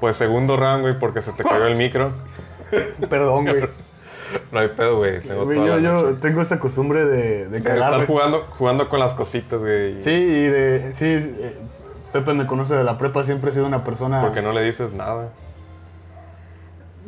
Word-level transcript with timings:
Pues 0.00 0.16
segundo 0.16 0.56
round, 0.56 0.82
güey, 0.82 0.98
porque 0.98 1.22
se 1.22 1.32
te 1.32 1.44
cayó 1.44 1.66
el 1.66 1.76
micro. 1.76 2.12
Perdón, 3.08 3.46
güey. 3.46 3.68
No 4.52 4.60
hay 4.60 4.68
pedo, 4.68 4.98
güey. 4.98 5.22
Tengo 5.22 5.46
Güey, 5.46 5.56
toda 5.56 5.68
yo, 5.68 5.76
la 5.76 5.80
yo 5.80 6.14
tengo 6.16 6.42
esa 6.42 6.60
costumbre 6.60 7.06
de, 7.06 7.48
de 7.48 7.60
De 7.60 7.62
cagar, 7.62 7.92
estar 7.92 8.06
jugando, 8.06 8.46
jugando 8.58 8.88
con 8.90 9.00
las 9.00 9.14
cositas, 9.14 9.58
güey. 9.58 10.02
Sí, 10.02 10.10
y 10.10 10.46
de... 10.48 10.90
Sí, 10.94 11.06
eh, 11.06 11.56
Pepe 12.12 12.34
me 12.34 12.46
conoce 12.46 12.74
de 12.74 12.84
la 12.84 12.98
prepa, 12.98 13.24
siempre 13.24 13.50
he 13.50 13.54
sido 13.54 13.66
una 13.66 13.84
persona... 13.84 14.20
Porque 14.20 14.42
no 14.42 14.52
le 14.52 14.62
dices 14.62 14.92
nada. 14.92 15.30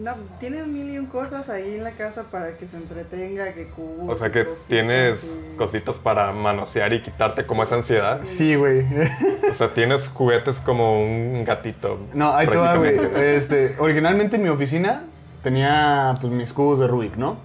No, 0.00 0.14
tienen 0.38 0.72
mil 0.72 0.88
y 0.90 0.98
un 0.98 1.06
cosas 1.06 1.48
ahí 1.50 1.74
en 1.74 1.84
la 1.84 1.92
casa 1.92 2.24
para 2.30 2.56
que 2.56 2.66
se 2.66 2.76
entretenga, 2.78 3.52
que 3.52 3.66
cubos. 3.68 4.08
O 4.08 4.14
sea 4.16 4.30
que 4.32 4.44
cositas 4.46 4.66
tienes 4.68 5.40
y- 5.52 5.56
cositas 5.56 5.98
para 5.98 6.32
manosear 6.32 6.92
y 6.92 7.02
quitarte 7.02 7.44
como 7.44 7.62
esa 7.62 7.74
ansiedad. 7.76 8.20
Sí, 8.24 8.54
güey. 8.54 8.86
O 9.50 9.54
sea, 9.54 9.74
tienes 9.74 10.08
juguetes 10.08 10.60
como 10.60 11.00
un 11.02 11.44
gatito. 11.44 11.98
No, 12.14 12.34
ahí 12.34 12.46
te 12.46 12.56
va, 12.56 12.76
güey. 12.76 12.98
Este, 13.16 13.76
originalmente 13.78 14.36
en 14.36 14.42
mi 14.42 14.48
oficina 14.48 15.04
tenía 15.42 16.14
pues 16.20 16.32
mis 16.32 16.52
cubos 16.52 16.78
de 16.78 16.86
Rubik, 16.86 17.16
¿no? 17.16 17.36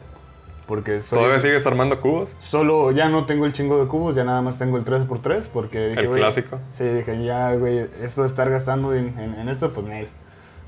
Porque 0.68 1.00
soy... 1.02 1.20
¿Todavía 1.20 1.40
sigues 1.40 1.68
armando 1.68 2.02
cubos? 2.02 2.36
Solo 2.40 2.92
ya 2.92 3.08
no 3.10 3.26
tengo 3.28 3.46
el 3.46 3.54
chingo 3.54 3.80
de 3.80 3.88
cubos, 3.88 4.16
ya 4.16 4.24
nada 4.24 4.42
más 4.42 4.58
tengo 4.58 4.78
el 4.78 4.84
3x3 4.86 5.44
porque 5.54 5.90
dije, 5.90 6.02
El 6.02 6.10
clásico. 6.10 6.60
Sí, 6.74 6.84
dije, 6.86 7.24
ya, 7.24 7.54
güey, 7.54 7.86
esto 8.02 8.24
de 8.24 8.28
estar 8.30 8.50
gastando 8.50 8.94
en, 8.96 9.14
en- 9.20 9.36
en 9.40 9.50
esto, 9.50 9.72
pues 9.74 9.86
no. 9.86 9.94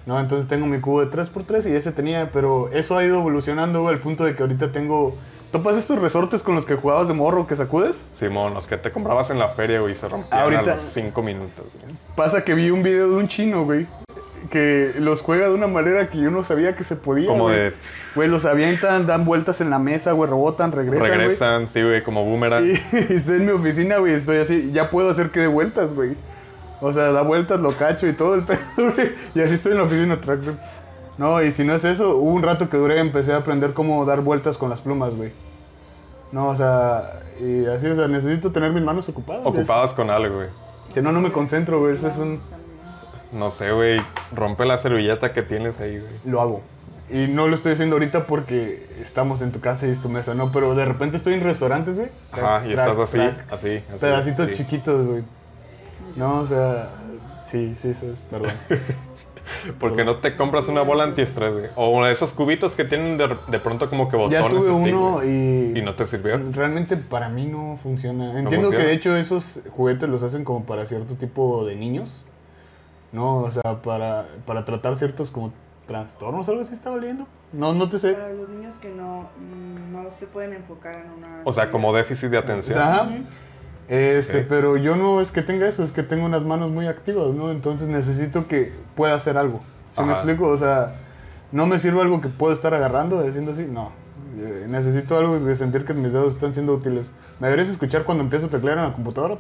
No, 0.08 0.20
entonces 0.20 0.48
tengo 0.48 0.66
mi 0.66 0.80
cubo 0.80 1.06
de 1.06 1.12
3x3 1.12 1.70
y 1.70 1.76
ese 1.76 1.92
tenía, 1.92 2.32
pero 2.32 2.70
eso 2.72 2.98
ha 2.98 3.04
ido 3.04 3.18
evolucionando, 3.20 3.82
güey, 3.82 3.94
al 3.94 4.00
punto 4.02 4.24
de 4.24 4.36
que 4.36 4.42
ahorita 4.42 4.72
tengo... 4.72 5.16
¿Topas 5.52 5.78
estos 5.78 6.00
resortes 6.00 6.42
con 6.44 6.56
los 6.56 6.66
que 6.66 6.76
jugabas 6.76 7.08
de 7.08 7.14
morro 7.14 7.46
que 7.48 7.56
sacudes? 7.56 7.96
Simón, 8.14 8.54
los 8.54 8.68
que 8.68 8.78
te 8.78 8.90
comprabas 8.92 9.30
en 9.30 9.40
la 9.40 9.50
feria, 9.50 9.80
güey, 9.80 9.96
se 9.96 10.08
rompían 10.10 10.42
Ahorita- 10.42 10.72
a 10.74 10.76
los 10.76 10.82
cinco 10.82 11.22
minutos, 11.22 11.66
güey. 11.82 11.96
Pasa 12.16 12.44
que 12.44 12.54
vi 12.54 12.70
un 12.70 12.84
video 12.84 13.10
de 13.10 13.16
un 13.18 13.28
chino, 13.30 13.64
güey, 13.64 13.86
que 14.50 14.94
los 15.00 15.22
juega 15.22 15.48
de 15.48 15.54
una 15.54 15.68
manera 15.68 16.10
que 16.10 16.18
yo 16.18 16.32
no 16.32 16.44
sabía 16.44 16.76
que 16.76 16.84
se 16.84 16.96
podía. 16.98 17.28
Como 17.28 17.46
güey. 17.46 17.56
de- 17.58 17.74
Güey, 18.16 18.28
los 18.30 18.44
avientan, 18.46 19.08
dan 19.08 19.24
vueltas 19.26 19.62
en 19.62 19.70
la 19.70 19.80
mesa, 19.80 20.12
güey, 20.14 20.30
rebotan, 20.30 20.72
regresan. 20.74 21.00
güey. 21.08 21.12
Regresan, 21.20 21.68
sí, 21.70 21.82
güey, 21.82 22.04
como 22.04 22.26
boomerang. 22.26 22.66
Y, 22.66 22.72
y 22.94 23.14
estoy 23.16 23.38
en 23.38 23.46
mi 23.46 23.52
oficina, 23.52 23.98
güey, 24.00 24.14
estoy 24.16 24.38
así, 24.38 24.72
ya 24.74 24.90
puedo 24.90 25.10
hacer 25.10 25.32
que 25.32 25.40
dé 25.42 25.48
vueltas, 25.48 25.94
güey. 25.94 26.16
O 26.82 26.94
sea, 26.94 27.12
da 27.12 27.22
vueltas, 27.22 27.60
lo 27.60 27.72
cacho 27.72 28.08
y 28.08 28.14
todo 28.14 28.36
el 28.36 28.44
pedo, 28.46 28.60
güey. 28.78 29.14
Y 29.36 29.42
así 29.42 29.56
estoy 29.56 29.72
en 29.74 29.80
la 29.80 29.84
oficina, 29.84 30.20
tractor. 30.22 30.56
No, 31.18 31.42
y 31.42 31.52
si 31.52 31.64
no 31.64 31.74
es 31.74 31.84
eso, 31.84 32.18
hubo 32.18 32.32
un 32.32 32.44
rato 32.44 32.70
que 32.70 32.78
duré, 32.78 33.00
empecé 33.00 33.34
a 33.34 33.38
aprender 33.38 33.74
cómo 33.74 34.06
dar 34.06 34.22
vueltas 34.22 34.58
con 34.58 34.70
las 34.70 34.82
plumas, 34.82 35.16
güey. 35.16 35.32
No, 36.32 36.50
o 36.50 36.56
sea, 36.56 37.22
y 37.40 37.66
así, 37.66 37.88
o 37.88 37.96
sea, 37.96 38.08
necesito 38.08 38.52
tener 38.52 38.72
mis 38.72 38.84
manos 38.84 39.10
ocupadas. 39.10 39.42
Ocupadas 39.46 39.94
con 39.94 40.10
algo, 40.10 40.36
güey. 40.36 40.50
Si 40.94 41.02
no, 41.02 41.12
no 41.12 41.22
me 41.22 41.32
concentro, 41.32 41.80
güey, 41.80 41.96
eso 41.96 42.08
es 42.08 42.18
un... 42.18 42.40
No 43.32 43.52
sé, 43.52 43.72
güey. 43.72 44.00
Rompe 44.34 44.66
la 44.66 44.78
servilleta 44.78 45.34
que 45.34 45.42
tienes 45.42 45.80
ahí, 45.80 46.00
güey. 46.00 46.12
Lo 46.26 46.42
hago. 46.42 46.62
Y 47.10 47.28
no 47.28 47.48
lo 47.48 47.56
estoy 47.56 47.74
haciendo 47.74 47.96
ahorita 47.96 48.28
porque 48.28 48.86
estamos 49.02 49.42
en 49.42 49.52
tu 49.52 49.60
casa 49.60 49.88
y 49.88 49.92
es 49.92 50.02
tu 50.02 50.10
mesa, 50.10 50.34
¿no? 50.34 50.52
Pero 50.52 50.76
de 50.76 50.86
repente 50.86 51.18
estoy 51.18 51.34
en 51.34 51.42
restaurantes, 51.42 51.96
güey. 51.96 52.10
Ajá, 52.32 52.66
y 52.66 52.72
estás 52.72 52.98
así, 53.00 53.18
track. 53.18 53.54
así, 53.54 53.84
así. 53.94 54.00
Pedacitos 54.00 54.48
sí. 54.48 54.54
chiquitos, 54.56 55.08
güey. 55.08 55.24
No, 56.18 56.40
o 56.40 56.48
sea, 56.48 56.90
sí, 57.46 57.76
sí, 57.82 57.94
sí, 57.94 58.14
perdón. 58.30 58.52
Porque 59.80 60.04
no 60.04 60.18
te 60.18 60.36
compras 60.36 60.68
una 60.68 60.82
bola 60.82 61.04
antiestrés, 61.06 61.54
güey. 61.54 61.68
O 61.76 61.90
uno 61.90 62.06
de 62.06 62.12
esos 62.12 62.34
cubitos 62.34 62.76
que 62.76 62.84
tienen 62.84 63.18
de, 63.18 63.38
de 63.48 63.60
pronto 63.60 63.90
como 63.90 64.10
que 64.10 64.18
botones. 64.18 64.42
ya 64.42 64.50
tuve 64.50 64.74
stick, 64.74 64.94
uno 64.94 65.24
y... 65.24 65.74
¿Y 65.78 65.82
no 65.82 65.96
te 65.96 66.06
sirvió? 66.06 66.38
Realmente 66.52 66.98
para 66.98 67.30
mí 67.30 67.46
no 67.46 67.80
funciona. 67.82 68.26
Entiendo 68.38 68.70
que 68.70 68.76
funciona? 68.78 68.86
de 68.86 68.94
hecho 68.94 69.16
esos 69.16 69.62
juguetes 69.76 70.10
los 70.10 70.22
hacen 70.24 70.44
como 70.44 70.66
para 70.66 70.86
cierto 70.86 71.16
tipo 71.16 71.66
de 71.66 71.76
niños. 71.76 72.22
¿No? 73.14 73.38
O 73.40 73.52
sea, 73.52 73.82
para, 73.82 74.28
para 74.46 74.66
tratar 74.66 74.98
ciertos 74.98 75.32
como 75.32 75.54
trastornos, 75.86 76.50
algo 76.50 76.62
así 76.62 76.74
estaba 76.74 76.98
leyendo. 76.98 77.26
No, 77.54 77.74
no 77.74 77.88
te 77.88 78.00
sé. 78.00 78.14
Para 78.14 78.34
los 78.34 78.50
niños 78.50 78.76
que 78.76 78.90
no, 78.90 79.30
mm, 79.40 79.94
no 79.94 80.10
se 80.20 80.28
pueden 80.28 80.54
enfocar 80.54 80.96
en 80.96 81.12
una. 81.12 81.42
O 81.46 81.54
sea, 81.54 81.70
como 81.70 81.94
déficit 81.94 82.30
de 82.30 82.38
O 82.38 82.42
atención. 82.42 82.80
ajá. 82.80 83.08
Este, 83.88 84.42
pero 84.42 84.76
yo 84.76 84.98
no 84.98 85.22
es 85.22 85.32
que 85.32 85.42
tenga 85.42 85.68
eso, 85.68 85.84
es 85.84 85.92
que 85.92 86.04
tengo 86.04 86.26
unas 86.26 86.44
manos 86.44 86.72
muy 86.72 86.88
activas, 86.88 87.30
¿no? 87.30 87.52
Entonces 87.52 87.88
necesito 87.88 88.48
que 88.48 88.72
pueda 88.96 89.16
hacer 89.16 89.38
algo. 89.38 89.62
¿Sí 89.96 90.04
me 90.04 90.14
explico? 90.14 90.48
O 90.48 90.58
sea, 90.58 90.96
no 91.52 91.68
me 91.68 91.80
sirve 91.80 92.02
algo 92.02 92.20
que 92.20 92.28
puedo 92.28 92.54
estar 92.54 92.74
agarrando, 92.74 93.20
haciendo 93.20 93.54
así, 93.54 93.66
no. 93.66 93.92
Eh, 94.38 94.66
necesito 94.68 95.18
algo 95.18 95.40
de 95.40 95.56
sentir 95.56 95.86
que 95.86 95.94
mis 95.94 96.12
dedos 96.12 96.34
están 96.34 96.54
siendo 96.54 96.74
útiles. 96.74 97.06
¿Me 97.40 97.48
deberías 97.48 97.70
escuchar 97.70 98.04
cuando 98.04 98.24
empiezo 98.24 98.48
a 98.48 98.50
teclear 98.50 98.78
en 98.78 98.84
la 98.84 98.94
computadora? 98.94 99.38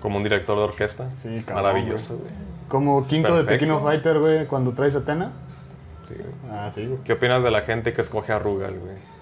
Como 0.00 0.18
un 0.18 0.22
director 0.22 0.56
de 0.56 0.64
orquesta. 0.64 1.10
Sí, 1.22 1.42
cabrón, 1.44 1.64
Maravilloso, 1.64 2.18
güey. 2.18 2.30
Como 2.68 3.06
quinto 3.06 3.36
de. 3.36 3.44
Tequino 3.44 3.80
Fighter, 3.80 4.18
güey, 4.20 4.46
cuando 4.46 4.72
traes 4.72 4.94
Atena. 4.94 5.32
Sí, 6.06 6.14
güey. 6.14 6.56
Ah, 6.56 6.70
sí, 6.70 6.86
güey. 6.86 7.00
¿Qué 7.04 7.14
opinas 7.14 7.42
de 7.42 7.50
la 7.50 7.62
gente 7.62 7.92
que 7.92 8.00
escoge 8.02 8.32
a 8.32 8.38
Rugal, 8.38 8.78
güey? 8.78 9.15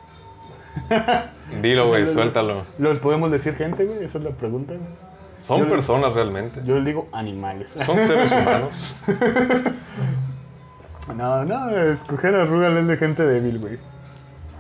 Dilo, 1.63 1.89
güey, 1.89 2.07
suéltalo. 2.07 2.65
¿Los 2.79 2.99
podemos 2.99 3.31
decir 3.31 3.55
gente, 3.55 3.85
güey? 3.85 4.03
Esa 4.05 4.19
es 4.19 4.25
la 4.25 4.31
pregunta, 4.31 4.75
güey. 4.75 4.87
Son 5.41 5.61
Yo- 5.61 5.69
personas 5.69 6.13
realmente. 6.15 6.61
Yo 6.65 6.77
les 6.77 6.85
digo 6.87 7.09
animales. 7.13 7.77
Son 7.85 7.97
seres 8.07 8.33
humanos. 8.33 8.95
No, 11.15 11.45
no, 11.45 11.71
escoger 11.71 12.35
a 12.35 12.47
Rugal 12.47 12.79
es 12.79 12.87
de 12.87 12.97
gente 12.97 13.25
débil, 13.27 13.59
güey. 13.59 13.79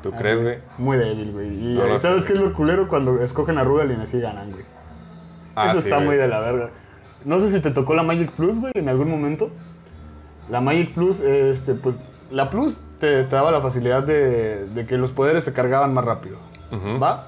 ¿Tú 0.02 0.10
crees, 0.12 0.40
güey? 0.42 0.58
Muy 0.76 0.98
débil, 0.98 1.32
güey. 1.32 1.48
Y 1.48 1.74
No 1.74 1.98
¿sabes 1.98 2.20
sé, 2.22 2.26
qué 2.28 2.32
es 2.34 2.38
lo 2.40 2.52
culero 2.52 2.86
cuando 2.88 3.18
escogen 3.22 3.56
a 3.56 3.64
Rugal 3.64 3.90
y 3.90 3.94
así 4.02 4.20
ganan, 4.20 4.50
güey? 4.50 4.64
Ah, 5.56 5.70
Eso 5.70 5.80
sí, 5.80 5.86
está 5.88 5.96
güey. 5.96 6.08
muy 6.08 6.16
de 6.16 6.28
la 6.28 6.40
verga. 6.40 6.70
No 7.24 7.40
sé 7.40 7.48
si 7.50 7.60
te 7.60 7.70
tocó 7.70 7.94
la 7.94 8.02
Magic 8.02 8.30
Plus, 8.32 8.58
güey, 8.60 8.72
en 8.74 8.90
algún 8.90 9.08
momento. 9.10 9.50
La 10.50 10.60
Magic 10.60 10.92
Plus, 10.92 11.20
este, 11.20 11.72
pues, 11.72 11.96
la 12.30 12.50
Plus 12.50 12.78
te, 13.04 13.24
te 13.24 13.36
daba 13.36 13.50
la 13.50 13.60
facilidad 13.60 14.02
de, 14.02 14.66
de 14.66 14.86
que 14.86 14.96
los 14.96 15.10
poderes 15.10 15.44
se 15.44 15.52
cargaban 15.52 15.92
más 15.92 16.04
rápido. 16.04 16.38
Ujú. 16.72 16.98
¿Va? 16.98 17.26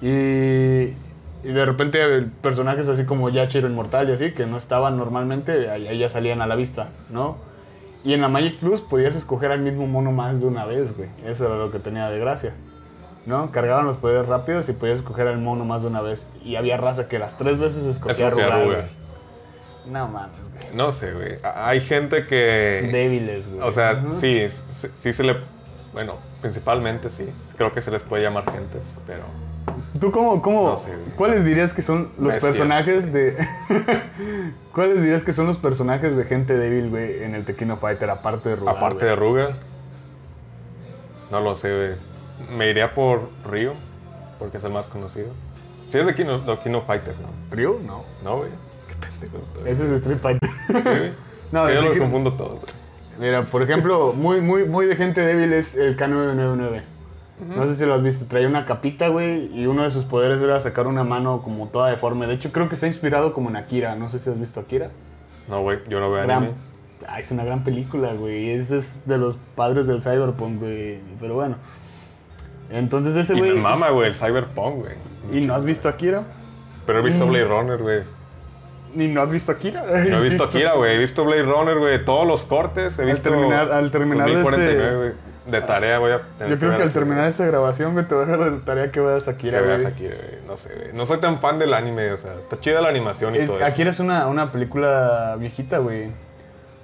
Y, 0.00 0.94
y 1.42 1.52
de 1.52 1.64
repente 1.64 1.98
personajes 2.40 2.88
así 2.88 3.04
como 3.04 3.28
Yachiro 3.28 3.68
Inmortal 3.68 4.08
y 4.08 4.12
así, 4.12 4.32
que 4.32 4.46
no 4.46 4.56
estaban 4.56 4.96
normalmente, 4.96 5.70
ahí, 5.70 5.88
ahí 5.88 5.98
ya 5.98 6.08
salían 6.08 6.40
a 6.40 6.46
la 6.46 6.54
vista, 6.54 6.90
¿no? 7.10 7.36
Y 8.04 8.14
en 8.14 8.20
la 8.20 8.28
Magic 8.28 8.58
Plus 8.60 8.80
podías 8.80 9.16
escoger 9.16 9.50
al 9.50 9.60
mismo 9.60 9.86
mono 9.86 10.12
más 10.12 10.38
de 10.40 10.46
una 10.46 10.64
vez, 10.64 10.96
güey. 10.96 11.08
Eso 11.26 11.46
era 11.46 11.56
lo 11.56 11.72
que 11.72 11.80
tenía 11.80 12.08
de 12.08 12.18
gracia. 12.20 12.54
¿No? 13.26 13.50
Cargaban 13.50 13.84
los 13.84 13.96
poderes 13.98 14.26
rápidos 14.26 14.68
y 14.70 14.72
podías 14.72 15.00
escoger 15.00 15.26
al 15.26 15.38
mono 15.38 15.64
más 15.64 15.82
de 15.82 15.88
una 15.88 16.00
vez. 16.00 16.24
Y 16.44 16.56
había 16.56 16.78
raza 16.78 17.08
que 17.08 17.18
las 17.18 17.36
tres 17.36 17.58
veces 17.58 17.84
escogía 17.84 18.28
a 18.28 18.30
No 19.90 20.08
mames, 20.08 20.38
güey. 20.52 20.74
No 20.74 20.92
sé, 20.92 21.12
güey. 21.12 21.36
Hay 21.42 21.80
gente 21.80 22.26
que... 22.26 22.88
Débiles, 22.92 23.48
güey. 23.48 23.62
O 23.66 23.72
sea, 23.72 24.04
sí, 24.10 24.46
sí, 24.70 24.88
sí 24.94 25.12
se 25.12 25.22
le... 25.22 25.36
Bueno, 25.92 26.14
principalmente 26.40 27.08
sí. 27.10 27.28
Creo 27.56 27.72
que 27.72 27.80
se 27.82 27.90
les 27.90 28.04
puede 28.04 28.22
llamar 28.22 28.50
gentes, 28.52 28.92
pero... 29.06 29.22
¿Tú 30.00 30.10
cómo, 30.12 30.40
cómo, 30.42 30.70
No 30.70 30.76
sé, 30.76 30.90
güey. 30.90 31.10
cuáles 31.16 31.44
dirías 31.44 31.72
que 31.74 31.82
son 31.82 32.10
los 32.18 32.34
Bestias. 32.34 32.44
personajes 32.44 33.12
de... 33.12 33.36
¿Cuáles 34.74 35.02
dirías 35.02 35.24
que 35.24 35.32
son 35.32 35.46
los 35.46 35.56
personajes 35.56 36.16
de 36.16 36.24
gente 36.24 36.56
débil, 36.56 36.90
güey, 36.90 37.22
en 37.22 37.34
el 37.34 37.44
Tequino 37.44 37.76
Fighter, 37.78 38.10
aparte 38.10 38.50
de 38.50 38.56
Rugal? 38.56 38.76
Aparte 38.76 39.04
de 39.06 39.16
Rugal. 39.16 39.56
No 41.30 41.40
lo 41.40 41.56
sé, 41.56 41.74
güey. 41.74 42.56
Me 42.56 42.68
iría 42.70 42.94
por 42.94 43.28
Ryu, 43.44 43.72
porque 44.38 44.58
es 44.58 44.64
el 44.64 44.72
más 44.72 44.88
conocido. 44.88 45.28
Sí 45.88 45.98
es 45.98 46.06
de 46.06 46.14
Kino, 46.14 46.38
de 46.38 46.58
Kino 46.58 46.82
Fighter, 46.82 47.14
¿no? 47.20 47.56
¿Ryu? 47.56 47.80
No. 47.80 48.04
No, 48.22 48.38
güey. 48.38 48.50
Qué 49.00 49.06
pendejo 49.20 49.44
estoy. 49.44 49.70
Ese 49.70 49.84
es 49.86 49.92
Street 50.00 50.18
Fighter. 50.20 50.50
Sí, 50.66 50.88
güey. 50.88 51.12
No, 51.52 51.66
Es 51.66 51.68
que 51.78 51.82
yo 51.82 51.88
lo 51.88 51.94
Tekken- 51.94 51.98
confundo 52.00 52.32
todo, 52.34 52.48
güey. 52.56 52.64
Mira, 53.18 53.44
por 53.46 53.62
ejemplo, 53.62 54.12
muy, 54.12 54.40
muy, 54.42 54.64
muy 54.66 54.84
de 54.86 54.96
gente 54.96 55.22
débil 55.22 55.52
es 55.54 55.74
el 55.74 55.96
K999. 55.96 56.82
No 57.56 57.66
sé 57.66 57.74
si 57.76 57.86
lo 57.86 57.94
has 57.94 58.02
visto. 58.02 58.26
Traía 58.26 58.46
una 58.48 58.66
capita, 58.66 59.08
güey, 59.08 59.46
y 59.58 59.66
uno 59.66 59.82
de 59.84 59.90
sus 59.90 60.04
poderes 60.04 60.42
era 60.42 60.60
sacar 60.60 60.86
una 60.86 61.04
mano 61.04 61.40
como 61.42 61.68
toda 61.68 61.88
deforme. 61.90 62.26
De 62.26 62.34
hecho, 62.34 62.52
creo 62.52 62.68
que 62.68 62.74
está 62.74 62.86
inspirado 62.86 63.32
como 63.32 63.48
en 63.48 63.56
Akira. 63.56 63.94
No 63.96 64.08
sé 64.10 64.18
si 64.18 64.28
has 64.28 64.38
visto 64.38 64.60
Akira. 64.60 64.90
No, 65.48 65.62
güey, 65.62 65.78
yo 65.88 66.00
no 66.00 66.10
veo 66.10 66.22
Gran- 66.24 66.38
anime. 66.38 66.54
Ah, 67.08 67.18
es 67.20 67.30
una 67.30 67.44
gran 67.44 67.64
película, 67.64 68.12
güey. 68.12 68.50
Ese 68.50 68.78
es 68.78 68.92
de 69.06 69.16
los 69.18 69.38
padres 69.54 69.86
del 69.86 70.02
cyberpunk, 70.02 70.60
güey. 70.60 70.98
Pero 71.20 71.34
bueno. 71.34 71.56
Entonces 72.70 73.14
ese 73.16 73.34
Y 73.34 73.38
güey... 73.38 73.52
me 73.54 73.60
mama, 73.60 73.88
güey, 73.90 74.08
el 74.08 74.14
Cyberpunk, 74.14 74.76
güey. 74.76 74.94
¿Y 75.32 75.46
no 75.46 75.54
has 75.54 75.64
visto 75.64 75.88
Akira? 75.88 76.24
Pero 76.86 76.98
he 76.98 77.02
visto 77.02 77.24
Mm. 77.26 77.30
Blade 77.30 77.44
Runner, 77.48 77.78
güey. 77.78 78.02
¿Ni 78.94 79.08
no 79.08 79.22
has 79.22 79.30
visto 79.30 79.52
Akira? 79.52 79.84
Y 80.06 80.10
no 80.10 80.18
he 80.18 80.20
visto. 80.22 80.44
Akira, 80.44 80.74
güey. 80.74 80.94
He 80.96 80.98
visto 80.98 81.24
Blade 81.24 81.42
Runner, 81.42 81.78
güey. 81.78 82.04
Todos 82.04 82.26
los 82.26 82.44
cortes. 82.44 82.98
He 82.98 83.02
Al 83.02 83.08
visto. 83.10 83.28
terminar- 83.30 83.70
al 83.72 83.90
terminar 83.90 84.26
2049, 84.28 84.82
este- 84.84 84.96
güey. 84.96 85.28
De 85.48 85.62
tarea 85.62 85.98
voy 85.98 86.12
a 86.12 86.20
tener 86.36 86.52
Yo 86.52 86.58
creo 86.58 86.76
que 86.76 86.82
al 86.82 86.92
terminar 86.92 87.20
güey. 87.20 87.30
esta 87.30 87.46
grabación, 87.46 87.94
güey, 87.94 88.06
te 88.06 88.14
voy 88.14 88.24
a 88.24 88.26
dejar 88.26 88.50
de 88.52 88.58
tarea 88.60 88.92
que 88.92 89.00
veas 89.00 89.28
Akira, 89.28 89.60
Que 89.60 89.64
veas 89.64 89.80
güey. 89.82 89.94
Akira, 89.94 90.14
güey. 90.16 90.40
No 90.46 90.56
sé, 90.58 90.74
güey. 90.74 90.92
No 90.92 91.06
soy 91.06 91.20
tan 91.20 91.40
fan 91.40 91.58
del 91.58 91.72
anime, 91.72 92.12
o 92.12 92.16
sea, 92.18 92.34
está 92.38 92.60
chida 92.60 92.82
la 92.82 92.88
animación 92.90 93.34
y 93.34 93.38
Es- 93.38 93.46
todo 93.46 93.56
eso. 93.56 93.64
Akira 93.64 93.88
es 93.88 93.98
una, 93.98 94.26
una 94.28 94.52
película 94.52 95.36
viejita, 95.38 95.78
güey. 95.78 96.10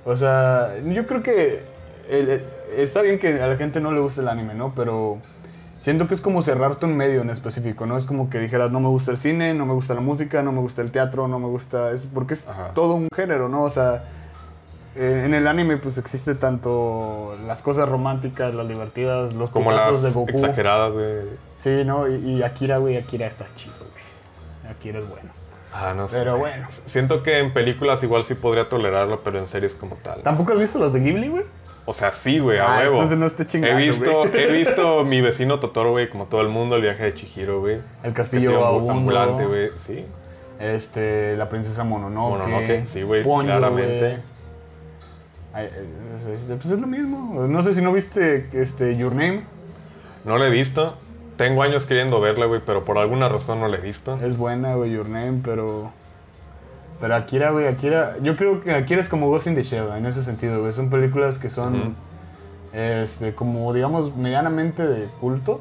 O 0.07 0.17
sea, 0.17 0.71
yo 0.83 1.07
creo 1.07 1.23
que 1.23 1.63
el- 2.09 2.31
el- 2.31 2.45
está 2.77 3.03
bien 3.03 3.19
que 3.19 3.41
a 3.43 3.47
la 3.49 3.57
gente 3.57 3.81
no 3.83 3.93
le 3.93 4.01
guste 4.01 4.23
el 4.23 4.29
anime, 4.29 4.55
¿no? 4.55 4.73
Pero 4.75 5.19
siento 5.85 6.09
que 6.09 6.15
es 6.15 6.23
como 6.23 6.41
cerrarte 6.41 6.87
un 6.87 6.97
medio 6.97 7.21
en 7.21 7.29
específico, 7.29 7.85
¿no? 7.85 7.99
Es 7.99 8.07
como 8.07 8.31
que 8.31 8.39
dijeras, 8.41 8.71
no 8.73 8.81
me 8.81 8.89
gusta 8.89 9.11
el 9.11 9.19
cine, 9.19 9.53
no 9.53 9.67
me 9.67 9.75
gusta 9.75 9.93
la 9.93 10.01
música, 10.01 10.43
no 10.43 10.51
me 10.51 10.61
gusta 10.61 10.81
el 10.81 10.91
teatro, 10.91 11.29
no 11.29 11.39
me 11.39 11.47
gusta 11.47 11.91
eso, 11.93 12.09
porque 12.15 12.33
es 12.35 12.49
Ajá. 12.49 12.73
todo 12.75 12.95
un 12.95 13.09
género, 13.15 13.51
¿no? 13.51 13.63
O 13.65 13.71
sea, 13.71 14.03
eh, 14.97 15.25
en 15.27 15.35
el 15.35 15.47
anime 15.47 15.77
pues 15.77 15.99
existe 15.99 16.35
tanto 16.35 17.37
las 17.47 17.61
cosas 17.61 17.87
románticas, 17.87 18.55
las 18.55 18.67
divertidas, 18.67 19.35
los 19.35 19.51
Como 19.51 19.73
las 19.73 20.03
de 20.03 20.11
Goku. 20.11 20.31
exageradas 20.31 20.97
de... 20.97 21.29
Sí, 21.59 21.83
¿no? 21.85 22.09
Y, 22.09 22.15
y 22.15 22.43
Akira, 22.43 22.79
güey, 22.79 22.97
Akira 22.97 23.27
está 23.27 23.45
chido, 23.55 23.75
güey. 23.79 24.73
Akira 24.75 25.01
es 25.01 25.09
bueno. 25.09 25.31
Ah, 25.75 25.93
no 25.95 26.09
sé. 26.09 26.17
Pero 26.17 26.39
bueno. 26.39 26.67
Siento 26.71 27.23
que 27.23 27.41
en 27.41 27.53
películas 27.53 28.03
igual 28.03 28.25
sí 28.25 28.35
podría 28.35 28.69
tolerarlo, 28.69 29.21
pero 29.21 29.39
en 29.39 29.47
series 29.49 29.75
como 29.75 29.97
tal. 29.97 30.23
¿Tampoco 30.23 30.53
has 30.53 30.61
visto 30.61 30.79
los 30.79 30.93
de 30.93 31.01
Ghibli, 31.01 31.29
güey? 31.29 31.45
O 31.87 31.93
sea, 31.93 32.13
sí, 32.13 32.39
güey, 32.39 32.59
a 32.59 32.65
Ah, 32.77 32.79
huevo. 32.81 32.95
entonces 32.95 33.19
no 33.19 33.27
esté 33.27 33.47
chingando, 33.47 33.79
He 33.79 33.83
visto, 33.87 34.25
he 34.33 34.47
visto 34.53 35.05
mi 35.05 35.21
vecino 35.21 35.61
Totoro, 35.61 35.91
güey, 35.91 36.09
como 36.09 36.25
todo 36.27 36.41
el 36.41 36.49
mundo, 36.49 36.77
el 36.77 36.83
viaje 36.83 37.03
de 37.05 37.15
Chihiro, 37.15 37.61
güey. 37.61 37.79
El 38.03 38.13
castillo 38.15 38.61
vagabundo. 38.61 38.93
ambulante, 38.93 39.45
güey, 39.47 39.69
sí. 39.77 40.05
Este, 40.59 41.37
la 41.37 41.49
princesa 41.49 41.85
Mononoke. 41.85 42.39
Mononoke, 42.39 42.85
sí, 42.87 43.03
güey, 43.03 43.23
claramente. 43.23 44.19
Ay, 45.53 45.67
eh, 45.67 45.85
es- 46.17 46.43
es- 46.51 46.57
Pues 46.61 46.73
es 46.75 46.81
lo 46.81 46.87
mismo. 46.87 47.47
No 47.47 47.63
sé 47.63 47.75
si 47.75 47.83
no 47.83 47.93
viste 47.93 48.49
este, 48.53 48.97
Your 48.97 49.13
Name. 49.13 49.43
No 50.25 50.39
la 50.39 50.47
he 50.47 50.51
visto. 50.51 50.97
Tengo 51.37 51.63
años 51.63 51.87
queriendo 51.87 52.21
verla, 52.21 52.47
güey, 52.47 52.61
pero 52.65 52.85
por 52.85 52.97
alguna 52.99 53.29
razón 53.29 53.61
no 53.61 53.69
la 53.69 53.77
he 53.77 53.81
visto. 53.81 54.19
Es 54.23 54.37
buena, 54.39 54.75
güey, 54.75 54.93
Your 54.93 55.09
Name, 55.09 55.41
pero. 55.45 55.93
Pero 57.01 57.15
Akira, 57.17 57.51
güey, 57.51 57.67
Akira. 57.67 58.17
Yo 58.23 58.37
creo 58.37 58.63
que 58.63 58.73
Akira 58.73 59.01
es 59.01 59.09
como 59.09 59.29
Ghost 59.29 59.47
in 59.47 59.55
the 59.55 59.63
Shell, 59.63 59.89
en 59.97 60.07
ese 60.07 60.23
sentido, 60.25 60.61
güey. 60.61 60.73
Son 60.73 60.91
películas 60.91 61.39
que 61.39 61.49
son. 61.49 61.75
Ujú. 61.81 61.93
Este, 62.73 63.35
como 63.35 63.73
digamos, 63.73 64.17
medianamente 64.17 64.87
de 64.87 65.07
culto. 65.21 65.61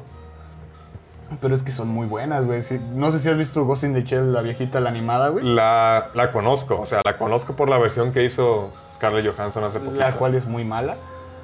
Pero 1.40 1.54
es 1.56 1.62
que 1.62 1.72
son 1.72 1.88
muy 1.88 2.06
buenas, 2.06 2.44
güey. 2.44 2.62
Sí, 2.62 2.78
no 2.94 3.10
sé 3.10 3.18
si 3.18 3.28
has 3.28 3.36
visto 3.36 3.64
Ghost 3.64 3.84
in 3.84 3.94
the 3.94 4.02
Shell, 4.04 4.32
la 4.32 4.42
viejita, 4.42 4.78
la 4.80 4.90
animada, 4.90 5.28
güey. 5.30 5.44
La, 5.44 6.08
la 6.14 6.30
conozco, 6.30 6.78
o 6.80 6.86
sea, 6.86 7.00
la 7.04 7.16
conozco 7.16 7.54
por 7.54 7.68
la 7.70 7.78
versión 7.78 8.12
que 8.12 8.22
hizo 8.24 8.70
Scarlett 8.92 9.26
Johansson 9.34 9.64
hace 9.64 9.80
poquito. 9.80 9.98
La 10.00 10.12
cual 10.12 10.34
es 10.34 10.46
muy 10.46 10.64
mala. 10.64 10.96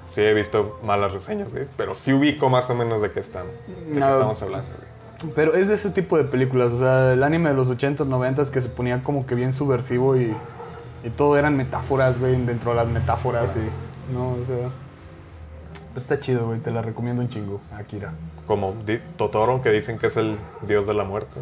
Sí, 0.08 0.20
he 0.20 0.34
visto 0.34 0.78
malas 0.84 1.12
reseñas, 1.12 1.52
güey, 1.52 1.66
pero 1.76 1.94
sí 1.94 2.12
ubico 2.12 2.50
más 2.50 2.68
o 2.68 2.74
menos 2.74 3.00
de 3.00 3.10
qué 3.10 3.20
están, 3.20 3.46
de 3.86 3.94
qué 3.94 4.00
No. 4.00 4.08
estamos 4.10 4.42
hablando, 4.42 4.68
güey. 4.76 4.89
Pero 5.34 5.54
es 5.54 5.68
de 5.68 5.74
ese 5.74 5.90
tipo 5.90 6.16
de 6.16 6.24
películas, 6.24 6.72
o 6.72 6.78
sea, 6.78 7.12
el 7.12 7.22
anime 7.22 7.50
de 7.50 7.54
los 7.56 7.68
80s, 7.68 7.96
90s 8.06 8.48
que 8.50 8.60
se 8.62 8.68
ponía 8.68 9.02
como 9.02 9.26
que 9.26 9.34
bien 9.34 9.52
subversivo 9.52 10.16
y, 10.16 10.34
y 11.04 11.10
todo 11.10 11.36
eran 11.36 11.56
metáforas, 11.56 12.18
güey, 12.18 12.36
dentro 12.44 12.70
de 12.70 12.76
las 12.78 12.86
metáforas 12.88 13.50
y... 13.56 14.12
No, 14.12 14.30
o 14.32 14.44
sea... 14.46 14.68
Está 15.96 16.20
chido, 16.20 16.46
güey, 16.46 16.60
te 16.60 16.70
la 16.70 16.82
recomiendo 16.82 17.20
un 17.20 17.28
chingo, 17.28 17.60
Akira. 17.76 18.12
Como 18.46 18.74
Totoro, 19.16 19.60
que 19.60 19.70
dicen 19.70 19.98
que 19.98 20.06
es 20.06 20.16
el 20.16 20.36
dios 20.62 20.86
de 20.86 20.94
la 20.94 21.02
muerte, 21.04 21.40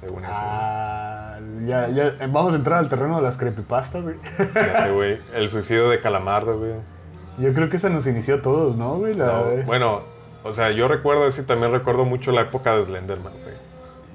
según 0.00 0.24
eso. 0.24 0.32
Ah, 0.34 1.36
ya, 1.66 1.88
ya, 1.88 2.06
eh, 2.08 2.28
vamos 2.30 2.54
a 2.54 2.56
entrar 2.56 2.78
al 2.78 2.88
terreno 2.88 3.16
de 3.16 3.22
las 3.22 3.36
creepypastas, 3.36 4.02
güey. 4.02 4.16
Ya 4.54 4.82
sé, 4.86 4.90
güey. 4.94 5.18
El 5.34 5.48
suicidio 5.50 5.90
de 5.90 6.00
Calamardo, 6.00 6.58
güey. 6.58 6.72
Yo 7.38 7.52
creo 7.52 7.68
que 7.68 7.76
esa 7.76 7.90
nos 7.90 8.06
inició 8.06 8.36
a 8.36 8.42
todos, 8.42 8.76
¿no, 8.76 8.96
güey? 8.96 9.12
La- 9.14 9.26
No, 9.26 9.44
bueno, 9.66 10.00
o 10.46 10.52
sea, 10.54 10.70
yo 10.70 10.88
recuerdo 10.88 11.26
eso 11.26 11.40
y 11.40 11.44
también 11.44 11.72
recuerdo 11.72 12.04
mucho 12.04 12.32
la 12.32 12.42
época 12.42 12.76
de 12.76 12.84
Slenderman, 12.84 13.32
güey. 13.32 13.54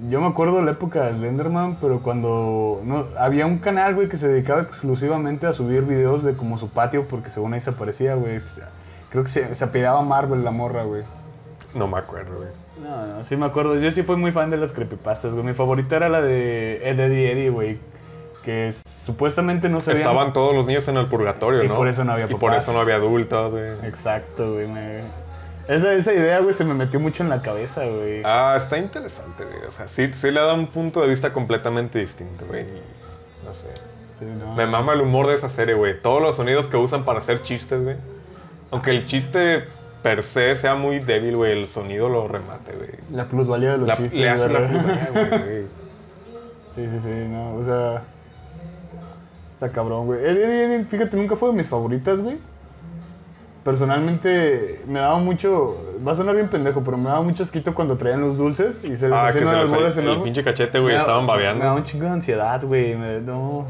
Yo 0.10 0.20
me 0.20 0.28
acuerdo 0.28 0.56
de 0.58 0.64
la 0.64 0.72
época 0.72 1.04
de 1.06 1.14
Slenderman, 1.18 1.78
pero 1.80 2.02
cuando 2.02 2.82
no, 2.84 3.06
había 3.20 3.46
un 3.46 3.60
canal, 3.60 3.94
güey, 3.94 4.10
que 4.10 4.18
se 4.18 4.28
dedicaba 4.28 4.62
exclusivamente 4.62 5.46
a 5.46 5.54
subir 5.54 5.84
videos 5.84 6.24
de 6.24 6.34
como 6.34 6.58
su 6.58 6.70
patio, 6.70 7.06
porque 7.08 7.30
según 7.30 7.54
ahí 7.54 7.62
se 7.62 7.70
aparecía, 7.70 8.16
güey. 8.16 8.40
Creo 9.12 9.24
que 9.24 9.30
se, 9.30 9.54
se 9.54 9.64
apellidaba 9.64 10.02
Marvel 10.02 10.44
la 10.44 10.52
morra, 10.52 10.84
güey. 10.84 11.04
No 11.76 11.88
me 11.88 11.98
acuerdo, 12.00 12.38
güey. 12.38 12.50
No, 12.82 13.06
no, 13.18 13.24
sí 13.24 13.36
me 13.38 13.46
acuerdo. 13.46 13.78
Yo 13.78 13.92
sí 13.92 14.02
fui 14.02 14.16
muy 14.16 14.32
fan 14.32 14.50
de 14.50 14.58
las 14.58 14.72
creepypastas, 14.74 15.34
güey. 15.34 15.46
Mi 15.46 15.54
favorita 15.54 15.98
era 15.98 16.10
la 16.10 16.22
de 16.22 16.82
Ed, 16.90 17.00
Eddie 17.00 17.32
Eddie, 17.34 17.50
güey. 17.52 17.78
Que 18.44 18.74
supuestamente 19.06 19.70
no 19.70 19.82
se 19.82 19.92
Estaban 19.94 20.34
todos 20.34 20.56
los 20.56 20.66
niños 20.66 20.88
en 20.88 20.98
el 20.98 21.06
purgatorio, 21.06 21.64
Y 21.64 21.68
¿no? 21.68 21.76
por 21.76 21.88
eso 21.88 22.04
no 22.06 22.14
había 22.14 22.26
Y 22.26 22.30
por 22.30 22.40
papás. 22.50 22.64
eso 22.64 22.74
no 22.74 22.80
había 22.80 22.96
adultos, 22.96 23.52
güey. 23.52 23.70
Exacto, 23.84 24.54
güey. 24.54 24.68
me- 24.68 25.02
Esa, 25.76 25.94
esa 25.94 26.14
idea, 26.14 26.40
güey, 26.40 26.54
se 26.54 26.66
me 26.66 26.74
metió 26.74 27.00
mucho 27.00 27.24
en 27.24 27.30
la 27.30 27.42
cabeza, 27.42 27.86
güey. 27.86 28.22
Ah, 28.26 28.56
está 28.58 28.78
interesante, 28.78 29.46
güey. 29.46 29.64
O 29.68 29.72
sea, 29.72 29.88
sí, 29.88 30.14
sí 30.14 30.30
le 30.32 30.40
da 30.40 30.54
un 30.54 30.68
punto 30.68 31.02
de 31.02 31.08
vista 31.08 31.32
completamente 31.32 32.00
distinto, 32.00 32.46
güey. 32.46 32.64
y 32.64 33.46
No 33.46 33.54
sé. 33.54 33.68
Sí, 34.20 34.26
no. 34.26 34.54
Me 34.56 34.66
mama 34.68 34.94
el 34.94 35.02
humor 35.02 35.28
de 35.28 35.36
esa 35.36 35.50
serie, 35.50 35.74
güey. 35.76 36.00
Todos 36.02 36.22
los 36.22 36.36
sonidos 36.36 36.68
que 36.68 36.78
usan 36.78 37.06
para 37.06 37.20
hacer 37.20 37.42
chistes, 37.42 37.82
güey. 37.84 37.96
Aunque 38.70 38.92
el 38.92 39.06
chiste 39.06 39.64
per 40.04 40.24
se 40.24 40.56
sea 40.56 40.76
muy 40.76 41.00
débil, 41.00 41.36
güey, 41.38 41.54
el 41.54 41.68
sonido 41.68 42.10
lo 42.10 42.28
remate, 42.28 42.74
güey. 42.74 42.90
La 43.12 43.26
plusvalía 43.28 43.72
de 43.74 43.78
los 43.80 43.88
La- 43.88 43.96
chistes. 43.98 44.20
Le 44.20 44.30
hace 44.30 44.50
la 44.50 44.60
güey. 44.60 44.70
plusvalía, 44.72 45.10
güey. 45.30 45.64
Sí, 46.76 46.86
sí, 46.86 47.00
sí, 47.04 47.10
no, 47.30 47.56
o 47.56 47.66
sea. 47.66 48.02
Está 49.54 49.70
cabrón, 49.70 50.06
güey. 50.08 50.20
Fíjate, 50.86 51.18
nunca 51.18 51.36
fue 51.36 51.50
de 51.50 51.56
mis 51.56 51.68
favoritas, 51.68 52.22
güey. 52.22 52.38
Personalmente, 53.64 54.82
me 54.88 55.00
daba 55.00 55.20
mucho. 55.20 55.78
Va 56.06 56.14
a 56.14 56.16
sonar 56.16 56.34
bien 56.36 56.50
pendejo, 56.50 56.84
pero 56.84 56.98
me 56.98 57.06
daba 57.10 57.22
mucho 57.22 57.44
asquito 57.44 57.76
cuando 57.76 57.96
traían 57.96 58.22
los 58.22 58.38
dulces 58.38 58.80
y 58.84 58.96
se 58.96 59.08
les 59.08 59.14
Ah, 59.18 59.30
que 59.32 59.40
hacían 59.44 59.68
se 59.68 59.76
bolas 59.76 59.96
el, 59.98 60.04
enormes. 60.06 60.24
pinche 60.24 60.44
cachete, 60.44 60.80
güey, 60.80 60.96
estaban 60.96 61.22
Me 61.26 61.28
daba 61.28 61.38
babeando. 61.54 61.76
un 61.76 61.84
chingo 61.84 62.06
de 62.06 62.12
ansiedad, 62.12 62.64
güey. 62.64 62.96
No. 63.22 63.66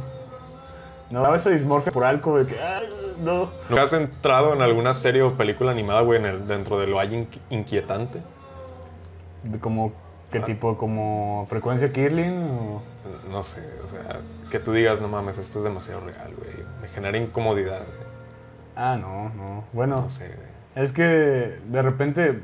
No 1.09 1.21
daba 1.21 1.35
esa 1.35 1.49
dismorfia 1.49 1.91
por 1.91 2.05
algo 2.05 2.37
de 2.41 2.45
que. 2.45 2.57
Ay, 2.61 2.87
no. 3.21 3.49
¿Nunca 3.69 3.83
has 3.83 3.91
entrado 3.91 4.53
en 4.53 4.61
alguna 4.61 4.93
serie 4.93 5.23
o 5.23 5.33
película 5.33 5.71
animada, 5.71 6.01
güey, 6.01 6.19
en 6.19 6.25
el- 6.25 6.47
dentro 6.47 6.77
de 6.79 6.87
lo 6.87 6.97
hay 6.99 7.09
inqui- 7.09 7.41
inquietante? 7.49 8.21
Como. 9.59 9.91
¿Qué 10.31 10.37
Ah. 10.37 10.45
tipo? 10.45 10.77
¿Como 10.77 11.45
frecuencia 11.49 11.91
Kirling? 11.91 12.37
O... 12.43 12.81
No 13.29 13.43
sé, 13.43 13.59
o 13.83 13.89
sea, 13.89 14.21
que 14.49 14.59
tú 14.59 14.71
digas, 14.71 15.01
no 15.01 15.09
mames, 15.09 15.37
esto 15.37 15.57
es 15.57 15.65
demasiado 15.65 15.99
real, 16.05 16.31
güey. 16.37 16.65
Me 16.81 16.87
genera 16.87 17.17
incomodidad, 17.17 17.79
güey. 17.85 18.10
Ah, 18.83 18.97
no, 18.99 19.29
no. 19.35 19.63
Bueno, 19.73 20.01
No 20.01 20.09
sé, 20.09 20.25
güey. 20.25 20.83
Es 20.83 20.91
que 20.91 21.03
de 21.03 21.81
repente, 21.83 22.39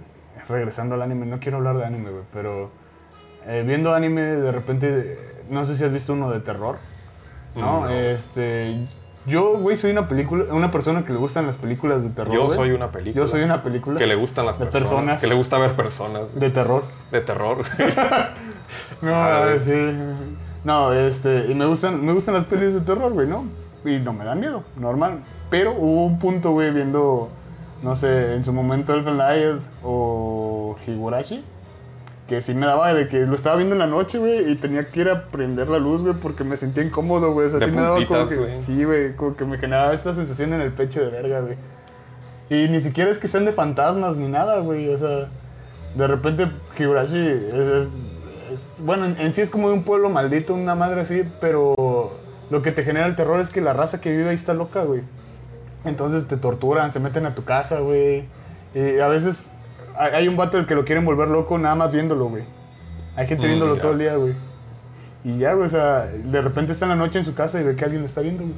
regresando 0.47 0.93
al 0.93 1.01
anime, 1.01 1.25
no 1.25 1.39
quiero 1.39 1.57
hablar 1.57 1.77
de 1.77 1.85
anime, 1.85 2.11
güey, 2.11 2.23
pero 2.31 2.69
eh, 3.47 3.63
viendo 3.65 3.95
anime, 3.95 4.21
de 4.21 4.51
repente, 4.51 5.17
no 5.49 5.65
sé 5.65 5.75
si 5.75 5.83
has 5.83 5.91
visto 5.91 6.13
uno 6.13 6.29
de 6.29 6.39
terror, 6.41 6.77
¿no? 7.55 7.85
No. 7.85 7.89
Este, 7.89 8.87
yo, 9.25 9.57
güey, 9.57 9.77
soy 9.77 9.89
una 9.89 10.07
película, 10.07 10.53
una 10.53 10.69
persona 10.69 11.05
que 11.05 11.11
le 11.11 11.17
gustan 11.17 11.47
las 11.47 11.57
películas 11.57 12.03
de 12.03 12.09
terror. 12.09 12.33
Yo 12.33 12.45
güey. 12.45 12.55
soy 12.55 12.71
una 12.71 12.91
película. 12.91 13.25
Yo 13.25 13.27
soy 13.27 13.41
una 13.41 13.63
película 13.63 13.97
Que 13.97 14.05
le 14.05 14.15
gustan 14.15 14.45
las 14.45 14.59
personas, 14.59 14.83
personas. 14.83 15.21
Que 15.21 15.27
le 15.27 15.33
gusta 15.33 15.57
ver 15.57 15.75
personas. 15.75 16.35
de 16.35 16.49
terror. 16.51 16.83
De 17.11 17.21
terror. 17.21 17.57
No, 19.01 19.13
sí. 19.63 19.71
No, 20.65 20.91
este, 20.91 21.45
y 21.49 21.55
me 21.55 21.65
gustan, 21.65 22.05
me 22.05 22.11
gustan 22.11 22.33
las 22.33 22.45
pelis 22.45 22.73
de 22.73 22.81
terror, 22.81 23.13
güey, 23.13 23.25
¿no? 23.25 23.45
Y 23.85 23.99
no 23.99 24.13
me 24.13 24.25
dan 24.25 24.39
miedo, 24.39 24.63
normal. 24.75 25.19
Pero 25.49 25.73
hubo 25.73 26.05
un 26.05 26.19
punto, 26.19 26.51
güey, 26.51 26.71
viendo, 26.71 27.29
no 27.83 27.95
sé, 27.95 28.35
en 28.35 28.43
su 28.43 28.51
momento 28.53 28.93
Elfen 28.93 29.17
Lied 29.17 29.55
o 29.83 30.75
Higurashi, 30.85 31.43
que 32.27 32.41
sí 32.41 32.53
me 32.53 32.65
daba 32.65 32.93
de 32.93 33.07
que 33.07 33.19
lo 33.19 33.35
estaba 33.35 33.55
viendo 33.55 33.75
en 33.75 33.79
la 33.79 33.87
noche, 33.87 34.17
güey, 34.17 34.51
y 34.51 34.55
tenía 34.55 34.87
que 34.87 34.99
ir 35.01 35.09
a 35.09 35.27
prender 35.27 35.69
la 35.69 35.77
luz, 35.77 36.01
güey, 36.01 36.15
porque 36.15 36.43
me 36.43 36.57
sentía 36.57 36.83
incómodo, 36.83 37.31
güey. 37.31 37.47
O 37.47 37.49
sea, 37.51 37.59
De 37.59 37.65
sí 37.67 37.71
me 37.71 37.81
daba 37.81 37.95
como 38.07 38.19
que, 38.29 38.35
sí, 38.63 38.83
güey, 38.83 39.15
como 39.15 39.35
que 39.37 39.45
me 39.45 39.57
generaba 39.57 39.93
esta 39.93 40.13
sensación 40.13 40.51
en 40.53 40.61
el 40.61 40.71
pecho 40.71 41.01
de 41.01 41.09
verga, 41.09 41.39
güey. 41.41 41.55
Y 42.49 42.67
ni 42.69 42.79
siquiera 42.81 43.11
es 43.11 43.17
que 43.19 43.27
sean 43.27 43.45
de 43.45 43.51
fantasmas 43.53 44.17
ni 44.17 44.27
nada, 44.27 44.59
güey, 44.59 44.89
o 44.89 44.97
sea, 44.97 45.27
de 45.95 46.07
repente 46.07 46.47
Higurashi 46.77 47.17
es, 47.17 47.43
es- 47.45 47.87
es- 47.87 47.89
bueno, 48.85 49.05
en, 49.05 49.17
en 49.19 49.33
sí 49.33 49.41
es 49.41 49.49
como 49.49 49.67
de 49.69 49.75
un 49.75 49.83
pueblo 49.83 50.09
maldito, 50.09 50.53
una 50.53 50.75
madre 50.75 51.01
así, 51.01 51.23
pero 51.41 52.17
lo 52.49 52.61
que 52.61 52.71
te 52.71 52.83
genera 52.83 53.07
el 53.07 53.15
terror 53.15 53.39
es 53.39 53.49
que 53.49 53.61
la 53.61 53.73
raza 53.73 53.99
que 54.01 54.11
vive 54.11 54.29
ahí 54.29 54.35
está 54.35 54.53
loca, 54.53 54.83
güey. 54.83 55.01
Entonces 55.85 56.27
te 56.27 56.37
torturan, 56.37 56.91
se 56.93 56.99
meten 56.99 57.25
a 57.25 57.35
tu 57.35 57.43
casa, 57.43 57.79
güey. 57.79 58.25
Y 58.75 58.99
a 58.99 59.07
veces 59.07 59.37
hay 59.97 60.27
un 60.27 60.37
vato 60.37 60.57
del 60.57 60.65
que 60.67 60.75
lo 60.75 60.85
quieren 60.85 61.05
volver 61.05 61.27
loco 61.27 61.57
nada 61.57 61.75
más 61.75 61.91
viéndolo, 61.91 62.25
güey. 62.29 62.43
Hay 63.15 63.27
gente 63.27 63.45
Mm, 63.45 63.49
viéndolo 63.49 63.75
ya. 63.75 63.81
todo 63.81 63.91
el 63.93 63.99
día, 63.99 64.15
güey. 64.15 64.33
Y 65.23 65.37
ya, 65.39 65.53
güey, 65.53 65.67
o 65.67 65.69
sea, 65.69 66.01
de 66.05 66.41
repente 66.41 66.71
está 66.71 66.85
en 66.85 66.89
la 66.89 66.95
noche 66.95 67.19
en 67.19 67.25
su 67.25 67.33
casa 67.33 67.59
y 67.59 67.63
ve 67.63 67.75
que 67.75 67.83
alguien 67.83 68.01
lo 68.01 68.07
está 68.07 68.21
viendo, 68.21 68.43
güey. 68.43 68.55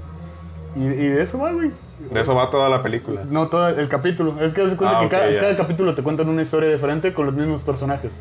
Y, 0.75 0.91
y 0.93 1.07
de 1.09 1.23
eso 1.23 1.39
va, 1.39 1.51
güey. 1.51 1.71
De 2.11 2.21
eso 2.21 2.35
va 2.35 2.49
toda 2.49 2.69
la 2.69 2.81
película. 2.83 3.21
No, 3.29 3.47
todo 3.47 3.69
el 3.69 3.89
capítulo. 3.89 4.39
Es 4.41 4.53
que 4.53 4.61
cuenta 4.75 4.99
Ah, 4.99 5.01
que 5.01 5.09
cada, 5.09 5.39
cada 5.39 5.57
capítulo 5.57 5.95
te 5.95 6.03
cuentan 6.03 6.29
una 6.29 6.41
historia 6.41 6.69
diferente 6.71 7.13
con 7.13 7.25
los 7.25 7.35
mismos 7.35 7.61
personajes. 7.61 8.11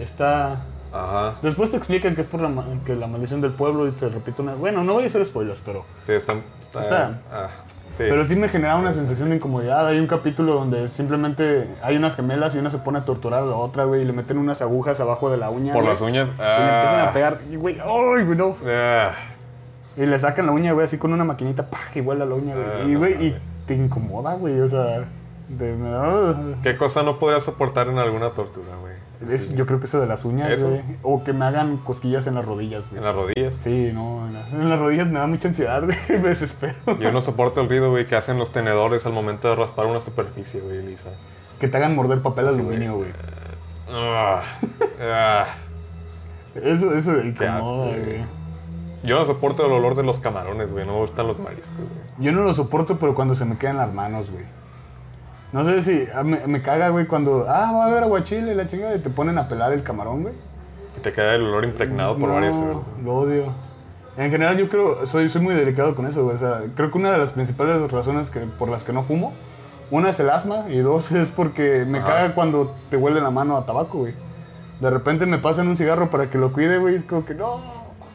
Está... 0.00 0.60
Ajá. 0.92 1.34
Después 1.42 1.70
te 1.70 1.76
explican 1.76 2.14
que 2.14 2.20
es 2.20 2.26
por 2.26 2.40
la, 2.40 2.50
que 2.84 2.94
la 2.94 3.06
maldición 3.06 3.40
del 3.40 3.52
pueblo 3.52 3.88
y 3.88 3.92
te 3.92 4.08
repito 4.08 4.42
una... 4.42 4.54
Bueno, 4.54 4.84
no 4.84 4.92
voy 4.94 5.04
a 5.04 5.06
hacer 5.06 5.24
spoilers, 5.24 5.60
pero... 5.64 5.84
Sí, 6.04 6.12
está. 6.12 6.34
está, 6.60 6.80
Está. 6.82 7.20
ah, 7.32 7.48
sí. 7.90 8.04
Pero 8.08 8.26
sí 8.26 8.36
me 8.36 8.48
genera 8.48 8.76
una 8.76 8.92
sensación 8.92 9.30
de 9.30 9.36
incomodidad. 9.36 9.86
Hay 9.86 9.98
un 9.98 10.06
capítulo 10.06 10.54
donde 10.54 10.88
simplemente 10.88 11.68
hay 11.82 11.96
unas 11.96 12.14
gemelas 12.14 12.54
y 12.54 12.58
una 12.58 12.70
se 12.70 12.78
pone 12.78 12.98
a 12.98 13.04
torturar 13.04 13.42
a 13.42 13.46
la 13.46 13.56
otra, 13.56 13.84
güey, 13.84 14.02
y 14.02 14.04
le 14.04 14.12
meten 14.12 14.36
unas 14.38 14.60
agujas 14.60 15.00
abajo 15.00 15.30
de 15.30 15.38
la 15.38 15.48
uña. 15.50 15.72
Por 15.72 15.82
güey, 15.82 15.94
las 15.94 16.00
uñas. 16.02 16.28
Y 16.28 16.40
le 16.40 16.74
empiezan 16.76 17.00
Ah, 17.00 17.08
a 17.08 17.12
pegar. 17.12 17.38
Y, 17.50 17.56
güey, 17.56 17.76
¡ay, 17.80 18.24
güey, 18.24 18.36
no! 18.36 18.56
ah. 18.66 19.10
Y 19.96 20.06
le 20.06 20.18
sacan 20.18 20.46
la 20.46 20.52
uña, 20.52 20.72
güey, 20.72 20.84
así 20.86 20.98
con 20.98 21.12
una 21.12 21.24
maquinita, 21.24 21.68
¡pah! 21.70 21.78
Igual 21.94 22.22
a 22.22 22.26
la 22.26 22.34
uña, 22.34 22.54
güey. 22.54 22.66
Ah, 22.66 22.84
y, 22.84 22.88
no 22.92 22.98
güey, 22.98 23.26
y 23.26 23.36
te 23.66 23.74
incomoda, 23.74 24.34
güey, 24.34 24.60
o 24.60 24.68
sea... 24.68 25.04
De, 25.48 25.76
¿Qué 26.62 26.76
cosa 26.76 27.02
no 27.02 27.18
podrías 27.18 27.42
soportar 27.44 27.88
en 27.88 27.98
alguna 27.98 28.30
tortura, 28.30 28.68
güey? 28.80 28.91
Es- 29.30 29.54
yo 29.54 29.66
creo 29.66 29.78
que 29.80 29.86
eso 29.86 30.00
de 30.00 30.06
las 30.06 30.24
uñas, 30.24 30.62
güey. 30.62 30.80
O 31.02 31.22
que 31.24 31.32
me 31.32 31.44
hagan 31.44 31.76
cosquillas 31.78 32.26
en 32.26 32.34
las 32.34 32.44
rodillas, 32.44 32.84
güey. 32.88 32.98
En 32.98 33.04
las 33.04 33.14
rodillas. 33.14 33.54
Sí, 33.60 33.90
no, 33.94 34.26
en, 34.26 34.34
la- 34.34 34.48
en 34.48 34.68
las 34.68 34.78
rodillas 34.78 35.08
me 35.08 35.18
da 35.18 35.26
mucha 35.26 35.48
ansiedad, 35.48 35.82
güey. 35.84 35.96
Me 36.08 36.28
desespero. 36.30 36.74
Yo 37.00 37.12
no 37.12 37.22
soporto 37.22 37.60
el 37.60 37.68
ruido, 37.68 37.90
güey, 37.90 38.06
que 38.06 38.16
hacen 38.16 38.38
los 38.38 38.52
tenedores 38.52 39.06
al 39.06 39.12
momento 39.12 39.48
de 39.48 39.56
raspar 39.56 39.86
una 39.86 40.00
superficie, 40.00 40.60
güey, 40.60 40.82
lisa. 40.84 41.10
Que 41.60 41.68
te 41.68 41.76
hagan 41.76 41.94
morder 41.94 42.22
papel 42.22 42.48
Sí, 42.50 42.54
aluminio, 42.60 42.96
güey. 42.96 43.10
Ah, 43.90 44.42
ah. 45.00 45.46
Eso, 46.54 46.94
eso 46.94 47.12
me 47.12 47.26
incomoda, 47.28 47.86
güey. 47.88 48.24
Yo 49.04 49.18
no 49.18 49.26
soporto 49.26 49.66
el 49.66 49.72
olor 49.72 49.94
de 49.96 50.02
los 50.04 50.20
camarones, 50.20 50.70
güey. 50.70 50.86
No 50.86 50.92
me 50.94 50.98
gustan 51.00 51.26
los 51.26 51.38
mariscos, 51.38 51.76
güey. 51.76 51.88
Yo 52.18 52.32
no 52.32 52.42
lo 52.42 52.54
soporto, 52.54 52.98
pero 52.98 53.14
cuando 53.14 53.34
se 53.34 53.44
me 53.44 53.56
quedan 53.58 53.76
las 53.78 53.92
manos, 53.92 54.30
güey. 54.30 54.44
No 55.52 55.64
sé 55.64 55.82
si 55.82 56.06
ah, 56.14 56.22
me, 56.22 56.46
me 56.46 56.62
caga, 56.62 56.88
güey, 56.88 57.06
cuando, 57.06 57.46
ah, 57.48 57.72
va 57.72 57.84
a 57.84 57.86
haber 57.88 58.04
aguachile, 58.04 58.54
la 58.54 58.66
chingada, 58.66 58.94
y 58.94 59.00
te 59.00 59.10
ponen 59.10 59.36
a 59.38 59.48
pelar 59.48 59.72
el 59.72 59.82
camarón, 59.82 60.22
güey. 60.22 60.34
Y 60.96 61.00
te 61.00 61.12
queda 61.12 61.34
el 61.34 61.42
olor 61.42 61.64
impregnado 61.64 62.16
por 62.18 62.28
No, 62.28 62.34
varias 62.34 62.56
semanas. 62.56 62.82
Lo 63.04 63.14
odio. 63.14 63.44
En 64.16 64.30
general, 64.30 64.56
yo 64.56 64.68
creo, 64.68 65.06
soy, 65.06 65.28
soy 65.28 65.40
muy 65.40 65.54
delicado 65.54 65.94
con 65.94 66.06
eso, 66.06 66.24
güey. 66.24 66.36
O 66.36 66.38
sea, 66.38 66.62
creo 66.74 66.90
que 66.90 66.98
una 66.98 67.12
de 67.12 67.18
las 67.18 67.30
principales 67.30 67.90
razones 67.90 68.30
que, 68.30 68.40
por 68.40 68.68
las 68.68 68.84
que 68.84 68.92
no 68.92 69.02
fumo, 69.02 69.32
una 69.90 70.10
es 70.10 70.20
el 70.20 70.30
asma 70.30 70.66
y 70.70 70.78
dos 70.78 71.12
es 71.12 71.30
porque 71.30 71.84
me 71.86 71.98
Ajá. 71.98 72.08
caga 72.08 72.34
cuando 72.34 72.74
te 72.90 72.96
huele 72.96 73.20
la 73.20 73.30
mano 73.30 73.56
a 73.56 73.66
tabaco, 73.66 73.98
güey. 73.98 74.14
De 74.80 74.90
repente 74.90 75.26
me 75.26 75.38
pasan 75.38 75.68
un 75.68 75.76
cigarro 75.76 76.10
para 76.10 76.28
que 76.28 76.38
lo 76.38 76.52
cuide, 76.52 76.78
güey. 76.78 76.94
Es 76.94 77.04
como 77.04 77.24
que 77.24 77.34
no. 77.34 77.60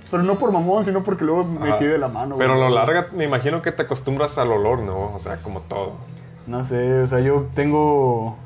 Pero 0.10 0.24
no 0.24 0.38
por 0.38 0.52
mamón, 0.52 0.86
sino 0.86 1.04
porque 1.04 1.24
luego 1.24 1.46
me 1.46 1.78
quede 1.78 1.98
la 1.98 2.08
mano, 2.08 2.36
güey. 2.36 2.48
Pero 2.48 2.54
a 2.60 2.70
lo 2.70 2.74
larga, 2.74 3.08
me 3.14 3.26
imagino 3.26 3.62
que 3.62 3.72
te 3.72 3.84
acostumbras 3.84 4.38
al 4.38 4.52
olor, 4.52 4.80
¿no? 4.80 5.14
O 5.14 5.20
sea, 5.20 5.38
como 5.42 5.62
todo. 5.62 5.94
No 6.48 6.64
sé, 6.64 7.02
o 7.02 7.08
sea, 7.08 7.20
yo 7.20 7.48
tengo. 7.54 8.38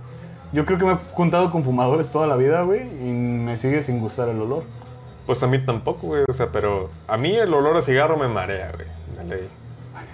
Yo 0.52 0.66
creo 0.66 0.78
que 0.78 0.86
me 0.86 0.94
he 0.94 0.96
juntado 0.96 1.52
con 1.52 1.64
fumadores 1.64 2.10
toda 2.10 2.28
la 2.28 2.36
vida, 2.36 2.64
güey, 2.64 2.82
y 2.82 3.12
me 3.12 3.58
sigue 3.58 3.84
sin 3.84 4.00
gustar 4.00 4.28
el 4.28 4.42
olor. 4.42 4.64
Pues 5.26 5.44
a 5.44 5.48
mí 5.48 5.60
tampoco, 5.60 6.08
güey. 6.08 6.24
O 6.28 6.34
sea, 6.34 6.52
pero 6.52 6.90
a 7.08 7.16
mí 7.16 7.36
el 7.36 7.54
olor 7.54 7.78
a 7.78 7.82
cigarro 7.82 8.18
me 8.18 8.28
marea, 8.28 8.72
güey. 8.76 8.88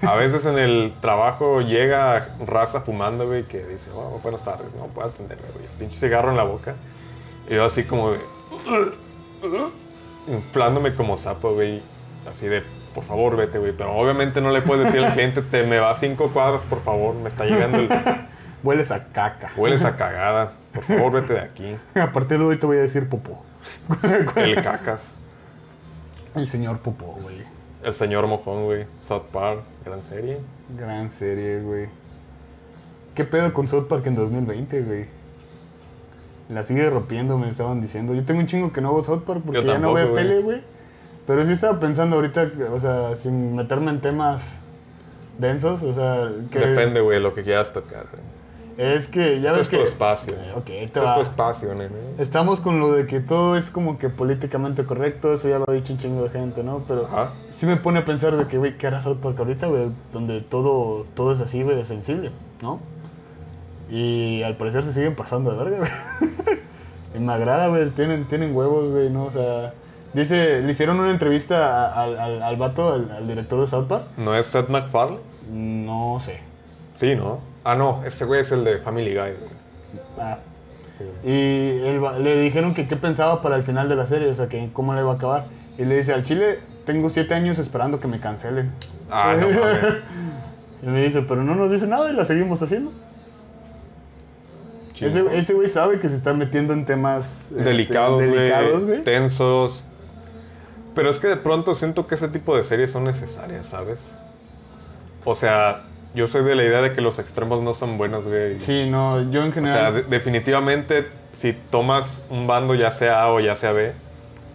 A 0.01 0.15
veces 0.15 0.45
en 0.45 0.59
el 0.59 0.93
trabajo 0.99 1.61
llega 1.61 2.35
raza 2.45 2.81
fumando, 2.81 3.25
güey, 3.25 3.43
que 3.43 3.63
dice, 3.65 3.89
oh, 3.95 4.19
buenas 4.21 4.43
tardes, 4.43 4.73
no 4.75 4.87
puedo 4.87 5.07
atenderme, 5.07 5.47
güey. 5.53 5.65
Pinche 5.79 5.97
cigarro 5.97 6.29
en 6.29 6.37
la 6.37 6.43
boca. 6.43 6.75
Y 7.49 7.55
yo 7.55 7.65
así 7.65 7.83
como 7.83 8.11
de... 8.11 8.19
Inflándome 10.27 10.93
como 10.93 11.15
sapo, 11.15 11.53
güey. 11.53 11.81
Así 12.29 12.47
de, 12.47 12.63
por 12.97 13.05
favor, 13.05 13.35
vete, 13.35 13.59
güey. 13.59 13.73
Pero 13.77 13.95
obviamente 13.95 14.41
no 14.41 14.49
le 14.49 14.59
puedes 14.63 14.85
decir 14.85 15.05
al 15.05 15.13
cliente, 15.13 15.43
te 15.43 15.61
me 15.61 15.77
va 15.77 15.93
cinco 15.93 16.31
cuadras, 16.33 16.65
por 16.65 16.81
favor. 16.81 17.13
Me 17.13 17.27
está 17.27 17.45
llegando 17.45 17.77
el... 17.77 17.89
Hueles 18.63 18.89
a 18.89 19.03
caca. 19.09 19.51
Hueles 19.55 19.85
a 19.85 19.95
cagada. 19.95 20.53
Por 20.73 20.83
favor, 20.83 21.11
vete 21.11 21.33
de 21.33 21.41
aquí. 21.41 21.75
A 21.93 22.11
partir 22.11 22.39
de 22.39 22.45
hoy 22.45 22.57
te 22.57 22.65
voy 22.65 22.77
a 22.77 22.81
decir 22.81 23.07
popó. 23.07 23.43
El 24.35 24.63
cacas. 24.63 25.13
El 26.33 26.47
señor 26.47 26.79
popó, 26.79 27.19
güey. 27.21 27.43
El 27.83 27.93
señor 27.93 28.25
mojón, 28.25 28.65
güey. 28.65 28.87
South 28.99 29.25
Park, 29.31 29.59
gran 29.85 30.01
serie. 30.01 30.39
Gran 30.75 31.11
serie, 31.11 31.59
güey. 31.59 31.89
¿Qué 33.13 33.25
pedo 33.25 33.53
con 33.53 33.69
South 33.69 33.85
Park 33.87 34.07
en 34.07 34.15
2020, 34.15 34.81
güey? 34.81 35.05
La 36.49 36.63
sigue 36.63 36.89
rompiendo, 36.89 37.37
me 37.37 37.47
estaban 37.47 37.79
diciendo. 37.79 38.15
Yo 38.15 38.25
tengo 38.25 38.39
un 38.39 38.47
chingo 38.47 38.73
que 38.73 38.81
no 38.81 38.87
hago 38.87 39.03
South 39.03 39.21
Park 39.21 39.43
porque 39.45 39.63
ya 39.63 39.77
no 39.77 39.93
veo 39.93 40.15
tele, 40.15 40.41
güey. 40.41 40.76
Pero 41.27 41.45
sí 41.45 41.51
estaba 41.51 41.79
pensando 41.79 42.15
ahorita, 42.15 42.49
o 42.73 42.79
sea, 42.79 43.15
sin 43.17 43.55
meterme 43.55 43.91
en 43.91 43.99
temas 43.99 44.43
densos, 45.37 45.83
o 45.83 45.93
sea, 45.93 46.31
que 46.49 46.59
Depende, 46.59 47.01
güey, 47.01 47.19
lo 47.19 47.33
que 47.33 47.43
quieras 47.43 47.71
tocar, 47.73 48.05
güey. 48.11 48.23
es 48.95 49.07
que 49.07 49.41
ya 49.41 49.47
Esto 49.47 49.57
ves 49.59 49.67
es 49.67 49.69
que 49.69 49.83
espacio. 49.83 50.33
Eh, 50.33 50.53
Ok, 50.55 50.65
te 50.65 50.83
Esto 50.85 51.05
es 51.05 51.15
tu 51.15 51.21
espacio, 51.21 51.75
nene. 51.75 51.89
Estamos 52.17 52.61
con 52.61 52.79
lo 52.79 52.93
de 52.93 53.05
que 53.07 53.19
todo 53.19 53.57
es 53.57 53.69
como 53.69 53.99
que 53.99 54.07
políticamente 54.09 54.85
correcto, 54.85 55.33
eso 55.33 55.49
ya 55.49 55.59
lo 55.59 55.65
ha 55.67 55.73
dicho 55.73 55.91
un 55.93 55.99
chingo 55.99 56.23
de 56.23 56.29
gente, 56.29 56.63
¿no? 56.63 56.83
Pero 56.87 57.05
Ajá. 57.05 57.33
sí 57.55 57.65
me 57.65 57.75
pone 57.75 57.99
a 57.99 58.05
pensar 58.05 58.35
de 58.37 58.47
que, 58.47 58.57
güey, 58.57 58.77
¿qué 58.77 58.87
hará 58.87 59.01
South 59.01 59.17
Park 59.21 59.37
ahorita, 59.37 59.67
güey? 59.67 59.89
Donde 60.13 60.39
todo, 60.41 61.05
todo 61.13 61.33
es 61.33 61.41
así, 61.41 61.61
güey, 61.61 61.75
de 61.75 61.85
sensible, 61.85 62.31
¿no? 62.61 62.79
Y 63.89 64.43
al 64.43 64.55
parecer 64.55 64.83
se 64.83 64.93
siguen 64.93 65.13
pasando 65.15 65.51
de 65.51 65.57
verga, 65.63 65.77
güey. 65.79 66.59
y 67.15 67.19
me 67.19 67.33
agrada, 67.33 67.67
güey, 67.67 67.89
tienen, 67.89 68.25
tienen 68.25 68.55
huevos, 68.55 68.89
güey, 68.91 69.09
¿no? 69.09 69.25
O 69.25 69.31
sea, 69.31 69.73
dice, 70.13 70.61
le 70.61 70.71
hicieron 70.71 70.99
una 70.99 71.11
entrevista 71.11 71.93
al, 72.01 72.17
al, 72.19 72.41
al 72.43 72.55
vato, 72.57 72.93
al, 72.93 73.11
al 73.11 73.27
director 73.27 73.59
de 73.61 73.67
South 73.67 73.87
Park. 73.87 74.03
¿No 74.17 74.35
es 74.35 74.47
Seth 74.47 74.69
MacFarlane? 74.69 75.19
No 75.51 76.19
sé. 76.19 76.39
Sí, 76.95 77.15
¿no? 77.15 77.39
Ah, 77.63 77.75
no, 77.75 78.01
este 78.05 78.25
güey 78.25 78.41
es 78.41 78.51
el 78.51 78.63
de 78.63 78.77
Family 78.79 79.13
Guy. 79.13 79.31
Ah, 80.19 80.37
Sí. 80.97 81.29
Y 81.29 81.97
va- 81.99 82.17
le 82.17 82.39
dijeron 82.41 82.73
que 82.73 82.87
qué 82.87 82.95
pensaba 82.95 83.43
para 83.43 83.55
el 83.55 83.61
final 83.61 83.87
de 83.87 83.95
la 83.95 84.07
serie, 84.07 84.29
o 84.29 84.33
sea, 84.33 84.47
que 84.47 84.71
cómo 84.73 84.95
le 84.95 85.01
iba 85.01 85.11
a 85.11 85.15
acabar. 85.15 85.45
Y 85.77 85.85
le 85.85 85.95
dice, 85.97 86.11
al 86.11 86.23
Chile 86.23 86.57
tengo 86.87 87.09
siete 87.09 87.35
años 87.35 87.59
esperando 87.59 87.99
que 87.99 88.07
me 88.07 88.19
cancelen. 88.19 88.71
Ah, 89.11 89.35
no 89.39 89.47
mames. 89.47 89.97
Y 90.81 90.87
me 90.87 91.03
dice, 91.03 91.21
pero 91.21 91.43
no 91.43 91.53
nos 91.55 91.71
dice 91.71 91.85
nada 91.85 92.09
y 92.09 92.13
la 92.13 92.25
seguimos 92.25 92.61
haciendo. 92.63 92.91
Chingón. 94.93 95.27
Ese 95.27 95.37
ese 95.37 95.53
güey 95.53 95.67
sabe 95.67 95.99
que 95.99 96.09
se 96.09 96.15
está 96.15 96.33
metiendo 96.33 96.73
en 96.73 96.85
temas 96.85 97.47
este, 97.51 97.63
Delicados, 97.63 98.19
delicados, 98.21 98.85
güey. 98.85 99.01
Tensos. 99.03 99.87
Pero 100.97 101.09
es 101.09 101.19
que 101.19 101.27
de 101.27 101.37
pronto 101.37 101.75
siento 101.75 102.07
que 102.07 102.15
ese 102.15 102.27
tipo 102.27 102.57
de 102.57 102.63
series 102.63 102.91
son 102.91 103.05
necesarias, 103.05 103.67
¿sabes? 103.67 104.19
O 105.23 105.33
sea, 105.35 105.83
yo 106.15 106.27
soy 106.27 106.43
de 106.43 106.55
la 106.55 106.63
idea 106.63 106.81
de 106.81 106.91
que 106.93 107.01
los 107.01 107.19
extremos 107.19 107.61
no 107.61 107.73
son 107.73 107.97
buenos, 107.97 108.25
güey. 108.25 108.59
Sí, 108.61 108.89
no, 108.89 109.21
yo 109.31 109.43
en 109.43 109.51
O 109.51 109.53
sea, 109.53 109.61
general... 109.63 109.93
de- 109.93 110.03
definitivamente, 110.03 111.07
si 111.33 111.53
tomas 111.53 112.23
un 112.29 112.47
bando, 112.47 112.73
ya 112.75 112.91
sea 112.91 113.21
A 113.23 113.31
o 113.31 113.39
ya 113.39 113.55
sea 113.55 113.71
B, 113.73 113.93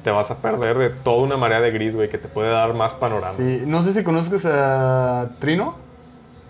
te 0.02 0.10
vas 0.10 0.30
a 0.32 0.38
perder 0.42 0.76
de 0.78 0.90
toda 0.90 1.22
una 1.22 1.36
marea 1.36 1.60
de 1.60 1.70
gris, 1.70 1.94
güey, 1.94 2.08
que 2.08 2.18
te 2.18 2.26
puede 2.28 2.50
dar 2.50 2.74
más 2.74 2.92
panorama. 2.94 3.34
sí, 3.36 3.62
no 3.64 3.84
sé 3.84 3.94
si 3.94 4.02
conozcas 4.02 4.44
a 4.44 5.30
Trino, 5.38 5.76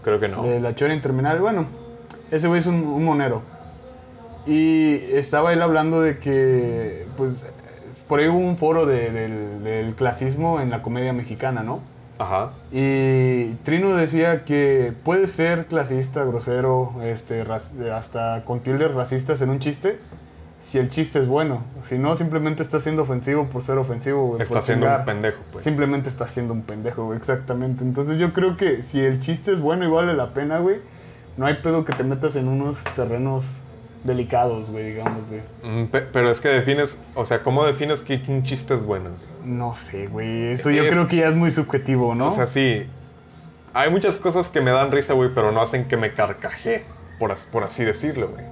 Creo 0.03 0.19
que 0.19 0.27
no. 0.29 0.43
de 0.43 0.59
la 0.59 0.75
Chora 0.75 0.95
Interminal. 0.95 1.39
Bueno, 1.39 1.67
ese 2.31 2.49
güey 2.49 2.61
es 2.61 2.67
un, 2.67 2.77
un 2.83 3.05
monero. 3.05 3.43
Y 4.47 4.95
estaba 5.15 5.53
él 5.53 5.63
hablando 5.63 6.01
de 6.01 6.19
que, 6.19 7.07
pues, 7.17 7.35
por 8.13 8.21
ahí 8.21 8.29
hubo 8.29 8.37
un 8.41 8.59
foro 8.59 8.85
de- 8.85 9.11
del, 9.11 9.65
del 9.65 9.95
clasismo 9.95 10.61
en 10.61 10.69
la 10.69 10.83
comedia 10.83 11.15
mexicana, 11.15 11.63
¿no? 11.63 11.81
Ajá. 12.19 12.51
Y 12.71 13.55
Trino 13.65 13.95
decía 13.95 14.45
que 14.45 14.93
puede 15.03 15.27
ser 15.27 15.65
clasista, 15.65 16.23
grosero, 16.23 16.93
este, 17.03 17.41
hasta 17.91 18.43
con 18.45 18.61
tildes 18.61 18.93
racistas 18.93 19.41
en 19.41 19.49
un 19.49 19.61
chiste, 19.61 19.99
si 20.63 20.77
el 20.77 20.91
chiste 20.91 21.21
es 21.21 21.27
bueno. 21.27 21.63
Si 21.89 21.97
no, 21.97 22.15
simplemente 22.15 22.63
está 22.63 22.81
siendo 22.81 23.05
ofensivo 23.05 23.47
por 23.47 23.63
ser 23.63 23.79
ofensivo. 23.79 24.27
güey, 24.27 24.43
Está 24.43 24.61
siendo 24.61 24.95
un 24.95 25.07
pendejo, 25.07 25.39
pues. 25.51 25.65
Simplemente 25.65 26.11
está 26.11 26.29
siendo 26.29 26.53
un 26.53 26.65
pendejo, 26.65 27.07
güey, 27.07 27.17
exactamente. 27.17 27.83
Entonces 27.83 28.19
yo 28.19 28.35
creo 28.35 28.59
que 28.59 28.83
si 28.83 29.01
el 29.01 29.21
chiste 29.21 29.53
es 29.53 29.61
bueno 29.61 29.87
y 29.87 29.89
vale 29.91 30.13
la 30.13 30.35
pena, 30.35 30.59
güey, 30.59 30.77
no 31.39 31.47
hay 31.47 31.55
pedo 31.63 31.87
que 31.87 31.95
te 31.95 32.05
metas 32.05 32.37
en 32.37 32.47
unos 32.47 32.77
terrenos 32.95 33.47
delicados, 34.05 34.69
güey, 34.69 34.91
digamos, 34.93 35.23
güey. 35.29 35.41
Mm, 35.63 35.87
pe- 35.87 36.01
Pero 36.03 36.31
es 36.31 36.41
que 36.41 36.49
defines, 36.49 36.99
o 37.15 37.25
sea, 37.25 37.43
¿cómo 37.43 37.65
defines 37.65 38.01
que 38.03 38.21
un 38.29 38.43
chiste 38.43 38.75
es 38.75 38.85
bueno? 38.85 39.11
No 39.45 39.75
sé, 39.75 40.07
güey, 40.09 40.53
eso 40.53 40.71
yo 40.71 40.83
Es- 40.83 40.91
creo 40.91 41.09
que 41.09 41.17
ya 41.17 41.29
es 41.29 41.37
muy 41.37 41.51
subjetivo, 41.51 42.15
¿no? 42.15 42.27
O 42.29 42.31
sea, 42.31 42.47
sí. 42.47 42.87
Hay 43.75 43.91
muchas 43.91 44.17
cosas 44.17 44.51
que 44.51 44.61
me 44.61 44.71
dan 44.71 44.93
risa, 44.93 45.15
güey, 45.15 45.31
pero 45.35 45.51
no 45.53 45.63
hacen 45.63 45.87
que 45.87 45.97
me 45.97 46.11
carcaje, 46.11 46.85
por, 47.19 47.33
as- 47.33 47.47
por 47.47 47.63
así 47.65 47.85
decirlo, 47.85 48.29
güey. 48.29 48.45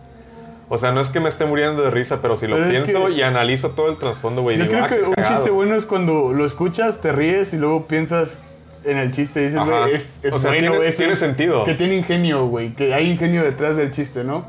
O 0.69 0.79
sea, 0.79 0.93
no 0.93 1.01
es 1.01 1.09
que 1.09 1.19
me 1.19 1.29
esté 1.29 1.47
muriendo 1.47 1.83
de 1.83 1.91
risa, 1.91 2.23
pero 2.23 2.37
si 2.37 2.47
lo 2.47 2.55
Pero 2.57 2.71
es 2.71 2.83
pienso 2.85 3.07
que- 3.07 3.13
y 3.15 3.23
analizo 3.23 3.71
todo 3.73 3.89
el 3.91 3.99
trasfondo, 3.99 4.43
güey, 4.43 4.57
Yo 4.57 4.63
digo, 4.65 4.75
creo 4.77 4.85
ah, 4.85 4.89
que 4.89 5.03
un 5.09 5.15
cagado. 5.15 5.35
chiste 5.35 5.51
bueno 5.51 5.75
es 5.75 5.85
cuando 5.85 6.33
lo 6.33 6.47
escuchas, 6.47 7.01
te 7.01 7.11
ríes 7.11 7.53
y 7.53 7.57
luego 7.57 7.87
piensas 7.87 8.39
en 8.85 8.97
el 8.97 9.11
chiste 9.13 9.43
y 9.43 9.47
dices, 9.47 9.61
güey, 9.65 9.95
es, 9.95 10.15
es 10.23 10.33
O 10.33 10.39
sea, 10.39 10.53
bueno, 10.53 10.71
tiene- 10.71 10.89
es- 10.89 10.97
tiene 10.97 11.17
sentido. 11.17 11.65
Que 11.65 11.75
tiene 11.75 11.97
ingenio, 11.97 12.47
güey, 12.47 12.73
que 12.75 12.95
hay 12.95 13.11
ingenio 13.11 13.43
detrás 13.43 13.77
del 13.77 13.91
chiste, 13.91 14.23
¿no? 14.23 14.45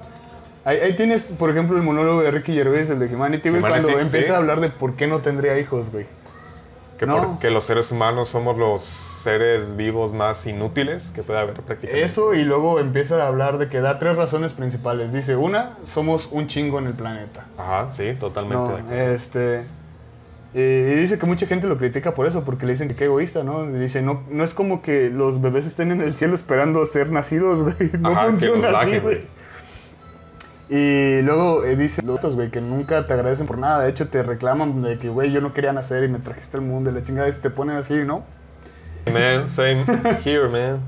Ahí, 0.63 0.77
ahí 0.77 0.95
tienes, 0.95 1.23
por 1.23 1.49
ejemplo, 1.49 1.75
el 1.77 1.83
monólogo 1.83 2.21
de 2.21 2.31
Ricky 2.31 2.53
Gervais, 2.53 2.89
el 2.89 2.99
de 2.99 3.07
Humanity, 3.07 3.49
güey, 3.49 3.61
Humanity, 3.61 3.81
cuando 3.83 3.99
empieza 3.99 4.27
sí. 4.27 4.33
a 4.33 4.37
hablar 4.37 4.59
de 4.61 4.69
por 4.69 4.95
qué 4.95 5.07
no 5.07 5.19
tendría 5.19 5.57
hijos, 5.57 5.91
güey. 5.91 6.05
Que 6.99 7.07
No. 7.07 7.29
porque 7.29 7.49
los 7.49 7.65
seres 7.65 7.91
humanos 7.91 8.29
somos 8.29 8.55
los 8.59 8.83
seres 8.83 9.75
vivos 9.75 10.13
más 10.13 10.45
inútiles 10.45 11.11
que 11.15 11.23
puede 11.23 11.39
haber 11.39 11.55
prácticamente. 11.55 12.05
Eso 12.05 12.35
y 12.35 12.43
luego 12.43 12.79
empieza 12.79 13.23
a 13.23 13.27
hablar 13.27 13.57
de 13.57 13.69
que 13.69 13.81
da 13.81 13.97
tres 13.97 14.15
razones 14.15 14.51
principales. 14.51 15.11
Dice, 15.11 15.35
una, 15.35 15.77
somos 15.91 16.27
un 16.29 16.45
chingo 16.45 16.77
en 16.77 16.85
el 16.85 16.93
planeta. 16.93 17.45
Ajá, 17.57 17.91
sí, 17.91 18.13
totalmente. 18.19 18.83
No, 18.83 18.89
de 18.89 19.15
este. 19.15 19.63
Y 20.53 20.59
dice 20.95 21.17
que 21.17 21.25
mucha 21.25 21.47
gente 21.47 21.65
lo 21.65 21.77
critica 21.77 22.13
por 22.13 22.27
eso, 22.27 22.43
porque 22.43 22.67
le 22.67 22.73
dicen 22.73 22.87
que 22.87 22.95
qué 22.95 23.05
egoísta, 23.05 23.43
¿no? 23.43 23.65
Dice, 23.65 24.01
no, 24.03 24.21
no 24.29 24.43
es 24.43 24.53
como 24.53 24.83
que 24.83 25.09
los 25.09 25.41
bebés 25.41 25.65
estén 25.65 25.91
en 25.91 26.01
el 26.01 26.13
cielo 26.13 26.35
esperando 26.35 26.85
ser 26.85 27.09
nacidos, 27.09 27.63
güey. 27.63 27.89
No 27.99 28.09
Ajá, 28.09 28.25
que 28.25 28.31
funciona 28.31 28.69
los 28.69 28.81
así, 28.81 28.99
güey. 28.99 29.21
Y 30.73 31.21
luego 31.23 31.65
eh, 31.65 31.75
dice 31.75 32.01
los 32.01 32.15
otros, 32.15 32.35
güey, 32.35 32.49
que 32.49 32.61
nunca 32.61 33.05
te 33.05 33.13
agradecen 33.13 33.45
por 33.45 33.57
nada. 33.57 33.81
De 33.81 33.89
hecho, 33.89 34.07
te 34.07 34.23
reclaman 34.23 34.81
de 34.81 34.97
que, 34.99 35.09
güey, 35.09 35.29
yo 35.29 35.41
no 35.41 35.53
quería 35.53 35.73
nacer 35.73 36.05
y 36.05 36.07
me 36.07 36.19
trajiste 36.19 36.55
al 36.55 36.63
mundo 36.63 36.89
y 36.89 36.93
la 36.93 37.03
chingada 37.03 37.27
y 37.27 37.33
te 37.33 37.49
ponen 37.49 37.75
así, 37.75 38.05
¿no? 38.05 38.23
Man, 39.11 39.49
same 39.49 39.83
here, 40.23 40.47
man. 40.47 40.79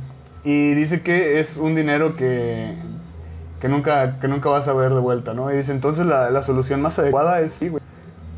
Y 0.45 0.73
dice 0.73 1.01
que 1.01 1.41
es 1.41 1.57
un 1.57 1.75
dinero 1.75 2.15
que, 2.15 2.77
que 3.59 3.67
nunca, 3.67 4.21
que 4.21 4.29
nunca 4.29 4.47
vas 4.47 4.69
a 4.69 4.73
ver 4.73 4.93
de 4.93 5.01
vuelta, 5.01 5.33
¿no? 5.33 5.51
Y 5.51 5.57
dice, 5.57 5.73
entonces 5.73 6.05
la, 6.05 6.29
la 6.29 6.43
solución 6.43 6.81
más 6.81 6.97
adecuada 6.97 7.41
es 7.41 7.51
sí, 7.51 7.67
güey. 7.67 7.82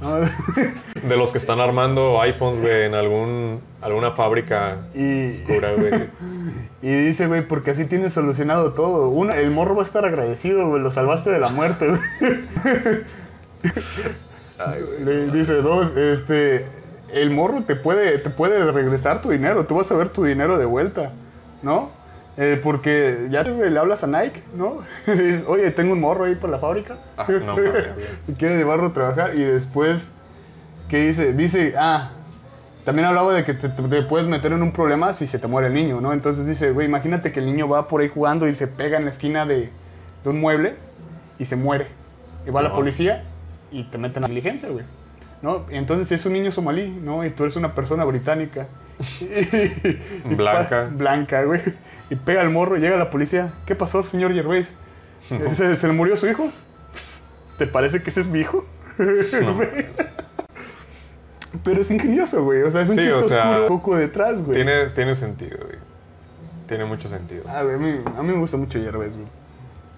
De 1.04 1.18
los 1.18 1.32
que 1.32 1.38
están 1.38 1.60
armando 1.60 2.20
iPhones, 2.22 2.62
güey, 2.62 2.84
en 2.84 2.94
algún, 2.94 3.62
alguna 3.82 4.12
fábrica 4.12 4.88
y, 4.94 5.42
oscura, 5.42 5.74
güey. 5.74 6.10
y 6.82 7.06
dice, 7.06 7.28
güey, 7.28 7.48
porque 7.48 7.72
así 7.72 7.86
tienes 7.86 8.14
solucionado 8.14 8.74
todo. 8.74 9.10
Uno, 9.10 9.34
el 9.34 9.52
morro 9.52 9.76
va 9.76 9.84
a 9.84 9.86
estar 9.86 10.06
agradecido, 10.06 10.68
güey, 10.68 10.82
lo 10.82 10.92
salvaste 10.92 11.30
de 11.30 11.40
la 11.40 11.50
muerte, 11.50 11.88
güey. 11.88 12.02
Ay, 14.58 14.82
güey. 14.82 15.04
Le 15.04 15.32
dice, 15.32 15.56
dos, 15.56 15.96
este, 15.96 16.66
el 17.12 17.32
morro 17.32 17.64
te 17.64 17.76
puede, 17.76 18.18
te 18.20 18.30
puede 18.30 18.72
regresar 18.72 19.22
tu 19.22 19.30
dinero, 19.30 19.66
tú 19.66 19.76
vas 19.76 19.92
a 19.92 19.96
ver 19.96 20.10
tu 20.10 20.24
dinero 20.24 20.58
de 20.58 20.66
vuelta, 20.66 21.12
¿no? 21.62 21.92
Eh, 22.38 22.60
porque 22.62 23.28
ya 23.30 23.44
le 23.44 23.80
hablas 23.80 24.04
a 24.04 24.08
Nike, 24.08 24.44
¿no? 24.58 24.84
Le 25.08 25.16
dices, 25.16 25.44
Oye, 25.48 25.72
tengo 25.72 25.94
un 25.94 26.02
morro 26.02 26.26
ahí 26.26 26.36
por 26.36 26.50
la 26.50 26.60
fábrica. 26.60 26.98
Ah, 27.18 27.26
no 27.46 27.56
y 28.28 28.34
quiere 28.34 28.58
llevarlo 28.58 28.88
a 28.88 28.94
trabajar 28.94 29.36
y 29.36 29.44
después, 29.44 30.12
¿qué 30.90 31.08
dice? 31.08 31.32
Dice, 31.34 31.76
ah, 31.78 32.12
también 32.84 33.08
hablaba 33.08 33.34
de 33.34 33.46
que 33.46 33.54
te, 33.54 33.70
puedes 33.70 34.28
meter 34.28 34.52
en 34.52 34.62
un 34.62 34.74
problema 34.74 35.14
si 35.14 35.28
se 35.28 35.40
te 35.40 35.48
muere 35.48 35.70
el 35.70 35.74
niño, 35.74 36.02
¿no? 36.02 36.12
Entonces 36.12 36.46
dice, 36.46 36.72
güey, 36.72 36.88
imagínate 36.88 37.32
que 37.32 37.40
el 37.40 37.46
niño 37.46 37.70
va 37.70 37.88
por 37.88 38.02
ahí 38.02 38.10
jugando 38.10 38.48
y 38.48 38.56
se 38.56 38.68
pega 38.68 38.98
en 38.98 39.06
la 39.06 39.12
esquina 39.12 39.46
de, 39.46 39.70
de 40.24 40.30
un 40.30 40.42
mueble 40.42 40.76
y 41.40 41.46
se 41.46 41.56
muere. 41.56 41.88
Y 42.46 42.52
va 42.52 42.62
la 42.62 42.70
Simón. 42.70 42.82
policía 42.82 43.24
y 43.72 43.84
te 43.86 43.98
meten 43.98 44.26
a 44.26 44.28
diligencia, 44.28 44.70
güey. 44.70 44.86
¿No? 45.42 45.66
Entonces 45.70 46.12
es 46.12 46.26
un 46.26 46.34
niño 46.34 46.52
somalí, 46.52 46.90
¿no? 46.90 47.26
Y 47.26 47.30
tú 47.30 47.44
eres 47.44 47.56
una 47.56 47.74
persona 47.74 48.04
británica. 48.04 48.68
Blanca. 50.26 50.90
Blanca, 50.92 51.44
güey. 51.44 51.62
Y 52.10 52.16
pega 52.16 52.42
al 52.42 52.50
morro, 52.50 52.76
llega 52.78 52.98
la 52.98 53.10
policía. 53.10 53.52
¿Qué 53.66 53.76
pasó, 53.76 54.04
señor 54.04 54.34
Gervais? 54.34 54.68
¿Se, 55.56 55.76
se 55.78 55.88
le 55.88 55.94
murió 55.94 56.16
su 56.18 56.28
hijo? 56.28 56.50
¿Te 57.58 57.66
parece 57.68 58.02
que 58.04 58.10
ese 58.10 58.22
es 58.22 58.28
mi 58.28 58.40
hijo? 58.42 58.66
No. 59.42 59.60
Pero 61.64 61.82
es 61.82 61.90
ingenioso, 61.92 62.44
güey. 62.44 62.64
O 62.64 62.72
sea, 62.72 62.82
es 62.82 62.90
un 62.90 62.96
Sí, 62.96 63.02
chiste 63.02 63.16
o 63.16 63.24
sea, 63.24 63.44
oscuro 63.50 63.62
un 63.64 63.68
poco 63.68 63.96
detrás, 63.96 64.42
güey. 64.44 64.56
Tiene, 64.56 64.86
tiene 64.90 65.16
sentido, 65.16 65.58
güey. 65.66 65.78
Tiene 66.68 66.86
mucho 66.86 67.08
sentido. 67.08 67.44
Ah, 67.48 67.64
güey, 67.64 67.76
a, 67.76 67.78
mí, 67.78 68.00
a 68.18 68.24
mí 68.24 68.34
me 68.34 68.40
gusta 68.40 68.58
mucho 68.58 68.80
Gervais, 68.80 69.14
güey. 69.14 69.28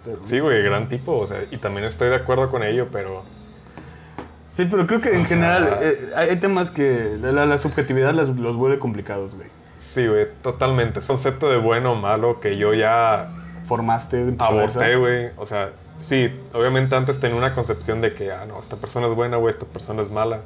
Pero- 0.06 0.20
Sí, 0.24 0.40
güey, 0.40 0.62
gran 0.64 0.88
tipo, 0.88 1.18
o 1.18 1.26
sea, 1.28 1.44
y 1.50 1.58
también 1.58 1.86
estoy 1.86 2.10
de 2.10 2.16
acuerdo 2.16 2.50
con 2.52 2.64
ello, 2.64 2.88
pero 2.92 3.24
Sí, 4.50 4.68
pero 4.70 4.88
creo 4.88 5.02
que 5.02 5.10
en 5.10 5.28
sea- 5.28 5.38
general 5.38 5.80
eh, 5.82 6.12
hay 6.16 6.36
temas 6.38 6.72
que 6.72 7.18
la, 7.22 7.46
la 7.46 7.58
subjetividad 7.58 8.14
las- 8.14 8.30
los 8.30 8.56
vuelve 8.56 8.80
complicados, 8.80 9.36
güey. 9.36 9.48
Sí, 9.78 10.08
güey, 10.08 10.28
totalmente. 10.42 11.00
Ese 11.00 11.08
concepto 11.08 11.50
de 11.50 11.58
bueno 11.58 11.94
o 11.94 11.96
malo 11.96 12.40
que 12.40 12.58
yo 12.58 12.74
ya 12.74 13.30
Formaste 13.68 14.22
en 14.22 14.38
tu 14.38 14.44
aborté, 14.44 14.96
güey. 14.96 15.32
O 15.36 15.46
sea, 15.46 15.72
sí, 16.00 16.34
obviamente 16.54 16.96
antes 16.96 17.20
tenía 17.20 17.36
una 17.36 17.54
concepción 17.54 18.00
de 18.00 18.14
que, 18.14 18.32
ah, 18.32 18.46
no, 18.48 18.60
esta 18.60 18.78
persona 18.78 19.08
es 19.08 19.14
buena, 19.14 19.38
güey, 19.38 19.50
esta 19.54 19.66
persona 19.66 20.02
es 20.02 20.10
mala. 20.10 20.40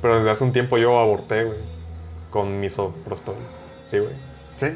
Pero 0.00 0.18
desde 0.18 0.30
hace 0.30 0.44
un 0.44 0.52
tiempo 0.52 0.78
yo 0.78 0.98
aborté, 0.98 1.44
güey, 1.44 1.58
con 2.30 2.60
misoprostol. 2.60 3.34
Sí, 3.84 3.98
güey. 3.98 4.14
Sí. 4.56 4.66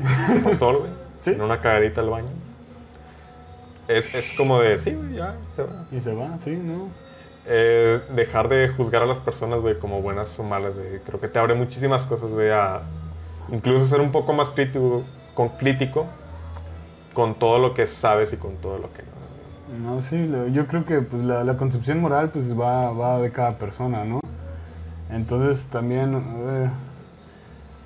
Prostol, 0.43 0.79
güey. 0.79 0.91
Sí. 1.27 1.33
En 1.33 1.41
una 1.41 1.61
cagadita 1.61 2.03
al 2.03 2.09
baño. 2.09 2.29
Es, 3.89 4.15
es 4.15 4.33
como 4.35 4.61
de, 4.61 4.79
sí, 4.79 4.93
güey, 4.93 5.17
ya, 5.17 5.35
se 5.57 5.65
va. 5.65 5.85
y 5.91 6.01
se 6.01 6.15
va, 6.15 6.39
sí, 6.39 6.51
¿no? 6.53 6.89
Eh, 7.47 8.01
dejar 8.11 8.49
de 8.49 8.69
juzgar 8.69 9.03
a 9.03 9.07
las 9.07 9.19
personas, 9.19 9.59
güey, 9.61 9.77
como 9.77 10.03
buenas 10.03 10.39
o 10.39 10.45
malas, 10.45 10.77
güey. 10.77 11.01
Creo 11.01 11.19
que 11.19 11.27
te 11.27 11.41
abre 11.41 11.55
muchísimas 11.55 12.05
cosas, 12.05 12.31
güey, 12.31 12.51
a 12.51 12.83
incluso 13.51 13.87
ser 13.87 14.01
un 14.01 14.13
poco 14.13 14.33
más 14.33 14.51
crítico 14.51 15.05
con, 15.35 15.51
crítico 15.51 16.07
con 17.15 17.35
todo 17.35 17.59
lo 17.59 17.75
que 17.75 17.87
sabes 17.87 18.33
y 18.33 18.37
con 18.37 18.57
todo 18.57 18.79
lo 18.79 18.93
que 18.93 19.03
no. 19.03 19.17
No, 19.79 20.03
sí, 20.03 20.31
yo 20.53 20.67
creo 20.67 20.85
que 20.85 21.01
pues, 21.01 21.25
la, 21.25 21.43
la 21.43 21.57
concepción 21.57 22.01
moral 22.01 22.31
pues 22.31 22.59
va, 22.59 22.93
va 22.93 23.19
de 23.19 23.33
cada 23.33 23.59
persona, 23.59 24.05
¿no? 24.05 24.21
Entonces 25.11 25.65
también, 25.67 26.15
eh, 26.15 26.71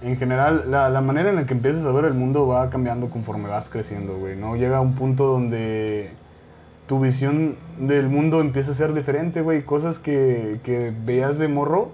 en 0.03 0.17
general, 0.17 0.65
la, 0.71 0.91
la 0.91 1.01
manera 1.01 1.31
en 1.31 1.37
la 1.37 1.47
que 1.47 1.55
empiezas 1.55 1.85
a 1.85 1.93
ver 1.93 2.07
el 2.07 2.15
mundo 2.15 2.47
va 2.47 2.71
cambiando 2.71 3.09
conforme 3.09 3.49
vas 3.49 3.69
creciendo, 3.69 4.17
güey, 4.19 4.37
¿no? 4.37 4.57
Llega 4.57 4.81
un 4.81 4.95
punto 4.95 5.27
donde 5.27 6.13
tu 6.87 7.01
visión 7.01 7.57
del 7.79 8.09
mundo 8.09 8.41
empieza 8.41 8.73
a 8.73 8.75
ser 8.75 8.93
diferente, 8.93 9.43
güey. 9.43 9.63
Cosas 9.63 9.99
que, 9.99 10.61
que 10.65 10.93
veías 11.05 11.39
de 11.39 11.49
morro 11.49 11.93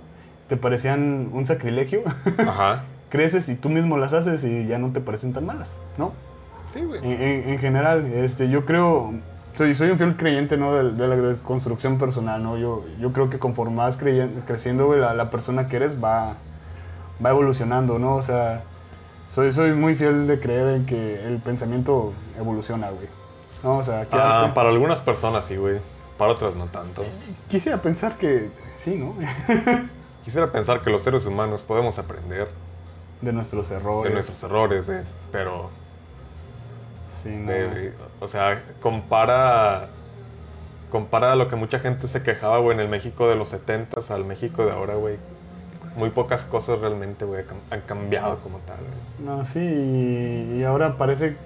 te 0.49 0.57
parecían 0.57 1.31
un 1.33 1.45
sacrilegio. 1.47 2.03
Ajá. 2.39 2.85
Creces 3.09 3.49
y 3.49 3.55
tú 3.55 3.69
mismo 3.69 3.97
las 3.99 4.13
haces 4.13 4.43
y 4.45 4.67
ya 4.67 4.79
no 4.79 4.91
te 4.93 5.01
parecen 5.01 5.33
tan 5.33 5.47
malas, 5.47 5.69
¿no? 5.97 6.13
Sí, 6.73 6.81
güey. 6.81 7.01
En, 7.05 7.23
en- 7.23 7.49
en 7.51 7.59
general, 7.59 8.05
este, 8.13 8.49
yo 8.51 8.65
creo, 8.67 9.13
soy, 9.57 9.75
soy 9.75 9.91
un 9.91 9.99
fiel 9.99 10.17
creyente 10.17 10.57
¿no? 10.57 10.75
de, 10.75 10.93
de 10.93 11.09
la 11.09 11.37
construcción 11.43 11.99
personal, 11.99 12.43
¿no? 12.43 12.59
Yo, 12.59 12.85
yo 13.01 13.13
creo 13.13 13.31
que 13.31 13.39
conforme 13.39 13.77
vas 13.77 13.97
creciendo, 13.97 14.87
güey, 14.87 15.01
la, 15.01 15.15
la 15.15 15.31
persona 15.31 15.69
que 15.69 15.77
eres 15.77 16.03
va, 16.03 16.35
va 17.25 17.31
evolucionando, 17.31 17.99
¿no? 17.99 18.17
O 18.17 18.23
sea, 18.23 18.63
soy, 19.31 19.53
soy 19.53 19.73
muy 19.75 19.95
fiel 19.95 20.27
de 20.27 20.41
creer 20.41 20.69
en 20.77 20.87
que 20.87 21.25
el 21.27 21.39
pensamiento 21.39 22.13
evoluciona, 22.39 22.91
güey. 22.91 23.07
¿No? 23.65 23.79
O 23.79 23.85
sea, 23.85 24.05
Ah, 24.13 24.53
para 24.55 24.69
algunas 24.69 25.01
personas 25.01 25.45
sí, 25.45 25.57
güey. 25.57 25.79
Para 26.19 26.33
otras 26.33 26.55
no 26.57 26.65
tanto. 26.67 27.03
quisiera 27.49 27.79
pensar 27.79 28.17
que 28.19 28.51
sí, 28.77 28.95
¿no? 28.97 29.15
Quisiera 30.25 30.47
pensar 30.49 30.81
que 30.83 30.91
los 30.91 31.03
seres 31.03 31.25
humanos 31.27 31.63
podemos 31.63 31.99
aprender 31.99 32.49
de 33.21 33.33
nuestros 33.33 33.71
errores. 33.71 34.11
de 34.11 34.15
nuestros 34.15 34.43
errores, 34.43 34.87
güey. 34.87 35.01
Pero, 35.33 35.71
Sí, 37.23 37.31
no. 37.31 37.53
o 38.21 38.29
sea, 38.29 38.63
compara... 38.81 39.89
Compara 40.91 41.35
lo 41.35 41.49
que 41.49 41.57
mucha 41.57 41.81
gente 41.81 42.07
se 42.07 42.23
quejaba, 42.23 42.59
güey, 42.59 42.77
en 42.77 42.81
el 42.81 42.89
México 42.89 43.29
de 43.29 43.35
los 43.35 43.53
70s 43.53 44.11
al 44.13 44.25
México 44.25 44.65
de 44.65 44.71
ahora, 44.71 44.95
güey. 44.95 45.17
Muy 45.97 46.11
pocas 46.11 46.45
cosas 46.45 46.79
realmente, 46.79 47.25
güey, 47.25 47.43
han 47.71 47.81
cambiado 47.81 48.39
como 48.39 48.59
tal, 48.59 48.77
güey. 48.79 49.27
No, 49.29 49.45
sí, 49.45 49.59
y, 49.59 50.59
y 50.61 50.65
ahora 50.65 50.97
parece... 50.97 51.37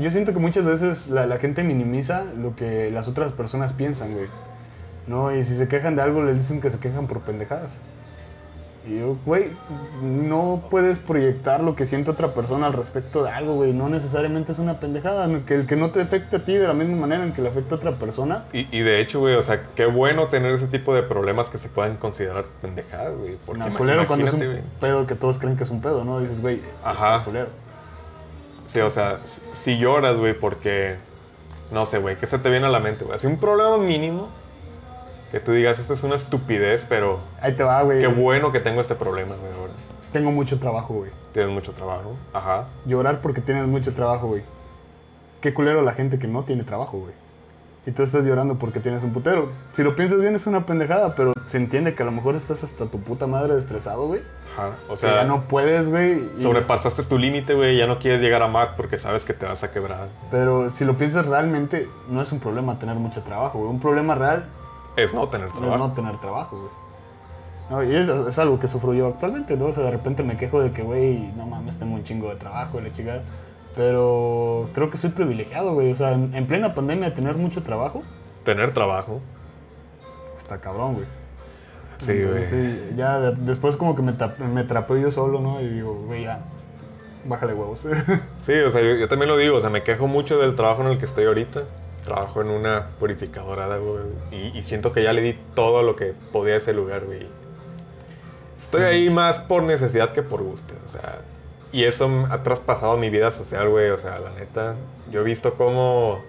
Yo 0.00 0.10
siento 0.10 0.32
que 0.32 0.38
muchas 0.38 0.64
veces 0.64 1.08
la, 1.08 1.26
la 1.26 1.38
gente 1.38 1.62
minimiza 1.64 2.24
lo 2.24 2.56
que 2.56 2.90
las 2.92 3.08
otras 3.08 3.32
personas 3.32 3.72
piensan, 3.74 4.14
güey. 4.14 4.28
¿No? 5.06 5.34
Y 5.36 5.44
si 5.44 5.56
se 5.56 5.68
quejan 5.68 5.94
de 5.96 6.02
algo, 6.02 6.22
les 6.22 6.36
dicen 6.36 6.60
que 6.60 6.70
se 6.70 6.78
quejan 6.78 7.06
por 7.08 7.20
pendejadas. 7.20 7.72
Y 8.84 8.98
yo, 8.98 9.16
güey, 9.24 9.50
no 10.02 10.64
puedes 10.68 10.98
proyectar 10.98 11.62
lo 11.62 11.76
que 11.76 11.86
siente 11.86 12.10
otra 12.10 12.34
persona 12.34 12.66
al 12.66 12.72
respecto 12.72 13.22
de 13.22 13.30
algo, 13.30 13.54
güey. 13.54 13.72
No 13.72 13.88
necesariamente 13.88 14.50
es 14.50 14.58
una 14.58 14.80
pendejada. 14.80 15.28
Que 15.46 15.54
el 15.54 15.66
que 15.66 15.76
no 15.76 15.90
te 15.90 16.00
afecte 16.00 16.36
a 16.36 16.44
ti 16.44 16.54
de 16.54 16.66
la 16.66 16.74
misma 16.74 16.96
manera 16.96 17.22
en 17.22 17.32
que 17.32 17.42
le 17.42 17.48
afecta 17.48 17.76
a 17.76 17.78
otra 17.78 17.92
persona. 17.92 18.44
Y, 18.52 18.66
y 18.76 18.80
de 18.80 18.98
hecho, 19.00 19.20
güey, 19.20 19.36
o 19.36 19.42
sea, 19.42 19.62
qué 19.76 19.86
bueno 19.86 20.26
tener 20.26 20.50
ese 20.52 20.66
tipo 20.66 20.94
de 20.94 21.04
problemas 21.04 21.48
que 21.48 21.58
se 21.58 21.68
puedan 21.68 21.96
considerar 21.96 22.44
pendejadas, 22.60 23.16
güey. 23.16 23.36
Porque 23.46 23.60
No, 23.70 23.78
culero 23.78 24.06
cuando 24.08 24.26
es 24.26 24.32
un 24.34 24.40
güey. 24.40 24.58
pedo 24.80 25.06
que 25.06 25.14
todos 25.14 25.38
creen 25.38 25.56
que 25.56 25.62
es 25.62 25.70
un 25.70 25.80
pedo, 25.80 26.04
¿no? 26.04 26.18
Dices, 26.18 26.42
güey, 26.42 26.60
Ajá. 26.84 27.22
culero. 27.24 27.48
Sí, 28.66 28.80
o 28.80 28.90
sea, 28.90 29.20
si, 29.24 29.42
si 29.52 29.78
lloras, 29.78 30.16
güey, 30.16 30.34
porque. 30.34 30.96
No 31.70 31.86
sé, 31.86 31.98
güey, 31.98 32.16
¿qué 32.18 32.26
se 32.26 32.38
te 32.38 32.50
viene 32.50 32.66
a 32.66 32.70
la 32.70 32.80
mente, 32.80 33.04
güey? 33.04 33.14
Así 33.14 33.26
un 33.28 33.38
problema 33.38 33.78
mínimo. 33.78 34.28
Que 35.32 35.40
tú 35.40 35.50
digas, 35.52 35.78
esto 35.80 35.94
es 35.94 36.02
una 36.04 36.14
estupidez, 36.14 36.86
pero 36.88 37.18
Ahí 37.40 37.54
te 37.56 37.64
va, 37.64 37.82
güey. 37.82 37.98
qué 38.00 38.06
bueno 38.06 38.52
que 38.52 38.60
tengo 38.60 38.80
este 38.80 38.94
problema, 38.94 39.34
güey, 39.34 39.52
ahora. 39.58 39.72
Tengo 40.12 40.30
mucho 40.30 40.60
trabajo, 40.60 40.92
güey. 40.94 41.10
Tienes 41.32 41.50
mucho 41.52 41.72
trabajo. 41.72 42.12
Ajá. 42.34 42.66
Llorar 42.84 43.20
porque 43.22 43.40
tienes 43.40 43.66
mucho 43.66 43.92
trabajo, 43.94 44.28
güey. 44.28 44.42
Qué 45.40 45.54
culero 45.54 45.82
la 45.82 45.92
gente 45.94 46.18
que 46.18 46.28
no 46.28 46.44
tiene 46.44 46.64
trabajo, 46.64 46.98
güey. 46.98 47.14
Y 47.84 47.90
tú 47.90 48.02
estás 48.04 48.24
llorando 48.24 48.56
porque 48.58 48.78
tienes 48.78 49.02
un 49.02 49.12
putero. 49.12 49.48
Si 49.72 49.82
lo 49.82 49.96
piensas 49.96 50.20
bien 50.20 50.36
es 50.36 50.46
una 50.46 50.66
pendejada, 50.66 51.16
pero 51.16 51.32
se 51.46 51.56
entiende 51.56 51.94
que 51.94 52.02
a 52.02 52.06
lo 52.06 52.12
mejor 52.12 52.36
estás 52.36 52.62
hasta 52.62 52.84
tu 52.86 53.00
puta 53.00 53.26
madre 53.26 53.56
estresado, 53.58 54.06
güey. 54.06 54.20
Ajá. 54.56 54.76
O 54.88 54.96
sea, 54.96 55.14
ya 55.22 55.24
no 55.24 55.48
puedes, 55.48 55.88
güey. 55.88 56.30
y- 56.38 56.42
sobrepasaste 56.42 57.02
tu 57.04 57.18
límite, 57.18 57.54
güey, 57.54 57.76
ya 57.78 57.86
no 57.88 57.98
quieres 57.98 58.20
llegar 58.20 58.42
a 58.42 58.48
más 58.48 58.68
porque 58.76 58.98
sabes 58.98 59.24
que 59.24 59.32
te 59.32 59.46
vas 59.46 59.64
a 59.64 59.72
quebrar. 59.72 60.08
Pero 60.30 60.70
si 60.70 60.84
lo 60.84 60.96
piensas 60.98 61.26
realmente, 61.26 61.88
no 62.08 62.20
es 62.22 62.30
un 62.30 62.38
problema 62.38 62.78
tener 62.78 62.94
mucho 62.96 63.22
trabajo, 63.22 63.58
güey. 63.58 63.70
Un 63.70 63.80
problema 63.80 64.14
real 64.14 64.44
Es 64.96 65.14
no 65.14 65.28
tener 65.28 65.48
es 65.48 65.54
trabajo. 65.54 65.78
no 65.78 65.92
tener 65.92 66.18
trabajo, 66.20 66.56
güey. 66.58 66.70
No, 67.70 67.82
y 67.90 67.96
es, 67.96 68.08
es 68.08 68.38
algo 68.38 68.58
que 68.60 68.68
sufro 68.68 68.92
yo 68.92 69.06
actualmente, 69.08 69.56
¿no? 69.56 69.66
O 69.66 69.72
sea, 69.72 69.84
de 69.84 69.90
repente 69.92 70.22
me 70.22 70.36
quejo 70.36 70.60
de 70.60 70.72
que, 70.72 70.82
güey, 70.82 71.32
no 71.36 71.46
mames, 71.46 71.78
tengo 71.78 71.94
un 71.94 72.02
chingo 72.04 72.28
de 72.28 72.36
trabajo 72.36 72.80
la 72.80 72.92
chingada. 72.92 73.22
Pero 73.74 74.68
creo 74.74 74.90
que 74.90 74.98
soy 74.98 75.10
privilegiado, 75.10 75.72
güey. 75.72 75.90
O 75.90 75.94
sea, 75.96 76.12
en, 76.12 76.34
en 76.34 76.46
plena 76.46 76.74
pandemia 76.74 77.14
tener 77.14 77.36
mucho 77.36 77.62
trabajo 77.62 78.02
Tener 78.44 78.72
trabajo. 78.74 79.20
está 80.36 80.58
cabrón, 80.58 80.94
güey. 80.94 81.06
Sí, 81.98 82.20
güey. 82.24 82.44
sí, 82.44 82.90
ya 82.96 83.20
de- 83.20 83.36
después 83.36 83.76
como 83.76 83.94
que 83.94 84.02
me, 84.02 84.12
me 84.52 84.64
trapeo 84.64 84.96
yo 84.98 85.10
solo, 85.12 85.40
¿no? 85.40 85.60
Y 85.62 85.68
digo, 85.68 85.94
güey, 86.06 86.24
ya, 86.24 86.40
bájale 87.24 87.54
huevos. 87.54 87.80
Sí, 88.40 88.52
o 88.58 88.70
sea, 88.70 88.82
yo, 88.82 88.96
yo 88.96 89.08
también 89.08 89.30
lo 89.30 89.36
digo, 89.36 89.56
o 89.56 89.60
sea, 89.60 89.70
me 89.70 89.82
quejo 89.84 90.08
mucho 90.08 90.36
del 90.38 90.56
trabajo 90.56 90.82
en 90.82 90.88
el 90.88 90.98
que 90.98 91.04
estoy 91.04 91.24
ahorita. 91.26 91.62
Trabajo 92.04 92.40
en 92.40 92.50
una 92.50 92.88
purificadora 92.98 93.66
güey. 93.76 94.02
Y, 94.32 94.58
y 94.58 94.62
siento 94.62 94.92
que 94.92 95.02
ya 95.04 95.12
le 95.12 95.20
di 95.20 95.34
todo 95.54 95.82
lo 95.82 95.94
que 95.96 96.14
podía 96.32 96.54
a 96.54 96.56
ese 96.56 96.72
lugar, 96.72 97.04
güey. 97.04 97.26
Estoy 98.58 98.80
Sí. 98.80 98.86
ahí 98.86 99.10
más 99.10 99.40
por 99.40 99.62
necesidad 99.62 100.10
que 100.12 100.22
por 100.22 100.42
gusto, 100.42 100.74
o 100.84 100.88
sea. 100.88 101.20
Y 101.72 101.84
eso 101.84 102.08
ha 102.30 102.42
traspasado 102.42 102.96
mi 102.96 103.08
vida 103.08 103.30
social, 103.30 103.68
güey. 103.68 103.90
O 103.90 103.98
sea, 103.98 104.18
la 104.18 104.30
neta, 104.30 104.76
yo 105.10 105.20
he 105.20 105.24
visto 105.24 105.54
cómo 105.54 106.22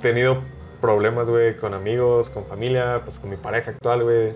tenido 0.00 0.38
problemas, 0.80 1.28
güey, 1.28 1.56
con 1.56 1.74
amigos, 1.74 2.30
con 2.30 2.46
familia, 2.46 3.00
pues 3.04 3.18
con 3.18 3.30
mi 3.30 3.36
pareja 3.36 3.72
actual, 3.72 4.04
güey. 4.04 4.32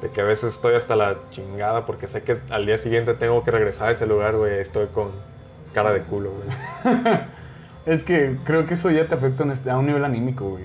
De 0.00 0.08
que 0.12 0.20
a 0.20 0.24
veces 0.24 0.54
estoy 0.54 0.74
hasta 0.76 0.96
la 0.96 1.18
chingada 1.30 1.84
porque 1.84 2.08
sé 2.08 2.22
que 2.22 2.38
al 2.50 2.64
día 2.64 2.78
siguiente 2.78 3.12
tengo 3.14 3.44
que 3.44 3.50
regresar 3.50 3.88
a 3.88 3.92
ese 3.92 4.06
lugar, 4.06 4.36
güey. 4.36 4.58
Estoy 4.60 4.86
con 4.86 5.10
cara 5.74 5.92
de 5.92 6.02
culo, 6.02 6.30
güey. 6.32 6.96
Es 7.90 8.04
que 8.04 8.36
creo 8.44 8.66
que 8.66 8.74
eso 8.74 8.90
ya 8.90 9.06
te 9.08 9.14
afecta 9.16 9.42
en 9.42 9.50
este- 9.50 9.70
a 9.70 9.76
un 9.78 9.86
nivel 9.86 10.04
anímico, 10.04 10.48
güey. 10.48 10.64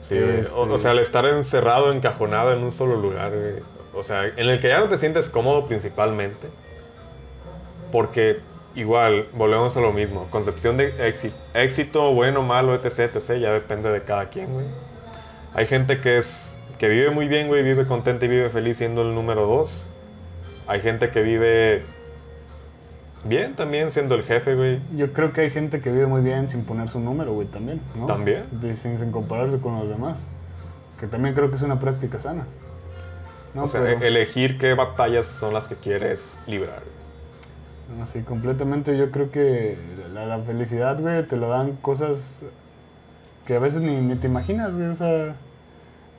Sí. 0.00 0.18
O, 0.18 0.24
Este- 0.30 0.52
o 0.54 0.78
sea, 0.78 0.92
al 0.92 0.98
estar 0.98 1.26
encerrado, 1.26 1.92
encajonado 1.92 2.52
en 2.52 2.62
un 2.62 2.72
solo 2.72 2.96
lugar, 2.96 3.30
güey. 3.32 3.62
O 3.92 4.02
sea, 4.02 4.24
en 4.24 4.48
el 4.48 4.60
que 4.60 4.68
ya 4.68 4.80
no 4.80 4.88
te 4.88 4.96
sientes 4.96 5.28
cómodo 5.28 5.66
principalmente. 5.66 6.48
Porque 7.92 8.38
igual, 8.74 9.26
volvemos 9.34 9.76
a 9.76 9.80
lo 9.80 9.92
mismo. 9.92 10.28
Concepción 10.30 10.76
de 10.76 10.94
éxito, 11.06 11.36
éxito 11.54 12.12
bueno, 12.14 12.42
malo, 12.42 12.74
etc, 12.74 13.14
etc, 13.16 13.38
ya 13.38 13.52
depende 13.52 13.90
de 13.90 14.02
cada 14.02 14.30
quien, 14.30 14.52
güey. 14.52 14.66
Hay 15.54 15.66
gente 15.66 16.00
que 16.00 16.16
es 16.18 16.56
que 16.78 16.88
vive 16.88 17.10
muy 17.10 17.28
bien, 17.28 17.48
güey, 17.48 17.62
vive 17.62 17.86
contenta 17.86 18.24
y 18.24 18.28
vive 18.28 18.48
feliz 18.48 18.78
siendo 18.78 19.02
el 19.02 19.14
número 19.14 19.44
dos. 19.46 19.86
Hay 20.66 20.80
gente 20.80 21.10
que 21.10 21.20
vive 21.20 21.84
bien 23.24 23.54
también 23.54 23.90
siendo 23.90 24.14
el 24.14 24.24
jefe, 24.24 24.54
güey. 24.54 24.80
Yo 24.96 25.12
creo 25.12 25.32
que 25.32 25.42
hay 25.42 25.50
gente 25.50 25.80
que 25.80 25.90
vive 25.90 26.06
muy 26.06 26.22
bien 26.22 26.48
sin 26.48 26.64
poner 26.64 26.88
su 26.88 27.00
número, 27.00 27.32
güey, 27.34 27.46
también, 27.48 27.80
¿no? 27.96 28.06
También. 28.06 28.42
De- 28.50 28.76
sin, 28.76 28.98
sin 28.98 29.10
compararse 29.12 29.58
con 29.60 29.78
los 29.78 29.88
demás. 29.88 30.18
Que 30.98 31.06
también 31.06 31.34
creo 31.34 31.48
que 31.50 31.56
es 31.56 31.62
una 31.62 31.78
práctica 31.80 32.18
sana. 32.18 32.46
No, 33.54 33.64
o 33.64 33.68
sea, 33.68 33.82
pero- 33.82 34.04
elegir 34.04 34.58
qué 34.58 34.74
batallas 34.74 35.26
son 35.26 35.52
las 35.54 35.66
que 35.68 35.74
quieres 35.74 36.38
librar. 36.46 36.80
güey. 36.82 37.98
No, 37.98 38.06
sí, 38.06 38.20
completamente. 38.20 38.96
Yo 38.96 39.10
creo 39.10 39.30
que 39.30 39.76
la, 40.14 40.24
la 40.26 40.38
felicidad, 40.40 41.00
güey, 41.00 41.24
te 41.26 41.36
lo 41.36 41.48
dan 41.48 41.72
cosas 41.76 42.38
que 43.46 43.56
a 43.56 43.58
veces 43.58 43.82
ni, 43.82 43.96
ni 43.96 44.14
te 44.14 44.28
imaginas, 44.28 44.72
güey. 44.72 44.86
O 44.86 44.94
sea, 44.94 45.34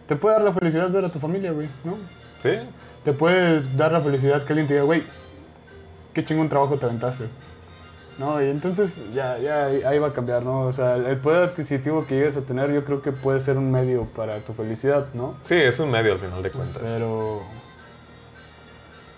te 0.07 0.15
puede 0.17 0.35
dar 0.35 0.43
la 0.43 0.51
felicidad 0.51 0.89
ver 0.89 1.05
a 1.05 1.09
tu 1.09 1.19
familia, 1.19 1.51
güey, 1.53 1.69
¿no? 1.85 1.95
¿Sí? 2.43 2.49
Te 3.05 3.13
puede 3.13 3.61
dar 3.77 3.91
la 3.93 4.01
felicidad 4.01 4.43
que 4.43 4.51
alguien 4.53 4.67
te 4.67 4.73
diga, 4.73 4.83
güey, 4.85 5.03
qué 6.13 6.23
chingón 6.25 6.49
trabajo 6.49 6.77
te 6.77 6.85
aventaste. 6.85 7.25
¿No? 8.19 8.41
Y 8.41 8.49
entonces 8.49 9.01
ya, 9.13 9.39
ya 9.39 9.65
ahí 9.65 9.97
va 9.97 10.07
a 10.09 10.13
cambiar, 10.13 10.43
¿no? 10.43 10.61
O 10.67 10.73
sea, 10.73 10.95
el- 10.95 11.05
el 11.07 11.17
poder 11.17 11.43
adquisitivo 11.49 12.05
que 12.05 12.15
llegues 12.15 12.37
a 12.37 12.41
tener 12.41 12.71
yo 12.71 12.83
creo 12.85 13.01
que 13.01 13.11
puede 13.11 13.39
ser 13.39 13.57
un 13.57 13.71
medio 13.71 14.03
para 14.05 14.37
tu 14.39 14.53
felicidad, 14.53 15.07
¿no? 15.13 15.35
Sí, 15.41 15.55
es 15.55 15.79
un 15.79 15.89
medio 15.89 16.13
al 16.13 16.19
final 16.19 16.43
de 16.43 16.51
cuentas. 16.51 16.83
Pero. 16.85 17.41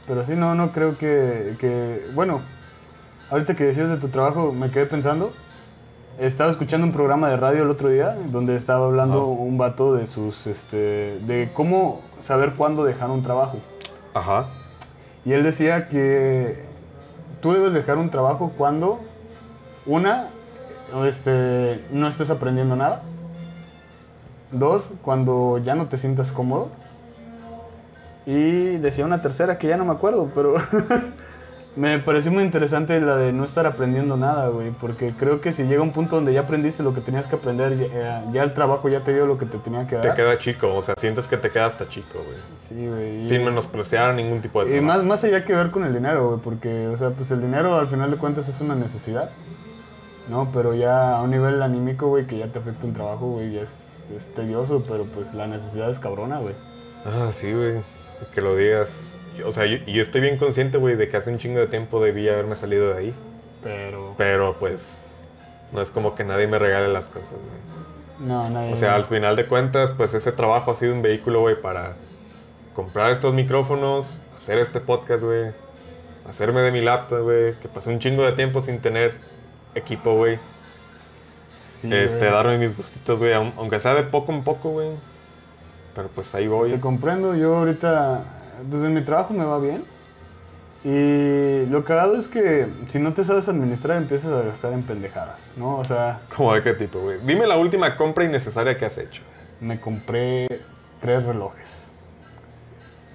Pero 0.08 0.24
sí, 0.24 0.34
no, 0.36 0.54
no 0.56 0.72
creo 0.72 0.98
que, 0.98 1.56
que. 1.60 2.06
Bueno, 2.14 2.42
ahorita 3.30 3.56
que 3.56 3.66
decías 3.66 3.90
de 3.90 3.98
tu 3.98 4.10
trabajo, 4.10 4.52
me 4.52 4.70
quedé 4.70 4.86
pensando. 4.86 5.34
Estaba 6.20 6.52
escuchando 6.52 6.86
un 6.86 6.94
programa 6.94 7.30
de 7.30 7.38
radio 7.38 7.64
el 7.64 7.70
otro 7.72 7.90
día 7.90 8.16
donde 8.30 8.56
estaba 8.56 8.86
hablando 8.86 9.22
Ah. 9.22 9.26
un 9.26 9.58
vato 9.58 9.96
de 9.96 10.06
sus. 10.08 10.46
este 10.48 11.20
de 11.26 11.50
cómo 11.54 12.02
saber 12.22 12.54
cuándo 12.54 12.84
dejar 12.84 13.10
un 13.10 13.24
trabajo. 13.24 13.58
Ajá. 14.14 14.46
Y 15.26 15.32
él 15.34 15.42
decía 15.44 15.88
que 15.88 16.64
tú 17.44 17.52
debes 17.52 17.74
dejar 17.74 17.98
un 17.98 18.10
trabajo 18.10 18.54
cuando, 18.58 19.02
una, 19.86 20.30
este, 21.06 21.84
no 21.92 22.08
estés 22.08 22.30
aprendiendo 22.30 22.78
nada. 22.78 23.04
Dos, 24.52 24.86
cuando 25.02 25.58
ya 25.58 25.76
no 25.76 25.88
te 25.88 25.98
sientas 25.98 26.32
cómodo. 26.32 26.70
Y 28.26 28.78
decía 28.78 29.06
una 29.06 29.22
tercera 29.22 29.58
que 29.58 29.68
ya 29.68 29.76
no 29.76 29.84
me 29.84 29.92
acuerdo, 29.92 30.32
pero 30.34 30.56
me 31.76 31.98
pareció 32.00 32.32
muy 32.32 32.44
interesante 32.44 33.00
la 33.02 33.16
de 33.18 33.34
no 33.34 33.44
estar 33.44 33.66
aprendiendo 33.66 34.16
nada, 34.18 34.48
güey. 34.50 34.72
Porque 34.72 35.12
creo 35.18 35.42
que 35.42 35.52
si 35.54 35.64
llega 35.64 35.82
un 35.82 35.92
punto 35.92 36.16
donde 36.18 36.34
ya 36.34 36.42
aprendiste 36.42 36.84
lo 36.84 36.94
que 36.94 37.02
tenías 37.02 37.26
que 37.28 37.36
aprender, 37.36 37.76
ya, 37.78 38.24
ya 38.32 38.44
el 38.44 38.54
trabajo 38.54 38.90
ya 38.90 39.04
te 39.04 39.14
dio 39.14 39.26
lo 39.26 39.38
que 39.38 39.46
te 39.46 39.58
tenía 39.58 39.88
que 39.88 39.96
dar. 39.96 40.04
Te 40.04 40.14
queda 40.14 40.38
chico, 40.38 40.74
o 40.76 40.82
sea, 40.82 40.96
sientes 40.98 41.28
que 41.28 41.38
te 41.38 41.50
queda 41.50 41.66
hasta 41.66 41.88
chico, 41.90 42.20
güey. 42.24 42.38
Sí, 42.68 42.88
güey. 42.88 43.26
Sin 43.26 43.44
menospreciar 43.44 44.14
ningún 44.14 44.42
tipo 44.42 44.64
de 44.64 44.70
Y 44.70 44.80
trabajo. 44.80 44.98
más, 45.00 45.06
más 45.06 45.24
allá 45.24 45.44
que 45.46 45.54
ver 45.56 45.72
con 45.72 45.84
el 45.84 45.94
dinero, 45.94 46.28
güey, 46.30 46.40
porque, 46.44 46.88
o 46.88 46.96
sea, 46.98 47.10
pues 47.10 47.32
el 47.32 47.42
dinero 47.42 47.76
al 47.80 47.88
final 47.88 48.12
de 48.12 48.18
cuentas 48.18 48.48
es 48.50 48.62
una 48.62 48.76
necesidad, 48.76 49.32
¿no? 50.30 50.50
Pero 50.54 50.74
ya 50.76 51.18
a 51.18 51.22
un 51.24 51.32
nivel 51.32 51.62
anímico, 51.62 52.08
güey, 52.08 52.28
que 52.28 52.38
ya 52.38 52.48
te 52.48 52.60
afecta 52.60 52.86
un 52.86 52.94
trabajo, 52.94 53.28
güey, 53.32 53.54
ya 53.54 53.62
es, 53.62 54.06
es 54.16 54.34
tedioso, 54.34 54.84
pero 54.88 55.06
pues 55.06 55.34
la 55.34 55.48
necesidad 55.48 55.90
es 55.90 56.00
cabrona, 56.00 56.40
güey. 56.40 56.54
Ah, 57.06 57.30
sí, 57.32 57.52
güey. 57.52 57.82
Que 58.34 58.42
lo 58.42 58.56
digas. 58.56 59.13
O 59.46 59.52
sea, 59.52 59.66
yo, 59.66 59.78
y 59.86 59.94
yo 59.94 60.02
estoy 60.04 60.22
bien 60.22 60.38
consciente, 60.38 60.78
güey, 60.78 60.96
de 60.96 61.10
que 61.10 61.18
hace 61.18 61.30
un 61.32 61.38
chingo 61.40 61.60
de 61.60 61.68
tiempo 61.68 62.02
debí 62.04 62.28
haberme 62.30 62.56
salido 62.56 62.90
de 62.94 62.98
ahí. 62.98 63.14
Pero, 63.64 64.14
Pero 64.18 64.58
pues, 64.60 65.16
no 65.72 65.82
es 65.82 65.90
como 65.90 66.16
que 66.16 66.24
nadie 66.24 66.48
me 66.48 66.60
regale 66.60 66.88
las 66.92 67.08
cosas, 67.08 67.32
güey. 67.32 68.28
no, 68.30 68.48
nadie... 68.50 68.74
O 68.74 68.76
sea, 68.76 68.96
al 68.96 69.06
final 69.06 69.36
de 69.36 69.46
cuentas, 69.48 69.94
pues 69.94 70.14
ese 70.14 70.32
trabajo 70.32 70.72
ha 70.72 70.76
sido 70.76 70.94
un 70.94 71.02
vehículo, 71.02 71.40
güey, 71.42 71.60
para 71.62 71.94
comprar 72.76 73.12
estos 73.12 73.34
micrófonos, 73.34 74.20
hacer 74.36 74.58
este 74.58 74.80
podcast, 74.82 75.24
güey, 75.24 75.52
hacerme 76.28 76.62
de 76.62 76.72
mi 76.72 76.82
laptop, 76.82 77.22
güey, 77.22 77.54
que 77.62 77.68
pasé 77.70 77.90
un 77.90 78.00
chingo 78.00 78.24
de 78.26 78.34
tiempo 78.34 78.62
sin 78.62 78.80
tener 78.80 79.14
equipo, 79.76 80.16
güey. 80.16 80.38
Sí, 81.82 81.90
este, 81.94 82.26
darme 82.26 82.58
mis 82.58 82.76
gustitos, 82.78 83.20
güey, 83.20 83.34
aun- 83.34 83.54
aunque 83.58 83.80
sea 83.80 83.94
de 83.96 84.04
poco 84.04 84.32
en 84.32 84.44
poco, 84.44 84.70
güey. 84.72 84.90
Pero 85.96 86.08
pues 86.10 86.34
ahí 86.34 86.48
voy. 86.48 86.72
Te 86.72 86.80
comprendo, 86.80 87.36
yo 87.36 87.56
ahorita, 87.58 88.24
pues 88.70 88.84
en 88.84 88.94
mi 88.94 89.02
trabajo 89.04 89.34
me 89.34 89.46
va 89.46 89.60
bien. 89.60 89.84
Y 90.86 91.66
lo 91.70 91.86
cagado 91.86 92.18
es 92.18 92.28
que 92.28 92.68
si 92.90 93.00
no 93.00 93.14
te 93.14 93.24
sabes 93.24 93.48
administrar 93.48 93.96
empiezas 93.98 94.32
a 94.34 94.42
gastar 94.46 94.74
en 94.74 94.84
pendejadas, 94.84 95.48
¿no? 95.56 95.78
O 95.78 95.86
sea, 95.86 96.20
¿Cómo 96.36 96.54
de 96.54 96.62
qué 96.62 96.74
tipo, 96.74 97.00
güey? 97.00 97.20
Dime 97.26 97.48
la 97.48 97.58
última 97.58 97.96
compra 97.96 98.26
innecesaria 98.26 98.78
que 98.78 98.86
has 98.86 98.98
hecho. 98.98 99.22
me 99.62 99.80
compré 99.80 100.48
tres 101.00 101.24
relojes. 101.24 101.88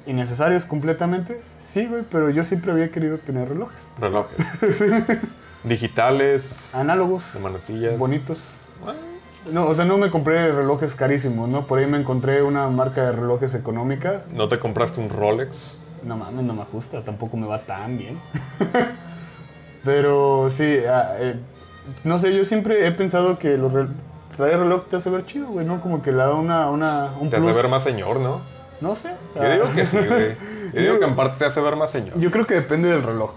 ¿Innecesarios 0.07 0.64
completamente? 0.64 1.40
Sí, 1.61 1.85
güey, 1.85 2.03
pero 2.11 2.31
yo 2.31 2.42
siempre 2.44 2.72
había 2.72 2.90
querido 2.90 3.18
tener 3.18 3.51
relojes. 3.51 3.79
Relojes. 4.01 4.38
Digitales. 5.64 6.74
Análogos, 6.74 7.24
De 7.35 7.40
manecillas. 7.40 7.98
bonitos. 7.98 8.40
Ah, 8.87 8.94
No, 9.52 9.66
o 9.66 9.74
sea, 9.74 9.84
no 9.84 9.98
me 9.98 10.11
compré 10.11 10.52
relojes 10.52 10.94
carísimos, 10.94 11.48
¿no? 11.48 11.66
Por 11.66 11.78
ahí 11.78 11.87
me 11.87 11.98
encontré 11.98 12.42
una 12.42 12.68
marca 12.68 13.04
de 13.04 13.12
relojes 13.12 13.54
económica. 13.54 14.22
¿No 14.32 14.48
te 14.48 14.58
compraste 14.58 15.00
un 15.00 15.08
Rolex? 15.08 15.80
No 16.02 16.16
mames, 16.16 16.44
no 16.44 16.54
me 16.54 16.62
ajusta, 16.62 17.00
tampoco 17.02 17.37
me 17.37 17.46
va 17.46 17.58
tan 17.61 17.98
bien. 17.98 18.18
Pero 19.84 20.50
sí, 20.50 20.78
ah, 20.88 21.14
eh, 21.18 21.37
no 22.04 22.18
sé, 22.18 22.34
yo 22.37 22.44
siempre 22.44 22.87
he 22.87 22.92
pensado 22.92 23.38
que 23.38 23.56
los 23.56 23.72
rel- 23.72 23.88
traer 24.37 24.58
reloj 24.58 24.84
te 24.90 24.96
hace 24.96 25.08
ver 25.11 25.24
chido, 25.24 25.46
güey, 25.48 25.66
¿no? 25.66 25.80
Como 25.80 26.02
que 26.02 26.11
le 26.12 26.18
da 26.18 26.34
una, 26.34 26.70
una, 26.70 27.12
un 27.20 27.30
Te 27.30 27.37
hace 27.37 27.52
ver 27.52 27.68
más 27.68 27.82
señor, 27.82 28.20
¿no? 28.20 28.40
No 28.80 28.94
sé. 28.94 29.11
Yo 29.34 29.50
digo 29.50 29.64
que 29.74 29.84
sí, 29.84 29.98
güey. 29.98 30.37
Yo 30.74 30.80
digo 30.80 30.98
que 30.98 31.04
en 31.06 31.16
parte 31.16 31.38
te 31.38 31.44
hace 31.46 31.61
ver 31.61 31.76
más 31.76 31.90
señor. 31.90 32.18
Yo 32.18 32.30
creo 32.30 32.46
que 32.46 32.54
depende 32.54 32.88
del 32.90 33.02
reloj. 33.02 33.30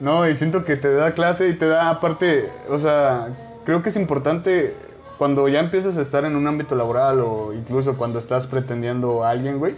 No, 0.00 0.28
y 0.28 0.34
siento 0.34 0.64
que 0.64 0.76
te 0.76 0.92
da 0.92 1.12
clase 1.12 1.48
y 1.48 1.54
te 1.54 1.66
da 1.68 1.90
aparte, 1.90 2.48
o 2.68 2.78
sea, 2.78 3.28
creo 3.64 3.82
que 3.82 3.90
es 3.90 3.96
importante 3.96 4.74
cuando 5.22 5.46
ya 5.46 5.60
empiezas 5.60 5.96
a 5.98 6.02
estar 6.02 6.24
en 6.24 6.34
un 6.34 6.48
ámbito 6.48 6.74
laboral 6.74 7.20
o 7.20 7.52
incluso 7.52 7.96
cuando 7.96 8.18
estás 8.18 8.48
pretendiendo 8.48 9.22
a 9.24 9.30
alguien, 9.30 9.60
güey. 9.60 9.72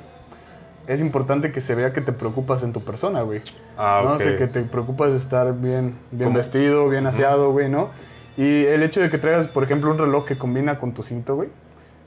Es 0.87 1.03
importante 1.03 1.53
que 1.53 1.61
se 1.61 1.75
vea 1.75 1.93
que 1.93 2.01
te 2.01 2.13
preocupas 2.13 2.63
en 2.63 2.73
tu 2.73 2.81
persona, 2.83 3.21
güey. 3.21 3.43
Ah, 3.77 4.01
¿no? 4.03 4.15
ok. 4.15 4.21
O 4.21 4.23
sea, 4.25 4.39
que 4.39 4.47
te 4.47 4.63
preocupas 4.63 5.11
de 5.11 5.19
estar 5.19 5.53
bien, 5.53 5.97
bien 6.13 6.29
¿Cómo? 6.31 6.39
vestido, 6.39 6.89
bien 6.89 7.07
aseado, 7.07 7.53
güey, 7.53 7.69
¿no? 7.69 7.91
Y 8.39 8.65
el 8.65 8.83
hecho 8.83 9.03
de 9.03 9.11
que 9.11 9.19
traigas, 9.19 9.49
por 9.49 9.65
ejemplo, 9.65 9.91
un 9.91 9.99
reloj 9.99 10.25
que 10.25 10.39
combina 10.39 10.79
con 10.79 10.93
tu 10.95 11.03
cinto, 11.03 11.37
güey. 11.37 11.51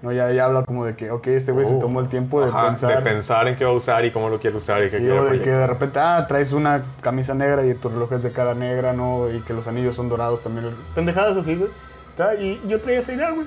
No, 0.02 0.12
ya, 0.12 0.32
ya 0.32 0.46
habla 0.46 0.64
como 0.64 0.84
de 0.84 0.96
que, 0.96 1.12
ok, 1.12 1.28
este 1.28 1.52
güey 1.52 1.68
se 1.68 1.76
Oh. 1.76 1.80
tomó 1.80 2.00
el 2.00 2.08
tiempo 2.10 2.42
de 2.44 2.50
Ajá, 2.50 2.70
pensar. 2.70 2.96
de 2.98 3.02
pensar 3.04 3.48
en 3.48 3.56
qué 3.56 3.66
va 3.66 3.70
a 3.70 3.74
usar 3.74 4.04
y 4.04 4.10
cómo 4.10 4.30
lo 4.30 4.40
quiere 4.40 4.58
usar 4.58 4.82
y 4.84 4.90
qué 4.90 4.98
Sí, 4.98 5.04
quiere 5.04 5.20
o 5.20 5.26
de 5.26 5.42
que 5.44 5.52
de 5.52 5.68
repente, 5.68 6.00
ah, 6.00 6.26
traes 6.28 6.54
una 6.54 6.82
camisa 7.02 7.36
negra 7.36 7.64
y 7.68 7.76
tu 7.76 7.88
reloj 7.90 8.14
es 8.14 8.24
de 8.24 8.32
cara 8.32 8.56
negra, 8.56 8.94
¿no? 8.94 9.28
Y 9.32 9.42
que 9.42 9.54
los 9.54 9.68
anillos 9.68 9.96
son 9.96 10.10
dorados 10.10 10.42
también. 10.42 10.72
Pendejadas 10.96 11.38
así, 11.38 11.54
güey. 11.54 11.70
Y 12.40 12.60
yo 12.68 12.80
traía 12.82 13.00
esa 13.00 13.14
idea, 13.14 13.32
güey. 13.32 13.46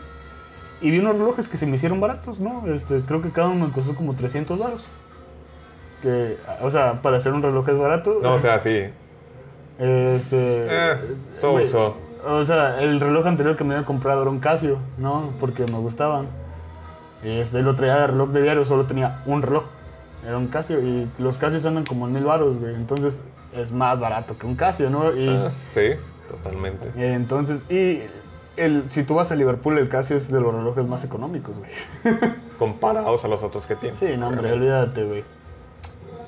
Y 0.81 0.91
vi 0.91 0.99
unos 0.99 1.19
relojes 1.19 1.47
que 1.49 1.57
se 1.59 1.67
me 1.67 1.77
hicieron 1.77 2.01
baratos, 2.01 2.39
¿no? 2.41 2.67
Este, 2.73 3.01
creo 3.01 3.21
que 3.21 3.31
cada 3.31 3.49
uno 3.49 3.67
me 3.67 3.73
costó 3.73 3.95
como 3.95 4.15
300 4.15 4.59
baros. 4.59 4.83
Que, 6.03 6.39
o 6.63 6.71
sea, 6.71 7.03
para 7.03 7.19
hacer 7.19 7.33
un 7.35 7.43
reloj 7.43 7.69
es 7.69 7.79
barato. 7.79 8.21
No, 8.23 8.35
o 8.35 8.39
sea, 8.39 8.59
sí. 8.59 8.85
Este, 9.79 10.67
Eh, 10.69 10.97
so, 11.33 11.63
so. 11.65 11.97
O 12.27 12.45
sea, 12.45 12.83
el 12.83 13.01
reloj 13.01 13.27
anterior 13.27 13.57
que 13.57 13.65
me 13.65 13.75
había 13.75 13.87
comprado 13.87 14.23
era 14.23 14.31
un 14.31 14.41
Casio, 14.41 14.79
¿no? 14.99 15.33
Porque 15.41 15.65
me 15.65 15.79
gustaban. 15.79 16.27
Y 17.23 17.39
este, 17.41 17.63
lo 17.63 17.75
traía 17.75 17.97
de 17.97 18.07
reloj 18.09 18.31
de 18.31 18.43
diario, 18.43 18.65
solo 18.65 18.85
tenía 18.85 19.23
un 19.27 19.43
reloj. 19.43 19.65
Era 20.27 20.37
un 20.37 20.49
Casio 20.49 20.81
y 20.81 21.09
los 21.19 21.39
Casios 21.39 21.65
andan 21.65 21.85
como 21.85 22.07
en 22.07 22.13
mil 22.15 22.25
baros, 22.25 22.61
güey. 22.61 22.75
Entonces 22.75 23.21
es 23.55 23.73
más 23.73 23.99
barato 24.01 24.37
que 24.39 24.47
un 24.47 24.55
Casio, 24.55 24.91
¿no? 24.91 25.15
Y 25.17 25.29
Ah, 25.29 25.51
sí, 25.75 25.93
totalmente. 26.29 26.91
entonces, 26.97 27.65
y 27.71 28.03
el, 28.61 28.85
si 28.91 29.03
tú 29.03 29.15
vas 29.15 29.33
a 29.33 29.37
Liverpool, 29.37 29.79
el 29.79 29.89
Casio 29.89 30.17
es 30.17 30.31
de 30.31 30.41
los 30.41 30.55
relojes 30.55 30.87
más 30.87 31.05
económicos, 31.05 31.57
güey. 31.59 31.71
Comparados 32.59 33.25
a 33.25 33.29
los 33.29 33.43
otros 33.43 33.67
que 33.67 33.77
tienes. 33.77 33.99
Sí, 33.99 34.07
no, 34.19 34.29
hombre, 34.29 34.53
olvídate, 34.53 35.05
güey. 35.05 35.25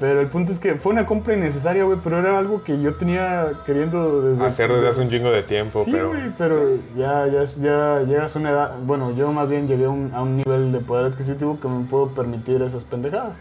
Pero 0.00 0.20
el 0.20 0.26
punto 0.26 0.50
es 0.50 0.58
que 0.58 0.74
fue 0.74 0.92
una 0.92 1.06
compra 1.06 1.34
innecesaria, 1.34 1.84
güey, 1.84 1.98
pero 2.02 2.18
era 2.18 2.36
algo 2.36 2.64
que 2.64 2.80
yo 2.80 2.96
tenía 2.96 3.52
queriendo 3.64 4.22
desde... 4.22 4.44
Hacer 4.44 4.72
desde 4.72 4.88
hace 4.88 5.02
un 5.02 5.10
chingo 5.10 5.30
de 5.30 5.44
tiempo, 5.44 5.84
sí, 5.84 5.92
pero... 5.92 6.08
güey, 6.08 6.32
pero 6.36 6.70
ya, 6.96 7.28
ya, 7.28 7.44
ya 7.44 8.00
llegas 8.00 8.34
a 8.34 8.38
una 8.40 8.50
edad... 8.50 8.74
Bueno, 8.84 9.14
yo 9.14 9.30
más 9.30 9.48
bien 9.48 9.68
llegué 9.68 9.84
a 9.84 9.90
un, 9.90 10.10
a 10.12 10.22
un 10.22 10.38
nivel 10.38 10.72
de 10.72 10.80
poder 10.80 11.06
adquisitivo 11.06 11.60
que 11.60 11.68
me 11.68 11.84
puedo 11.84 12.08
permitir 12.08 12.60
esas 12.62 12.82
pendejadas. 12.82 13.36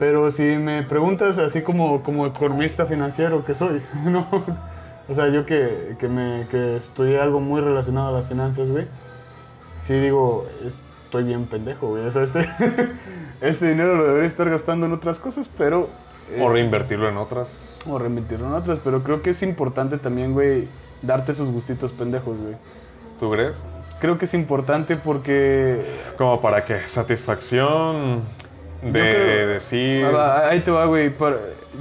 Pero 0.00 0.32
si 0.32 0.42
me 0.42 0.82
preguntas 0.82 1.38
así 1.38 1.62
como, 1.62 2.02
como 2.02 2.26
economista 2.26 2.86
financiero 2.86 3.44
que 3.44 3.54
soy, 3.54 3.80
¿no? 4.04 4.26
O 5.08 5.14
sea, 5.14 5.28
yo 5.28 5.44
que, 5.46 5.96
que, 5.98 6.08
me, 6.08 6.46
que 6.50 6.76
estudié 6.76 7.20
algo 7.20 7.40
muy 7.40 7.60
relacionado 7.60 8.08
a 8.08 8.12
las 8.12 8.26
finanzas, 8.28 8.68
güey, 8.70 8.86
sí 9.86 9.94
digo, 9.94 10.46
estoy 11.04 11.24
bien 11.24 11.46
pendejo, 11.46 11.88
güey. 11.88 12.06
O 12.06 12.10
sea, 12.10 12.22
este, 12.22 12.48
este 13.40 13.68
dinero 13.70 13.96
lo 13.96 14.06
debería 14.06 14.28
estar 14.28 14.48
gastando 14.48 14.86
en 14.86 14.92
otras 14.92 15.18
cosas, 15.18 15.48
pero... 15.58 15.88
O 16.40 16.48
reinvertirlo 16.50 17.08
en 17.08 17.16
otras. 17.18 17.76
o 17.86 17.98
remitirlo 17.98 18.46
en 18.46 18.54
otras, 18.54 18.78
pero 18.82 19.02
creo 19.02 19.22
que 19.22 19.30
es 19.30 19.42
importante 19.42 19.98
también, 19.98 20.32
güey, 20.32 20.68
darte 21.02 21.32
esos 21.32 21.50
gustitos 21.50 21.92
pendejos, 21.92 22.38
güey. 22.38 22.54
¿Tú 23.20 23.30
crees? 23.30 23.64
Creo 24.00 24.18
que 24.18 24.24
es 24.24 24.34
importante 24.34 24.96
porque... 24.96 25.84
Como 26.16 26.40
para 26.40 26.64
que 26.64 26.86
satisfacción 26.86 28.20
de 28.82 28.90
creo- 28.90 29.48
decir... 29.48 30.06
Ah, 30.14 30.48
Ahí 30.48 30.60
te 30.60 30.70
va, 30.70 30.86
güey. 30.86 31.12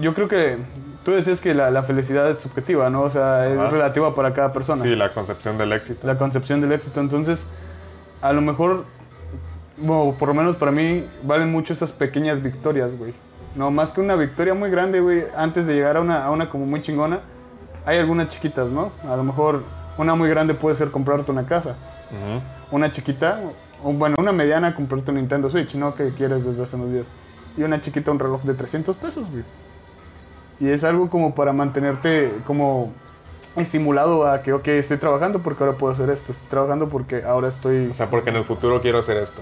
Yo 0.02 0.14
creo 0.14 0.28
que 0.28 0.58
tú 1.04 1.12
decías 1.12 1.40
que 1.40 1.54
la, 1.54 1.72
la 1.72 1.84
felicidad 1.84 2.30
es 2.30 2.42
subjetiva, 2.42 2.90
¿no? 2.90 3.02
O 3.04 3.10
sea, 3.10 3.48
es 3.48 3.58
Ajá. 3.58 3.70
relativa 3.70 4.14
para 4.16 4.34
cada 4.34 4.54
persona. 4.54 4.82
Sí, 4.82 4.96
la 4.96 5.14
concepción 5.14 5.58
del 5.58 5.74
éxito. 5.74 6.06
La 6.06 6.18
concepción 6.18 6.62
del 6.62 6.72
éxito. 6.72 7.00
Entonces, 7.00 7.40
a 8.22 8.34
lo 8.34 8.42
mejor, 8.42 8.86
bueno, 9.78 10.16
por 10.18 10.28
lo 10.30 10.34
menos 10.34 10.56
para 10.56 10.72
mí, 10.72 11.06
valen 11.24 11.52
mucho 11.52 11.74
esas 11.74 11.92
pequeñas 11.92 12.42
victorias, 12.42 12.98
güey. 12.98 13.14
No, 13.56 13.70
más 13.72 13.92
que 13.92 14.00
una 14.02 14.16
victoria 14.16 14.54
muy 14.54 14.70
grande, 14.70 15.02
güey, 15.02 15.26
antes 15.36 15.68
de 15.68 15.74
llegar 15.74 15.98
a 15.98 16.02
una, 16.02 16.24
a 16.24 16.32
una 16.32 16.50
como 16.50 16.66
muy 16.66 16.82
chingona, 16.82 17.20
hay 17.86 17.98
algunas 17.98 18.30
chiquitas, 18.30 18.70
¿no? 18.70 18.92
A 19.10 19.16
lo 19.18 19.24
mejor 19.24 19.64
una 19.98 20.16
muy 20.16 20.30
grande 20.30 20.54
puede 20.54 20.76
ser 20.76 20.90
comprarte 20.92 21.32
una 21.32 21.46
casa. 21.46 21.76
Una 22.72 22.92
chiquita, 22.92 23.40
o 23.84 23.92
bueno, 23.92 24.16
una 24.20 24.32
mediana, 24.32 24.76
comprarte 24.76 25.12
un 25.12 25.18
Nintendo 25.18 25.50
Switch, 25.50 25.76
¿no? 25.76 25.96
Que 25.96 26.10
quieres 26.12 26.46
desde 26.46 26.64
hace 26.64 26.76
unos 26.76 26.92
días. 26.92 27.06
Y 27.58 27.64
una 27.64 27.82
chiquita, 27.82 28.12
un 28.12 28.20
reloj 28.20 28.42
de 28.44 28.54
300 28.54 28.96
pesos, 28.96 29.30
güey. 29.30 29.44
Y 30.62 30.70
es 30.70 30.84
algo 30.84 31.10
como 31.10 31.34
para 31.34 31.54
mantenerte 31.54 32.32
como 32.46 32.94
estimulado 33.56 34.28
a 34.28 34.44
que, 34.44 34.54
ok, 34.54 34.68
estoy 34.68 34.98
trabajando 34.98 35.40
porque 35.40 35.64
ahora 35.64 35.76
puedo 35.76 35.92
hacer 35.92 36.12
esto. 36.12 36.34
Estoy 36.34 36.48
trabajando 36.50 36.88
porque 36.88 37.24
ahora 37.24 37.48
estoy... 37.48 37.88
O 37.88 37.94
sea, 37.96 38.12
porque 38.12 38.30
en 38.30 38.36
el 38.36 38.46
futuro 38.46 38.80
quiero 38.80 39.00
hacer 39.00 39.18
esto. 39.18 39.42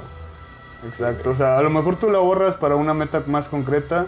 Exacto. 0.88 1.32
O 1.32 1.36
sea, 1.36 1.58
a 1.58 1.62
lo 1.62 1.70
mejor 1.70 1.98
tú 1.98 2.10
la 2.10 2.20
ahorras 2.20 2.56
para 2.56 2.78
una 2.78 2.94
meta 2.94 3.22
más 3.28 3.50
concreta. 3.50 4.08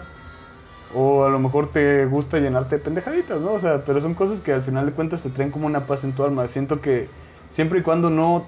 O 0.94 1.24
a 1.24 1.28
lo 1.28 1.38
mejor 1.38 1.70
te 1.70 2.06
gusta 2.06 2.38
llenarte 2.38 2.76
de 2.76 2.82
pendejaditas, 2.82 3.40
¿no? 3.40 3.52
O 3.52 3.60
sea, 3.60 3.82
pero 3.84 4.00
son 4.00 4.14
cosas 4.14 4.40
que 4.40 4.54
al 4.54 4.62
final 4.62 4.86
de 4.86 4.92
cuentas 4.92 5.20
te 5.20 5.28
traen 5.28 5.50
como 5.50 5.66
una 5.66 5.86
paz 5.86 6.04
en 6.04 6.12
tu 6.12 6.24
alma. 6.24 6.48
Siento 6.48 6.80
que 6.80 7.08
siempre 7.50 7.80
y 7.80 7.82
cuando 7.82 8.08
no 8.08 8.46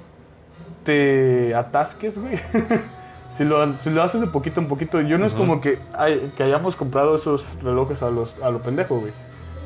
te 0.85 1.55
atasques, 1.55 2.18
güey. 2.18 2.38
si, 3.36 3.44
lo, 3.44 3.72
si 3.80 3.90
lo 3.90 4.02
haces 4.02 4.20
de 4.20 4.26
poquito 4.26 4.60
en 4.60 4.68
poquito, 4.68 5.00
yo 5.00 5.18
no 5.18 5.26
es 5.26 5.34
como 5.34 5.60
que, 5.60 5.78
hay- 5.92 6.32
que 6.36 6.42
hayamos 6.42 6.76
comprado 6.76 7.16
esos 7.16 7.44
relojes 7.62 8.02
a, 8.02 8.10
los, 8.10 8.34
a 8.42 8.50
lo 8.50 8.60
pendejo, 8.60 8.98
güey. 9.00 9.12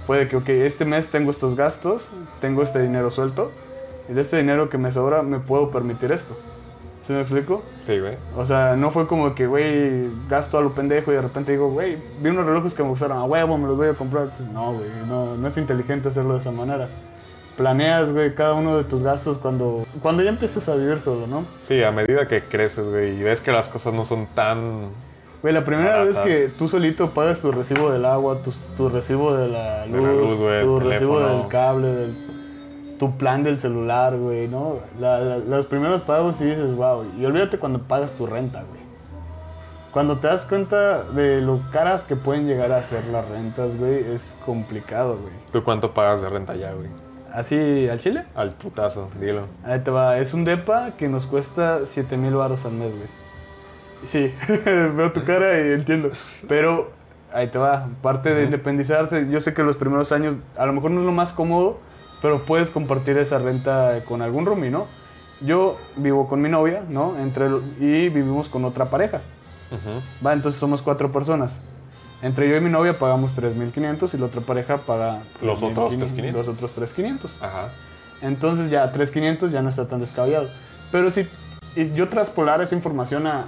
Fue 0.06 0.18
de 0.18 0.28
que, 0.28 0.36
ok, 0.36 0.48
este 0.48 0.84
mes 0.84 1.08
tengo 1.08 1.30
estos 1.30 1.54
gastos, 1.54 2.08
tengo 2.40 2.62
este 2.62 2.80
dinero 2.80 3.10
suelto, 3.10 3.52
y 4.08 4.12
de 4.14 4.20
este 4.22 4.38
dinero 4.38 4.70
que 4.70 4.78
me 4.78 4.90
sobra 4.90 5.22
me 5.22 5.38
puedo 5.38 5.70
permitir 5.70 6.12
esto. 6.12 6.34
¿Sí 7.06 7.12
me 7.14 7.22
explico? 7.22 7.62
Sí, 7.84 7.98
güey. 8.00 8.16
O 8.36 8.44
sea, 8.44 8.76
no 8.76 8.90
fue 8.90 9.06
como 9.06 9.34
que, 9.34 9.46
güey, 9.46 10.08
gasto 10.28 10.58
a 10.58 10.60
lo 10.62 10.72
pendejo 10.72 11.10
y 11.10 11.14
de 11.14 11.22
repente 11.22 11.52
digo, 11.52 11.70
güey, 11.70 11.96
vi 12.20 12.28
unos 12.30 12.44
relojes 12.44 12.74
que 12.74 12.82
me 12.82 12.90
gustaron, 12.90 13.16
a 13.18 13.24
huevo, 13.24 13.56
me 13.56 13.66
los 13.66 13.76
voy 13.78 13.88
a 13.88 13.94
comprar. 13.94 14.28
No, 14.52 14.72
güey, 14.74 14.88
no, 15.08 15.34
no 15.36 15.48
es 15.48 15.56
inteligente 15.56 16.08
hacerlo 16.08 16.34
de 16.34 16.40
esa 16.40 16.50
manera. 16.52 16.88
Planeas, 17.58 18.10
güey, 18.12 18.34
cada 18.34 18.54
uno 18.54 18.78
de 18.78 18.84
tus 18.84 19.02
gastos 19.02 19.36
cuando, 19.36 19.84
cuando 20.00 20.22
ya 20.22 20.30
empiezas 20.30 20.66
a 20.68 20.76
vivir 20.76 21.00
solo, 21.02 21.26
¿no? 21.26 21.44
Sí, 21.60 21.82
a 21.82 21.90
medida 21.92 22.26
que 22.26 22.42
creces, 22.44 22.86
güey, 22.88 23.18
y 23.18 23.22
ves 23.22 23.40
que 23.42 23.52
las 23.52 23.68
cosas 23.68 23.92
no 23.92 24.04
son 24.06 24.26
tan... 24.34 24.90
Güey, 25.42 25.52
la 25.54 25.64
primera 25.64 26.02
vez 26.04 26.16
que 26.18 26.48
tú 26.56 26.68
solito 26.68 27.10
pagas 27.10 27.40
tu 27.40 27.52
recibo 27.52 27.90
del 27.90 28.04
agua, 28.06 28.38
tu, 28.42 28.52
tu 28.76 28.88
recibo 28.88 29.36
de 29.36 29.48
la 29.48 29.82
De 29.82 29.88
luz, 29.88 30.06
la 30.06 30.12
luz, 30.14 30.38
güey, 30.38 30.62
tu 30.64 30.76
recibo 30.80 31.14
teléfono. 31.18 31.38
del 31.42 31.48
cable, 31.48 31.86
del, 31.88 32.14
tu 32.98 33.16
plan 33.18 33.42
del 33.44 33.58
celular, 33.60 34.16
güey, 34.16 34.48
¿no? 34.48 34.76
La- 34.98 35.20
la- 35.20 35.38
los 35.38 35.66
primeros 35.66 36.02
pagos 36.02 36.36
sí 36.36 36.44
dices, 36.44 36.74
wow. 36.74 37.04
Y 37.18 37.24
olvídate 37.24 37.58
cuando 37.58 37.80
pagas 37.82 38.12
tu 38.14 38.26
renta, 38.26 38.62
güey. 38.68 38.80
Cuando 39.92 40.18
te 40.18 40.26
das 40.28 40.44
cuenta 40.44 41.02
de 41.04 41.40
lo 41.40 41.60
caras 41.72 42.02
que 42.02 42.14
pueden 42.14 42.46
llegar 42.46 42.70
a 42.72 42.82
ser 42.84 43.04
las 43.06 43.28
rentas, 43.28 43.76
güey, 43.78 44.04
es 44.12 44.34
complicado, 44.44 45.18
güey. 45.20 45.32
¿Tú 45.50 45.64
cuánto 45.64 45.92
pagas 45.92 46.20
de 46.22 46.30
renta 46.30 46.54
ya, 46.56 46.72
güey? 46.72 46.88
¿Así 47.32 47.88
al 47.88 48.00
chile? 48.00 48.24
Al 48.34 48.52
putazo, 48.52 49.10
dilo. 49.20 49.46
Ahí 49.64 49.80
te 49.80 49.90
va. 49.90 50.18
Es 50.18 50.34
un 50.34 50.44
depa 50.44 50.92
que 50.96 51.08
nos 51.08 51.26
cuesta 51.26 51.80
7 51.84 52.16
mil 52.16 52.34
baros 52.34 52.64
al 52.64 52.72
mes, 52.72 52.94
güey. 52.94 53.08
Sí, 54.04 54.32
veo 54.64 55.12
tu 55.12 55.24
cara 55.24 55.58
y 55.60 55.72
entiendo. 55.72 56.10
Pero 56.48 56.90
ahí 57.32 57.48
te 57.48 57.58
va. 57.58 57.88
Parte 58.02 58.34
de 58.34 58.44
independizarse, 58.44 59.28
yo 59.30 59.40
sé 59.40 59.54
que 59.54 59.62
los 59.62 59.76
primeros 59.76 60.12
años 60.12 60.36
a 60.56 60.66
lo 60.66 60.72
mejor 60.72 60.90
no 60.90 61.00
es 61.00 61.06
lo 61.06 61.12
más 61.12 61.32
cómodo, 61.32 61.78
pero 62.22 62.40
puedes 62.40 62.70
compartir 62.70 63.18
esa 63.18 63.38
renta 63.38 64.02
con 64.06 64.22
algún 64.22 64.46
roomie, 64.46 64.70
¿no? 64.70 64.86
Yo 65.40 65.78
vivo 65.96 66.28
con 66.28 66.40
mi 66.40 66.48
novia, 66.48 66.82
¿no? 66.88 67.16
Entre, 67.18 67.46
y 67.78 68.08
vivimos 68.08 68.48
con 68.48 68.64
otra 68.64 68.86
pareja. 68.86 69.20
Ujú. 69.70 70.26
Va, 70.26 70.32
entonces 70.32 70.58
somos 70.58 70.82
cuatro 70.82 71.12
personas. 71.12 71.58
Entre 72.20 72.48
yo 72.50 72.56
y 72.56 72.60
mi 72.60 72.68
novia 72.70 72.98
pagamos 72.98 73.30
3.500 73.36 74.12
y 74.14 74.18
la 74.18 74.26
otra 74.26 74.40
pareja 74.40 74.78
paga... 74.78 75.22
Los 75.40 75.62
otros 75.62 75.94
3.500, 75.94 76.14
3.500. 76.16 76.32
Los 76.32 76.48
otros 76.48 76.76
3.500. 76.78 77.18
Ajá. 77.40 77.68
Entonces 78.22 78.70
ya 78.70 78.92
3.500 78.92 79.50
ya 79.50 79.62
no 79.62 79.68
está 79.68 79.86
tan 79.86 80.00
descabellado. 80.00 80.48
Pero 80.90 81.10
si 81.12 81.26
yo 81.94 82.08
traspolar 82.08 82.60
esa 82.60 82.74
información 82.74 83.26
a, 83.28 83.44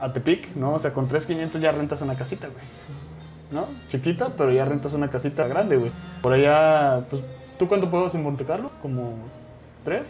a 0.00 0.12
Tepic, 0.12 0.54
¿no? 0.54 0.74
O 0.74 0.78
sea, 0.78 0.92
con 0.92 1.08
3.500 1.08 1.60
ya 1.60 1.72
rentas 1.72 2.02
una 2.02 2.14
casita, 2.14 2.48
güey. 2.48 2.64
¿No? 3.52 3.66
Chiquita, 3.88 4.28
pero 4.36 4.52
ya 4.52 4.64
rentas 4.66 4.92
una 4.92 5.08
casita 5.08 5.46
grande, 5.48 5.76
güey. 5.76 5.90
Por 6.20 6.34
allá, 6.34 7.00
pues, 7.08 7.22
¿tú 7.58 7.66
cuánto 7.68 7.90
pagas 7.90 8.14
en 8.14 8.22
Monte 8.22 8.44
Carlo? 8.44 8.70
¿Como 8.82 9.14
tres? 9.84 10.08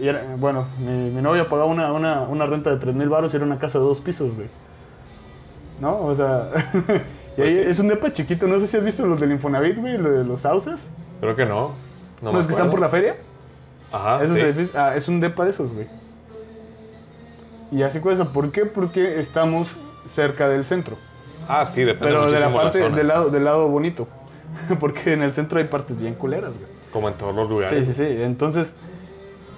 Y 0.00 0.08
era- 0.08 0.24
bueno, 0.36 0.66
mi, 0.80 1.10
mi 1.10 1.22
novia 1.22 1.48
pagaba 1.48 1.68
una, 1.70 1.92
una, 1.92 2.22
una 2.22 2.44
renta 2.46 2.74
de 2.74 2.84
3.000 2.84 3.08
baros 3.08 3.32
y 3.32 3.36
era 3.36 3.46
una 3.46 3.58
casa 3.58 3.78
de 3.78 3.84
dos 3.84 4.00
pisos, 4.00 4.34
güey. 4.34 4.48
¿No? 5.84 5.98
O 6.00 6.14
sea... 6.14 6.48
y 7.36 7.42
ahí 7.42 7.54
Pues 7.54 7.54
sí. 7.56 7.60
es 7.70 7.78
un 7.78 7.88
depa 7.88 8.10
chiquito. 8.12 8.46
No 8.48 8.58
sé 8.58 8.66
si 8.66 8.76
has 8.78 8.84
visto 8.84 9.04
los 9.06 9.20
del 9.20 9.32
Infonavit, 9.32 9.76
güey, 9.78 9.98
lo 9.98 10.10
de 10.10 10.24
los 10.24 10.40
sauces. 10.40 10.80
Creo 11.20 11.36
que 11.36 11.44
no. 11.44 11.72
No 12.22 12.32
los 12.32 12.46
que 12.46 12.52
están 12.52 12.70
por 12.70 12.80
la 12.80 12.88
feria. 12.88 13.16
Ajá, 13.92 14.24
Esos 14.24 14.34
sí. 14.36 14.40
edificios- 14.40 14.74
ah, 14.74 14.96
es 14.96 15.06
un 15.08 15.20
depa 15.20 15.44
de 15.44 15.50
esos, 15.50 15.72
güey. 15.74 15.86
Y 17.70 17.82
así 17.82 18.00
cosa. 18.00 18.24
¿Por 18.32 18.50
qué? 18.50 18.64
Porque 18.64 19.20
estamos 19.20 19.76
cerca 20.14 20.48
del 20.48 20.64
centro. 20.64 20.96
Ah, 21.48 21.64
sí, 21.66 21.82
depende 21.82 22.06
Pero 22.06 22.30
de 22.30 22.40
la 22.40 22.52
parte, 22.52 22.78
zona. 22.80 22.96
del 22.96 23.08
lado, 23.08 23.28
del 23.30 23.44
lado 23.44 23.68
bonito. 23.68 24.08
Porque 24.80 25.12
en 25.12 25.22
el 25.22 25.32
centro 25.32 25.58
hay 25.58 25.66
partes 25.66 25.98
bien 25.98 26.14
culeras, 26.14 26.52
güey. 26.54 26.66
Como 26.92 27.08
en 27.08 27.14
todos 27.14 27.34
los 27.34 27.44
Sí, 27.46 27.50
lugares. 27.52 27.86
sí, 27.88 27.92
sí. 27.92 28.06
Entonces, 28.22 28.72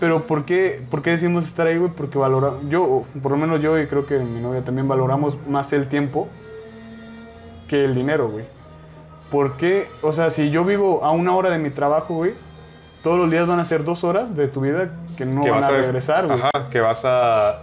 pero 0.01 0.23
¿por 0.27 0.45
qué, 0.45 0.83
¿por 0.91 1.03
qué 1.03 1.11
decimos 1.11 1.45
estar 1.45 1.67
ahí, 1.67 1.79
güey? 1.79 1.91
Porque 1.93 2.19
valora, 2.19 2.53
yo, 2.69 3.05
por 3.23 3.33
lo 3.33 3.37
menos 3.39 3.61
yo 3.61 3.79
y 3.79 3.87
creo 3.87 4.07
que 4.07 4.19
mi 4.19 4.41
novia 4.41 4.63
también 4.65 4.87
valoramos 4.89 5.37
más 5.49 5.73
el 5.73 5.87
tiempo 5.89 6.29
que 7.69 7.85
el 7.85 7.95
dinero, 7.95 8.29
güey. 8.29 8.45
Porque, 9.31 9.89
o 10.03 10.13
sea, 10.13 10.31
si 10.31 10.51
yo 10.51 10.65
vivo 10.65 11.05
a 11.05 11.11
una 11.11 11.35
hora 11.35 11.51
de 11.51 11.59
mi 11.59 11.71
trabajo, 11.71 12.15
güey, 12.15 12.33
todos 13.03 13.19
los 13.19 13.31
días 13.31 13.47
van 13.47 13.59
a 13.61 13.65
ser 13.65 13.85
dos 13.85 14.05
horas 14.05 14.37
de 14.37 14.49
tu 14.49 14.61
vida 14.61 14.91
que 15.17 15.27
no 15.27 15.43
que 15.43 15.51
van 15.51 15.61
vas 15.61 15.69
a 15.71 15.73
regresar, 15.73 16.27
güey. 16.27 16.39
Ajá, 16.41 16.69
que 16.71 16.81
vas 16.81 17.03
a... 17.05 17.63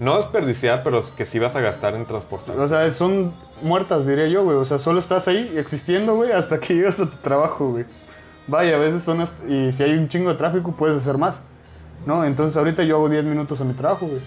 No 0.00 0.16
desperdiciar, 0.16 0.82
pero 0.82 1.00
que 1.16 1.24
sí 1.24 1.38
vas 1.38 1.54
a 1.54 1.60
gastar 1.60 1.94
en 1.94 2.06
transportar. 2.06 2.58
O 2.58 2.66
sea, 2.66 2.90
son 2.92 3.32
muertas, 3.62 4.06
diría 4.06 4.26
yo, 4.26 4.42
güey. 4.42 4.56
O 4.56 4.64
sea, 4.64 4.78
solo 4.78 4.98
estás 4.98 5.28
ahí 5.28 5.54
existiendo, 5.56 6.16
güey, 6.16 6.32
hasta 6.32 6.58
que 6.58 6.74
llegas 6.74 6.98
a 6.98 7.08
tu 7.08 7.16
trabajo, 7.18 7.68
güey. 7.70 7.84
Vaya, 8.48 8.76
a 8.76 8.78
veces 8.78 9.02
son... 9.02 9.20
hasta- 9.20 9.46
Y 9.46 9.70
si 9.72 9.82
hay 9.82 9.92
un 9.96 10.08
chingo 10.08 10.30
de 10.30 10.36
tráfico, 10.36 10.72
puedes 10.72 10.96
hacer 11.00 11.18
más. 11.18 11.38
¿No? 12.06 12.24
Entonces 12.24 12.56
ahorita 12.56 12.82
yo 12.82 12.96
hago 12.96 13.08
10 13.08 13.24
minutos 13.24 13.60
a 13.60 13.64
mi 13.64 13.74
trabajo, 13.74 14.06
güey. 14.06 14.20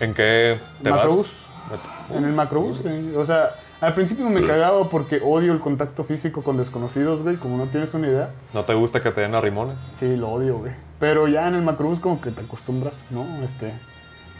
¿En 0.00 0.14
qué 0.14 0.58
te 0.82 0.90
Macrobús. 0.90 1.32
vas? 1.70 2.16
En 2.16 2.24
el 2.24 2.32
macrobús, 2.32 2.82
güey. 2.82 3.14
O 3.14 3.24
sea, 3.24 3.50
al 3.80 3.94
principio 3.94 4.28
me 4.28 4.42
cagaba 4.42 4.88
porque 4.88 5.20
odio 5.22 5.52
el 5.52 5.60
contacto 5.60 6.04
físico 6.04 6.42
con 6.42 6.56
desconocidos, 6.56 7.22
güey, 7.22 7.36
como 7.36 7.56
no 7.56 7.66
tienes 7.66 7.94
una 7.94 8.08
idea. 8.08 8.30
¿No 8.52 8.64
te 8.64 8.74
gusta 8.74 9.00
que 9.00 9.10
te 9.12 9.20
den 9.20 9.34
a 9.34 9.40
rimones? 9.40 9.92
Sí, 9.98 10.16
lo 10.16 10.30
odio, 10.30 10.58
güey. 10.58 10.72
Pero 10.98 11.28
ya 11.28 11.46
en 11.48 11.54
el 11.54 11.62
macrobús 11.62 12.00
como 12.00 12.20
que 12.20 12.30
te 12.30 12.40
acostumbras, 12.42 12.94
¿no? 13.10 13.24
Este... 13.44 13.72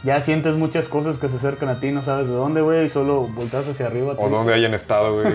Ya 0.02 0.20
sientes 0.22 0.56
muchas 0.56 0.88
cosas 0.88 1.18
que 1.18 1.28
se 1.28 1.36
acercan 1.36 1.68
a 1.68 1.78
ti, 1.78 1.90
no 1.90 2.02
sabes 2.02 2.26
de 2.26 2.32
dónde, 2.32 2.62
güey, 2.62 2.86
y 2.86 2.88
solo 2.88 3.28
volteas 3.28 3.68
hacia 3.68 3.86
arriba. 3.86 4.14
O 4.16 4.30
donde 4.30 4.54
hayan 4.54 4.72
estado, 4.72 5.20
güey, 5.20 5.34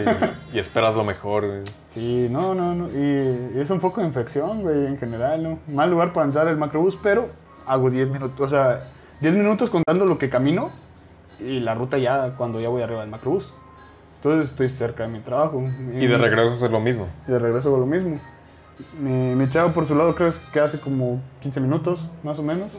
y, 0.54 0.58
y 0.58 0.60
esperas 0.60 0.95
lo 0.95 1.04
mejor, 1.04 1.45
güey. 1.45 1.62
Sí, 1.93 2.28
no, 2.32 2.56
no, 2.56 2.73
no. 2.73 2.88
Y 2.88 3.60
es 3.60 3.69
un 3.69 3.80
foco 3.80 4.01
de 4.01 4.08
infección, 4.08 4.63
güey, 4.63 4.88
en 4.88 4.97
general, 4.97 5.43
¿no? 5.43 5.60
Mal 5.67 5.91
lugar 5.91 6.13
para 6.13 6.25
entrar 6.25 6.47
el 6.47 6.58
macrobús, 6.58 6.97
pero 7.01 7.30
hago 7.67 7.91
10 7.91 8.10
minutos, 8.10 8.39
o 8.39 8.49
sea, 8.49 8.82
10 9.21 9.36
minutos 9.36 9.69
contando 9.69 10.06
lo 10.06 10.17
que 10.17 10.30
camino 10.30 10.71
y 11.39 11.60
la 11.60 11.75
ruta 11.75 11.97
ya 11.97 12.34
cuando 12.38 12.60
ya 12.60 12.69
voy 12.69 12.82
arriba 12.82 13.01
del 13.01 13.10
macrobús. 13.10 13.54
Entonces 14.17 14.49
estoy 14.49 14.69
cerca 14.69 15.04
de 15.04 15.10
mi 15.10 15.19
trabajo. 15.19 15.63
Y 15.93 16.08
de 16.08 16.17
regreso 16.17 16.65
es 16.65 16.71
lo 16.71 16.80
mismo. 16.80 17.08
Y 17.28 17.32
de 17.32 17.38
regreso 17.39 17.69
hago 17.69 17.78
lo 17.78 17.86
mismo. 17.86 18.19
Mi, 18.99 19.36
mi 19.36 19.47
chavo 19.49 19.71
por 19.71 19.88
su 19.88 19.95
lado 19.95 20.15
creo 20.15 20.34
que 20.51 20.60
hace 20.60 20.80
como 20.80 21.21
15 21.41 21.60
minutos, 21.60 21.99
más 22.23 22.39
o 22.39 22.43
menos. 22.43 22.69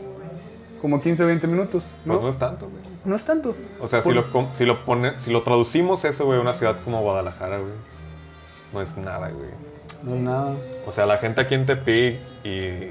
Como 0.81 1.01
15, 1.01 1.23
20 1.25 1.47
minutos, 1.47 1.83
¿no? 2.05 2.13
Pues 2.13 2.23
no 2.23 2.29
es 2.29 2.37
tanto, 2.37 2.69
güey. 2.69 2.83
No 3.05 3.15
es 3.15 3.23
tanto. 3.23 3.55
O 3.81 3.87
sea, 3.87 4.01
si 4.01 4.11
lo, 4.13 4.31
com- 4.31 4.49
si 4.53 4.65
lo 4.65 4.85
pone, 4.85 5.19
si 5.19 5.31
lo 5.31 5.41
traducimos 5.41 6.05
eso, 6.05 6.25
güey, 6.25 6.37
a 6.37 6.41
una 6.41 6.53
ciudad 6.53 6.75
como 6.83 7.01
Guadalajara, 7.01 7.57
güey, 7.57 7.71
no 8.73 8.81
es 8.81 8.95
nada, 8.97 9.29
güey. 9.29 9.49
No 10.03 10.13
es 10.15 10.21
nada. 10.21 10.55
O 10.85 10.91
sea, 10.91 11.05
la 11.05 11.17
gente 11.17 11.41
aquí 11.41 11.55
en 11.55 11.65
Tepic 11.65 12.17
y... 12.43 12.89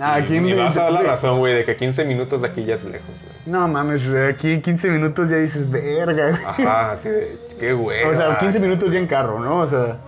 Ah, 0.00 0.18
y- 0.18 0.22
aquí 0.24 0.34
y 0.34 0.50
en 0.52 0.56
vas 0.56 0.76
a 0.78 0.84
dar 0.84 0.92
la 0.92 1.02
razón, 1.02 1.38
güey, 1.38 1.54
de 1.54 1.64
que 1.64 1.76
15 1.76 2.04
minutos 2.04 2.42
de 2.42 2.48
aquí 2.48 2.64
ya 2.64 2.74
es 2.76 2.84
lejos, 2.84 3.06
güey. 3.08 3.34
No 3.46 3.68
mames, 3.68 4.08
de 4.08 4.28
aquí 4.28 4.52
en 4.52 4.62
15 4.62 4.88
minutos 4.90 5.28
ya 5.28 5.36
dices, 5.36 5.70
verga. 5.70 6.30
güey". 6.30 6.44
Ajá, 6.44 6.92
así 6.92 7.08
de, 7.10 7.38
qué 7.60 7.72
güey. 7.74 8.02
O 8.04 8.14
sea, 8.14 8.38
15 8.38 8.58
minutos 8.60 8.90
ya 8.92 8.98
en 8.98 9.06
carro, 9.06 9.38
¿no? 9.40 9.58
O 9.58 9.66
sea, 9.66 9.98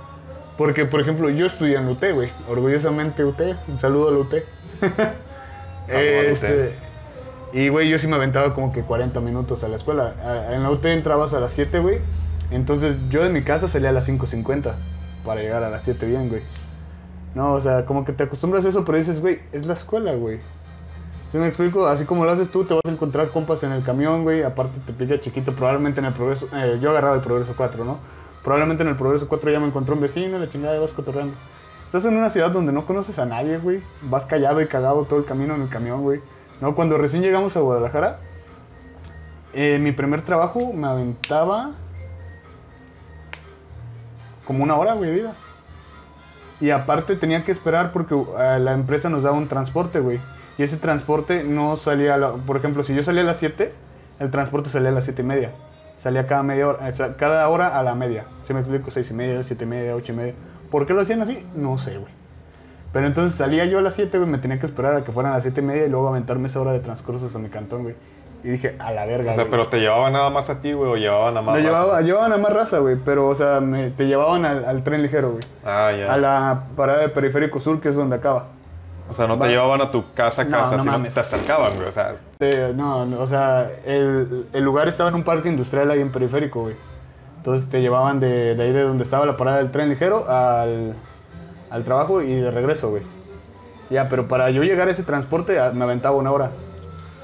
porque, 0.57 0.87
por 0.87 1.01
ejemplo, 1.03 1.29
yo 1.29 1.45
estudié 1.47 1.77
en 1.77 1.87
UT, 1.89 2.03
güey. 2.15 2.31
Orgullosamente 2.49 3.23
UT. 3.25 3.41
Un 3.69 3.79
saludo 3.79 4.09
a 4.09 4.13
la 4.13 4.19
UT. 4.19 4.35
Este, 5.89 6.75
y, 7.53 7.69
güey, 7.69 7.89
yo 7.89 7.99
sí 7.99 8.07
me 8.07 8.17
aventaba 8.17 8.55
como 8.55 8.73
que 8.73 8.83
40 8.83 9.21
minutos 9.21 9.65
a 9.65 9.69
la 9.69 9.77
escuela. 9.77 10.15
En 10.51 10.63
la 10.63 10.71
UT 10.71 10.85
entrabas 10.87 11.33
a 11.35 11.41
las 11.41 11.53
7, 11.53 11.79
güey. 11.79 12.01
Entonces, 12.51 12.97
yo 13.09 13.23
de 13.23 13.31
mi 13.31 13.43
casa 13.43 13.69
salía 13.69 13.89
a 13.89 13.93
las 13.93 14.09
5.50 14.09 14.73
para 15.25 15.41
llegar 15.41 15.63
a 15.65 15.71
las 15.71 15.83
7 15.83 16.07
bien, 16.07 16.29
güey. 16.29 16.43
No, 17.35 17.53
o 17.55 17.61
sea, 17.61 17.85
como 17.85 18.05
que 18.05 18.13
te 18.13 18.25
acostumbras 18.25 18.65
a 18.65 18.69
eso, 18.69 18.85
pero 18.85 18.99
dices, 18.99 19.21
güey, 19.21 19.41
es 19.53 19.67
la 19.67 19.75
escuela, 19.75 20.15
güey. 20.15 20.39
¿Sí 21.31 21.39
me 21.39 21.49
explico? 21.49 21.87
Así 21.87 22.05
como 22.05 22.25
lo 22.25 22.31
haces 22.31 22.51
tú, 22.51 22.65
te 22.65 22.75
vas 22.75 22.83
a 22.87 22.91
encontrar 22.91 23.29
compas 23.29 23.63
en 23.63 23.73
el 23.73 23.83
camión, 23.83 24.23
güey. 24.23 24.43
Aparte 24.43 24.79
te 24.87 24.93
pica 24.93 25.21
chiquito, 25.21 25.53
probablemente 25.53 26.01
en 26.01 26.07
el 26.07 26.13
progreso. 26.13 26.49
eh, 26.55 26.79
yo 26.81 26.91
agarraba 26.91 27.17
el 27.17 27.23
progreso 27.23 27.55
4, 27.57 27.85
¿no? 27.85 27.99
Probablemente 28.45 28.85
en 28.85 28.91
el 28.91 28.97
progreso 28.97 29.27
4 29.29 29.51
ya 29.51 29.61
me 29.61 29.67
encontró 29.67 29.95
un 29.95 30.01
vecino, 30.01 30.39
la 30.39 30.49
chingada, 30.49 30.77
y 30.77 30.81
vas 30.81 30.93
cotorreando. 30.93 31.35
Estás 31.85 32.05
en 32.05 32.17
una 32.17 32.31
ciudad 32.31 32.51
donde 32.51 32.73
no 32.73 32.87
conoces 32.87 33.19
a 33.19 33.27
nadie, 33.27 33.59
güey. 33.59 33.81
Vas 34.03 34.25
callado 34.25 34.61
y 34.61 34.67
cagado 34.67 35.05
todo 35.05 35.19
el 35.19 35.25
camino 35.25 35.55
en 35.57 35.63
el 35.63 35.69
camión, 35.69 36.03
güey. 36.03 36.21
No, 36.61 36.75
cuando 36.75 36.97
recién 36.99 37.23
llegamos 37.23 37.57
a 37.57 37.61
Guadalajara, 37.61 38.19
eh, 39.53 39.79
mi 39.81 39.93
primer 39.93 40.23
trabajo 40.23 40.73
me 40.73 40.87
aventaba 40.87 41.73
como 44.45 44.63
una 44.65 44.77
hora, 44.77 44.95
güey, 44.95 45.11
de 45.11 45.17
ida. 45.19 45.33
Y 46.61 46.71
aparte 46.71 47.17
tenía 47.17 47.45
que 47.45 47.53
esperar 47.53 47.93
porque 47.93 48.15
eh, 48.15 48.59
la 48.61 48.73
empresa 48.73 49.11
nos 49.11 49.23
daba 49.23 49.37
un 49.37 49.49
transporte, 49.49 50.01
güey. 50.01 50.19
Y 50.57 50.63
ese 50.63 50.79
transporte 50.79 51.45
no 51.45 51.77
salía, 51.77 52.15
a 52.15 52.17
la- 52.19 52.33
por 52.33 52.57
ejemplo, 52.57 52.83
si 52.83 52.95
yo 52.95 53.03
salía 53.03 53.21
a 53.23 53.27
las 53.27 53.37
7, 53.37 53.73
el 54.19 54.31
transporte 54.31 54.71
salía 54.71 54.89
a 54.89 54.93
las 54.93 55.05
7 55.05 55.21
y 55.23 55.25
media. 55.27 55.53
Salía 56.03 56.27
cada 56.27 56.43
media 56.43 56.69
hora, 56.69 56.93
cada 57.19 57.49
hora 57.49 57.79
a 57.79 57.83
la 57.83 57.95
media. 57.95 58.25
¿Se 58.45 58.55
me 58.55 58.61
explico? 58.61 58.91
6 58.91 59.11
y 59.11 59.15
media, 59.15 59.43
7 59.43 59.65
y 59.65 59.69
media, 59.69 59.95
8 59.97 60.13
y 60.13 60.17
media. 60.17 60.35
¿Por 60.71 60.87
qué 60.87 60.95
lo 60.95 61.03
hacían 61.03 61.21
así? 61.21 61.45
No 61.55 61.77
sé, 61.77 61.99
güey. 61.99 62.13
Pero 62.97 63.09
entonces 63.09 63.37
salía 63.37 63.67
yo 63.67 63.79
a 63.79 63.83
las 63.83 63.93
7, 63.93 64.17
güey, 64.17 64.31
me 64.31 64.39
tenía 64.39 64.59
que 64.59 64.65
esperar 64.65 64.97
a 64.97 65.05
que 65.05 65.13
fueran 65.13 65.33
a 65.33 65.35
las 65.35 65.43
7 65.43 65.61
y 65.61 65.65
media 65.65 65.85
y 65.85 65.91
luego 65.91 66.09
aventarme 66.09 66.47
esa 66.47 66.61
hora 66.63 66.73
de 66.73 66.81
transcurso 66.81 67.27
hasta 67.27 67.39
mi 67.39 67.51
cantón, 67.51 67.83
güey. 67.83 67.95
Y 68.43 68.49
dije, 68.49 68.75
a 68.79 68.91
la 68.93 69.05
verga, 69.05 69.33
O 69.33 69.35
sea, 69.35 69.45
güey. 69.45 69.51
pero 69.51 69.67
te 69.67 69.81
llevaban 69.81 70.15
nada 70.15 70.31
más 70.31 70.49
a 70.49 70.63
ti, 70.63 70.73
güey, 70.73 70.91
o 70.91 70.97
llevaban 70.97 71.37
a 71.37 71.43
más 71.43 71.57
raza? 71.57 71.67
llevaba, 71.67 72.01
llevaban 72.01 72.33
a 72.33 72.39
más 72.39 72.53
raza, 72.55 72.79
güey, 72.79 72.97
pero, 73.05 73.29
o 73.29 73.35
sea, 73.35 73.61
me- 73.61 73.91
te 73.91 74.07
llevaban 74.07 74.47
al, 74.47 74.65
al 74.65 74.83
tren 74.83 75.03
ligero, 75.03 75.33
güey. 75.33 75.43
Ah, 75.65 75.93
ya. 75.93 76.11
A 76.13 76.17
la 76.17 76.63
parada 76.75 77.01
de 77.01 77.09
Periférico 77.11 77.59
Sur, 77.61 77.81
que 77.83 77.91
es 77.91 77.97
donde 77.97 78.17
acaba. 78.17 78.47
O 79.11 79.13
sea, 79.15 79.27
no 79.27 79.35
te 79.35 79.41
Va. 79.41 79.49
llevaban 79.49 79.81
a 79.83 79.91
tu 79.91 80.05
casa 80.15 80.41
a 80.43 80.45
No, 80.47 80.57
casa, 80.59 80.77
no 80.77 80.83
sino 80.85 80.93
mames. 80.93 81.13
te 81.13 81.21
acercaban, 81.21 81.75
güey. 81.77 81.89
O 81.89 81.93
sea, 81.93 82.15
Eh, 82.41 82.73
no, 82.75 83.05
no, 83.05 83.21
o 83.21 83.27
sea, 83.27 83.71
el, 83.85 84.47
el 84.55 84.65
lugar 84.65 84.89
estaba 84.89 85.11
en 85.11 85.17
un 85.17 85.23
parque 85.23 85.49
industrial 85.51 85.91
ahí 85.91 86.01
en 86.01 86.11
Periférico, 86.11 86.63
güey. 86.63 86.75
Entonces 87.39 87.69
te 87.69 87.81
llevaban 87.83 88.21
de, 88.21 88.55
de 88.55 88.63
ahí 88.63 88.73
de 88.73 88.83
donde 88.83 89.05
estaba 89.05 89.27
la 89.27 89.37
parada 89.37 89.59
del 89.59 89.71
tren 89.71 89.89
ligero 89.91 90.29
al, 90.29 90.95
al 91.71 91.85
trabajo 91.85 92.23
y 92.23 92.35
de 92.35 92.51
regreso, 92.51 92.91
güey. 92.91 93.03
Ya, 93.91 94.09
pero 94.09 94.27
para 94.29 94.51
yo 94.51 94.63
llegar 94.63 94.89
a 94.89 94.91
ese 94.91 95.03
transporte 95.03 95.59
me 95.75 95.85
aventaba 95.85 96.17
una 96.17 96.33
hora. 96.33 96.51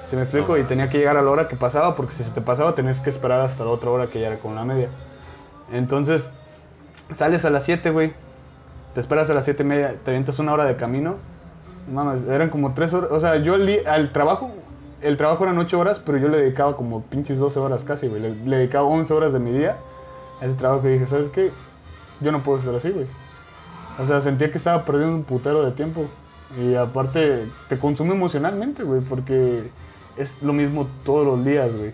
¿Se 0.09 0.16
me 0.16 0.22
explico? 0.22 0.59
Y 0.59 0.64
tenía 0.64 0.88
que 0.88 0.98
llegar 0.98 1.16
a 1.16 1.22
la 1.22 1.31
hora 1.31 1.48
que 1.48 1.57
pasaba, 1.57 1.96
porque 1.96 2.12
si 2.12 2.22
se 2.22 2.31
te 2.31 2.40
pasaba 2.40 2.74
tenías 2.74 3.00
que 3.00 3.11
esperar 3.11 3.40
hasta 3.40 3.64
la 3.64 3.70
otra 3.70 3.90
hora 3.90 4.07
que 4.09 4.20
ya 4.20 4.28
era 4.28 4.38
con 4.38 4.55
la 4.55 4.64
media. 4.64 4.88
Entonces, 5.72 6.31
sales 7.14 7.44
a 7.44 7.50
las 7.50 7.64
7, 7.64 7.90
güey. 7.90 8.12
Te 8.94 9.00
esperas 9.00 9.31
a 9.31 9.35
las 9.35 9.44
7 9.44 9.62
y 9.62 9.66
media, 9.66 9.96
te 10.05 10.11
avientas 10.11 10.38
una 10.38 10.52
hora 10.52 10.64
de 10.66 10.76
camino. 10.76 11.16
Mames, 11.90 12.24
eran 12.28 12.50
como 12.50 12.74
3 12.74 12.92
horas. 12.92 13.11
O 13.11 13.20
sea, 13.20 13.37
yo 13.37 13.55
al, 13.55 13.87
al 13.87 14.12
trabajo, 14.12 14.50
el 15.00 15.16
trabajo 15.16 15.44
eran 15.44 15.59
8 15.59 15.78
horas, 15.78 15.98
pero 16.05 16.18
yo 16.18 16.28
le 16.28 16.37
dedicaba 16.37 16.76
como 16.76 17.02
pinches 17.02 17.38
12 17.38 17.59
horas 17.59 17.85
casi, 17.85 18.07
güey. 18.07 18.20
Le, 18.20 18.35
le 18.35 18.57
dedicaba 18.59 18.85
11 18.85 19.14
horas 19.14 19.33
de 19.33 19.38
mi 19.38 19.50
día 19.50 19.78
a 20.40 20.44
ese 20.44 20.55
trabajo 20.55 20.87
y 20.87 20.92
dije, 20.92 21.07
¿sabes 21.07 21.31
qué? 21.31 21.50
Yo 22.20 22.33
no 22.33 22.40
puedo 22.40 22.59
estar 22.59 22.74
así, 22.74 22.90
güey. 22.90 23.07
O 23.98 24.07
sea, 24.07 24.20
sentía 24.20 24.50
que 24.50 24.59
estaba 24.59 24.85
perdiendo 24.85 25.14
un 25.16 25.24
putero 25.24 25.62
de 25.64 25.72
tiempo. 25.72 26.07
Y 26.61 26.74
aparte, 26.74 27.46
te 27.68 27.78
consume 27.78 28.14
emocionalmente, 28.14 28.83
güey, 28.83 29.00
porque 29.00 29.70
es 30.16 30.42
lo 30.42 30.52
mismo 30.52 30.87
todos 31.05 31.26
los 31.26 31.44
días, 31.44 31.74
güey. 31.74 31.92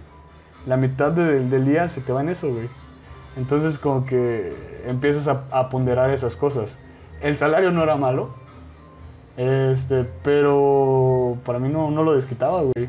La 0.67 0.77
mitad 0.77 1.13
de- 1.13 1.41
del 1.45 1.65
día 1.65 1.89
se 1.89 2.01
te 2.01 2.13
va 2.13 2.21
en 2.23 2.29
eso, 2.31 2.49
güey. 2.53 2.69
Entonces, 3.37 3.79
como 3.79 4.05
que 4.05 4.57
empiezas 4.87 5.29
a, 5.29 5.43
a 5.51 5.69
ponderar 5.69 6.11
esas 6.11 6.35
cosas. 6.35 6.71
El 7.21 7.37
salario 7.37 7.71
no 7.73 7.83
era 7.85 7.95
malo, 7.97 8.31
este, 9.37 10.05
pero 10.23 11.37
para 11.45 11.59
mí 11.59 11.69
no, 11.69 11.91
no 11.91 12.03
lo 12.03 12.15
desquitaba, 12.15 12.63
güey. 12.63 12.89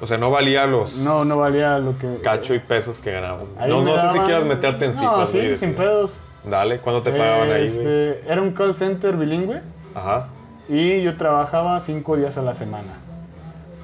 o 0.00 0.06
sea, 0.06 0.18
no 0.18 0.30
valía 0.30 0.66
los 0.66 0.94
No, 0.96 1.24
no 1.24 1.36
valía 1.38 1.78
lo 1.78 1.96
que... 1.98 2.18
cacho 2.22 2.54
y 2.54 2.58
pesos 2.58 3.00
que 3.00 3.12
ganaban. 3.12 3.46
Ahí 3.58 3.70
No, 3.70 3.82
no 3.82 3.94
sé 3.94 4.00
si 4.00 4.06
daban- 4.18 4.24
quieras 4.26 4.44
meterte 4.44 4.84
en 4.86 4.92
No, 4.94 4.98
cifras, 4.98 5.28
sí, 5.30 5.38
güey, 5.38 5.56
sin 5.56 5.74
pedos. 5.74 6.18
Dale, 6.46 6.78
¿cuándo 6.78 7.02
te 7.02 7.10
pagaban 7.10 7.50
ahí? 7.50 7.64
Este, 7.66 8.22
Era 8.30 8.40
un 8.42 8.52
call 8.52 8.74
center 8.74 9.16
bilingüe 9.16 9.60
Ajá. 9.94 10.28
y 10.68 11.02
yo 11.02 11.16
trabajaba 11.16 11.80
cinco 11.80 12.16
días 12.16 12.38
a 12.38 12.42
la 12.42 12.54
semana. 12.54 12.94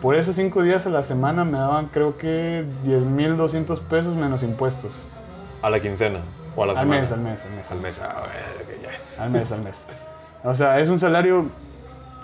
Por 0.01 0.15
esos 0.17 0.35
cinco 0.37 0.63
días 0.63 0.87
a 0.87 0.91
la 0.91 1.03
semana 1.03 1.45
me 1.45 1.59
daban 1.59 1.87
creo 1.87 2.17
que 2.19 2.65
10.200 2.85 3.81
pesos 3.83 4.15
menos 4.17 4.43
impuestos. 4.43 4.93
A 5.63 5.71
la 5.71 5.81
quincena. 5.81 6.21
O 6.57 6.63
a 6.65 6.67
la 6.67 6.73
Al 6.73 6.79
semana. 6.81 7.01
mes, 7.01 7.13
al 7.13 7.21
mes, 7.21 7.43
al 7.45 7.51
mes. 7.53 7.71
Al 7.71 7.81
mes, 7.81 8.01
ah, 8.03 8.15
güey, 8.21 8.77
ok, 8.79 8.83
ya. 8.83 9.23
Al 9.23 9.31
mes, 9.31 9.53
al 9.53 9.63
mes. 9.63 9.85
O 10.45 10.55
sea, 10.55 10.81
es 10.81 10.89
un 10.89 10.99
salario 10.99 11.47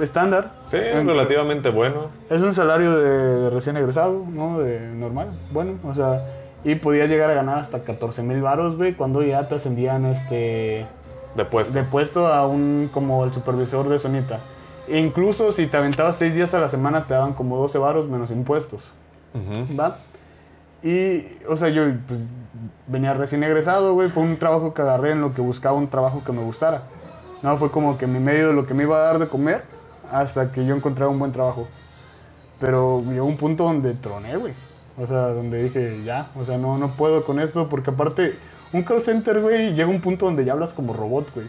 estándar. 0.00 0.52
Sí, 0.66 0.76
En- 0.76 1.06
relativamente 1.06 1.70
bueno. 1.70 2.08
Es 2.30 2.42
un 2.42 2.52
salario 2.54 2.96
de, 2.98 3.08
de 3.42 3.50
recién 3.50 3.76
egresado, 3.76 4.24
¿no? 4.28 4.58
De 4.58 4.80
normal. 4.80 5.28
Bueno, 5.52 5.74
o 5.84 5.94
sea, 5.94 6.20
y 6.64 6.74
podía 6.76 7.06
llegar 7.06 7.30
a 7.30 7.34
ganar 7.34 7.58
hasta 7.58 7.80
14 7.80 8.22
mil 8.22 8.42
varos, 8.42 8.76
güey, 8.76 8.94
cuando 8.94 9.22
ya 9.22 9.48
te 9.48 9.54
ascendían 9.56 10.04
este 10.06 10.86
De 11.34 11.44
puesto. 11.44 11.72
de 11.72 11.84
puesto 11.84 12.26
a 12.26 12.46
un 12.46 12.90
como 12.92 13.24
el 13.24 13.32
supervisor 13.32 13.88
de 13.88 13.98
Sonita. 13.98 14.40
E 14.88 14.98
incluso 14.98 15.52
si 15.52 15.66
te 15.66 15.76
aventabas 15.76 16.16
6 16.16 16.34
días 16.34 16.54
a 16.54 16.60
la 16.60 16.68
semana 16.68 17.04
te 17.04 17.14
daban 17.14 17.34
como 17.34 17.56
12 17.58 17.78
varos 17.78 18.08
menos 18.08 18.30
impuestos. 18.30 18.90
Ujú. 19.34 19.76
¿Va? 19.78 19.98
Y, 20.82 21.26
o 21.48 21.56
sea, 21.56 21.68
yo 21.68 21.84
pues, 22.06 22.20
venía 22.86 23.12
recién 23.12 23.42
egresado, 23.44 23.94
güey. 23.94 24.08
Fue 24.08 24.22
un 24.22 24.38
trabajo 24.38 24.72
que 24.74 24.82
agarré 24.82 25.12
en 25.12 25.20
lo 25.20 25.34
que 25.34 25.40
buscaba 25.42 25.76
un 25.76 25.88
trabajo 25.88 26.22
que 26.24 26.32
me 26.32 26.42
gustara. 26.42 26.82
No, 27.42 27.56
fue 27.56 27.70
como 27.70 27.98
que 27.98 28.06
mi 28.06 28.18
medio 28.18 28.48
de 28.48 28.54
lo 28.54 28.66
que 28.66 28.74
me 28.74 28.84
iba 28.84 28.96
a 28.96 29.00
dar 29.02 29.18
de 29.18 29.28
comer 29.28 29.62
hasta 30.10 30.50
que 30.50 30.64
yo 30.64 30.74
encontrara 30.74 31.10
un 31.10 31.18
buen 31.18 31.32
trabajo. 31.32 31.68
Pero 32.60 33.02
llegó 33.06 33.26
un 33.26 33.36
punto 33.36 33.64
donde 33.64 33.94
troné, 33.94 34.36
güey. 34.36 34.54
O 35.00 35.06
sea, 35.06 35.28
donde 35.28 35.62
dije, 35.64 36.02
ya, 36.04 36.28
o 36.38 36.44
sea, 36.44 36.58
no, 36.58 36.76
no 36.78 36.88
puedo 36.88 37.24
con 37.24 37.38
esto 37.40 37.68
porque 37.68 37.90
aparte, 37.90 38.34
un 38.72 38.82
call 38.82 39.00
center, 39.02 39.40
güey, 39.40 39.72
llega 39.74 39.88
un 39.88 40.00
punto 40.00 40.26
donde 40.26 40.44
ya 40.44 40.52
hablas 40.52 40.72
como 40.74 40.92
robot, 40.92 41.32
güey. 41.34 41.46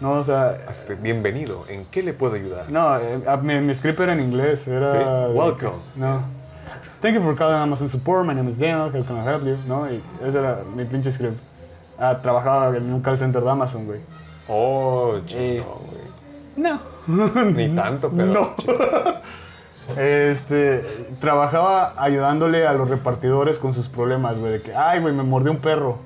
No, 0.00 0.12
o 0.12 0.24
sea, 0.24 0.58
Este, 0.68 0.94
bienvenido. 0.94 1.64
¿En 1.68 1.86
qué 1.86 2.02
le 2.02 2.12
puedo 2.12 2.34
ayudar? 2.34 2.68
no, 2.70 2.98
eh, 2.98 3.18
mi, 3.42 3.58
mi 3.60 3.72
script 3.74 3.98
era 4.00 4.12
en 4.12 4.20
inglés, 4.20 4.68
era... 4.68 4.92
Sí, 4.92 5.32
welcome. 5.34 5.78
No. 5.96 6.20
Thank 7.00 7.14
you 7.14 7.22
for 7.22 7.34
calling 7.34 7.56
Amazon 7.58 7.88
Support, 7.88 8.26
my 8.26 8.34
name 8.34 8.50
is 8.50 8.58
Daniel, 8.58 8.90
how 8.94 9.02
can 9.04 9.16
I 9.16 9.24
help 9.26 9.44
you? 9.44 9.56
No, 9.66 9.90
y 9.90 10.00
ese 10.26 10.38
era 10.38 10.58
mi 10.74 10.84
pinche 10.84 11.10
script. 11.12 11.38
Ah, 11.98 12.18
trabajaba 12.20 12.76
en 12.76 12.92
un 12.92 13.00
call 13.00 13.16
center 13.16 13.42
de 13.42 13.50
Amazon, 13.50 13.86
güey. 13.86 14.00
Oh, 14.48 15.14
Eh. 15.16 15.22
chido, 15.26 15.80
güey. 15.88 16.06
No. 16.56 16.78
Ni 17.52 17.68
tanto, 17.74 18.10
pero. 18.14 18.32
No. 18.66 19.15
Este, 19.96 20.82
trabajaba 21.20 21.94
ayudándole 21.96 22.66
a 22.66 22.72
los 22.72 22.88
repartidores 22.90 23.58
con 23.58 23.72
sus 23.74 23.88
problemas, 23.88 24.36
güey, 24.38 24.52
de 24.54 24.60
que, 24.62 24.74
ay, 24.74 25.00
güey, 25.00 25.14
me 25.14 25.22
mordió 25.22 25.52
un 25.52 25.58
perro. 25.58 25.98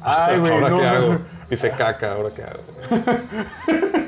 Ay, 0.00 0.38
güey, 0.40 0.52
¿Ahora 0.52 0.68
no. 0.70 0.78
qué 0.78 0.86
hago? 0.86 1.18
Hice 1.50 1.70
caca, 1.70 2.12
¿ahora 2.12 2.30
qué 2.34 2.42
hago? 2.42 2.62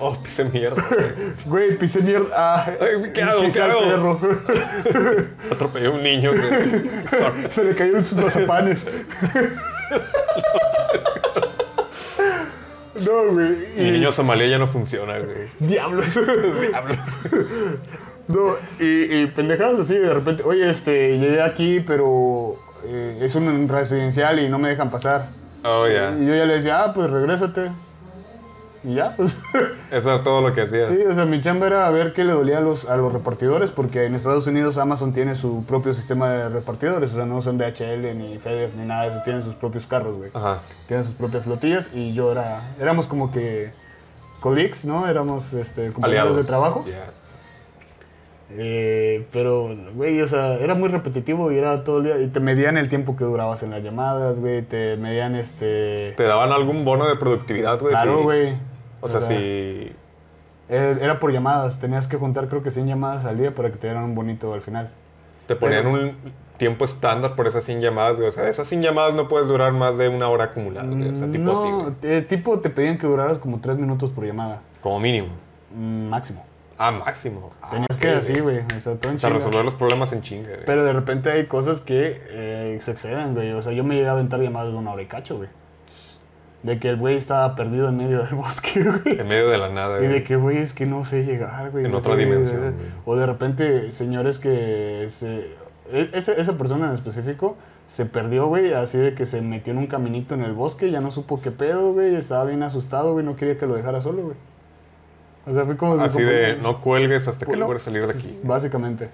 Oh, 0.00 0.14
pise 0.22 0.44
mierda. 0.44 0.82
güey. 1.46 1.76
Pisé 1.78 2.00
mierda. 2.00 2.26
Ah, 2.36 2.66
Ay, 2.80 3.10
¿qué 3.12 3.22
hago? 3.22 3.40
pisé 3.42 3.52
¿Qué 3.54 3.62
hago? 3.62 3.80
perro. 4.20 4.20
Atropellé 5.50 5.86
a 5.86 5.90
un 5.90 6.02
niño. 6.02 6.30
güey. 6.32 7.50
Se 7.50 7.64
le 7.64 7.74
cayeron 7.74 8.04
sus 8.04 8.18
mazapanes. 8.22 8.84
No, 13.04 13.32
güey. 13.32 13.48
Mi 13.76 13.88
y- 13.88 13.90
niño 13.92 14.12
somalí 14.12 14.48
ya 14.50 14.58
no 14.58 14.66
funciona, 14.66 15.18
güey. 15.18 15.48
Diablos. 15.58 16.06
Diablos. 16.14 16.98
No, 18.28 18.54
y, 18.78 19.16
y 19.16 19.26
pendejadas 19.26 19.80
así, 19.80 19.94
de 19.94 20.12
repente, 20.12 20.42
oye, 20.44 20.68
este, 20.70 21.18
llegué 21.18 21.42
aquí, 21.42 21.80
pero 21.80 22.56
eh, 22.84 23.18
es 23.22 23.34
un 23.34 23.68
residencial 23.68 24.38
y 24.40 24.48
no 24.48 24.58
me 24.58 24.68
dejan 24.68 24.90
pasar. 24.90 25.26
Oh, 25.64 25.86
ya. 25.86 26.16
Y 26.18 26.26
yo 26.26 26.34
ya 26.34 26.44
le 26.44 26.54
decía, 26.54 26.84
ah, 26.84 26.92
pues 26.94 27.10
regrésate. 27.10 27.70
Y 28.84 28.94
ya, 28.94 29.14
pues. 29.16 29.38
Eso 29.92 30.12
era 30.12 30.22
todo 30.24 30.40
lo 30.40 30.52
que 30.52 30.62
hacía. 30.62 30.88
sí, 30.88 30.96
o 31.08 31.14
sea, 31.14 31.24
mi 31.24 31.40
chamba 31.40 31.68
era 31.68 31.88
ver 31.90 32.12
qué 32.12 32.24
le 32.24 32.32
dolía 32.32 32.58
a 32.58 32.60
los, 32.60 32.88
a 32.88 32.96
los 32.96 33.12
repartidores, 33.12 33.70
porque 33.70 34.06
en 34.06 34.16
Estados 34.16 34.46
Unidos 34.48 34.76
Amazon 34.76 35.12
tiene 35.12 35.36
su 35.36 35.64
propio 35.64 35.94
sistema 35.94 36.30
de 36.30 36.48
repartidores, 36.48 37.12
o 37.12 37.14
sea, 37.14 37.24
no 37.24 37.42
son 37.42 37.58
DHL 37.58 38.18
ni 38.18 38.38
FedEx 38.38 38.74
ni 38.74 38.84
nada 38.84 39.02
de 39.02 39.08
eso, 39.10 39.20
tienen 39.24 39.44
sus 39.44 39.54
propios 39.54 39.86
carros, 39.86 40.16
güey. 40.16 40.30
Ajá. 40.34 40.58
Tienen 40.88 41.04
sus 41.04 41.14
propias 41.14 41.44
flotillas 41.44 41.88
y 41.94 42.12
yo 42.12 42.32
era, 42.32 42.74
éramos 42.80 43.06
como 43.06 43.30
que 43.30 43.70
colleagues, 44.40 44.84
¿no? 44.84 45.06
Éramos 45.06 45.52
este, 45.52 45.92
compañeros 45.92 46.22
Aliados. 46.22 46.36
de 46.36 46.44
trabajo. 46.44 46.84
Eh, 48.54 49.26
pero, 49.32 49.74
güey, 49.94 50.20
o 50.20 50.26
sea, 50.26 50.54
era 50.54 50.74
muy 50.74 50.88
repetitivo 50.88 51.50
y 51.52 51.58
era 51.58 51.84
todo 51.84 51.98
el 51.98 52.04
día. 52.04 52.18
Y 52.20 52.28
te 52.28 52.40
medían 52.40 52.76
el 52.76 52.88
tiempo 52.88 53.16
que 53.16 53.24
durabas 53.24 53.62
en 53.62 53.70
las 53.70 53.82
llamadas, 53.82 54.40
güey. 54.40 54.62
Te 54.62 54.96
medían 54.96 55.34
este. 55.34 56.12
¿Te 56.16 56.24
daban 56.24 56.52
algún 56.52 56.84
bono 56.84 57.08
de 57.08 57.16
productividad, 57.16 57.80
güey? 57.80 57.92
Claro, 57.92 58.22
güey. 58.22 58.56
O 59.00 59.08
sea, 59.08 59.20
si... 59.20 59.92
Era, 60.68 60.90
era 60.92 61.18
por 61.18 61.32
llamadas. 61.32 61.78
Tenías 61.80 62.06
que 62.06 62.16
juntar, 62.16 62.48
creo 62.48 62.62
que 62.62 62.70
100 62.70 62.86
llamadas 62.86 63.24
al 63.24 63.36
día 63.38 63.54
para 63.54 63.70
que 63.70 63.78
te 63.78 63.86
dieran 63.88 64.04
un 64.04 64.14
bonito 64.14 64.52
al 64.54 64.60
final. 64.60 64.90
Te 65.46 65.56
ponían 65.56 65.84
Pero- 65.84 65.94
un 65.94 66.16
tiempo 66.56 66.84
estándar 66.84 67.34
por 67.34 67.48
esas 67.48 67.64
100 67.64 67.80
llamadas, 67.80 68.16
güey. 68.16 68.28
O 68.28 68.32
sea, 68.32 68.48
esas 68.48 68.68
100 68.68 68.82
llamadas 68.82 69.14
no 69.14 69.26
puedes 69.28 69.48
durar 69.48 69.72
más 69.72 69.98
de 69.98 70.08
una 70.08 70.28
hora 70.28 70.44
acumulada, 70.44 70.88
güey. 70.88 71.08
O 71.08 71.16
sea, 71.16 71.30
tipo 71.30 71.44
no, 71.44 71.58
así, 71.58 71.70
güey. 71.70 71.94
eh, 72.18 72.22
tipo 72.22 72.60
te 72.60 72.70
pedían 72.70 72.98
que 72.98 73.06
duraras 73.06 73.38
como 73.38 73.60
3 73.60 73.76
minutos 73.78 74.10
por 74.10 74.24
llamada. 74.24 74.60
Como 74.80 75.00
mínimo. 75.00 75.28
Mm, 75.76 76.08
máximo. 76.08 76.44
Ah, 76.78 76.90
máximo. 76.90 77.52
Ah, 77.62 77.70
Tenías 77.70 77.96
que 77.98 78.08
güey. 78.08 78.18
así, 78.18 78.40
güey. 78.40 78.58
O 78.58 78.80
sea, 78.80 78.94
todo 78.96 79.10
en 79.10 79.16
O 79.16 79.18
sea, 79.18 79.30
resolver 79.30 79.64
los 79.64 79.74
problemas 79.74 80.12
en 80.12 80.22
chinga, 80.22 80.48
güey. 80.48 80.64
Pero 80.66 80.84
de 80.84 80.92
repente 80.92 81.30
hay 81.30 81.46
cosas 81.46 81.80
que 81.80 82.20
eh, 82.30 82.78
se 82.80 82.90
exceden, 82.92 83.34
güey. 83.34 83.52
O 83.52 83.62
sea, 83.62 83.72
yo 83.72 83.84
me 83.84 83.94
llegué 83.96 84.08
a 84.08 84.12
aventar 84.12 84.40
llamadas 84.40 84.72
de 84.72 84.78
una 84.78 84.92
hora 84.92 85.02
y 85.02 85.06
cacho, 85.06 85.36
güey. 85.36 85.48
De 86.62 86.78
que 86.78 86.88
el 86.90 86.96
güey 86.96 87.16
estaba 87.16 87.56
perdido 87.56 87.88
en 87.88 87.96
medio 87.96 88.24
del 88.24 88.34
bosque, 88.36 88.84
güey. 88.84 89.18
En 89.20 89.26
medio 89.26 89.48
de 89.50 89.58
la 89.58 89.68
nada, 89.68 89.98
Y 89.98 90.02
de 90.02 90.08
güey. 90.08 90.24
que, 90.24 90.36
güey, 90.36 90.58
es 90.58 90.72
que 90.72 90.86
no 90.86 91.04
sé 91.04 91.24
llegar, 91.24 91.70
güey. 91.70 91.84
En 91.84 91.90
no 91.92 91.98
otra 91.98 92.14
sé- 92.14 92.20
dimensión, 92.20 92.60
güey. 92.60 92.74
O 93.04 93.16
de 93.16 93.26
repente, 93.26 93.90
señores 93.92 94.38
que 94.38 95.08
se... 95.10 95.48
e- 95.90 96.10
Esa, 96.12 96.32
esa 96.32 96.56
persona 96.56 96.86
en 96.86 96.92
específico 96.94 97.56
se 97.88 98.06
perdió, 98.06 98.46
güey, 98.46 98.72
así 98.72 98.96
de 98.96 99.14
que 99.14 99.26
se 99.26 99.42
metió 99.42 99.72
en 99.72 99.78
un 99.80 99.86
caminito 99.86 100.34
en 100.34 100.42
el 100.44 100.52
bosque, 100.54 100.90
ya 100.90 101.00
no 101.02 101.10
supo 101.10 101.38
qué 101.42 101.50
pedo, 101.50 101.92
güey, 101.92 102.14
estaba 102.14 102.44
bien 102.44 102.62
asustado, 102.62 103.12
güey, 103.12 103.22
no 103.26 103.36
quería 103.36 103.58
que 103.58 103.66
lo 103.66 103.74
dejara 103.74 104.00
solo, 104.00 104.22
güey. 104.22 104.36
O 105.46 105.54
sea, 105.54 105.64
fue 105.64 105.76
como... 105.76 105.94
Así 106.00 106.22
de, 106.22 106.32
compañero. 106.32 106.62
no 106.62 106.80
cuelgues 106.80 107.26
hasta 107.28 107.46
que 107.46 107.56
logres 107.56 107.82
salir 107.82 108.06
de 108.06 108.12
aquí. 108.12 108.38
Básicamente. 108.44 109.08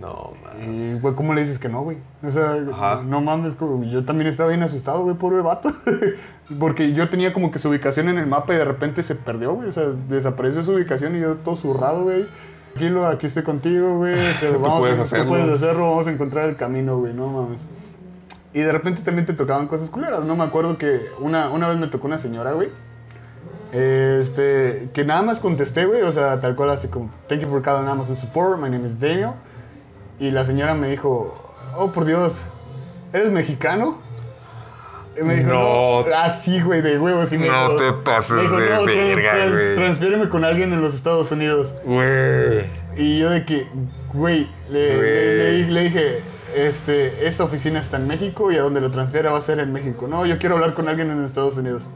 No, 0.00 0.32
man. 0.44 0.74
Y, 0.96 0.98
güey, 1.00 1.14
¿cómo 1.14 1.32
le 1.32 1.40
dices 1.42 1.58
que 1.58 1.68
no, 1.70 1.82
güey? 1.82 1.96
O 2.26 2.30
sea, 2.30 2.54
Ajá. 2.70 3.02
no 3.06 3.20
mames, 3.22 3.54
como- 3.54 3.82
yo 3.84 4.04
también 4.04 4.28
estaba 4.28 4.48
bien 4.50 4.62
asustado, 4.62 5.02
güey, 5.02 5.16
pobre 5.16 5.40
vato. 5.40 5.70
Porque 6.60 6.92
yo 6.92 7.08
tenía 7.08 7.32
como 7.32 7.50
que 7.50 7.58
su 7.58 7.70
ubicación 7.70 8.08
en 8.08 8.18
el 8.18 8.26
mapa 8.26 8.52
y 8.54 8.56
de 8.58 8.64
repente 8.64 9.02
se 9.02 9.14
perdió, 9.14 9.54
güey. 9.54 9.68
O 9.68 9.72
sea, 9.72 9.84
desapareció 10.08 10.62
su 10.62 10.72
ubicación 10.72 11.16
y 11.16 11.20
yo 11.20 11.34
todo 11.36 11.56
zurrado, 11.56 12.02
güey. 12.02 12.26
Tranquilo, 12.74 13.06
aquí 13.06 13.26
estoy 13.26 13.42
contigo, 13.42 13.96
güey. 13.98 14.14
Te- 14.40 14.52
Tú 14.52 14.60
vamos 14.60 14.80
puedes 14.80 14.98
hacerlo. 14.98 15.24
Tú 15.24 15.30
puedes 15.30 15.48
hacerlo, 15.48 15.90
vamos 15.90 16.06
a 16.06 16.10
encontrar 16.10 16.48
el 16.50 16.56
camino, 16.56 16.98
güey, 16.98 17.14
no 17.14 17.28
mames. 17.28 17.62
Y 18.52 18.60
de 18.60 18.72
repente 18.72 19.00
también 19.02 19.24
te 19.26 19.32
tocaban 19.32 19.66
cosas 19.66 19.88
culeras. 19.88 20.24
No 20.24 20.36
me 20.36 20.44
acuerdo 20.44 20.76
que 20.76 21.00
una, 21.20 21.48
una 21.50 21.68
vez 21.68 21.78
me 21.78 21.86
tocó 21.86 22.06
una 22.06 22.18
señora, 22.18 22.52
güey. 22.52 22.68
Este, 23.72 24.88
que 24.94 25.04
nada 25.04 25.22
más 25.22 25.40
contesté, 25.40 25.84
güey, 25.86 26.02
o 26.02 26.12
sea, 26.12 26.40
tal 26.40 26.54
cual 26.56 26.70
así 26.70 26.88
como, 26.88 27.10
thank 27.28 27.40
you 27.42 27.48
for 27.48 27.62
calling 27.62 27.88
Amazon 27.88 28.16
Support, 28.16 28.58
my 28.60 28.70
name 28.70 28.86
is 28.86 28.98
Daniel. 28.98 29.32
Y 30.18 30.30
la 30.30 30.44
señora 30.44 30.74
me 30.74 30.88
dijo, 30.88 31.32
oh, 31.76 31.90
por 31.92 32.04
Dios, 32.04 32.34
¿eres 33.12 33.30
mexicano? 33.30 33.98
Y 35.18 35.22
me 35.24 35.36
dijo, 35.36 35.48
No. 35.48 36.04
no. 36.06 36.14
Así, 36.16 36.60
güey, 36.60 36.82
de 36.82 36.98
huevos. 36.98 37.32
Y 37.32 37.38
me 37.38 37.46
No 37.48 37.70
dijo- 37.70 37.76
te 37.76 37.92
pases 38.04 38.38
dijo, 38.40 38.58
de 38.58 38.68
"No, 38.70 38.84
verga, 38.84 39.48
güey". 39.50 39.74
Transfiéreme 39.74 40.28
con 40.28 40.44
alguien 40.44 40.72
en 40.74 40.82
los 40.82 40.94
Estados 40.94 41.32
Unidos. 41.32 41.72
Güey. 41.84 42.64
Y 42.96 43.18
yo 43.18 43.30
de 43.30 43.44
que, 43.46 43.66
güey, 44.12 44.46
le, 44.70 44.96
Güey. 44.96 45.00
le- 45.08 45.52
le- 45.64 45.70
le 45.72 45.82
dije, 45.84 46.20
este, 46.54 47.26
esta 47.26 47.44
oficina 47.44 47.80
está 47.80 47.96
en 47.96 48.06
México 48.06 48.52
y 48.52 48.56
a 48.58 48.62
donde 48.62 48.80
lo 48.82 48.90
transfiera 48.90 49.32
va 49.32 49.38
a 49.38 49.42
ser 49.42 49.58
en 49.58 49.72
México. 49.72 50.06
No, 50.06 50.26
yo 50.26 50.38
quiero 50.38 50.56
hablar 50.56 50.74
con 50.74 50.86
alguien 50.88 51.10
en 51.10 51.24
Estados 51.24 51.56
Unidos. 51.56 51.86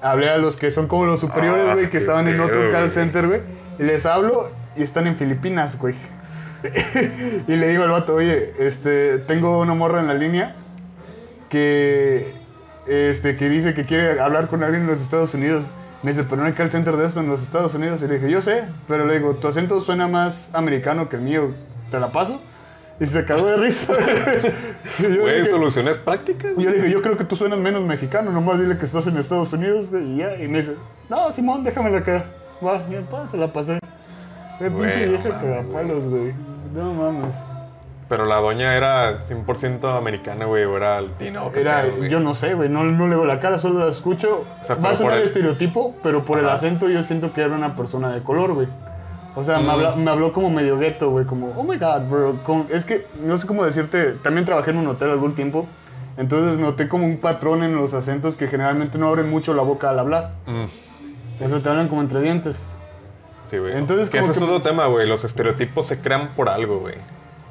Hablé 0.00 0.30
a 0.30 0.38
los 0.38 0.56
que 0.56 0.70
son 0.70 0.86
como 0.86 1.06
los 1.06 1.20
superiores, 1.20 1.66
Ah, 1.68 1.74
güey, 1.74 1.90
que 1.90 1.98
estaban 1.98 2.28
en 2.28 2.40
otro 2.40 2.70
call 2.70 2.92
center, 2.92 3.26
güey. 3.26 3.40
Y 3.78 3.82
les 3.82 4.06
hablo 4.06 4.50
y 4.76 4.82
están 4.82 5.06
en 5.06 5.16
Filipinas, 5.16 5.78
güey. 5.78 5.94
y 7.48 7.56
le 7.56 7.68
digo 7.68 7.84
al 7.84 7.90
vato, 7.90 8.14
oye, 8.14 8.54
este, 8.58 9.18
tengo 9.18 9.60
una 9.60 9.74
morra 9.74 10.00
en 10.00 10.08
la 10.08 10.14
línea 10.14 10.56
que, 11.48 12.34
este, 12.86 13.36
que 13.36 13.48
dice 13.48 13.74
que 13.74 13.84
quiere 13.84 14.20
hablar 14.20 14.48
con 14.48 14.62
alguien 14.62 14.82
en 14.82 14.88
los 14.88 15.00
Estados 15.00 15.34
Unidos. 15.34 15.64
Me 16.02 16.12
dice, 16.12 16.24
pero 16.24 16.42
no 16.42 16.46
hay 16.46 16.52
call 16.52 16.70
center 16.70 16.96
de 16.96 17.06
esto 17.06 17.20
en 17.20 17.28
los 17.28 17.42
Estados 17.42 17.74
Unidos. 17.74 18.00
Y 18.02 18.06
le 18.06 18.14
dije, 18.14 18.30
yo 18.30 18.40
sé, 18.40 18.64
pero 18.86 19.04
le 19.06 19.18
digo, 19.18 19.34
tu 19.34 19.48
acento 19.48 19.80
suena 19.80 20.06
más 20.06 20.48
americano 20.52 21.08
que 21.08 21.16
el 21.16 21.22
mío. 21.22 21.54
¿Te 21.90 21.98
la 21.98 22.12
paso? 22.12 22.40
Y 23.00 23.06
se 23.06 23.24
cagó 23.24 23.46
de 23.46 23.56
risa. 23.58 23.92
Güey, 24.98 25.44
soluciones 25.44 25.98
prácticas. 25.98 26.52
yo 26.56 26.72
dije, 26.72 26.90
yo 26.90 27.00
creo 27.02 27.16
que 27.16 27.24
tú 27.24 27.36
suenas 27.36 27.58
menos 27.58 27.82
mexicano, 27.84 28.32
nomás 28.32 28.58
dile 28.60 28.76
que 28.78 28.86
estás 28.86 29.06
en 29.06 29.16
Estados 29.18 29.52
Unidos, 29.52 29.88
güey, 29.90 30.14
y 30.14 30.16
ya. 30.18 30.34
Y 30.36 30.48
me 30.48 30.58
dice, 30.58 30.74
no, 31.08 31.30
Simón, 31.30 31.62
déjamela 31.62 31.98
acá. 31.98 32.24
Va, 32.64 32.84
ya, 32.88 33.00
pa, 33.02 33.28
se 33.28 33.36
la 33.36 33.52
pasé. 33.52 33.78
Güey, 34.58 34.70
pinche 34.72 35.06
vieja 35.06 35.28
cagapalos, 35.40 36.04
güey. 36.08 36.32
No 36.74 36.92
mames. 36.94 37.34
Pero 38.08 38.24
la 38.24 38.36
doña 38.36 38.74
era 38.74 39.18
100% 39.18 39.96
americana, 39.96 40.46
güey, 40.46 40.64
o 40.64 40.76
era 40.76 41.00
latina 41.00 41.44
o 41.44 41.52
qué 41.52 41.60
Era, 41.60 41.82
pedo, 41.82 41.96
güey. 41.98 42.08
yo 42.10 42.20
no 42.20 42.34
sé, 42.34 42.54
güey, 42.54 42.68
no, 42.70 42.82
no 42.82 43.06
le 43.06 43.14
veo 43.14 43.26
la 43.26 43.38
cara, 43.38 43.58
solo 43.58 43.80
la 43.84 43.90
escucho. 43.90 44.44
O 44.60 44.64
sea, 44.64 44.76
Va 44.76 44.90
a 44.90 44.94
sonar 44.96 45.18
el- 45.18 45.24
estereotipo, 45.24 45.94
pero 46.02 46.24
por 46.24 46.38
el 46.38 46.48
acento 46.48 46.88
yo 46.88 47.02
siento 47.02 47.32
que 47.34 47.42
era 47.42 47.54
una 47.54 47.76
persona 47.76 48.12
de 48.12 48.22
color, 48.22 48.54
güey. 48.54 48.66
O 49.38 49.44
sea, 49.44 49.58
me, 49.60 49.72
Mm. 49.76 50.02
me 50.04 50.10
habló 50.10 50.32
como 50.32 50.50
medio 50.50 50.78
gueto, 50.78 51.10
güey, 51.10 51.24
como, 51.24 51.52
oh 51.56 51.62
my 51.62 51.76
god, 51.76 52.00
bro. 52.10 52.34
Como- 52.44 52.66
es 52.70 52.84
que 52.84 53.06
no 53.22 53.38
sé 53.38 53.46
cómo 53.46 53.64
decirte, 53.64 54.12
también 54.14 54.44
trabajé 54.44 54.70
en 54.72 54.78
un 54.78 54.86
hotel 54.88 55.10
algún 55.10 55.34
tiempo, 55.34 55.66
entonces 56.16 56.58
noté 56.58 56.88
como 56.88 57.06
un 57.06 57.18
patrón 57.18 57.62
en 57.62 57.76
los 57.76 57.94
acentos 57.94 58.34
que 58.36 58.48
generalmente 58.48 58.98
no 58.98 59.06
abren 59.08 59.30
mucho 59.30 59.54
la 59.54 59.62
boca 59.62 59.90
al 59.90 59.98
hablar. 60.00 60.32
Mm, 60.46 60.64
O 60.64 61.48
sea, 61.48 61.60
te 61.62 61.68
hablan 61.68 61.86
como 61.88 62.00
entre 62.02 62.20
dientes. 62.20 62.60
sí, 63.44 63.58
güey. 63.58 63.76
Entonces, 63.76 64.10
que 64.10 64.18
es 64.18 64.28
otro 64.42 64.60
tema, 64.60 64.86
güey. 64.86 65.06
Los 65.08 65.22
estereotipos 65.24 65.86
se 65.86 66.00
crean 66.00 66.28
por 66.36 66.48
algo, 66.48 66.80
güey. 66.80 66.96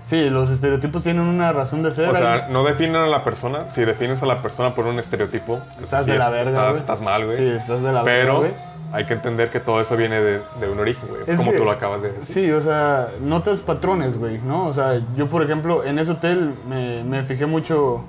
Sí, 0.05 0.29
los 0.29 0.49
estereotipos 0.49 1.03
tienen 1.03 1.23
una 1.23 1.51
razón 1.51 1.83
de 1.83 1.91
ser. 1.91 2.07
O 2.09 2.15
sea, 2.15 2.47
no 2.49 2.63
definen 2.63 2.95
a 2.97 3.07
la 3.07 3.23
persona. 3.25 3.69
Si 3.71 3.83
defines 3.83 4.23
a 4.23 4.25
la 4.25 4.41
persona 4.41 4.73
por 4.75 4.85
un 4.85 4.99
estereotipo, 4.99 5.59
estás 5.81 6.05
sí 6.05 6.11
de 6.11 6.17
la 6.17 6.29
verga, 6.29 6.71
estás, 6.71 7.01
mal, 7.01 7.25
güey. 7.25 7.35
Sí, 7.37 7.47
estás 7.47 7.81
de 7.81 7.91
la 7.91 8.03
verga, 8.03 8.03
Pero. 8.03 8.47
Hay 8.93 9.05
que 9.05 9.13
entender 9.13 9.49
que 9.49 9.59
todo 9.59 9.81
eso 9.81 9.95
viene 9.97 10.21
de, 10.21 10.41
de 10.59 10.69
un 10.69 10.79
origen, 10.79 11.07
güey. 11.09 11.37
Como 11.37 11.51
que- 11.51 11.57
tú 11.57 11.65
lo 11.65 11.71
acabas 11.71 12.01
de 12.01 12.11
decir. 12.11 12.33
Sí, 12.45 12.51
o 12.51 12.61
sea, 12.61 13.09
notas 13.21 13.59
patrones, 13.59 14.17
güey, 14.17 14.39
¿no? 14.39 14.65
O 14.65 14.73
sea, 14.73 15.01
yo, 15.15 15.27
por 15.29 15.43
ejemplo, 15.43 15.83
en 15.83 15.99
ese 15.99 16.11
hotel 16.11 16.53
me, 16.67 17.03
me 17.03 17.23
fijé 17.23 17.45
mucho. 17.45 18.03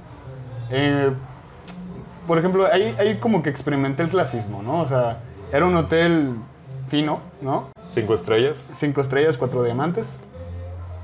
eh, 0.71 1.11
por 2.27 2.39
ejemplo, 2.39 2.67
ahí, 2.71 2.95
ahí 2.99 3.17
como 3.19 3.43
que 3.43 3.49
experimenté 3.51 4.03
el 4.03 4.11
clasismo, 4.11 4.63
¿no? 4.63 4.83
O 4.83 4.87
sea, 4.87 5.19
era 5.51 5.65
un 5.65 5.75
hotel 5.77 6.35
fino, 6.89 7.21
¿no? 7.41 7.69
Cinco 7.91 8.13
estrellas. 8.15 8.69
Cinco 8.77 9.01
estrellas, 9.01 9.39
cuatro 9.39 9.63
diamantes. 9.63 10.07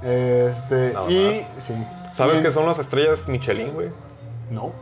Este, 0.02 0.92
y. 1.08 1.46
Sí. 1.60 1.74
¿Sabes 2.12 2.40
qué 2.40 2.50
son 2.52 2.66
las 2.66 2.78
estrellas 2.78 3.28
Michelin, 3.28 3.72
güey? 3.72 3.88
No. 4.50 4.72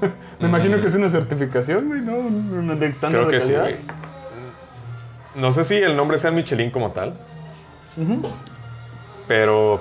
me 0.40 0.48
imagino 0.48 0.80
que 0.80 0.86
es 0.86 0.94
una 0.94 1.08
certificación, 1.08 1.88
güey, 1.88 2.00
¿no? 2.00 2.14
Un- 2.14 2.78
De 2.78 2.86
estándar 2.86 3.22
Creo 3.26 3.30
de 3.32 3.38
que 3.38 3.44
sí, 3.44 3.52
calidad. 3.52 3.62
güey. 3.84 3.96
No 5.36 5.52
sé 5.52 5.64
si 5.64 5.76
el 5.76 5.96
nombre 5.96 6.18
sea 6.18 6.30
Michelin 6.30 6.70
como 6.70 6.90
tal. 6.90 7.14
Pero 9.28 9.80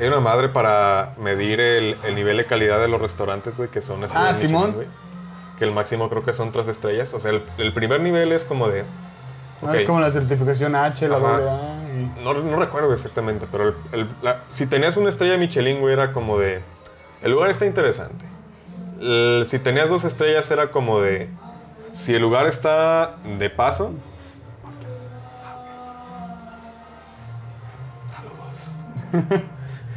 hay 0.00 0.08
una 0.08 0.20
madre 0.20 0.48
para 0.48 1.12
medir 1.20 1.60
el, 1.60 1.96
el 2.04 2.14
nivel 2.14 2.36
de 2.38 2.46
calidad 2.46 2.80
de 2.80 2.88
los 2.88 3.00
restaurantes, 3.00 3.56
güey, 3.56 3.68
que 3.68 3.80
son 3.80 4.02
estrellas 4.04 4.30
Ah, 4.30 4.32
Michelin, 4.32 4.48
Simón. 4.56 4.72
güey. 4.72 4.86
Que 5.58 5.64
el 5.64 5.72
máximo 5.72 6.08
creo 6.08 6.24
que 6.24 6.32
son 6.32 6.50
tres 6.50 6.66
estrellas. 6.68 7.12
O 7.14 7.20
sea, 7.20 7.30
el, 7.30 7.42
el 7.58 7.72
primer 7.72 8.00
nivel 8.00 8.32
es 8.32 8.44
como 8.44 8.68
de... 8.68 8.84
No, 9.60 9.68
ok, 9.68 9.74
Es 9.76 9.84
como 9.86 10.00
la 10.00 10.10
certificación 10.10 10.74
H, 10.74 11.06
la 11.06 11.16
Ajá. 11.18 11.26
doble 11.38 11.50
A. 11.50 12.20
y- 12.20 12.24
No, 12.24 12.34
no 12.34 12.56
recuerdo 12.58 12.92
exactamente, 12.92 13.46
pero 13.52 13.68
el- 13.68 13.74
el- 13.92 14.08
la- 14.22 14.40
si 14.48 14.66
tenías 14.66 14.96
una 14.96 15.08
estrella 15.08 15.36
Michelin, 15.36 15.80
güey, 15.80 15.92
era 15.92 16.12
como 16.12 16.38
de... 16.38 16.60
El 17.22 17.30
lugar 17.30 17.50
está 17.50 17.64
interesante. 17.66 18.24
El- 19.02 19.44
si 19.46 19.58
tenías 19.58 19.88
dos 19.88 20.04
estrellas, 20.04 20.50
era 20.50 20.70
como 20.70 21.00
de... 21.00 21.28
Si 21.92 22.14
el 22.14 22.22
lugar 22.22 22.46
está 22.46 23.16
de 23.38 23.50
paso... 23.50 23.92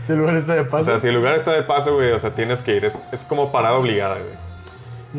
Si 0.05 0.11
el 0.11 0.19
lugar 0.19 0.35
está 0.35 0.53
de 0.53 0.61
O 0.61 0.69
paso. 0.69 0.83
sea, 0.83 0.99
si 0.99 1.07
el 1.07 1.15
lugar 1.15 1.35
está 1.35 1.51
de 1.53 1.63
paso, 1.63 1.95
güey, 1.95 2.11
o 2.11 2.19
sea, 2.19 2.35
tienes 2.35 2.61
que 2.61 2.75
ir. 2.75 2.85
Es, 2.85 2.97
es 3.11 3.23
como 3.23 3.51
parada 3.51 3.77
obligada, 3.77 4.17
güey. 4.17 4.45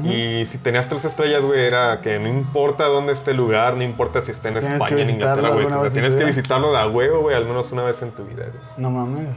Y 0.05 0.45
si 0.45 0.59
tenías 0.59 0.89
tres 0.91 1.07
estrellas, 1.07 1.43
güey, 1.43 1.64
era 1.64 2.03
que 2.03 2.18
no 2.18 2.28
importa 2.28 2.84
dónde 2.84 3.14
esté 3.14 3.30
el 3.30 3.39
lugar, 3.39 3.74
no 3.76 3.82
importa 3.82 4.20
si 4.20 4.30
está 4.30 4.49
en 4.49 4.59
Tienes 4.59 4.70
España, 4.74 5.03
en 5.03 5.11
Inglaterra, 5.11 5.49
güey. 5.49 5.64
O 5.64 5.70
sea, 5.80 5.91
tienes 5.91 6.12
que 6.12 6.18
vida. 6.18 6.26
visitarlo 6.26 6.70
de 6.70 6.78
a 6.78 6.87
huevo, 6.87 7.22
güey, 7.22 7.34
al 7.34 7.47
menos 7.47 7.72
una 7.72 7.82
vez 7.82 8.03
en 8.03 8.11
tu 8.11 8.22
vida, 8.26 8.45
güey. 8.45 8.62
No 8.76 8.91
mames. 8.91 9.34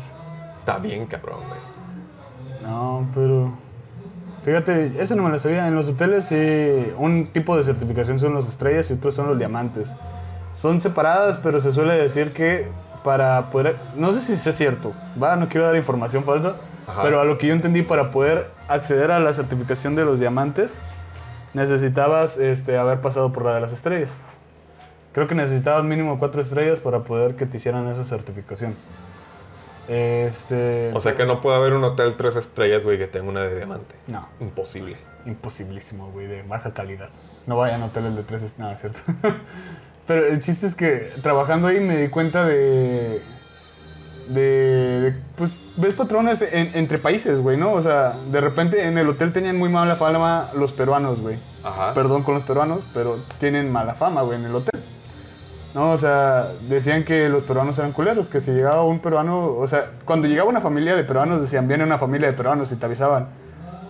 Está 0.57 0.77
bien, 0.77 1.05
cabrón, 1.05 1.39
güey. 1.47 2.61
No, 2.61 3.09
pero. 3.15 3.53
Fíjate, 4.49 4.93
eso 4.99 5.15
no 5.15 5.21
me 5.21 5.29
lo 5.29 5.37
sabía. 5.37 5.67
En 5.67 5.75
los 5.75 5.87
hoteles, 5.89 6.25
sí, 6.25 6.91
un 6.97 7.27
tipo 7.27 7.55
de 7.55 7.63
certificación 7.63 8.17
son 8.17 8.33
las 8.33 8.47
estrellas 8.47 8.89
y 8.89 8.93
otros 8.93 9.13
son 9.13 9.27
los 9.27 9.37
diamantes. 9.37 9.87
Son 10.55 10.81
separadas, 10.81 11.37
pero 11.43 11.59
se 11.59 11.71
suele 11.71 11.93
decir 11.93 12.33
que 12.33 12.67
para 13.03 13.51
poder. 13.51 13.75
No 13.95 14.11
sé 14.11 14.21
si 14.21 14.49
es 14.49 14.57
cierto, 14.57 14.93
va, 15.21 15.35
no 15.35 15.49
quiero 15.49 15.67
dar 15.67 15.75
información 15.75 16.23
falsa, 16.23 16.55
Ajá. 16.87 17.03
pero 17.03 17.21
a 17.21 17.25
lo 17.25 17.37
que 17.37 17.45
yo 17.45 17.53
entendí, 17.53 17.83
para 17.83 18.09
poder 18.09 18.47
acceder 18.67 19.11
a 19.11 19.19
la 19.19 19.35
certificación 19.35 19.93
de 19.93 20.03
los 20.03 20.19
diamantes, 20.19 20.79
necesitabas 21.53 22.39
este, 22.39 22.75
haber 22.75 23.01
pasado 23.01 23.31
por 23.31 23.45
la 23.45 23.53
de 23.53 23.61
las 23.61 23.71
estrellas. 23.71 24.09
Creo 25.13 25.27
que 25.27 25.35
necesitabas 25.35 25.83
mínimo 25.83 26.17
cuatro 26.17 26.41
estrellas 26.41 26.79
para 26.79 27.01
poder 27.01 27.35
que 27.35 27.45
te 27.45 27.57
hicieran 27.57 27.87
esa 27.87 28.03
certificación. 28.03 28.73
Este. 29.89 30.91
O 30.93 31.01
sea 31.01 31.15
que 31.15 31.25
no 31.25 31.41
puede 31.41 31.57
haber 31.57 31.73
un 31.73 31.83
hotel 31.83 32.15
tres 32.15 32.35
estrellas, 32.35 32.83
güey, 32.83 32.99
que 32.99 33.07
tenga 33.07 33.27
una 33.27 33.41
de 33.41 33.55
diamante. 33.57 33.95
No. 34.07 34.27
Imposible. 34.39 34.97
Imposibilísimo, 35.25 36.11
güey, 36.11 36.27
de 36.27 36.43
baja 36.43 36.73
calidad. 36.73 37.09
No 37.47 37.57
vayan 37.57 37.81
a 37.81 37.85
hoteles 37.87 38.15
de 38.15 38.21
tres 38.23 38.43
estrellas, 38.43 38.59
nada, 38.59 38.77
¿cierto? 38.77 38.99
Pero 40.07 40.25
el 40.27 40.39
chiste 40.41 40.67
es 40.67 40.75
que 40.75 41.11
trabajando 41.23 41.67
ahí 41.67 41.79
me 41.79 41.97
di 41.97 42.07
cuenta 42.09 42.45
de. 42.45 43.19
de. 44.27 44.41
de, 45.01 45.13
pues, 45.35 45.51
ves 45.77 45.95
patrones 45.95 46.41
en- 46.43 46.71
entre 46.75 46.99
países, 46.99 47.39
güey, 47.39 47.57
¿no? 47.57 47.71
O 47.73 47.81
sea, 47.81 48.13
de 48.31 48.41
repente 48.41 48.85
en 48.87 48.97
el 48.99 49.09
hotel 49.09 49.33
tenían 49.33 49.57
muy 49.57 49.69
mala 49.69 49.95
fama 49.95 50.49
los 50.55 50.71
peruanos, 50.71 51.19
güey. 51.21 51.37
Ajá. 51.63 51.93
Perdón 51.95 52.21
con 52.23 52.35
los 52.35 52.43
peruanos, 52.43 52.81
pero 52.93 53.17
tienen 53.39 53.71
mala 53.71 53.95
fama, 53.95 54.21
güey, 54.21 54.37
en 54.39 54.45
el 54.45 54.55
hotel. 54.55 54.79
No, 55.79 55.91
o 55.91 55.97
sea, 55.97 56.49
decían 56.67 57.05
que 57.05 57.29
los 57.29 57.43
peruanos 57.45 57.79
eran 57.79 57.93
culeros, 57.93 58.27
que 58.27 58.41
si 58.41 58.51
llegaba 58.51 58.83
un 58.83 58.99
peruano, 58.99 59.55
o 59.55 59.65
sea, 59.65 59.91
cuando 60.03 60.27
llegaba 60.27 60.49
una 60.49 60.59
familia 60.59 60.93
de 60.93 61.05
peruanos 61.05 61.39
decían, 61.39 61.69
viene 61.69 61.85
una 61.85 61.97
familia 61.97 62.27
de 62.27 62.33
peruanos 62.33 62.69
y 62.73 62.75
te 62.75 62.85
avisaban. 62.85 63.29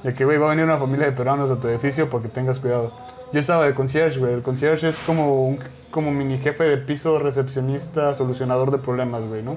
De 0.04 0.14
que, 0.14 0.24
güey, 0.24 0.38
va 0.38 0.46
a 0.46 0.50
venir 0.52 0.66
una 0.66 0.78
familia 0.78 1.08
de 1.08 1.14
peruanos 1.14 1.50
a 1.50 1.56
tu 1.56 1.68
edificio 1.68 2.08
porque 2.08 2.28
tengas 2.28 2.60
cuidado. 2.60 2.92
Yo 3.34 3.40
estaba 3.40 3.66
de 3.66 3.74
concierge, 3.74 4.20
güey. 4.20 4.36
El 4.36 4.44
concierge 4.44 4.90
es 4.90 5.00
como 5.00 5.48
un 5.48 5.60
como 5.90 6.12
mini 6.12 6.38
jefe 6.38 6.64
de 6.64 6.78
piso, 6.78 7.18
recepcionista, 7.18 8.14
solucionador 8.14 8.70
de 8.70 8.78
problemas, 8.78 9.26
güey, 9.26 9.42
¿no? 9.42 9.56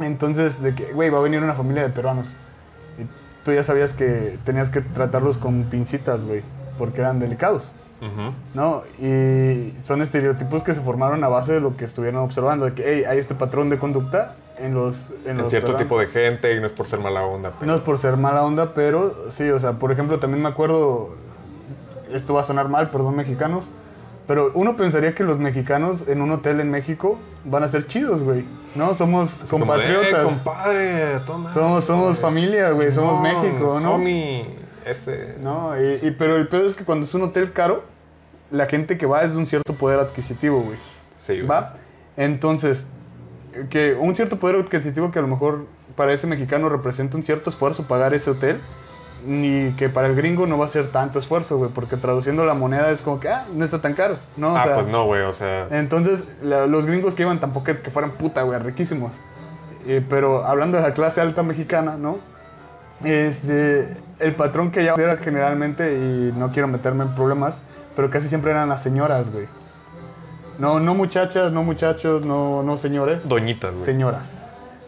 Entonces, 0.00 0.62
de 0.62 0.76
que, 0.76 0.92
güey, 0.92 1.10
va 1.10 1.18
a 1.18 1.22
venir 1.22 1.42
una 1.42 1.54
familia 1.54 1.82
de 1.82 1.88
peruanos. 1.88 2.28
Y 2.96 3.44
tú 3.44 3.52
ya 3.52 3.64
sabías 3.64 3.92
que 3.92 4.38
tenías 4.44 4.70
que 4.70 4.82
tratarlos 4.82 5.36
con 5.36 5.64
pincitas, 5.64 6.24
güey, 6.24 6.42
porque 6.78 7.00
eran 7.00 7.18
delicados. 7.18 7.74
¿No? 8.54 8.82
Y 9.00 9.74
son 9.84 10.02
estereotipos 10.02 10.62
que 10.62 10.74
se 10.74 10.80
formaron 10.80 11.22
a 11.24 11.28
base 11.28 11.54
de 11.54 11.60
lo 11.60 11.76
que 11.76 11.84
estuvieron 11.84 12.22
observando, 12.22 12.64
de 12.66 12.74
que 12.74 12.82
hey, 12.86 13.04
hay 13.08 13.18
este 13.18 13.34
patrón 13.34 13.70
de 13.70 13.78
conducta 13.78 14.34
en 14.58 14.74
los... 14.74 15.12
En, 15.24 15.32
En 15.32 15.38
los 15.38 15.48
cierto 15.50 15.74
tipo 15.76 15.98
de 15.98 16.06
gente 16.06 16.54
y 16.54 16.60
no 16.60 16.66
es 16.66 16.72
por 16.72 16.86
ser 16.86 17.00
mala 17.00 17.24
onda, 17.24 17.52
pero. 17.58 17.70
No 17.72 17.76
es 17.76 17.82
por 17.82 17.98
ser 17.98 18.16
mala 18.16 18.42
onda, 18.44 18.72
pero 18.74 19.30
sí, 19.30 19.48
o 19.50 19.58
sea, 19.60 19.72
por 19.74 19.92
ejemplo, 19.92 20.18
también 20.18 20.42
me 20.42 20.48
acuerdo, 20.48 21.10
esto 22.12 22.34
va 22.34 22.40
a 22.40 22.44
sonar 22.44 22.68
mal, 22.68 22.90
perdón 22.90 23.16
mexicanos, 23.16 23.68
pero 24.26 24.50
uno 24.54 24.76
pensaría 24.76 25.14
que 25.14 25.24
los 25.24 25.38
mexicanos 25.38 26.04
en 26.06 26.20
un 26.20 26.30
hotel 26.32 26.60
en 26.60 26.70
México 26.70 27.18
van 27.44 27.62
a 27.64 27.68
ser 27.68 27.86
chidos, 27.86 28.22
güey, 28.22 28.44
¿no? 28.74 28.94
Somos 28.94 29.30
Así 29.42 29.50
como 29.50 29.64
de, 29.64 29.70
compatriotas, 29.84 30.20
"Eh, 30.22 30.24
compadre, 30.28 31.04
toma. 31.26 31.52
somos, 31.54 31.84
somos 31.84 32.18
familia, 32.18 32.70
güey, 32.72 32.92
somos 32.92 33.14
No, 33.14 33.20
México, 33.22 33.80
¿no? 33.80 33.94
Homie, 33.94 34.44
ese. 34.90 35.36
No, 35.40 35.72
y, 35.80 35.98
y- 36.06 36.10
pero 36.12 36.36
el 36.36 36.48
pedo 36.48 36.66
es 36.66 36.74
que 36.74 36.84
cuando 36.84 37.06
es 37.06 37.14
un 37.14 37.22
hotel 37.22 37.52
caro, 37.52 37.84
la 38.50 38.66
gente 38.66 38.96
que 38.98 39.06
va 39.06 39.22
es 39.22 39.32
de 39.32 39.38
un 39.38 39.46
cierto 39.46 39.74
poder 39.74 39.98
adquisitivo, 40.00 40.60
güey. 40.60 40.78
Sí, 41.18 41.34
güey. 41.36 41.46
¿Va? 41.46 41.74
Entonces, 42.16 42.86
que 43.70 43.94
un 43.94 44.14
cierto 44.16 44.38
poder 44.38 44.56
adquisitivo 44.56 45.10
que 45.10 45.18
a 45.18 45.22
lo 45.22 45.28
mejor 45.28 45.66
para 45.96 46.12
ese 46.12 46.26
mexicano 46.26 46.68
representa 46.68 47.16
un 47.16 47.22
cierto 47.22 47.50
esfuerzo 47.50 47.84
pagar 47.84 48.14
ese 48.14 48.30
hotel, 48.30 48.60
ni 49.26 49.72
que 49.72 49.88
para 49.88 50.06
el 50.08 50.14
gringo 50.14 50.46
no 50.46 50.58
va 50.58 50.66
a 50.66 50.68
ser 50.68 50.88
tanto 50.88 51.18
esfuerzo, 51.18 51.58
güey, 51.58 51.70
porque 51.74 51.96
traduciendo 51.96 52.44
la 52.44 52.54
moneda 52.54 52.90
es 52.90 53.02
como 53.02 53.18
que, 53.18 53.28
ah, 53.28 53.46
no 53.52 53.64
está 53.64 53.80
tan 53.80 53.94
caro, 53.94 54.16
¿no? 54.36 54.52
O 54.52 54.56
ah, 54.56 54.62
sea, 54.64 54.74
pues 54.74 54.86
no, 54.86 55.06
güey, 55.06 55.22
o 55.22 55.32
sea. 55.32 55.66
Entonces, 55.70 56.20
la- 56.42 56.66
los 56.66 56.86
gringos 56.86 57.14
que 57.14 57.22
iban 57.22 57.40
tampoco 57.40 57.64
que 57.64 57.90
fueran 57.90 58.12
puta, 58.12 58.42
güey, 58.42 58.58
riquísimos. 58.60 59.12
Eh, 59.86 60.04
pero 60.08 60.44
hablando 60.44 60.76
de 60.76 60.82
la 60.84 60.94
clase 60.94 61.20
alta 61.20 61.42
mexicana, 61.42 61.96
¿no? 61.96 62.18
Este, 63.04 63.96
el 64.18 64.34
patrón 64.34 64.70
que 64.70 64.84
ya 64.84 64.94
era 64.94 65.16
generalmente, 65.18 65.94
y 65.94 66.32
no 66.36 66.50
quiero 66.52 66.68
meterme 66.68 67.04
en 67.04 67.14
problemas, 67.14 67.60
pero 67.94 68.10
casi 68.10 68.28
siempre 68.28 68.50
eran 68.50 68.68
las 68.68 68.82
señoras, 68.82 69.30
güey. 69.32 69.46
No, 70.58 70.80
no 70.80 70.94
muchachas, 70.94 71.52
no 71.52 71.62
muchachos, 71.62 72.24
no, 72.24 72.62
no 72.62 72.76
señores, 72.76 73.28
Doñitas, 73.28 73.72
güey. 73.74 73.84
señoras. 73.84 74.32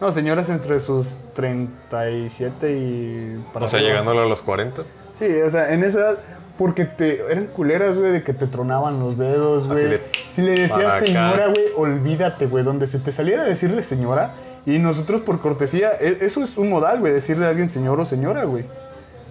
No, 0.01 0.11
señoras 0.11 0.49
entre 0.49 0.79
sus 0.79 1.07
37 1.35 2.71
y... 2.71 3.45
para 3.53 3.65
o 3.65 3.67
sea, 3.67 3.79
llegándole 3.79 4.21
a 4.21 4.25
los 4.25 4.41
40. 4.41 4.81
Sí, 5.17 5.41
o 5.41 5.49
sea, 5.49 5.73
en 5.73 5.83
esa 5.83 5.99
edad, 5.99 6.17
porque 6.57 6.85
te, 6.85 7.21
eran 7.31 7.45
culeras, 7.45 7.95
güey, 7.95 8.11
de 8.11 8.23
que 8.23 8.33
te 8.33 8.47
tronaban 8.47 8.99
los 8.99 9.17
dedos, 9.17 9.67
güey. 9.67 9.85
de, 9.85 10.01
Si 10.35 10.41
le 10.41 10.51
decías 10.51 11.05
señora, 11.05 11.47
güey, 11.47 11.65
olvídate, 11.77 12.47
güey, 12.47 12.63
donde 12.63 12.87
se 12.87 12.99
te 12.99 13.11
saliera 13.11 13.43
a 13.43 13.45
decirle 13.45 13.83
señora, 13.83 14.33
y 14.65 14.77
nosotros 14.79 15.21
por 15.21 15.39
cortesía, 15.41 15.91
e- 15.99 16.19
eso 16.21 16.43
es 16.43 16.57
un 16.57 16.69
modal, 16.69 16.99
güey, 16.99 17.13
decirle 17.13 17.45
a 17.45 17.49
alguien 17.49 17.69
señor 17.69 17.99
o 17.99 18.05
señora, 18.05 18.43
güey. 18.43 18.65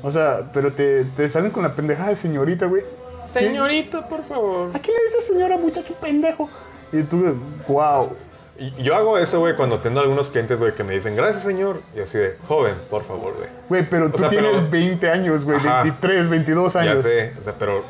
O 0.03 0.11
sea, 0.11 0.51
pero 0.53 0.73
te, 0.73 1.05
te 1.05 1.29
salen 1.29 1.51
con 1.51 1.63
la 1.63 1.75
pendejada 1.75 2.09
de 2.11 2.17
señorita, 2.17 2.67
güey. 2.67 2.83
Señorita, 3.25 4.09
por 4.09 4.25
favor. 4.25 4.71
¿A 4.75 4.79
qué 4.81 4.91
le 4.91 4.99
dices 5.05 5.27
señora, 5.27 5.57
muchacho 5.57 5.95
pendejo? 6.01 6.49
Y 6.93 7.03
tú, 7.03 7.37
wow. 7.69 8.11
Y 8.59 8.83
Yo 8.83 8.95
hago 8.97 9.17
eso, 9.19 9.41
güey, 9.41 9.55
cuando 9.57 9.79
tengo 9.79 10.01
algunos 10.01 10.29
clientes, 10.29 10.59
güey, 10.59 10.75
que 10.75 10.83
me 10.85 10.95
dicen, 10.95 11.15
gracias, 11.17 11.43
señor. 11.45 11.81
Y 11.95 12.01
así 12.01 12.19
de, 12.19 12.37
joven, 12.49 12.75
por 12.91 13.05
favor, 13.05 13.35
güey. 13.37 13.49
Güey, 13.69 13.89
pero 13.89 14.11
tú 14.11 14.19
sea, 14.19 14.29
tienes 14.29 14.53
pero- 14.53 14.69
20 14.71 15.11
años, 15.11 15.45
güey, 15.45 15.59
Ajá. 15.59 15.83
23, 15.85 16.29
22 16.29 16.73
Ya 16.75 16.81
años. 16.81 17.03
sé, 17.03 17.33
o 17.39 17.43
sea, 17.43 17.55
pero 17.59 17.85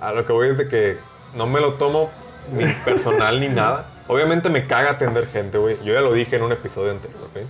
a 0.00 0.12
lo 0.12 0.24
que 0.24 0.32
voy 0.32 0.48
es 0.48 0.58
de 0.58 0.68
que 0.68 0.96
no 1.36 1.46
me 1.46 1.60
lo 1.60 1.74
tomo 1.74 2.10
ni 2.56 2.64
personal 2.84 3.38
ni 3.40 3.48
nada. 3.50 3.86
Obviamente 4.06 4.50
me 4.50 4.66
caga 4.66 4.92
atender 4.92 5.26
gente, 5.26 5.58
güey. 5.58 5.78
Yo 5.84 5.94
ya 5.94 6.00
lo 6.00 6.12
dije 6.12 6.36
en 6.36 6.42
un 6.42 6.52
episodio 6.52 6.90
anterior, 6.90 7.28
güey. 7.32 7.46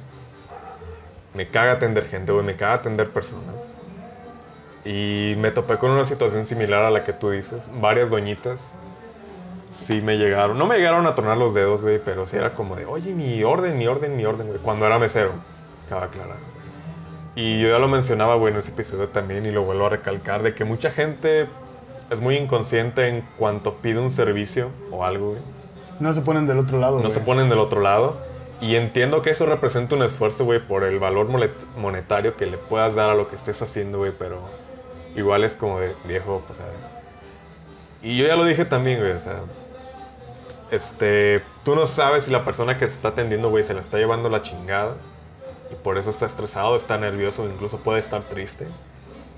Me 1.34 1.48
caga 1.48 1.72
atender 1.72 2.06
gente, 2.06 2.32
güey. 2.32 2.44
Me 2.44 2.56
caga 2.56 2.74
atender 2.74 3.10
personas. 3.10 3.82
Y 4.84 5.34
me 5.38 5.50
topé 5.50 5.78
con 5.78 5.90
una 5.90 6.04
situación 6.04 6.46
similar 6.46 6.84
a 6.84 6.90
la 6.90 7.04
que 7.04 7.12
tú 7.12 7.30
dices. 7.30 7.68
Varias 7.80 8.10
doñitas 8.10 8.74
sí 9.74 10.00
me 10.00 10.16
llegaron. 10.16 10.56
No 10.56 10.66
me 10.66 10.76
llegaron 10.76 11.06
a 11.06 11.14
tronar 11.14 11.36
los 11.36 11.52
dedos, 11.54 11.82
güey, 11.82 11.98
pero 11.98 12.26
sí 12.26 12.36
era 12.36 12.50
como 12.54 12.76
de, 12.76 12.86
oye, 12.86 13.12
mi 13.12 13.42
orden, 13.42 13.76
mi 13.76 13.86
orden, 13.86 14.16
mi 14.16 14.24
orden, 14.24 14.46
güey. 14.46 14.58
Cuando 14.60 14.86
era 14.86 14.98
mesero, 14.98 15.32
cabe 15.88 16.06
aclarar. 16.06 16.36
Y 17.34 17.60
yo 17.60 17.68
ya 17.68 17.78
lo 17.80 17.88
mencionaba, 17.88 18.36
güey, 18.36 18.52
en 18.52 18.60
ese 18.60 18.70
episodio 18.70 19.08
también, 19.08 19.44
y 19.44 19.50
lo 19.50 19.64
vuelvo 19.64 19.86
a 19.86 19.88
recalcar, 19.88 20.42
de 20.42 20.54
que 20.54 20.64
mucha 20.64 20.92
gente 20.92 21.48
es 22.10 22.20
muy 22.20 22.36
inconsciente 22.36 23.08
en 23.08 23.22
cuanto 23.36 23.74
pide 23.74 23.98
un 23.98 24.12
servicio 24.12 24.70
o 24.92 25.04
algo, 25.04 25.30
güey. 25.30 25.42
No 26.00 26.12
se 26.12 26.20
ponen 26.20 26.46
del 26.46 26.58
otro 26.58 26.78
lado, 26.78 26.96
No 26.96 27.02
güey. 27.02 27.12
se 27.12 27.20
ponen 27.20 27.48
del 27.48 27.58
otro 27.58 27.80
lado. 27.80 28.16
Y 28.60 28.76
entiendo 28.76 29.20
que 29.22 29.30
eso 29.30 29.46
representa 29.46 29.94
un 29.96 30.02
esfuerzo, 30.02 30.44
güey, 30.44 30.60
por 30.60 30.84
el 30.84 30.98
valor 30.98 31.28
monetario 31.76 32.36
que 32.36 32.46
le 32.46 32.56
puedas 32.56 32.94
dar 32.94 33.10
a 33.10 33.14
lo 33.14 33.28
que 33.28 33.36
estés 33.36 33.60
haciendo, 33.62 33.98
güey, 33.98 34.12
pero 34.18 34.38
igual 35.16 35.44
es 35.44 35.54
como 35.56 35.80
de 35.80 35.94
viejo, 36.04 36.42
pues, 36.46 36.60
a 36.60 36.64
ver. 36.64 36.74
Y 38.02 38.16
yo 38.16 38.26
ya 38.26 38.36
lo 38.36 38.44
dije 38.44 38.64
también, 38.64 39.00
güey, 39.00 39.12
o 39.12 39.18
sea, 39.18 39.40
este, 40.70 41.42
tú 41.64 41.74
no 41.74 41.86
sabes 41.86 42.24
si 42.24 42.30
la 42.30 42.44
persona 42.44 42.78
que 42.78 42.88
se 42.88 42.94
está 42.94 43.08
atendiendo, 43.08 43.50
güey, 43.50 43.62
se 43.62 43.74
la 43.74 43.80
está 43.80 43.98
llevando 43.98 44.28
la 44.28 44.42
chingada 44.42 44.94
y 45.70 45.74
por 45.74 45.98
eso 45.98 46.10
está 46.10 46.26
estresado, 46.26 46.76
está 46.76 46.96
nervioso, 46.98 47.44
incluso 47.46 47.78
puede 47.78 48.00
estar 48.00 48.22
triste. 48.22 48.66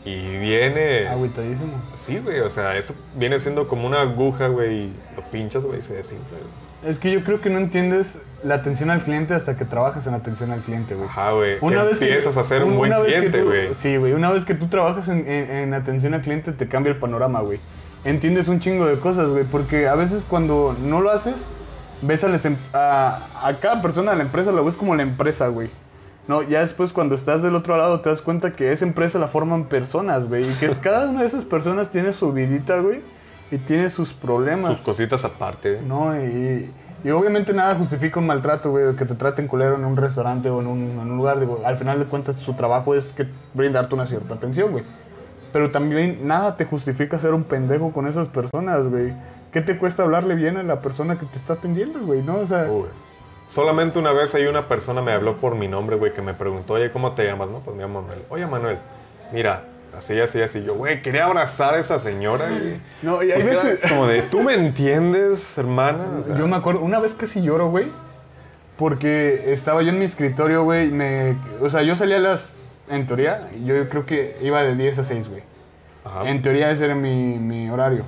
Y 0.07 0.39
viene... 0.39 1.09
Agüitadísimo. 1.09 1.73
Sí, 1.95 2.19
güey, 2.21 2.39
o 2.41 2.49
sea, 2.49 2.77
eso 2.77 2.95
viene 3.17 3.41
siendo 3.41 3.67
como 3.69 3.87
una 3.87 4.01
aguja, 4.03 4.47
güey, 4.47 4.75
y 4.85 4.97
lo 5.17 5.23
pinchas, 5.31 5.65
güey, 5.65 5.81
y 5.81 5.83
se 5.83 5.95
desinfla, 5.95 6.39
güey. 6.39 6.91
Es 6.91 7.01
que 7.01 7.11
yo 7.11 7.25
creo 7.25 7.41
que 7.41 7.51
no 7.51 7.59
entiendes 7.59 8.19
la 8.45 8.55
atención 8.55 8.91
al 8.91 9.01
cliente 9.03 9.35
hasta 9.35 9.57
que 9.57 9.65
trabajas 9.65 10.07
en 10.07 10.15
atención 10.15 10.53
al 10.53 10.61
cliente, 10.61 10.95
güey. 10.95 11.09
Ajá, 11.09 11.33
güey. 11.33 11.59
Que 11.59 11.75
empiezas 12.05 12.37
a 12.37 12.45
ser 12.45 12.63
un 12.63 12.75
una 12.75 12.79
buen 12.79 12.91
vez 12.93 13.03
que 13.15 13.19
cliente, 13.19 13.43
güey. 13.43 13.75
Sí, 13.75 13.97
güey. 13.97 14.13
Una 14.13 14.31
vez 14.31 14.45
que 14.45 14.55
tú 14.55 14.69
trabajas 14.69 15.09
en, 15.09 15.27
en- 15.29 15.51
en 15.51 15.75
atención 15.75 16.15
al 16.15 16.21
cliente, 16.23 16.53
te 16.53 16.69
cambia 16.69 16.93
el 16.93 16.99
panorama, 16.99 17.41
güey. 17.41 17.59
Entiendes 18.05 18.47
un 18.47 18.61
chingo 18.61 18.87
de 18.87 19.01
cosas, 19.01 19.27
güey. 19.27 19.43
Porque 19.43 19.89
a 19.89 19.97
veces 19.97 20.23
cuando 20.29 20.77
no 20.81 21.01
lo 21.01 21.11
haces, 21.11 21.35
ves 22.03 22.23
a, 22.23 22.29
em- 22.29 22.57
a, 22.73 23.27
a 23.43 23.55
cada 23.55 23.83
persona 23.83 24.13
de 24.13 24.19
la 24.19 24.23
empresa, 24.23 24.53
lo 24.53 24.65
ves 24.65 24.77
como 24.77 24.95
la 24.95 25.03
empresa, 25.03 25.49
güey. 25.49 25.71
No, 26.29 26.43
ya 26.43 26.61
después 26.61 26.93
cuando 26.93 27.15
estás 27.15 27.43
del 27.43 27.55
otro 27.55 27.77
lado 27.77 28.01
te 28.01 28.09
das 28.09 28.21
cuenta 28.21 28.53
que 28.53 28.73
esa 28.73 28.85
empresa 28.85 29.19
la 29.19 29.29
forman 29.29 29.67
personas, 29.67 30.29
güey. 30.29 30.49
Y 30.51 30.55
que 30.55 30.69
cada 30.83 31.09
una 31.09 31.21
de 31.21 31.27
esas 31.27 31.45
personas 31.45 31.91
tiene 31.91 32.13
su 32.13 32.33
vidita, 32.33 32.79
güey. 32.81 33.01
Y 33.51 33.59
tiene 33.59 33.91
sus 33.91 34.13
problemas. 34.13 34.73
Sus 34.73 34.83
cositas 34.83 35.25
aparte. 35.25 35.81
No, 35.87 36.17
y, 36.17 36.69
y 37.05 37.11
obviamente 37.11 37.53
nada 37.53 37.77
justifica 37.77 38.19
un 38.19 38.27
maltrato, 38.27 38.73
güey, 38.73 38.97
que 38.97 39.05
te 39.05 39.15
traten 39.15 39.47
culero 39.47 39.77
en 39.77 39.85
un 39.85 39.97
restaurante 39.97 40.51
o 40.51 40.61
en 40.61 40.67
un, 40.67 40.81
en 40.81 40.99
un 40.99 41.17
lugar. 41.17 41.39
Digo, 41.39 41.61
al 41.65 41.77
final 41.77 42.01
de 42.01 42.07
cuentas, 42.07 42.37
su 42.37 42.55
trabajo 42.55 42.97
es 42.97 43.07
que 43.13 43.29
brindarte 43.55 43.95
una 43.95 44.09
cierta 44.09 44.35
atención, 44.35 44.73
güey. 44.73 44.83
Pero 45.53 45.71
también 45.71 46.27
nada 46.27 46.57
te 46.57 46.65
justifica 46.65 47.21
ser 47.21 47.35
un 47.35 47.45
pendejo 47.45 47.93
con 47.93 48.09
esas 48.09 48.27
personas, 48.29 48.89
güey. 48.89 49.15
¿Qué 49.53 49.63
te 49.63 49.79
cuesta 49.79 50.03
hablarle 50.03 50.35
bien 50.35 50.57
a 50.57 50.65
la 50.65 50.81
persona 50.81 51.17
que 51.19 51.27
te 51.27 51.39
está 51.39 51.53
atendiendo, 51.55 52.01
güey? 52.01 52.23
¿No? 52.23 52.39
O 52.39 52.47
sea, 52.47 52.67
Uy. 52.69 52.89
Solamente 53.47 53.99
una 53.99 54.13
vez 54.13 54.35
hay 54.35 54.47
una 54.47 54.67
persona 54.69 55.03
me 55.03 55.13
habló 55.13 55.37
por 55.37 55.55
mi 55.55 55.69
nombre, 55.69 55.97
güey, 55.97 56.13
que 56.13 56.21
me 56.23 56.35
preguntó, 56.35 56.75
oye, 56.75 56.91
¿cómo 56.91 57.13
te 57.13 57.25
llamas? 57.25 57.49
No, 57.49 57.61
pues 57.61 57.77
me 57.77 57.83
llamo 57.85 58.03
Manuel. 58.03 58.19
Oye, 58.29 58.47
Manuel, 58.47 58.79
mira, 59.33 59.63
así, 59.97 60.19
así, 60.19 60.43
así. 60.43 60.65
Yo, 60.65 60.75
güey, 60.75 61.01
quería 61.01 61.27
abrazar 61.27 61.75
a 61.75 61.79
esa 61.79 61.99
señora, 62.01 62.49
güey. 62.49 62.81
No, 63.03 63.23
y 63.23 63.31
hay 63.31 63.43
Porque 63.43 63.57
veces... 63.57 63.81
Como 63.89 64.07
de, 64.09 64.23
¿tú 64.23 64.43
me 64.43 64.55
entiendes, 64.55 65.57
hermana? 65.59 66.05
O 66.21 66.23
sea, 66.25 66.37
Yo 66.37 66.49
me 66.49 66.57
acuerdo, 66.57 66.81
una 66.81 66.99
vez 66.99 67.13
casi 67.15 67.41
lloro, 67.41 67.69
güey, 67.69 67.87
porque 68.77 69.53
estaba 69.53 69.83
yo 69.83 69.91
en 69.91 69.99
mi 70.01 70.05
escritorio, 70.07 70.65
güey, 70.65 70.91
me... 70.91 71.37
O 71.61 71.71
sea, 71.71 71.83
yo 71.83 71.95
salía 71.97 72.17
a 72.17 72.21
las... 72.21 72.51
En 72.89 73.07
teoría, 73.07 73.41
yo 73.65 73.89
creo 73.89 74.07
que 74.07 74.37
iba 74.43 74.63
de 74.63 74.75
10 74.77 74.99
a 74.99 75.05
6, 75.05 75.29
güey. 75.29 75.43
ajá. 76.05 76.29
En 76.29 76.43
teoría 76.43 76.71
ese 76.71 76.85
era 76.85 76.95
mi, 76.95 77.37
mi 77.39 77.69
horario. 77.71 78.05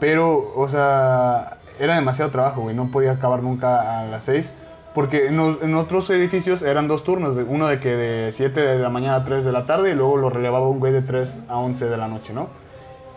Pero, 0.00 0.52
o 0.56 0.68
sea, 0.68 1.58
era 1.78 1.94
demasiado 1.94 2.30
trabajo, 2.30 2.62
güey. 2.62 2.74
No 2.76 2.90
podía 2.90 3.12
acabar 3.12 3.42
nunca 3.42 4.00
a 4.00 4.04
las 4.04 4.24
6. 4.24 4.50
Porque 4.94 5.28
en, 5.28 5.36
los- 5.38 5.62
en 5.62 5.74
otros 5.74 6.10
edificios 6.10 6.60
eran 6.62 6.86
dos 6.88 7.02
turnos. 7.04 7.36
Uno 7.48 7.66
de 7.66 7.80
que 7.80 7.88
de 7.96 8.32
7 8.32 8.60
de 8.60 8.78
la 8.78 8.90
mañana 8.90 9.16
a 9.16 9.24
3 9.24 9.44
de 9.44 9.52
la 9.52 9.64
tarde 9.66 9.90
y 9.90 9.94
luego 9.94 10.16
lo 10.18 10.28
relevaba 10.30 10.68
un 10.68 10.80
güey 10.80 10.92
de 10.92 11.00
3 11.02 11.34
a 11.48 11.56
11 11.58 11.86
de 11.86 11.96
la 11.96 12.08
noche, 12.08 12.32
¿no? 12.34 12.48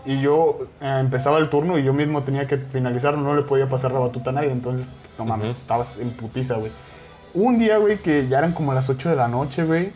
Y 0.06 0.22
yo 0.22 0.60
eh, 0.82 0.98
empezaba 1.02 1.38
el 1.40 1.50
turno 1.50 1.78
y 1.78 1.84
yo 1.84 1.94
mismo 1.94 2.24
tenía 2.24 2.46
que 2.48 2.58
finalizarlo. 2.58 3.20
No 3.22 3.36
le 3.36 3.42
podía 3.42 3.68
pasar 3.68 3.92
la 3.92 4.00
batuta 4.00 4.30
a 4.30 4.34
nadie. 4.34 4.52
Entonces, 4.52 4.88
no 5.18 5.26
mames, 5.26 5.50
Ujú. 5.50 5.58
estabas 5.58 5.98
en 6.00 6.12
putiza, 6.12 6.56
güey. 6.56 6.72
Un 7.34 7.60
día, 7.60 7.78
güey, 7.78 7.98
que 7.98 8.28
ya 8.30 8.38
eran 8.38 8.54
como 8.54 8.74
las 8.74 8.90
8 8.90 9.10
de 9.10 9.16
la 9.18 9.28
noche, 9.28 9.66
güey. 9.66 9.92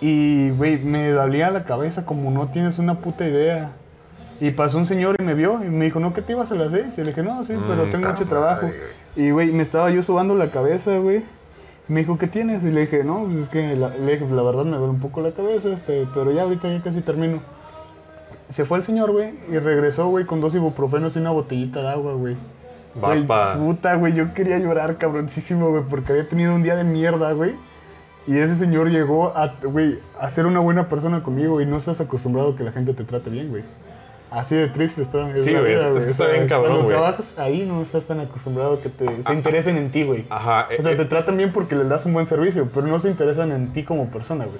Y, 0.00 0.50
güey, 0.50 0.78
me 0.78 1.08
dolía 1.10 1.50
la 1.50 1.64
cabeza 1.64 2.04
como 2.06 2.30
no 2.30 2.48
tienes 2.48 2.78
una 2.78 2.94
puta 3.00 3.26
idea. 3.26 3.72
Y 4.40 4.52
pasó 4.52 4.78
un 4.78 4.86
señor 4.86 5.16
y 5.18 5.24
me 5.24 5.34
vio 5.34 5.54
y 5.64 5.68
me 5.68 5.86
dijo, 5.86 5.98
no, 5.98 6.14
¿qué 6.14 6.22
te 6.22 6.32
ibas 6.32 6.52
a 6.52 6.54
las 6.54 6.70
seis? 6.70 6.86
Y 6.96 7.00
le 7.00 7.08
dije, 7.08 7.24
no, 7.24 7.42
sí, 7.42 7.54
pero 7.66 7.86
Mm, 7.86 7.90
tengo 7.90 8.08
mucho 8.08 8.24
madre, 8.24 8.26
trabajo. 8.26 8.66
güey. 8.68 8.74
Y, 9.18 9.32
güey, 9.32 9.50
me 9.50 9.64
estaba 9.64 9.90
yo 9.90 10.00
sobando 10.00 10.36
la 10.36 10.52
cabeza, 10.52 10.96
güey. 10.98 11.24
Me 11.88 12.00
dijo, 12.00 12.18
¿qué 12.18 12.28
tienes? 12.28 12.62
Y 12.62 12.70
le 12.70 12.82
dije, 12.82 13.02
no, 13.02 13.24
pues 13.24 13.38
es 13.38 13.48
que 13.48 13.74
la, 13.74 13.88
le 13.88 14.12
dije, 14.12 14.24
la 14.30 14.42
verdad 14.42 14.64
me 14.64 14.76
duele 14.76 14.92
un 14.92 15.00
poco 15.00 15.20
la 15.22 15.32
cabeza, 15.32 15.70
este, 15.70 16.06
pero 16.14 16.30
ya 16.30 16.42
ahorita 16.42 16.68
ya 16.68 16.80
casi 16.80 17.00
termino. 17.00 17.40
Se 18.50 18.64
fue 18.64 18.78
el 18.78 18.84
señor, 18.84 19.10
güey, 19.10 19.34
y 19.50 19.58
regresó, 19.58 20.06
güey, 20.06 20.24
con 20.24 20.40
dos 20.40 20.54
ibuprofenos 20.54 21.16
y 21.16 21.18
una 21.18 21.32
botellita 21.32 21.82
de 21.82 21.88
agua, 21.88 22.12
güey. 22.12 22.36
Vas 22.94 23.20
pa... 23.22 23.56
Puta, 23.56 23.96
güey, 23.96 24.12
yo 24.12 24.32
quería 24.34 24.56
llorar 24.60 24.98
cabroncísimo, 24.98 25.68
güey, 25.70 25.82
porque 25.90 26.12
había 26.12 26.28
tenido 26.28 26.54
un 26.54 26.62
día 26.62 26.76
de 26.76 26.84
mierda, 26.84 27.32
güey. 27.32 27.56
Y 28.28 28.38
ese 28.38 28.54
señor 28.54 28.88
llegó 28.88 29.36
a, 29.36 29.52
güey, 29.64 29.98
a 30.20 30.30
ser 30.30 30.46
una 30.46 30.60
buena 30.60 30.88
persona 30.88 31.24
conmigo 31.24 31.60
y 31.60 31.66
no 31.66 31.76
estás 31.76 32.00
acostumbrado 32.00 32.50
a 32.50 32.56
que 32.56 32.62
la 32.62 32.70
gente 32.70 32.94
te 32.94 33.02
trate 33.02 33.30
bien, 33.30 33.48
güey. 33.48 33.64
Así 34.30 34.54
de 34.54 34.68
triste 34.68 35.02
está. 35.02 35.30
es 35.30 35.42
Sí, 35.42 35.54
güey, 35.54 35.72
es- 35.74 35.82
es 35.82 36.04
que 36.04 36.10
está 36.10 36.26
bien 36.28 36.46
cabrón, 36.48 36.70
Cuando 36.72 36.84
güey. 36.84 36.96
trabajas 36.96 37.38
ahí 37.38 37.64
no 37.66 37.80
estás 37.80 38.04
tan 38.04 38.20
acostumbrado 38.20 38.74
a 38.74 38.80
que 38.80 38.88
te, 38.90 39.22
se 39.22 39.32
interesen 39.32 39.76
en 39.78 39.90
ti, 39.90 40.04
güey. 40.04 40.26
Ajá, 40.28 40.68
O 40.78 40.82
sea, 40.82 40.92
eh, 40.92 40.96
te 40.96 41.04
tratan 41.06 41.36
bien 41.38 41.52
porque 41.52 41.74
les 41.74 41.88
das 41.88 42.04
un 42.04 42.12
buen 42.12 42.26
servicio, 42.26 42.68
pero 42.74 42.86
no 42.86 42.98
se 42.98 43.08
interesan 43.08 43.52
en 43.52 43.72
ti 43.72 43.84
como 43.84 44.10
persona, 44.10 44.44
güey. 44.44 44.58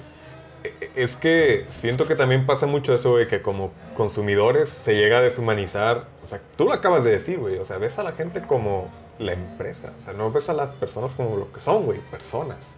Es 0.95 1.15
que 1.15 1.65
siento 1.69 2.05
que 2.07 2.15
también 2.15 2.45
pasa 2.45 2.65
mucho 2.65 2.93
eso, 2.93 3.11
güey, 3.11 3.27
que 3.27 3.41
como 3.41 3.71
consumidores 3.95 4.67
se 4.69 4.95
llega 4.95 5.19
a 5.19 5.21
deshumanizar. 5.21 6.05
O 6.23 6.27
sea, 6.27 6.41
tú 6.57 6.65
lo 6.65 6.73
acabas 6.73 7.03
de 7.03 7.11
decir, 7.11 7.37
güey. 7.39 7.57
O 7.59 7.65
sea, 7.65 7.77
ves 7.77 7.97
a 7.99 8.03
la 8.03 8.11
gente 8.13 8.41
como 8.41 8.89
la 9.19 9.33
empresa. 9.33 9.93
O 9.97 10.01
sea, 10.01 10.13
no 10.13 10.31
ves 10.31 10.49
a 10.49 10.53
las 10.53 10.71
personas 10.71 11.13
como 11.15 11.37
lo 11.37 11.51
que 11.53 11.59
son, 11.61 11.85
güey, 11.85 11.99
personas. 12.11 12.75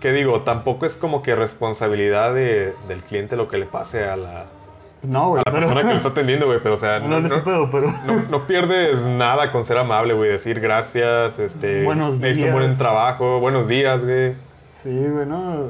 Que 0.00 0.12
digo, 0.12 0.42
tampoco 0.42 0.86
es 0.86 0.96
como 0.96 1.22
que 1.22 1.36
responsabilidad 1.36 2.34
de- 2.34 2.72
del 2.88 3.00
cliente 3.02 3.36
lo 3.36 3.48
que 3.48 3.58
le 3.58 3.66
pase 3.66 4.04
a 4.04 4.16
la, 4.16 4.46
No, 5.02 5.30
güey. 5.30 5.38
a 5.40 5.50
la 5.50 5.52
pero- 5.52 5.66
persona 5.66 5.82
que 5.82 5.88
lo 5.88 5.96
está 5.96 6.08
atendiendo, 6.10 6.46
güey. 6.46 6.60
Pero, 6.62 6.74
o 6.74 6.78
sea, 6.78 7.00
No, 7.00 7.20
no, 7.20 7.28
pedo, 7.44 7.68
pero... 7.70 7.92
no, 8.06 8.22
no 8.30 8.46
pierdes 8.46 9.04
nada 9.06 9.50
con 9.50 9.64
ser 9.64 9.78
amable, 9.78 10.14
güey. 10.14 10.30
Decir 10.30 10.60
gracias, 10.60 11.38
este... 11.38 11.84
Buenos 11.84 12.18
necesito 12.18 12.46
un 12.46 12.52
días. 12.54 12.66
buen 12.66 12.78
trabajo, 12.78 13.40
buenos 13.40 13.66
días, 13.68 14.04
güey. 14.04 14.34
Sí, 14.82 14.90
güey, 15.08 15.26
no. 15.26 15.66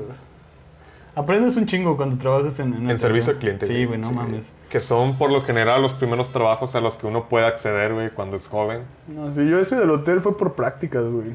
Aprendes 1.14 1.56
un 1.58 1.66
chingo 1.66 1.96
cuando 1.96 2.16
trabajas 2.16 2.58
en... 2.60 2.88
En 2.90 2.98
servicio 2.98 3.32
al 3.34 3.38
cliente. 3.38 3.66
Sí, 3.66 3.84
güey, 3.84 3.98
no 4.00 4.12
mames. 4.12 4.50
Que 4.70 4.80
son 4.80 5.18
por 5.18 5.30
lo 5.30 5.42
general 5.42 5.82
los 5.82 5.92
primeros 5.94 6.30
trabajos 6.30 6.74
a 6.74 6.80
los 6.80 6.96
que 6.96 7.06
uno 7.06 7.28
puede 7.28 7.44
acceder, 7.46 7.92
güey, 7.92 8.10
cuando 8.10 8.36
es 8.38 8.48
joven. 8.48 8.80
No, 9.08 9.32
sí, 9.34 9.46
yo 9.48 9.58
ese 9.60 9.76
del 9.76 9.90
hotel 9.90 10.20
fue 10.22 10.36
por 10.38 10.54
prácticas, 10.54 11.04
güey. 11.04 11.34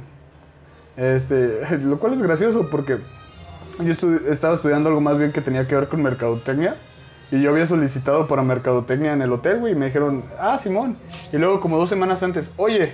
Este, 0.97 1.61
lo 1.83 1.99
cual 1.99 2.13
es 2.13 2.21
gracioso 2.23 2.67
porque 2.71 2.97
yo 3.77 3.85
estu- 3.93 4.19
estaba 4.29 4.55
estudiando 4.55 4.89
algo 4.89 4.99
más 5.01 5.19
bien 5.19 5.31
que 5.31 5.41
tenía 5.41 5.67
que 5.67 5.75
ver 5.75 5.87
con 5.87 6.01
mercadotecnia. 6.01 6.75
Y 7.31 7.41
yo 7.41 7.49
había 7.51 7.65
solicitado 7.65 8.27
para 8.27 8.41
mercadotecnia 8.41 9.13
en 9.13 9.21
el 9.21 9.31
hotel, 9.33 9.59
güey, 9.59 9.73
y 9.73 9.75
me 9.75 9.87
dijeron, 9.87 10.23
ah, 10.39 10.57
Simón. 10.57 10.97
Y 11.31 11.37
luego, 11.37 11.59
como 11.59 11.77
dos 11.77 11.89
semanas 11.89 12.23
antes, 12.23 12.49
oye, 12.55 12.93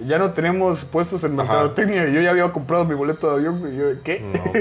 ya 0.00 0.18
no 0.18 0.30
tenemos 0.30 0.84
puestos 0.84 1.22
en 1.24 1.36
mercadotecnia. 1.36 2.08
Y 2.08 2.14
yo 2.14 2.20
ya 2.20 2.30
había 2.30 2.50
comprado 2.52 2.84
mi 2.84 2.94
boleto 2.94 3.28
de 3.28 3.36
avión, 3.36 3.60
güey. 3.60 3.74
Y 3.74 3.76
yo, 3.76 3.84
¿qué? 4.02 4.20
No, 4.20 4.52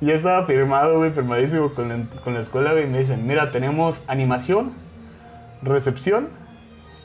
ya 0.06 0.14
estaba 0.14 0.46
firmado, 0.46 0.98
güey, 0.98 1.10
firmadísimo 1.10 1.74
con 1.74 1.88
la, 1.88 2.04
con 2.22 2.34
la 2.34 2.40
escuela, 2.40 2.72
güey. 2.72 2.84
Y 2.84 2.86
me 2.86 3.00
dicen, 3.00 3.26
mira, 3.26 3.50
tenemos 3.50 4.00
animación, 4.06 4.72
recepción 5.62 6.28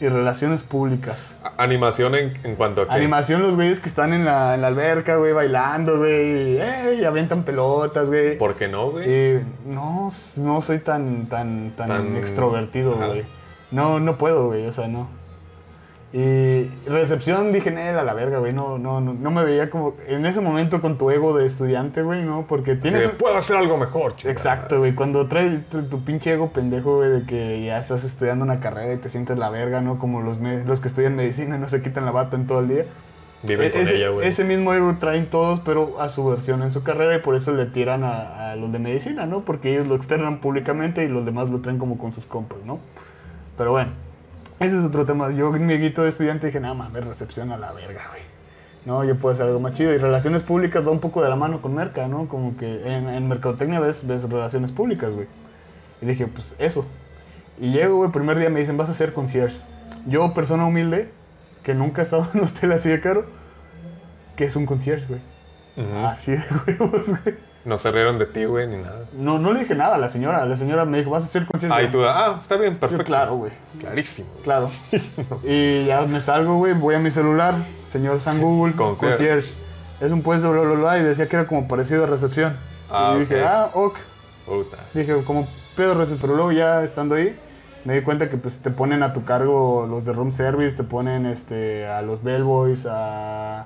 y 0.03 0.09
relaciones 0.09 0.63
públicas. 0.63 1.35
Animación 1.57 2.15
en, 2.15 2.33
en 2.43 2.55
cuanto 2.55 2.81
a 2.81 2.87
que... 2.87 2.93
Animación, 2.93 3.41
los 3.41 3.55
güeyes 3.55 3.79
que 3.79 3.89
están 3.89 4.13
en 4.13 4.25
la, 4.25 4.55
en 4.55 4.61
la 4.61 4.67
alberca, 4.67 5.15
güey, 5.15 5.33
bailando, 5.33 5.97
güey. 5.97 6.59
¡Ey! 6.61 6.99
Y 7.01 7.05
avientan 7.05 7.43
pelotas, 7.43 8.07
güey. 8.07 8.37
¿Por 8.37 8.55
qué 8.55 8.67
no, 8.67 8.91
güey? 8.91 9.05
Eh, 9.07 9.43
no, 9.65 10.11
no 10.35 10.61
soy 10.61 10.79
tan, 10.79 11.27
tan, 11.27 11.71
tan, 11.75 11.87
Tan- 11.87 12.15
extrovertido, 12.17 12.95
güey. 12.95 13.23
No, 13.71 13.99
no 13.99 14.17
puedo, 14.17 14.47
güey, 14.47 14.65
o 14.67 14.71
sea, 14.71 14.87
no. 14.87 15.07
Y 16.15 16.69
recepción 16.87 17.51
dije, 17.51 17.71
"Nel, 17.71 17.97
a 17.97 18.03
la 18.03 18.13
verga, 18.13 18.37
güey. 18.37 18.53
No, 18.53 18.77
no, 18.77 19.01
no, 19.01 19.15
no 19.15 19.31
me 19.31 19.43
veía 19.43 19.71
como 19.71 19.95
en 20.07 20.27
ese 20.27 20.41
momento 20.41 20.79
con 20.79 20.99
tu 20.99 21.09
ego 21.09 21.35
de 21.35 21.47
estudiante, 21.47 22.03
güey, 22.03 22.21
¿no? 22.21 22.45
Porque 22.47 22.75
Sí, 22.75 22.81
tienes... 22.81 23.07
puedo 23.07 23.35
hacer 23.35 23.57
algo 23.57 23.77
mejor. 23.77 24.13
Exacto, 24.23 24.77
güey. 24.77 24.93
Cuando 24.93 25.25
traes 25.27 25.65
tu, 25.69 25.81
tu 25.85 26.03
pinche 26.05 26.31
ego 26.33 26.49
pendejo, 26.51 26.97
güey, 26.97 27.09
de 27.09 27.25
que 27.25 27.63
ya 27.65 27.79
estás 27.79 28.03
estudiando 28.03 28.45
una 28.45 28.59
carrera 28.59 28.93
y 28.93 28.97
te 28.97 29.09
sientes 29.09 29.39
la 29.39 29.49
verga, 29.49 29.81
¿no? 29.81 29.97
Como 29.97 30.21
los, 30.21 30.37
me- 30.39 30.63
los 30.63 30.79
que 30.79 30.87
estudian 30.87 31.15
medicina 31.15 31.55
y 31.55 31.59
no 31.59 31.67
se 31.67 31.81
quitan 31.81 32.05
la 32.05 32.11
bata 32.11 32.35
en 32.35 32.45
todo 32.45 32.59
el 32.59 32.67
día. 32.67 32.85
Viven 33.41 33.67
E- 33.67 33.71
con 33.71 33.81
ese, 33.81 33.95
ella, 33.95 34.09
güey. 34.09 34.27
ese 34.27 34.43
mismo 34.43 34.71
ego 34.71 34.95
traen 34.99 35.25
todos, 35.31 35.61
pero 35.61 35.99
a 35.99 36.09
su 36.09 36.23
versión 36.27 36.61
en 36.61 36.71
su 36.71 36.83
carrera 36.83 37.15
y 37.15 37.21
por 37.21 37.35
eso 37.35 37.51
le 37.53 37.65
tiran 37.65 38.03
a, 38.03 38.51
a 38.51 38.55
los 38.55 38.71
de 38.71 38.77
medicina, 38.77 39.25
¿no? 39.25 39.41
Porque 39.41 39.71
ellos 39.73 39.87
lo 39.87 39.95
externan 39.95 40.37
públicamente 40.41 41.03
y 41.03 41.07
los 41.07 41.25
demás 41.25 41.49
lo 41.49 41.59
traen 41.61 41.79
como 41.79 41.97
con 41.97 42.13
sus 42.13 42.27
compas, 42.27 42.59
¿no? 42.65 42.77
Pero 43.57 43.71
bueno, 43.71 43.91
ese 44.59 44.79
es 44.79 44.85
otro 44.85 45.05
tema. 45.05 45.31
Yo 45.31 45.55
en 45.55 45.65
mi 45.65 45.77
guito 45.77 46.03
de 46.03 46.09
estudiante 46.09 46.47
dije, 46.47 46.59
nada 46.59 46.73
mames, 46.73 47.05
recepción 47.05 47.51
a 47.51 47.57
la 47.57 47.71
verga, 47.73 48.07
güey. 48.09 48.21
No, 48.85 49.03
yo 49.03 49.17
puedo 49.17 49.33
hacer 49.33 49.47
algo 49.47 49.59
más 49.59 49.73
chido. 49.73 49.93
Y 49.93 49.97
relaciones 49.97 50.43
públicas 50.43 50.85
va 50.85 50.91
un 50.91 50.99
poco 50.99 51.23
de 51.23 51.29
la 51.29 51.35
mano 51.35 51.61
con 51.61 51.73
merca, 51.73 52.07
¿no? 52.07 52.27
Como 52.27 52.57
que 52.57 52.81
en, 52.85 53.07
en 53.07 53.27
mercadotecnia 53.27 53.79
ves, 53.79 54.05
ves 54.05 54.29
relaciones 54.29 54.71
públicas, 54.71 55.13
güey. 55.13 55.27
Y 56.01 56.05
dije, 56.05 56.27
pues 56.27 56.55
eso. 56.59 56.85
Y 57.59 57.71
llego, 57.71 57.97
güey, 57.97 58.11
primer 58.11 58.37
día 58.37 58.49
me 58.49 58.59
dicen, 58.59 58.77
vas 58.77 58.89
a 58.89 58.93
ser 58.93 59.13
concierge. 59.13 59.57
Yo, 60.05 60.33
persona 60.33 60.65
humilde, 60.65 61.09
que 61.63 61.73
nunca 61.73 62.01
he 62.01 62.05
estado 62.05 62.27
en 62.33 62.41
un 62.41 62.47
hotel 62.47 62.71
así 62.73 62.89
de 62.89 62.99
caro, 62.99 63.25
que 64.35 64.45
es 64.45 64.55
un 64.55 64.65
concierge, 64.65 65.07
güey. 65.07 65.21
Así 66.05 66.33
de 66.33 66.43
huevos, 66.67 67.07
güey. 67.07 67.52
No 67.65 67.77
se 67.77 67.91
rieron 67.91 68.17
de 68.17 68.25
ti, 68.25 68.43
güey, 68.43 68.67
ni 68.67 68.77
nada. 68.77 69.05
No, 69.13 69.39
no 69.39 69.53
le 69.53 69.61
dije 69.61 69.73
nada 69.73 69.95
a 69.95 69.97
la 69.97 70.09
señora. 70.09 70.45
La 70.45 70.57
señora 70.57 70.83
me 70.83 70.97
dijo, 70.97 71.11
vas 71.11 71.23
a 71.23 71.27
ser 71.27 71.45
concierge. 71.45 71.73
Ah, 71.77 71.81
y 71.83 71.89
tú, 71.89 72.03
ah, 72.03 72.35
está 72.39 72.57
bien, 72.57 72.73
Yo, 72.73 72.79
perfecto. 72.81 73.03
claro, 73.05 73.35
güey. 73.35 73.51
Clarísimo. 73.79 74.27
Claro. 74.43 74.69
y 75.43 75.85
ya 75.85 76.01
me 76.01 76.19
salgo, 76.19 76.57
güey, 76.57 76.73
voy 76.73 76.95
a 76.95 76.99
mi 76.99 77.09
celular, 77.09 77.55
señor 77.89 78.19
San 78.19 78.41
Google, 78.41 78.73
Concierge. 78.75 79.15
concierge. 79.17 79.53
Es 80.01 80.11
un 80.11 80.21
puesto, 80.21 80.51
bla, 80.51 80.61
bla, 80.61 80.73
bla, 80.75 80.99
y 80.99 81.03
decía 81.03 81.29
que 81.29 81.35
era 81.37 81.47
como 81.47 81.67
parecido 81.67 82.03
a 82.03 82.07
recepción. 82.07 82.57
Ah, 82.91 83.13
y 83.15 83.21
dije, 83.21 83.43
ah, 83.45 83.69
ok. 83.73 83.95
Puta. 84.45 84.77
Dije, 84.93 85.23
como 85.23 85.47
pedo 85.77 85.93
recepción, 85.93 86.19
pero 86.19 86.35
luego 86.35 86.51
ya 86.51 86.83
estando 86.83 87.15
ahí, 87.15 87.33
me 87.85 87.95
di 87.95 88.01
cuenta 88.01 88.29
que 88.29 88.35
pues 88.35 88.59
te 88.59 88.71
ponen 88.71 89.03
a 89.03 89.13
tu 89.13 89.23
cargo 89.23 89.87
los 89.89 90.03
de 90.05 90.11
room 90.11 90.33
service, 90.33 90.75
te 90.75 90.83
ponen 90.83 91.25
este, 91.25 91.87
a 91.87 92.01
los 92.01 92.21
bellboys, 92.23 92.85
a, 92.85 93.65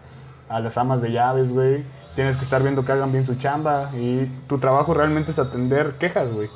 a 0.49 0.59
las 0.59 0.77
amas 0.77 1.01
de 1.01 1.11
llaves, 1.11 1.51
güey. 1.51 1.83
Tienes 2.17 2.35
que 2.35 2.43
estar 2.45 2.63
viendo 2.63 2.83
que 2.83 2.91
hagan 2.91 3.11
bien 3.11 3.27
su 3.27 3.35
chamba 3.35 3.91
y 3.95 4.25
tu 4.47 4.57
trabajo 4.57 4.95
realmente 4.95 5.29
es 5.29 5.37
atender 5.37 5.93
quejas, 5.99 6.33
güey. 6.33 6.49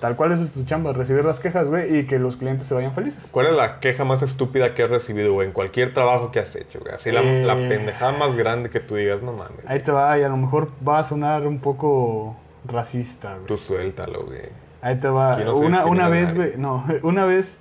Tal 0.00 0.14
cual 0.14 0.30
esa 0.30 0.44
es 0.44 0.52
tu 0.52 0.62
chamba, 0.64 0.92
recibir 0.92 1.24
las 1.24 1.40
quejas, 1.40 1.66
güey, 1.68 1.98
y 1.98 2.06
que 2.06 2.20
los 2.20 2.36
clientes 2.36 2.68
se 2.68 2.74
vayan 2.74 2.92
felices. 2.94 3.26
¿Cuál 3.32 3.46
es 3.46 3.56
la 3.56 3.80
queja 3.80 4.04
más 4.04 4.22
estúpida 4.22 4.72
que 4.76 4.84
has 4.84 4.90
recibido, 4.90 5.32
güey, 5.32 5.48
en 5.48 5.52
cualquier 5.52 5.92
trabajo 5.92 6.30
que 6.30 6.38
has 6.38 6.54
hecho, 6.54 6.78
güey? 6.78 6.94
Así 6.94 7.10
la, 7.10 7.22
Eh. 7.22 7.44
la 7.44 7.56
pendejada 7.56 8.12
más 8.12 8.36
grande 8.36 8.70
que 8.70 8.78
tú 8.78 8.94
digas, 8.94 9.22
no 9.24 9.32
mames. 9.32 9.66
Ahí 9.66 9.80
te 9.80 9.90
va, 9.90 10.16
y 10.16 10.22
a 10.22 10.28
lo 10.28 10.36
mejor 10.36 10.70
va 10.88 11.00
a 11.00 11.04
sonar 11.04 11.48
un 11.48 11.58
poco 11.58 12.36
racista, 12.64 13.34
güey. 13.34 13.46
Tú 13.46 13.56
suéltalo, 13.58 14.22
güey. 14.24 14.42
Ahí 14.82 15.00
te 15.00 15.08
va. 15.08 15.36
No 15.38 15.56
una, 15.56 15.84
una 15.84 16.08
vez, 16.08 16.32
güey, 16.32 16.52
no, 16.56 16.84
una 17.02 17.24
vez 17.24 17.58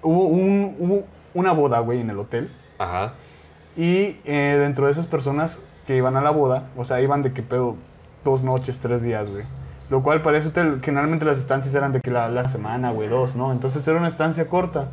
hubo, 0.00 0.24
un, 0.28 0.76
hubo 0.78 1.04
una 1.34 1.52
boda, 1.52 1.80
güey, 1.80 2.00
en 2.00 2.08
el 2.08 2.18
hotel. 2.18 2.50
Ajá. 2.78 3.12
Y 3.76 4.16
eh, 4.24 4.56
dentro 4.58 4.86
de 4.86 4.92
esas 4.92 5.04
personas 5.04 5.58
que 5.90 5.96
iban 5.96 6.16
a 6.16 6.20
la 6.20 6.30
boda, 6.30 6.68
o 6.76 6.84
sea, 6.84 7.00
iban 7.00 7.24
de 7.24 7.32
que 7.32 7.42
pedo 7.42 7.74
dos 8.24 8.44
noches, 8.44 8.78
tres 8.78 9.02
días, 9.02 9.28
güey. 9.28 9.42
Lo 9.90 10.04
cual 10.04 10.22
para 10.22 10.38
hotel, 10.38 10.80
generalmente 10.84 11.24
las 11.24 11.38
estancias 11.38 11.74
eran 11.74 11.92
de 11.92 12.00
que 12.00 12.12
la, 12.12 12.28
la 12.28 12.48
semana, 12.48 12.92
güey, 12.92 13.08
dos, 13.08 13.34
¿no? 13.34 13.50
Entonces 13.50 13.88
era 13.88 13.98
una 13.98 14.06
estancia 14.06 14.46
corta. 14.46 14.90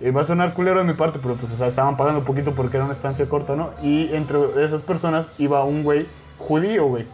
Y 0.00 0.10
va 0.10 0.22
a 0.22 0.24
sonar 0.24 0.52
culero 0.52 0.80
de 0.80 0.84
mi 0.84 0.94
parte, 0.94 1.20
pero 1.22 1.36
pues 1.36 1.52
o 1.52 1.56
sea, 1.56 1.68
estaban 1.68 1.96
pagando 1.96 2.18
un 2.18 2.24
poquito 2.24 2.56
porque 2.56 2.76
era 2.76 2.86
una 2.86 2.94
estancia 2.94 3.28
corta, 3.28 3.54
¿no? 3.54 3.70
Y 3.84 4.12
entre 4.16 4.40
esas 4.64 4.82
personas 4.82 5.28
iba 5.38 5.62
un 5.62 5.84
güey 5.84 6.08
judío, 6.38 6.86
güey. 6.86 7.06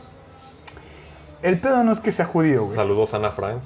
El 1.43 1.59
pedo 1.59 1.85
no 1.85 1.93
es 1.93 2.01
que 2.01 2.13
sea 2.13 2.25
judío, 2.25 2.65
güey. 2.65 2.75
Saludos 2.75 3.13
Ana 3.13 3.33
Frank. 3.33 3.61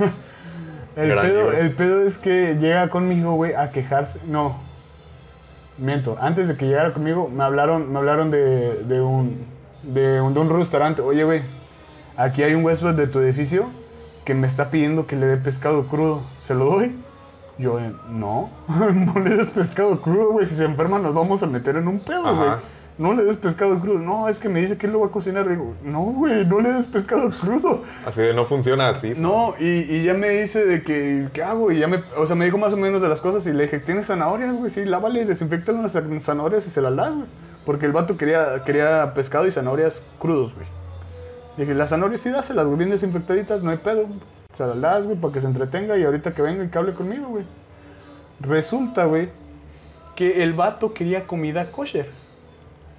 El 0.96 1.08
Gran 1.08 1.24
pedo, 1.24 1.42
libro. 1.42 1.56
el 1.56 1.72
pedo 1.76 2.04
es 2.04 2.18
que 2.18 2.56
llega 2.56 2.88
conmigo, 2.88 3.34
güey, 3.34 3.54
a 3.54 3.70
quejarse. 3.70 4.18
No. 4.26 4.71
Miento. 5.78 6.16
Antes 6.20 6.48
de 6.48 6.56
que 6.56 6.66
llegara 6.66 6.92
conmigo, 6.92 7.28
me 7.28 7.44
hablaron, 7.44 7.92
me 7.92 7.98
hablaron 7.98 8.30
de, 8.30 8.82
de 8.84 9.00
un, 9.00 9.44
de 9.82 10.20
un 10.20 10.34
de 10.34 10.40
un 10.40 10.50
restaurante. 10.50 11.02
Oye, 11.02 11.24
güey, 11.24 11.42
aquí 12.16 12.42
hay 12.42 12.54
un 12.54 12.64
huésped 12.64 12.94
de 12.94 13.06
tu 13.06 13.20
edificio 13.20 13.66
que 14.24 14.34
me 14.34 14.46
está 14.46 14.70
pidiendo 14.70 15.06
que 15.06 15.16
le 15.16 15.26
dé 15.26 15.36
pescado 15.36 15.86
crudo. 15.86 16.22
¿Se 16.40 16.54
lo 16.54 16.66
doy? 16.66 16.94
Yo, 17.58 17.78
eh, 17.80 17.92
no, 18.08 18.50
no 18.68 19.20
le 19.20 19.36
des 19.36 19.48
pescado 19.48 20.00
crudo, 20.00 20.32
güey. 20.32 20.46
Si 20.46 20.54
se 20.54 20.64
enferma 20.64 20.98
nos 20.98 21.14
vamos 21.14 21.42
a 21.42 21.46
meter 21.46 21.76
en 21.76 21.88
un 21.88 22.00
pedo, 22.00 22.22
güey. 22.22 22.50
No 23.02 23.12
le 23.14 23.24
des 23.24 23.36
pescado 23.36 23.80
crudo. 23.80 23.98
No, 23.98 24.28
es 24.28 24.38
que 24.38 24.48
me 24.48 24.60
dice 24.60 24.78
que 24.78 24.86
él 24.86 24.92
lo 24.92 25.00
va 25.00 25.08
a 25.08 25.10
cocinar. 25.10 25.48
Digo, 25.48 25.74
no, 25.82 26.02
güey, 26.02 26.46
no 26.46 26.60
le 26.60 26.72
des 26.72 26.86
pescado 26.86 27.30
crudo. 27.30 27.82
Así 28.06 28.22
de 28.22 28.32
no 28.32 28.44
funciona 28.44 28.88
así. 28.88 29.14
No, 29.16 29.54
y, 29.58 29.80
y 29.92 30.04
ya 30.04 30.14
me 30.14 30.28
dice 30.28 30.64
de 30.64 30.84
que, 30.84 31.28
¿qué 31.32 31.42
hago? 31.42 31.72
Y 31.72 31.80
ya 31.80 31.88
me, 31.88 32.00
o 32.16 32.26
sea, 32.28 32.36
me 32.36 32.44
dijo 32.44 32.58
más 32.58 32.72
o 32.74 32.76
menos 32.76 33.02
de 33.02 33.08
las 33.08 33.20
cosas 33.20 33.44
y 33.48 33.52
le 33.52 33.64
dije, 33.64 33.80
¿tienes 33.80 34.06
zanahorias, 34.06 34.54
güey? 34.54 34.70
Sí, 34.70 34.84
lávale, 34.84 35.24
desinfecta 35.24 35.72
las 35.72 35.98
zanahorias 36.20 36.64
y 36.64 36.70
se 36.70 36.80
las 36.80 36.94
das, 36.94 37.12
güey. 37.12 37.26
Porque 37.66 37.86
el 37.86 37.92
vato 37.92 38.16
quería, 38.16 38.62
quería 38.64 39.12
pescado 39.14 39.48
y 39.48 39.50
zanahorias 39.50 40.00
crudos, 40.20 40.54
güey. 40.54 40.66
Dije, 41.56 41.74
las 41.74 41.88
zanahorias 41.88 42.20
sí 42.20 42.30
dáselas, 42.30 42.66
güey, 42.66 42.78
bien 42.78 42.90
desinfectaditas, 42.90 43.64
no 43.64 43.72
hay 43.72 43.78
pedo. 43.78 44.06
Se 44.56 44.64
las 44.64 44.80
das, 44.80 45.04
güey, 45.04 45.16
para 45.16 45.34
que 45.34 45.40
se 45.40 45.48
entretenga 45.48 45.98
y 45.98 46.04
ahorita 46.04 46.34
que 46.34 46.42
venga 46.42 46.62
y 46.62 46.68
que 46.68 46.78
hable 46.78 46.94
conmigo, 46.94 47.26
güey. 47.30 47.44
Resulta, 48.38 49.06
güey, 49.06 49.30
que 50.14 50.44
el 50.44 50.52
vato 50.52 50.94
quería 50.94 51.26
comida 51.26 51.72
kosher 51.72 52.21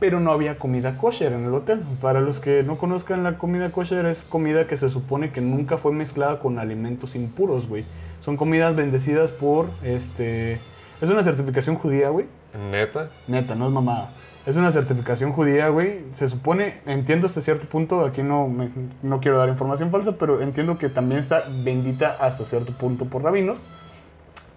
pero 0.04 0.20
no 0.20 0.34
había 0.34 0.58
comida 0.58 0.98
kosher 0.98 1.32
en 1.32 1.46
el 1.46 1.54
hotel. 1.54 1.82
Para 2.02 2.20
los 2.20 2.42
que 2.42 2.62
no 2.62 2.78
conozcan 2.78 3.24
la 3.24 3.38
comida 3.38 3.70
kosher 3.72 4.06
es 4.06 4.24
comida 4.24 4.68
que 4.68 4.76
se 4.76 4.90
supone 4.90 5.32
que 5.32 5.40
nunca 5.40 5.78
fue 5.78 5.94
mezclada 5.94 6.40
con 6.40 6.60
alimentos 6.60 7.16
impuros, 7.16 7.70
güey. 7.70 7.86
Son 8.20 8.36
comidas 8.36 8.76
bendecidas 8.76 9.32
por 9.32 9.68
este 9.82 10.56
es 11.00 11.10
una 11.10 11.24
certificación 11.24 11.78
judía, 11.78 12.10
güey. 12.10 12.26
Neta. 12.70 13.12
Neta, 13.30 13.56
no 13.56 13.68
es 13.68 13.72
mamada. 13.72 14.12
Es 14.46 14.58
una 14.58 14.74
certificación 14.74 15.32
judía, 15.32 15.70
güey. 15.70 16.02
Se 16.16 16.28
supone, 16.28 16.82
entiendo 16.86 17.28
hasta 17.28 17.40
cierto 17.42 17.66
punto, 17.70 18.02
aquí 18.04 18.24
no, 18.24 18.50
me- 18.50 18.72
no 19.04 19.22
quiero 19.22 19.38
dar 19.38 19.48
información 19.48 19.90
falsa, 19.90 20.18
pero 20.20 20.42
entiendo 20.42 20.78
que 20.78 20.90
también 20.90 21.22
está 21.22 21.46
bendita 21.64 22.18
hasta 22.20 22.44
cierto 22.44 22.74
punto 22.74 23.06
por 23.06 23.24
rabinos. 23.24 23.62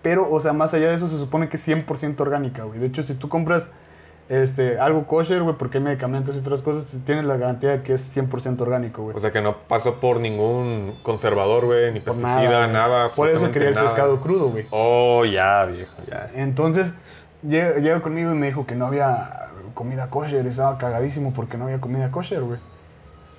Pero, 0.02 0.28
o 0.28 0.40
sea, 0.40 0.52
más 0.52 0.74
allá 0.74 0.88
de 0.88 0.96
eso, 0.96 1.08
se 1.08 1.18
supone 1.18 1.48
que 1.48 1.56
es 1.56 1.62
100% 1.68 2.18
orgánica, 2.20 2.64
güey. 2.64 2.80
De 2.80 2.86
hecho, 2.86 3.04
si 3.04 3.14
tú 3.14 3.28
compras 3.28 3.70
este, 4.28 4.78
algo 4.80 5.06
kosher, 5.06 5.42
güey, 5.42 5.56
porque 5.56 5.78
hay 5.78 5.84
medicamentos 5.84 6.34
y 6.34 6.40
otras 6.40 6.60
cosas, 6.60 6.84
tienes 7.04 7.24
la 7.24 7.36
garantía 7.36 7.70
de 7.70 7.82
que 7.82 7.92
es 7.94 8.16
100% 8.16 8.60
orgánico, 8.60 9.02
güey. 9.02 9.16
O 9.16 9.20
sea 9.20 9.30
que 9.30 9.40
no 9.40 9.58
pasó 9.68 10.00
por 10.00 10.18
ningún 10.18 10.94
conservador, 11.02 11.66
güey, 11.66 11.92
ni 11.92 12.00
Por 12.00 12.14
pesticida, 12.14 12.62
güey. 12.62 12.72
nada. 12.72 13.10
Por 13.10 13.30
eso 13.30 13.52
quería 13.52 13.68
el 13.68 13.74
nada. 13.74 13.86
pescado 13.86 14.20
crudo, 14.20 14.48
güey. 14.48 14.66
Oh, 14.70 15.24
ya, 15.24 15.64
viejo, 15.66 15.94
ya. 16.10 16.30
Entonces, 16.34 16.92
llega, 17.46 17.76
llega 17.76 18.00
conmigo 18.00 18.32
y 18.32 18.34
me 18.34 18.46
dijo 18.46 18.66
que 18.66 18.74
no 18.74 18.86
había 18.86 19.50
comida 19.74 20.10
kosher. 20.10 20.44
Estaba 20.46 20.76
cagadísimo 20.78 21.32
porque 21.32 21.56
no 21.56 21.64
había 21.66 21.80
comida 21.80 22.10
kosher, 22.10 22.42
güey. 22.42 22.58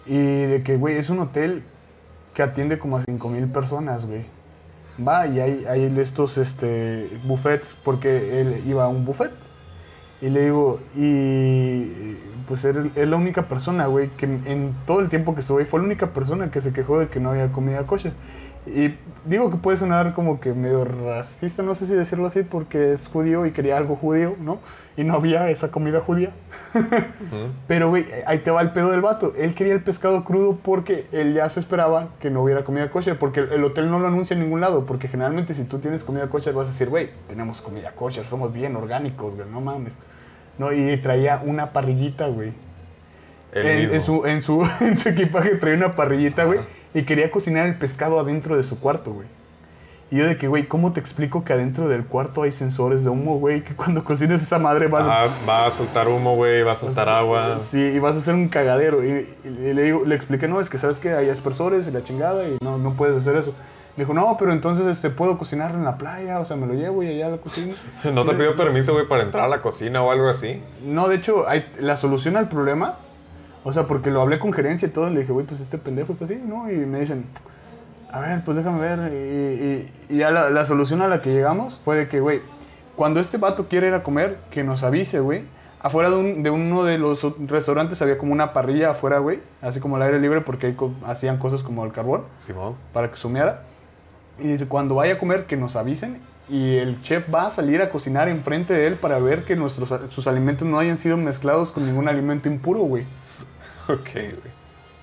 Y 0.05 0.43
de 0.45 0.63
que, 0.63 0.77
güey, 0.77 0.95
es 0.97 1.09
un 1.09 1.19
hotel 1.19 1.63
que 2.33 2.43
atiende 2.43 2.79
como 2.79 2.97
a 2.97 3.01
5 3.03 3.27
mil 3.29 3.51
personas, 3.51 4.05
güey. 4.05 4.25
Va 5.05 5.27
y 5.27 5.39
hay, 5.41 5.65
hay 5.67 5.99
estos 5.99 6.37
este, 6.37 7.09
buffets 7.25 7.75
porque 7.83 8.39
él 8.39 8.63
iba 8.65 8.85
a 8.85 8.87
un 8.87 9.03
buffet. 9.03 9.31
Y 10.21 10.29
le 10.29 10.45
digo, 10.45 10.79
y 10.95 12.15
pues 12.47 12.65
él- 12.65 12.91
es 12.95 13.07
la 13.07 13.17
única 13.17 13.43
persona, 13.47 13.85
güey, 13.87 14.09
que 14.17 14.25
en 14.25 14.73
todo 14.85 14.99
el 14.99 15.09
tiempo 15.09 15.35
que 15.35 15.41
estuve 15.41 15.61
ahí 15.61 15.67
fue 15.67 15.79
la 15.79 15.85
única 15.85 16.07
persona 16.07 16.49
que 16.49 16.61
se 16.61 16.73
quejó 16.73 16.99
de 16.99 17.07
que 17.09 17.19
no 17.19 17.29
había 17.31 17.51
comida 17.51 17.83
kosher. 17.83 18.13
Y 18.67 18.95
digo 19.25 19.49
que 19.49 19.57
puede 19.57 19.77
sonar 19.77 20.13
como 20.13 20.39
que 20.39 20.53
medio 20.53 20.85
racista, 20.85 21.63
no 21.63 21.73
sé 21.75 21.87
si 21.87 21.93
decirlo 21.93 22.27
así, 22.27 22.43
porque 22.43 22.93
es 22.93 23.07
judío 23.07 23.45
y 23.45 23.51
quería 23.51 23.77
algo 23.77 23.95
judío, 23.95 24.35
¿no? 24.39 24.59
Y 24.95 25.03
no 25.03 25.13
había 25.15 25.49
esa 25.49 25.71
comida 25.71 26.01
judía. 26.01 26.31
Pero, 27.67 27.89
güey, 27.89 28.05
ahí 28.25 28.39
te 28.39 28.51
va 28.51 28.61
el 28.61 28.71
pedo 28.71 28.91
del 28.91 29.01
vato. 29.01 29.33
Él 29.37 29.55
quería 29.55 29.73
el 29.73 29.81
pescado 29.81 30.23
crudo 30.23 30.57
porque 30.61 31.07
él 31.11 31.33
ya 31.33 31.49
se 31.49 31.59
esperaba 31.59 32.09
que 32.19 32.29
no 32.29 32.43
hubiera 32.43 32.63
comida 32.63 32.89
kosher, 32.89 33.17
porque 33.17 33.41
el, 33.41 33.51
el 33.53 33.63
hotel 33.63 33.89
no 33.89 33.99
lo 33.99 34.07
anuncia 34.07 34.33
en 34.33 34.41
ningún 34.41 34.59
lado, 34.61 34.85
porque 34.85 35.07
generalmente 35.07 35.53
si 35.53 35.63
tú 35.63 35.79
tienes 35.79 36.03
comida 36.03 36.27
kosher 36.27 36.53
vas 36.53 36.67
a 36.67 36.71
decir, 36.71 36.89
güey, 36.89 37.09
tenemos 37.27 37.61
comida 37.61 37.91
kosher, 37.91 38.25
somos 38.25 38.51
bien 38.51 38.75
orgánicos, 38.75 39.35
güey, 39.35 39.47
no 39.49 39.61
mames. 39.61 39.97
No, 40.57 40.73
y 40.73 40.97
traía 40.97 41.41
una 41.45 41.71
parrillita, 41.71 42.27
güey. 42.27 42.51
El 43.51 43.67
En, 43.67 43.77
mismo. 43.77 43.95
en 43.95 44.03
su, 44.03 44.25
en, 44.25 44.41
su, 44.41 44.69
en 44.81 44.97
su 44.97 45.09
equipaje 45.09 45.51
traía 45.55 45.77
una 45.77 45.91
parrillita, 45.91 46.45
güey, 46.45 46.59
y 46.93 47.03
quería 47.03 47.31
cocinar 47.31 47.67
el 47.67 47.75
pescado 47.75 48.19
adentro 48.19 48.57
de 48.57 48.63
su 48.63 48.79
cuarto, 48.79 49.13
güey. 49.13 49.27
Y 50.09 50.17
yo 50.17 50.25
de 50.25 50.37
que, 50.37 50.47
güey, 50.47 50.67
¿cómo 50.67 50.93
te 50.93 51.01
explico 51.01 51.43
que 51.43 51.51
adentro 51.51 51.89
del 51.89 52.05
cuarto 52.05 52.43
hay 52.43 52.53
sensores 52.53 53.03
de 53.03 53.09
humo, 53.09 53.39
güey? 53.39 53.61
Que 53.63 53.75
cuando 53.75 54.05
cocines 54.05 54.41
esa 54.41 54.57
madre 54.57 54.87
vas 54.87 55.05
a... 55.05 55.23
Ajá, 55.23 55.33
va 55.47 55.65
a 55.65 55.71
soltar 55.71 56.07
humo, 56.07 56.35
güey, 56.35 56.63
va 56.63 56.71
a 56.71 56.75
soltar 56.75 57.09
agua. 57.09 57.59
Sí, 57.59 57.77
y 57.77 57.99
vas 57.99 58.15
a 58.15 58.19
hacer 58.19 58.33
un 58.33 58.47
cagadero. 58.47 59.03
Y, 59.03 59.35
y 59.43 59.49
le, 59.49 59.83
digo, 59.83 60.03
le 60.05 60.15
expliqué, 60.15 60.47
no, 60.47 60.61
es 60.61 60.69
que 60.69 60.77
sabes 60.77 60.99
que 60.99 61.11
hay 61.11 61.29
aspersores 61.29 61.87
y 61.89 61.91
la 61.91 62.03
chingada 62.03 62.47
y 62.47 62.57
no, 62.61 62.77
no 62.77 62.93
puedes 62.93 63.17
hacer 63.17 63.35
eso. 63.35 63.53
Me 63.97 64.03
dijo, 64.03 64.13
no, 64.13 64.37
pero 64.39 64.53
entonces 64.53 64.85
este, 64.85 65.09
puedo 65.09 65.37
cocinarlo 65.39 65.77
en 65.77 65.83
la 65.83 65.97
playa, 65.97 66.39
o 66.39 66.45
sea, 66.45 66.55
me 66.55 66.67
lo 66.67 66.75
llevo 66.75 67.03
y 67.03 67.09
allá 67.09 67.29
lo 67.29 67.41
cocino. 67.41 67.73
¿No 68.13 68.23
te 68.23 68.31
Y 68.31 68.35
pidió 68.35 68.55
permiso, 68.55 68.93
güey, 68.93 69.07
para 69.07 69.23
entrar 69.23 69.45
a 69.45 69.47
la 69.49 69.61
cocina 69.61 70.03
o 70.03 70.11
algo 70.11 70.29
así? 70.29 70.61
No, 70.85 71.09
de 71.09 71.15
hecho, 71.15 71.49
hay, 71.49 71.65
la 71.79 71.97
solución 71.97 72.37
al 72.37 72.47
problema, 72.47 72.99
o 73.67 73.73
sea, 73.73 73.83
porque 73.87 74.11
lo 74.11 74.21
hablé 74.21 74.39
con 74.39 74.53
gerencia 74.53 74.87
y 74.87 74.91
todo, 74.91 75.09
le 75.09 75.19
dije, 75.21 75.31
güey, 75.33 75.45
pues 75.45 75.59
este 75.59 75.77
pendejo 75.77 76.13
está 76.13 76.25
así, 76.25 76.35
¿no? 76.35 76.71
Y 76.71 76.75
me 76.77 76.99
dicen, 77.01 77.25
a 78.11 78.19
ver, 78.21 78.41
pues 78.45 78.55
déjame 78.57 78.79
ver. 78.79 79.11
Y, 79.13 79.15
y- 79.17 80.15
y 80.15 80.17
ya 80.19 80.31
la, 80.31 80.49
la 80.49 80.65
solución 80.65 81.01
a 81.01 81.07
la 81.07 81.21
que 81.21 81.31
llegamos 81.33 81.79
fue 81.83 81.97
de 81.97 82.07
que, 82.07 82.19
güey, 82.21 82.41
cuando 82.95 83.19
este 83.19 83.37
vato 83.37 83.67
quiere 83.67 83.87
ir 83.89 83.93
a 83.93 84.03
comer, 84.03 84.37
que 84.51 84.63
nos 84.63 84.83
avise, 84.83 85.19
güey. 85.19 85.43
Afuera 85.81 86.09
de, 86.09 86.15
un- 86.15 86.43
de 86.43 86.49
uno 86.49 86.83
de 86.85 86.97
los 86.97 87.25
restaurantes 87.47 88.01
había 88.01 88.17
como 88.17 88.31
una 88.33 88.53
parrilla 88.53 88.91
afuera, 88.91 89.19
güey, 89.19 89.39
así 89.61 89.79
como 89.79 89.97
al 89.97 90.01
aire 90.03 90.19
libre, 90.19 90.41
porque 90.41 90.67
ahí 90.67 90.77
hacían 91.05 91.37
cosas 91.37 91.61
como 91.61 91.83
el 91.85 91.91
carbón 91.91 92.23
Simón. 92.39 92.75
para 92.93 93.11
que 93.11 93.17
sumeara. 93.17 93.63
Y 94.39 94.47
dice, 94.47 94.67
cuando 94.67 94.95
vaya 94.95 95.15
a 95.15 95.19
comer, 95.19 95.45
que 95.45 95.57
nos 95.57 95.75
avisen. 95.75 96.19
Y 96.49 96.77
el 96.77 97.01
chef 97.01 97.25
va 97.33 97.47
a 97.47 97.51
salir 97.51 97.81
a 97.81 97.89
cocinar 97.89 98.29
enfrente 98.29 98.73
de 98.73 98.87
él 98.87 98.95
para 98.95 99.19
ver 99.19 99.43
que 99.43 99.57
nuestros, 99.57 99.93
sus 100.09 100.27
alimentos 100.27 100.65
no 100.65 100.79
hayan 100.79 100.97
sido 100.97 101.17
mezclados 101.17 101.73
con 101.73 101.85
ningún 101.85 102.07
alimento 102.07 102.47
impuro, 102.47 102.79
güey. 102.79 103.03
Ok, 103.93 104.13
güey. 104.13 104.57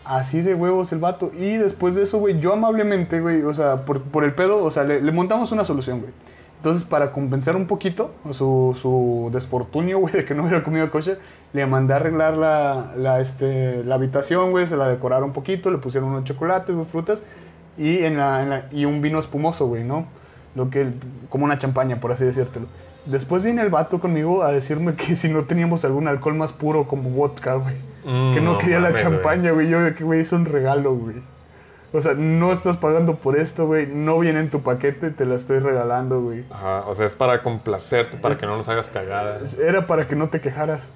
Así 0.05 0.43
de 0.43 0.55
huevos 0.55 0.93
el 0.93 0.99
vato. 0.99 1.33
Y 1.35 1.57
después 1.57 1.95
de 1.95 2.03
eso, 2.03 2.19
güey, 2.19 2.39
yo 2.39 2.53
amablemente, 2.53 3.21
güey, 3.21 3.43
o 3.43 3.55
sea, 3.55 3.85
por, 3.87 4.25
el 4.25 4.35
pedo, 4.35 4.63
o 4.63 4.71
sea, 4.71 4.85
le, 4.85 5.01
montamos 5.13 5.51
una 5.53 5.65
solución, 5.65 6.01
güey. 6.01 6.13
Entonces, 6.59 6.87
para 6.87 7.13
compensar 7.13 7.57
un 7.57 7.67
poquito 7.67 8.13
su, 8.33 8.77
su 8.81 9.31
desfortunio, 9.33 9.99
güey, 10.01 10.13
de 10.13 10.25
que 10.25 10.35
no 10.35 10.43
hubiera 10.43 10.63
comido 10.63 10.91
kosher, 10.91 11.19
le 11.55 11.65
mandé 11.67 11.95
a 11.95 11.97
arreglar 11.97 12.35
la, 12.37 13.21
este, 13.21 13.83
la 13.85 13.95
habitación, 13.95 14.51
güey, 14.51 14.67
se 14.67 14.77
la 14.77 14.89
decoraron 14.89 15.25
un 15.25 15.33
poquito, 15.33 15.71
le 15.71 15.79
pusieron 15.79 16.11
unos 16.11 16.25
chocolates, 16.25 16.75
unas 16.75 16.89
frutas 16.89 17.21
y, 17.79 18.05
en 18.05 18.19
la, 18.19 18.43
en 18.43 18.51
la- 18.51 18.67
y 18.73 18.85
un 18.85 19.01
vino 19.01 19.19
espumoso, 19.19 19.67
güey, 19.67 19.85
¿no? 19.85 20.07
Lo 20.55 20.69
que, 20.71 20.93
como 21.31 21.45
una 21.45 21.59
champaña, 21.59 22.01
por 22.01 22.13
así 22.13 22.25
decírtelo. 22.25 22.67
Después 23.07 23.43
viene 23.43 23.63
el 23.63 23.71
vato 23.71 24.01
conmigo 24.01 24.43
a 24.43 24.53
decirme 24.53 24.95
que 24.95 25.15
si 25.17 25.29
no 25.29 25.45
teníamos 25.45 25.85
algún 25.85 26.09
alcohol 26.09 26.35
más 26.35 26.53
puro 26.53 26.87
como 26.87 27.11
vodka, 27.11 27.55
güey. 27.55 27.75
Mm, 28.05 28.35
que 28.35 28.41
no, 28.41 28.59
quería 28.59 28.79
la 28.79 28.91
mames, 28.91 29.03
güey. 29.03 29.15
champaña, 29.15 29.51
güey. 29.53 29.69
Yo 29.69 29.81
de 29.81 29.95
que, 29.95 30.05
güey, 30.05 30.21
es 30.21 30.33
un 30.33 30.45
regalo, 30.47 30.95
güey. 30.95 31.17
O 31.93 32.01
sea, 32.01 32.15
no 32.15 32.53
estás 32.53 32.77
pagando 32.77 33.17
por 33.17 33.39
esto, 33.39 33.67
güey. 33.67 33.87
No 33.87 34.19
viene 34.19 34.41
en 34.41 34.51
tu 34.51 34.63
paquete, 34.63 35.11
te 35.11 35.25
la 35.27 35.37
estoy 35.37 35.61
regalando, 35.61 36.21
güey. 36.21 36.45
Ajá, 36.51 36.85
o 36.87 36.95
sea, 36.95 37.07
es 37.07 37.15
para 37.15 37.41
complacerte, 37.41 38.17
para 38.17 38.37
que 38.37 38.47
no 38.47 38.57
nos 38.57 38.69
hagas 38.69 38.89
cagadas. 38.89 39.57
Era 39.59 39.87
para 39.87 40.09
que 40.09 40.17
no 40.17 40.29
te 40.29 40.41
quejaras. 40.41 40.89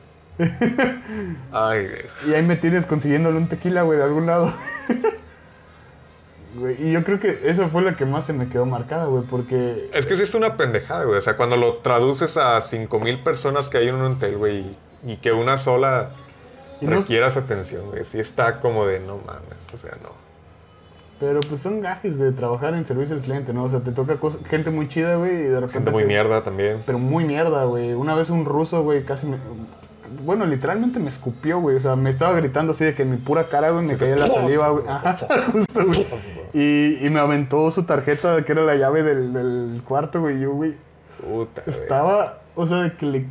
Ay, 1.52 1.86
güey. 1.86 2.04
Y 2.28 2.34
ahí 2.34 2.42
me 2.42 2.56
tienes 2.56 2.86
consiguiéndole 2.86 3.36
un 3.36 3.48
tequila, 3.48 3.82
güey, 3.82 3.98
de 3.98 4.04
algún 4.04 4.26
lado. 4.26 4.52
Güey, 6.55 6.82
y 6.82 6.92
yo 6.92 7.05
creo 7.05 7.20
que 7.20 7.40
esa 7.44 7.68
fue 7.68 7.82
la 7.82 7.94
que 7.94 8.07
más 8.07 8.24
se 8.24 8.32
me 8.32 8.49
quedó 8.49 8.64
marcada, 8.66 9.05
güey, 9.07 9.22
porque... 9.24 9.90
Es 9.92 10.07
que 10.07 10.16
sí 10.16 10.22
es 10.22 10.34
una 10.34 10.57
pendejada, 10.57 11.05
güey. 11.05 11.18
O 11.18 11.20
sea, 11.20 11.36
cuando 11.36 11.57
lo 11.57 11.74
traduces 11.74 12.36
a 12.38 12.61
5000 12.62 13.22
personas 13.22 13.68
que 13.68 13.78
hay 13.78 13.88
en 13.88 13.96
un 13.96 14.12
hotel, 14.14 14.36
güey, 14.38 14.59
y, 15.05 15.12
y 15.12 15.16
que 15.18 15.32
una 15.32 15.59
sola 15.59 16.11
Y 16.80 16.86
no- 16.86 16.96
requieras 17.01 17.36
atención, 17.36 17.86
güey, 17.90 18.05
sí 18.05 18.18
está 18.18 18.61
como 18.61 18.86
de 18.86 18.99
no 19.01 19.18
mames, 19.18 19.59
o 19.74 19.78
sea, 19.78 19.92
no. 20.03 20.11
Pero 21.20 21.40
pues 21.40 21.61
son 21.61 21.80
gajes 21.80 22.16
de 22.18 22.30
trabajar 22.32 22.74
en 22.74 22.86
servicio 22.86 23.14
al 23.16 23.20
cliente, 23.22 23.53
¿no? 23.53 23.64
O 23.64 23.68
sea, 23.68 23.80
te 23.80 23.90
toca 23.92 24.18
cos- 24.20 24.38
gente 24.46 24.70
muy 24.70 24.88
chida, 24.88 25.16
güey, 25.16 25.32
y 25.32 25.42
de 25.42 25.55
repente... 25.61 25.72
Gente 25.74 25.90
muy 25.90 26.03
te- 26.05 26.09
mierda 26.09 26.42
también. 26.44 26.80
Pero 26.86 26.99
muy 26.99 27.24
mierda, 27.24 27.64
güey. 27.64 27.92
Una 27.92 28.14
vez 28.14 28.30
un 28.30 28.44
ruso, 28.46 28.82
güey, 28.84 29.05
casi 29.05 29.26
me... 29.26 29.36
Bueno, 30.24 30.46
literalmente 30.46 30.99
me 31.01 31.09
escupió, 31.09 31.61
güey. 31.61 31.76
O 31.76 31.80
sea, 31.80 31.94
me 31.96 32.09
estaba 32.11 32.34
gritando 32.34 32.72
así 32.72 32.84
de 32.84 32.94
que 32.94 33.03
en 33.03 33.11
mi 33.11 33.16
pura 33.18 33.49
cara, 33.49 33.70
güey, 33.70 33.84
me 33.84 33.96
caía 33.99 34.16
la 34.16 34.28
saliva, 34.28 34.68
güey. 34.70 34.84
Ajá, 34.88 35.16
justo, 35.53 35.84
güey. 35.84 36.07
Y, 36.55 36.99
y 37.05 37.11
me 37.11 37.20
aventó 37.20 37.70
su 37.70 37.82
tarjeta, 37.84 38.42
que 38.44 38.53
era 38.53 38.62
la 38.62 38.74
llave 38.76 39.03
del, 39.03 39.32
del 39.32 39.82
cuarto, 39.84 40.20
güey. 40.20 40.40
Yo, 40.40 40.53
güey, 40.53 40.74
Puta. 41.20 41.62
Estaba, 41.66 42.38
o 42.55 42.66
sea, 42.66 42.78
de 42.84 42.92
que 42.96 43.07
le... 43.07 43.26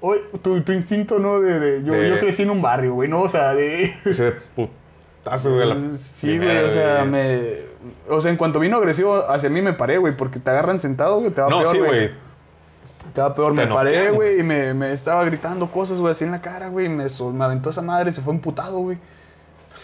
Oye, 0.00 0.22
tu, 0.42 0.60
tu 0.62 0.72
instinto, 0.72 1.18
¿no? 1.18 1.40
De, 1.40 1.60
de- 1.60 1.84
yo, 1.84 1.92
De- 1.92 2.08
yo 2.08 2.18
crecí 2.18 2.42
en 2.42 2.50
un 2.50 2.62
barrio, 2.62 2.94
güey, 2.94 3.08
¿no? 3.08 3.22
O 3.22 3.28
sea, 3.28 3.54
de... 3.54 3.92
Ese 4.04 4.32
putazo, 4.56 5.54
güey. 5.54 5.68
la 5.68 5.76
Sí, 5.98 6.38
güey, 6.38 6.64
o 6.64 6.70
sea, 6.70 6.98
güey. 7.04 7.08
me... 7.10 7.68
O 8.08 8.20
sea, 8.20 8.30
en 8.30 8.36
cuanto 8.36 8.58
vino 8.60 8.76
agresivo 8.78 9.14
hacia 9.30 9.50
mí 9.50 9.60
me 9.62 9.72
paré, 9.74 9.98
güey, 9.98 10.16
porque 10.16 10.40
te 10.40 10.50
agarran 10.50 10.80
sentado, 10.80 11.20
güey, 11.20 11.30
te 11.30 11.40
va 11.40 11.48
No, 11.48 11.60
peor, 11.60 11.72
sí, 11.72 11.78
güey. 11.78 12.10
Te 13.14 13.20
va 13.20 13.34
peor, 13.34 13.54
Te 13.54 13.66
me 13.66 13.72
paré, 13.72 14.10
güey, 14.10 14.40
y 14.40 14.42
me, 14.42 14.74
me 14.74 14.92
estaba 14.92 15.24
gritando 15.24 15.70
cosas, 15.70 15.98
güey, 15.98 16.12
así 16.12 16.24
en 16.24 16.32
la 16.32 16.40
cara, 16.40 16.68
güey, 16.68 16.86
y 16.86 16.88
me, 16.88 17.06
me 17.32 17.44
aventó 17.44 17.70
esa 17.70 17.82
madre 17.82 18.10
y 18.10 18.12
se 18.12 18.20
fue 18.20 18.34
emputado, 18.34 18.78
güey. 18.78 18.98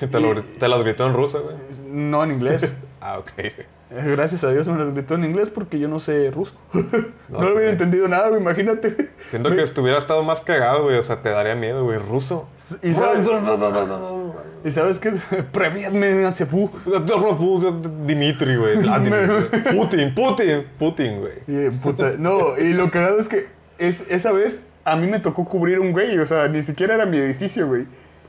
Te, 0.10 0.20
lo- 0.20 0.42
te 0.42 0.68
las 0.68 0.82
gritó 0.82 1.06
en 1.06 1.14
ruso, 1.14 1.42
güey. 1.42 1.56
No 1.88 2.24
en 2.24 2.32
inglés. 2.32 2.70
Ah, 3.06 3.18
ok. 3.18 3.32
Eh, 3.36 3.52
Gracias 3.90 4.44
a 4.44 4.50
Dios 4.50 4.66
me 4.66 4.78
las 4.78 4.94
gritó 4.94 5.16
en 5.16 5.24
inglés 5.26 5.48
porque 5.54 5.78
yo 5.78 5.88
no 5.88 6.00
sé 6.00 6.30
ruso. 6.30 6.54
No, 7.28 7.40
No, 7.42 7.52
hubiera 7.52 7.70
entendido 7.70 8.08
nada, 8.08 8.28
güey, 8.28 8.40
imagínate. 8.40 9.10
Siento 9.26 9.50
que 9.50 9.60
estuviera 9.60 9.98
estado 9.98 10.22
más 10.22 10.40
cagado, 10.40 10.84
güey. 10.84 10.96
O 10.96 11.02
sea, 11.02 11.20
te 11.20 11.28
daría 11.28 11.54
miedo, 11.54 11.84
güey. 11.84 11.98
Ruso. 11.98 12.48
Y 12.82 12.94
sabes, 12.94 13.28
y 14.64 14.70
sabes 14.70 14.98
qué? 14.98 15.12
Previadme, 15.52 16.24
Ansepu. 16.24 16.70
Dimitri, 18.06 18.56
güey. 18.56 18.76
Vladimir, 18.78 19.26
güey. 19.26 19.76
Putin, 19.76 20.14
Putin, 20.14 20.64
Putin, 20.78 21.20
güey. 21.20 21.34
No, 22.18 22.56
y 22.58 22.72
lo 22.72 22.90
cagado 22.90 23.18
es 23.20 23.28
que 23.28 23.48
es, 23.76 24.02
esa 24.08 24.32
vez 24.32 24.60
a 24.84 24.96
mí 24.96 25.06
me 25.06 25.20
tocó 25.20 25.44
cubrir 25.44 25.78
un 25.80 25.92
güey, 25.92 26.18
o 26.18 26.26
sea, 26.26 26.48
ni 26.48 26.62
siquiera 26.62 26.94
era 26.94 27.06
mi 27.06 27.18
edificio, 27.18 27.66
güey. 27.66 27.84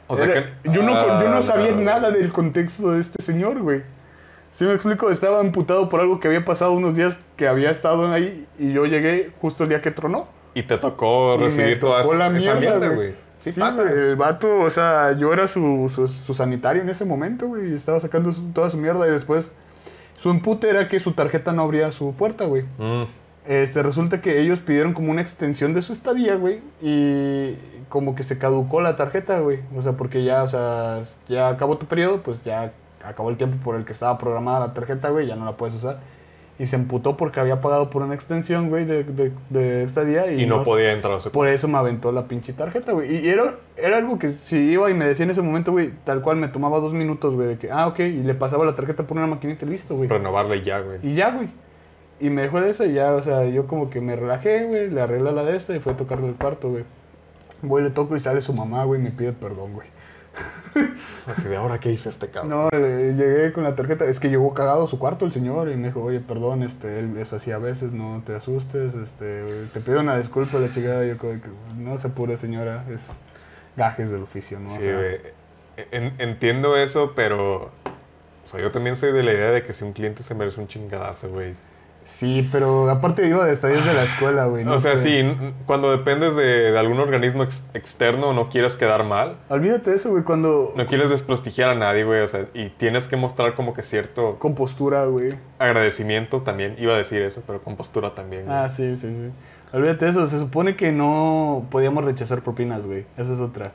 O 0.08 0.16
sea 0.18 0.26
Era- 0.26 0.34
que- 0.64 0.70
yo, 0.72 0.84
no, 0.84 0.92
con- 0.94 1.22
yo 1.22 1.30
no 1.30 1.38
Ah, 1.38 1.42
sabía 1.42 1.72
nada 1.72 2.12
del 2.12 2.32
contexto 2.32 2.92
de 2.92 3.02
este 3.02 3.24
señor, 3.24 3.60
güey. 3.62 3.82
Si 4.56 4.64
me 4.64 4.74
explico, 4.74 5.10
estaba 5.10 5.44
imputado 5.44 5.90
por 5.90 6.00
algo 6.00 6.20
que 6.20 6.28
había 6.28 6.46
pasado 6.46 6.72
unos 6.74 6.96
días 6.96 7.18
que 7.36 7.48
había 7.48 7.72
estado 7.72 8.12
ahí 8.14 8.48
y 8.58 8.72
yo 8.72 8.86
llegué 8.86 9.32
justo 9.42 9.64
el 9.64 9.70
día 9.70 9.82
que 9.82 9.92
tronó. 9.92 10.28
Y 10.54 10.64
te 10.64 10.78
tocó 10.78 11.38
recibir 11.38 11.80
toda 11.80 12.02
la 12.16 12.28
esa 12.38 12.56
mierda, 12.56 12.88
güey. 12.90 13.14
Sí, 13.40 13.52
Sí, 13.52 13.60
pasa. 13.60 13.84
el 13.84 14.16
vato, 14.16 14.62
o 14.62 14.70
sea, 14.70 15.12
yo 15.18 15.34
era 15.34 15.48
su, 15.48 15.92
su, 15.94 16.08
su 16.08 16.34
sanitario 16.34 16.82
en 16.82 16.90
ese 16.90 17.04
momento, 17.06 17.48
güey, 17.48 17.72
y 17.72 17.76
estaba 17.76 18.00
sacando 18.00 18.32
su- 18.32 18.42
toda 18.54 18.70
su 18.72 18.78
mierda 18.78 19.06
y 19.08 19.12
después 19.12 19.52
su 20.18 20.30
empute 20.30 20.70
era 20.70 20.88
que 20.88 21.00
su 21.00 21.12
tarjeta 21.12 21.52
no 21.52 21.62
abría 21.64 21.92
su 21.92 22.16
puerta, 22.16 22.46
güey. 22.46 22.64
Mm. 22.80 23.04
Este, 23.48 23.84
resulta 23.84 24.22
que 24.22 24.42
ellos 24.42 24.60
pidieron 24.60 24.94
como 24.94 25.12
una 25.12 25.22
extensión 25.22 25.74
de 25.74 25.82
su 25.82 25.94
estadía, 25.94 26.36
güey, 26.36 26.62
y 26.82 27.56
como 27.90 28.16
que 28.16 28.24
se 28.24 28.38
caducó 28.40 28.82
la 28.82 28.96
tarjeta, 28.96 29.40
güey. 29.40 29.60
O 29.76 29.82
sea, 29.82 29.94
porque 29.94 30.24
ya, 30.24 30.44
o 30.44 30.48
sea, 30.48 31.02
ya 31.28 31.50
acabó 31.50 31.78
tu 31.78 31.86
periodo, 31.86 32.22
pues 32.22 32.44
ya 32.44 32.74
acabó 33.04 33.30
el 33.30 33.38
tiempo 33.38 33.58
por 33.64 33.76
el 33.76 33.86
que 33.86 33.94
estaba 33.94 34.18
programada 34.18 34.60
la 34.60 34.74
tarjeta, 34.74 35.10
güey, 35.10 35.28
ya 35.28 35.36
no 35.36 35.46
la 35.46 35.58
puedes 35.58 35.76
usar. 35.76 36.00
Y 36.58 36.68
se 36.68 36.78
emputó 36.78 37.18
porque 37.18 37.42
había 37.42 37.60
pagado 37.60 37.90
por 37.90 38.02
una 38.02 38.16
extensión, 38.16 38.70
güey, 38.70 38.86
de, 38.86 39.04
de, 39.04 39.34
de 39.50 39.84
estadía. 39.84 40.32
Y, 40.32 40.44
Y 40.44 40.46
no 40.46 40.64
podía 40.64 40.94
entrar 40.94 41.16
a 41.16 41.20
su 41.20 41.30
Por 41.30 41.50
eso 41.50 41.68
me 41.68 41.78
aventó 41.78 42.14
la 42.14 42.28
pinche 42.30 42.54
tarjeta, 42.54 42.94
güey. 42.94 43.14
Y 43.14 43.30
era, 43.30 43.56
era 43.76 43.98
algo 43.98 44.18
que 44.18 44.36
si 44.46 44.56
iba 44.58 44.90
y 44.90 44.94
me 44.94 45.06
decía 45.06 45.26
en 45.26 45.32
ese 45.32 45.42
momento, 45.42 45.74
güey, 45.74 45.92
tal 46.06 46.22
cual 46.22 46.38
me 46.38 46.48
tomaba 46.48 46.80
dos 46.80 46.94
minutos, 46.94 47.36
güey, 47.36 47.50
de 47.50 47.58
que, 47.58 47.70
ah, 47.72 47.88
ok, 47.88 48.00
y 48.00 48.24
le 48.24 48.34
pasaba 48.36 48.64
la 48.66 48.74
tarjeta 48.74 49.04
por 49.04 49.18
una 49.18 49.28
maquinita 49.28 49.66
y 49.66 49.70
listo, 49.70 49.98
güey. 49.98 50.08
Renovarle 50.08 50.62
ya, 50.64 50.80
güey. 50.80 51.00
Y 51.04 51.14
ya, 51.14 51.32
güey. 51.32 51.50
Y 52.20 52.30
me 52.30 52.44
dejó 52.44 52.62
de 52.62 52.70
esa 52.70 52.86
y 52.86 52.94
ya, 52.94 53.14
o 53.14 53.22
sea, 53.22 53.46
yo 53.46 53.68
como 53.68 53.90
que 53.90 54.00
me 54.02 54.16
relajé, 54.16 54.64
güey, 54.66 54.90
le 54.90 55.02
arreglé 55.02 55.32
la 55.32 55.44
de 55.44 55.58
esta 55.58 55.76
y 55.76 55.80
fue 55.80 55.94
a 55.94 55.98
tocarle 55.98 56.28
el 56.30 56.36
cuarto, 56.36 56.70
güey. 56.70 56.86
Voy, 57.62 57.84
le 57.84 57.90
toco 57.90 58.16
y 58.16 58.20
sale 58.20 58.42
su 58.42 58.54
mamá, 58.54 58.84
güey, 58.86 59.02
y 59.02 59.04
me 59.04 59.12
pide 59.12 59.34
perdón, 59.34 59.74
güey. 59.74 59.88
Así 61.28 61.48
de 61.48 61.56
ahora, 61.56 61.80
¿qué 61.80 61.92
hice 61.92 62.10
este 62.10 62.28
cabrón? 62.30 62.50
No, 62.50 62.68
eh, 62.78 63.14
llegué 63.18 63.54
con 63.54 63.64
la 63.64 63.76
tarjeta, 63.76 64.06
es 64.06 64.20
que 64.20 64.30
llegó 64.30 64.54
cagado 64.54 64.84
a 64.84 64.88
su 64.88 65.00
cuarto 65.00 65.26
el 65.26 65.32
señor 65.32 65.70
y 65.70 65.76
me 65.78 65.88
dijo, 65.88 66.02
oye, 66.04 66.20
perdón, 66.20 66.64
este, 66.64 67.00
él 67.00 67.18
es 67.18 67.32
así 67.34 67.52
a 67.52 67.58
veces, 67.58 67.92
no 67.94 68.22
te 68.26 68.36
asustes, 68.36 68.94
este, 68.96 69.46
te 69.74 69.80
pido 69.80 70.02
una 70.02 70.18
disculpa 70.18 70.60
la 70.60 70.72
chingada, 70.72 71.06
yo 71.06 71.18
como 71.18 71.34
que, 71.34 71.48
no 71.78 71.98
se 71.98 72.08
apure 72.08 72.36
señora, 72.38 72.84
es 72.94 73.08
gajes 73.78 74.10
del 74.10 74.24
oficio, 74.24 74.60
¿no? 74.60 74.68
O 74.68 74.70
Sí, 74.70 74.80
sea, 74.82 74.96
güey. 74.96 75.18
En- 75.92 76.14
entiendo 76.20 76.76
eso, 76.78 77.14
pero. 77.16 77.72
O 78.44 78.48
sea, 78.48 78.62
yo 78.62 78.72
también 78.72 78.96
soy 78.96 79.12
de 79.12 79.24
la 79.24 79.34
idea 79.34 79.52
de 79.52 79.64
que 79.64 79.74
si 79.74 79.84
un 79.84 79.92
cliente 79.94 80.24
se 80.24 80.36
merece 80.36 80.62
un 80.62 80.68
chingadazo, 80.68 81.30
güey. 81.30 81.56
Sí, 82.06 82.48
pero 82.52 82.90
aparte 82.90 83.28
iba 83.28 83.44
de 83.46 83.54
estadías 83.54 83.84
de 83.84 83.94
la 83.94 84.04
escuela, 84.04 84.46
güey. 84.46 84.64
no 84.64 84.74
o 84.76 84.80
sea, 84.80 84.96
sí, 84.96 85.22
cuando 85.66 85.90
dependes 85.92 86.36
de, 86.36 86.72
de 86.72 86.78
algún 86.80 87.00
organismo 87.00 87.44
ex- 87.44 87.66
externo, 87.74 88.32
no 88.34 88.48
quieres 88.48 88.76
quedar 88.76 89.04
mal. 89.04 89.38
Olvídate 89.50 89.90
de 89.90 89.96
eso, 89.96 90.12
güey, 90.12 90.24
cuando... 90.24 90.72
No 90.78 90.86
quieres 90.86 91.10
desprestigiar 91.10 91.72
a 91.72 91.76
nadie, 91.76 92.04
güey. 92.04 92.22
O 92.22 92.28
sea, 92.28 92.46
y 92.54 92.70
tienes 92.70 93.08
que 93.08 93.18
mostrar 93.18 93.56
como 93.56 93.74
que 93.74 93.82
cierto 93.82 94.38
Con 94.40 94.54
postura, 94.56 95.06
güey. 95.06 95.34
agradecimiento 95.60 96.42
también. 96.42 96.76
Iba 96.78 96.94
a 96.94 96.98
decir 96.98 97.22
eso, 97.24 97.42
pero 97.46 97.62
con 97.64 97.76
postura 97.76 98.14
también. 98.14 98.46
güey. 98.46 98.56
Ah, 98.56 98.70
sí, 98.70 98.96
sí, 98.98 99.08
sí. 99.08 99.32
Olvídate 99.74 100.06
de 100.06 100.12
eso. 100.12 100.28
Se 100.28 100.38
supone 100.40 100.76
que 100.76 100.92
no 100.92 101.66
podíamos 101.72 102.06
rechazar 102.06 102.42
propinas, 102.44 102.86
güey. 102.86 103.06
Esa 103.18 103.34
es 103.34 103.40
otra. 103.40 103.72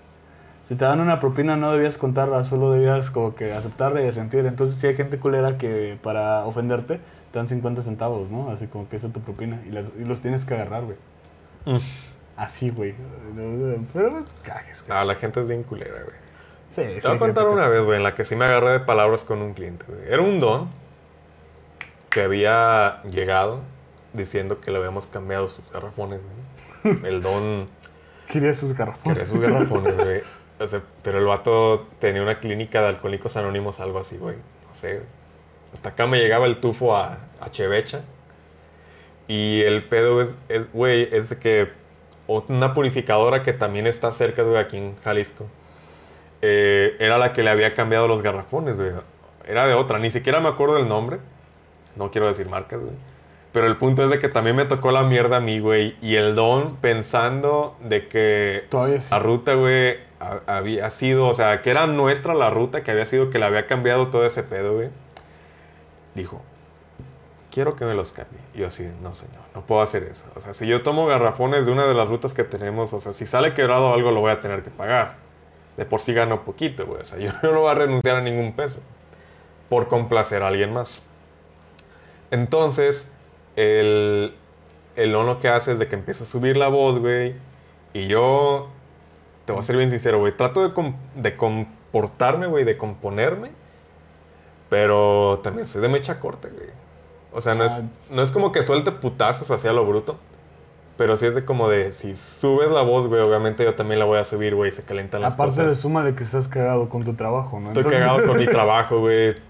Si 0.64 0.76
te 0.76 0.84
dan 0.84 1.00
una 1.00 1.18
propina 1.18 1.56
no 1.56 1.72
debías 1.72 1.98
contarla, 1.98 2.44
solo 2.44 2.70
debías 2.70 3.10
como 3.10 3.34
que 3.34 3.52
aceptarla 3.52 4.02
y 4.02 4.06
asentir. 4.06 4.46
Entonces 4.46 4.78
si 4.80 4.86
hay 4.86 4.94
gente 4.94 5.18
culera 5.18 5.58
que 5.58 5.98
para 6.00 6.44
ofenderte 6.46 7.00
te 7.32 7.38
dan 7.38 7.48
50 7.48 7.82
centavos, 7.82 8.28
¿no? 8.30 8.50
Así 8.50 8.66
como 8.66 8.88
que 8.88 8.96
esa 8.96 9.06
es 9.08 9.12
tu 9.12 9.20
propina. 9.20 9.62
Y, 9.66 9.70
las- 9.70 9.90
y 9.98 10.04
los 10.04 10.20
tienes 10.20 10.44
que 10.44 10.54
agarrar, 10.54 10.84
güey. 10.84 10.96
Mm. 11.66 11.78
Así, 12.36 12.70
güey. 12.70 12.94
Pero 13.92 14.10
pues 14.10 14.34
cajes, 14.42 14.84
güey. 14.86 14.98
No, 14.98 15.04
la 15.04 15.14
gente 15.14 15.40
es 15.40 15.46
bien 15.46 15.62
culera, 15.62 16.02
güey. 16.02 16.16
Sí, 16.70 16.82
Te 16.82 17.00
sí, 17.00 17.06
voy 17.08 17.16
a 17.16 17.18
contar 17.18 17.48
una 17.48 17.68
vez, 17.68 17.82
güey, 17.84 17.96
en 17.98 18.02
la 18.04 18.14
que 18.14 18.24
sí 18.24 18.36
me 18.36 18.44
agarré 18.44 18.70
de 18.70 18.80
palabras 18.80 19.24
con 19.24 19.42
un 19.42 19.54
cliente, 19.54 19.84
güey. 19.88 20.00
Era 20.08 20.22
un 20.22 20.38
don 20.40 20.68
que 22.08 22.22
había 22.22 23.02
llegado 23.04 23.60
diciendo 24.12 24.60
que 24.60 24.70
le 24.70 24.78
habíamos 24.78 25.06
cambiado 25.06 25.48
sus 25.48 25.68
garrafones, 25.72 26.20
güey. 26.82 26.98
El 27.04 27.22
don 27.22 27.68
Quería 28.28 28.54
sus 28.54 28.74
garrafones. 28.76 29.18
quería 29.18 29.32
sus 29.32 29.40
garrafones, 29.40 29.96
güey. 29.96 30.22
O 30.58 30.66
sea, 30.66 30.82
pero 31.02 31.18
el 31.18 31.24
vato 31.24 31.86
tenía 31.98 32.22
una 32.22 32.38
clínica 32.38 32.80
de 32.82 32.88
alcohólicos 32.88 33.36
anónimos, 33.36 33.80
algo 33.80 33.98
así, 33.98 34.16
güey. 34.16 34.36
No 34.36 34.74
sé, 34.74 34.94
güey. 34.94 35.06
Hasta 35.72 35.90
acá 35.90 36.06
me 36.06 36.18
llegaba 36.18 36.46
el 36.46 36.58
tufo 36.60 36.96
a, 36.96 37.20
a 37.40 37.50
Chevecha. 37.50 38.02
Y 39.28 39.60
el 39.62 39.84
pedo 39.84 40.20
es, 40.20 40.36
güey, 40.72 41.08
es 41.12 41.34
que 41.36 41.68
una 42.26 42.74
purificadora 42.74 43.42
que 43.42 43.52
también 43.52 43.86
está 43.86 44.10
cerca, 44.12 44.42
güey, 44.42 44.56
aquí 44.58 44.76
en 44.76 44.96
Jalisco. 45.02 45.46
eh, 46.42 46.96
era 46.98 47.18
la 47.18 47.32
que 47.32 47.42
le 47.42 47.50
había 47.50 47.74
cambiado 47.74 48.08
los 48.08 48.22
garrafones, 48.22 48.76
güey. 48.78 48.90
Era 49.46 49.66
de 49.66 49.74
otra, 49.74 49.98
ni 49.98 50.10
siquiera 50.10 50.40
me 50.40 50.48
acuerdo 50.48 50.78
el 50.78 50.88
nombre. 50.88 51.18
No 51.96 52.10
quiero 52.10 52.26
decir 52.28 52.48
marcas, 52.48 52.80
güey. 52.80 52.92
Pero 53.52 53.66
el 53.66 53.76
punto 53.76 54.04
es 54.04 54.10
de 54.10 54.18
que 54.20 54.28
también 54.28 54.54
me 54.56 54.64
tocó 54.64 54.92
la 54.92 55.02
mierda 55.02 55.36
a 55.38 55.40
mí, 55.40 55.58
güey. 55.58 55.96
Y 56.00 56.14
el 56.16 56.34
don 56.36 56.76
pensando 56.76 57.76
de 57.82 58.06
que 58.08 58.64
Todavía 58.70 59.00
sí. 59.00 59.08
la 59.10 59.18
ruta, 59.18 59.54
güey, 59.54 59.98
ha- 60.20 60.40
había 60.46 60.88
sido, 60.90 61.26
o 61.26 61.34
sea, 61.34 61.60
que 61.62 61.70
era 61.70 61.86
nuestra 61.88 62.32
la 62.34 62.48
ruta, 62.50 62.82
que 62.84 62.90
había 62.92 63.06
sido 63.06 63.28
que 63.30 63.38
le 63.40 63.44
había 63.46 63.66
cambiado 63.66 64.08
todo 64.08 64.24
ese 64.24 64.42
pedo, 64.44 64.74
güey. 64.74 64.88
Dijo, 66.14 66.42
quiero 67.50 67.76
que 67.76 67.84
me 67.84 67.94
los 67.94 68.12
cambie. 68.12 68.38
Y 68.54 68.58
yo 68.58 68.66
así, 68.68 68.90
no, 69.02 69.14
señor, 69.14 69.42
no 69.54 69.62
puedo 69.66 69.82
hacer 69.82 70.02
eso. 70.04 70.24
O 70.34 70.40
sea, 70.40 70.54
si 70.54 70.66
yo 70.66 70.82
tomo 70.82 71.06
garrafones 71.06 71.66
de 71.66 71.72
una 71.72 71.86
de 71.86 71.94
las 71.94 72.08
rutas 72.08 72.34
que 72.34 72.44
tenemos, 72.44 72.92
o 72.92 73.00
sea, 73.00 73.12
si 73.12 73.26
sale 73.26 73.54
quebrado 73.54 73.92
algo, 73.92 74.10
lo 74.10 74.20
voy 74.20 74.30
a 74.32 74.40
tener 74.40 74.62
que 74.62 74.70
pagar. 74.70 75.16
De 75.76 75.84
por 75.86 76.00
sí 76.00 76.12
gano 76.12 76.44
poquito, 76.44 76.86
güey. 76.86 77.02
O 77.02 77.04
sea, 77.04 77.18
yo 77.20 77.32
no 77.42 77.60
voy 77.60 77.70
a 77.70 77.74
renunciar 77.74 78.16
a 78.16 78.20
ningún 78.20 78.52
peso 78.54 78.78
por 79.68 79.88
complacer 79.88 80.42
a 80.42 80.48
alguien 80.48 80.72
más. 80.72 81.02
Entonces, 82.30 83.10
el, 83.56 84.34
el 84.96 85.12
lo 85.12 85.38
que 85.40 85.48
hace 85.48 85.72
es 85.72 85.78
de 85.78 85.88
que 85.88 85.96
empieza 85.96 86.24
a 86.24 86.26
subir 86.26 86.56
la 86.56 86.68
voz, 86.68 86.98
güey. 86.98 87.34
Y 87.92 88.06
yo, 88.06 88.68
te 89.44 89.52
voy 89.52 89.60
a 89.60 89.62
ser 89.64 89.76
bien 89.76 89.90
sincero, 89.90 90.18
güey. 90.20 90.36
Trato 90.36 90.62
de, 90.62 90.72
com- 90.74 90.96
de 91.16 91.36
comportarme, 91.36 92.46
güey, 92.46 92.64
de 92.64 92.76
componerme. 92.76 93.50
Pero 94.70 95.40
también 95.42 95.66
soy 95.66 95.82
de 95.82 95.88
mecha 95.88 96.18
corta, 96.20 96.48
güey. 96.48 96.68
O 97.32 97.40
sea, 97.40 97.54
no 97.54 97.64
es, 97.64 97.72
Ah, 97.72 97.82
no 98.10 98.22
es 98.22 98.30
como 98.30 98.50
que 98.52 98.62
suelte 98.62 98.90
putazos 98.92 99.50
hacia 99.50 99.72
lo 99.72 99.84
bruto. 99.84 100.16
Pero 100.96 101.16
sí 101.16 101.26
es 101.26 101.34
de 101.34 101.44
como 101.44 101.68
de, 101.68 101.92
si 101.92 102.14
subes 102.14 102.70
la 102.70 102.82
voz, 102.82 103.06
güey, 103.06 103.22
obviamente 103.22 103.64
yo 103.64 103.74
también 103.74 103.98
la 103.98 104.04
voy 104.04 104.18
a 104.18 104.24
subir, 104.24 104.54
güey, 104.54 104.68
y 104.68 104.72
se 104.72 104.82
calientan 104.82 105.22
las 105.22 105.34
Aparte 105.34 105.60
de 105.62 105.68
cosas. 105.68 105.80
suma 105.80 106.04
de 106.04 106.14
que 106.14 106.24
estás 106.24 106.46
cagado 106.46 106.88
con 106.88 107.04
tu 107.04 107.14
trabajo, 107.14 107.58
¿no? 107.58 107.66
Estoy 107.68 107.82
Entonces- 107.84 108.00
cagado 108.00 108.26
con 108.26 108.36
mi 108.38 108.46
trabajo, 108.46 109.00
güey. 109.00 109.34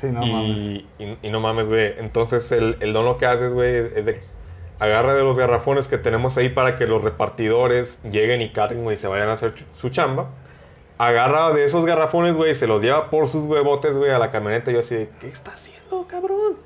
Sí, 0.00 0.06
no 0.08 0.20
mames. 0.20 0.32
y, 0.48 0.86
y- 0.98 1.18
y 1.22 1.30
no 1.30 1.40
mames, 1.40 1.68
güey. 1.68 1.94
Entonces 1.98 2.50
el, 2.52 2.76
el 2.80 2.92
don 2.92 3.04
lo 3.04 3.18
que 3.18 3.26
haces, 3.26 3.52
güey, 3.52 3.76
es 3.94 4.06
de 4.06 4.20
agarra 4.80 5.14
de 5.14 5.22
los 5.22 5.38
garrafones 5.38 5.86
que 5.86 5.98
tenemos 5.98 6.36
ahí 6.38 6.48
para 6.48 6.74
que 6.76 6.86
los 6.88 7.02
repartidores 7.02 8.00
lleguen 8.02 8.40
y 8.40 8.50
carguen, 8.50 8.82
güey, 8.82 8.94
y 8.94 8.96
se 8.96 9.06
vayan 9.06 9.28
a 9.28 9.34
hacer 9.34 9.54
su 9.78 9.90
chamba. 9.90 10.30
Agarra 11.04 11.52
de 11.52 11.64
esos 11.64 11.84
garrafones, 11.84 12.36
güey, 12.36 12.54
se 12.54 12.68
los 12.68 12.80
lleva 12.80 13.10
por 13.10 13.26
sus 13.26 13.44
huevotes, 13.46 13.96
güey, 13.96 14.12
a 14.12 14.20
la 14.20 14.30
camioneta. 14.30 14.70
Yo 14.70 14.78
así 14.78 14.94
de, 14.94 15.10
¿qué 15.20 15.26
está 15.26 15.50
haciendo, 15.50 16.06
cabrón? 16.06 16.58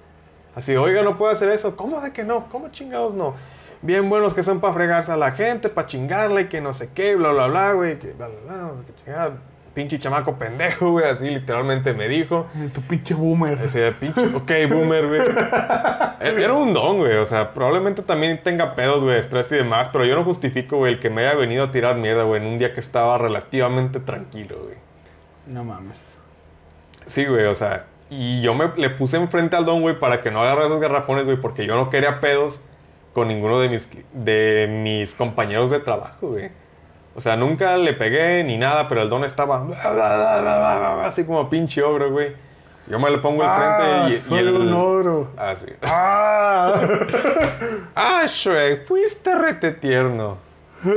Así, 0.54 0.76
oiga, 0.76 1.02
no 1.02 1.16
puede 1.16 1.32
hacer 1.32 1.48
eso. 1.48 1.74
¿Cómo 1.74 2.02
de 2.02 2.12
que 2.12 2.22
no? 2.22 2.46
¿Cómo 2.50 2.68
chingados 2.68 3.14
no? 3.14 3.34
Bien 3.80 4.10
buenos 4.10 4.34
que 4.34 4.42
son 4.42 4.60
para 4.60 4.74
fregarse 4.74 5.10
a 5.10 5.16
la 5.16 5.32
gente, 5.32 5.70
para 5.70 5.86
chingarla 5.86 6.42
y 6.42 6.48
que 6.50 6.60
no 6.60 6.74
sé 6.74 6.90
qué, 6.92 7.16
bla, 7.16 7.30
bla, 7.30 7.46
bla, 7.46 7.72
güey. 7.72 7.98
Que 7.98 8.12
bla, 8.12 8.28
bla, 8.28 8.36
bla, 8.44 8.56
no 8.56 8.70
sé 8.72 8.84
qué 8.88 9.04
chingada. 9.04 9.38
Pinche 9.76 9.98
chamaco 9.98 10.36
pendejo, 10.38 10.90
güey, 10.90 11.04
así 11.04 11.28
literalmente 11.30 11.92
me 11.92 12.08
dijo. 12.08 12.46
Tu 12.74 12.80
pinche 12.80 13.14
boomer. 13.14 13.58
Decía, 13.58 13.94
pinche, 14.00 14.26
ok, 14.34 14.50
boomer, 14.70 15.06
güey. 15.06 15.20
E- 16.20 16.42
Era 16.42 16.54
un 16.54 16.72
don, 16.72 16.96
güey. 16.96 17.16
O 17.18 17.26
sea, 17.26 17.52
probablemente 17.52 18.00
también 18.02 18.42
tenga 18.42 18.74
pedos, 18.74 19.04
güey, 19.04 19.18
estrés 19.18 19.52
y 19.52 19.56
demás, 19.56 19.90
pero 19.92 20.04
yo 20.06 20.16
no 20.16 20.24
justifico, 20.24 20.78
güey, 20.78 20.94
el 20.94 20.98
que 20.98 21.10
me 21.10 21.26
haya 21.26 21.36
venido 21.36 21.64
a 21.64 21.70
tirar 21.70 21.96
mierda, 21.96 22.22
güey, 22.24 22.40
en 22.40 22.48
un 22.48 22.58
día 22.58 22.72
que 22.72 22.80
estaba 22.80 23.18
relativamente 23.18 24.00
tranquilo, 24.00 24.56
güey. 24.64 24.76
No 25.46 25.62
mames. 25.62 26.16
Sí, 27.04 27.26
güey, 27.26 27.44
o 27.44 27.54
sea, 27.54 27.84
y 28.10 28.40
yo 28.40 28.54
me 28.54 28.70
le 28.76 28.88
puse 28.90 29.18
enfrente 29.18 29.56
al 29.56 29.66
don, 29.66 29.82
güey, 29.82 29.98
para 30.00 30.22
que 30.22 30.30
no 30.30 30.40
agarre 30.42 30.62
esos 30.64 30.80
garrafones, 30.80 31.24
güey, 31.26 31.36
porque 31.36 31.66
yo 31.66 31.76
no 31.76 31.90
quería 31.90 32.20
pedos 32.20 32.60
con 33.12 33.28
ninguno 33.28 33.60
de 33.60 33.68
mis, 33.68 33.88
de 34.12 34.68
mis 34.82 35.14
compañeros 35.14 35.70
de 35.70 35.80
trabajo, 35.80 36.28
güey. 36.28 36.50
O 37.16 37.20
sea, 37.22 37.34
nunca 37.34 37.78
le 37.78 37.94
pegué 37.94 38.44
ni 38.44 38.58
nada, 38.58 38.88
pero 38.88 39.00
el 39.00 39.08
don 39.08 39.24
estaba 39.24 39.66
así 41.06 41.24
como 41.24 41.48
pinche 41.48 41.82
ogro, 41.82 42.10
güey. 42.10 42.34
Yo 42.88 43.00
me 43.00 43.10
le 43.10 43.18
pongo 43.18 43.42
enfrente 43.42 44.10
y, 44.10 44.14
y 44.14 44.18
soy 44.18 44.38
el... 44.40 44.54
un 44.54 44.72
ogro. 44.74 45.30
Ah, 45.36 45.54
sí. 45.56 45.66
Ah. 45.82 46.74
Ah, 47.94 48.24
Shrek, 48.26 48.86
fuiste 48.86 49.34
rete 49.34 49.72
tierno. 49.72 50.36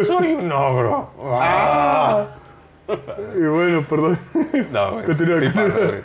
Soy 0.06 0.34
un 0.34 0.52
ogro. 0.52 1.10
Ah. 1.40 2.28
y 3.36 3.42
bueno, 3.42 3.86
perdón. 3.88 4.20
No, 4.72 4.92
güey. 4.92 5.14
Sí 5.14 5.24
pasa, 5.54 5.78
güey. 5.78 6.02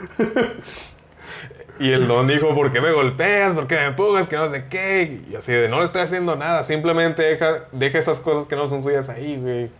Y 1.80 1.90
el 1.90 2.06
don 2.06 2.28
dijo, 2.28 2.54
¿por 2.54 2.70
qué 2.70 2.80
me 2.80 2.92
golpeas? 2.92 3.54
¿Por 3.54 3.66
qué 3.66 3.74
me 3.74 3.86
empujas? 3.86 4.28
Que 4.28 4.36
no 4.36 4.48
sé 4.48 4.66
qué. 4.70 5.22
Y 5.28 5.34
así 5.34 5.52
de, 5.52 5.68
no 5.68 5.80
le 5.80 5.84
estoy 5.86 6.02
haciendo 6.02 6.36
nada. 6.36 6.62
Simplemente 6.62 7.22
deja, 7.22 7.64
deja 7.72 7.98
esas 7.98 8.20
cosas 8.20 8.46
que 8.46 8.54
no 8.54 8.68
son 8.68 8.84
suyas 8.84 9.08
ahí, 9.08 9.36
güey. 9.36 9.70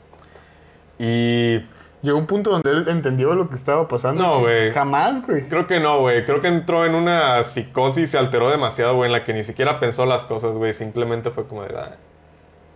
Y 1.05 1.67
Llegó 2.05 2.19
un 2.19 2.27
punto 2.27 2.51
donde 2.51 2.71
él 2.71 2.87
entendió 2.89 3.35
lo 3.35 3.49
que 3.49 3.55
estaba 3.55 3.89
pasando. 3.89 4.23
No, 4.23 4.41
güey. 4.41 4.73
Jamás, 4.73 5.27
güey. 5.27 5.49
creo 5.49 5.67
que 5.67 5.81
no, 5.81 6.01
güey. 6.01 6.27
Creo 6.27 6.43
que 6.43 6.49
entró 6.49 6.85
en 6.85 6.95
una 6.95 7.43
psicosis, 7.45 8.11
se 8.11 8.19
alteró 8.19 8.51
demasiado, 8.51 8.95
güey, 8.95 9.09
en 9.09 9.13
la 9.13 9.25
que 9.25 9.33
ni 9.33 9.43
siquiera 9.43 9.81
pensó 9.81 10.05
las 10.05 10.25
cosas, 10.25 10.55
güey. 10.55 10.75
Simplemente 10.75 11.31
fue 11.31 11.47
como 11.47 11.63
de, 11.63 11.75
"Ah, 11.75 11.97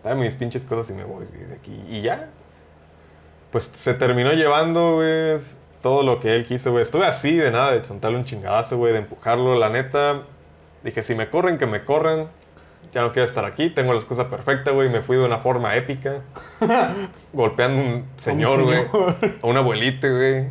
dame 0.02 0.22
mis 0.24 0.34
pinches 0.34 0.64
cosas 0.64 0.88
y 0.88 0.94
me 0.94 1.04
voy, 1.04 1.26
güey, 1.26 1.44
de 1.44 1.54
aquí. 1.56 1.78
Y 1.90 2.00
ya. 2.00 2.30
Pues 3.52 3.64
se 3.64 3.92
terminó 3.92 4.32
llevando, 4.32 4.94
güey, 4.94 5.36
todo 5.82 6.02
lo 6.04 6.20
que 6.20 6.34
él 6.34 6.46
quiso, 6.46 6.70
güey. 6.70 6.82
Estuve 6.82 7.04
así 7.04 7.36
de 7.36 7.50
nada, 7.50 7.72
de 7.72 7.82
chantarle 7.82 8.16
un 8.16 8.24
chingadazo, 8.24 8.78
güey, 8.78 8.94
de 8.94 9.00
empujarlo. 9.00 9.56
La 9.58 9.68
neta, 9.68 10.22
dije, 10.82 11.02
si 11.02 11.14
me 11.14 11.28
corren, 11.28 11.58
que 11.58 11.66
me 11.66 11.84
corran. 11.84 12.28
Ya 12.92 13.02
no 13.02 13.12
quiero 13.12 13.26
estar 13.26 13.44
aquí, 13.44 13.70
tengo 13.70 13.92
las 13.92 14.04
cosas 14.04 14.26
perfectas, 14.26 14.72
güey. 14.72 14.88
Me 14.88 15.02
fui 15.02 15.16
de 15.16 15.24
una 15.24 15.38
forma 15.38 15.76
épica. 15.76 16.22
golpeando 17.32 17.80
a 17.80 17.84
un 17.84 18.04
señor, 18.16 18.62
güey. 18.62 18.86
A 19.42 19.46
un 19.46 19.56
abuelito, 19.56 20.08
güey. 20.08 20.48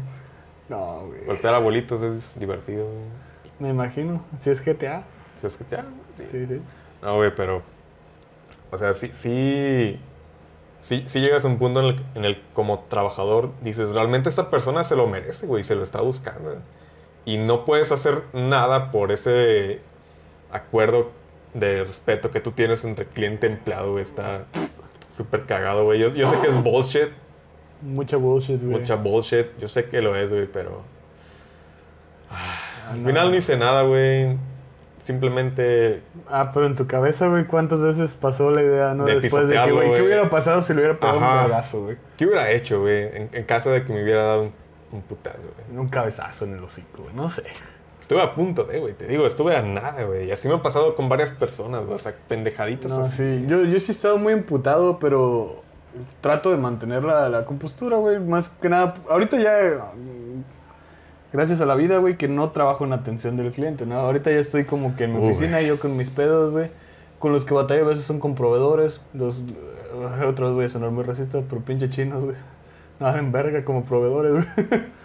No, 0.70 1.08
güey. 1.08 1.26
Golpear 1.26 1.56
a 1.56 1.58
abuelitos 1.58 2.02
es 2.02 2.40
divertido, 2.40 2.86
güey. 2.86 3.06
Me 3.60 3.70
imagino. 3.70 4.24
Si 4.38 4.50
es 4.50 4.64
GTA. 4.64 5.04
Si 5.36 5.48
es 5.48 5.58
te 5.58 5.78
sí. 6.16 6.24
Sí, 6.30 6.48
sí. 6.48 6.62
No, 7.02 7.16
güey, 7.16 7.34
pero. 7.36 7.64
O 8.72 8.78
sea, 8.78 8.94
sí, 8.94 9.10
sí. 9.14 10.00
Sí, 10.82 11.04
sí 11.08 11.20
llegas 11.20 11.44
a 11.44 11.48
un 11.48 11.58
punto 11.58 11.80
en 11.80 11.86
el, 11.88 12.06
en 12.16 12.26
el 12.26 12.42
como 12.54 12.86
trabajador 12.88 13.52
dices, 13.62 13.94
realmente 13.94 14.30
esta 14.30 14.50
persona 14.50 14.84
se 14.84 14.96
lo 14.96 15.08
merece, 15.08 15.48
güey, 15.48 15.64
se 15.64 15.76
lo 15.76 15.84
está 15.84 16.02
buscando. 16.02 16.56
Y 17.26 17.40
no 17.40 17.66
puedes 17.66 17.92
hacer 17.92 18.24
nada 18.32 18.92
por 18.92 19.12
ese 19.12 19.82
acuerdo 20.52 21.12
de 21.54 21.84
respeto 21.84 22.32
que 22.32 22.40
tú 22.40 22.52
tienes 22.52 22.84
entre 22.86 23.06
cliente 23.06 23.48
y 23.48 23.52
empleado, 23.52 23.92
güey. 23.94 24.04
Está 24.04 24.46
súper 25.10 25.46
cagado, 25.46 25.86
güey. 25.86 26.00
Yo, 26.00 26.14
yo 26.14 26.30
sé 26.30 26.40
que 26.40 26.48
es 26.48 26.62
bullshit, 26.64 27.10
Mucha 27.82 28.18
bullshit, 28.18 28.60
güey. 28.62 28.80
mucha 28.80 28.96
bullshit. 28.96 29.48
Yo 29.60 29.68
sé 29.68 29.86
que 29.86 30.02
lo 30.02 30.16
es, 30.16 30.32
güey, 30.32 30.48
pero... 30.52 30.82
Ah, 32.30 32.92
Al 32.92 33.02
no. 33.04 33.08
final 33.10 33.32
no 33.32 33.38
hice 33.38 33.56
nada, 33.58 33.84
güey. 33.84 34.38
Simplemente 35.00 36.02
Ah, 36.30 36.52
pero 36.54 36.66
en 36.66 36.76
tu 36.76 36.86
cabeza, 36.88 37.28
güey, 37.28 37.46
¿cuántas 37.46 37.80
veces 37.82 38.18
pasó 38.20 38.52
la 38.52 38.62
idea, 38.62 38.94
no? 38.94 39.06
De 39.06 39.20
Después 39.22 39.48
de 39.48 39.56
que, 39.56 39.72
güey, 39.72 39.94
¿qué 39.94 40.02
hubiera 40.02 40.30
pasado 40.30 40.62
si 40.62 40.74
le 40.74 40.80
hubiera 40.80 41.00
pegado 41.00 41.20
Ajá. 41.20 41.42
un 41.46 41.50
pedazo, 41.52 41.84
güey? 41.84 41.98
¿Qué 42.18 42.26
hubiera 42.26 42.52
hecho, 42.52 42.82
güey? 42.82 43.04
En, 43.16 43.30
en 43.32 43.44
caso 43.46 43.70
de 43.72 43.86
que 43.86 43.94
me 43.94 44.04
hubiera 44.04 44.24
dado 44.24 44.42
un, 44.44 44.52
un 44.92 45.02
putazo, 45.04 45.40
güey. 45.68 45.80
Un 45.80 45.88
cabezazo 45.88 46.44
en 46.46 46.56
el 46.56 46.64
hocico, 46.64 47.04
güey. 47.04 47.16
No 47.16 47.30
sé. 47.30 47.44
Estuve 48.08 48.22
a 48.22 48.34
punto 48.34 48.64
de, 48.64 48.80
güey. 48.80 48.94
Te 48.94 49.06
digo, 49.06 49.28
estuve 49.28 49.54
a 49.54 49.62
nada, 49.62 50.04
güey. 50.04 50.28
Y 50.30 50.32
así 50.32 50.48
me 50.48 50.54
ha 50.54 50.62
pasado 50.62 50.96
con 50.96 51.10
varias 51.10 51.32
personas, 51.32 51.84
güey. 51.84 51.96
O 51.96 52.00
sea, 52.00 52.16
pendejaditas 52.30 52.98
No, 52.98 53.02
así. 53.04 53.18
sí. 53.18 53.46
Yo, 53.50 53.64
yo 53.66 53.78
sí 53.80 53.92
he 53.92 53.96
estado 53.96 54.18
muy 54.18 54.32
emputado, 54.32 54.98
pero 54.98 55.62
trato 56.22 56.52
de 56.52 56.58
mantener 56.58 57.04
la, 57.04 57.28
la 57.28 57.44
compostura, 57.44 57.98
güey. 57.98 58.18
Más 58.20 58.48
que 58.48 58.70
nada, 58.70 58.96
ahorita 59.10 59.38
ya, 59.42 59.92
gracias 61.34 61.60
a 61.60 61.66
la 61.66 61.76
vida, 61.76 61.98
güey, 61.98 62.16
que 62.18 62.30
no 62.30 62.52
trabajo 62.52 62.86
en 62.86 62.94
atención 62.94 63.36
del 63.36 63.52
cliente, 63.52 63.86
¿no? 63.86 64.00
Ahorita 64.00 64.32
ya 64.32 64.38
estoy 64.40 64.64
como 64.64 64.96
que 64.96 65.04
en 65.04 65.14
mi 65.14 65.20
Uy. 65.20 65.32
oficina, 65.32 65.62
yo 65.62 65.78
con 65.78 65.98
mis 65.98 66.10
pedos, 66.10 66.54
güey. 66.54 66.70
Con 67.20 67.34
los 67.34 67.44
que 67.44 67.54
batallo 67.54 67.84
a 67.84 67.90
veces 67.90 68.06
son 68.06 68.22
con 68.22 68.36
proveedores. 68.36 69.02
Los 69.14 69.42
otros, 70.26 70.54
voy 70.54 70.64
a 70.64 70.70
sonar 70.70 70.92
muy 70.92 71.04
racista, 71.04 71.42
pero 71.50 71.62
pinche 71.62 71.90
chinos, 71.90 72.24
güey. 72.24 72.38
No 73.02 73.14
en 73.18 73.34
verga 73.34 73.66
como 73.66 73.84
proveedores, 73.84 74.32
güey. 74.34 74.70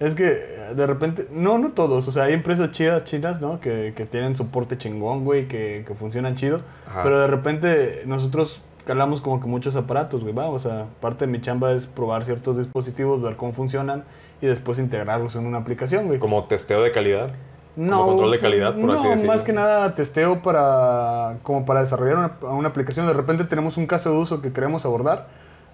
Es 0.00 0.14
que 0.14 0.28
eh, 0.28 0.74
de 0.76 0.86
repente, 0.86 1.26
no, 1.30 1.58
no 1.58 1.72
todos, 1.72 2.06
o 2.06 2.12
sea, 2.12 2.24
hay 2.24 2.32
empresas 2.32 2.70
chidas, 2.70 3.04
chinas, 3.04 3.40
¿no? 3.40 3.60
Que, 3.60 3.92
que 3.96 4.06
tienen 4.06 4.36
soporte 4.36 4.78
chingón, 4.78 5.24
güey, 5.24 5.48
que, 5.48 5.84
que 5.86 5.94
funcionan 5.94 6.36
chido. 6.36 6.60
Ajá. 6.88 7.02
Pero 7.02 7.20
de 7.20 7.26
repente 7.26 8.02
nosotros 8.06 8.60
calamos 8.88 9.20
como 9.20 9.38
que 9.38 9.46
muchos 9.46 9.76
aparatos, 9.76 10.22
güey, 10.22 10.34
va. 10.34 10.46
O 10.48 10.58
sea, 10.58 10.86
parte 11.00 11.26
de 11.26 11.30
mi 11.32 11.40
chamba 11.40 11.72
es 11.72 11.86
probar 11.86 12.24
ciertos 12.24 12.56
dispositivos, 12.56 13.20
ver 13.20 13.36
cómo 13.36 13.52
funcionan 13.52 14.04
y 14.40 14.46
después 14.46 14.78
integrarlos 14.78 15.36
en 15.36 15.46
una 15.46 15.58
aplicación, 15.58 16.06
güey. 16.06 16.18
Como 16.18 16.44
testeo 16.44 16.82
de 16.82 16.90
calidad. 16.90 17.30
como 17.76 18.06
control 18.06 18.30
de 18.30 18.38
calidad, 18.38 18.74
por 18.74 18.84
no, 18.84 18.92
así 18.94 19.06
decirlo. 19.06 19.32
más 19.32 19.42
que 19.42 19.52
nada 19.52 19.94
testeo 19.94 20.40
para 20.40 21.36
como 21.42 21.66
para 21.66 21.80
desarrollar 21.80 22.16
una, 22.16 22.52
una 22.52 22.68
aplicación. 22.68 23.06
De 23.06 23.12
repente 23.12 23.44
tenemos 23.44 23.76
un 23.76 23.86
caso 23.86 24.10
de 24.10 24.16
uso 24.16 24.40
que 24.40 24.52
queremos 24.52 24.86
abordar. 24.86 25.26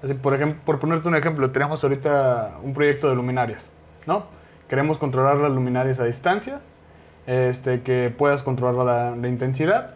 Así, 0.03 0.15
por 0.15 0.35
ejemplo, 0.35 0.61
por 0.67 0.81
ponerte 0.81 1.07
un 1.07 1.15
ejemplo, 1.15 1.51
tenemos 1.53 1.83
ahorita 1.85 2.59
un 2.63 2.75
proyecto 2.75 3.09
de 3.09 3.15
luminarias, 3.15 3.71
¿no? 4.07 4.25
Queremos 4.69 4.99
controlar 4.99 5.37
las 5.37 5.53
luminarias 5.53 6.01
a 6.01 6.05
distancia, 6.05 6.61
este, 7.27 7.83
que 7.83 8.13
puedas 8.17 8.43
controlar 8.43 9.17
la, 9.17 9.29
intensidad 9.29 9.95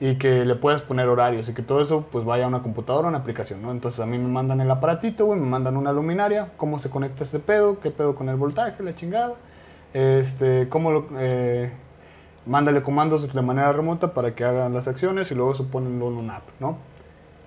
y 0.00 0.16
que 0.16 0.44
le 0.44 0.54
puedas 0.54 0.82
poner 0.82 1.08
horarios 1.08 1.48
y 1.48 1.54
que 1.54 1.62
todo 1.62 1.80
eso 1.82 2.06
pues 2.10 2.24
vaya 2.24 2.44
a 2.44 2.48
una 2.48 2.62
computadora, 2.62 3.08
una 3.08 3.18
aplicación, 3.18 3.62
¿no? 3.62 3.70
Entonces 3.70 4.00
a 4.00 4.06
mí 4.06 4.18
me 4.18 4.28
mandan 4.28 4.60
el 4.60 4.70
aparatito, 4.70 5.26
güey, 5.26 5.38
me 5.38 5.46
mandan 5.46 5.76
una 5.76 5.92
luminaria, 5.92 6.48
cómo 6.56 6.78
se 6.78 6.90
conecta 6.90 7.24
este 7.24 7.38
pedo, 7.38 7.80
qué 7.80 7.90
pedo 7.90 8.14
con 8.14 8.28
el 8.28 8.36
voltaje, 8.36 8.82
la 8.82 8.94
chingada, 8.94 9.34
este, 9.92 10.68
cómo 10.68 10.90
lo, 10.90 11.06
eh, 11.18 11.70
mándale 12.46 12.82
comandos 12.82 13.32
de 13.32 13.42
manera 13.42 13.72
remota 13.72 14.14
para 14.14 14.34
que 14.34 14.44
hagan 14.44 14.72
las 14.72 14.88
acciones 14.88 15.30
y 15.30 15.34
luego 15.34 15.54
se 15.54 15.64
ponen 15.64 15.94
en 15.94 16.02
una 16.02 16.36
app, 16.36 16.48
¿no? 16.60 16.78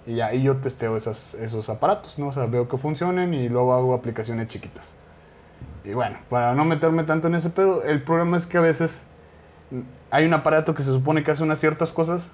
Y 0.06 0.20
ahí 0.20 0.44
yo 0.44 0.58
testeo 0.58 0.98
esos 0.98 1.70
aparatos, 1.70 2.20
¿no? 2.20 2.28
O 2.28 2.34
sea, 2.34 2.46
veo 2.46 2.68
que 2.68 2.78
funcionen 2.78 3.34
y 3.34 3.48
luego 3.50 3.74
hago 3.74 3.94
aplicaciones 3.94 4.50
chiquitas. 4.50 5.03
Y 5.86 5.94
bueno, 5.94 6.18
para 6.30 6.54
no 6.56 6.64
meterme 6.66 7.04
tanto 7.04 7.28
en 7.28 7.36
ese 7.36 7.50
pedo, 7.50 7.84
el 7.84 8.02
problema 8.02 8.38
es 8.38 8.46
que 8.46 8.58
a 8.58 8.62
veces 8.62 9.04
hay 10.12 10.26
un 10.26 10.34
aparato 10.34 10.74
que 10.76 10.84
se 10.84 10.92
supone 10.92 11.24
que 11.24 11.32
hace 11.32 11.44
unas 11.44 11.60
ciertas 11.60 11.92
cosas 11.92 12.32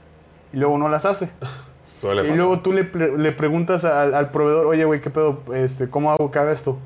y 0.53 0.57
luego 0.57 0.77
no 0.77 0.89
las 0.89 1.05
hace. 1.05 1.29
Y 2.23 2.27
luego 2.37 2.59
tú 2.61 2.71
le, 2.71 2.85
pre- 2.85 3.17
le 3.17 3.31
preguntas 3.33 3.83
al, 3.83 4.13
al 4.13 4.29
proveedor, 4.31 4.67
oye, 4.67 4.85
güey, 4.85 5.01
¿qué 5.01 5.09
pedo? 5.09 5.41
Este, 5.53 5.89
¿Cómo 5.89 6.11
hago 6.11 6.31
que 6.31 6.39
haga 6.39 6.53
esto? 6.53 6.77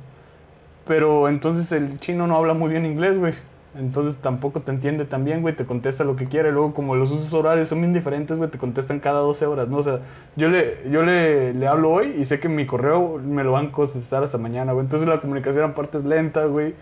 Pero 0.88 1.30
entonces 1.30 1.72
el 1.72 2.00
chino 2.00 2.26
no 2.26 2.36
habla 2.36 2.56
muy 2.56 2.70
bien 2.72 2.84
inglés, 2.86 3.20
güey. 3.20 3.34
Entonces 3.76 4.18
tampoco 4.22 4.60
te 4.60 4.72
entiende 4.72 5.06
tan 5.06 5.26
bien, 5.26 5.42
güey. 5.42 5.56
Te 5.56 5.66
contesta 5.66 6.04
lo 6.04 6.16
que 6.16 6.26
quiere. 6.26 6.52
Luego, 6.52 6.74
como 6.76 6.96
los 6.96 7.12
usos 7.12 7.34
horarios 7.34 7.70
son 7.70 7.82
bien 7.82 7.92
diferentes, 7.94 8.38
güey, 8.38 8.50
te 8.50 8.58
contestan 8.60 9.00
cada 9.00 9.20
12 9.22 9.46
horas, 9.48 9.68
¿no? 9.68 9.78
O 9.78 9.84
sea, 9.84 10.00
yo 10.36 10.50
le, 10.50 10.78
yo 10.92 11.02
le, 11.04 11.54
le 11.56 11.68
hablo 11.68 11.90
hoy 11.92 12.16
y 12.20 12.26
sé 12.26 12.40
que 12.40 12.50
mi 12.50 12.66
correo 12.68 13.20
me 13.24 13.44
lo 13.44 13.54
van 13.54 13.68
a 13.68 13.72
contestar 13.72 14.24
hasta 14.24 14.38
mañana, 14.38 14.74
güey. 14.74 14.84
Entonces 14.86 15.08
la 15.10 15.20
comunicación 15.22 15.72
aparte 15.72 15.98
es 15.98 16.06
lenta, 16.06 16.46
güey. 16.46 16.76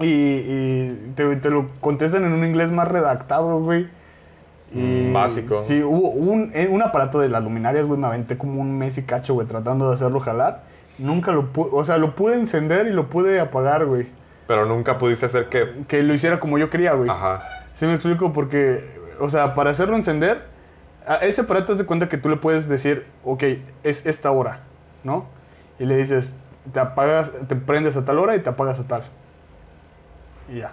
Y, 0.00 0.06
y 0.06 1.12
te, 1.14 1.36
te 1.36 1.50
lo 1.50 1.68
contestan 1.80 2.24
en 2.24 2.32
un 2.32 2.44
inglés 2.44 2.72
más 2.72 2.88
redactado, 2.88 3.60
güey. 3.60 3.88
Y- 4.74 5.08
Mm, 5.10 5.12
básico. 5.12 5.62
Sí, 5.62 5.82
hubo 5.82 6.08
un, 6.08 6.50
eh, 6.54 6.68
un 6.70 6.80
aparato 6.80 7.20
de 7.20 7.28
las 7.28 7.44
luminarias, 7.44 7.84
güey, 7.84 8.00
me 8.00 8.06
aventé 8.06 8.38
como 8.38 8.62
un 8.62 8.78
mes 8.78 8.96
y 8.96 9.02
cacho, 9.02 9.34
güey, 9.34 9.46
tratando 9.46 9.88
de 9.88 9.94
hacerlo 9.94 10.18
jalar. 10.20 10.62
Nunca 10.98 11.32
lo 11.32 11.52
pude, 11.52 11.68
o 11.72 11.84
sea, 11.84 11.98
lo 11.98 12.14
pude 12.14 12.36
encender 12.36 12.86
y 12.86 12.90
lo 12.92 13.08
pude 13.10 13.38
apagar, 13.38 13.84
güey. 13.84 14.06
Pero 14.46 14.66
nunca 14.66 14.98
pudiste 14.98 15.26
hacer 15.26 15.48
que. 15.48 15.84
Que 15.88 16.02
lo 16.02 16.14
hiciera 16.14 16.40
como 16.40 16.58
yo 16.58 16.70
quería, 16.70 16.92
güey. 16.92 17.08
Ajá. 17.10 17.42
Sí 17.74 17.86
me 17.86 17.94
explico 17.94 18.32
porque, 18.32 19.00
o 19.18 19.28
sea, 19.28 19.54
para 19.54 19.70
hacerlo 19.70 19.96
encender, 19.96 20.44
a 21.06 21.16
ese 21.16 21.42
aparato 21.42 21.72
es 21.72 21.78
de 21.78 21.86
cuenta 21.86 22.08
que 22.08 22.18
tú 22.18 22.28
le 22.28 22.36
puedes 22.36 22.68
decir, 22.68 23.06
ok, 23.24 23.44
es 23.82 24.06
esta 24.06 24.30
hora, 24.30 24.60
¿no? 25.04 25.26
Y 25.78 25.86
le 25.86 25.96
dices, 25.96 26.34
te 26.72 26.80
apagas, 26.80 27.32
te 27.48 27.56
prendes 27.56 27.96
a 27.96 28.04
tal 28.04 28.18
hora 28.18 28.36
y 28.36 28.40
te 28.40 28.50
apagas 28.50 28.78
a 28.78 28.84
tal. 28.84 29.02
Y 30.48 30.58
ya. 30.58 30.72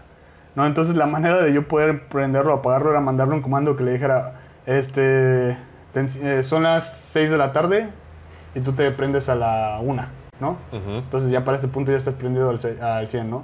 No, 0.55 0.65
entonces 0.65 0.95
la 0.97 1.05
manera 1.05 1.41
de 1.41 1.53
yo 1.53 1.67
poder 1.67 2.07
prenderlo 2.09 2.53
apagarlo 2.53 2.91
era 2.91 3.01
mandarle 3.01 3.35
un 3.35 3.41
comando 3.41 3.75
que 3.75 3.83
le 3.83 3.93
dijera, 3.93 4.41
este, 4.65 5.57
te 5.93 6.07
eh, 6.21 6.43
son 6.43 6.63
las 6.63 7.07
6 7.11 7.29
de 7.29 7.37
la 7.37 7.53
tarde 7.53 7.89
y 8.55 8.59
tú 8.59 8.73
te 8.73 8.89
prendes 8.91 9.29
a 9.29 9.35
la 9.35 9.79
1. 9.81 10.19
¿no? 10.39 10.57
Entonces 10.71 11.29
ya 11.29 11.43
para 11.43 11.55
este 11.55 11.67
punto 11.67 11.91
ya 11.91 11.97
estás 11.97 12.13
prendido 12.13 12.49
al, 12.49 12.59
al 12.81 13.07
100, 13.07 13.29
¿no? 13.29 13.43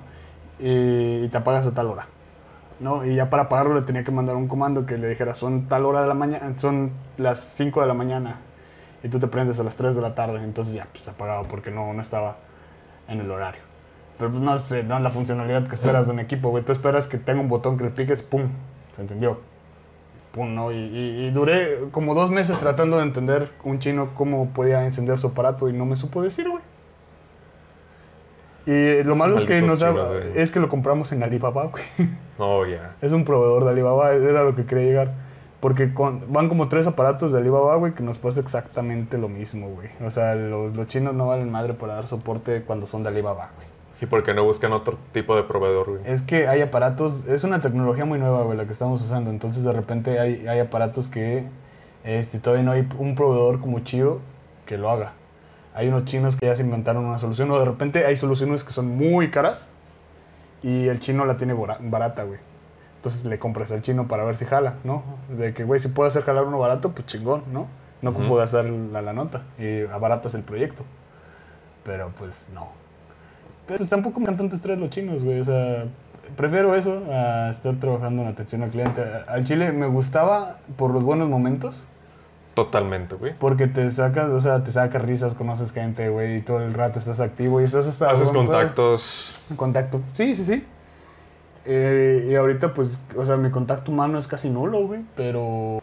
Y, 0.60 1.24
y 1.26 1.28
te 1.30 1.38
apagas 1.38 1.68
a 1.68 1.74
tal 1.74 1.88
hora, 1.88 2.08
¿no? 2.80 3.06
Y 3.06 3.16
ya 3.16 3.30
para 3.30 3.43
apagarlo 3.43 3.74
le 3.76 3.82
tenía 3.82 4.03
que 4.03 4.12
mandar 4.12 4.36
un 4.36 4.47
comando 4.47 4.86
que 4.86 4.97
le 4.97 5.10
dijera, 5.10 5.34
son 5.36 5.68
tal 5.68 5.86
hora 5.86 6.01
de 6.01 6.08
la 6.08 6.14
mañana, 6.14 6.53
son 6.58 6.91
las 7.18 7.39
5 7.39 7.82
de 7.82 7.88
la 7.88 7.93
mañana, 7.93 8.38
y 9.03 9.10
tú 9.10 9.20
te 9.20 9.28
prendes 9.28 9.60
a 9.60 9.64
las 9.64 9.76
3 9.76 9.95
de 9.95 10.01
la 10.01 10.16
tarde, 10.16 10.41
entonces 10.43 10.74
ya, 10.74 10.88
pues 10.91 11.08
apagado 11.08 11.43
porque 11.43 11.72
no, 11.72 11.93
no 11.93 12.01
estaba 12.01 12.38
en 13.08 13.20
el 13.20 13.30
horario. 13.30 13.62
Pero 14.18 14.32
pues 14.32 14.41
no 14.41 14.58
sé, 14.58 14.84
no 14.84 14.95
es 14.95 15.03
la 15.03 15.10
funcionalidad 15.10 15.68
que 15.68 15.76
esperas 15.76 16.06
de 16.08 16.14
un 16.14 16.20
equipo, 16.20 16.49
güey. 16.49 16.64
Tú 16.64 16.72
esperas 16.72 17.06
que 17.08 17.18
tenga 17.18 17.41
un 17.41 17.49
botón 17.49 17.78
que 17.78 17.84
le 17.84 17.89
piques, 17.89 18.24
¡pum! 18.24 18.43
¿Se 18.95 19.01
entendió? 19.01 19.41
¡Pum! 20.32 20.56
¿no? 20.56 20.72
Y, 20.72 20.78
y- 20.78 21.26
y 21.28 21.32
duré 21.32 21.89
como 21.91 22.14
dos 22.16 22.32
meses 22.32 22.58
tratando 22.60 22.95
de 22.95 23.03
entender 23.03 23.51
un 23.66 23.80
chino 23.80 24.12
cómo 24.16 24.49
podía 24.51 24.86
encender 24.86 25.20
su 25.20 25.28
aparato 25.28 25.68
y 25.68 25.74
no 25.74 25.86
me 25.86 25.97
supo 25.97 26.22
decir, 26.22 26.49
güey. 26.49 26.64
Y 28.66 29.03
lo 29.03 29.16
malo 29.16 29.38
es 29.38 29.45
que, 29.45 29.61
nos 29.61 29.80
da- 29.80 29.89
chinos, 29.91 30.09
güey. 30.11 30.24
es 30.36 30.51
que 30.51 30.59
lo 30.59 30.70
compramos 30.70 31.11
en 31.11 31.22
Alibaba, 31.24 31.66
güey. 31.66 31.84
Oh, 32.38 32.66
ya. 32.66 32.95
Es 33.01 33.11
un 33.11 33.24
proveedor 33.24 33.63
de 33.66 33.70
Alibaba, 33.72 34.11
era 34.13 34.43
lo 34.43 34.55
que 34.55 34.66
quería 34.66 34.86
llegar. 34.86 35.11
Porque 35.59 35.93
con- 35.93 36.32
van 36.34 36.49
como 36.49 36.68
tres 36.68 36.86
aparatos 36.88 37.32
de 37.32 37.38
Alibaba, 37.39 37.76
güey, 37.78 37.93
que 37.93 38.03
nos 38.03 38.18
pasa 38.18 38.39
exactamente 38.39 39.18
lo 39.18 39.30
mismo, 39.30 39.70
güey. 39.70 39.89
O 40.05 40.11
sea, 40.11 40.36
los, 40.36 40.76
los 40.76 40.88
chinos 40.88 41.13
no 41.16 41.28
valen 41.28 41.51
madre 41.51 41.74
para 41.74 41.95
dar 41.95 42.07
soporte 42.07 42.61
cuando 42.63 42.88
son 42.88 43.03
de 43.03 43.09
Alibaba, 43.09 43.51
güey. 43.55 43.68
¿Y 44.01 44.05
por 44.07 44.24
qué 44.24 44.34
no 44.34 44.43
buscan 44.43 44.74
otro 44.74 44.97
tipo 45.13 45.36
de 45.38 45.43
proveedor, 45.43 45.89
güey? 45.91 46.01
Es 46.05 46.22
que 46.22 46.47
hay 46.47 46.61
aparatos, 46.61 47.24
es 47.28 47.43
una 47.45 47.61
tecnología 47.61 48.03
muy 48.05 48.20
nueva, 48.20 48.41
güey, 48.43 48.57
la 48.57 48.66
que 48.66 48.74
estamos 48.74 49.01
usando. 49.01 49.30
Entonces, 49.30 49.63
de 49.63 49.72
repente 49.72 50.20
hay, 50.20 50.45
hay 50.47 50.59
aparatos 50.59 51.07
que 51.07 51.45
este, 52.03 52.39
todavía 52.39 52.63
no 52.66 52.72
hay 52.74 52.88
un 52.99 53.16
proveedor 53.16 53.61
como 53.61 53.80
chido 53.80 54.20
que 54.66 54.78
lo 54.78 54.89
haga. 54.89 55.13
Hay 55.76 55.90
unos 55.90 56.06
chinos 56.06 56.36
que 56.38 56.46
ya 56.48 56.56
se 56.56 56.64
inventaron 56.64 57.06
una 57.06 57.20
solución, 57.20 57.52
o 57.52 57.60
de 57.60 57.66
repente 57.66 58.06
hay 58.06 58.18
soluciones 58.18 58.64
que 58.64 58.72
son 58.72 58.96
muy 58.96 59.30
caras 59.30 59.70
y 60.64 60.88
el 60.88 61.00
chino 61.00 61.26
la 61.26 61.38
tiene 61.38 61.54
barata, 61.54 62.24
güey. 62.24 62.40
Entonces 62.96 63.26
le 63.26 63.38
compras 63.38 63.72
al 63.72 63.82
chino 63.84 64.08
para 64.08 64.24
ver 64.24 64.38
si 64.38 64.46
jala, 64.46 64.76
¿no? 64.84 65.04
De 65.30 65.54
que, 65.54 65.64
güey, 65.64 65.80
si 65.80 65.90
puedo 65.90 66.10
hacer 66.10 66.24
jalar 66.24 66.46
uno 66.46 66.58
barato, 66.58 66.94
pues 66.94 67.06
chingón, 67.06 67.44
¿no? 67.52 67.68
No 68.02 68.14
puedo 68.14 68.42
hacer 68.42 68.66
la, 68.66 69.02
la 69.02 69.14
nota 69.14 69.44
y 69.60 69.82
abaratas 69.82 70.34
el 70.34 70.44
proyecto. 70.44 70.84
Pero 71.84 72.12
pues 72.18 72.48
no. 72.54 72.70
Pero 73.68 73.86
tampoco 73.86 74.20
me 74.20 74.28
dan 74.28 74.38
tanto 74.38 74.56
estrés 74.56 74.78
los 74.78 74.90
chinos, 74.90 75.24
güey. 75.24 75.40
O 75.40 75.44
sea, 75.44 75.86
prefiero 76.36 76.76
eso 76.76 77.04
a 77.12 77.50
estar 77.50 77.76
trabajando 77.76 78.22
en 78.22 78.28
atención 78.28 78.64
al 78.64 78.70
cliente. 78.70 79.04
Al 79.28 79.44
chile 79.44 79.72
me 79.72 79.88
gustaba 79.88 80.58
por 80.78 80.92
los 80.92 81.04
buenos 81.04 81.30
momentos. 81.30 81.84
Totalmente, 82.56 83.16
güey. 83.16 83.34
Porque 83.38 83.68
te 83.68 83.91
sacas, 83.91 84.30
o 84.30 84.39
sea, 84.39 84.64
te 84.64 84.72
sacas 84.72 85.01
risas, 85.01 85.34
conoces 85.34 85.74
gente, 85.74 86.08
güey, 86.08 86.38
y 86.38 86.41
todo 86.41 86.64
el 86.64 86.74
rato 86.74 86.99
estás 86.99 87.20
activo 87.20 87.60
y 87.60 87.66
estás 87.66 87.86
hasta... 87.86 88.10
Haces 88.10 88.32
contactos. 88.32 89.34
Contacto. 89.58 90.01
Sí, 90.14 90.36
sí, 90.36 90.45
sí. 90.45 90.66
Eh, 91.66 92.30
y 92.30 92.36
ahorita, 92.36 92.74
pues, 92.74 92.97
o 93.18 93.26
sea, 93.26 93.36
mi 93.36 93.51
contacto 93.51 93.91
humano 93.91 94.18
es 94.18 94.28
casi 94.28 94.49
nulo, 94.49 94.88
güey, 94.88 95.01
pero... 95.18 95.80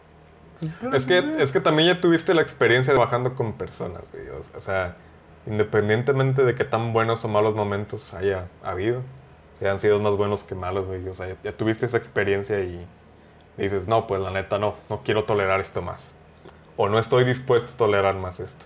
Es 0.94 1.04
que, 1.04 1.18
es 1.38 1.52
que 1.52 1.60
también 1.60 1.88
ya 1.88 2.00
tuviste 2.00 2.32
la 2.32 2.40
experiencia 2.40 2.94
trabajando 2.94 3.34
con 3.34 3.52
personas, 3.52 4.10
güey. 4.10 4.28
O, 4.30 4.38
o 4.56 4.60
sea, 4.60 4.96
independientemente 5.46 6.42
de 6.42 6.54
qué 6.54 6.64
tan 6.64 6.94
buenos 6.94 7.22
o 7.24 7.28
malos 7.28 7.54
momentos 7.54 8.14
haya 8.14 8.46
habido, 8.62 9.02
si 9.58 9.66
han 9.66 9.78
sido 9.78 9.98
más 9.98 10.16
buenos 10.16 10.44
que 10.44 10.54
malos, 10.54 10.86
güey. 10.86 11.06
O 11.06 11.14
sea, 11.14 11.28
ya, 11.28 11.36
ya 11.44 11.52
tuviste 11.52 11.84
esa 11.84 11.98
experiencia 11.98 12.60
y 12.60 12.86
dices, 13.58 13.88
no, 13.88 14.06
pues 14.06 14.22
la 14.22 14.30
neta 14.30 14.58
no, 14.58 14.74
no 14.88 15.02
quiero 15.02 15.24
tolerar 15.24 15.60
esto 15.60 15.82
más. 15.82 16.14
O 16.76 16.88
no 16.88 16.98
estoy 16.98 17.24
dispuesto 17.24 17.72
a 17.74 17.76
tolerar 17.76 18.16
más 18.16 18.40
esto. 18.40 18.64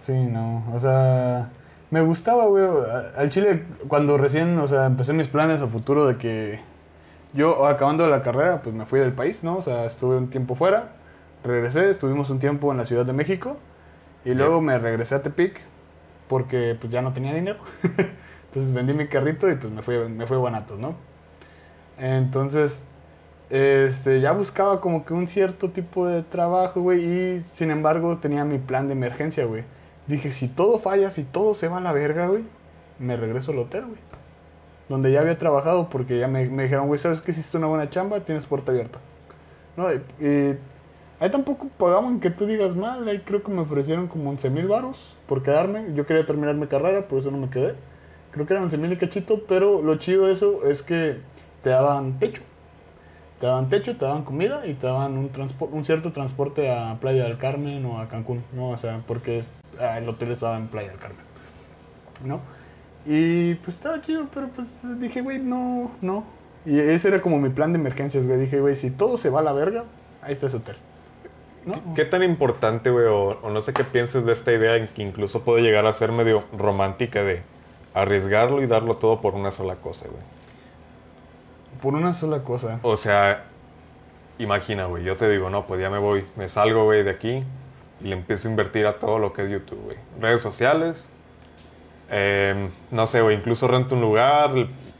Sí, 0.00 0.12
no. 0.12 0.64
O 0.74 0.78
sea, 0.78 1.50
me 1.90 2.00
gustaba, 2.00 2.46
güey. 2.46 2.64
Al 3.16 3.30
Chile, 3.30 3.64
cuando 3.88 4.16
recién, 4.16 4.58
o 4.58 4.66
sea, 4.66 4.86
empecé 4.86 5.12
mis 5.12 5.28
planes 5.28 5.60
a 5.60 5.66
futuro 5.66 6.06
de 6.06 6.16
que 6.16 6.60
yo, 7.32 7.66
acabando 7.66 8.08
la 8.08 8.22
carrera, 8.22 8.62
pues 8.62 8.74
me 8.74 8.86
fui 8.86 9.00
del 9.00 9.12
país, 9.12 9.44
¿no? 9.44 9.58
O 9.58 9.62
sea, 9.62 9.84
estuve 9.84 10.16
un 10.16 10.30
tiempo 10.30 10.54
fuera, 10.56 10.92
regresé, 11.44 11.90
estuvimos 11.90 12.30
un 12.30 12.38
tiempo 12.40 12.72
en 12.72 12.78
la 12.78 12.84
Ciudad 12.84 13.06
de 13.06 13.12
México 13.12 13.56
y 14.24 14.34
luego 14.34 14.60
me 14.60 14.78
regresé 14.78 15.14
a 15.14 15.22
Tepic 15.22 15.60
porque 16.28 16.76
pues 16.80 16.92
ya 16.92 17.02
no 17.02 17.12
tenía 17.12 17.32
dinero. 17.34 17.58
Entonces 18.46 18.72
vendí 18.72 18.94
mi 18.94 19.06
carrito 19.06 19.48
y 19.48 19.54
pues 19.54 19.72
me 19.72 19.82
fui, 19.82 19.96
me 20.08 20.26
fui 20.26 20.36
a 20.36 20.40
Guanatos, 20.40 20.78
¿no? 20.78 20.94
Entonces, 21.98 22.82
este, 23.50 24.20
ya 24.20 24.32
buscaba 24.32 24.80
como 24.80 25.04
que 25.04 25.12
un 25.12 25.26
cierto 25.26 25.70
tipo 25.70 26.06
de 26.06 26.22
trabajo, 26.22 26.80
güey, 26.80 27.04
y 27.04 27.44
sin 27.54 27.70
embargo 27.70 28.18
tenía 28.18 28.44
mi 28.44 28.58
plan 28.58 28.86
de 28.86 28.92
emergencia, 28.92 29.44
güey. 29.44 29.64
Dije, 30.06 30.32
si 30.32 30.48
todo 30.48 30.78
falla, 30.78 31.10
si 31.10 31.24
todo 31.24 31.54
se 31.54 31.68
va 31.68 31.78
a 31.78 31.80
la 31.80 31.92
verga, 31.92 32.28
güey, 32.28 32.44
me 32.98 33.16
regreso 33.16 33.52
al 33.52 33.58
hotel, 33.58 33.86
güey. 33.86 33.98
Donde 34.88 35.12
ya 35.12 35.20
había 35.20 35.38
trabajado 35.38 35.88
porque 35.90 36.18
ya 36.18 36.28
me, 36.28 36.48
me 36.48 36.64
dijeron, 36.64 36.86
güey, 36.86 36.98
¿sabes 37.00 37.20
que 37.20 37.32
hiciste 37.32 37.56
una 37.56 37.66
buena 37.66 37.90
chamba? 37.90 38.20
Tienes 38.20 38.46
puerta 38.46 38.72
abierta. 38.72 38.98
No, 39.76 39.92
y, 39.92 40.58
ahí 41.20 41.30
tampoco 41.30 41.68
pagaban 41.76 42.20
que 42.20 42.30
tú 42.30 42.46
digas 42.46 42.76
mal, 42.76 43.06
ahí 43.08 43.20
creo 43.20 43.42
que 43.42 43.52
me 43.52 43.60
ofrecieron 43.60 44.08
como 44.08 44.30
11 44.30 44.50
mil 44.50 44.68
varos 44.68 45.16
por 45.26 45.42
quedarme. 45.42 45.92
Yo 45.94 46.06
quería 46.06 46.26
terminar 46.26 46.54
mi 46.54 46.66
carrera, 46.66 47.08
por 47.08 47.18
eso 47.20 47.30
no 47.30 47.38
me 47.38 47.50
quedé. 47.50 47.74
Creo 48.30 48.46
que 48.46 48.52
eran 48.52 48.64
11 48.64 48.78
mil 48.78 48.92
y 48.92 48.96
cachito, 48.96 49.42
pero 49.48 49.82
lo 49.82 49.96
chido 49.96 50.26
de 50.26 50.34
eso 50.34 50.64
es 50.66 50.82
que 50.82 51.18
te 51.62 51.70
daban 51.70 52.18
techo. 52.18 52.42
Te 53.40 53.46
daban 53.46 53.70
techo, 53.70 53.96
te 53.96 54.04
daban 54.04 54.22
comida 54.22 54.66
y 54.66 54.74
te 54.74 54.86
daban 54.86 55.16
un, 55.16 55.30
un 55.72 55.84
cierto 55.86 56.12
transporte 56.12 56.70
a 56.70 56.98
Playa 57.00 57.24
del 57.24 57.38
Carmen 57.38 57.84
o 57.86 57.98
a 57.98 58.06
Cancún, 58.06 58.44
¿no? 58.52 58.68
O 58.68 58.76
sea, 58.76 59.02
porque 59.06 59.42
ah, 59.80 59.98
el 59.98 60.06
hotel 60.08 60.32
estaba 60.32 60.58
en 60.58 60.68
Playa 60.68 60.90
del 60.90 60.98
Carmen, 60.98 61.24
¿no? 62.24 62.40
Y 63.06 63.54
pues 63.54 63.76
estaba 63.76 64.02
chido, 64.02 64.26
pero 64.34 64.48
pues 64.48 64.68
dije, 65.00 65.22
güey, 65.22 65.38
no, 65.38 65.90
no. 66.02 66.24
Y 66.66 66.78
ese 66.78 67.08
era 67.08 67.22
como 67.22 67.38
mi 67.38 67.48
plan 67.48 67.72
de 67.72 67.78
emergencias, 67.78 68.26
güey. 68.26 68.38
Dije, 68.38 68.60
güey, 68.60 68.74
si 68.74 68.90
todo 68.90 69.16
se 69.16 69.30
va 69.30 69.40
a 69.40 69.42
la 69.42 69.54
verga, 69.54 69.84
ahí 70.20 70.32
está 70.32 70.48
ese 70.48 70.58
hotel. 70.58 70.76
¿No? 71.64 71.94
¿Qué 71.94 72.04
tan 72.04 72.22
importante, 72.22 72.90
güey, 72.90 73.06
o, 73.06 73.38
o 73.40 73.50
no 73.50 73.62
sé 73.62 73.72
qué 73.72 73.84
pienses 73.84 74.26
de 74.26 74.32
esta 74.32 74.52
idea 74.52 74.76
en 74.76 74.86
que 74.88 75.02
incluso 75.02 75.42
puede 75.42 75.62
llegar 75.62 75.86
a 75.86 75.92
ser 75.94 76.12
medio 76.12 76.44
romántica 76.56 77.22
de 77.22 77.42
arriesgarlo 77.94 78.62
y 78.62 78.66
darlo 78.66 78.96
todo 78.96 79.22
por 79.22 79.34
una 79.34 79.50
sola 79.50 79.76
cosa, 79.76 80.06
güey? 80.08 80.22
Por 81.80 81.94
una 81.94 82.12
sola 82.14 82.42
cosa. 82.42 82.78
O 82.82 82.96
sea, 82.96 83.44
imagina, 84.38 84.86
güey, 84.86 85.04
yo 85.04 85.16
te 85.16 85.28
digo, 85.28 85.50
no, 85.50 85.66
pues 85.66 85.80
ya 85.80 85.90
me 85.90 85.98
voy, 85.98 86.24
me 86.36 86.48
salgo, 86.48 86.84
güey, 86.84 87.02
de 87.02 87.10
aquí 87.10 87.42
y 88.00 88.04
le 88.04 88.16
empiezo 88.16 88.48
a 88.48 88.50
invertir 88.50 88.86
a 88.86 88.98
todo 88.98 89.18
lo 89.18 89.32
que 89.32 89.42
es 89.42 89.50
YouTube, 89.50 89.80
güey. 89.84 89.96
Redes 90.20 90.40
sociales, 90.40 91.12
em, 92.08 92.70
no 92.90 93.06
sé, 93.06 93.20
güey, 93.20 93.36
incluso 93.36 93.68
rento 93.68 93.94
un 93.94 94.00
lugar, 94.00 94.50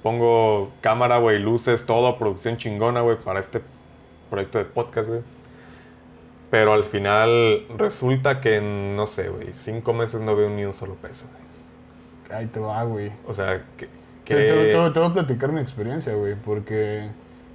pongo 0.02 0.70
cámara, 0.80 1.18
güey, 1.18 1.38
luces, 1.38 1.86
todo, 1.86 2.16
producción 2.18 2.56
chingona, 2.56 3.00
güey, 3.00 3.16
para 3.18 3.40
este 3.40 3.62
proyecto 4.28 4.58
de 4.58 4.64
podcast, 4.64 5.08
güey. 5.08 5.20
Pero 6.50 6.72
al 6.72 6.84
final 6.84 7.66
resulta 7.76 8.40
que, 8.40 8.56
en, 8.56 8.96
no 8.96 9.06
sé, 9.06 9.28
güey, 9.28 9.52
cinco 9.52 9.92
meses 9.92 10.20
no 10.20 10.34
veo 10.34 10.50
ni 10.50 10.64
un 10.64 10.72
solo 10.72 10.94
peso, 10.94 11.26
güey. 11.30 12.40
Ahí 12.40 12.46
te 12.46 12.60
va, 12.60 12.82
güey. 12.84 13.10
O 13.26 13.34
sea, 13.34 13.64
que... 14.36 14.42
Te, 14.42 14.52
te- 14.72 14.72
te- 14.72 14.90
te 14.90 14.98
voy 15.00 15.08
a 15.08 15.12
platicar 15.12 15.52
mi 15.52 15.60
experiencia, 15.60 16.14
güey, 16.14 16.34
porque... 16.34 17.08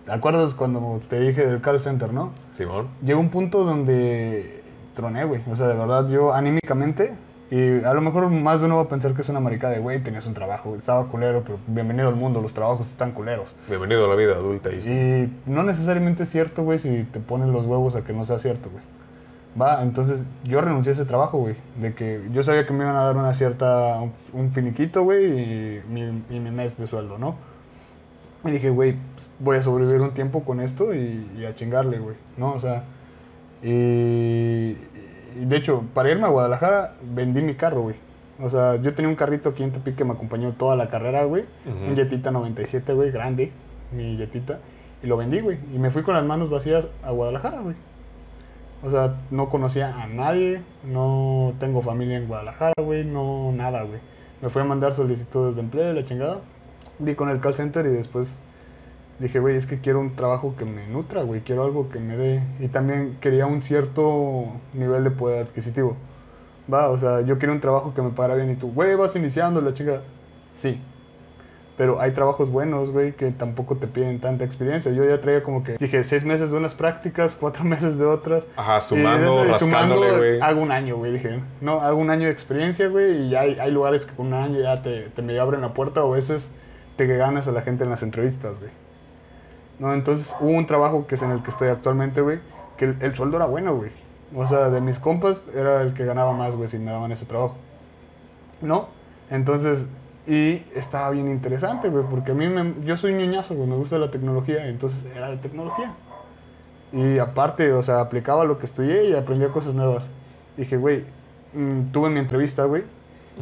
¿Te 0.05 0.11
acuerdas 0.11 0.53
cuando 0.53 1.01
te 1.09 1.19
dije 1.19 1.47
del 1.47 1.61
call 1.61 1.80
center, 1.80 2.13
no? 2.13 2.32
Simón, 2.51 2.88
Llegó 3.03 3.19
un 3.19 3.30
punto 3.30 3.63
donde 3.63 4.61
troné, 4.93 5.26
güey. 5.26 5.41
O 5.49 5.55
sea, 5.55 5.67
de 5.67 5.73
verdad, 5.76 6.07
yo 6.09 6.34
anímicamente... 6.34 7.13
Y 7.51 7.84
a 7.84 7.93
lo 7.93 8.02
mejor 8.02 8.27
más 8.31 8.60
de 8.60 8.65
uno 8.65 8.77
va 8.77 8.84
a 8.84 8.89
pensar 8.89 9.14
que 9.14 9.22
es 9.22 9.30
una 9.30 9.39
maricada 9.39 9.73
de, 9.73 9.80
güey, 9.80 9.99
tenías 10.02 10.26
un 10.26 10.34
trabajo, 10.34 10.76
estaba 10.76 11.06
culero, 11.06 11.43
pero 11.45 11.60
bienvenido 11.68 12.07
al 12.10 12.15
mundo, 12.15 12.41
los 12.41 12.53
trabajos 12.56 12.88
están 12.88 13.11
culeros. 13.11 13.56
bienvenido 13.69 14.03
a 14.06 14.07
la 14.07 14.15
vida 14.15 14.34
adulta 14.34 14.72
y... 14.72 14.77
Y 14.77 15.34
no 15.52 15.61
necesariamente 15.61 16.23
es 16.23 16.30
cierto, 16.30 16.64
güey, 16.64 16.80
si 16.80 17.03
te 17.03 17.19
ponen 17.19 17.52
los 17.52 17.68
huevos 17.68 17.95
a 17.95 18.02
que 18.03 18.14
no 18.14 18.26
sea 18.26 18.39
cierto, 18.39 18.72
güey. 18.72 18.84
Va, 19.60 19.82
entonces 19.84 20.26
yo 20.44 20.60
renuncié 20.60 20.91
a 20.91 20.95
ese 20.95 21.06
trabajo, 21.06 21.38
güey. 21.38 21.56
De 21.80 21.94
que 21.94 22.22
yo 22.32 22.44
sabía 22.44 22.65
que 22.68 22.73
me 22.73 22.84
iban 22.84 22.95
a 22.95 23.03
dar 23.03 23.15
una 23.15 23.34
cierta, 23.34 23.99
un, 24.34 24.52
finiquito, 24.52 25.03
güey, 25.03 25.26
y 25.26 25.82
mi, 25.90 26.23
y 26.30 26.40
mi 26.40 26.52
mes 26.52 26.77
de 26.77 26.88
sueldo, 26.88 27.18
¿no? 27.18 27.36
Y 28.44 28.52
dije, 28.52 28.69
güey, 28.69 28.98
pues, 29.15 29.30
voy 29.40 29.57
a 29.57 29.61
sobrevivir 29.61 30.02
un 30.02 30.14
tiempo 30.14 30.44
con 30.44 30.60
esto 30.60 30.94
y, 30.94 31.30
y 31.38 31.45
a 31.45 31.56
chingarle, 31.56 31.99
güey, 31.99 32.15
¿no? 32.38 32.53
O 32.53 32.60
sea, 32.60 32.84
y, 33.64 34.77
y 35.36 35.45
de 35.45 35.57
hecho, 35.57 35.84
para 35.94 36.11
irme 36.11 36.26
a 36.26 36.30
Guadalajara 36.30 36.95
vendí 37.02 37.41
mi 37.41 37.56
carro, 37.56 37.82
güey. 37.82 37.95
O 38.41 38.49
sea, 38.49 38.76
yo 38.76 38.94
tenía 38.94 39.10
un 39.10 39.15
carrito 39.15 39.49
aquí 39.49 39.64
en 39.64 39.72
Tepic 39.72 39.95
que 39.95 40.03
me 40.03 40.11
acompañó 40.11 40.52
toda 40.53 40.76
la 40.76 40.90
carrera, 40.90 41.23
güey. 41.23 41.45
Ujú. 41.65 41.91
Un 41.91 41.95
Jetita 41.95 42.32
97, 42.32 42.94
güey, 42.94 43.11
grande, 43.11 43.52
mi 43.94 44.18
Jetita. 44.18 44.60
Y 45.02 45.07
lo 45.07 45.18
vendí, 45.18 45.40
güey. 45.40 45.57
Y 45.73 45.80
me 45.80 45.90
fui 45.91 46.03
con 46.03 46.15
las 46.15 46.26
manos 46.26 46.49
vacías 46.49 46.88
a 47.03 47.11
Guadalajara, 47.11 47.61
güey. 47.61 47.76
O 48.84 48.91
sea, 48.91 49.15
no 49.31 49.49
conocía 49.49 50.02
a 50.02 50.07
nadie, 50.07 50.61
no 50.84 51.53
tengo 51.60 51.81
familia 51.81 52.18
en 52.18 52.27
Guadalajara, 52.27 52.73
güey, 52.77 53.03
no 53.03 53.52
nada, 53.52 53.84
güey. 53.84 53.99
Me 54.41 54.49
fui 54.49 54.61
a 54.61 54.65
mandar 54.65 54.93
solicitudes 54.93 55.56
de 55.56 55.61
empleo 55.61 55.91
y 55.91 55.95
la 55.95 56.06
chingada. 56.06 56.39
Di 56.99 57.15
con 57.15 57.30
el 57.30 57.39
call 57.39 57.53
center 57.53 57.85
y 57.85 57.89
después 57.89 58.39
dije, 59.19 59.39
güey, 59.39 59.56
es 59.56 59.65
que 59.65 59.80
quiero 59.80 59.99
un 59.99 60.15
trabajo 60.15 60.56
que 60.57 60.65
me 60.65 60.88
nutra, 60.88 61.23
güey, 61.23 61.41
quiero 61.41 61.64
algo 61.64 61.89
que 61.89 61.99
me 61.99 62.15
dé. 62.18 62.43
Y 62.60 62.68
también 62.68 63.18
quería 63.22 63.47
un 63.47 63.61
cierto 63.61 64.45
nivel 64.73 65.03
de 65.03 65.11
poder 65.11 65.47
adquisitivo. 65.47 65.95
Va, 66.72 66.89
o 66.89 66.97
sea, 66.97 67.22
yo 67.22 67.38
quiero 67.38 67.53
un 67.53 67.60
trabajo 67.60 67.93
que 67.93 68.02
me 68.02 68.10
pagara 68.10 68.35
bien 68.35 68.52
y 68.52 68.56
tú, 68.56 68.72
güey, 68.72 68.95
vas 68.95 69.15
iniciando 69.15 69.61
la 69.61 69.73
chica. 69.73 70.02
Sí. 70.57 70.80
Pero 71.77 71.99
hay 71.99 72.11
trabajos 72.11 72.49
buenos, 72.49 72.91
güey, 72.91 73.11
que 73.14 73.31
tampoco 73.31 73.76
te 73.76 73.88
piden 73.88 74.22
tanta 74.22 74.45
experiencia. 74.45 74.93
Yo 74.93 75.03
ya 75.03 75.19
traía 75.19 75.43
como 75.43 75.64
que, 75.64 75.76
dije, 75.77 76.06
seis 76.06 76.23
meses 76.23 76.49
de 76.52 76.57
unas 76.57 76.73
prácticas, 76.73 77.35
cuatro 77.38 77.64
meses 77.65 77.97
de 77.97 78.06
otras. 78.06 78.45
Ajá, 78.56 78.77
Y 78.77 78.81
sumando, 78.81 79.41
eso, 79.41 79.45
y 79.45 79.52
rascándole, 79.52 80.18
güey. 80.18 80.41
Hago 80.41 80.61
un 80.61 80.72
año, 80.72 80.95
güey, 80.95 81.11
dije. 81.14 81.41
No, 81.60 81.81
hago 81.81 81.97
un 81.97 82.10
año 82.10 82.27
de 82.27 82.31
experiencia, 82.31 82.88
güey, 82.88 83.26
y 83.26 83.30
ya 83.31 83.41
hay, 83.41 83.60
hay 83.60 83.72
lugares 83.72 84.06
que 84.06 84.15
con 84.15 84.27
un 84.27 84.35
año 84.35 84.61
ya 84.61 84.81
te, 84.81 85.10
te 85.10 85.22
me 85.22 85.38
abren 85.38 85.61
la 85.61 85.73
puerta 85.73 86.03
o 86.03 86.14
a 86.14 86.15
veces 86.15 86.49
te 86.95 87.07
ganas 87.07 87.47
a 87.47 87.52
la 87.52 87.61
gente 87.61 87.84
en 87.84 87.89
las 87.89 88.03
entrevistas, 88.03 88.60
güey. 88.60 88.72
No, 89.77 89.93
entonces 89.93 90.34
hubo 90.39 90.52
un 90.52 90.68
trabajo 90.68 91.06
que 91.07 91.15
es 91.15 91.22
en 91.22 91.31
el 91.31 91.43
que 91.43 91.52
estoy 91.52 91.68
actualmente, 91.68 92.22
güey, 92.22 92.39
que 92.77 92.85
el, 92.85 92.97
el 93.02 93.14
sueldo 93.15 93.35
era 93.35 93.47
bueno, 93.47 93.76
güey. 93.76 93.91
O 94.34 94.47
sea, 94.47 94.69
de 94.69 94.80
mis 94.80 94.97
compas 94.97 95.41
era 95.53 95.81
el 95.81 95.93
que 95.93 96.06
ganaba 96.06 96.31
más, 96.31 96.56
güey, 96.56 96.69
si 96.69 96.80
me 96.80 96.91
daban 96.91 97.11
ese 97.11 97.26
trabajo. 97.26 97.57
¿No? 98.61 98.88
Entonces, 99.30 99.80
y 100.27 100.64
estaba 100.76 101.11
bien 101.11 101.27
interesante, 101.30 101.89
güey, 101.89 102.06
porque 102.10 102.31
a 102.31 102.34
mí 102.34 102.47
me, 102.47 102.73
yo 102.85 102.97
soy 102.97 103.14
ñoñazo, 103.14 103.56
güey, 103.56 103.68
me 103.68 103.76
gusta 103.76 103.97
la 103.97 104.11
tecnología, 104.11 104.68
entonces 104.68 105.06
era 105.15 105.30
de 105.30 105.38
tecnología. 105.38 105.93
Y 106.91 107.19
aparte, 107.19 107.73
o 107.73 107.84
sea, 107.84 107.99
aplicaba 107.99 108.45
lo 108.45 108.57
que 108.57 108.65
estudié 108.65 109.10
y 109.10 109.14
aprendía 109.14 109.49
cosas 109.49 109.76
nuevas. 109.76 110.07
Dije, 110.57 110.77
güey, 110.77 111.03
mm, 111.53 111.91
tuve 111.91 112.10
mi 112.10 112.19
entrevista, 112.19 112.65
güey, 112.65 112.84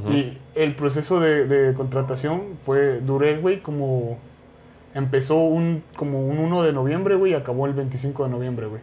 y 0.10 0.40
el 0.56 0.76
proceso 0.76 1.20
de, 1.20 1.46
de 1.46 1.74
contratación 1.76 2.58
fue, 2.64 3.00
duré, 3.00 3.38
güey, 3.38 3.62
como, 3.62 4.18
empezó 4.96 5.38
un, 5.38 5.84
como 5.96 6.28
un 6.28 6.40
1 6.40 6.64
de 6.64 6.74
noviembre, 6.74 7.16
güey, 7.16 7.34
y 7.34 7.36
acabó 7.36 7.68
el 7.68 7.74
25 7.74 8.24
de 8.24 8.30
noviembre, 8.30 8.68
güey. 8.68 8.82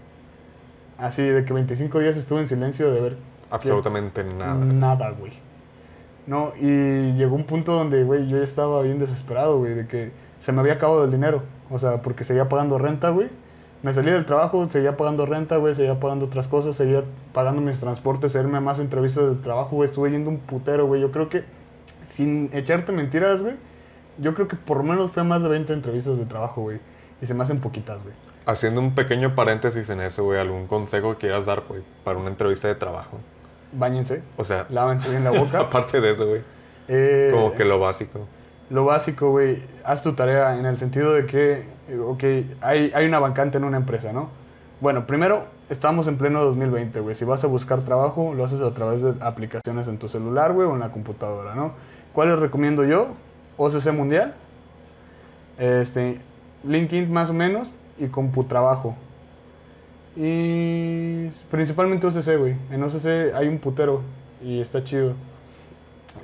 Así, 0.98 1.22
de 1.22 1.44
que 1.44 1.52
25 1.52 1.98
días 1.98 2.16
estuve 2.16 2.40
en 2.40 2.48
silencio 2.48 2.92
de 2.92 3.00
ver 3.00 3.16
Absolutamente 3.50 4.22
nada. 4.22 4.64
Nada, 4.64 5.10
güey. 5.10 5.32
No, 6.30 6.52
y 6.60 7.14
llegó 7.14 7.34
un 7.34 7.42
punto 7.42 7.72
donde, 7.72 8.04
güey, 8.04 8.28
yo 8.28 8.40
estaba 8.40 8.82
bien 8.82 9.00
desesperado, 9.00 9.58
güey, 9.58 9.74
de 9.74 9.88
que 9.88 10.12
se 10.40 10.52
me 10.52 10.60
había 10.60 10.74
acabado 10.74 11.02
el 11.02 11.10
dinero. 11.10 11.42
O 11.70 11.80
sea, 11.80 12.02
porque 12.02 12.22
seguía 12.22 12.48
pagando 12.48 12.78
renta, 12.78 13.10
güey. 13.10 13.26
Me 13.82 13.92
salí 13.92 14.12
del 14.12 14.24
trabajo, 14.24 14.68
seguía 14.70 14.96
pagando 14.96 15.26
renta, 15.26 15.56
güey, 15.56 15.74
seguía 15.74 15.98
pagando 15.98 16.26
otras 16.26 16.46
cosas, 16.46 16.76
seguía 16.76 17.02
pagando 17.32 17.60
mis 17.60 17.80
transportes, 17.80 18.32
irme 18.36 18.60
más 18.60 18.78
entrevistas 18.78 19.28
de 19.28 19.42
trabajo, 19.42 19.74
güey. 19.74 19.88
Estuve 19.88 20.12
yendo 20.12 20.30
un 20.30 20.38
putero, 20.38 20.86
güey. 20.86 21.00
Yo 21.00 21.10
creo 21.10 21.28
que, 21.28 21.42
sin 22.12 22.48
echarte 22.52 22.92
mentiras, 22.92 23.42
güey, 23.42 23.56
yo 24.18 24.32
creo 24.34 24.46
que 24.46 24.54
por 24.54 24.76
lo 24.76 24.84
menos 24.84 25.10
fue 25.10 25.24
más 25.24 25.42
de 25.42 25.48
20 25.48 25.72
entrevistas 25.72 26.16
de 26.16 26.26
trabajo, 26.26 26.60
güey. 26.60 26.78
Y 27.20 27.26
se 27.26 27.34
me 27.34 27.42
hacen 27.42 27.58
poquitas, 27.58 28.04
güey. 28.04 28.14
Haciendo 28.46 28.80
un 28.80 28.94
pequeño 28.94 29.34
paréntesis 29.34 29.90
en 29.90 30.00
eso, 30.00 30.22
güey, 30.22 30.38
algún 30.38 30.68
consejo 30.68 31.10
que 31.14 31.26
quieras 31.26 31.46
dar, 31.46 31.64
güey, 31.66 31.82
para 32.04 32.20
una 32.20 32.28
entrevista 32.30 32.68
de 32.68 32.76
trabajo. 32.76 33.18
Báñense, 33.72 34.22
O 34.36 34.44
sea, 34.44 34.66
lávense 34.70 35.10
bien 35.10 35.24
la 35.24 35.30
boca. 35.30 35.60
aparte 35.60 36.00
de 36.00 36.12
eso, 36.12 36.26
güey, 36.26 36.42
Eh, 36.88 37.30
como 37.32 37.54
que 37.54 37.64
lo 37.64 37.78
básico. 37.78 38.26
Lo 38.68 38.84
básico, 38.84 39.30
güey, 39.30 39.62
haz 39.84 40.02
tu 40.02 40.12
tarea 40.12 40.56
en 40.58 40.64
el 40.66 40.76
sentido 40.76 41.12
de 41.12 41.26
que, 41.26 41.64
ok, 42.06 42.22
hay, 42.62 42.92
hay 42.94 43.06
una 43.06 43.18
vacante 43.18 43.58
en 43.58 43.64
una 43.64 43.76
empresa, 43.76 44.12
¿no? 44.12 44.28
Bueno, 44.80 45.06
primero, 45.06 45.44
estamos 45.68 46.06
en 46.06 46.16
pleno 46.16 46.42
2020, 46.44 47.00
güey. 47.00 47.14
Si 47.14 47.24
vas 47.24 47.42
a 47.44 47.48
buscar 47.48 47.82
trabajo, 47.82 48.32
lo 48.34 48.44
haces 48.44 48.60
a 48.60 48.72
través 48.72 49.02
de 49.02 49.14
aplicaciones 49.20 49.88
en 49.88 49.98
tu 49.98 50.08
celular, 50.08 50.52
güey, 50.52 50.68
o 50.68 50.74
en 50.74 50.80
la 50.80 50.90
computadora, 50.90 51.54
¿no? 51.54 51.72
¿Cuáles 52.12 52.38
recomiendo 52.38 52.84
yo? 52.84 53.08
OCC 53.56 53.92
Mundial, 53.92 54.34
este, 55.58 56.20
LinkedIn 56.64 57.12
más 57.12 57.30
o 57.30 57.34
menos, 57.34 57.72
y 57.98 58.06
CompuTrabajo. 58.06 58.94
Y 60.22 61.28
principalmente 61.50 62.06
OCC, 62.06 62.36
güey. 62.38 62.54
En 62.70 62.82
OCC 62.82 63.34
hay 63.34 63.48
un 63.48 63.58
putero 63.58 64.02
y 64.44 64.60
está 64.60 64.84
chido. 64.84 65.14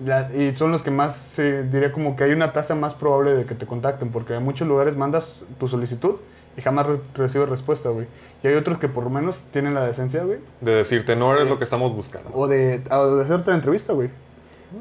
La- 0.05 0.31
y 0.35 0.55
son 0.55 0.71
los 0.71 0.83
que 0.83 0.91
más, 0.91 1.17
se 1.17 1.63
diría 1.63 1.93
como 1.93 2.15
que 2.15 2.25
hay 2.25 2.33
una 2.33 2.53
tasa 2.53 2.75
más 2.75 2.93
probable 2.93 3.35
de 3.35 3.47
que 3.47 3.55
te 3.55 3.65
contacten, 3.65 4.11
porque 4.11 4.35
en 4.35 4.43
muchos 4.43 4.69
lugares 4.69 4.97
mandas 4.97 5.41
tu 5.59 5.67
solicitud 5.69 6.17
y 6.59 6.61
jamás 6.61 6.87
re- 6.87 7.01
recibes 7.15 7.49
respuesta, 7.49 7.89
güey. 7.89 8.07
Y 8.43 8.49
hay 8.49 8.55
otros 8.55 8.79
que 8.79 8.89
por 8.89 9.05
lo 9.05 9.11
menos 9.11 9.39
tienen 9.51 9.73
la 9.73 9.87
decencia, 9.87 10.23
güey, 10.25 10.41
De 10.61 10.73
decirte, 10.75 11.17
no 11.17 11.33
eres 11.33 11.49
lo 11.49 11.57
que 11.57 11.65
estamos 11.65 11.95
buscando. 11.95 12.29
o 12.35 12.47
de, 12.49 12.83
o 12.91 13.17
de 13.17 13.25
hacerte 13.25 13.51
la 13.51 13.57
entrevista, 13.57 13.95
güey. 13.95 14.11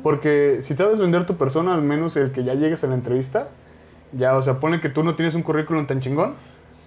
Porque 0.03 0.59
si 0.61 0.75
sabes 0.75 0.97
vender 0.97 1.25
tu 1.25 1.37
persona, 1.37 1.73
al 1.73 1.83
menos 1.83 2.17
el 2.17 2.31
que 2.31 2.43
ya 2.43 2.53
llegues 2.55 2.83
a 2.83 2.87
la 2.87 2.95
entrevista, 2.95 3.47
ya, 4.11 4.35
o 4.35 4.41
sea, 4.41 4.59
pone 4.59 4.81
que 4.81 4.89
tú 4.89 5.03
no 5.03 5.15
tienes 5.15 5.35
un 5.35 5.43
currículum 5.43 5.85
tan 5.87 6.01
chingón, 6.01 6.33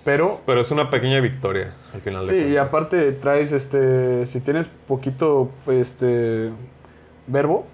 pero 0.09 0.41
Pero 0.47 0.63
es 0.63 0.71
una 0.71 0.89
pequeña 0.89 1.21
victoria, 1.21 1.75
al 1.93 2.01
final 2.01 2.27
de 2.27 2.33
Sí, 2.33 2.39
y 2.39 2.43
cuentas. 2.45 2.67
aparte 2.69 3.13
traes, 3.13 3.53
este, 3.53 4.25
si 4.25 4.41
tienes 4.41 4.67
poquito, 4.87 5.51
este, 5.67 6.51
verbo, 7.27 7.67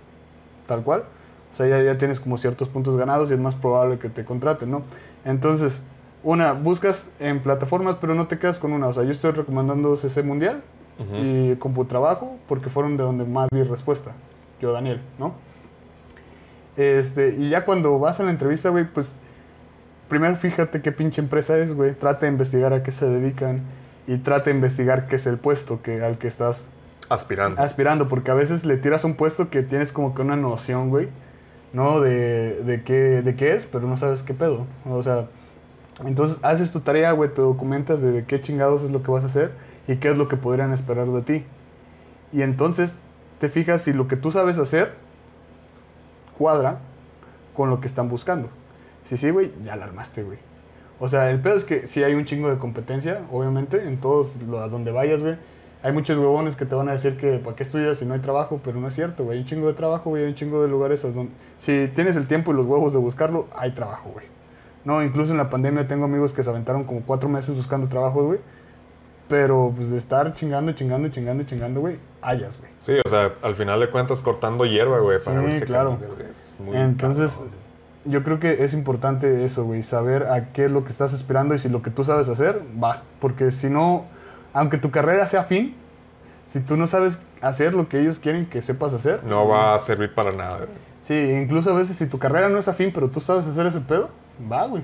tal 0.66 0.82
cual, 0.82 1.05
o 1.52 1.56
sea, 1.56 1.69
ya, 1.69 1.81
ya 1.81 1.97
tienes 1.97 2.19
como 2.19 2.36
ciertos 2.36 2.69
puntos 2.69 2.97
ganados 2.97 3.31
y 3.31 3.35
es 3.35 3.39
más 3.39 3.55
probable 3.55 3.98
que 4.01 4.09
te 4.09 4.24
contraten, 4.24 4.69
¿no? 4.69 4.82
Entonces, 5.24 5.85
una, 6.24 6.55
buscas 6.55 7.09
en 7.20 7.40
plataformas, 7.40 7.98
pero 8.01 8.16
no 8.16 8.27
te 8.27 8.36
quedas 8.40 8.59
con 8.59 8.73
una, 8.73 8.89
o 8.89 8.93
sea, 8.94 9.05
yo 9.05 9.12
estoy 9.12 9.31
recomendando 9.31 9.94
CC 9.97 10.24
Mundial 10.24 10.62
Ujú. 10.98 11.16
y 11.23 11.56
CompuTrabajo 11.61 12.36
porque 12.48 12.69
fueron 12.69 12.97
de 12.97 13.05
donde 13.05 13.24
más 13.24 13.47
vi 13.52 13.62
respuesta, 13.62 14.11
yo, 14.61 14.73
Daniel, 14.73 15.01
¿no? 15.20 15.35
Este, 16.77 17.36
y 17.39 17.51
ya 17.51 17.65
cuando 17.65 17.97
vas 18.01 18.19
a 18.19 18.24
la 18.24 18.31
entrevista, 18.31 18.70
güey, 18.70 18.85
pues 18.86 19.12
primero 20.09 20.36
fíjate 20.36 20.82
qué 20.82 20.93
pinche 20.93 21.20
empresa 21.20 21.56
es, 21.59 21.74
güey. 21.74 21.94
Trata 21.94 22.26
de 22.26 22.32
investigar 22.32 22.72
a 22.72 22.82
qué 22.82 22.93
se 22.93 23.06
dedican 23.06 23.62
y 24.06 24.18
trata 24.18 24.44
de 24.51 24.56
investigar 24.56 25.06
qué 25.06 25.16
es 25.16 25.26
el 25.26 25.39
puesto 25.39 25.82
que, 25.82 26.02
al 26.02 26.18
que 26.18 26.28
estás 26.28 26.64
Aspirante. 27.09 27.60
aspirando, 27.60 28.09
porque 28.09 28.31
a 28.31 28.35
veces 28.35 28.64
le 28.64 28.76
tiras 28.76 29.05
un 29.05 29.14
puesto 29.14 29.51
que 29.51 29.62
tienes 29.62 29.93
como 29.93 30.14
que 30.14 30.22
una 30.22 30.36
noción, 30.36 30.89
güey, 30.90 31.09
¿no? 31.72 32.01
De, 32.01 32.62
de, 32.62 32.82
qué, 32.82 33.22
de 33.22 33.36
qué 33.36 33.55
es, 33.55 33.66
pero 33.66 33.86
no 33.86 33.97
sabes 33.97 34.22
qué 34.22 34.35
pedo. 34.35 34.66
O 34.89 35.02
sea, 35.02 35.26
entonces 36.05 36.39
haces 36.43 36.70
tu 36.72 36.81
tarea, 36.81 37.12
güey, 37.12 37.31
te 37.32 37.43
documentas 37.43 38.01
de, 38.01 38.10
de 38.12 38.24
qué 38.24 38.40
chingados 38.40 38.82
es 38.82 38.90
lo 38.90 39.02
que 39.02 39.10
vas 39.10 39.24
a 39.24 39.28
hacer 39.28 39.52
y 39.86 39.97
qué 39.97 40.10
es 40.10 40.16
lo 40.16 40.28
que 40.28 40.36
podrían 40.36 40.72
esperar 40.72 41.06
de 41.09 41.22
ti. 41.22 41.44
Y 42.32 42.43
entonces 42.43 42.93
te 43.39 43.48
fijas 43.48 43.82
si 43.82 43.93
lo 43.93 44.09
que 44.09 44.16
tú 44.16 44.32
sabes 44.32 44.59
hacer 44.59 44.94
cuadra 46.36 46.78
con 47.55 47.70
lo 47.70 47.81
que 47.81 47.86
están 47.86 48.09
buscando. 48.09 48.48
Si 49.05 49.16
sí, 49.16 49.31
güey, 49.31 49.52
ya 49.64 49.76
la 49.76 49.85
armaste, 49.85 50.22
güey. 50.22 50.39
O 50.98 51.09
sea, 51.09 51.31
el 51.31 51.40
pedo 51.40 51.56
es 51.56 51.64
que 51.64 51.86
si 51.86 52.02
hay 52.02 52.14
un 52.14 52.24
chingo 52.24 52.51
de 52.51 52.59
competencia, 52.59 53.22
obviamente, 53.31 53.82
en 53.82 53.98
todos 53.98 54.31
los 54.48 54.60
a 54.60 54.68
donde 54.68 54.93
vayas, 54.93 55.22
güey. 55.22 55.36
Hay 55.82 55.93
muchos 55.93 56.16
huevones 56.16 56.56
que 56.56 56.64
te 56.64 56.74
van 56.74 56.89
a 56.89 56.93
decir 56.93 57.18
que 57.18 57.39
para 57.39 57.55
qué 57.56 57.62
estudias 57.62 57.98
si 57.98 58.06
no 58.06 58.14
hay 58.14 58.20
trabajo, 58.20 58.59
pero 58.64 58.81
no 58.81 58.89
es 58.89 58.94
cierto, 58.94 59.24
güey. 59.24 59.36
Hay 59.36 59.43
un 59.43 59.48
chingo 59.48 59.66
de 59.66 59.74
trabajo, 59.74 60.09
güey. 60.09 60.22
Hay 60.22 60.31
un 60.31 60.35
chingo 60.35 60.62
de 60.62 60.68
lugares 60.68 61.02
donde... 61.02 61.31
Si 61.59 61.90
tienes 61.94 62.16
el 62.16 62.26
tiempo 62.26 62.52
y 62.52 62.55
los 62.55 62.64
huevos 62.64 62.94
de 62.94 62.98
buscarlo, 62.98 63.48
hay 63.55 63.72
trabajo, 63.72 64.09
güey. 64.10 64.26
No, 64.85 65.02
incluso 65.02 65.32
en 65.32 65.39
la 65.39 65.51
pandemia 65.51 65.86
tengo 65.86 66.06
amigos 66.06 66.32
que 66.32 66.43
se 66.43 66.48
aventaron 66.48 66.85
como 66.85 67.02
cuatro 67.02 67.28
meses 67.28 67.55
buscando 67.55 67.89
trabajo, 67.89 68.24
güey. 68.24 68.40
Pero, 69.28 69.74
pues, 69.76 69.90
de 69.90 69.98
estar 69.98 70.32
chingando, 70.35 70.72
chingando, 70.72 71.09
chingando, 71.09 71.44
chingando, 71.44 71.81
güey, 71.81 71.98
hayas, 72.22 72.59
güey. 72.59 72.70
Sí, 72.82 72.94
o 73.05 73.09
sea, 73.09 73.32
al 73.43 73.55
final 73.55 73.81
de 73.81 73.90
cuentas 73.90 74.22
cortando 74.22 74.64
hierba, 74.64 75.01
güey, 75.01 75.18
para 75.22 75.40
Sí, 75.40 75.47
verse 75.47 75.64
claro. 75.66 75.98
Es 76.18 76.60
muy 76.60 76.76
Entonces, 76.76 77.32
cabrón. 77.32 77.64
Yo 78.05 78.22
creo 78.22 78.39
que 78.39 78.64
es 78.64 78.74
importante 78.74 79.44
eso, 79.44 79.64
güey, 79.64 79.82
saber 79.82 80.24
a 80.24 80.52
qué 80.52 80.66
es 80.66 80.70
lo 80.70 80.85
que 80.85 80.93
estás 80.93 81.12
esperando 81.12 81.55
y 81.55 81.59
si 81.59 81.68
lo 81.68 81.82
que 81.82 81.90
tú 81.90 82.05
sabes 82.05 82.28
hacer, 82.28 82.62
va. 82.82 83.02
Porque 83.20 83.51
si 83.51 83.68
no, 83.70 84.05
aunque 84.52 84.78
tu 84.78 84.90
carrera 84.90 85.26
sea 85.26 85.44
fin, 85.44 85.74
si 86.48 86.60
tú 86.60 86.76
no 86.76 86.86
sabes 86.86 87.18
hacer 87.40 87.74
lo 87.74 87.89
que 87.89 88.01
ellos 88.01 88.18
quieren 88.18 88.47
que 88.47 88.62
sepas 88.62 88.93
hacer, 88.93 89.24
no 89.24 89.48
va 89.48 89.74
a 89.74 89.78
servir 89.78 90.14
para 90.14 90.32
nada, 90.32 90.59
güey. 90.59 90.68
Sí, 91.02 91.14
incluso 91.14 91.70
a 91.70 91.74
veces 91.74 91.97
si 91.97 92.06
tu 92.06 92.18
carrera 92.18 92.48
no 92.48 92.59
es 92.59 92.68
afín, 92.68 92.90
pero 92.93 93.09
tú 93.10 93.20
sabes 93.20 93.47
hacer 93.47 93.66
ese 93.66 93.81
pedo, 93.81 94.10
va, 94.51 94.66
güey. 94.66 94.82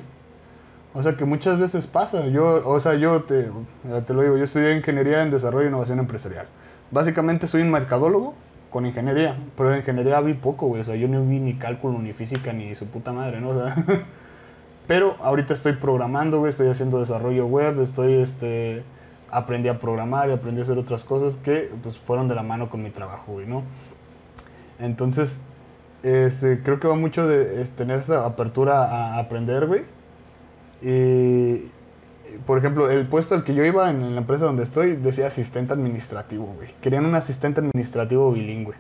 O 0.93 1.03
sea 1.03 1.17
que 1.17 1.25
muchas 1.25 1.59
veces 1.59 1.87
pasa. 1.87 2.27
Yo, 2.27 2.63
o 2.69 2.81
sea, 2.81 2.95
yo 2.95 3.23
te, 3.23 3.49
te 4.07 4.15
lo 4.15 4.23
digo, 4.23 4.37
yo 4.37 4.45
estudié 4.45 4.77
ingeniería 4.77 5.23
en 5.23 5.31
desarrollo 5.31 5.67
e 5.67 5.69
innovación 5.69 5.99
empresarial. 5.99 6.47
Básicamente 6.91 7.47
soy 7.47 7.63
un 7.63 7.71
mercadólogo 7.71 8.35
con 8.71 8.87
ingeniería, 8.87 9.37
pero 9.57 9.71
de 9.71 9.79
ingeniería 9.79 10.21
vi 10.21 10.35
poco, 10.35 10.67
güey. 10.67 10.81
O 10.81 10.85
sea, 10.85 10.97
yo 10.97 11.09
no 11.09 11.25
vi 11.25 11.41
ni 11.41 11.55
cálculo, 11.55 11.99
ni 11.99 12.13
física, 12.13 12.53
ni 12.53 12.75
su 12.75 12.87
puta 12.87 13.13
madre, 13.13 13.41
¿no? 13.41 13.51
O 13.51 13.55
sea, 13.55 13.75
pero 14.87 15.17
ahorita 15.21 15.55
estoy 15.55 15.75
programando, 15.75 16.39
güey, 16.39 16.51
estoy 16.51 16.69
haciendo 16.69 17.01
desarrollo 17.01 17.47
web, 17.47 17.81
estoy, 17.81 18.15
este, 18.15 18.83
aprendí 19.31 19.69
a 19.69 19.79
programar 19.79 20.29
y 20.31 20.33
aprendí 20.33 20.61
a 20.61 20.65
hacer 20.65 20.79
otras 20.79 21.05
cosas 21.05 21.37
que, 21.37 21.71
pues, 21.83 21.99
fueron 21.99 22.29
de 22.29 22.35
la 22.35 22.43
mano 22.43 22.71
con 22.71 22.83
mi 22.83 22.91
trabajo, 22.91 23.33
güey, 23.33 23.47
¿no? 23.47 23.65
Entonces, 24.79 25.41
este, 26.03 26.63
creo 26.63 26.81
que 26.81 26.89
va 26.89 26.95
mucho 26.95 27.27
de 27.27 27.65
tener 27.77 27.99
esa 27.99 28.25
apertura 28.25 28.85
a 28.85 29.19
aprender, 29.19 29.67
güey. 29.67 29.83
Y, 30.83 31.71
por 32.47 32.59
ejemplo, 32.59 32.91
el 32.91 33.07
puesto 33.07 33.35
al 33.35 33.45
que 33.45 33.55
yo 33.55 33.65
iba 33.65 33.91
en, 33.91 34.15
la 34.15 34.21
empresa 34.21 34.45
donde 34.45 34.63
estoy 34.63 34.97
decía 34.97 35.27
asistente 35.27 35.73
administrativo, 35.73 36.47
güey. 36.57 36.69
Querían 36.81 37.07
un 37.07 37.15
asistente 37.15 37.61
administrativo 37.61 38.33
bilingüe. 38.33 38.75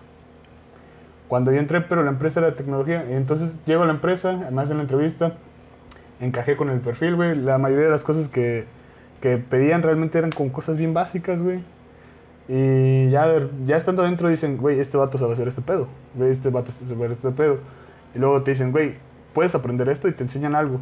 Cuando 1.28 1.52
yo 1.52 1.60
entré, 1.60 1.80
pero 1.80 2.02
la 2.02 2.10
empresa 2.10 2.40
era 2.40 2.50
de 2.50 2.56
tecnología. 2.56 3.04
Entonces 3.08 3.52
llego 3.66 3.82
a 3.82 3.86
la 3.86 3.92
empresa, 3.92 4.30
además 4.30 4.70
en 4.70 4.78
la 4.78 4.82
entrevista, 4.82 5.34
encajé 6.20 6.56
con 6.56 6.70
el 6.70 6.80
perfil, 6.80 7.16
güey. 7.16 7.36
La 7.36 7.58
mayoría 7.58 7.86
de 7.86 7.92
las 7.92 8.02
cosas 8.02 8.28
que, 8.28 8.64
que 9.20 9.38
pedían 9.38 9.82
realmente 9.82 10.18
eran 10.18 10.32
con 10.32 10.50
cosas 10.50 10.76
bien 10.76 10.94
básicas, 10.94 11.40
güey. 11.40 11.62
Y 12.48 13.10
ya, 13.10 13.28
ya 13.64 13.76
estando 13.76 14.02
adentro 14.02 14.28
dicen, 14.28 14.56
güey, 14.56 14.80
este 14.80 14.96
vato 14.96 15.18
sabe 15.18 15.34
hacer 15.34 15.46
este 15.46 15.62
pedo. 15.62 15.86
Güey, 16.16 16.32
este 16.32 16.50
vato 16.50 16.72
sabe 16.72 16.94
hacer 17.04 17.12
este 17.12 17.30
pedo. 17.30 17.58
Y 18.14 18.18
luego 18.18 18.42
te 18.42 18.50
dicen, 18.50 18.72
güey, 18.72 18.96
puedes 19.32 19.54
aprender 19.54 19.88
esto 19.88 20.08
y 20.08 20.12
te 20.12 20.24
enseñan 20.24 20.56
algo. 20.56 20.80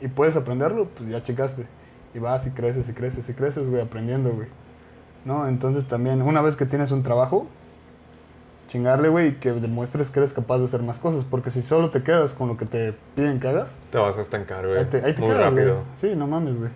Y 0.00 0.08
puedes 0.08 0.34
aprenderlo, 0.34 0.88
pues 0.96 1.08
ya 1.08 1.22
checaste. 1.22 1.66
Y 2.14 2.18
vas 2.20 2.46
y 2.46 2.50
creces 2.50 2.88
y 2.88 2.92
creces 2.92 3.28
y 3.28 3.34
creces, 3.34 3.68
güey, 3.68 3.82
aprendiendo, 3.82 4.30
güey. 4.30 4.48
¿No? 5.24 5.48
Entonces 5.48 5.86
también, 5.86 6.22
una 6.22 6.40
vez 6.42 6.54
que 6.56 6.64
tienes 6.66 6.90
un 6.92 7.02
trabajo, 7.02 7.46
chingarle, 8.68 9.08
güey, 9.08 9.28
y 9.28 9.32
que 9.34 9.52
demuestres 9.52 10.10
que 10.10 10.20
eres 10.20 10.32
capaz 10.32 10.58
de 10.58 10.64
hacer 10.66 10.82
más 10.82 10.98
cosas. 10.98 11.24
Porque 11.24 11.50
si 11.50 11.62
solo 11.62 11.90
te 11.90 12.02
quedas 12.02 12.34
con 12.34 12.48
lo 12.48 12.56
que 12.56 12.66
te 12.66 12.94
piden 13.14 13.40
que 13.40 13.48
hagas, 13.48 13.74
Te 13.90 13.98
vas 13.98 14.16
a 14.18 14.20
estancar, 14.20 14.66
güey. 14.66 14.78
ahí 14.78 14.84
te, 14.86 15.04
ahí 15.04 15.14
te 15.14 15.20
Muy 15.22 15.30
quedas, 15.30 15.52
rápido. 15.52 15.78
Sí, 15.96 16.12
no 16.16 16.26
mames, 16.26 16.58
güey. 16.58 16.70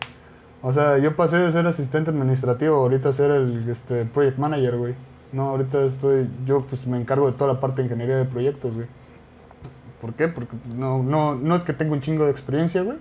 O 0.61 0.73
sea, 0.73 0.99
yo 0.99 1.15
pasé 1.15 1.37
de 1.39 1.53
ser 1.53 1.67
asistente 1.67 2.11
administrativo 2.11 2.77
ahorita 2.77 3.11
a 3.11 3.13
ser 3.13 3.31
el 3.31 3.69
este, 3.69 4.05
project 4.07 4.39
manager, 4.39 4.77
güey. 4.77 4.95
No, 5.33 5.51
ahorita 5.51 5.85
estoy, 5.85 6.29
yo 6.47 6.63
pues 6.69 6.87
me 6.87 6.99
encargo 6.99 7.27
de 7.31 7.37
toda 7.37 7.53
la 7.53 7.61
parte 7.61 7.77
de 7.77 7.83
ingeniería 7.85 8.17
de 8.17 8.25
proyectos, 8.25 8.75
güey. 8.75 8.87
¿Por 10.01 10.15
qué? 10.15 10.27
Porque 10.29 10.57
pues, 10.57 10.75
no, 10.75 11.03
no, 11.03 11.35
no 11.35 11.55
es 11.55 11.65
que 11.65 11.73
tengo 11.75 11.93
un 11.93 12.01
chingo 12.01 12.25
de 12.25 12.31
experiencia, 12.31 12.83
güey. 12.83 12.97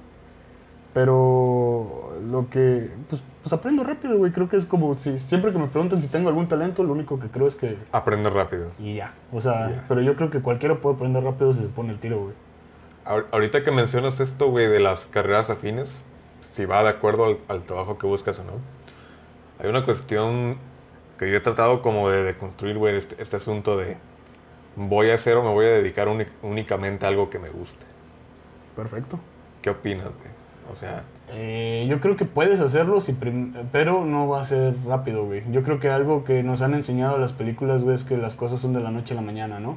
Pero 0.97 2.11
lo 2.27 2.49
que, 2.49 2.89
pues, 3.07 3.21
pues 3.43 3.53
aprendo 3.53 3.83
rápido, 3.83 4.17
güey. 4.17 4.31
Creo 4.31 4.49
que 4.49 4.57
es 4.57 4.65
como, 4.65 4.97
si 4.97 5.19
siempre 5.19 5.51
que 5.51 5.59
me 5.59 5.67
preguntan 5.67 6.01
si 6.01 6.07
tengo 6.07 6.27
algún 6.29 6.47
talento, 6.47 6.83
lo 6.83 6.93
único 6.93 7.19
que 7.19 7.27
creo 7.27 7.47
es 7.47 7.55
que... 7.55 7.77
Aprender 7.91 8.33
rápido. 8.33 8.71
Y 8.79 8.95
ya. 8.95 9.13
O 9.31 9.39
sea, 9.39 9.85
pero 9.87 10.01
yo 10.01 10.15
creo 10.15 10.31
que 10.31 10.41
cualquiera 10.41 10.73
puede 10.81 10.95
aprender 10.95 11.23
rápido 11.23 11.53
si 11.53 11.61
se 11.61 11.67
pone 11.67 11.91
el 11.91 11.99
tiro, 11.99 12.19
güey. 12.19 12.33
Ahor- 13.05 13.27
Ahorita 13.31 13.63
que 13.63 13.69
mencionas 13.69 14.19
esto, 14.19 14.49
güey, 14.49 14.67
de 14.67 14.79
las 14.79 15.05
carreras 15.05 15.51
afines, 15.51 16.03
si 16.41 16.65
va 16.65 16.81
de 16.81 16.89
acuerdo 16.89 17.25
al, 17.25 17.37
al 17.47 17.61
trabajo 17.61 17.99
que 17.99 18.07
buscas 18.07 18.39
o 18.39 18.43
no, 18.43 18.53
hay 19.59 19.69
una 19.69 19.85
cuestión 19.85 20.57
que 21.19 21.29
yo 21.29 21.37
he 21.37 21.41
tratado 21.41 21.83
como 21.83 22.09
de, 22.09 22.23
de 22.23 22.35
construir, 22.35 22.75
güey, 22.79 22.97
este, 22.97 23.21
este 23.21 23.35
asunto 23.35 23.77
de 23.77 23.97
voy 24.75 25.11
a 25.11 25.13
hacer 25.13 25.37
o 25.37 25.43
me 25.43 25.51
voy 25.53 25.67
a 25.67 25.69
dedicar 25.69 26.07
únicamente 26.41 27.05
a 27.05 27.09
algo 27.09 27.29
que 27.29 27.37
me 27.37 27.49
guste. 27.49 27.85
Perfecto. 28.75 29.19
¿Qué 29.61 29.69
opinas, 29.69 30.05
güey? 30.07 30.26
O 30.71 30.75
sea, 30.75 31.03
Eh, 31.29 31.85
yo 31.89 31.99
creo 31.99 32.15
que 32.15 32.23
puedes 32.25 32.59
hacerlo, 32.61 33.01
si 33.01 33.11
prim- 33.13 33.53
pero 33.73 34.05
no 34.05 34.27
va 34.29 34.41
a 34.41 34.45
ser 34.45 34.75
rápido, 34.85 35.25
güey. 35.25 35.43
Yo 35.51 35.61
creo 35.63 35.79
que 35.79 35.89
algo 35.89 36.23
que 36.23 36.41
nos 36.43 36.61
han 36.61 36.73
enseñado 36.73 37.17
las 37.17 37.33
películas, 37.33 37.83
güey, 37.83 37.95
es 37.95 38.03
que 38.05 38.15
las 38.17 38.33
cosas 38.35 38.59
son 38.61 38.71
de 38.73 38.79
la 38.79 38.91
noche 38.91 39.13
a 39.13 39.15
la 39.17 39.21
mañana, 39.21 39.59
¿no? 39.59 39.75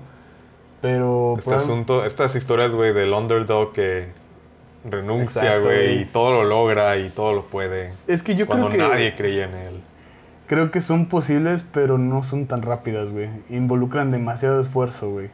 Pero... 0.81 1.35
este 1.39 1.51
puede- 1.51 1.57
asunto, 1.59 2.05
estas 2.05 2.37
historias, 2.37 2.71
güey, 2.73 2.93
del 2.95 3.13
underdog 3.13 3.73
que 3.73 4.09
renuncia, 4.89 5.43
Exacto, 5.43 5.67
güey, 5.69 5.87
güey. 5.95 6.03
y 6.03 6.05
todo 6.07 6.33
lo 6.33 6.45
logra 6.45 6.97
y 6.99 7.11
todo 7.11 7.33
lo 7.33 7.43
puede. 7.47 7.91
Es 8.07 8.23
que 8.23 8.35
yo 8.37 8.47
cuando 8.47 8.69
creo 8.69 8.79
que... 8.87 8.89
nadie 8.89 9.15
creía 9.17 9.45
en 9.45 9.55
él. 9.55 9.81
Creo 10.47 10.71
que 10.71 10.81
son 10.81 11.07
posibles, 11.07 11.65
pero 11.73 11.99
no 11.99 12.23
son 12.23 12.47
tan 12.47 12.63
rápidas, 12.63 13.11
güey. 13.11 13.29
Involucran 13.51 14.11
demasiado 14.11 14.61
esfuerzo, 14.61 15.11
güey. 15.11 15.29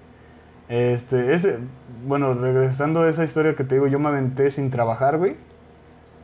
Este, 0.68 1.32
ese, 1.34 1.58
bueno, 2.06 2.34
regresando 2.34 3.02
a 3.02 3.08
esa 3.08 3.22
historia 3.24 3.54
que 3.54 3.64
te 3.64 3.76
digo, 3.76 3.86
yo 3.86 3.98
me 3.98 4.08
aventé 4.08 4.50
sin 4.50 4.70
trabajar, 4.70 5.16
güey. 5.18 5.36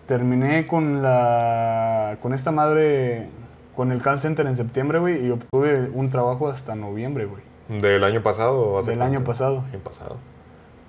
Terminé 0.06 0.66
con 0.66 1.00
la, 1.02 2.16
con 2.20 2.34
esta 2.34 2.50
madre, 2.50 3.28
con 3.76 3.92
el 3.92 4.02
call 4.02 4.18
center 4.20 4.46
en 4.46 4.56
septiembre, 4.56 4.98
güey, 4.98 5.24
y 5.26 5.30
obtuve 5.30 5.90
un 5.94 6.10
trabajo 6.10 6.48
hasta 6.48 6.74
noviembre, 6.74 7.26
güey. 7.26 7.42
¿Del 7.80 8.02
año 8.04 8.22
pasado 8.22 8.58
o 8.60 8.78
hace 8.78 8.90
Del 8.90 8.98
cuánto? 8.98 9.16
año 9.16 9.24
pasado. 9.24 9.62
Año 9.70 9.78
pasado. 9.78 10.16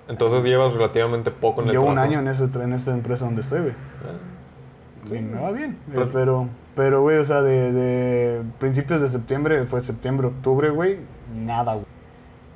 Entonces 0.08 0.44
llevas 0.44 0.72
relativamente 0.74 1.30
poco 1.30 1.62
en 1.62 1.68
el 1.68 1.72
Llevo 1.72 1.86
un 1.86 1.94
trabajo. 1.94 2.10
año 2.12 2.20
en, 2.20 2.28
ese, 2.28 2.44
en 2.62 2.72
esta 2.74 2.90
empresa 2.90 3.24
donde 3.24 3.40
estoy, 3.40 3.60
güey. 3.60 3.72
Ah, 4.04 5.14
Y 5.14 5.20
me 5.20 5.40
va 5.40 5.50
bien. 5.52 5.70
eh, 5.72 5.76
Pero- 5.94 6.10
Pero, 6.10 6.48
pero, 6.74 7.00
güey, 7.02 7.18
o 7.18 7.24
sea, 7.24 7.40
de, 7.40 7.72
de 7.72 8.42
principios 8.58 9.00
de 9.00 9.08
septiembre, 9.08 9.64
fue 9.66 9.80
septiembre, 9.80 10.26
octubre, 10.26 10.70
güey, 10.70 10.98
nada, 11.34 11.74
güey. 11.74 11.86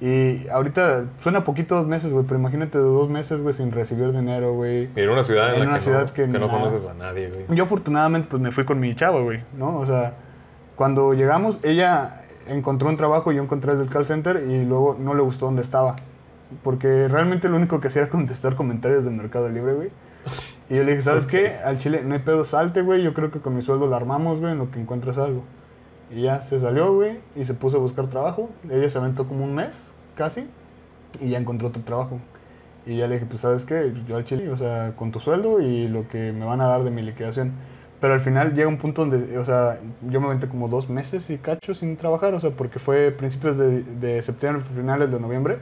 Y 0.00 0.46
ahorita 0.48 1.06
suena 1.20 1.42
poquito 1.42 1.74
dos 1.74 1.86
meses, 1.86 2.12
güey, 2.12 2.24
pero 2.24 2.38
imagínate 2.38 2.78
de 2.78 2.84
dos 2.84 3.08
meses, 3.08 3.42
güey, 3.42 3.52
sin 3.52 3.72
recibir 3.72 4.12
dinero, 4.12 4.54
güey. 4.54 4.88
Y 4.94 5.00
en 5.00 5.10
una 5.10 5.24
ciudad 5.24 5.48
en, 5.48 5.54
En 5.54 5.60
la 5.60 5.66
una 5.66 5.74
que, 5.78 5.84
ciudad 5.84 6.06
no, 6.06 6.12
que 6.12 6.22
que 6.22 6.38
no 6.38 6.48
conoces 6.48 6.86
a 6.86 6.94
nadie, 6.94 7.30
güey. 7.30 7.56
Yo 7.56 7.64
afortunadamente, 7.64 8.28
pues 8.30 8.40
me 8.40 8.52
fui 8.52 8.64
con 8.64 8.78
mi 8.78 8.94
chava, 8.94 9.20
güey, 9.20 9.42
¿no? 9.56 9.76
O 9.76 9.86
sea, 9.86 10.14
cuando 10.76 11.14
llegamos, 11.14 11.58
ella 11.64 12.22
encontró 12.46 12.88
un 12.88 12.96
trabajo, 12.96 13.32
yo 13.32 13.42
encontré 13.42 13.72
el 13.72 13.78
del 13.78 13.88
call 13.88 14.06
center 14.06 14.44
y 14.48 14.64
luego 14.64 14.96
no 14.98 15.14
le 15.14 15.22
gustó 15.22 15.46
donde 15.46 15.62
estaba. 15.62 15.96
Porque 16.62 17.08
realmente 17.08 17.48
lo 17.48 17.56
único 17.56 17.80
que 17.80 17.88
hacía 17.88 18.02
era 18.02 18.10
contestar 18.12 18.54
comentarios 18.54 19.04
de 19.04 19.10
Mercado 19.10 19.48
Libre, 19.48 19.74
güey. 19.74 19.90
Y 20.70 20.76
yo 20.76 20.84
le 20.84 20.92
dije, 20.92 21.02
¿sabes 21.02 21.26
qué? 21.26 21.56
Al 21.64 21.78
chile 21.78 22.02
no 22.04 22.14
hay 22.14 22.20
pedo, 22.20 22.44
salte, 22.44 22.82
güey. 22.82 23.02
Yo 23.02 23.14
creo 23.14 23.30
que 23.30 23.40
con 23.40 23.56
mi 23.56 23.62
sueldo 23.62 23.88
la 23.88 23.96
armamos, 23.96 24.38
güey, 24.38 24.52
en 24.52 24.58
lo 24.58 24.70
que 24.70 24.80
encuentras 24.80 25.18
algo. 25.18 25.42
Y 26.10 26.22
ya 26.22 26.40
se 26.40 26.58
salió, 26.58 26.94
güey, 26.94 27.20
y 27.36 27.44
se 27.44 27.54
puso 27.54 27.76
a 27.76 27.80
buscar 27.80 28.06
trabajo. 28.08 28.50
Ella 28.70 28.88
se 28.88 28.98
aventó 28.98 29.26
como 29.26 29.44
un 29.44 29.54
mes, 29.54 29.76
casi, 30.14 30.46
y 31.20 31.30
ya 31.30 31.38
encontró 31.38 31.68
otro 31.68 31.82
trabajo. 31.82 32.18
Y 32.86 32.96
ya 32.96 33.06
le 33.06 33.14
dije, 33.14 33.26
pues, 33.26 33.42
¿sabes 33.42 33.64
qué? 33.64 33.92
Yo 34.08 34.16
al 34.16 34.24
chile, 34.24 34.50
o 34.50 34.56
sea, 34.56 34.94
con 34.96 35.12
tu 35.12 35.20
sueldo 35.20 35.60
y 35.60 35.88
lo 35.88 36.08
que 36.08 36.32
me 36.32 36.46
van 36.46 36.60
a 36.60 36.66
dar 36.66 36.84
de 36.84 36.90
mi 36.90 37.02
liquidación. 37.02 37.52
Pero 38.00 38.14
al 38.14 38.20
final 38.20 38.54
llega 38.54 38.68
un 38.68 38.78
punto 38.78 39.04
donde, 39.04 39.36
o 39.38 39.44
sea, 39.44 39.80
yo 40.08 40.20
me 40.20 40.28
aventé 40.28 40.48
como 40.48 40.68
dos 40.68 40.88
meses 40.88 41.28
y 41.30 41.38
cacho 41.38 41.74
sin 41.74 41.96
trabajar, 41.96 42.34
o 42.34 42.40
sea, 42.40 42.50
porque 42.50 42.78
fue 42.78 43.10
principios 43.10 43.58
de, 43.58 43.82
de 43.82 44.22
septiembre, 44.22 44.64
finales 44.74 45.10
de 45.10 45.18
noviembre, 45.20 45.58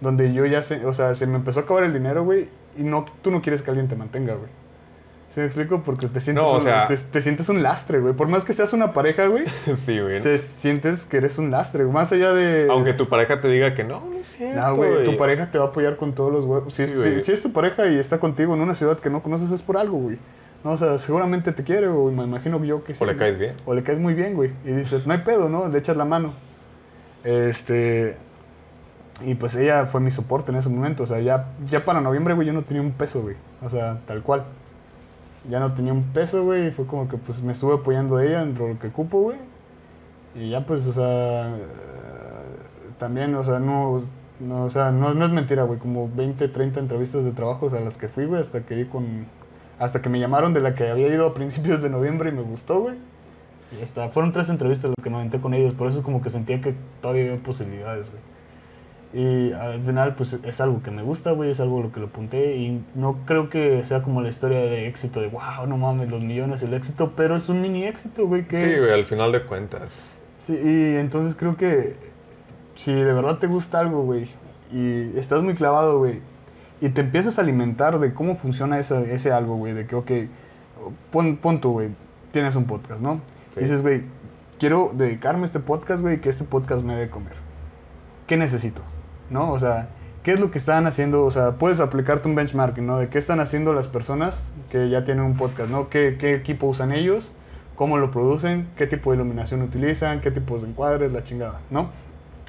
donde 0.00 0.32
yo 0.34 0.44
ya, 0.46 0.62
se, 0.62 0.84
o 0.86 0.94
sea, 0.94 1.14
se 1.14 1.26
me 1.26 1.36
empezó 1.36 1.60
a 1.60 1.62
acabar 1.64 1.84
el 1.84 1.92
dinero, 1.94 2.24
güey, 2.24 2.48
y 2.76 2.82
no, 2.82 3.06
tú 3.22 3.30
no 3.30 3.40
quieres 3.42 3.62
que 3.62 3.70
alguien 3.70 3.88
te 3.88 3.96
mantenga, 3.96 4.34
güey. 4.34 4.59
¿Sí 5.30 5.38
me 5.38 5.46
explico? 5.46 5.80
Porque 5.84 6.08
te 6.08 6.20
sientes, 6.20 6.42
No, 6.42 6.50
o 6.50 6.54
un, 6.56 6.60
sea- 6.60 6.88
te, 6.88 6.96
te 6.96 7.22
sientes 7.22 7.48
un 7.48 7.62
lastre, 7.62 8.00
güey. 8.00 8.14
Por 8.14 8.26
más 8.26 8.44
que 8.44 8.52
seas 8.52 8.72
una 8.72 8.90
pareja, 8.90 9.26
güey, 9.28 9.44
sí, 9.76 10.00
güey. 10.00 10.20
se 10.20 10.38
sientes 10.38 11.04
que 11.04 11.18
eres 11.18 11.38
un 11.38 11.52
lastre, 11.52 11.84
güey. 11.84 11.94
Más 11.94 12.10
allá 12.10 12.32
de... 12.32 12.66
Aunque 12.68 12.94
tu 12.94 13.08
pareja 13.08 13.40
te 13.40 13.46
diga 13.48 13.72
que 13.74 13.84
no, 13.84 14.00
no 14.10 14.18
es 14.18 14.26
cierto. 14.26 14.60
No, 14.60 14.74
güey, 14.74 15.04
tu 15.04 15.16
pareja 15.16 15.50
te 15.52 15.58
va 15.58 15.66
a 15.66 15.68
apoyar 15.68 15.96
con 15.96 16.14
todos 16.14 16.32
los 16.32 16.44
huevos. 16.44 16.74
Si, 16.74 16.84
Sí, 16.84 16.92
si- 17.00 17.22
si 17.22 17.32
es 17.32 17.42
tu 17.42 17.52
pareja 17.52 17.86
y 17.86 17.96
está 17.98 18.18
contigo 18.18 18.54
en 18.54 18.60
una 18.60 18.74
ciudad 18.74 18.98
que 18.98 19.08
no 19.08 19.22
conoces 19.22 19.52
es 19.52 19.62
por 19.62 19.76
algo, 19.76 19.98
güey. 19.98 20.18
No, 20.64 20.72
o 20.72 20.76
sea, 20.76 20.98
seguramente 20.98 21.52
te 21.52 21.62
quiere, 21.62 21.86
güey. 21.86 22.12
Me 22.14 22.24
imagino 22.24 22.62
yo 22.64 22.82
que 22.82 22.92
sí. 22.94 23.02
O 23.02 23.06
le 23.06 23.14
caes 23.16 23.38
bien. 23.38 23.54
O 23.66 23.72
le 23.74 23.84
caes 23.84 24.00
muy 24.00 24.14
bien, 24.14 24.34
güey. 24.34 24.50
Y 24.64 24.72
dices, 24.72 25.06
no 25.06 25.12
hay 25.12 25.20
pedo, 25.20 25.48
¿no? 25.48 25.68
Le 25.68 25.78
echas 25.78 25.96
la 25.96 26.04
mano. 26.04 26.34
Este... 27.24 28.16
Y 29.24 29.34
pues 29.34 29.54
ella 29.54 29.84
fue 29.86 30.00
mi 30.00 30.10
soporte 30.10 30.50
en 30.50 30.56
ese 30.58 30.70
momento. 30.70 31.02
O 31.02 31.06
sea, 31.06 31.20
ya, 31.20 31.50
ya 31.66 31.84
para 31.84 32.00
noviembre, 32.00 32.34
güey, 32.34 32.46
yo 32.46 32.52
no 32.54 32.62
tenía 32.62 32.82
un 32.82 32.92
peso, 32.92 33.20
güey. 33.22 33.36
O 33.62 33.68
sea, 33.70 33.98
tal 34.06 34.22
cual. 34.22 34.44
Ya 35.48 35.60
no 35.60 35.72
tenía 35.72 35.92
un 35.92 36.04
peso, 36.12 36.44
güey. 36.44 36.68
Y 36.68 36.70
fue 36.70 36.86
como 36.86 37.08
que 37.08 37.16
pues 37.16 37.40
me 37.42 37.52
estuve 37.52 37.74
apoyando 37.74 38.16
de 38.16 38.28
ella 38.28 38.40
dentro 38.44 38.66
de 38.66 38.74
lo 38.74 38.80
que 38.80 38.88
cupo, 38.90 39.20
güey. 39.20 39.38
Y 40.34 40.50
ya 40.50 40.64
pues, 40.64 40.86
o 40.86 40.92
sea, 40.92 41.56
eh, 41.56 41.60
también, 42.98 43.34
o 43.34 43.42
sea, 43.42 43.58
no, 43.58 44.02
no, 44.38 44.64
o 44.64 44.70
sea, 44.70 44.90
no, 44.92 45.10
es 45.10 45.32
mentira, 45.32 45.64
güey, 45.64 45.78
como 45.78 46.08
20, 46.14 46.48
30 46.48 46.80
entrevistas 46.80 47.24
de 47.24 47.32
trabajos 47.32 47.72
a 47.72 47.80
las 47.80 47.96
que 47.98 48.08
fui, 48.08 48.26
güey, 48.26 48.40
hasta 48.40 48.60
que 48.60 48.76
di 48.76 48.84
con, 48.84 49.26
hasta 49.78 50.00
que 50.02 50.08
me 50.08 50.20
llamaron 50.20 50.54
de 50.54 50.60
la 50.60 50.74
que 50.74 50.88
había 50.88 51.08
ido 51.08 51.26
a 51.26 51.34
principios 51.34 51.82
de 51.82 51.90
noviembre 51.90 52.30
y 52.30 52.32
me 52.32 52.42
gustó, 52.42 52.80
güey. 52.80 52.96
Y 53.78 53.82
hasta, 53.82 54.08
fueron 54.08 54.32
tres 54.32 54.48
entrevistas 54.48 54.90
las 54.90 55.02
que 55.02 55.10
me 55.10 55.16
aventé 55.16 55.40
con 55.40 55.54
ellos, 55.54 55.74
por 55.74 55.88
eso 55.88 56.02
como 56.02 56.22
que 56.22 56.30
sentía 56.30 56.60
que 56.60 56.74
todavía 57.00 57.24
había 57.24 57.42
posibilidades, 57.42 58.10
güey. 58.10 58.29
Y 59.12 59.52
al 59.52 59.82
final, 59.82 60.14
pues 60.14 60.34
es 60.44 60.60
algo 60.60 60.82
que 60.82 60.92
me 60.92 61.02
gusta, 61.02 61.32
güey, 61.32 61.50
es 61.50 61.58
algo 61.58 61.80
a 61.80 61.82
lo 61.82 61.92
que 61.92 61.98
lo 61.98 62.06
apunté. 62.06 62.56
Y 62.56 62.84
no 62.94 63.18
creo 63.26 63.50
que 63.50 63.84
sea 63.84 64.02
como 64.02 64.22
la 64.22 64.28
historia 64.28 64.60
de 64.60 64.86
éxito 64.86 65.20
de 65.20 65.28
wow, 65.28 65.66
no 65.66 65.76
mames, 65.76 66.10
los 66.10 66.24
millones, 66.24 66.62
el 66.62 66.74
éxito, 66.74 67.12
pero 67.16 67.36
es 67.36 67.48
un 67.48 67.60
mini 67.60 67.84
éxito, 67.84 68.26
güey. 68.26 68.46
Que, 68.46 68.56
Sí, 68.56 68.78
güey, 68.78 68.92
al 68.92 69.04
final 69.04 69.32
de 69.32 69.42
cuentas. 69.42 70.18
Sí, 70.38 70.52
y 70.52 70.96
entonces 70.96 71.34
creo 71.34 71.56
que 71.56 71.96
si 72.76 72.92
de 72.92 73.12
verdad 73.12 73.38
te 73.38 73.46
gusta 73.46 73.80
algo, 73.80 74.02
güey, 74.02 74.28
y 74.72 75.18
estás 75.18 75.42
muy 75.42 75.54
clavado, 75.54 75.98
güey, 75.98 76.20
y 76.80 76.88
te 76.90 77.02
empiezas 77.02 77.38
a 77.38 77.42
alimentar 77.42 77.98
de 77.98 78.14
cómo 78.14 78.36
funciona 78.36 78.78
ese, 78.78 79.12
ese 79.14 79.32
algo, 79.32 79.56
güey, 79.56 79.74
de 79.74 79.86
que, 79.86 79.96
ok, 79.96 80.10
pon, 81.10 81.36
pon 81.36 81.60
tú, 81.60 81.72
güey, 81.72 81.90
tienes 82.32 82.56
un 82.56 82.64
podcast, 82.64 83.00
¿no? 83.00 83.20
Sí. 83.54 83.60
Y 83.60 83.62
dices, 83.64 83.82
güey, 83.82 84.04
quiero 84.58 84.92
dedicarme 84.94 85.42
a 85.42 85.46
este 85.46 85.60
podcast, 85.60 86.00
güey, 86.00 86.16
y 86.16 86.18
que 86.20 86.30
este 86.30 86.44
podcast 86.44 86.82
me 86.82 86.96
dé 86.96 87.10
comer. 87.10 87.34
¿Qué 88.26 88.36
necesito? 88.36 88.82
¿No? 89.30 89.52
O 89.52 89.58
sea, 89.58 89.88
¿qué 90.22 90.32
es 90.32 90.40
lo 90.40 90.50
que 90.50 90.58
están 90.58 90.86
haciendo? 90.86 91.24
O 91.24 91.30
sea, 91.30 91.52
puedes 91.52 91.80
aplicarte 91.80 92.28
un 92.28 92.34
benchmarking, 92.34 92.86
¿no? 92.86 92.98
De 92.98 93.08
qué 93.08 93.18
están 93.18 93.40
haciendo 93.40 93.72
las 93.72 93.86
personas 93.86 94.42
que 94.70 94.90
ya 94.90 95.04
tienen 95.04 95.24
un 95.24 95.36
podcast, 95.36 95.70
¿no? 95.70 95.88
¿Qué, 95.88 96.16
qué 96.18 96.34
equipo 96.34 96.66
usan 96.66 96.92
ellos? 96.92 97.32
¿Cómo 97.76 97.96
lo 97.96 98.10
producen? 98.10 98.68
¿Qué 98.76 98.86
tipo 98.86 99.10
de 99.10 99.16
iluminación 99.16 99.62
utilizan? 99.62 100.20
¿Qué 100.20 100.30
tipos 100.30 100.62
de 100.62 100.68
encuadres? 100.68 101.12
La 101.12 101.24
chingada, 101.24 101.60
¿no? 101.70 101.88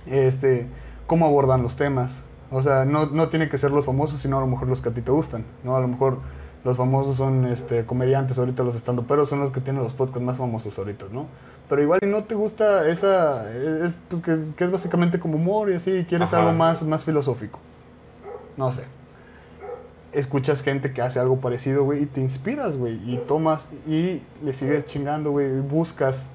Este, 0.05 0.67
¿cómo 1.07 1.25
abordan 1.25 1.63
los 1.63 1.75
temas? 1.77 2.23
O 2.51 2.61
sea, 2.61 2.83
no, 2.83 3.05
no 3.05 3.29
que 3.29 3.57
ser 3.57 3.71
los 3.71 3.85
famosos, 3.85 4.19
sino 4.19 4.37
a 4.37 4.41
lo 4.41 4.47
mejor 4.47 4.67
los 4.67 4.81
que 4.81 4.89
a 4.89 4.93
ti 4.93 5.01
te 5.01 5.11
gustan, 5.11 5.45
¿no? 5.63 5.77
A 5.77 5.79
lo 5.79 5.87
mejor 5.87 6.19
los 6.65 6.77
famosos 6.77 7.15
son 7.15 7.45
este, 7.45 7.85
comediantes, 7.85 8.37
ahorita 8.37 8.63
los 8.63 8.75
estando, 8.75 9.03
pero 9.03 9.25
son 9.25 9.39
los 9.39 9.51
que 9.51 9.61
tienen 9.61 9.81
los 9.81 9.93
podcasts 9.93 10.21
más 10.21 10.37
famosos 10.37 10.77
ahorita, 10.77 11.05
¿no? 11.11 11.27
Pero 11.71 11.83
igual 11.83 11.99
y 12.03 12.05
no 12.05 12.25
te 12.25 12.35
gusta 12.35 12.85
esa, 12.89 13.49
es, 13.49 13.93
pues, 14.09 14.21
que, 14.21 14.37
que 14.57 14.65
es 14.65 14.71
básicamente 14.71 15.21
como 15.21 15.37
humor 15.37 15.71
y 15.71 15.75
así, 15.75 15.99
y 15.99 16.03
quieres 16.03 16.27
Ajá. 16.27 16.39
algo 16.39 16.51
más, 16.51 16.83
más 16.83 17.05
filosófico. 17.05 17.59
No 18.57 18.71
sé. 18.71 18.83
Escuchas 20.11 20.63
gente 20.63 20.91
que 20.91 21.01
hace 21.01 21.21
algo 21.21 21.39
parecido, 21.39 21.85
güey, 21.85 22.03
y 22.03 22.05
te 22.07 22.19
inspiras, 22.19 22.75
güey, 22.75 22.99
y 23.09 23.19
tomas 23.19 23.67
y 23.87 24.21
le 24.43 24.51
sigues 24.51 24.85
chingando, 24.85 25.31
güey, 25.31 25.47
y 25.47 25.59
buscas 25.61 26.25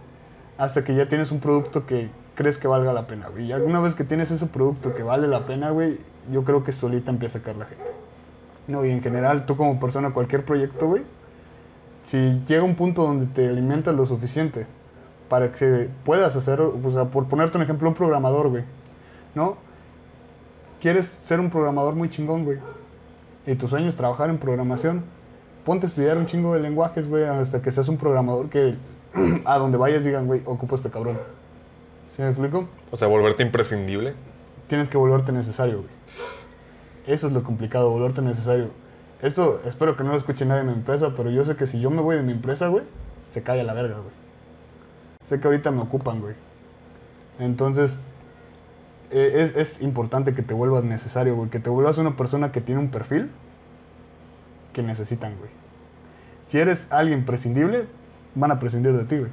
hasta 0.57 0.85
que 0.85 0.95
ya 0.95 1.07
tienes 1.07 1.31
un 1.31 1.41
producto 1.41 1.85
que 1.85 2.09
crees 2.35 2.57
que 2.57 2.67
valga 2.67 2.95
la 2.95 3.07
pena, 3.07 3.29
güey. 3.29 3.45
Y 3.45 3.53
alguna 3.53 3.81
vez 3.81 3.95
que 3.95 4.05
tienes 4.05 4.31
ese 4.31 4.47
producto 4.47 4.95
que 4.95 5.03
vale 5.03 5.27
la 5.27 5.45
pena, 5.45 5.69
güey, 5.69 5.99
yo 6.33 6.45
creo 6.45 6.65
que 6.65 6.73
solita 6.73 7.11
empieza 7.11 7.41
a 7.41 7.43
caer 7.43 7.59
la 7.59 7.67
gente. 7.67 7.93
No, 8.69 8.87
y 8.87 8.91
en 8.91 9.03
general, 9.03 9.45
tú 9.45 9.55
como 9.59 9.79
persona, 9.79 10.15
cualquier 10.15 10.47
proyecto, 10.47 10.89
güey, 10.89 11.03
si 12.07 12.41
llega 12.49 12.63
un 12.63 12.75
punto 12.75 13.03
donde 13.03 13.27
te 13.27 13.47
alimentas 13.47 13.95
lo 13.95 14.07
suficiente 14.07 14.67
para 15.29 15.53
que 15.53 15.89
puedas 16.05 16.37
hacer, 16.37 16.61
o 16.61 16.93
sea, 16.93 17.07
por 17.07 17.27
ponerte 17.27 17.57
un 17.57 17.63
ejemplo, 17.63 17.89
un 17.89 17.95
programador, 17.95 18.49
güey, 18.49 18.65
¿no? 19.35 19.57
Quieres 20.81 21.07
ser 21.07 21.41
un 21.41 21.51
programador 21.51 21.95
muy 21.95 22.11
chingón, 22.11 22.45
güey, 22.45 22.59
y 23.47 23.55
tu 23.55 23.69
sueño 23.69 23.89
es 23.89 23.97
trabajar 23.97 24.31
en 24.31 24.39
programación, 24.39 25.05
ponte 25.65 25.87
a 25.87 25.89
estudiar 25.89 26.17
un 26.17 26.27
chingo 26.27 26.55
de 26.55 26.61
lenguajes, 26.61 27.09
güey, 27.09 27.25
hasta 27.25 27.61
que 27.63 27.71
seas 27.71 27.89
un 27.89 27.97
programador 27.97 28.49
que 28.49 28.75
a 29.45 29.59
donde 29.59 29.79
vayas 29.79 30.05
digan, 30.05 30.27
güey, 30.27 30.43
ocupo 30.45 30.77
este 30.77 30.91
cabrón. 30.91 31.19
¿Sí 32.15 32.23
me 32.23 32.29
explico? 32.29 32.69
O 32.91 32.97
sea, 32.97 33.09
volverte 33.09 33.43
imprescindible. 33.43 34.15
Tienes 34.69 34.89
que 34.89 34.97
volverte 34.97 35.33
necesario, 35.33 35.79
güey. 35.79 35.91
Eso 37.07 37.27
es 37.27 37.33
lo 37.33 37.43
complicado, 37.43 37.91
volverte 37.91 38.23
necesario. 38.23 38.71
Esto 39.23 39.61
espero 39.65 39.97
que 39.97 40.05
no 40.05 40.11
lo 40.11 40.17
escuche 40.17 40.45
nadie 40.45 40.63
en 40.63 40.69
mi 40.69 40.73
empresa, 40.73 41.15
pero 41.17 41.31
yo 41.31 41.45
sé 41.45 41.57
que 41.57 41.67
si 41.67 41.81
yo 41.81 41.91
me 41.91 42.03
voy 42.03 42.17
de 42.17 42.23
mi 42.23 42.33
empresa, 42.33 42.69
güey, 42.69 42.85
se 43.31 43.43
cae 43.43 43.61
a 43.61 43.65
la 43.65 43.75
verga, 43.75 43.97
güey. 43.97 44.26
Sé 45.29 45.41
que 45.41 45.47
ahorita 45.49 45.71
me 45.71 45.83
ocupan, 45.83 46.21
güey. 46.21 46.35
Entonces, 47.39 47.99
eh, 49.11 49.53
es, 49.55 49.57
es 49.57 49.83
importante 49.83 50.35
que 50.35 50.43
te 50.43 50.55
vuelvas 50.55 50.85
necesario, 50.85 51.35
güey. 51.37 51.51
Que 51.51 51.59
te 51.61 51.71
vuelvas 51.71 51.99
una 51.99 52.17
persona 52.17 52.53
que 52.53 52.61
tiene 52.61 52.81
un 52.81 52.89
perfil 52.89 53.31
que 54.73 54.83
necesitan, 54.83 55.37
güey. 55.39 55.51
Si 56.49 56.59
eres 56.59 56.87
alguien 56.91 57.25
prescindible, 57.25 57.87
van 58.35 58.53
a 58.53 58.61
prescindir 58.61 58.93
de 58.97 59.05
ti, 59.05 59.19
güey. 59.19 59.31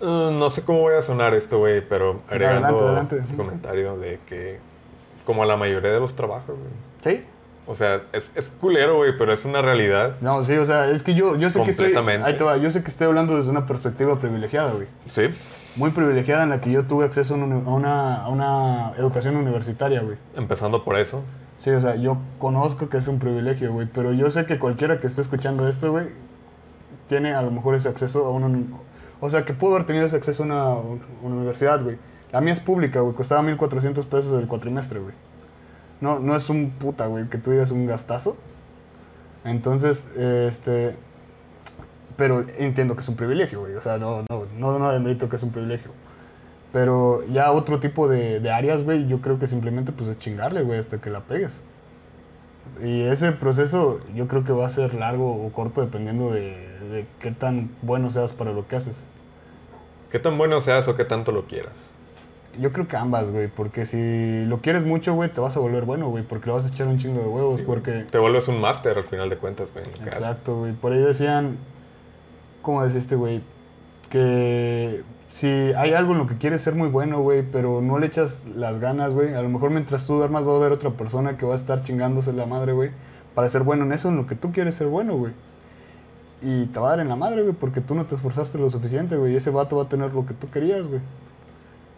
Uh, 0.00 0.32
no 0.32 0.50
sé 0.50 0.62
cómo 0.62 0.80
voy 0.80 0.94
a 0.94 1.02
sonar 1.02 1.32
esto, 1.32 1.58
güey, 1.58 1.86
pero 1.86 2.22
agregando 2.28 2.66
Adelante, 2.66 2.84
adelante. 2.84 3.18
ese 3.22 3.36
comentario 3.36 3.96
de 3.96 4.18
que, 4.26 4.58
como 5.24 5.44
la 5.44 5.56
mayoría 5.56 5.92
de 5.92 6.00
los 6.00 6.16
trabajos, 6.16 6.56
güey. 6.56 7.16
¿Sí? 7.18 7.24
O 7.66 7.76
sea, 7.76 8.02
es, 8.12 8.32
es 8.34 8.48
culero, 8.48 8.96
güey, 8.96 9.16
pero 9.16 9.32
es 9.32 9.44
una 9.44 9.62
realidad. 9.62 10.16
No, 10.20 10.44
sí, 10.44 10.54
o 10.54 10.64
sea, 10.64 10.90
es 10.90 11.02
que 11.02 11.14
yo, 11.14 11.36
yo 11.36 11.48
sé 11.48 11.62
que 11.62 11.70
estoy... 11.70 11.86
Completamente. 11.86 12.26
Ahí 12.26 12.36
te 12.36 12.42
va, 12.42 12.56
yo 12.56 12.70
sé 12.70 12.82
que 12.82 12.90
estoy 12.90 13.06
hablando 13.06 13.36
desde 13.36 13.50
una 13.50 13.66
perspectiva 13.66 14.16
privilegiada, 14.16 14.72
güey. 14.72 14.88
Sí. 15.06 15.28
Muy 15.76 15.90
privilegiada 15.90 16.42
en 16.42 16.50
la 16.50 16.60
que 16.60 16.72
yo 16.72 16.84
tuve 16.84 17.04
acceso 17.04 17.34
a 17.34 17.36
una, 17.36 18.16
a 18.16 18.28
una, 18.28 18.92
educación 18.98 19.36
universitaria, 19.36 20.00
güey. 20.00 20.16
Empezando 20.34 20.84
por 20.84 20.98
eso. 20.98 21.22
Sí, 21.60 21.70
o 21.70 21.78
sea, 21.78 21.94
yo 21.94 22.18
conozco 22.40 22.88
que 22.88 22.96
es 22.96 23.06
un 23.06 23.20
privilegio, 23.20 23.72
güey, 23.72 23.86
pero 23.86 24.12
yo 24.12 24.28
sé 24.30 24.44
que 24.44 24.58
cualquiera 24.58 25.00
que 25.00 25.06
esté 25.06 25.22
escuchando 25.22 25.68
esto, 25.68 25.92
güey, 25.92 26.08
tiene 27.08 27.32
a 27.34 27.42
lo 27.42 27.52
mejor 27.52 27.76
ese 27.76 27.88
acceso 27.88 28.26
a 28.26 28.30
una... 28.30 28.50
O 29.20 29.30
sea, 29.30 29.44
que 29.44 29.52
pudo 29.52 29.76
haber 29.76 29.86
tenido 29.86 30.04
ese 30.04 30.16
acceso 30.16 30.42
a 30.42 30.46
una, 30.46 30.74
una 31.22 31.36
universidad, 31.36 31.80
güey. 31.80 31.96
La 32.32 32.40
mía 32.40 32.54
es 32.54 32.60
pública, 32.60 33.00
güey, 33.00 33.14
costaba 33.14 33.40
1.400 33.42 34.04
pesos 34.06 34.40
el 34.40 34.48
cuatrimestre, 34.48 34.98
güey. 34.98 35.14
No, 36.02 36.18
no 36.18 36.34
es 36.34 36.50
un 36.50 36.70
puta, 36.70 37.06
güey, 37.06 37.28
que 37.28 37.38
tú 37.38 37.52
digas 37.52 37.70
un 37.70 37.86
gastazo. 37.86 38.36
Entonces, 39.44 40.08
este... 40.16 40.96
Pero 42.16 42.44
entiendo 42.58 42.96
que 42.96 43.02
es 43.02 43.08
un 43.08 43.14
privilegio, 43.14 43.60
güey. 43.60 43.76
O 43.76 43.80
sea, 43.80 43.98
no, 43.98 44.24
no, 44.28 44.46
no, 44.58 44.78
no 44.80 44.92
demerito 44.92 45.28
que 45.28 45.36
es 45.36 45.42
un 45.44 45.52
privilegio. 45.52 45.92
Pero 46.72 47.24
ya 47.28 47.52
otro 47.52 47.78
tipo 47.78 48.08
de, 48.08 48.50
áreas, 48.50 48.82
güey, 48.82 49.06
yo 49.06 49.20
creo 49.20 49.38
que 49.38 49.46
simplemente 49.46 49.92
pues 49.92 50.10
es 50.10 50.18
chingarle, 50.18 50.62
güey, 50.62 50.80
hasta 50.80 51.00
que 51.00 51.08
la 51.08 51.20
pegues. 51.20 51.52
Y 52.82 53.02
ese 53.02 53.30
proceso 53.30 54.00
yo 54.12 54.26
creo 54.26 54.42
que 54.42 54.52
va 54.52 54.66
a 54.66 54.70
ser 54.70 54.94
largo 54.94 55.46
o 55.46 55.52
corto 55.52 55.82
dependiendo 55.82 56.32
de, 56.32 56.68
de 56.90 57.06
qué 57.20 57.30
tan 57.30 57.70
bueno 57.80 58.10
seas 58.10 58.32
para 58.32 58.52
lo 58.52 58.66
que 58.66 58.74
haces. 58.74 59.00
¿Qué 60.10 60.18
tan 60.18 60.36
bueno 60.36 60.60
seas 60.62 60.88
o 60.88 60.96
qué 60.96 61.04
tanto 61.04 61.30
lo 61.30 61.44
quieras? 61.44 61.91
Yo 62.58 62.72
creo 62.72 62.86
que 62.86 62.96
ambas, 62.96 63.30
güey, 63.30 63.48
porque 63.48 63.86
si 63.86 64.44
lo 64.44 64.60
quieres 64.60 64.84
mucho, 64.84 65.14
güey, 65.14 65.32
te 65.32 65.40
vas 65.40 65.56
a 65.56 65.60
volver 65.60 65.84
bueno, 65.84 66.08
güey, 66.10 66.22
porque 66.22 66.46
le 66.46 66.52
vas 66.52 66.66
a 66.66 66.68
echar 66.68 66.86
un 66.86 66.98
chingo 66.98 67.20
de 67.20 67.26
huevos, 67.26 67.56
Sí, 67.56 67.62
porque... 67.66 68.04
Te 68.10 68.18
vuelves 68.18 68.46
un 68.48 68.60
máster 68.60 68.98
al 68.98 69.04
final 69.04 69.30
de 69.30 69.38
cuentas, 69.38 69.72
güey. 69.72 69.86
Exacto, 70.04 70.58
güey. 70.58 70.72
Por 70.74 70.92
ahí 70.92 71.00
decían, 71.00 71.56
¿cómo 72.60 72.84
decía 72.84 73.00
este 73.00 73.16
güey? 73.16 73.40
Que 74.10 75.02
si 75.32 75.46
hay 75.46 75.94
algo 75.94 76.12
en 76.12 76.18
lo 76.18 76.26
que 76.26 76.36
quieres 76.36 76.60
ser 76.60 76.74
muy 76.74 76.88
bueno, 76.88 77.20
güey, 77.20 77.42
pero 77.42 77.80
no 77.80 77.98
le 77.98 78.06
echas 78.06 78.42
las 78.54 78.78
ganas, 78.78 79.14
güey, 79.14 79.34
a 79.34 79.40
lo 79.40 79.48
mejor 79.48 79.70
mientras 79.70 80.04
tú 80.04 80.14
duermas 80.14 80.46
va 80.46 80.52
a 80.52 80.56
haber 80.56 80.72
otra 80.72 80.90
persona 80.90 81.38
que 81.38 81.46
va 81.46 81.54
a 81.54 81.56
estar 81.56 81.82
chingándose 81.82 82.34
la 82.34 82.44
madre, 82.44 82.72
güey, 82.72 82.90
para 83.34 83.48
ser 83.48 83.62
bueno 83.62 83.84
en 83.84 83.92
eso, 83.92 84.10
en 84.10 84.16
lo 84.18 84.26
que 84.26 84.34
tú 84.34 84.52
quieres 84.52 84.74
ser 84.74 84.88
bueno, 84.88 85.16
güey. 85.16 85.32
Y 86.42 86.66
te 86.66 86.80
va 86.80 86.88
a 86.88 86.90
dar 86.90 87.00
en 87.00 87.08
la 87.08 87.16
madre, 87.16 87.42
güey, 87.42 87.54
porque 87.54 87.80
tú 87.80 87.94
no 87.94 88.04
te 88.04 88.14
esforzaste 88.14 88.58
lo 88.58 88.68
suficiente, 88.68 89.16
güey, 89.16 89.32
y 89.32 89.36
ese 89.36 89.48
vato 89.48 89.76
va 89.76 89.84
a 89.84 89.88
tener 89.88 90.12
lo 90.12 90.26
que 90.26 90.34
tú 90.34 90.50
querías, 90.50 90.86
güey. 90.86 91.00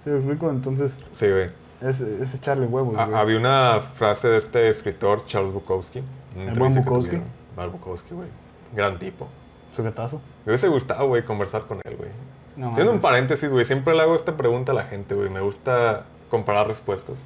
¿Sí 0.05 0.11
me 0.11 0.17
explico? 0.17 0.51
Entonces, 0.51 0.97
Sí, 1.13 1.29
güey. 1.31 1.51
es, 1.81 2.01
es 2.01 2.35
echarle 2.35 2.67
huevos, 2.67 2.97
Ha- 2.99 3.07
güey. 3.07 3.19
Había 3.19 3.39
una 3.39 3.81
frase 3.81 4.29
de 4.29 4.37
este 4.39 4.69
escritor, 4.69 5.25
Charles 5.27 5.53
Bukowski. 5.53 6.03
una 6.37 6.53
El 6.53 6.59
buen 6.59 6.75
Bukowski. 6.75 7.11
tuvieron. 7.17 7.29
Al 7.57 7.71
Bukowski, 7.71 8.15
güey. 8.15 8.29
Gran 8.75 8.99
tipo. 8.99 9.29
Sujetazo. 9.73 10.21
Me 10.45 10.51
hubiese 10.53 10.69
gustado, 10.69 11.07
güey, 11.09 11.25
conversar 11.25 11.63
con 11.63 11.81
él, 11.85 11.97
güey. 11.97 12.11
No, 12.57 12.71
Haciendo 12.71 12.93
un 12.93 13.01
paréntesis, 13.01 13.51
güey, 13.51 13.65
siempre 13.65 13.95
le 13.95 14.03
hago 14.03 14.15
esta 14.15 14.37
pregunta 14.37 14.73
a 14.73 14.75
la 14.75 14.85
gente, 14.85 15.15
güey. 15.15 15.29
Me 15.31 15.41
gusta 15.41 16.05
comparar 16.31 16.69
respuestas. 16.69 17.25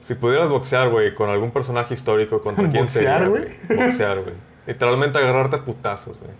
Si 0.00 0.14
pudieras 0.14 0.50
boxear, 0.50 0.90
güey, 0.90 1.14
con 1.14 1.30
algún 1.30 1.50
personaje 1.50 1.94
histórico, 1.94 2.40
¿contra 2.40 2.68
quién 2.70 2.84
¿Boxear, 2.84 3.20
sería, 3.22 3.28
güey? 3.28 3.48
Boxear, 3.76 4.22
güey. 4.22 4.34
Literalmente 4.66 5.18
agarrarte 5.18 5.56
a 5.56 5.64
putazos, 5.64 6.18
güey. 6.18 6.32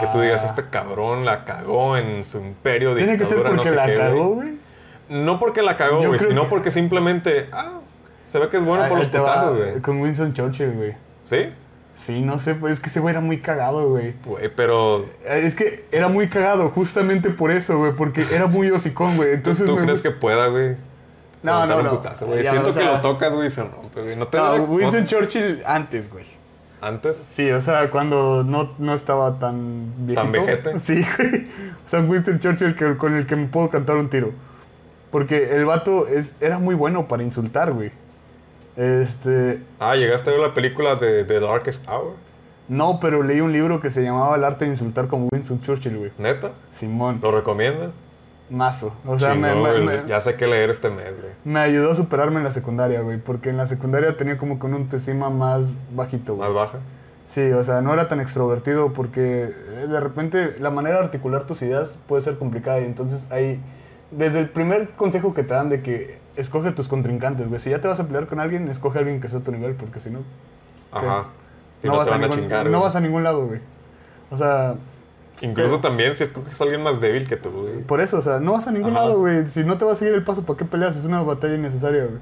Que 0.00 0.06
tú 0.12 0.20
digas, 0.20 0.42
Ah. 0.44 0.46
este 0.46 0.64
cabrón 0.70 1.24
la 1.24 1.44
cagó 1.44 1.96
en 1.96 2.22
su 2.24 2.38
imperio 2.38 2.94
de 2.94 3.02
Tiene 3.02 3.18
que 3.18 3.24
ser 3.24 3.38
porque 3.42 3.54
no 3.56 3.64
sé 3.64 3.74
la 3.74 3.86
qué, 3.86 3.96
cagó, 3.96 4.28
güey. 4.34 4.58
No 5.08 5.38
porque 5.38 5.62
la 5.62 5.76
cagó, 5.76 6.06
güey, 6.06 6.18
sino 6.20 6.42
que- 6.42 6.48
porque 6.48 6.70
simplemente, 6.70 7.48
ah, 7.52 7.80
se 8.24 8.38
ve 8.38 8.48
que 8.48 8.58
es 8.58 8.64
bueno 8.64 8.84
Ahí- 8.84 8.88
por 8.90 8.98
los 8.98 9.08
putazos, 9.08 9.56
güey. 9.56 9.80
Con 9.80 10.00
Winston 10.00 10.32
Churchill, 10.34 10.72
güey. 10.72 10.94
¿Sí? 11.24 11.48
Sí, 11.96 12.22
no 12.22 12.38
sé, 12.38 12.54
pues 12.54 12.74
es 12.74 12.80
que 12.80 12.90
ese 12.90 13.00
güey 13.00 13.12
era 13.12 13.20
muy 13.20 13.40
cagado, 13.40 13.88
güey. 13.88 14.14
Güey, 14.24 14.48
pero 14.54 15.02
Eh, 15.24 15.42
Es 15.44 15.54
que 15.56 15.84
era 15.90 16.06
muy 16.08 16.28
cagado 16.28 16.68
justamente 16.70 17.28
por 17.30 17.50
eso, 17.50 17.76
güey, 17.78 17.92
porque 17.92 18.22
era 18.32 18.46
muy 18.46 18.70
hocicón, 18.70 19.16
güey. 19.16 19.30
¿tú, 19.30 19.34
Entonces, 19.50 19.66
tú 19.66 19.74
me- 19.76 19.82
crees 19.82 20.00
que 20.02 20.10
pueda, 20.12 20.46
güey? 20.46 20.76
No, 21.42 21.66
no, 21.66 21.82
no. 21.82 21.90
putazo. 21.90 22.32
Ya, 22.36 22.50
Siento 22.50 22.68
o 22.68 22.72
sea- 22.72 22.82
que 22.86 22.92
lo 22.92 23.00
tocas, 23.00 23.32
güey, 23.32 23.48
y 23.48 23.50
se 23.50 23.62
rompe, 23.64 24.02
güey. 24.02 24.14
No 24.16 24.28
te 24.28 24.38
No, 24.38 24.46
duele? 24.50 24.64
Winston 24.64 25.00
No- 25.02 25.06
Churchill 25.06 25.62
antes, 25.66 26.10
güey. 26.10 26.24
Antes. 26.80 27.16
Sí, 27.32 27.50
o 27.50 27.60
sea, 27.60 27.90
cuando 27.90 28.44
no, 28.44 28.74
no 28.78 28.94
estaba 28.94 29.38
tan 29.38 29.92
viejito. 30.06 30.22
¿Tan 30.22 30.32
vejete? 30.32 30.78
Sí, 30.78 31.04
güey. 31.16 31.44
O 31.84 31.88
sea, 31.88 32.00
Winston 32.00 32.40
Churchill 32.40 32.76
que, 32.76 32.96
con 32.96 33.16
el 33.16 33.26
que 33.26 33.36
me 33.36 33.46
puedo 33.46 33.68
cantar 33.70 33.96
un 33.96 34.08
tiro. 34.08 34.32
Porque 35.10 35.56
el 35.56 35.64
vato 35.64 36.06
es, 36.06 36.34
era 36.40 36.58
muy 36.58 36.74
bueno 36.74 37.08
para 37.08 37.22
insultar, 37.22 37.72
güey. 37.72 37.90
Este... 38.76 39.62
Ah, 39.80 39.96
llegaste 39.96 40.30
a 40.30 40.34
ver 40.34 40.42
la 40.42 40.54
película 40.54 40.96
de 40.96 41.24
The 41.24 41.40
Darkest 41.40 41.88
Hour. 41.88 42.14
No, 42.68 43.00
pero 43.00 43.22
leí 43.22 43.40
un 43.40 43.52
libro 43.52 43.80
que 43.80 43.90
se 43.90 44.02
llamaba 44.02 44.36
El 44.36 44.44
arte 44.44 44.66
de 44.66 44.72
insultar 44.72 45.08
como 45.08 45.28
Winston 45.32 45.60
Churchill, 45.62 45.96
güey. 45.96 46.12
¿Neta? 46.18 46.52
Simón. 46.70 47.18
¿Lo 47.22 47.32
recomiendas? 47.32 47.94
Mazo. 48.50 48.92
O 49.06 49.18
sea, 49.18 49.34
me, 49.34 49.48
Chingón, 49.48 49.62
me- 49.62 49.82
güey. 49.82 50.02
me- 50.02 50.08
Ya 50.08 50.20
sé 50.20 50.36
qué 50.36 50.46
leer 50.46 50.70
este 50.70 50.88
mes, 50.90 51.12
güey. 51.20 51.32
me 51.44 51.60
ayudó 51.60 51.90
a 51.92 51.94
superarme 51.94 52.38
en 52.38 52.44
la 52.44 52.52
secundaria, 52.52 53.00
güey. 53.02 53.18
Porque 53.18 53.50
en 53.50 53.56
la 53.56 53.66
secundaria 53.66 54.16
tenía 54.16 54.38
como 54.38 54.58
que 54.58 54.66
un 54.66 54.74
autoestima 54.74 55.28
más 55.30 55.62
bajito, 55.94 56.34
güey. 56.36 56.48
Más 56.48 56.54
baja. 56.54 56.78
Sí, 57.28 57.52
o 57.52 57.62
sea, 57.62 57.82
no 57.82 57.92
era 57.92 58.08
tan 58.08 58.20
extrovertido 58.20 58.94
porque 58.94 59.44
eh, 59.44 59.86
de 59.86 60.00
repente 60.00 60.56
la 60.60 60.70
manera 60.70 60.96
de 60.96 61.04
articular 61.04 61.44
tus 61.44 61.60
ideas 61.60 61.94
puede 62.06 62.22
ser 62.22 62.38
complicada 62.38 62.80
y 62.80 62.84
entonces 62.86 63.26
ahí, 63.30 63.60
desde 64.10 64.38
el 64.38 64.48
primer 64.48 64.90
consejo 64.90 65.34
que 65.34 65.42
te 65.42 65.52
dan 65.52 65.68
de 65.68 65.82
que 65.82 66.18
escoge 66.36 66.72
tus 66.72 66.88
contrincantes, 66.88 67.46
güey, 67.48 67.60
si 67.60 67.68
ya 67.68 67.82
te 67.82 67.88
vas 67.88 68.00
a 68.00 68.06
pelear 68.06 68.28
con 68.28 68.40
alguien, 68.40 68.66
escoge 68.68 68.96
a 68.96 69.00
alguien 69.00 69.20
que 69.20 69.28
sea 69.28 69.40
a 69.40 69.42
tu 69.42 69.52
nivel 69.52 69.74
porque 69.74 70.00
si 70.00 70.08
no, 70.10 70.20
Ajá. 70.90 71.26
Si 71.82 71.86
no, 71.86 71.92
te 71.92 71.98
vas, 71.98 72.08
a 72.08 72.10
van 72.12 72.20
a 72.24 72.26
ningún, 72.28 72.40
chingar, 72.40 72.64
no 72.66 72.78
güey. 72.78 72.82
vas 72.82 72.96
a 72.96 73.00
ningún 73.00 73.22
lado, 73.24 73.46
güey. 73.46 73.60
O 74.30 74.38
sea, 74.38 74.76
Incluso 75.42 75.70
pero- 75.70 75.80
también 75.80 76.16
si 76.16 76.24
escoges 76.24 76.60
a 76.60 76.64
alguien 76.64 76.82
más 76.82 77.00
débil 77.00 77.26
que 77.26 77.36
tú, 77.36 77.50
güey. 77.50 77.78
por 77.82 78.00
eso, 78.00 78.18
o 78.18 78.22
sea, 78.22 78.40
no 78.40 78.52
vas 78.52 78.66
a 78.66 78.72
ningún 78.72 78.90
Ajá. 78.92 79.00
lado, 79.02 79.18
güey. 79.18 79.46
Si 79.48 79.64
no 79.64 79.78
te 79.78 79.84
vas 79.84 79.96
a 79.96 79.98
seguir 80.00 80.14
el 80.14 80.24
paso, 80.24 80.42
¿para 80.44 80.56
qué 80.58 80.64
peleas? 80.64 80.96
Es 80.96 81.04
una 81.04 81.22
batalla 81.22 81.54
innecesaria, 81.54 82.04
güey. 82.04 82.18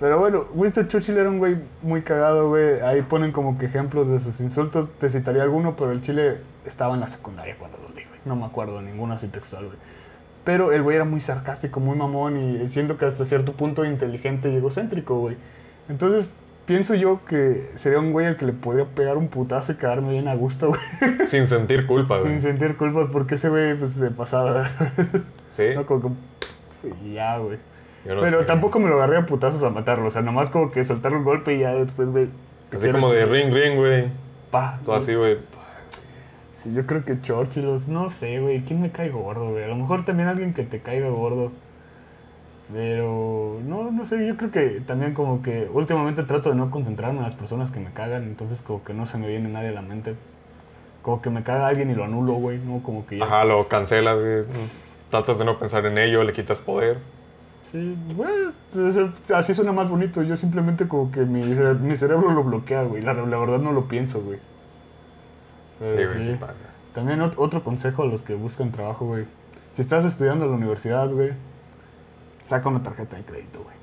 Pero 0.00 0.18
bueno, 0.18 0.46
Winston 0.54 0.88
Churchill 0.88 1.16
era 1.16 1.28
un 1.28 1.38
güey 1.38 1.56
muy 1.82 2.02
cagado, 2.02 2.48
güey. 2.48 2.80
Ahí 2.80 3.02
ponen 3.02 3.30
como 3.30 3.56
que 3.58 3.66
ejemplos 3.66 4.08
de 4.08 4.18
sus 4.18 4.40
insultos. 4.40 4.88
Te 4.98 5.08
citaría 5.08 5.42
alguno, 5.44 5.76
pero 5.76 5.92
el 5.92 6.02
chile 6.02 6.38
estaba 6.66 6.94
en 6.94 7.00
la 7.00 7.08
secundaria 7.08 7.54
cuando 7.56 7.78
lo 7.78 7.88
leí, 7.94 8.04
güey. 8.06 8.18
No 8.24 8.34
me 8.34 8.44
acuerdo 8.44 8.78
de 8.78 8.82
ninguno 8.84 9.14
así 9.14 9.28
textual, 9.28 9.66
güey. 9.66 9.78
Pero 10.44 10.72
el 10.72 10.82
güey 10.82 10.96
era 10.96 11.04
muy 11.04 11.20
sarcástico, 11.20 11.78
muy 11.78 11.96
mamón 11.96 12.36
y 12.36 12.68
siento 12.68 12.98
que 12.98 13.04
hasta 13.04 13.24
cierto 13.24 13.52
punto 13.52 13.84
inteligente 13.84 14.50
y 14.50 14.56
egocéntrico, 14.56 15.20
güey. 15.20 15.36
Entonces, 15.88 16.28
pienso 16.72 16.94
yo 16.94 17.20
que 17.28 17.70
sería 17.74 17.98
un 17.98 18.12
güey 18.12 18.26
al 18.26 18.36
que 18.36 18.46
le 18.46 18.52
podría 18.54 18.86
pegar 18.86 19.18
un 19.18 19.28
putazo 19.28 19.72
y 19.72 19.74
quedarme 19.76 20.12
bien 20.12 20.26
a 20.28 20.34
gusto, 20.34 20.68
güey. 20.68 20.80
Sin 21.26 21.46
sentir 21.48 21.86
culpa, 21.86 22.18
güey. 22.18 22.32
Sin 22.32 22.40
sentir 22.40 22.76
culpa 22.78 23.08
porque 23.12 23.34
ese 23.34 23.48
güey 23.50 23.76
pues, 23.78 23.92
se 23.92 24.10
pasaba. 24.10 24.70
Sí. 25.52 25.64
no, 25.74 25.84
como 25.84 26.16
y 27.04 27.12
ya, 27.12 27.36
güey. 27.36 27.58
Yo 28.06 28.14
no 28.14 28.22
Pero 28.22 28.40
sé. 28.40 28.46
tampoco 28.46 28.78
me 28.80 28.88
lo 28.88 28.94
agarré 28.94 29.18
a 29.18 29.26
putazos 29.26 29.62
a 29.62 29.68
matarlo. 29.68 30.06
O 30.06 30.10
sea, 30.10 30.22
nomás 30.22 30.48
como 30.48 30.70
que 30.72 30.82
soltar 30.84 31.12
un 31.12 31.24
golpe 31.24 31.54
y 31.54 31.58
ya 31.60 31.74
después, 31.74 32.08
güey. 32.08 32.28
Así 32.74 32.90
como 32.90 33.12
de 33.12 33.26
ring, 33.26 33.52
ring, 33.52 33.76
güey. 33.76 34.06
Pa. 34.50 34.80
Todo 34.84 34.96
así, 34.96 35.14
güey. 35.14 35.36
Sí, 36.54 36.72
yo 36.72 36.86
creo 36.86 37.04
que 37.04 37.20
Churchill, 37.20 37.66
los- 37.66 37.88
no 37.88 38.08
sé, 38.08 38.40
güey. 38.40 38.62
¿Quién 38.64 38.80
me 38.80 38.90
cae 38.90 39.10
gordo, 39.10 39.50
güey? 39.50 39.62
A 39.64 39.68
lo 39.68 39.76
mejor 39.76 40.04
también 40.06 40.28
alguien 40.28 40.54
que 40.54 40.62
te 40.62 40.80
caiga 40.80 41.08
gordo. 41.10 41.52
Pero, 42.72 43.58
no, 43.66 43.90
no 43.90 44.04
sé, 44.06 44.26
yo 44.26 44.36
creo 44.36 44.50
que 44.50 44.80
también 44.80 45.12
como 45.14 45.42
que 45.42 45.68
últimamente 45.72 46.22
trato 46.22 46.48
de 46.50 46.54
no 46.56 46.70
concentrarme 46.70 47.18
en 47.18 47.24
las 47.24 47.34
personas 47.34 47.70
que 47.70 47.80
me 47.80 47.92
cagan, 47.92 48.22
entonces 48.24 48.62
como 48.62 48.82
que 48.82 48.94
no 48.94 49.04
se 49.04 49.18
me 49.18 49.28
viene 49.28 49.48
nadie 49.50 49.68
a 49.68 49.72
la 49.72 49.82
mente. 49.82 50.14
Como 51.02 51.20
que 51.20 51.30
me 51.30 51.42
caga 51.42 51.66
alguien 51.66 51.90
y 51.90 51.94
lo 51.94 52.04
anulo, 52.04 52.32
güey, 52.34 52.58
¿no? 52.58 52.82
Como 52.82 53.04
que 53.06 53.18
ya... 53.18 53.24
Ajá, 53.24 53.44
lo 53.44 53.66
cancelas, 53.68 54.16
güey. 54.18 54.44
Tratas 55.10 55.38
de 55.38 55.44
no 55.44 55.58
pensar 55.58 55.84
en 55.84 55.98
ello, 55.98 56.22
le 56.24 56.32
quitas 56.32 56.60
poder. 56.60 56.98
Sí, 57.72 57.96
güey, 58.14 58.30
así 59.34 59.52
suena 59.52 59.72
más 59.72 59.88
bonito. 59.88 60.22
Yo 60.22 60.36
simplemente 60.36 60.86
como 60.88 61.10
que 61.10 61.20
mi, 61.22 61.42
mi 61.42 61.96
cerebro 61.96 62.30
lo 62.30 62.44
bloquea, 62.44 62.84
güey. 62.84 63.02
La, 63.02 63.12
la 63.14 63.38
verdad 63.38 63.58
no 63.58 63.72
lo 63.72 63.88
pienso, 63.88 64.22
güey. 64.22 64.38
Pero 65.78 66.12
Sí. 66.22 66.36
También 66.94 67.20
ot- 67.20 67.34
otro 67.36 67.64
consejo 67.64 68.02
a 68.02 68.06
los 68.06 68.22
que 68.22 68.34
buscan 68.34 68.70
trabajo, 68.70 69.06
güey. 69.06 69.24
Si 69.72 69.82
estás 69.82 70.04
estudiando 70.04 70.44
en 70.44 70.50
la 70.52 70.56
universidad, 70.58 71.10
güey, 71.10 71.32
saca 72.44 72.68
una 72.68 72.82
tarjeta 72.82 73.16
de 73.16 73.24
crédito, 73.24 73.62
güey. 73.62 73.76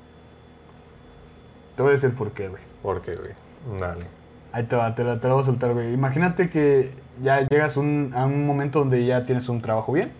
Te 1.76 1.82
voy 1.82 1.90
a 1.90 1.94
decir 1.94 2.14
por 2.14 2.32
qué, 2.32 2.48
güey. 2.48 2.62
Porque, 2.82 3.16
güey, 3.16 3.32
dale. 3.80 4.04
Ahí 4.52 4.64
te 4.64 4.76
va, 4.76 4.94
te 4.94 5.04
la, 5.04 5.20
te 5.20 5.28
la 5.28 5.34
voy 5.34 5.42
a 5.42 5.46
soltar, 5.46 5.72
güey. 5.72 5.92
Imagínate 5.94 6.50
que 6.50 6.92
ya 7.22 7.40
llegas 7.48 7.76
un- 7.76 8.12
a 8.14 8.26
un 8.26 8.46
momento 8.46 8.80
donde 8.80 9.04
ya 9.04 9.24
tienes 9.24 9.48
un 9.48 9.62
trabajo 9.62 9.92
bien. 9.92 10.12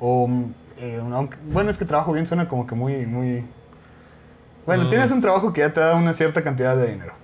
O, 0.00 0.28
eh, 0.78 1.00
aunque- 1.12 1.36
bueno, 1.50 1.70
es 1.70 1.78
que 1.78 1.84
trabajo 1.84 2.12
bien 2.12 2.26
suena 2.26 2.48
como 2.48 2.66
que 2.66 2.74
muy, 2.74 3.06
muy... 3.06 3.44
Bueno, 4.66 4.84
Mm. 4.84 4.90
tienes 4.90 5.10
un 5.10 5.20
trabajo 5.20 5.52
que 5.52 5.62
ya 5.62 5.72
te 5.72 5.80
da 5.80 5.94
una 5.96 6.12
cierta 6.12 6.44
cantidad 6.44 6.76
de 6.76 6.88
dinero. 6.92 7.14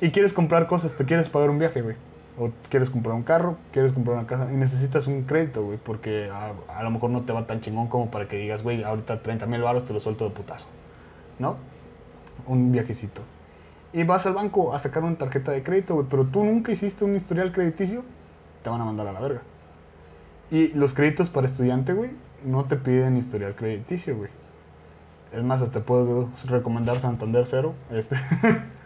Y 0.00 0.10
quieres 0.10 0.32
comprar 0.32 0.66
cosas, 0.66 0.92
te 0.94 1.04
quieres 1.04 1.28
pagar 1.28 1.48
un 1.50 1.58
viaje, 1.58 1.80
güey. 1.80 1.96
O 2.40 2.50
quieres 2.70 2.88
comprar 2.88 3.14
un 3.14 3.22
carro, 3.22 3.56
quieres 3.70 3.92
comprar 3.92 4.16
una 4.16 4.26
casa 4.26 4.48
y 4.50 4.56
necesitas 4.56 5.06
un 5.06 5.24
crédito, 5.24 5.62
güey, 5.62 5.76
porque 5.76 6.30
a, 6.30 6.82
lo 6.82 6.90
mejor 6.90 7.10
no 7.10 7.20
te 7.20 7.34
va 7.34 7.46
tan 7.46 7.60
chingón 7.60 7.88
como 7.88 8.10
para 8.10 8.28
que 8.28 8.38
digas, 8.38 8.62
güey, 8.62 8.82
ahorita 8.82 9.20
30 9.20 9.44
mil 9.44 9.60
baros 9.60 9.84
te 9.84 9.92
lo 9.92 10.00
suelto 10.00 10.24
de 10.24 10.30
putazo. 10.30 10.66
¿No? 11.38 11.56
Un 12.46 12.72
viajecito. 12.72 13.20
Y 13.92 14.04
vas 14.04 14.24
al 14.24 14.32
banco 14.32 14.74
a 14.74 14.78
sacar 14.78 15.04
una 15.04 15.18
tarjeta 15.18 15.52
de 15.52 15.62
crédito, 15.62 15.96
güey, 15.96 16.06
pero 16.08 16.24
tú 16.24 16.42
nunca 16.42 16.72
hiciste 16.72 17.04
un 17.04 17.14
historial 17.14 17.52
crediticio, 17.52 18.04
te 18.62 18.70
van 18.70 18.80
a 18.80 18.86
mandar 18.86 19.06
a 19.08 19.12
la 19.12 19.20
verga. 19.20 19.42
Y 20.50 20.68
los 20.68 20.94
créditos 20.94 21.28
para 21.28 21.46
estudiante, 21.46 21.92
güey, 21.92 22.10
no 22.42 22.64
te 22.64 22.76
piden 22.76 23.18
historial 23.18 23.54
crediticio, 23.54 24.16
güey. 24.16 24.30
Es 25.30 25.42
más, 25.44 25.60
hasta 25.60 25.80
puedo 25.80 26.30
recomendar 26.46 26.98
Santander 27.00 27.44
Cero. 27.46 27.74
Este. 27.90 28.16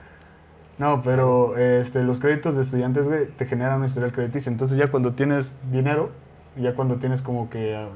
no, 0.79 1.03
pero 1.03 1.57
este, 1.57 2.03
los 2.03 2.19
créditos 2.19 2.57
de 2.57 2.63
estudiantes, 2.63 3.07
güey, 3.07 3.27
te 3.27 3.47
generan 3.47 3.81
un 3.81 3.87
historial 3.87 4.13
crediticio. 4.13 4.51
Entonces 4.51 4.77
ya 4.77 4.91
cuando 4.91 5.13
tienes 5.13 5.53
dinero, 5.71 6.11
ya 6.57 6.75
cuando 6.75 6.97
tienes 6.97 7.23
como 7.23 7.49
que 7.49 7.75
eh, 7.75 7.89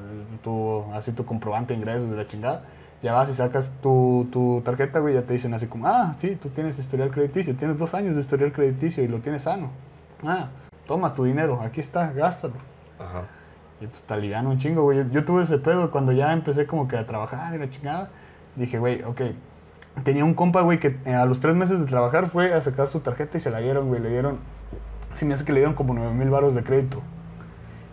tu, 0.42 0.84
así 0.92 1.12
tu 1.12 1.24
comprobante 1.24 1.74
de 1.74 1.80
ingresos 1.80 2.10
de 2.10 2.16
la 2.16 2.26
chingada, 2.26 2.64
ya 3.02 3.12
vas 3.12 3.30
y 3.30 3.34
sacas 3.34 3.72
tu, 3.82 4.28
tu 4.32 4.62
tarjeta, 4.64 4.98
güey, 5.00 5.14
ya 5.14 5.22
te 5.22 5.32
dicen 5.32 5.54
así 5.54 5.66
como, 5.66 5.86
ah, 5.86 6.14
sí, 6.18 6.36
tú 6.40 6.48
tienes 6.48 6.78
historial 6.78 7.10
crediticio, 7.10 7.54
tienes 7.56 7.78
dos 7.78 7.94
años 7.94 8.14
de 8.14 8.20
historial 8.20 8.52
crediticio 8.52 9.02
y 9.04 9.08
lo 9.08 9.18
tienes 9.18 9.42
sano. 9.42 9.70
Ah, 10.24 10.48
toma 10.86 11.14
tu 11.14 11.24
dinero, 11.24 11.60
aquí 11.62 11.80
está, 11.80 12.12
gástalo. 12.12 12.54
Ajá. 12.98 13.26
Y 13.80 13.86
pues 13.86 14.02
te 14.02 14.14
alivian 14.14 14.46
un 14.46 14.58
chingo, 14.58 14.82
güey. 14.82 15.08
Yo 15.10 15.24
tuve 15.24 15.44
ese 15.44 15.58
pedo 15.58 15.90
cuando 15.90 16.12
ya 16.12 16.32
empecé 16.32 16.66
como 16.66 16.88
que 16.88 16.96
a 16.96 17.06
trabajar 17.06 17.54
y 17.54 17.58
la 17.58 17.70
chingada. 17.70 18.10
Dije, 18.56 18.78
güey, 18.78 19.02
ok. 19.04 19.20
Tenía 20.04 20.24
un 20.24 20.34
compa, 20.34 20.60
güey, 20.62 20.78
que 20.78 20.96
eh, 21.04 21.14
a 21.14 21.24
los 21.24 21.40
tres 21.40 21.54
meses 21.54 21.78
de 21.78 21.86
trabajar 21.86 22.26
fue 22.26 22.52
a 22.52 22.60
sacar 22.60 22.88
su 22.88 23.00
tarjeta 23.00 23.36
y 23.36 23.40
se 23.40 23.50
la 23.50 23.58
dieron, 23.58 23.88
güey. 23.88 24.00
Le 24.00 24.10
dieron, 24.10 24.38
se 25.14 25.24
me 25.24 25.34
hace 25.34 25.44
que 25.44 25.52
le 25.52 25.60
dieron 25.60 25.74
como 25.74 25.94
9 25.94 26.12
mil 26.14 26.30
baros 26.30 26.54
de 26.54 26.62
crédito. 26.62 27.02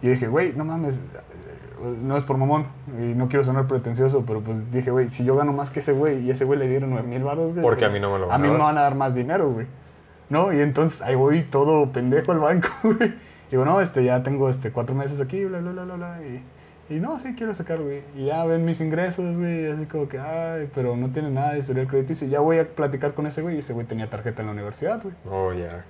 Y 0.02 0.08
yo 0.08 0.12
dije, 0.14 0.28
güey, 0.28 0.54
no 0.54 0.66
mames, 0.66 0.96
eh, 0.96 1.98
no 2.02 2.18
es 2.18 2.24
por 2.24 2.38
mamón 2.38 2.68
y 3.00 3.14
no 3.16 3.28
quiero 3.28 3.44
sonar 3.44 3.68
pretencioso, 3.68 4.24
pero 4.26 4.42
pues 4.42 4.72
dije, 4.72 4.92
güey, 4.92 5.10
si 5.10 5.24
yo 5.24 5.36
gano 5.36 5.54
más 5.54 5.72
que 5.72 5.80
ese 5.80 5.94
güey 5.94 6.20
y 6.22 6.32
ese 6.32 6.46
güey 6.46 6.60
le 6.60 6.68
dieron 6.68 6.90
9 6.90 7.08
mil 7.08 7.24
baros, 7.24 7.54
güey. 7.54 7.62
Porque 7.62 7.82
pues, 7.82 7.90
a 7.90 7.94
mí 7.94 8.00
no 8.00 8.12
me 8.12 8.20
lo 8.20 8.26
A 8.26 8.28
van 8.30 8.42
a 8.42 8.48
mí 8.48 8.52
me 8.52 8.58
van 8.58 8.78
a 8.78 8.82
dar 8.82 8.96
más 8.96 9.16
dinero, 9.16 9.52
güey. 9.52 9.68
¿No? 10.30 10.52
Y 10.52 10.60
entonces 10.62 11.02
ahí 11.02 11.16
voy 11.16 11.44
todo 11.44 11.92
pendejo 11.92 12.32
al 12.32 12.40
banco, 12.40 12.70
güey. 12.84 13.10
Y 13.48 13.52
digo, 13.52 13.66
no, 13.66 13.80
este, 13.80 14.04
ya 14.04 14.24
tengo 14.24 14.50
este, 14.50 14.72
cuatro 14.72 14.96
meses 14.96 15.22
aquí, 15.22 15.46
bla, 15.46 15.60
bla, 15.60 15.72
bla, 15.72 15.84
bla, 15.84 15.96
bla. 15.96 16.20
Y, 16.24 16.44
y 16.90 16.96
no, 16.96 17.18
sí, 17.18 17.34
quiero 17.36 17.54
sacar, 17.54 17.80
güey. 17.80 18.04
Y 18.16 18.26
ya 18.26 18.46
ven 18.46 18.64
mis 18.64 18.80
ingresos, 18.80 19.38
güey. 19.38 19.64
y 19.64 19.72
Así 19.72 19.86
como 19.86 20.08
que, 20.08 20.20
ay, 20.20 20.70
pero 20.74 20.96
no 20.96 21.10
tiene 21.10 21.32
nada 21.32 21.54
de 21.54 21.60
historial 21.60 21.88
crediticio. 21.88 22.28
Y 22.28 22.30
ya 22.32 22.40
voy 22.42 22.60
a 22.60 22.68
platicar 22.68 23.14
con 23.14 23.26
ese 23.26 23.42
güey. 23.42 23.56
Y 23.56 23.60
ese 23.60 23.74
güey 23.74 23.88
tenía 23.88 24.10
tarjeta 24.10 24.42
en 24.42 24.48
la 24.48 24.54
universidad, 24.54 25.02
güey. 25.02 25.16
Oh, 25.30 25.52
ya. 25.52 25.84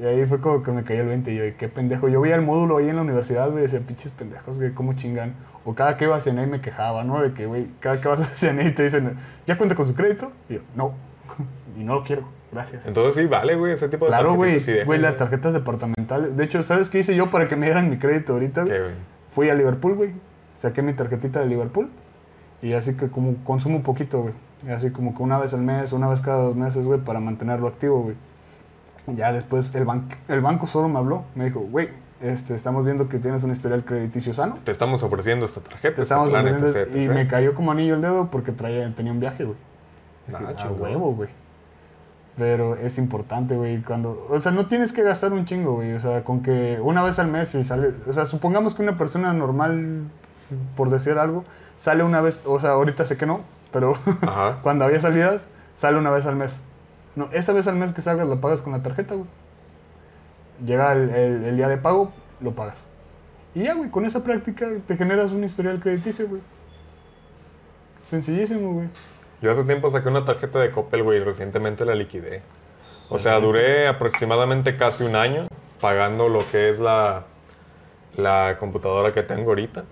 Y 0.00 0.04
ahí 0.04 0.24
fue 0.26 0.40
como 0.40 0.62
que 0.62 0.72
me 0.72 0.82
cayó 0.82 1.02
el 1.02 1.08
20 1.08 1.32
y 1.32 1.36
yo, 1.36 1.44
qué 1.56 1.68
pendejo. 1.68 2.08
Yo 2.08 2.20
veía 2.20 2.34
el 2.34 2.42
módulo 2.42 2.78
ahí 2.78 2.88
en 2.88 2.96
la 2.96 3.02
universidad, 3.02 3.50
güey, 3.50 3.62
decía, 3.62 3.80
pinches 3.80 4.12
pendejos, 4.12 4.56
güey, 4.56 4.72
cómo 4.72 4.94
chingan. 4.94 5.34
O 5.64 5.74
cada 5.74 5.96
que 5.96 6.04
iba 6.04 6.16
a 6.16 6.20
CNA 6.20 6.46
me 6.46 6.60
quejaba, 6.60 7.04
¿no? 7.04 7.20
De 7.20 7.32
que, 7.32 7.46
güey, 7.46 7.68
cada 7.80 8.00
que 8.00 8.08
vas 8.08 8.20
a 8.20 8.24
CNA 8.36 8.64
y 8.64 8.72
te 8.72 8.84
dicen, 8.84 9.16
¿ya 9.46 9.56
cuenta 9.56 9.74
con 9.74 9.86
su 9.86 9.94
crédito? 9.94 10.32
Y 10.48 10.54
yo, 10.54 10.60
no. 10.74 10.94
y 11.78 11.84
no 11.84 11.94
lo 11.94 12.04
quiero, 12.04 12.28
gracias. 12.50 12.86
Entonces 12.86 13.14
sí, 13.14 13.26
vale, 13.26 13.56
güey, 13.56 13.72
ese 13.72 13.88
tipo 13.88 14.06
de 14.06 14.10
Claro, 14.10 14.34
güey, 14.34 14.58
sí 14.58 14.72
dejan, 14.72 14.86
güey, 14.86 15.00
las 15.00 15.16
tarjetas 15.16 15.52
departamentales. 15.52 16.36
De 16.36 16.44
hecho, 16.44 16.62
¿sabes 16.62 16.88
qué 16.88 17.00
hice 17.00 17.14
yo 17.14 17.30
para 17.30 17.46
que 17.48 17.56
me 17.56 17.66
dieran 17.66 17.90
mi 17.90 17.98
crédito 17.98 18.32
ahorita? 18.32 18.62
güey? 18.62 18.72
¿Qué, 18.72 18.80
güey? 18.80 18.94
Fui 19.28 19.50
a 19.50 19.54
Liverpool, 19.54 19.94
güey. 19.94 20.12
Saqué 20.60 20.82
mi 20.82 20.92
tarjetita 20.92 21.40
de 21.40 21.46
Liverpool. 21.46 21.88
Y 22.62 22.74
así 22.74 22.94
que 22.94 23.08
como 23.08 23.34
consumo 23.44 23.82
poquito, 23.82 24.20
güey. 24.22 24.34
Y 24.66 24.70
así 24.70 24.90
como 24.90 25.14
que 25.16 25.22
una 25.22 25.38
vez 25.38 25.54
al 25.54 25.62
mes, 25.62 25.92
una 25.92 26.08
vez 26.08 26.20
cada 26.20 26.42
dos 26.42 26.54
meses, 26.56 26.84
güey, 26.84 27.00
para 27.00 27.18
mantenerlo 27.18 27.66
activo, 27.66 28.02
güey. 28.02 28.16
Ya 29.16 29.32
después 29.32 29.74
el, 29.74 29.84
banco 29.86 30.14
el 30.28 30.40
banco 30.42 30.66
solo 30.66 30.88
me 30.88 30.98
habló. 30.98 31.24
Me 31.34 31.46
dijo, 31.46 31.60
güey, 31.60 31.88
este, 32.20 32.54
estamos 32.54 32.84
viendo 32.84 33.08
que 33.08 33.18
tienes 33.18 33.42
un 33.44 33.50
historial 33.50 33.82
crediticio 33.84 34.34
sano. 34.34 34.56
Te 34.62 34.70
estamos 34.70 35.02
ofreciendo 35.02 35.46
esta 35.46 35.62
tarjeta, 35.62 35.80
Te 35.82 35.88
este 35.88 36.02
estamos 36.02 36.28
plan, 36.28 36.46
ofreciendo- 36.46 36.78
etc, 36.98 37.04
y 37.04 37.08
me 37.08 37.26
cayó 37.26 37.54
como 37.54 37.72
anillo 37.72 37.94
el 37.94 38.02
dedo 38.02 38.30
porque 38.30 38.52
traía, 38.52 38.92
tenía 38.94 39.12
un 39.12 39.20
viaje, 39.20 39.44
güey. 39.44 39.56
Ah, 40.32 40.50
a 40.50 40.54
chingón. 40.56 40.82
huevo, 40.82 41.14
güey. 41.14 41.30
Pero 42.36 42.76
es 42.76 42.98
importante, 42.98 43.56
güey, 43.56 43.82
cuando... 43.82 44.26
O 44.30 44.38
sea, 44.40 44.52
no 44.52 44.66
tienes 44.66 44.92
que 44.92 45.02
gastar 45.02 45.32
un 45.32 45.44
chingo, 45.46 45.74
güey. 45.74 45.92
O 45.94 46.00
sea, 46.00 46.22
con 46.24 46.42
que 46.42 46.78
una 46.80 47.02
vez 47.02 47.18
al 47.18 47.28
mes 47.28 47.48
si 47.48 47.64
sale... 47.64 47.92
O 48.08 48.12
sea, 48.12 48.26
supongamos 48.26 48.74
que 48.74 48.82
una 48.82 48.96
persona 48.96 49.32
normal, 49.32 50.04
por 50.76 50.90
decir 50.90 51.18
algo, 51.18 51.44
sale 51.76 52.02
una 52.04 52.20
vez... 52.20 52.40
O 52.44 52.60
sea, 52.60 52.70
ahorita 52.70 53.04
sé 53.04 53.16
que 53.16 53.26
no, 53.26 53.40
pero 53.72 53.94
cuando 54.62 54.84
había 54.84 55.00
salidas, 55.00 55.42
sale 55.76 55.98
una 55.98 56.10
vez 56.10 56.26
al 56.26 56.36
mes. 56.36 56.54
No, 57.16 57.28
esa 57.32 57.52
vez 57.52 57.66
al 57.66 57.76
mes 57.76 57.92
que 57.92 58.00
salgas 58.02 58.28
la 58.28 58.36
pagas 58.40 58.62
con 58.62 58.72
la 58.72 58.82
tarjeta, 58.82 59.14
güey. 59.14 59.26
Llega 60.64 60.92
el, 60.92 61.10
el- 61.10 61.44
el 61.44 61.56
día 61.56 61.68
de 61.68 61.76
pago, 61.76 62.12
lo 62.40 62.52
pagas. 62.52 62.84
Y 63.54 63.64
ya, 63.64 63.74
güey, 63.74 63.90
con 63.90 64.04
esa 64.04 64.22
práctica 64.22 64.68
te 64.86 64.96
generas 64.96 65.32
un 65.32 65.42
historial 65.42 65.80
crediticio, 65.80 66.28
güey. 66.28 66.40
Sencillísimo, 68.08 68.72
güey. 68.74 68.88
Yo 69.40 69.50
hace 69.52 69.64
tiempo 69.64 69.90
saqué 69.90 70.08
una 70.08 70.24
tarjeta 70.24 70.58
de 70.60 70.70
Coppel, 70.70 71.02
güey, 71.02 71.20
y 71.20 71.24
recientemente 71.24 71.84
la 71.84 71.94
liquidé. 71.94 72.42
O 73.08 73.18
sea, 73.18 73.40
duré 73.40 73.88
aproximadamente 73.88 74.76
casi 74.76 75.04
un 75.04 75.16
año 75.16 75.46
pagando 75.80 76.28
lo 76.28 76.48
que 76.50 76.68
es 76.68 76.78
la, 76.78 77.24
la 78.16 78.56
computadora 78.58 79.12
que 79.12 79.22
tengo 79.22 79.50
ahorita. 79.50 79.84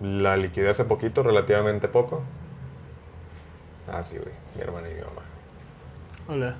La 0.00 0.36
liquidé 0.36 0.68
hace 0.70 0.84
poquito, 0.84 1.22
relativamente 1.22 1.88
poco. 1.88 2.22
Ah, 3.90 4.02
sí, 4.04 4.16
güey, 4.18 4.32
mi 4.56 4.62
hermana 4.62 4.88
y 4.90 4.94
mi 4.94 5.00
mamá. 5.00 5.22
Hola. 6.28 6.54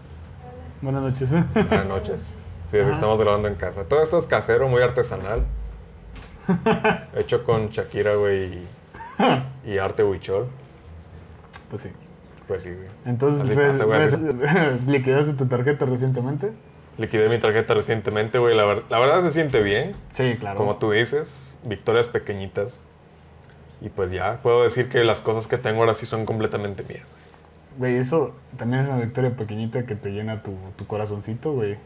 Buenas 0.80 1.02
noches. 1.02 1.30
Buenas 1.30 1.86
noches. 1.86 2.26
Sí, 2.70 2.78
estamos 2.78 3.18
grabando 3.20 3.48
en 3.48 3.54
casa. 3.56 3.86
Todo 3.88 4.02
esto 4.02 4.18
es 4.18 4.26
casero, 4.26 4.68
muy 4.68 4.82
artesanal. 4.82 5.44
Hecho 7.14 7.44
con 7.44 7.70
Shakira, 7.70 8.14
güey, 8.14 8.44
y, 9.64 9.72
y 9.72 9.78
arte 9.78 10.04
huichol. 10.04 10.46
pues 11.70 11.82
sí. 11.82 11.90
Pues 12.46 12.62
sí, 12.62 12.70
güey. 12.72 12.88
Entonces, 13.04 13.42
Así 13.42 13.56
pasa, 13.56 13.84
güey, 13.84 14.02
así- 14.02 14.80
¿liquidaste 14.86 15.32
tu 15.34 15.46
tarjeta 15.46 15.84
recientemente? 15.84 16.52
Liquidé 16.96 17.28
mi 17.28 17.38
tarjeta 17.38 17.74
recientemente, 17.74 18.38
güey. 18.38 18.56
La, 18.56 18.64
ver- 18.64 18.84
la 18.88 18.98
verdad 19.00 19.20
se 19.22 19.32
siente 19.32 19.60
bien. 19.62 19.92
Sí, 20.12 20.36
claro. 20.38 20.56
Como 20.56 20.76
tú 20.76 20.92
dices, 20.92 21.54
victorias 21.64 22.08
pequeñitas. 22.08 22.80
Y 23.81 23.90
pues 23.90 24.11
ya, 24.11 24.40
puedo 24.43 24.62
decir 24.62 24.89
que 24.89 25.05
las 25.05 25.20
cosas 25.20 25.47
que 25.47 25.59
tengo 25.59 25.81
ahora 25.81 25.94
sí 25.94 26.07
son 26.07 26.24
completamente 26.24 26.82
mías. 26.82 27.07
Güey, 27.78 27.97
eso 27.97 28.32
también 28.57 28.82
es 28.85 28.89
una 28.89 28.98
victoria 28.98 29.36
pequeñita 29.36 29.85
que 29.85 29.94
te 29.94 30.11
llena 30.11 30.43
tu, 30.43 30.55
tu 30.77 30.86
corazoncito, 30.86 31.53
güey. 31.53 31.77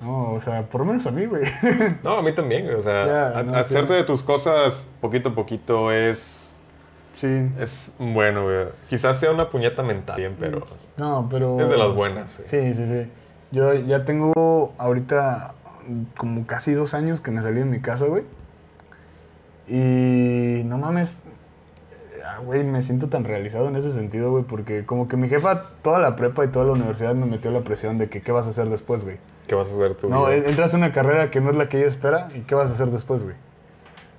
No, 0.00 0.32
o 0.32 0.40
sea, 0.40 0.62
por 0.64 0.80
lo 0.80 0.86
menos 0.86 1.06
a 1.06 1.10
mí, 1.12 1.26
güey. 1.26 1.44
No, 2.02 2.18
a 2.18 2.22
mí 2.22 2.32
también, 2.32 2.64
güey. 2.64 2.76
O 2.76 2.82
sea, 2.82 3.42
no, 3.44 3.54
hacerte 3.56 3.92
sí. 3.92 3.94
de 3.94 4.04
tus 4.04 4.22
cosas 4.22 4.86
poquito 5.00 5.30
a 5.30 5.34
poquito 5.34 5.92
es, 5.92 6.58
sí. 7.16 7.50
es 7.58 7.94
bueno, 7.98 8.44
güey. 8.44 8.66
Quizás 8.88 9.18
sea 9.18 9.30
una 9.30 9.48
puñeta 9.48 9.82
mental, 9.82 10.16
bien, 10.16 10.36
pero 10.38 10.66
No, 10.96 11.28
pero... 11.30 11.60
es 11.60 11.68
de 11.68 11.76
las 11.76 11.94
buenas, 11.94 12.36
güey. 12.38 12.48
Sí, 12.48 12.74
sí, 12.74 12.86
sí. 12.86 13.10
Yo 13.52 13.74
ya 13.74 14.04
tengo 14.04 14.72
ahorita 14.78 15.54
como 16.16 16.46
casi 16.46 16.72
dos 16.72 16.94
años 16.94 17.20
que 17.20 17.30
me 17.30 17.42
salí 17.42 17.58
de 17.58 17.64
mi 17.64 17.80
casa, 17.80 18.06
güey. 18.06 18.24
Y 19.68 20.62
no 20.64 20.78
mames, 20.78 21.18
ah, 22.24 22.38
güey, 22.44 22.64
me 22.64 22.82
siento 22.82 23.08
tan 23.08 23.24
realizado 23.24 23.68
en 23.68 23.76
ese 23.76 23.92
sentido, 23.92 24.30
güey, 24.30 24.44
porque 24.44 24.84
como 24.84 25.08
que 25.08 25.16
mi 25.16 25.28
jefa 25.28 25.62
toda 25.82 25.98
la 25.98 26.16
prepa 26.16 26.44
y 26.44 26.48
toda 26.48 26.64
la 26.64 26.72
universidad 26.72 27.14
me 27.14 27.26
metió 27.26 27.50
la 27.50 27.60
presión 27.60 27.98
de 27.98 28.08
que 28.08 28.22
qué 28.22 28.32
vas 28.32 28.46
a 28.46 28.50
hacer 28.50 28.68
después, 28.68 29.04
güey. 29.04 29.18
¿Qué 29.46 29.54
vas 29.54 29.70
a 29.70 29.74
hacer 29.74 29.94
tú? 29.94 30.08
No, 30.08 30.26
vida? 30.26 30.48
entras 30.48 30.74
a 30.74 30.76
una 30.76 30.92
carrera 30.92 31.30
que 31.30 31.40
no 31.40 31.50
es 31.50 31.56
la 31.56 31.68
que 31.68 31.78
ella 31.78 31.88
espera 31.88 32.28
y 32.34 32.40
¿qué 32.40 32.54
vas 32.54 32.70
a 32.70 32.74
hacer 32.74 32.88
después, 32.88 33.24
güey? 33.24 33.36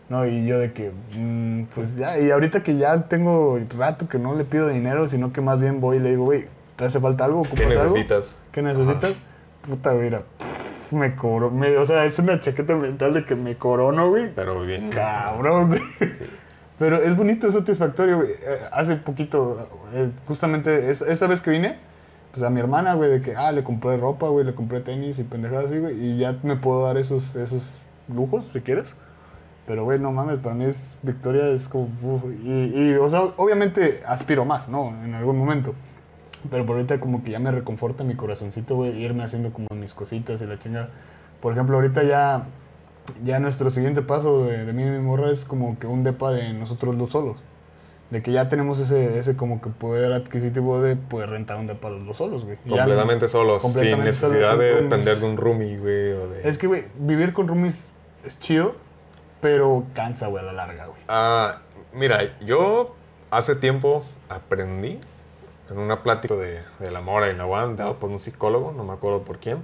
No, 0.10 0.28
y 0.28 0.46
yo 0.46 0.60
de 0.60 0.74
que, 0.74 0.92
mm, 1.16 1.66
pues 1.74 1.96
ya, 1.96 2.20
y 2.20 2.30
ahorita 2.30 2.62
que 2.62 2.78
ya 2.78 3.04
tengo 3.04 3.60
rato 3.78 4.08
que 4.08 4.20
no 4.20 4.36
le 4.36 4.44
pido 4.44 4.68
dinero, 4.68 5.08
sino 5.08 5.34
que 5.34 5.42
más 5.42 5.60
bien 5.60 5.80
voy 5.82 5.98
y 5.98 6.00
le 6.00 6.12
digo, 6.12 6.26
güey, 6.26 6.46
¿te 6.76 6.86
hace 6.86 7.00
falta 7.00 7.26
algo? 7.26 7.44
¿Qué 7.56 7.66
necesitas? 7.66 8.38
¿Qué 8.52 8.62
necesitas? 8.62 9.26
Puta, 9.68 9.94
mira, 9.94 10.20
pff, 10.20 10.63
me 10.94 11.16
cobró, 11.16 11.50
me- 11.52 11.78
o 11.78 11.86
sea, 11.86 12.06
es 12.06 12.18
una 12.20 12.40
chaqueta 12.40 12.76
mental 12.76 13.14
de 13.14 13.26
que 13.26 13.36
me 13.36 13.56
corono, 13.56 14.10
güey. 14.10 14.30
Pero 14.36 14.62
bien. 14.62 14.90
Cabrón, 14.90 15.68
güey. 15.70 15.82
Pero 16.80 16.98
es 16.98 17.16
bonito, 17.16 17.48
es 17.48 17.54
satisfactorio, 17.54 18.18
güey. 18.18 18.32
Eh, 18.32 18.60
Hace 18.72 18.96
poquito, 18.96 19.68
eh, 19.94 20.10
justamente 20.28 20.90
es- 20.90 21.02
esta 21.02 21.28
vez 21.28 21.40
que 21.42 21.52
vine, 21.52 21.78
pues 22.32 22.44
a 22.44 22.50
mi 22.50 22.60
hermana, 22.60 22.96
güey, 22.96 23.10
de 23.12 23.22
que, 23.22 23.36
ah, 23.36 23.52
le 23.52 23.64
compré 23.64 23.98
ropa, 23.98 24.28
güey, 24.28 24.46
le 24.46 24.56
compré 24.56 24.80
tenis 24.82 25.20
y 25.20 25.24
pendejadas 25.24 25.66
así, 25.66 25.78
güey, 25.80 25.96
y 26.04 26.18
ya 26.18 26.36
me 26.44 26.56
puedo 26.56 26.84
dar 26.86 26.98
esos, 26.98 27.36
esos 27.36 27.78
lujos, 28.14 28.46
si 28.54 28.62
quieres. 28.62 28.86
Pero, 29.68 29.86
güey, 29.86 29.98
no 30.00 30.12
mames, 30.12 30.40
para 30.40 30.56
mí 30.56 30.66
es 30.66 30.98
victoria, 31.04 31.48
es 31.50 31.70
como, 31.70 31.88
uf, 32.02 32.24
y, 32.44 32.50
y, 32.76 32.96
o 32.96 33.10
sea, 33.10 33.22
obviamente 33.38 34.02
aspiro 34.06 34.44
más, 34.44 34.68
¿no? 34.68 34.94
En 35.06 35.14
algún 35.14 35.38
momento. 35.38 35.74
Pero 36.50 36.66
por 36.66 36.76
ahorita 36.76 37.00
como 37.00 37.24
que 37.24 37.32
ya 37.32 37.40
me 37.40 37.52
reconforta 37.52 38.04
mi 38.04 38.16
corazoncito, 38.16 38.76
güey, 38.76 39.02
irme 39.02 39.24
haciendo 39.24 39.52
como 39.52 39.68
mis 39.72 39.94
cositas 39.94 40.42
y 40.42 40.46
la 40.46 40.60
chingada. 40.60 40.90
Por 41.42 41.54
ejemplo, 41.54 41.76
ahorita 41.76 42.04
ya, 42.04 42.46
ya 43.24 43.40
nuestro 43.40 43.70
siguiente 43.70 44.02
paso 44.02 44.46
de, 44.46 44.66
de 44.66 44.74
mí 44.74 44.84
y 44.84 44.90
mi 44.90 45.00
morra 45.00 45.32
es 45.32 45.46
como 45.46 45.78
que 45.80 45.88
un 45.88 46.04
depa 46.04 46.32
de 46.32 46.54
nosotros 46.54 46.98
dos 46.98 47.12
solos. 47.12 47.38
De 48.10 48.22
que 48.22 48.32
ya 48.32 48.48
tenemos 48.48 48.78
ese, 48.80 49.18
ese 49.18 49.36
como 49.36 49.60
que 49.60 49.70
poder 49.70 50.14
adquisitivo 50.14 50.82
de 50.82 50.96
poder 50.96 51.32
rentar 51.32 51.58
un 51.58 51.66
depa 51.66 51.90
los 51.90 52.06
dos 52.06 52.18
solos, 52.18 52.46
güey. 52.46 52.58
Completamente 52.58 53.28
solos, 53.28 53.62
completamente 53.62 54.14
sin 54.14 54.30
necesidad 54.30 54.58
de 54.58 54.84
depender 54.84 55.18
de 55.18 55.26
un 55.26 55.38
roomie, 55.38 55.78
güey. 55.78 56.12
O 56.12 56.28
de... 56.28 56.48
Es 56.48 56.58
que, 56.58 56.68
güey, 56.68 56.86
vivir 57.00 57.34
con 57.34 57.48
roomies 57.48 57.90
es 58.24 58.40
chido, 58.40 58.76
pero 59.42 59.86
cansa, 59.96 60.28
güey, 60.28 60.44
a 60.44 60.46
la 60.46 60.54
larga, 60.54 60.86
güey. 60.86 61.00
Ah, 61.08 61.62
mira, 61.92 62.38
yo 62.46 62.96
hace 63.32 63.56
tiempo 63.56 64.04
aprendí 64.30 65.00
en 65.70 65.78
una 65.78 66.04
plática 66.04 66.36
de, 66.36 66.62
del 66.80 66.96
amor 66.96 67.24
en 67.24 67.38
la 67.38 67.46
UAM, 67.46 67.76
dado 67.76 68.00
por 68.00 68.10
un 68.10 68.20
psicólogo, 68.20 68.72
no 68.72 68.84
me 68.84 68.94
acuerdo 68.94 69.24
por 69.24 69.40
quién, 69.40 69.60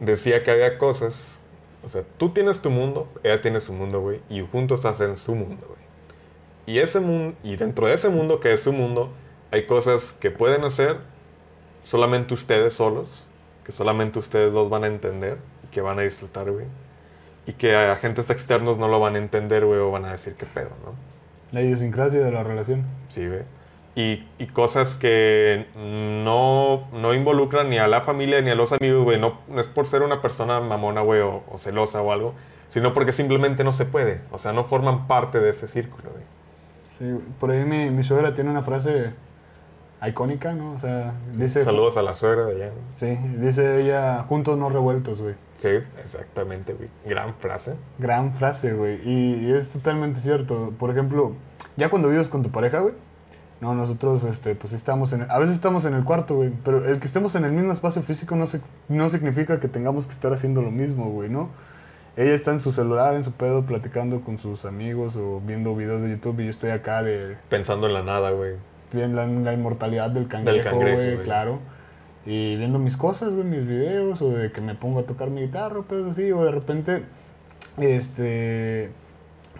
decía 0.00 0.42
que 0.42 0.50
había 0.50 0.78
cosas, 0.78 1.40
o 1.84 1.88
sea, 1.88 2.02
tú 2.18 2.30
tienes 2.30 2.60
tu 2.60 2.70
mundo, 2.70 3.08
ella 3.22 3.40
tiene 3.40 3.60
su 3.60 3.72
mundo, 3.72 4.00
güey, 4.00 4.20
y 4.28 4.40
juntos 4.40 4.84
hacen 4.84 5.16
su 5.16 5.34
mundo, 5.34 5.66
güey. 5.68 5.80
Y 6.66 6.78
ese 6.78 7.00
mundo, 7.00 7.36
y 7.42 7.56
dentro 7.56 7.86
de 7.86 7.94
ese 7.94 8.08
mundo 8.08 8.40
que 8.40 8.52
es 8.52 8.60
su 8.60 8.72
mundo, 8.72 9.10
hay 9.50 9.66
cosas 9.66 10.12
que 10.12 10.30
pueden 10.30 10.64
hacer 10.64 10.98
solamente 11.82 12.34
ustedes 12.34 12.74
solos, 12.74 13.26
que 13.64 13.72
solamente 13.72 14.18
ustedes 14.18 14.52
dos 14.52 14.70
van 14.70 14.84
a 14.84 14.86
entender 14.86 15.38
y 15.64 15.66
que 15.68 15.80
van 15.80 15.98
a 15.98 16.02
disfrutar, 16.02 16.50
güey. 16.50 16.66
Y 17.46 17.54
que 17.54 17.74
agentes 17.74 18.30
externos 18.30 18.78
no 18.78 18.86
lo 18.86 19.00
van 19.00 19.16
a 19.16 19.18
entender, 19.18 19.64
güey, 19.64 19.80
o 19.80 19.90
van 19.90 20.04
a 20.04 20.12
decir 20.12 20.34
qué 20.34 20.46
pedo, 20.46 20.70
¿no? 20.84 20.94
La 21.50 21.62
idiosincrasia 21.62 22.20
de 22.20 22.30
la 22.30 22.44
relación. 22.44 22.84
Sí, 23.08 23.26
güey. 23.26 23.42
Y, 23.96 24.24
y 24.38 24.46
cosas 24.46 24.94
que 24.94 25.66
no, 25.76 26.88
no 26.92 27.12
involucran 27.12 27.68
ni 27.70 27.78
a 27.78 27.88
la 27.88 28.02
familia 28.02 28.40
ni 28.40 28.50
a 28.50 28.54
los 28.54 28.72
amigos, 28.72 29.04
güey. 29.04 29.18
No, 29.18 29.38
no 29.48 29.60
es 29.60 29.68
por 29.68 29.86
ser 29.86 30.02
una 30.02 30.22
persona 30.22 30.60
mamona, 30.60 31.00
güey, 31.00 31.20
o, 31.20 31.42
o 31.50 31.58
celosa 31.58 32.00
o 32.00 32.12
algo, 32.12 32.34
sino 32.68 32.94
porque 32.94 33.12
simplemente 33.12 33.64
no 33.64 33.72
se 33.72 33.84
puede. 33.86 34.20
O 34.30 34.38
sea, 34.38 34.52
no 34.52 34.64
forman 34.64 35.08
parte 35.08 35.40
de 35.40 35.50
ese 35.50 35.66
círculo, 35.66 36.10
güey. 36.10 36.24
Sí, 36.98 37.24
por 37.40 37.50
ahí 37.50 37.64
mi, 37.64 37.90
mi 37.90 38.04
suegra 38.04 38.34
tiene 38.34 38.50
una 38.50 38.62
frase 38.62 39.12
icónica, 40.06 40.52
¿no? 40.52 40.72
O 40.74 40.78
sea, 40.78 41.14
dice... 41.34 41.64
Saludos 41.64 41.96
a 41.96 42.02
la 42.02 42.14
suegra 42.14 42.46
de 42.46 42.54
allá. 42.54 42.72
güey. 42.72 42.84
Sí, 42.96 43.18
dice 43.38 43.80
ella, 43.82 44.24
juntos 44.28 44.56
no 44.56 44.70
revueltos, 44.70 45.20
güey. 45.20 45.34
Sí, 45.58 45.68
exactamente, 45.98 46.74
güey. 46.74 46.88
Gran 47.04 47.34
frase. 47.34 47.74
Gran 47.98 48.32
frase, 48.34 48.72
güey. 48.72 49.00
Y, 49.04 49.46
y 49.48 49.52
es 49.52 49.70
totalmente 49.70 50.20
cierto. 50.20 50.72
Por 50.78 50.90
ejemplo, 50.90 51.32
ya 51.76 51.90
cuando 51.90 52.08
vives 52.08 52.28
con 52.28 52.42
tu 52.42 52.50
pareja, 52.50 52.78
güey. 52.78 52.94
No, 53.60 53.74
nosotros, 53.74 54.24
este, 54.24 54.54
pues 54.54 54.72
estamos 54.72 55.12
en... 55.12 55.30
A 55.30 55.38
veces 55.38 55.54
estamos 55.54 55.84
en 55.84 55.92
el 55.92 56.04
cuarto, 56.04 56.36
güey. 56.36 56.50
Pero 56.64 56.88
el 56.88 56.98
que 56.98 57.06
estemos 57.06 57.34
en 57.34 57.44
el 57.44 57.52
mismo 57.52 57.72
espacio 57.72 58.00
físico 58.00 58.34
no, 58.34 58.46
se, 58.46 58.60
no 58.88 59.08
significa 59.10 59.60
que 59.60 59.68
tengamos 59.68 60.06
que 60.06 60.12
estar 60.12 60.32
haciendo 60.32 60.62
lo 60.62 60.70
mismo, 60.70 61.10
güey, 61.10 61.28
¿no? 61.28 61.50
Ella 62.16 62.32
está 62.32 62.52
en 62.52 62.60
su 62.60 62.72
celular, 62.72 63.14
en 63.14 63.24
su 63.24 63.32
pedo, 63.32 63.64
platicando 63.64 64.22
con 64.22 64.38
sus 64.38 64.64
amigos 64.64 65.14
o 65.16 65.40
viendo 65.46 65.76
videos 65.76 66.02
de 66.02 66.10
YouTube 66.10 66.40
y 66.40 66.44
yo 66.44 66.50
estoy 66.50 66.70
acá 66.70 67.02
de... 67.02 67.36
Pensando 67.50 67.86
en 67.86 67.92
la 67.92 68.02
nada, 68.02 68.30
güey. 68.30 68.54
Viendo 68.92 69.16
la, 69.18 69.26
la 69.26 69.52
inmortalidad 69.52 70.10
del 70.10 70.26
cangrejo, 70.26 70.76
güey, 70.76 71.18
claro. 71.22 71.58
Y 72.24 72.56
viendo 72.56 72.78
mis 72.78 72.96
cosas, 72.96 73.30
güey, 73.30 73.44
mis 73.44 73.66
videos, 73.66 74.20
o 74.22 74.30
de 74.30 74.52
que 74.52 74.60
me 74.60 74.74
pongo 74.74 75.00
a 75.00 75.02
tocar 75.04 75.30
mi 75.30 75.42
guitarra, 75.42 75.82
pues 75.86 76.04
así, 76.06 76.32
o 76.32 76.44
de 76.44 76.50
repente, 76.50 77.04
este, 77.78 78.90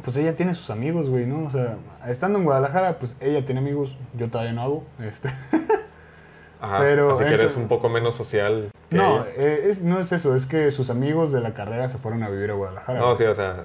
pues 0.02 0.16
ella 0.16 0.36
tiene 0.36 0.54
sus 0.54 0.70
amigos, 0.70 1.08
güey, 1.08 1.26
¿no? 1.26 1.44
O 1.46 1.50
sea, 1.50 1.76
estando 2.06 2.38
en 2.38 2.44
Guadalajara, 2.44 2.98
pues 2.98 3.16
ella 3.20 3.44
tiene 3.44 3.60
amigos, 3.60 3.96
yo 4.14 4.28
todavía 4.30 4.52
no 4.52 4.62
hago, 4.62 4.84
este. 5.00 5.28
Ajá. 6.60 6.78
Pero 6.80 7.10
Así 7.10 7.20
que 7.24 7.28
eres 7.28 7.38
entonces- 7.40 7.56
un 7.62 7.68
poco 7.68 7.88
menos 7.88 8.14
social. 8.14 8.70
que 8.90 8.96
no, 8.96 9.24
eh, 9.24 9.68
es, 9.70 9.80
no 9.82 9.98
es 9.98 10.12
eso, 10.12 10.34
es 10.34 10.46
que 10.46 10.70
sus 10.70 10.90
amigos 10.90 11.32
de 11.32 11.40
la 11.40 11.54
carrera 11.54 11.88
se 11.88 11.96
fueron 11.98 12.22
a 12.22 12.28
vivir 12.28 12.50
a 12.50 12.54
Guadalajara. 12.54 12.98
No, 13.00 13.06
güey. 13.06 13.16
sí, 13.16 13.24
o 13.24 13.34
sea. 13.34 13.64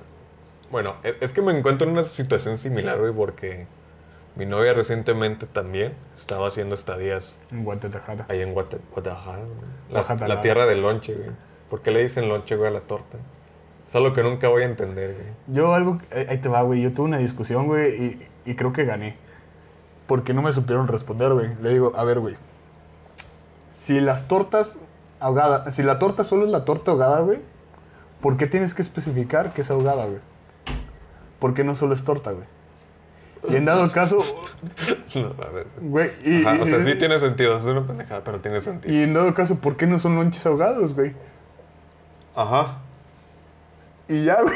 Bueno, 0.71 0.95
es, 1.03 1.15
es 1.21 1.31
que 1.33 1.41
me 1.41 1.57
encuentro 1.57 1.85
en 1.87 1.93
una 1.93 2.03
situación 2.03 2.57
similar, 2.57 2.97
güey, 2.99 3.11
porque 3.13 3.67
mi 4.35 4.45
novia 4.45 4.73
recientemente 4.73 5.45
también 5.45 5.93
estaba 6.15 6.47
haciendo 6.47 6.73
estadías 6.75 7.39
En 7.51 7.63
Guadalajara. 7.65 8.25
ahí 8.29 8.41
en 8.41 8.53
Guate- 8.55 8.79
Guadalajara. 8.93 9.43
La, 9.89 10.27
la 10.27 10.41
tierra 10.41 10.65
del 10.65 10.81
lonche, 10.81 11.13
güey. 11.15 11.29
¿Por 11.69 11.81
qué 11.81 11.91
le 11.91 12.01
dicen 12.01 12.29
lonche, 12.29 12.55
güey, 12.55 12.69
a 12.69 12.73
la 12.73 12.81
torta? 12.81 13.17
Es 13.87 13.95
algo 13.95 14.13
que 14.13 14.23
nunca 14.23 14.47
voy 14.49 14.63
a 14.63 14.65
entender, 14.65 15.13
güey. 15.13 15.55
Yo 15.55 15.73
algo, 15.73 15.99
ahí 16.11 16.25
ahí 16.29 16.37
te 16.39 16.49
va, 16.49 16.61
güey. 16.63 16.81
Yo 16.81 16.93
tuve 16.93 17.05
una 17.05 17.17
discusión, 17.19 17.67
güey, 17.67 18.03
y, 18.45 18.51
y 18.51 18.55
creo 18.55 18.73
que 18.73 18.83
gané. 18.85 19.15
Porque 20.07 20.33
no 20.33 20.41
me 20.41 20.51
supieron 20.53 20.87
responder, 20.87 21.33
güey. 21.33 21.55
Le 21.61 21.69
digo, 21.73 21.93
a 21.95 22.03
ver, 22.03 22.19
güey. 22.19 22.35
Si 23.77 23.99
las 24.01 24.27
tortas 24.27 24.75
ahogadas, 25.19 25.73
si 25.75 25.83
la 25.83 25.99
torta 25.99 26.23
solo 26.23 26.45
es 26.45 26.51
la 26.51 26.65
torta 26.65 26.91
ahogada, 26.91 27.19
güey, 27.21 27.39
¿por 28.21 28.37
qué 28.37 28.47
tienes 28.47 28.73
que 28.73 28.81
especificar 28.81 29.53
que 29.53 29.61
es 29.61 29.69
ahogada, 29.71 30.05
güey? 30.05 30.19
¿Por 31.39 31.53
qué 31.53 31.63
no 31.63 31.75
solo 31.75 31.93
es 31.93 32.03
torta, 32.03 32.31
güey? 32.31 32.45
Y 33.47 33.55
en 33.57 33.65
dado 33.65 33.91
caso, 33.91 34.17
No, 35.15 35.33
güey, 35.81 36.11
y, 36.23 36.43
Ajá, 36.43 36.57
o 36.63 36.65
sea, 36.65 36.79
y- 36.79 36.81
sí 36.81 36.95
tiene 36.95 37.19
sentido, 37.19 37.55
es 37.57 37.65
una 37.65 37.85
pendejada, 37.85 38.23
pero 38.23 38.39
tiene 38.41 38.59
sentido. 38.59 38.91
y 38.93 39.03
en 39.03 39.13
dado 39.13 39.31
caso, 39.35 39.57
¿por 39.59 39.77
qué 39.77 39.85
no 39.85 39.99
son 39.99 40.15
lonches 40.15 40.43
ahogados, 40.47 40.95
güey? 40.95 41.13
Ajá. 42.35 42.79
Y 44.07 44.25
ya, 44.25 44.41
güey. 44.41 44.55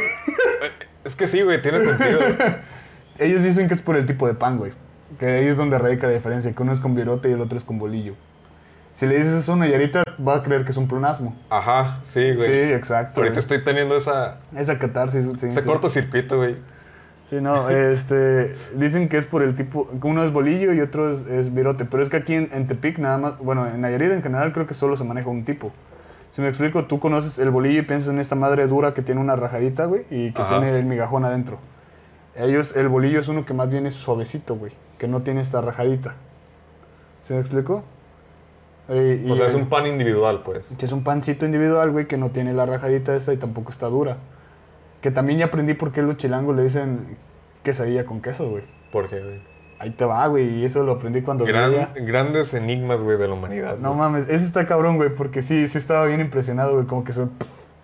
Es 1.03 1.15
que 1.15 1.27
sí, 1.27 1.41
güey, 1.41 1.61
tiene 1.61 1.83
sentido. 1.83 2.19
Ellos 3.19 3.43
dicen 3.43 3.67
que 3.67 3.73
es 3.73 3.81
por 3.81 3.97
el 3.97 4.05
tipo 4.05 4.27
de 4.27 4.33
pan, 4.33 4.57
güey. 4.57 4.71
Que 5.19 5.25
ahí 5.25 5.47
es 5.47 5.57
donde 5.57 5.77
radica 5.77 6.07
la 6.07 6.13
diferencia, 6.13 6.51
que 6.53 6.61
uno 6.61 6.71
es 6.71 6.79
con 6.79 6.95
virote 6.95 7.29
y 7.29 7.33
el 7.33 7.41
otro 7.41 7.57
es 7.57 7.63
con 7.63 7.79
bolillo. 7.79 8.13
Si 8.93 9.07
le 9.07 9.17
dices 9.17 9.33
eso 9.33 9.53
a 9.53 9.55
una 9.55 9.67
Yarita, 9.67 10.03
va 10.25 10.35
a 10.35 10.43
creer 10.43 10.65
que 10.65 10.71
es 10.71 10.77
un 10.77 10.87
plonasmo. 10.87 11.35
Ajá, 11.49 11.99
sí, 12.03 12.33
güey. 12.33 12.47
Sí, 12.47 12.73
exacto. 12.73 13.21
Ahorita 13.21 13.35
güey. 13.35 13.39
estoy 13.39 13.63
teniendo 13.63 13.95
esa, 13.95 14.39
Esa 14.55 14.77
catarsis. 14.77 15.25
Sí, 15.39 15.47
ese 15.47 15.61
sí. 15.61 15.65
cortocircuito, 15.65 16.37
güey. 16.37 16.57
Sí, 17.29 17.37
no, 17.41 17.69
este, 17.69 18.55
dicen 18.75 19.07
que 19.07 19.17
es 19.17 19.25
por 19.25 19.43
el 19.43 19.55
tipo, 19.55 19.87
que 19.87 20.07
uno 20.07 20.23
es 20.23 20.33
bolillo 20.33 20.73
y 20.73 20.81
otro 20.81 21.13
es, 21.13 21.27
es 21.27 21.53
virote, 21.53 21.85
pero 21.85 22.01
es 22.01 22.09
que 22.09 22.17
aquí 22.17 22.33
en, 22.33 22.49
en 22.51 22.65
Tepic 22.65 22.97
nada 22.97 23.19
más, 23.19 23.37
bueno, 23.37 23.67
en 23.67 23.81
Nayarit 23.81 24.11
en 24.11 24.23
general 24.23 24.51
creo 24.51 24.65
que 24.65 24.73
solo 24.73 24.95
se 24.95 25.03
maneja 25.03 25.29
un 25.29 25.45
tipo. 25.45 25.71
Si 26.39 26.43
me 26.43 26.47
explico, 26.47 26.85
tú 26.85 27.01
conoces 27.01 27.37
el 27.37 27.49
bolillo 27.51 27.79
y 27.79 27.81
piensas 27.81 28.13
en 28.13 28.19
esta 28.21 28.33
madre 28.33 28.65
dura 28.65 28.93
que 28.93 29.01
tiene 29.01 29.19
una 29.19 29.35
rajadita, 29.35 29.83
güey, 29.83 30.05
y 30.09 30.31
que 30.31 30.41
Ajá. 30.41 30.61
tiene 30.61 30.79
el 30.79 30.85
migajón 30.85 31.25
adentro. 31.25 31.57
Ellos, 32.33 32.77
el 32.77 32.87
bolillo 32.87 33.19
es 33.19 33.27
uno 33.27 33.45
que 33.45 33.53
más 33.53 33.69
bien 33.69 33.85
es 33.85 33.95
suavecito, 33.95 34.55
güey, 34.55 34.71
que 34.97 35.09
no 35.09 35.21
tiene 35.21 35.41
esta 35.41 35.59
rajadita. 35.59 36.15
¿Se 37.23 37.33
me 37.33 37.41
explico? 37.41 37.83
Eh, 38.87 39.21
y 39.25 39.29
O 39.29 39.35
sea, 39.35 39.47
es 39.47 39.53
el- 39.53 39.63
un 39.63 39.67
pan 39.67 39.85
individual, 39.85 40.41
pues. 40.45 40.71
es 40.81 40.91
un 40.93 41.03
pancito 41.03 41.45
individual, 41.45 41.91
güey, 41.91 42.07
que 42.07 42.15
no 42.15 42.29
tiene 42.29 42.53
la 42.53 42.65
rajadita 42.65 43.13
esta 43.17 43.33
y 43.33 43.37
tampoco 43.37 43.69
está 43.71 43.87
dura. 43.87 44.15
Que 45.01 45.11
también 45.11 45.39
ya 45.39 45.47
aprendí 45.47 45.73
por 45.73 45.91
qué 45.91 46.01
los 46.01 46.15
chilangos 46.15 46.55
le 46.55 46.63
dicen 46.63 47.17
quesadilla 47.63 48.05
con 48.05 48.21
queso, 48.21 48.49
güey. 48.49 48.63
Porque, 48.93 49.19
güey. 49.19 49.41
Ahí 49.79 49.91
te 49.91 50.03
va, 50.03 50.27
güey, 50.27 50.45
y 50.57 50.65
eso 50.65 50.83
lo 50.83 50.91
aprendí 50.93 51.21
cuando 51.21 51.45
Gran- 51.45 51.71
vivía. 51.71 51.93
grandes 51.95 52.53
enigmas, 52.53 53.01
güey, 53.01 53.17
de 53.17 53.27
la 53.29 53.33
humanidad. 53.33 53.77
No 53.77 53.89
güey. 53.89 53.99
mames, 54.01 54.27
ese 54.27 54.45
está 54.45 54.67
cabrón, 54.67 54.97
güey, 54.97 55.09
porque 55.15 55.41
sí, 55.41 55.67
sí 55.69 55.77
estaba 55.77 56.05
bien 56.05 56.19
impresionado, 56.19 56.73
güey, 56.73 56.85
como 56.85 57.05
que 57.05 57.13
se, 57.13 57.27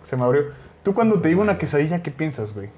se 0.04 0.18
me 0.18 0.24
abrió. 0.24 0.44
Tú 0.84 0.94
cuando 0.94 1.22
te 1.22 1.30
digo 1.30 1.42
una 1.42 1.58
quesadilla, 1.58 2.04
¿qué 2.04 2.12
piensas, 2.12 2.54
güey? 2.54 2.70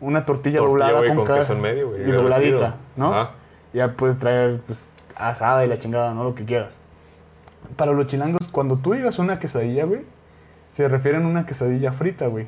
Una 0.00 0.26
tortilla, 0.26 0.58
Tortilla, 0.58 0.68
doblada 0.86 0.98
güey, 0.98 1.08
con, 1.16 1.26
con 1.26 1.36
queso 1.38 1.52
en 1.54 1.60
medio, 1.62 1.88
güey, 1.90 2.02
Y 2.06 2.10
dobladita. 2.12 2.76
¿no? 2.96 3.12
Ajá. 3.14 3.30
Ya 3.72 3.92
puedes 3.96 4.18
traer, 4.18 4.60
pues, 4.66 4.86
asada 5.16 5.64
y 5.64 5.68
la 5.68 5.78
chingada, 5.78 6.12
¿no? 6.14 6.22
Lo 6.24 6.34
que 6.34 6.44
quieras. 6.44 6.74
Para 7.76 7.92
los 7.92 8.06
chilangos, 8.08 8.46
cuando 8.52 8.76
tú 8.76 8.92
digas 8.92 9.18
una 9.18 9.38
quesadilla, 9.38 9.84
güey, 9.84 10.02
se 10.74 10.86
refieren 10.88 11.24
a 11.24 11.28
una 11.28 11.46
quesadilla 11.46 11.92
frita, 11.92 12.26
güey. 12.26 12.46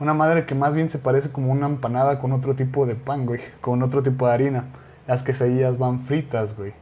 Una 0.00 0.14
madre 0.14 0.46
que 0.46 0.54
más 0.54 0.74
bien 0.74 0.90
se 0.90 0.98
parece 0.98 1.30
como 1.30 1.52
una 1.52 1.66
empanada 1.66 2.18
con 2.20 2.32
otro 2.32 2.54
tipo 2.54 2.86
de 2.86 2.94
pan, 2.94 3.24
güey, 3.26 3.40
con 3.60 3.82
otro 3.82 4.02
tipo 4.02 4.26
de 4.26 4.32
harina. 4.34 4.64
Las 5.08 5.24
quesadillas 5.24 5.76
van 5.78 6.02
fritas, 6.02 6.56
güey. 6.56 6.72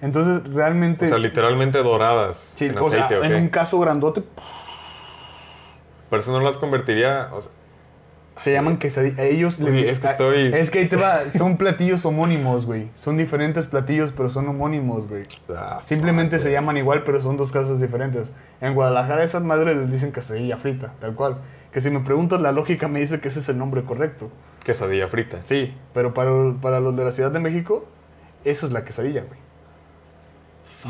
Entonces, 0.00 0.52
realmente... 0.52 1.06
O 1.06 1.08
sea, 1.08 1.18
literalmente 1.18 1.78
doradas 1.82 2.36
Sí, 2.56 2.66
en 2.66 2.78
o 2.78 2.88
sea, 2.88 3.06
aceite, 3.06 3.18
¿o 3.20 3.24
en 3.24 3.34
un 3.34 3.48
caso 3.48 3.78
grandote, 3.80 4.22
Pero 6.10 6.20
eso 6.22 6.32
no 6.32 6.40
las 6.40 6.56
convertiría. 6.58 7.28
O 7.32 7.40
sea, 7.40 7.50
Se 8.40 8.52
llaman 8.52 8.76
quesadillas. 8.78 9.18
A 9.18 9.24
ellos 9.24 9.58
Uy, 9.60 9.70
les 9.70 9.88
es 9.90 10.00
que 10.00 10.06
estoy- 10.08 10.52
Es 10.54 10.70
que 10.70 10.80
ahí 10.80 10.88
te 10.88 10.96
va. 10.96 11.20
Son 11.36 11.56
platillos 11.56 12.04
homónimos, 12.04 12.66
güey. 12.66 12.90
Son 12.96 13.16
diferentes 13.16 13.66
platillos, 13.68 14.12
pero 14.12 14.28
son 14.28 14.48
homónimos, 14.48 15.06
güey. 15.08 15.22
ah, 15.56 15.80
Simplemente 15.86 16.36
fuck, 16.36 16.42
se 16.42 16.48
güey. 16.48 16.54
llaman 16.60 16.76
igual, 16.78 17.04
pero 17.04 17.22
son 17.22 17.36
dos 17.36 17.52
cosas 17.52 17.80
diferentes. 17.80 18.28
En 18.60 18.74
Guadalajara 18.74 19.22
esas 19.22 19.42
madres 19.42 19.76
les 19.76 19.90
dicen 19.92 20.12
quesadilla 20.12 20.56
frita, 20.56 20.92
tal 21.00 21.14
cual. 21.14 21.36
Que 21.72 21.80
si 21.80 21.88
me 21.90 22.00
preguntas 22.00 22.40
la 22.40 22.52
lógica 22.52 22.88
me 22.88 23.00
dice 23.00 23.20
que 23.20 23.28
ese 23.28 23.40
es 23.40 23.48
el 23.48 23.56
nombre 23.58 23.84
correcto. 23.84 24.30
Quesadilla 24.64 25.08
frita. 25.08 25.40
Sí, 25.44 25.74
pero 25.92 26.14
para, 26.14 26.30
para 26.60 26.80
los 26.80 26.96
de 26.96 27.04
la 27.04 27.12
Ciudad 27.12 27.30
de 27.30 27.40
México, 27.40 27.84
eso 28.44 28.66
es 28.66 28.72
la 28.72 28.84
quesadilla, 28.84 29.24
güey. 29.24 29.40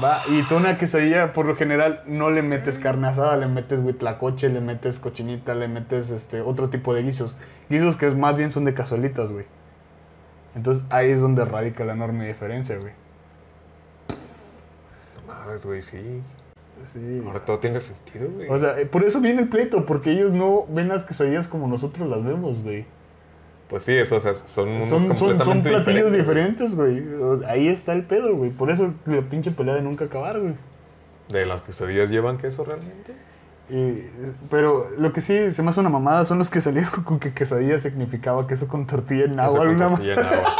Va, 0.02 0.22
y 0.28 0.42
tú 0.44 0.56
una 0.56 0.78
quesadilla, 0.78 1.34
por 1.34 1.44
lo 1.44 1.54
general, 1.54 2.02
no 2.06 2.30
le 2.30 2.42
metes 2.42 2.78
carne 2.78 3.08
asada, 3.08 3.36
le 3.36 3.46
metes 3.46 3.80
huitlacoche, 3.80 4.48
le 4.48 4.62
metes 4.62 4.98
cochinita, 4.98 5.54
le 5.54 5.68
metes 5.68 6.10
este 6.10 6.40
otro 6.40 6.70
tipo 6.70 6.94
de 6.94 7.02
guisos. 7.02 7.36
Guisos 7.68 7.96
que 7.96 8.10
más 8.10 8.36
bien 8.36 8.52
son 8.52 8.64
de 8.64 8.72
cazuelitas, 8.72 9.32
güey. 9.32 9.44
Entonces 10.54 10.84
ahí 10.90 11.10
es 11.10 11.20
donde 11.20 11.44
radica 11.44 11.84
la 11.84 11.92
enorme 11.92 12.26
diferencia, 12.26 12.78
güey. 12.78 12.92
No 15.26 15.34
mames, 15.34 15.66
güey, 15.66 15.82
sí. 15.82 16.22
Sí. 16.84 17.22
Ahora 17.26 17.44
todo 17.44 17.58
tiene 17.58 17.78
sentido, 17.80 18.28
güey. 18.30 18.48
O 18.48 18.58
sea, 18.58 18.78
eh, 18.78 18.86
por 18.86 19.04
eso 19.04 19.20
viene 19.20 19.42
el 19.42 19.48
pleito, 19.48 19.84
porque 19.84 20.10
ellos 20.10 20.32
no 20.32 20.66
ven 20.68 20.88
las 20.88 21.04
quesadillas 21.04 21.48
como 21.48 21.68
nosotros 21.68 22.08
las 22.08 22.24
vemos, 22.24 22.62
güey. 22.62 22.86
Pues 23.72 23.84
sí, 23.84 23.92
eso, 23.94 24.16
o 24.16 24.20
sea, 24.20 24.34
son 24.34 24.68
mundos 24.68 24.90
Son, 24.90 25.00
son, 25.00 25.18
son 25.18 25.38
completamente 25.38 25.70
platillos 25.70 26.12
diferentes. 26.12 26.74
güey. 26.76 27.02
Ahí 27.48 27.68
está 27.68 27.94
el 27.94 28.04
pedo, 28.04 28.36
güey. 28.36 28.50
Por 28.50 28.70
eso 28.70 28.92
la 29.06 29.22
pinche 29.22 29.50
pelea 29.50 29.74
de 29.76 29.80
nunca 29.80 30.04
acabar, 30.04 30.38
güey. 30.38 30.52
¿De 31.30 31.46
las 31.46 31.62
quesadillas 31.62 32.10
llevan 32.10 32.36
queso 32.36 32.64
realmente? 32.64 33.14
Y, 33.70 34.10
pero 34.50 34.90
lo 34.98 35.14
que 35.14 35.22
sí 35.22 35.52
se 35.52 35.62
me 35.62 35.70
hace 35.70 35.80
una 35.80 35.88
mamada 35.88 36.26
son 36.26 36.36
los 36.36 36.50
que 36.50 36.60
salieron 36.60 37.02
con 37.02 37.18
que 37.18 37.32
quesadilla 37.32 37.78
significaba 37.78 38.46
queso 38.46 38.68
con 38.68 38.86
tortilla 38.86 39.24
en 39.24 39.40
agua. 39.40 39.64
con 39.64 39.78
tortilla 39.78 40.12
en 40.12 40.18
agua. 40.18 40.54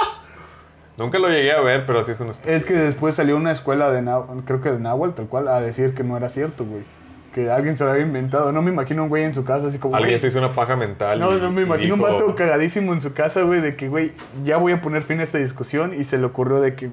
Nunca 0.96 1.18
lo 1.18 1.28
llegué 1.28 1.52
a 1.52 1.60
ver, 1.60 1.84
pero 1.84 2.02
sí 2.04 2.12
es 2.12 2.20
una... 2.20 2.30
Es 2.46 2.64
que 2.64 2.72
después 2.72 3.14
salió 3.14 3.36
una 3.36 3.52
escuela 3.52 3.90
de 3.90 4.00
Nahuatl, 4.00 4.40
creo 4.46 4.62
que 4.62 4.70
de 4.70 4.78
Nahuatl, 4.78 5.14
tal 5.16 5.26
cual, 5.26 5.48
a 5.48 5.60
decir 5.60 5.94
que 5.94 6.02
no 6.02 6.16
era 6.16 6.30
cierto, 6.30 6.64
güey. 6.64 6.84
Que 7.32 7.50
alguien 7.50 7.76
se 7.78 7.84
lo 7.84 7.90
había 7.92 8.02
inventado. 8.04 8.52
No 8.52 8.60
me 8.60 8.70
imagino 8.70 9.04
un 9.04 9.08
güey 9.08 9.24
en 9.24 9.34
su 9.34 9.42
casa 9.44 9.68
así 9.68 9.78
como... 9.78 9.96
Alguien 9.96 10.12
"Güey, 10.12 10.20
se 10.20 10.26
hizo 10.28 10.38
una 10.38 10.52
paja 10.52 10.76
mental. 10.76 11.18
No, 11.18 11.34
y- 11.36 11.40
no 11.40 11.50
me 11.50 11.62
imagino 11.62 11.94
un 11.94 12.00
vato 12.02 12.34
cagadísimo 12.36 12.92
en 12.92 13.00
su 13.00 13.14
casa, 13.14 13.40
güey, 13.42 13.60
de 13.62 13.74
que, 13.74 13.88
güey, 13.88 14.12
ya 14.44 14.58
voy 14.58 14.72
a 14.72 14.82
poner 14.82 15.02
fin 15.02 15.18
a 15.20 15.22
esta 15.22 15.38
discusión 15.38 15.94
y 15.98 16.04
se 16.04 16.18
le 16.18 16.26
ocurrió 16.26 16.60
de 16.60 16.74
que, 16.74 16.90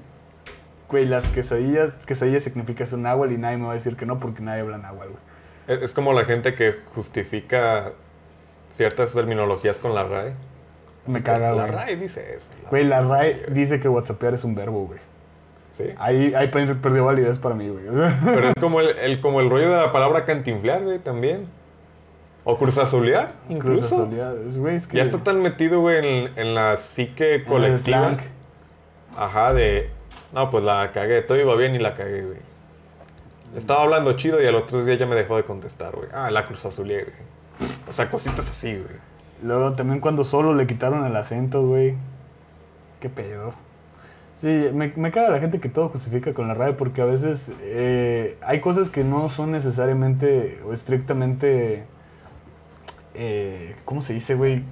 güey, 0.90 1.06
las 1.06 1.26
quesadillas, 1.28 1.94
quesadillas 2.06 2.44
significa 2.44 2.86
eso 2.86 2.96
náhuatl 2.96 3.34
y 3.34 3.38
nadie 3.38 3.58
me 3.58 3.66
va 3.66 3.74
a 3.74 3.76
decir 3.76 3.98
que 3.98 4.06
no 4.06 4.20
porque 4.20 4.42
nadie 4.42 4.62
habla 4.62 4.78
náhuatl, 4.78 5.10
güey. 5.12 5.84
Es, 5.84 5.92
como 5.92 6.14
la 6.14 6.24
gente 6.26 6.56
que 6.56 6.76
justifica 6.96 7.92
ciertas 8.72 9.14
terminologías 9.14 9.78
con 9.78 9.94
la 9.94 10.06
RAE. 10.06 10.34
Me 11.06 11.16
Así 11.16 11.22
caga, 11.24 11.52
que 11.52 11.58
La 11.58 11.64
güey. 11.66 11.76
RAE 11.76 11.96
dice 11.98 12.34
eso. 12.36 12.52
Güey, 12.70 12.86
la 12.86 13.02
RAE 13.02 13.34
güey. 13.42 13.54
dice 13.54 13.80
que 13.82 13.90
whatsappear 13.90 14.34
es 14.36 14.44
un 14.46 14.56
verbo, 14.56 14.86
güey. 14.88 15.00
Sí. 15.80 15.86
Ahí, 15.98 16.34
ahí 16.36 16.50
per- 16.50 16.78
perdió 16.78 17.06
validez 17.06 17.40
para 17.40 17.56
mí, 17.56 17.70
güey. 17.70 17.86
Pero 18.26 18.50
es 18.50 18.56
como 18.60 18.82
el, 18.82 18.90
el- 19.00 19.22
como 19.22 19.40
el 19.40 19.50
rollo 19.50 19.72
de 19.72 19.78
la 19.78 19.92
palabra 19.92 20.26
cantinflear, 20.26 20.84
güey, 20.84 21.00
también. 21.00 21.48
O 22.44 22.58
cruzazulear, 22.58 23.32
incluso. 23.48 24.08
Güey, 24.58 24.76
es 24.76 24.88
que... 24.88 24.98
Ya 24.98 25.04
está 25.04 25.20
tan 25.24 25.42
metido, 25.42 25.80
güey, 25.82 26.00
en, 26.26 26.38
en 26.38 26.54
la 26.56 26.76
psique 26.78 27.44
colectiva. 27.46 28.18
Ajá, 29.16 29.54
de... 29.54 29.90
No, 30.34 30.50
pues 30.50 30.64
la 30.64 30.92
cagué. 30.92 31.22
Todo 31.22 31.40
iba 31.40 31.56
bien 31.56 31.76
y 31.76 31.80
la 31.80 31.96
cagué, 31.96 32.24
güey. 32.26 32.38
Estaba 33.56 33.82
hablando 33.84 34.14
chido 34.14 34.42
y 34.42 34.46
al 34.48 34.56
otro 34.56 34.84
día 34.86 34.96
ya 34.96 35.06
me 35.08 35.16
dejó 35.16 35.36
de 35.38 35.44
contestar, 35.44 35.96
güey. 35.96 36.08
Ah, 36.14 36.30
la 36.30 36.46
cruzazuleé, 36.46 37.04
güey. 37.04 37.70
O 37.88 37.92
sea, 37.92 38.10
cositas 38.12 38.50
así, 38.50 38.74
güey. 38.76 38.96
Luego 39.44 39.74
también 39.74 40.00
cuando 40.02 40.24
solo 40.24 40.54
le 40.54 40.68
quitaron 40.68 41.06
el 41.06 41.16
acento, 41.16 41.64
güey. 41.64 41.96
Qué 43.00 43.10
pedo. 43.10 43.54
Sí, 44.42 44.70
me, 44.74 44.94
me 44.96 45.12
caga 45.12 45.30
la 45.30 45.40
gente 45.40 45.60
que 45.60 45.68
todo 45.68 45.90
justifica 45.90 46.34
con 46.34 46.48
la 46.48 46.54
RAE 46.54 46.74
porque 46.74 47.02
a 47.02 47.06
veces 47.06 47.52
eh, 47.62 48.38
hay 48.42 48.62
cosas 48.62 48.90
que 48.90 49.04
no 49.04 49.30
son 49.30 49.52
necesariamente 49.52 50.60
o 50.66 50.72
estrictamente... 50.72 51.84
eh, 53.16 53.76
¿Cómo 53.84 54.02
se 54.02 54.14
dice, 54.14 54.36
güey? 54.36 54.64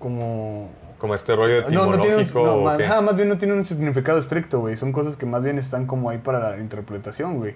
Como... 0.00 0.70
Como 0.98 1.14
este 1.14 1.36
rollo 1.36 1.70
No, 1.70 1.86
no 1.86 2.00
tiene 2.00 2.16
un, 2.16 2.22
etimológico. 2.22 2.44
no, 2.44 2.54
¿o 2.54 2.62
más, 2.62 3.02
más 3.02 3.16
bien 3.16 3.28
no 3.28 3.38
tiene 3.38 3.54
un 3.54 3.64
significado 3.64 4.18
estricto, 4.18 4.60
güey. 4.60 4.76
Son 4.76 4.90
cosas 4.90 5.16
que 5.16 5.26
más 5.26 5.42
bien 5.42 5.58
están 5.58 5.86
como 5.86 6.10
ahí 6.10 6.18
para 6.18 6.50
la 6.50 6.58
interpretación, 6.58 7.36
güey. 7.36 7.54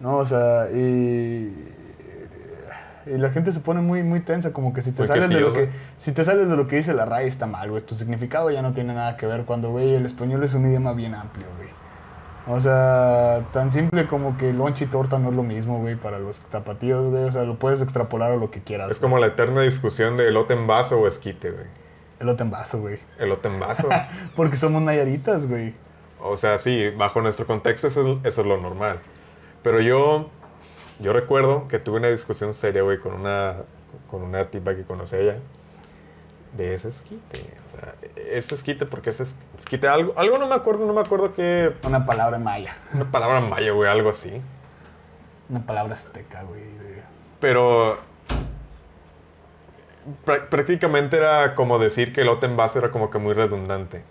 No, 0.00 0.18
o 0.18 0.26
sea, 0.26 0.68
y, 0.72 1.52
y 3.06 3.18
la 3.18 3.30
gente 3.30 3.52
se 3.52 3.60
pone 3.60 3.80
muy, 3.80 4.02
muy 4.02 4.20
tensa, 4.20 4.52
como 4.52 4.72
que 4.72 4.82
si 4.82 4.92
te 4.92 5.02
Muy 5.02 5.08
sales 5.08 5.28
de 5.28 5.40
lo 5.40 5.52
que, 5.52 5.68
si 5.98 6.12
te 6.12 6.24
sales 6.24 6.48
de 6.48 6.56
lo 6.56 6.66
que 6.66 6.76
dice 6.76 6.94
la 6.94 7.04
RAE 7.04 7.26
está 7.26 7.46
mal, 7.46 7.70
güey. 7.70 7.82
Tu 7.82 7.94
significado 7.94 8.50
ya 8.50 8.62
no 8.62 8.72
tiene 8.72 8.94
nada 8.94 9.16
que 9.16 9.26
ver 9.26 9.44
cuando, 9.44 9.70
güey, 9.70 9.94
el 9.94 10.06
español 10.06 10.42
es 10.44 10.54
un 10.54 10.68
idioma 10.68 10.92
bien 10.92 11.14
amplio, 11.14 11.46
güey. 11.56 11.68
O 12.48 12.60
sea, 12.60 13.44
tan 13.52 13.70
simple 13.70 14.08
como 14.08 14.36
que 14.36 14.52
lonche 14.52 14.86
y 14.86 14.88
torta 14.88 15.18
no 15.18 15.30
es 15.30 15.36
lo 15.36 15.44
mismo, 15.44 15.78
güey, 15.78 15.94
para 15.94 16.18
los 16.18 16.40
tapatíos, 16.40 17.10
güey. 17.10 17.24
O 17.24 17.32
sea, 17.32 17.44
lo 17.44 17.56
puedes 17.56 17.80
extrapolar 17.80 18.32
a 18.32 18.36
lo 18.36 18.50
que 18.50 18.60
quieras. 18.60 18.90
Es 18.90 18.98
güey. 18.98 19.10
como 19.10 19.20
la 19.20 19.28
eterna 19.28 19.60
discusión 19.60 20.16
de 20.16 20.28
elote 20.28 20.54
en 20.54 20.66
vaso 20.66 20.98
o 20.98 21.06
esquite, 21.06 21.50
güey. 21.50 21.66
Elote 22.20 22.42
en 22.42 22.50
vaso, 22.50 22.80
güey. 22.80 22.98
Elote 23.18 23.48
en 23.48 23.60
vaso. 23.60 23.88
Porque 24.36 24.56
somos 24.56 24.82
nayaritas, 24.82 25.46
güey. 25.46 25.74
O 26.20 26.36
sea, 26.36 26.58
sí, 26.58 26.90
bajo 26.90 27.20
nuestro 27.20 27.46
contexto 27.46 27.88
eso 27.88 28.18
es, 28.24 28.26
eso 28.26 28.40
es 28.42 28.46
lo 28.46 28.58
normal. 28.58 28.98
Pero 29.62 29.80
yo, 29.80 30.30
yo 30.98 31.12
recuerdo 31.12 31.68
que 31.68 31.78
tuve 31.78 31.98
una 31.98 32.08
discusión 32.08 32.54
seria, 32.54 32.82
güey, 32.82 32.98
con 32.98 33.12
una, 33.14 33.56
con 34.10 34.22
una 34.22 34.46
tipa 34.50 34.74
que 34.74 34.84
conocí 34.84 35.16
ella. 35.16 35.36
De 36.56 36.74
ese 36.74 36.90
esquite. 36.90 37.40
O 37.64 37.68
sea, 37.70 37.94
ese 38.30 38.54
esquite, 38.54 38.84
porque 38.84 39.10
ese 39.10 39.22
es- 39.22 39.36
esquite, 39.58 39.88
algo, 39.88 40.12
algo 40.16 40.36
no 40.38 40.46
me 40.46 40.54
acuerdo, 40.54 40.86
no 40.86 40.92
me 40.92 41.00
acuerdo 41.00 41.34
qué. 41.34 41.72
Una 41.84 42.04
palabra 42.04 42.38
maya. 42.38 42.76
Una 42.92 43.10
palabra 43.10 43.40
maya, 43.40 43.72
güey, 43.72 43.88
algo 43.90 44.10
así. 44.10 44.42
Una 45.48 45.64
palabra 45.64 45.94
azteca, 45.94 46.42
güey. 46.42 46.62
Pero 47.40 47.98
prá- 50.26 50.46
prácticamente 50.48 51.16
era 51.16 51.54
como 51.54 51.78
decir 51.78 52.12
que 52.12 52.20
elote 52.22 52.46
en 52.46 52.56
vaso 52.56 52.78
era 52.78 52.90
como 52.90 53.10
que 53.10 53.18
muy 53.18 53.32
redundante. 53.34 54.02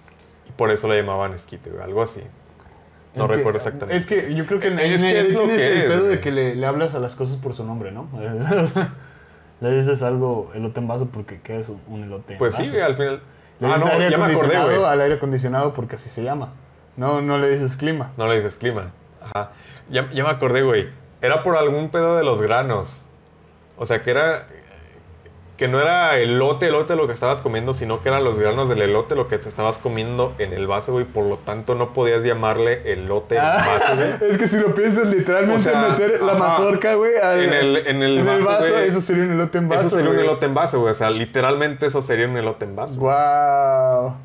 Y 0.49 0.51
por 0.51 0.71
eso 0.71 0.87
le 0.87 0.97
llamaban 0.99 1.33
esquite, 1.33 1.69
güey, 1.69 1.83
algo 1.83 2.01
así. 2.01 2.21
No 3.15 3.23
Es 3.25 3.29
que- 3.29 3.35
recuerdo 3.37 3.57
exactamente. 3.57 3.97
Es 3.97 4.05
que 4.05 4.33
yo 4.33 4.45
creo 4.45 4.59
que 4.59 4.67
en 4.69 4.79
Es 4.79 5.03
en- 5.03 5.11
que 5.11 5.19
es 5.21 5.33
lo 5.33 5.43
que 5.47 5.53
el 5.53 5.77
es, 5.77 5.83
pedo 5.89 6.03
de 6.07 6.19
que 6.21 6.31
le, 6.31 6.55
le 6.55 6.65
hablas 6.65 6.95
a 6.95 6.99
las 6.99 7.15
cosas 7.15 7.35
por 7.37 7.53
su 7.53 7.63
nombre, 7.65 7.91
¿no? 7.91 8.07
le 9.61 9.69
dices 9.75 10.01
algo 10.01 10.51
elote 10.55 10.79
en 10.79 10.87
vaso 10.87 11.07
porque 11.11 11.39
¿qué 11.41 11.59
es 11.59 11.69
un- 11.69 12.03
elote 12.03 12.33
en 12.33 12.39
Pues 12.39 12.53
vaso? 12.57 12.69
sí, 12.71 12.79
al 12.79 12.95
final. 12.95 13.21
Le 13.59 13.67
Ah, 13.67 13.75
dices 13.75 13.85
no, 13.85 13.91
aire 13.91 14.09
ya 14.11 14.17
me 14.17 14.23
acordé, 14.23 14.33
acondicionado 14.35 14.79
güey. 14.79 14.91
al 14.91 15.01
aire 15.01 15.15
acondicionado 15.15 15.73
porque 15.73 15.95
así 15.95 16.09
se 16.09 16.23
llama. 16.23 16.53
No, 16.97 17.21
no 17.21 17.37
le 17.37 17.49
dices 17.49 17.75
clima. 17.77 18.11
No 18.17 18.27
le 18.27 18.37
dices 18.37 18.55
clima. 18.55 18.91
Ajá. 19.21 19.51
Ya, 19.89 20.09
ya 20.11 20.23
me 20.23 20.29
acordé, 20.29 20.61
güey. 20.63 20.89
Era 21.21 21.43
por 21.43 21.55
algún 21.55 21.89
pedo 21.89 22.17
de 22.17 22.23
los 22.23 22.41
granos. 22.41 23.03
O 23.77 23.85
sea, 23.85 24.01
que 24.01 24.11
era. 24.11 24.47
Que 25.61 25.67
no 25.67 25.79
era 25.79 26.17
elote, 26.17 26.69
elote 26.69 26.95
lo 26.95 27.05
que 27.05 27.13
estabas 27.13 27.39
comiendo, 27.39 27.75
sino 27.75 28.01
que 28.01 28.09
eran 28.09 28.23
los 28.23 28.35
granos 28.39 28.67
del 28.67 28.81
elote 28.81 29.13
lo 29.15 29.27
que 29.27 29.37
te 29.37 29.47
estabas 29.47 29.77
comiendo 29.77 30.33
en 30.39 30.53
el 30.53 30.65
vaso, 30.65 30.91
güey. 30.93 31.05
Por 31.05 31.27
lo 31.27 31.37
tanto, 31.37 31.75
no 31.75 31.93
podías 31.93 32.23
llamarle 32.23 32.91
elote 32.91 33.35
en 33.35 33.43
el 33.43 33.51
vaso, 33.51 33.95
güey. 33.95 34.07
Ah, 34.09 34.17
es 34.31 34.37
que 34.39 34.47
si 34.47 34.57
lo 34.57 34.73
piensas 34.73 35.07
literalmente 35.09 35.55
O 35.57 35.59
sea, 35.59 35.89
meter 35.89 36.19
la 36.23 36.33
mazorca, 36.33 36.95
güey, 36.95 37.15
al- 37.17 37.43
En 37.43 37.53
el- 37.53 37.77
en 37.85 38.01
el 38.01 38.23
vaso, 38.23 38.57
güey. 38.71 38.87
eso 38.87 39.01
sería 39.01 39.23
un 39.23 39.33
elote 39.33 39.59
en 39.59 39.69
vaso. 39.69 39.81
Eso 39.85 39.95
sería 39.97 40.09
un 40.09 40.17
elote 40.19 40.45
en 40.47 40.53
vaso, 40.55 40.79
güey. 40.79 40.93
O 40.93 40.95
sea, 40.95 41.11
literalmente 41.11 41.85
eso 41.85 42.01
sería 42.01 42.27
un 42.27 42.37
elote 42.37 42.65
en 42.65 42.75
vaso. 42.75 42.95
Wow. 42.95 44.15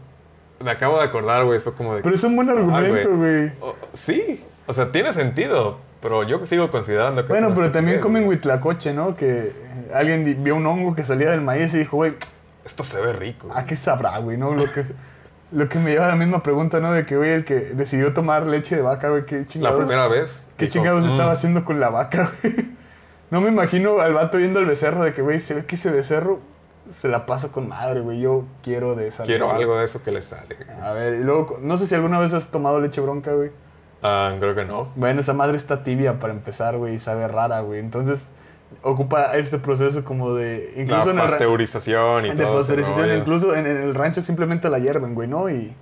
Me 0.64 0.70
acabo 0.70 0.96
de 0.96 1.04
acordar, 1.04 1.44
güey. 1.44 1.60
Fue 1.60 1.74
como 1.74 1.96
de. 1.96 2.00
Pero 2.02 2.14
es 2.14 2.24
un 2.24 2.34
buen 2.34 2.48
Ah, 2.48 2.52
argumento, 2.52 3.10
güey. 3.14 3.52
Sí. 3.92 4.42
O 4.66 4.72
sea, 4.72 4.90
tiene 4.90 5.12
sentido. 5.12 5.84
Pero 6.08 6.22
yo 6.22 6.44
sigo 6.46 6.70
considerando 6.70 7.22
que. 7.24 7.28
Bueno, 7.32 7.52
pero 7.54 7.72
también 7.72 8.00
comen 8.00 8.28
huitlacoche, 8.28 8.92
¿no? 8.92 9.16
Que 9.16 9.48
eh, 9.48 9.90
alguien 9.94 10.42
vio 10.44 10.54
un 10.56 10.64
hongo 10.66 10.94
que 10.94 11.04
salía 11.04 11.30
del 11.30 11.40
maíz 11.42 11.74
y 11.74 11.78
dijo, 11.78 11.96
güey, 11.96 12.14
Esto 12.64 12.84
se 12.84 13.00
ve 13.00 13.12
rico. 13.12 13.48
¿a 13.54 13.64
qué 13.64 13.76
sabrá, 13.76 14.18
güey? 14.18 14.36
¿No? 14.36 14.54
Lo 14.54 14.70
que, 14.72 14.84
lo 15.52 15.68
que 15.68 15.78
me 15.78 15.90
lleva 15.90 16.04
a 16.06 16.08
la 16.08 16.16
misma 16.16 16.42
pregunta, 16.42 16.78
¿no? 16.80 16.92
De 16.92 17.04
que, 17.06 17.16
güey, 17.16 17.30
el 17.32 17.44
que 17.44 17.54
decidió 17.56 18.12
tomar 18.14 18.46
leche 18.46 18.76
de 18.76 18.82
vaca, 18.82 19.08
güey, 19.08 19.26
qué 19.26 19.38
La 19.40 19.46
chingados. 19.46 19.78
primera 19.80 20.06
vez. 20.08 20.46
¿Qué 20.56 20.66
dijo, 20.66 20.74
chingados 20.74 21.04
"Mm, 21.06 21.10
estaba 21.10 21.32
haciendo 21.32 21.64
con 21.64 21.80
la 21.80 21.88
vaca, 21.90 22.30
güey? 22.42 22.54
No 23.30 23.40
me 23.40 23.48
imagino 23.48 23.98
al 24.00 24.14
vato 24.14 24.38
viendo 24.38 24.60
al 24.60 24.66
becerro 24.66 25.02
de 25.02 25.12
que, 25.12 25.22
güey, 25.22 25.40
se 25.40 25.54
ve 25.54 25.64
que 25.66 25.74
ese 25.74 25.90
becerro 25.90 26.38
se 26.92 27.08
la 27.08 27.26
pasa 27.26 27.50
con 27.50 27.66
madre, 27.66 27.98
güey. 28.00 28.20
Yo 28.20 28.44
quiero 28.62 28.94
de 28.94 29.08
esa 29.08 29.24
Quiero 29.24 29.46
leche". 29.46 29.56
algo 29.58 29.76
de 29.76 29.84
eso 29.84 30.02
que 30.04 30.12
le 30.12 30.22
sale. 30.22 30.54
güey. 30.54 30.80
A 30.80 30.92
ver, 30.92 31.14
y 31.14 31.24
luego, 31.24 31.58
no 31.60 31.76
sé 31.78 31.88
si 31.88 31.94
alguna 31.96 32.20
vez 32.20 32.32
has 32.32 32.52
tomado 32.52 32.78
leche 32.80 33.00
bronca, 33.00 33.32
güey. 33.32 33.50
Ah, 34.06 34.36
creo 34.38 34.54
que 34.54 34.64
no. 34.64 34.88
Bueno, 34.96 35.20
esa 35.20 35.32
madre 35.32 35.56
está 35.56 35.82
tibia 35.84 36.18
para 36.18 36.32
empezar, 36.32 36.76
güey, 36.76 36.94
y 36.94 36.98
sabe 36.98 37.26
rara, 37.28 37.60
güey. 37.60 37.80
Entonces, 37.80 38.28
ocupa 38.82 39.36
este 39.36 39.58
proceso 39.58 40.04
como 40.04 40.34
de... 40.34 40.72
La 40.76 40.82
Incluso 40.82 41.02
en 41.10 41.10
el 41.10 41.16
ra- 41.16 41.22
pasteurización 41.24 42.26
y 42.26 42.30
de 42.30 42.44
todo. 42.44 42.56
pasteurización, 42.56 43.18
incluso 43.18 43.54
en, 43.54 43.66
en 43.66 43.76
el 43.78 43.94
rancho 43.94 44.20
simplemente 44.22 44.68
la 44.70 44.78
hierven, 44.78 45.14
güey, 45.14 45.28
¿no? 45.28 45.48
Y... 45.50 45.74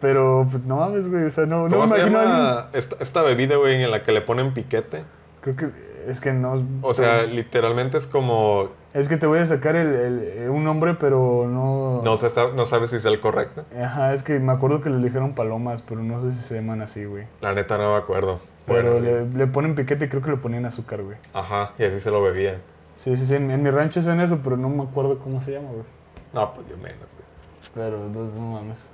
Pero, 0.00 0.46
pues, 0.50 0.62
no 0.64 0.76
mames, 0.76 1.08
güey, 1.10 1.24
o 1.24 1.30
sea, 1.30 1.44
no, 1.46 1.64
no 1.68 1.70
¿Cómo 1.70 1.82
me 1.82 1.88
se 1.88 1.96
imagino 2.06 2.22
llama 2.22 2.68
esta, 2.72 2.96
esta 3.00 3.22
bebida, 3.22 3.56
güey, 3.56 3.82
en 3.82 3.90
la 3.90 4.02
que 4.04 4.12
le 4.12 4.20
ponen 4.20 4.54
piquete? 4.54 5.02
Creo 5.40 5.56
que 5.56 5.70
Es 6.08 6.20
que 6.20 6.32
no. 6.32 6.62
O 6.82 6.94
sea, 6.94 7.24
literalmente 7.24 7.96
es 7.98 8.06
como. 8.06 8.68
Es 8.98 9.08
que 9.08 9.16
te 9.16 9.26
voy 9.26 9.38
a 9.38 9.46
sacar 9.46 9.76
el, 9.76 9.94
el- 9.94 10.50
un 10.50 10.64
nombre, 10.64 10.94
pero 10.94 11.46
no. 11.48 12.02
No, 12.02 12.16
se 12.16 12.28
sa- 12.28 12.50
no 12.52 12.66
sabes 12.66 12.90
si 12.90 12.96
es 12.96 13.04
el 13.04 13.20
correcto. 13.20 13.64
Ajá, 13.80 14.12
es 14.14 14.22
que 14.22 14.38
me 14.38 14.52
acuerdo 14.52 14.80
que 14.80 14.90
les 14.90 15.02
dijeron 15.02 15.34
palomas, 15.34 15.82
pero 15.88 16.02
no 16.02 16.20
sé 16.20 16.32
si 16.32 16.40
se 16.40 16.56
llaman 16.56 16.82
así, 16.82 17.04
güey. 17.04 17.26
La 17.40 17.54
neta 17.54 17.78
no 17.78 17.92
me 17.92 17.98
acuerdo. 17.98 18.40
Pero 18.66 18.94
Bueno, 18.94 19.00
le, 19.00 19.26
le 19.30 19.46
ponen 19.46 19.74
piquete 19.74 20.06
y 20.06 20.08
creo 20.08 20.20
que 20.22 20.30
le 20.30 20.36
ponían 20.36 20.64
azúcar, 20.66 21.02
güey. 21.02 21.16
Ajá, 21.32 21.72
y 21.78 21.84
así 21.84 22.00
se 22.00 22.10
lo 22.10 22.20
bebían. 22.22 22.56
Sí, 22.96 23.16
sí, 23.16 23.26
sí. 23.26 23.34
En, 23.36 23.50
en 23.50 23.62
mi 23.62 23.70
rancho 23.70 24.00
hacen 24.00 24.20
eso, 24.20 24.40
pero 24.42 24.56
no 24.56 24.68
me 24.68 24.82
acuerdo 24.82 25.18
cómo 25.18 25.40
se 25.40 25.52
llama, 25.52 25.68
güey. 25.70 25.84
No, 26.32 26.52
pues 26.54 26.66
yo 26.68 26.76
menos, 26.76 26.98
güey. 26.98 27.28
Pero 27.74 28.04
entonces 28.04 28.38
no 28.38 28.52
mames. 28.52 28.88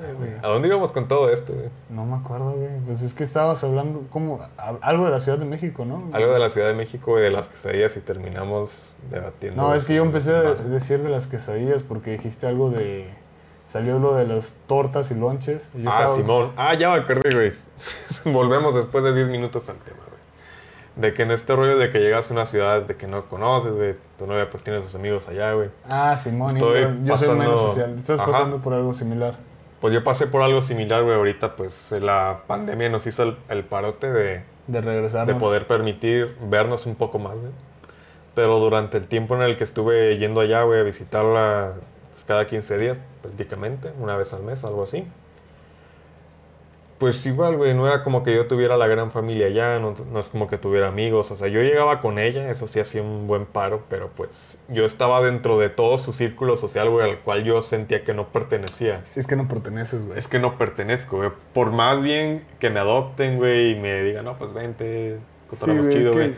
Ay. 0.00 0.36
¿A 0.42 0.48
dónde 0.48 0.68
íbamos 0.68 0.90
con 0.92 1.06
todo 1.06 1.30
esto, 1.30 1.52
güey? 1.52 1.68
No 1.88 2.04
me 2.04 2.16
acuerdo, 2.16 2.52
güey. 2.52 2.68
Pues 2.86 3.02
es 3.02 3.12
que 3.14 3.22
estabas 3.24 3.62
hablando 3.62 4.02
como 4.10 4.40
a- 4.58 4.74
algo 4.80 5.04
de 5.04 5.10
la 5.12 5.20
Ciudad 5.20 5.38
de 5.38 5.44
México, 5.44 5.84
¿no? 5.84 6.08
Algo 6.12 6.32
de 6.32 6.38
la 6.40 6.50
Ciudad 6.50 6.66
de 6.68 6.74
México 6.74 7.18
y 7.18 7.22
de 7.22 7.30
las 7.30 7.46
quesadillas 7.48 7.96
y 7.96 8.00
terminamos 8.00 8.94
debatiendo. 9.10 9.62
No, 9.62 9.74
es 9.74 9.84
que 9.84 9.94
yo 9.94 10.02
empecé 10.02 10.34
a 10.34 10.54
decir 10.54 11.00
de 11.02 11.10
las 11.10 11.26
quesadillas 11.28 11.82
porque 11.82 12.10
dijiste 12.12 12.46
algo 12.46 12.70
de... 12.70 13.08
Salió 13.68 13.98
lo 13.98 14.14
de 14.14 14.26
las 14.26 14.52
tortas 14.66 15.10
y 15.10 15.14
lonches. 15.14 15.70
y 15.74 15.82
yo 15.82 15.90
Ah, 15.90 16.00
estaba- 16.00 16.16
Simón. 16.16 16.52
Ah, 16.56 16.74
ya 16.74 16.90
me 16.90 16.96
acordé, 16.96 17.30
güey. 17.34 17.52
Volvemos 18.32 18.74
después 18.74 19.02
de 19.04 19.14
10 19.14 19.28
minutos 19.28 19.68
al 19.68 19.76
tema, 19.78 19.98
güey. 19.98 20.14
De 20.96 21.14
que 21.14 21.22
en 21.22 21.30
este 21.32 21.56
rollo 21.56 21.76
de 21.78 21.90
que 21.90 21.98
llegas 22.00 22.30
a 22.30 22.34
una 22.34 22.46
ciudad 22.46 22.82
de 22.82 22.96
que 22.96 23.06
no 23.06 23.24
conoces, 23.28 23.72
güey. 23.72 23.94
Tu 24.18 24.26
novia 24.26 24.48
pues 24.50 24.62
tiene 24.62 24.82
sus 24.82 24.94
amigos 24.94 25.28
allá, 25.28 25.54
güey. 25.54 25.70
Ah, 25.90 26.16
Simón. 26.16 26.48
Estoy 26.50 26.82
yo, 26.82 26.88
yo 27.04 27.18
soy 27.18 27.28
menos 27.38 27.52
pasando- 27.54 27.68
social. 27.68 27.94
Estás 27.98 28.20
Ajá. 28.20 28.30
pasando 28.30 28.58
por 28.58 28.74
algo 28.74 28.92
similar. 28.92 29.34
Pues 29.84 29.92
yo 29.92 30.02
pasé 30.02 30.26
por 30.26 30.40
algo 30.40 30.62
similar, 30.62 31.02
güey. 31.02 31.14
Ahorita 31.14 31.56
pues 31.56 31.92
la 31.92 32.44
pandemia 32.46 32.88
nos 32.88 33.06
hizo 33.06 33.22
el, 33.22 33.36
el 33.50 33.64
parote 33.64 34.10
de, 34.10 34.42
De 34.66 34.80
regresar. 34.80 35.26
de 35.26 35.34
poder 35.34 35.66
permitir 35.66 36.38
vernos 36.40 36.86
un 36.86 36.94
poco 36.94 37.18
más, 37.18 37.34
güey. 37.34 37.52
Pero 38.34 38.60
durante 38.60 38.96
el 38.96 39.06
tiempo 39.08 39.36
en 39.36 39.42
el 39.42 39.58
que 39.58 39.64
estuve 39.64 40.16
yendo 40.16 40.40
allá, 40.40 40.62
güey, 40.62 40.80
a 40.80 40.84
visitarla 40.84 41.74
pues, 42.12 42.24
cada 42.24 42.46
15 42.46 42.78
días, 42.78 42.98
prácticamente, 43.20 43.92
una 44.00 44.16
vez 44.16 44.32
al 44.32 44.42
mes, 44.42 44.64
algo 44.64 44.84
así. 44.84 45.06
Pues 46.98 47.26
igual, 47.26 47.56
güey, 47.56 47.74
no 47.74 47.88
era 47.88 48.04
como 48.04 48.22
que 48.22 48.34
yo 48.34 48.46
tuviera 48.46 48.76
la 48.76 48.86
gran 48.86 49.10
familia 49.10 49.48
allá, 49.48 49.78
no, 49.80 49.94
no 50.12 50.20
es 50.20 50.28
como 50.28 50.46
que 50.46 50.58
tuviera 50.58 50.88
amigos, 50.88 51.30
o 51.32 51.36
sea, 51.36 51.48
yo 51.48 51.60
llegaba 51.60 52.00
con 52.00 52.20
ella, 52.20 52.48
eso 52.50 52.68
sí 52.68 52.78
hacía 52.78 53.02
un 53.02 53.26
buen 53.26 53.46
paro, 53.46 53.82
pero 53.88 54.10
pues 54.14 54.58
yo 54.68 54.86
estaba 54.86 55.20
dentro 55.20 55.58
de 55.58 55.70
todo 55.70 55.98
su 55.98 56.12
círculo 56.12 56.56
social, 56.56 56.88
güey, 56.90 57.10
al 57.10 57.18
cual 57.20 57.42
yo 57.42 57.62
sentía 57.62 58.04
que 58.04 58.14
no 58.14 58.28
pertenecía. 58.28 59.02
Sí, 59.02 59.18
es 59.18 59.26
que 59.26 59.34
no 59.34 59.48
perteneces, 59.48 60.06
güey. 60.06 60.16
Es 60.16 60.28
que 60.28 60.38
no 60.38 60.56
pertenezco, 60.56 61.16
güey. 61.16 61.30
Por 61.52 61.72
más 61.72 62.00
bien 62.00 62.46
que 62.60 62.70
me 62.70 62.78
adopten, 62.78 63.38
güey, 63.38 63.72
y 63.72 63.74
me 63.74 64.02
digan, 64.02 64.24
no, 64.24 64.38
pues 64.38 64.52
vente, 64.52 65.18
es 65.50 65.88
chido, 65.88 66.12
güey. 66.12 66.34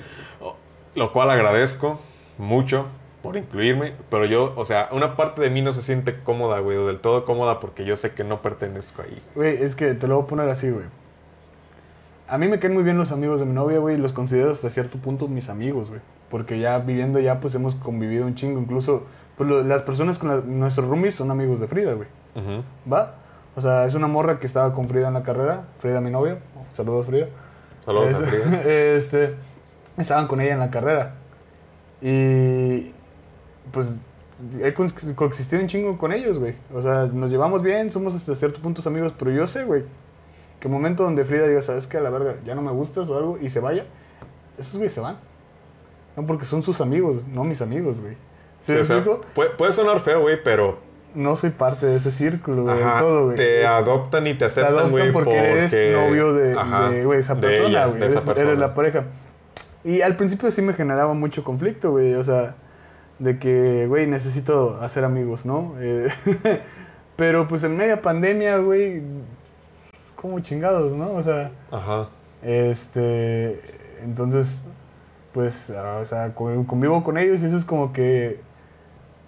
Lo 0.94 1.12
cual 1.12 1.30
agradezco 1.30 2.00
mucho 2.38 2.86
por 3.26 3.36
incluirme, 3.36 3.92
pero 4.10 4.24
yo, 4.24 4.52
o 4.56 4.64
sea, 4.64 4.88
una 4.92 5.16
parte 5.16 5.42
de 5.42 5.50
mí 5.50 5.62
no 5.62 5.72
se 5.72 5.82
siente 5.82 6.14
cómoda, 6.22 6.58
güey, 6.60 6.76
o 6.78 6.86
del 6.86 6.98
todo 7.00 7.24
cómoda 7.24 7.60
porque 7.60 7.84
yo 7.84 7.96
sé 7.96 8.12
que 8.12 8.24
no 8.24 8.42
pertenezco 8.42 9.02
ahí. 9.02 9.22
Güey, 9.34 9.62
es 9.62 9.74
que 9.76 9.94
te 9.94 10.06
lo 10.08 10.16
voy 10.16 10.24
a 10.24 10.26
poner 10.28 10.48
así, 10.48 10.70
güey. 10.70 10.84
A 12.28 12.38
mí 12.38 12.48
me 12.48 12.58
caen 12.58 12.74
muy 12.74 12.82
bien 12.82 12.98
los 12.98 13.12
amigos 13.12 13.38
de 13.38 13.46
mi 13.46 13.52
novia, 13.52 13.78
güey, 13.78 13.96
los 13.98 14.12
considero 14.12 14.50
hasta 14.50 14.68
cierto 14.70 14.98
punto 14.98 15.28
mis 15.28 15.48
amigos, 15.48 15.88
güey. 15.90 16.00
Porque 16.30 16.58
ya 16.58 16.78
viviendo 16.78 17.20
ya, 17.20 17.40
pues 17.40 17.54
hemos 17.54 17.76
convivido 17.76 18.26
un 18.26 18.34
chingo. 18.34 18.58
Incluso, 18.58 19.04
pues 19.36 19.48
lo- 19.48 19.62
las 19.62 19.82
personas 19.82 20.18
con 20.18 20.28
la- 20.30 20.36
nuestros 20.44 20.88
roomies 20.88 21.14
son 21.14 21.30
amigos 21.30 21.60
de 21.60 21.68
Frida, 21.68 21.92
güey. 21.92 22.08
Ujú. 22.34 22.64
¿Va? 22.92 23.14
O 23.54 23.60
sea, 23.60 23.86
es 23.86 23.94
una 23.94 24.08
morra 24.08 24.40
que 24.40 24.46
estaba 24.48 24.74
con 24.74 24.88
Frida 24.88 25.06
en 25.06 25.14
la 25.14 25.22
carrera. 25.22 25.66
Frida, 25.78 26.00
mi 26.00 26.10
novia. 26.10 26.38
Saludos, 26.72 27.06
Frida. 27.06 27.28
Saludos 27.84 28.08
Es- 28.10 28.16
a 28.16 28.18
Frida. 28.26 28.62
Este, 28.96 29.34
estaban 29.96 30.26
con 30.26 30.40
ella 30.40 30.54
en 30.54 30.58
la 30.60 30.70
carrera. 30.70 31.14
Y 32.02 32.92
pues 33.72 33.88
he 34.62 34.74
co- 34.74 34.86
coexistido 35.14 35.62
un 35.62 35.68
chingo 35.68 35.96
con 35.98 36.12
ellos, 36.12 36.38
güey. 36.38 36.54
O 36.74 36.82
sea, 36.82 37.06
nos 37.12 37.30
llevamos 37.30 37.62
bien, 37.62 37.90
somos 37.90 38.14
hasta 38.14 38.34
cierto 38.34 38.60
punto 38.60 38.82
amigos, 38.86 39.12
pero 39.18 39.30
yo 39.30 39.46
sé, 39.46 39.64
güey, 39.64 39.84
que 40.60 40.68
el 40.68 40.72
momento 40.74 41.02
donde 41.04 41.24
Frida 41.24 41.46
diga, 41.48 41.62
¿sabes 41.62 41.86
qué? 41.86 41.96
A 41.96 42.00
la 42.00 42.10
verga, 42.10 42.36
ya 42.44 42.54
no 42.54 42.62
me 42.62 42.70
gustas 42.72 43.08
o 43.08 43.16
algo, 43.16 43.38
y 43.40 43.48
se 43.50 43.60
vaya, 43.60 43.84
esos 44.58 44.76
güey 44.76 44.90
se 44.90 45.00
van. 45.00 45.16
No, 46.16 46.26
porque 46.26 46.44
son 46.44 46.62
sus 46.62 46.80
amigos, 46.80 47.26
no 47.28 47.44
mis 47.44 47.60
amigos, 47.62 48.00
güey. 48.00 48.14
¿Sí 48.62 48.72
Sí, 48.72 48.78
o 48.78 48.84
sea, 48.84 49.04
puede, 49.34 49.50
puede 49.50 49.72
sonar 49.72 50.00
feo, 50.00 50.20
güey, 50.22 50.42
pero 50.42 50.78
No 51.14 51.34
soy 51.36 51.50
parte 51.50 51.86
de 51.86 51.96
ese 51.96 52.10
círculo, 52.10 52.64
güey, 52.64 52.82
ajá, 52.82 52.98
todo, 53.00 53.24
güey. 53.26 53.36
te 53.36 53.62
Es- 53.62 53.66
adoptan 53.68 54.26
y 54.26 54.32
te 54.32 54.38
te 54.40 54.44
aceptan, 54.46 54.72
adoptan 54.72 54.90
güey, 54.92 55.12
porque, 55.12 55.36
eres 55.38 55.72
novio 55.94 56.34
de, 56.34 56.52
ajá, 56.58 56.90
de, 56.90 57.04
güey, 57.04 57.20
esa 57.20 57.38
persona, 57.40 57.86
güey. 57.86 58.02
Eres, 58.02 58.58
la 58.58 58.74
pareja. 58.74 59.04
Y 59.84 60.00
al 60.02 60.16
principio 60.16 60.50
sí 60.50 60.62
me 60.62 60.74
generaba 60.74 61.14
mucho 61.14 61.44
conflicto, 61.44 61.92
güey. 61.92 62.14
O 62.14 62.24
sea, 62.24 62.56
de 63.18 63.38
que, 63.38 63.86
güey, 63.88 64.06
necesito 64.06 64.78
hacer 64.80 65.04
amigos, 65.04 65.46
¿no? 65.46 65.74
Eh, 65.80 66.08
pero 67.16 67.48
pues 67.48 67.64
en 67.64 67.76
media 67.76 68.02
pandemia, 68.02 68.58
güey, 68.58 69.02
como 70.16 70.40
chingados, 70.40 70.92
¿no? 70.94 71.12
O 71.12 71.22
sea, 71.22 71.50
Ajá. 71.70 72.08
este, 72.42 73.60
entonces, 74.02 74.60
pues, 75.32 75.70
ah, 75.70 75.98
o 76.02 76.04
sea, 76.04 76.34
con- 76.34 76.64
convivo 76.64 77.02
con 77.04 77.18
ellos 77.18 77.42
y 77.42 77.46
eso 77.46 77.56
es 77.56 77.64
como 77.64 77.92
que 77.92 78.40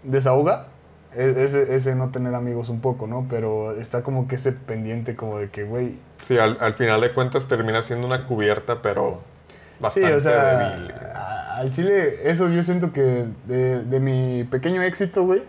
desahoga 0.02 0.68
e- 1.14 1.34
ese, 1.44 1.74
ese 1.74 1.94
no 1.94 2.10
tener 2.10 2.34
amigos 2.34 2.68
un 2.68 2.80
poco, 2.80 3.06
¿no? 3.06 3.26
Pero 3.28 3.72
está 3.80 4.02
como 4.02 4.28
que 4.28 4.36
ese 4.36 4.52
pendiente 4.52 5.16
como 5.16 5.38
de 5.38 5.50
que, 5.50 5.64
güey, 5.64 5.98
Sí, 6.22 6.38
al, 6.38 6.56
al 6.60 6.74
final 6.74 7.00
de 7.00 7.12
cuentas 7.12 7.46
termina 7.48 7.80
siendo 7.82 8.06
una 8.06 8.26
cubierta, 8.26 8.82
pero 8.82 9.20
sí, 9.20 9.80
bastante 9.80 10.14
o 10.14 10.20
sea, 10.20 10.56
débil. 10.56 10.94
Al 11.58 11.72
chile, 11.72 12.30
eso 12.30 12.48
yo 12.48 12.62
siento 12.62 12.92
que 12.92 13.26
de, 13.46 13.82
de 13.84 14.00
mi 14.00 14.44
pequeño 14.44 14.82
éxito, 14.82 15.24
güey, 15.24 15.42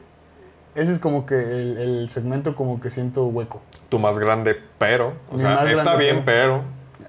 ese 0.75 0.91
es 0.93 0.99
como 0.99 1.25
que 1.25 1.35
el, 1.35 1.77
el 1.77 2.09
segmento 2.09 2.55
como 2.55 2.79
que 2.79 2.89
siento 2.89 3.25
hueco. 3.27 3.61
Tu 3.89 3.99
más 3.99 4.17
grande, 4.19 4.57
pero. 4.77 5.13
O 5.29 5.33
Mi 5.33 5.39
sea, 5.39 5.69
está 5.71 5.95
bien, 5.95 6.23
pero. 6.25 6.63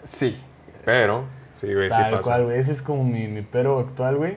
Sí. 0.05 0.37
Pero. 0.85 1.25
Sí, 1.55 1.73
güey, 1.73 1.91
sí 1.91 1.97
Tal 1.97 2.11
pasa. 2.11 2.23
cual, 2.23 2.45
güey. 2.47 2.59
Ese 2.59 2.73
es 2.73 2.83
como 2.83 3.05
mi, 3.05 3.29
mi 3.29 3.43
pero 3.43 3.79
actual, 3.79 4.17
güey. 4.17 4.35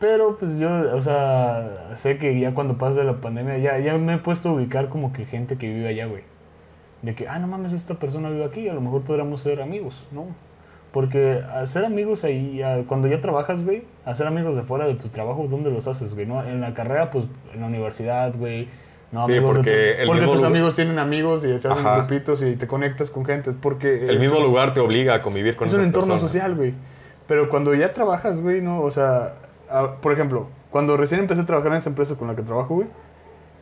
Pero 0.00 0.36
pues 0.38 0.58
yo, 0.58 0.68
o 0.94 1.00
sea, 1.00 1.92
sé 1.94 2.18
que 2.18 2.38
ya 2.38 2.52
cuando 2.52 2.76
pase 2.78 3.04
la 3.04 3.20
pandemia, 3.20 3.58
ya, 3.58 3.78
ya 3.78 3.96
me 3.96 4.14
he 4.14 4.18
puesto 4.18 4.50
a 4.50 4.52
ubicar 4.52 4.88
como 4.88 5.12
que 5.12 5.24
gente 5.24 5.56
que 5.56 5.68
vive 5.68 5.88
allá, 5.88 6.06
güey. 6.06 6.22
De 7.02 7.14
que, 7.14 7.28
ah, 7.28 7.38
no 7.38 7.46
mames, 7.46 7.72
esta 7.72 7.94
persona 7.94 8.28
vive 8.30 8.44
aquí, 8.44 8.68
a 8.68 8.74
lo 8.74 8.80
mejor 8.80 9.02
podríamos 9.02 9.40
ser 9.40 9.62
amigos, 9.62 10.06
¿no? 10.10 10.26
Porque 10.94 11.42
hacer 11.52 11.84
amigos 11.84 12.22
ahí, 12.22 12.62
cuando 12.86 13.08
ya 13.08 13.20
trabajas, 13.20 13.64
güey, 13.64 13.82
hacer 14.04 14.28
amigos 14.28 14.54
de 14.54 14.62
fuera 14.62 14.86
de 14.86 14.94
tu 14.94 15.08
trabajo, 15.08 15.44
¿dónde 15.50 15.72
los 15.72 15.88
haces, 15.88 16.14
güey? 16.14 16.24
¿No? 16.24 16.44
En 16.44 16.60
la 16.60 16.72
carrera, 16.72 17.10
pues, 17.10 17.24
en 17.52 17.62
la 17.62 17.66
universidad, 17.66 18.32
güey. 18.36 18.68
No, 19.10 19.26
Sí, 19.26 19.32
porque 19.44 19.70
tu- 19.96 20.02
el 20.02 20.06
porque 20.06 20.20
mismo 20.20 20.32
tus 20.34 20.36
lugar- 20.42 20.52
amigos 20.52 20.76
tienen 20.76 21.00
amigos 21.00 21.44
y 21.44 21.48
se 21.58 21.66
hacen 21.68 21.72
Ajá. 21.84 21.98
grupitos 21.98 22.42
y 22.42 22.54
te 22.54 22.68
conectas 22.68 23.10
con 23.10 23.24
gente. 23.24 23.50
Porque... 23.50 24.06
El 24.08 24.20
mismo 24.20 24.38
lugar 24.38 24.72
te 24.72 24.78
obliga 24.78 25.14
a 25.14 25.22
convivir 25.22 25.56
con 25.56 25.66
es 25.66 25.74
un 25.74 25.82
entorno 25.82 26.14
personas. 26.14 26.32
social, 26.32 26.54
güey. 26.54 26.74
Pero 27.26 27.48
cuando 27.48 27.74
ya 27.74 27.92
trabajas, 27.92 28.40
güey, 28.40 28.62
¿no? 28.62 28.80
O 28.80 28.92
sea, 28.92 29.34
a- 29.68 29.96
por 30.00 30.12
ejemplo, 30.12 30.46
cuando 30.70 30.96
recién 30.96 31.18
empecé 31.18 31.40
a 31.40 31.46
trabajar 31.46 31.72
en 31.72 31.78
esta 31.78 31.90
empresa 31.90 32.14
con 32.14 32.28
la 32.28 32.36
que 32.36 32.42
trabajo, 32.42 32.74
güey, 32.76 32.86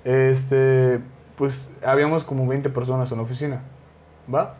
este, 0.04 1.00
pues 1.36 1.70
habíamos 1.84 2.24
como 2.24 2.46
20 2.46 2.68
personas 2.70 3.10
en 3.10 3.16
la 3.18 3.24
oficina, 3.24 3.62
¿va? 4.32 4.56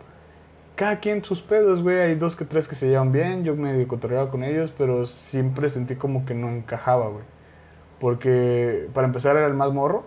Cada 0.83 0.99
quien 0.99 1.23
sus 1.23 1.43
pedos, 1.43 1.81
güey. 1.81 2.01
Hay 2.01 2.17
dos 2.17 2.35
que 2.35 2.45
tres 2.45 2.67
que 2.67 2.75
se 2.75 2.89
llevan 2.89 3.13
bien. 3.13 3.45
Yo 3.45 3.55
medio 3.55 3.87
cotorreaba 3.87 4.33
con 4.33 4.43
ellos, 4.43 4.75
pero 4.77 5.07
siempre 5.07 5.71
sentí 5.71 5.95
como 5.95 6.27
que 6.27 6.35
no 6.35 6.49
encajaba, 6.49 7.07
güey. 7.07 7.23
Porque 8.01 8.89
para 8.93 9.07
empezar 9.07 9.37
era 9.37 9.47
el 9.47 9.55
más 9.55 9.73
morro. 9.73 10.03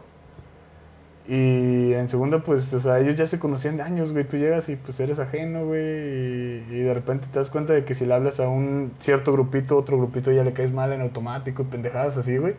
Y 1.29 1.93
en 1.93 2.09
segunda, 2.09 2.39
pues, 2.39 2.73
o 2.73 2.81
sea, 2.81 2.99
ellos 2.99 3.15
ya 3.15 3.25
se 3.25 3.39
conocían 3.39 3.77
de 3.77 3.83
años, 3.83 4.11
güey. 4.11 4.25
Tú 4.25 4.35
llegas 4.35 4.67
y 4.67 4.75
pues 4.75 4.99
eres 4.99 5.17
ajeno, 5.17 5.65
güey. 5.65 5.79
Y, 5.81 6.65
y 6.71 6.79
de 6.81 6.93
repente 6.93 7.27
te 7.31 7.39
das 7.39 7.49
cuenta 7.49 7.71
de 7.71 7.85
que 7.85 7.95
si 7.95 8.05
le 8.05 8.13
hablas 8.13 8.41
a 8.41 8.49
un 8.49 8.91
cierto 8.99 9.31
grupito, 9.31 9.77
otro 9.77 9.97
grupito 9.97 10.33
ya 10.33 10.43
le 10.43 10.51
caes 10.51 10.73
mal 10.73 10.91
en 10.91 10.99
automático 10.99 11.61
y 11.61 11.65
pendejadas 11.67 12.17
así, 12.17 12.35
güey. 12.35 12.55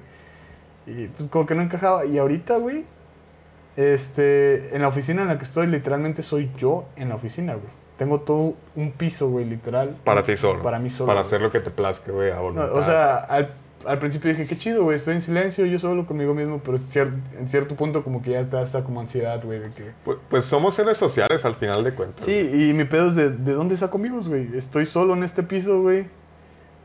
Y 0.86 1.08
pues 1.08 1.28
como 1.28 1.44
que 1.44 1.54
no 1.54 1.60
encajaba. 1.60 2.06
Y 2.06 2.16
ahorita, 2.16 2.56
güey, 2.56 2.86
este, 3.76 4.74
en 4.74 4.80
la 4.80 4.88
oficina 4.88 5.20
en 5.20 5.28
la 5.28 5.36
que 5.36 5.44
estoy, 5.44 5.66
literalmente 5.66 6.22
soy 6.22 6.50
yo 6.56 6.86
en 6.96 7.10
la 7.10 7.16
oficina, 7.16 7.52
güey. 7.56 7.85
Tengo 7.98 8.20
todo 8.20 8.54
un 8.74 8.92
piso, 8.92 9.28
güey, 9.30 9.44
literal. 9.46 9.96
Para 10.04 10.22
ti 10.22 10.36
solo. 10.36 10.62
Para 10.62 10.78
mí 10.78 10.90
solo. 10.90 11.06
Para 11.06 11.20
güey. 11.20 11.26
hacer 11.26 11.40
lo 11.40 11.50
que 11.50 11.60
te 11.60 11.70
plazca, 11.70 12.12
güey, 12.12 12.30
a 12.30 12.36
No, 12.36 12.42
voluntad. 12.42 12.72
o 12.76 12.82
sea, 12.82 13.16
al, 13.16 13.54
al 13.86 13.98
principio 13.98 14.30
dije, 14.30 14.46
qué 14.46 14.58
chido, 14.58 14.84
güey, 14.84 14.96
estoy 14.96 15.14
en 15.14 15.22
silencio, 15.22 15.64
yo 15.64 15.78
solo 15.78 16.06
conmigo 16.06 16.34
mismo, 16.34 16.60
pero 16.62 16.78
cier- 16.78 17.14
en 17.38 17.48
cierto 17.48 17.74
punto 17.74 18.04
como 18.04 18.20
que 18.20 18.32
ya 18.32 18.40
está, 18.40 18.60
está 18.62 18.82
como 18.84 19.00
ansiedad, 19.00 19.42
güey, 19.42 19.60
de 19.60 19.70
que... 19.70 19.92
Pues, 20.04 20.18
pues 20.28 20.44
somos 20.44 20.74
seres 20.74 20.98
sociales 20.98 21.44
al 21.46 21.54
final 21.54 21.84
de 21.84 21.92
cuentas. 21.94 22.24
Sí, 22.24 22.32
y 22.68 22.72
mi 22.74 22.84
pedo 22.84 23.08
es 23.08 23.14
de, 23.14 23.30
¿de 23.30 23.52
dónde 23.52 23.76
saco 23.78 23.96
amigos, 23.96 24.28
güey? 24.28 24.48
Estoy 24.56 24.84
solo 24.84 25.14
en 25.14 25.22
este 25.22 25.42
piso, 25.42 25.80
güey. 25.80 26.06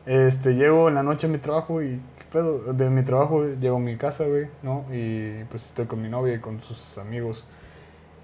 Este, 0.06 0.54
llego 0.54 0.88
en 0.88 0.94
la 0.96 1.02
noche 1.02 1.26
a 1.26 1.30
mi 1.30 1.38
trabajo 1.38 1.82
y, 1.82 2.00
¿qué 2.18 2.24
pedo? 2.32 2.72
De 2.72 2.90
mi 2.90 3.02
trabajo 3.04 3.44
llego 3.60 3.76
a 3.76 3.80
mi 3.80 3.96
casa, 3.96 4.24
güey, 4.24 4.46
¿no? 4.62 4.84
Y 4.90 5.44
pues 5.44 5.66
estoy 5.66 5.86
con 5.86 6.02
mi 6.02 6.08
novia 6.08 6.34
y 6.34 6.38
con 6.40 6.60
sus 6.62 6.98
amigos. 6.98 7.46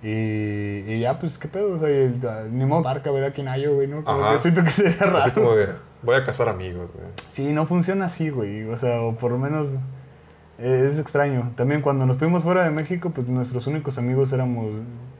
Y, 0.03 0.85
y 0.87 1.01
ya, 1.01 1.19
pues, 1.19 1.39
¿qué 1.39 1.49
pedo? 1.49 1.75
O 1.75 1.79
sea, 1.79 1.89
el- 1.89 2.21
ni 2.53 2.65
modo, 2.65 2.83
marca, 2.83 3.11
ver 3.11 3.25
a 3.25 3.33
quién 3.33 3.49
hay 3.49 3.63
yo, 3.63 3.75
güey, 3.75 3.89
¿no? 3.89 4.05
Como 4.05 4.23
Ajá. 4.23 4.35
que 4.35 4.43
siento 4.43 4.63
que 4.65 4.71
sería 4.71 4.97
raro. 4.99 5.19
Así 5.19 5.31
como 5.33 5.55
de, 5.55 5.69
Voy 6.03 6.15
a 6.15 6.23
cazar 6.25 6.49
amigos, 6.49 6.93
güey. 6.93 7.07
Sí, 7.33 7.53
no 7.53 7.67
funciona 7.67 8.05
así, 8.05 8.31
güey. 8.31 8.63
O 8.69 8.77
sea, 8.77 9.01
o 9.03 9.17
por 9.17 9.33
lo 9.33 9.39
menos 9.39 9.67
eh, 10.61 10.89
es 10.93 10.99
extraño. 11.01 11.51
También 11.57 11.83
cuando 11.83 12.07
nos 12.07 12.17
fuimos 12.19 12.45
fuera 12.45 12.63
de 12.63 12.71
México, 12.71 13.11
pues 13.13 13.29
nuestros 13.29 13.67
únicos 13.67 13.99
amigos 13.99 14.33
éramos 14.33 14.67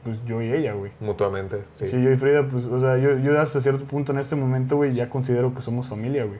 pues 0.05 0.23
yo 0.25 0.41
y 0.41 0.53
ella, 0.53 0.71
güey. 0.71 0.93
Mutuamente, 1.01 1.57
sí. 1.73 1.89
Sí. 1.89 2.01
yo 2.01 2.09
y 2.09 2.15
Frida, 2.15 2.47
pues, 2.49 2.63
o 2.65 2.79
sea, 2.79 2.97
yo, 2.97 3.17
yo 3.17 3.37
hasta 3.41 3.59
cierto 3.59 3.83
punto 3.83 4.13
en 4.13 4.19
este 4.19 4.37
momento, 4.37 4.77
güey, 4.77 4.93
ya 4.95 5.09
considero 5.09 5.53
que 5.53 5.61
somos 5.61 5.87
familia, 5.89 6.23
güey. 6.23 6.39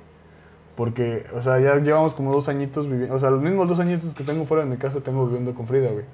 Porque, 0.78 1.26
o 1.36 1.42
sea, 1.42 1.60
ya 1.60 1.76
llevamos 1.76 2.14
como 2.14 2.32
dos 2.32 2.48
añitos 2.48 2.88
viviendo, 2.90 3.14
o 3.14 3.20
sea, 3.20 3.30
los 3.32 3.42
mismos 3.42 3.68
dos 3.68 3.82
añitos 3.82 4.14
que 4.14 4.24
tengo 4.24 4.46
fuera 4.46 4.64
de 4.64 4.70
mi 4.70 4.78
casa 4.78 5.02
tengo 5.02 5.26
viviendo 5.26 5.54
con 5.54 5.68
Frida, 5.68 5.90
güey. 5.92 6.06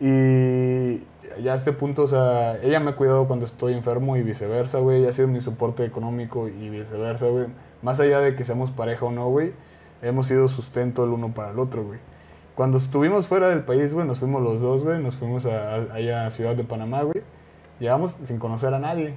Y 0.00 1.02
ya 1.42 1.52
a 1.52 1.56
este 1.56 1.72
punto, 1.72 2.02
o 2.02 2.06
sea, 2.06 2.58
ella 2.62 2.80
me 2.80 2.90
ha 2.90 2.96
cuidado 2.96 3.26
cuando 3.26 3.44
estoy 3.44 3.74
enfermo 3.74 4.16
y 4.16 4.22
viceversa, 4.22 4.78
güey. 4.78 5.00
Ella 5.00 5.10
ha 5.10 5.12
sido 5.12 5.28
mi 5.28 5.40
soporte 5.40 5.84
económico 5.84 6.48
y 6.48 6.68
viceversa, 6.68 7.26
güey. 7.26 7.46
Más 7.82 8.00
allá 8.00 8.20
de 8.20 8.34
que 8.34 8.44
seamos 8.44 8.70
pareja 8.70 9.06
o 9.06 9.10
no, 9.12 9.28
güey, 9.28 9.52
hemos 10.02 10.26
sido 10.26 10.48
sustento 10.48 11.04
el 11.04 11.10
uno 11.10 11.32
para 11.34 11.50
el 11.50 11.58
otro, 11.58 11.84
güey. 11.84 11.98
Cuando 12.54 12.76
estuvimos 12.78 13.28
fuera 13.28 13.48
del 13.50 13.62
país, 13.64 13.94
güey, 13.94 14.06
nos 14.06 14.18
fuimos 14.18 14.42
los 14.42 14.60
dos, 14.60 14.82
güey. 14.82 15.00
Nos 15.02 15.14
fuimos 15.14 15.46
a, 15.46 15.74
a- 15.76 15.94
allá 15.94 16.26
a 16.26 16.30
Ciudad 16.30 16.56
de 16.56 16.64
Panamá, 16.64 17.02
güey. 17.02 17.22
Llegamos 17.78 18.16
sin 18.24 18.38
conocer 18.38 18.74
a 18.74 18.80
nadie. 18.80 19.14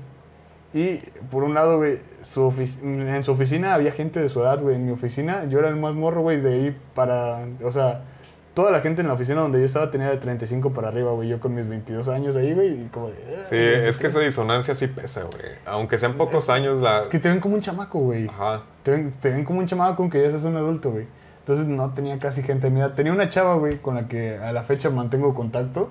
Y 0.74 0.98
por 1.32 1.44
un 1.44 1.54
lado, 1.56 1.78
güey, 1.78 2.00
en 2.36 3.24
su 3.24 3.32
oficina 3.32 3.74
había 3.74 3.92
gente 3.92 4.22
de 4.22 4.30
su 4.30 4.42
edad, 4.42 4.62
güey. 4.62 4.76
En 4.76 4.86
mi 4.86 4.92
oficina 4.92 5.46
yo 5.46 5.58
era 5.60 5.70
el 5.70 5.76
más 5.76 5.96
morro, 5.96 6.22
güey, 6.22 6.40
de 6.40 6.58
ir 6.60 6.78
para... 6.94 7.46
O 7.64 7.72
sea, 7.72 8.04
toda 8.54 8.72
la 8.72 8.82
gente 8.82 9.02
en 9.02 9.08
la 9.08 9.14
oficina 9.14 9.42
donde 9.42 9.60
yo 9.60 9.66
estaba 9.66 9.92
tenía 9.92 10.10
de 10.10 10.18
35 10.18 10.72
para 10.72 10.90
arriba, 10.90 11.12
güey. 11.12 11.30
Yo 11.30 11.40
con 11.40 11.54
mis 11.54 11.68
22 11.68 12.08
años 12.10 12.36
ahí, 12.36 12.54
güey, 12.54 12.84
y 12.84 12.90
como 12.92 13.08
de... 13.08 13.16
Sí, 13.46 13.56
es 13.56 13.98
que 13.98 14.08
esa 14.08 14.20
disonancia 14.20 14.76
sí 14.76 14.88
pesa, 14.88 15.24
güey. 15.24 15.54
Aunque 15.66 15.98
sean 15.98 16.16
pocos 16.16 16.50
años, 16.50 16.82
la... 16.82 17.08
Que 17.10 17.20
te 17.20 17.30
ven 17.30 17.40
como 17.40 17.56
un 17.56 17.62
chamaco, 17.62 18.00
güey. 18.00 18.28
Ajá. 18.28 18.64
Te 18.84 18.92
ven, 18.92 19.14
te 19.20 19.30
ven 19.30 19.46
como 19.46 19.60
un 19.60 19.68
chamaco 19.68 20.02
aunque 20.04 20.22
ya 20.22 20.30
seas 20.32 20.44
un 20.44 20.58
adulto, 20.58 20.92
güey. 20.92 21.08
Entonces 21.40 21.66
no 21.66 21.94
tenía 21.94 22.20
casi 22.20 22.44
gente 22.44 22.68
de 22.68 22.72
mi 22.74 22.82
edad. 22.82 22.94
Tenía 22.94 23.14
una 23.14 23.30
chava, 23.30 23.56
güey, 23.56 23.80
con 23.80 23.96
la 23.96 24.08
que 24.08 24.38
a 24.38 24.52
la 24.54 24.64
fecha 24.64 24.90
mantengo 24.90 25.34
contacto. 25.34 25.90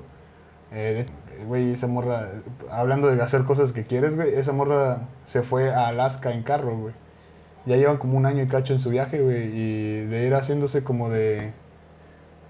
Eh, 0.73 1.07
Güey, 1.47 1.73
esa 1.73 1.87
morra, 1.87 2.29
hablando 2.71 3.09
de 3.09 3.21
hacer 3.23 3.45
cosas 3.45 3.73
que 3.73 3.85
quieres, 3.85 4.15
güey, 4.17 4.35
esa 4.35 4.53
morra 4.53 5.09
se 5.27 5.43
fue 5.43 5.73
a 5.73 5.89
Alaska 5.89 6.33
en 6.33 6.43
carro, 6.43 6.77
güey. 6.77 6.95
Ya 7.67 7.77
llevan 7.77 7.99
como 7.99 8.17
un 8.17 8.27
año 8.27 8.43
y 8.43 8.49
cacho 8.49 8.73
en 8.73 8.81
su 8.81 8.91
viaje, 8.91 9.21
güey, 9.21 9.51
y 9.53 10.07
de 10.07 10.27
ir 10.27 10.35
haciéndose 10.35 10.85
como 10.85 11.11
de, 11.11 11.53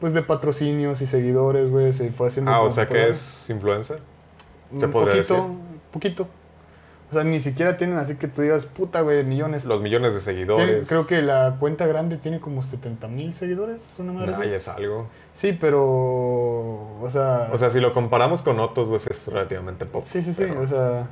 pues 0.00 0.14
de 0.14 0.22
patrocinios 0.22 1.00
y 1.02 1.06
seguidores, 1.06 1.70
güey, 1.70 1.92
se 1.92 2.10
fue 2.10 2.28
haciendo... 2.28 2.50
Ah, 2.50 2.62
o 2.62 2.70
sea 2.70 2.88
que 2.88 3.08
es 3.10 3.48
influencer. 3.50 4.00
se 4.78 4.86
Un 4.86 4.92
podría 4.92 5.14
poquito, 5.16 5.34
decir. 5.34 5.58
poquito. 5.92 6.28
O 7.10 7.12
sea, 7.12 7.24
ni 7.24 7.40
siquiera 7.40 7.76
tienen 7.76 7.98
así 7.98 8.14
que 8.14 8.28
tú 8.28 8.40
digas, 8.42 8.66
puta, 8.66 9.00
güey, 9.00 9.24
millones. 9.24 9.64
Los 9.64 9.82
millones 9.82 10.14
de 10.14 10.20
seguidores. 10.20 10.88
creo 10.88 11.06
que 11.08 11.22
la 11.22 11.56
cuenta 11.58 11.84
grande 11.86 12.18
tiene 12.18 12.38
como 12.38 12.62
70 12.62 13.08
mil 13.08 13.34
seguidores, 13.34 13.82
una 13.98 14.12
madre. 14.12 14.34
Ay, 14.38 14.52
es 14.54 14.68
algo. 14.68 15.08
Sí, 15.34 15.56
pero. 15.60 15.82
O 15.82 17.08
sea. 17.10 17.48
O 17.52 17.58
sea, 17.58 17.68
si 17.70 17.80
lo 17.80 17.92
comparamos 17.94 18.42
con 18.44 18.60
otros, 18.60 18.86
pues 18.88 19.08
es 19.08 19.26
relativamente 19.26 19.86
poco. 19.86 20.06
sí, 20.08 20.22
sí, 20.22 20.32
sí. 20.32 20.44
O 20.44 20.66
sea. 20.68 21.08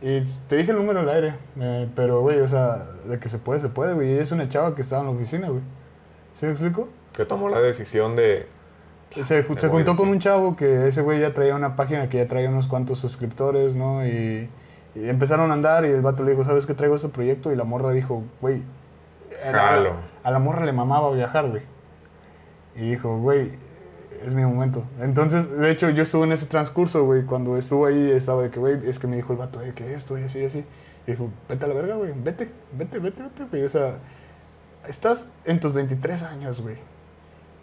Y 0.00 0.20
te 0.48 0.56
dije 0.56 0.70
el 0.70 0.76
número 0.76 1.00
al 1.00 1.08
aire. 1.08 1.34
eh, 1.60 1.88
pero, 1.96 2.20
güey, 2.20 2.38
o 2.40 2.46
sea, 2.48 2.86
de 3.04 3.18
que 3.18 3.28
se 3.28 3.38
puede, 3.38 3.60
se 3.60 3.68
puede, 3.68 3.94
güey. 3.94 4.16
Es 4.16 4.30
una 4.30 4.48
chava 4.48 4.76
que 4.76 4.82
estaba 4.82 5.00
en 5.02 5.08
la 5.08 5.12
oficina, 5.14 5.48
güey. 5.48 5.62
¿Sí 6.38 6.46
me 6.46 6.52
explico? 6.52 6.88
Que 7.12 7.24
tomó 7.24 7.48
la 7.48 7.60
decisión 7.60 8.16
de... 8.16 8.46
Se, 9.26 9.42
juntó 9.42 9.96
con 9.96 10.08
un 10.08 10.20
chavo 10.20 10.56
que 10.56 10.86
ese 10.86 11.02
güey 11.02 11.18
ya 11.18 11.34
traía 11.34 11.56
una 11.56 11.74
página 11.74 12.08
que 12.08 12.18
ya 12.18 12.28
traía 12.28 12.48
unos 12.48 12.68
cuantos 12.68 13.00
suscriptores, 13.00 13.74
¿no? 13.74 14.06
Y, 14.06 14.48
y 14.94 15.08
empezaron 15.08 15.50
a 15.50 15.54
andar 15.54 15.84
y 15.84 15.88
el 15.88 16.00
vato 16.00 16.22
le 16.22 16.30
dijo, 16.30 16.44
¿sabes 16.44 16.64
qué 16.64 16.74
traigo 16.74 16.94
este 16.94 17.08
proyecto? 17.08 17.52
Y 17.52 17.56
la 17.56 17.64
morra 17.64 17.90
dijo, 17.90 18.22
güey, 18.40 18.62
a 19.44 19.94
a 20.22 20.30
la 20.30 20.38
morra 20.38 20.64
le 20.64 20.72
mamaba 20.72 21.10
viajar, 21.12 21.48
güey. 21.48 21.62
Y 22.76 22.90
dijo, 22.90 23.18
güey, 23.18 23.52
es 24.24 24.34
mi 24.34 24.42
momento. 24.42 24.84
Entonces, 25.00 25.50
de 25.50 25.70
hecho, 25.70 25.88
yo 25.90 26.02
estuve 26.02 26.24
en 26.24 26.32
ese 26.32 26.46
transcurso, 26.46 27.04
güey. 27.04 27.24
Cuando 27.24 27.56
estuve 27.56 27.90
ahí, 27.90 28.10
estaba 28.10 28.42
de 28.42 28.50
que, 28.50 28.60
güey, 28.60 28.88
es 28.88 28.98
que 28.98 29.06
me 29.06 29.16
dijo 29.16 29.32
el 29.32 29.38
vato, 29.38 29.62
eh, 29.62 29.72
que 29.74 29.94
esto 29.94 30.18
y 30.18 30.24
así 30.24 30.40
y 30.40 30.44
así. 30.44 30.64
Y 31.06 31.12
dijo, 31.12 31.30
vete 31.48 31.64
a 31.64 31.68
la 31.68 31.74
verga, 31.74 31.94
güey, 31.96 32.12
vete, 32.14 32.50
vete, 32.72 32.98
vete, 32.98 33.22
vete, 33.22 33.44
güey. 33.44 33.64
O 33.64 33.68
sea, 33.68 33.94
estás 34.86 35.28
en 35.44 35.60
tus 35.60 35.72
23 35.72 36.22
años, 36.24 36.60
güey. 36.60 36.76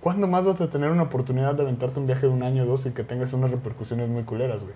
¿Cuándo 0.02 0.28
más 0.28 0.46
vas 0.46 0.62
a 0.62 0.70
tener 0.70 0.90
una 0.92 1.04
oportunidad 1.04 1.56
de 1.56 1.64
aventarte 1.64 2.00
un 2.00 2.08
viaje 2.08 2.28
de 2.28 2.34
un 2.34 2.44
año 2.44 2.64
o 2.64 2.66
dos 2.66 2.86
y 2.86 2.92
que 2.92 3.04
tengas 3.04 3.34
unas 3.34 3.52
repercusiones 3.52 4.10
muy 4.10 4.24
culeras, 4.24 4.62
güey? 4.62 4.76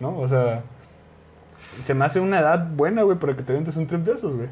¿No? 0.00 0.18
O 0.18 0.28
sea, 0.28 0.62
se 1.84 1.94
me 1.94 2.04
hace 2.04 2.20
una 2.20 2.40
edad 2.40 2.68
buena, 2.74 3.02
güey, 3.02 3.18
para 3.18 3.36
que 3.36 3.42
te 3.42 3.52
ventes 3.52 3.76
un 3.76 3.86
trip 3.86 4.02
de 4.02 4.12
esos, 4.12 4.36
güey. 4.36 4.48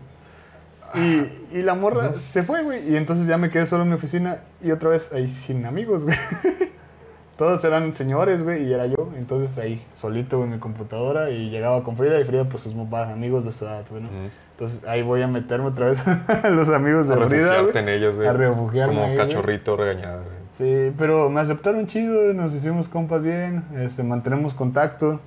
Y, 0.95 1.59
y 1.59 1.62
la 1.62 1.75
morra 1.75 2.12
se 2.19 2.43
fue, 2.43 2.62
güey. 2.62 2.89
Y 2.91 2.97
entonces 2.97 3.27
ya 3.27 3.37
me 3.37 3.51
quedé 3.51 3.66
solo 3.66 3.83
en 3.83 3.91
mi 3.91 3.95
oficina 3.95 4.41
y 4.62 4.71
otra 4.71 4.91
vez 4.91 5.12
ahí 5.12 5.29
sin 5.29 5.66
amigos, 5.66 6.05
güey. 6.05 6.16
Todos 7.37 7.65
eran 7.65 7.97
señores, 7.97 8.45
güey, 8.45 8.65
y 8.65 8.73
era 8.73 8.87
yo. 8.87 9.11
Entonces 9.16 9.59
ahí 9.59 9.85
solito 9.95 10.43
en 10.45 10.51
mi 10.51 10.59
computadora 10.59 11.31
y 11.31 11.51
llegaba 11.51 11.83
con 11.83 11.97
Frida 11.97 12.21
y 12.21 12.25
Frida, 12.25 12.49
pues 12.49 12.62
sus 12.62 12.75
papás, 12.75 13.11
amigos 13.11 13.45
de 13.45 13.53
su 13.53 13.65
edad, 13.65 13.85
güey, 13.91 14.03
¿no? 14.03 14.09
Ujú. 14.09 14.31
Entonces 14.55 14.85
ahí 14.87 15.03
voy 15.03 15.21
a 15.21 15.27
meterme 15.27 15.67
otra 15.67 15.87
vez 15.87 16.01
a 16.07 16.49
los 16.51 16.69
amigos 16.69 17.09
de 17.09 17.15
A 17.15 17.27
Frida, 17.27 17.51
refugiarte 17.51 17.79
en 17.81 17.89
ellos, 17.89 18.15
güey. 18.15 18.29
A 18.29 18.33
refugiarme 18.33 18.95
Como 18.95 19.17
cachorrito 19.17 19.77
regañado, 19.77 20.23
güey. 20.23 20.45
Sí, 20.53 20.95
pero 20.97 21.29
me 21.31 21.41
aceptaron 21.41 21.89
chido, 21.89 22.33
nos 22.33 22.55
hicimos 22.55 22.89
compas 22.89 23.23
bien, 23.23 23.65
este, 23.77 24.05
mantenemos 24.05 24.55
contacto. 24.55 25.21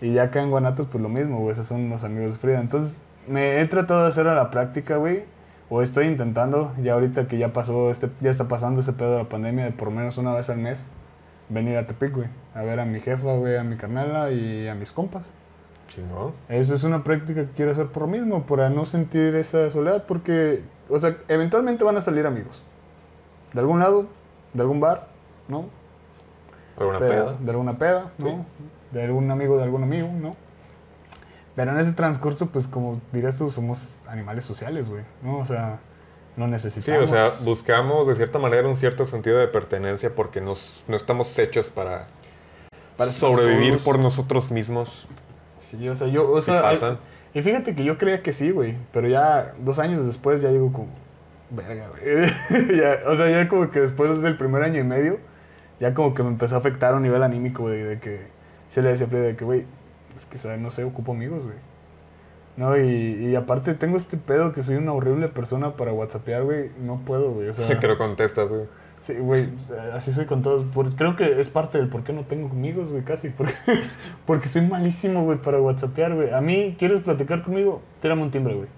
Y 0.00 0.14
ya 0.14 0.24
acá 0.24 0.42
en 0.42 0.50
Guanatos, 0.50 0.88
pues 0.90 1.00
lo 1.00 1.08
mismo, 1.08 1.38
güey, 1.38 1.52
esos 1.52 1.66
son 1.66 1.88
los 1.88 2.02
amigos 2.02 2.32
de 2.32 2.38
Frida. 2.38 2.60
Entonces, 2.60 3.00
me 3.28 3.60
he 3.60 3.66
tratado 3.66 4.02
de 4.02 4.08
hacer 4.08 4.26
a 4.26 4.34
la 4.34 4.50
práctica, 4.50 4.96
güey. 4.96 5.22
O 5.70 5.80
estoy 5.80 6.06
intentando, 6.06 6.72
ya 6.82 6.94
ahorita 6.94 7.28
que 7.28 7.38
ya 7.38 7.52
pasó, 7.52 7.92
este, 7.92 8.10
ya 8.20 8.30
está 8.30 8.48
pasando 8.48 8.80
ese 8.80 8.92
pedo 8.92 9.12
de 9.12 9.18
la 9.18 9.28
pandemia, 9.28 9.64
de 9.64 9.70
por 9.70 9.90
menos 9.90 10.18
una 10.18 10.34
vez 10.34 10.50
al 10.50 10.58
mes, 10.58 10.78
venir 11.48 11.76
a 11.76 11.86
Tepic, 11.86 12.12
güey. 12.12 12.28
A 12.54 12.62
ver 12.62 12.80
a 12.80 12.84
mi 12.84 13.00
jefa, 13.00 13.32
güey, 13.34 13.56
a 13.56 13.62
mi 13.62 13.76
carnala 13.76 14.32
y 14.32 14.66
a 14.66 14.74
mis 14.74 14.90
compas. 14.90 15.24
Chingón. 15.88 16.32
Eso 16.48 16.74
es 16.74 16.84
una 16.84 17.04
práctica 17.04 17.42
que 17.42 17.50
quiero 17.52 17.72
hacer 17.72 17.86
por 17.88 18.02
lo 18.02 18.08
mismo, 18.08 18.44
para 18.46 18.70
no 18.70 18.84
sentir 18.84 19.34
esa 19.36 19.70
soledad, 19.70 20.04
porque, 20.06 20.62
o 20.88 20.98
sea, 20.98 21.16
eventualmente 21.28 21.84
van 21.84 21.96
a 21.96 22.02
salir 22.02 22.26
amigos. 22.26 22.62
De 23.52 23.60
algún 23.60 23.80
lado, 23.80 24.06
de 24.52 24.60
algún 24.62 24.80
bar, 24.80 25.08
¿no? 25.48 25.66
Alguna 26.78 26.98
Pero- 26.98 27.10
peda. 27.12 27.36
De 27.40 27.50
alguna 27.50 27.78
peda, 27.78 28.12
¿no? 28.18 28.28
Sí. 28.28 28.34
De 28.92 29.04
algún 29.04 29.30
amigo 29.30 29.56
de 29.56 29.64
algún 29.64 29.82
amigo, 29.82 30.08
¿no? 30.08 30.34
Pero 31.56 31.70
en 31.70 31.78
ese 31.78 31.92
transcurso, 31.92 32.48
pues 32.48 32.66
como 32.66 33.00
dirías 33.12 33.38
tú, 33.38 33.50
somos 33.50 34.00
animales 34.08 34.44
sociales, 34.44 34.88
güey, 34.88 35.04
¿no? 35.22 35.38
O 35.38 35.46
sea, 35.46 35.78
no 36.36 36.46
Sí, 36.46 36.50
necesitamos... 36.50 37.04
o 37.04 37.14
sea, 37.14 37.30
buscamos 37.44 38.08
de 38.08 38.16
cierta 38.16 38.40
manera 38.40 38.66
un 38.66 38.74
cierto 38.74 39.06
sentido 39.06 39.38
de 39.38 39.46
pertenencia 39.46 40.12
porque 40.14 40.40
nos, 40.40 40.82
no 40.88 40.96
estamos 40.96 41.38
hechos 41.38 41.70
para, 41.70 42.08
sobrevivir 42.98 43.78
por 43.78 44.00
nosotros 44.00 44.50
mismos. 44.50 45.06
Sí, 45.64 45.88
o 45.88 45.96
sea, 45.96 46.08
yo, 46.08 46.30
o 46.30 46.40
sea... 46.42 46.62
pasan. 46.62 46.98
Y 47.32 47.42
fíjate 47.42 47.74
que 47.74 47.84
yo 47.84 47.98
creía 47.98 48.22
que 48.22 48.32
sí, 48.32 48.50
güey, 48.50 48.76
pero 48.92 49.08
ya 49.08 49.54
dos 49.58 49.78
años 49.80 50.06
después 50.06 50.40
ya 50.40 50.50
digo 50.50 50.72
como, 50.72 50.88
verga, 51.50 51.88
güey. 51.88 52.76
Ya, 52.78 52.98
o 53.08 53.16
sea, 53.16 53.28
ya 53.28 53.48
como 53.48 53.70
que 53.70 53.80
después 53.80 54.22
del 54.22 54.36
primer 54.36 54.62
año 54.62 54.80
y 54.80 54.84
medio, 54.84 55.18
ya 55.80 55.94
como 55.94 56.14
que 56.14 56.22
me 56.22 56.28
empezó 56.28 56.54
a 56.54 56.58
afectar 56.58 56.94
a 56.94 56.96
un 56.96 57.02
nivel 57.02 57.22
anímico, 57.22 57.64
güey, 57.64 57.82
de 57.82 57.98
que 57.98 58.20
se 58.70 58.82
le 58.82 58.90
decía 58.90 59.06
de 59.06 59.34
que, 59.34 59.44
güey, 59.44 59.64
es 60.16 60.26
que, 60.26 60.56
no 60.58 60.70
sé, 60.70 60.84
ocupo 60.84 61.12
amigos, 61.12 61.42
güey. 61.44 61.56
No, 62.56 62.76
y, 62.76 63.30
y 63.30 63.34
aparte 63.34 63.74
tengo 63.74 63.96
este 63.96 64.16
pedo 64.16 64.52
que 64.52 64.62
soy 64.62 64.76
una 64.76 64.92
horrible 64.92 65.26
persona 65.26 65.76
para 65.76 65.92
whatsappear, 65.92 66.44
güey, 66.44 66.70
no 66.80 67.00
puedo, 67.04 67.32
güey, 67.32 67.48
o 67.48 67.54
sea... 67.54 67.78
que 67.80 67.96
contestas, 67.96 68.48
güey. 68.48 68.66
Sí, 69.06 69.12
güey, 69.14 69.48
así 69.92 70.12
soy 70.12 70.24
con 70.24 70.42
todos. 70.42 70.64
Por- 70.72 70.94
creo 70.96 71.14
que 71.14 71.40
es 71.40 71.48
parte 71.48 71.76
del 71.78 71.88
por 71.88 72.04
qué 72.04 72.12
no 72.14 72.22
tengo 72.22 72.48
amigos, 72.48 72.90
güey, 72.90 73.02
casi. 73.04 73.28
Porque, 73.28 73.54
porque 74.26 74.48
soy 74.48 74.62
malísimo, 74.62 75.24
güey, 75.24 75.38
para 75.38 75.60
whatsappear, 75.60 76.14
güey. 76.14 76.30
A 76.32 76.40
mí, 76.40 76.74
¿quieres 76.78 77.02
platicar 77.02 77.42
conmigo? 77.42 77.82
Tírame 78.00 78.22
un 78.22 78.30
timbre, 78.30 78.54
güey. 78.54 78.68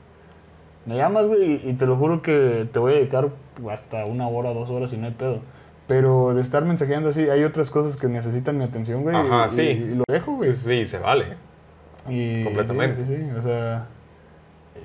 Me 0.84 0.96
llamas, 0.96 1.26
güey, 1.26 1.60
y, 1.64 1.70
y 1.70 1.72
te 1.74 1.86
lo 1.86 1.96
juro 1.96 2.22
que 2.22 2.68
te 2.72 2.78
voy 2.78 2.92
a 2.92 2.96
dedicar 2.96 3.28
hasta 3.70 4.04
una 4.04 4.28
hora, 4.28 4.52
dos 4.52 4.68
horas 4.70 4.92
y 4.92 4.96
no 4.96 5.06
hay 5.06 5.12
pedo. 5.14 5.40
Pero 5.86 6.34
de 6.34 6.42
estar 6.42 6.64
mensajeando 6.64 7.10
así, 7.10 7.28
hay 7.28 7.44
otras 7.44 7.70
cosas 7.70 7.96
que 7.96 8.08
necesitan 8.08 8.58
mi 8.58 8.64
atención, 8.64 9.02
güey. 9.02 9.14
Ajá, 9.14 9.46
y, 9.46 9.50
sí. 9.54 9.62
Y, 9.62 9.70
y 9.70 9.94
lo 9.94 10.04
dejo, 10.08 10.32
güey. 10.34 10.54
Sí, 10.54 10.80
sí, 10.82 10.86
se 10.86 10.98
vale. 10.98 11.26
Y- 12.08 12.42
completamente. 12.44 13.04
Sí, 13.04 13.16
sí, 13.16 13.22
sí, 13.24 13.30
o 13.36 13.42
sea... 13.42 13.86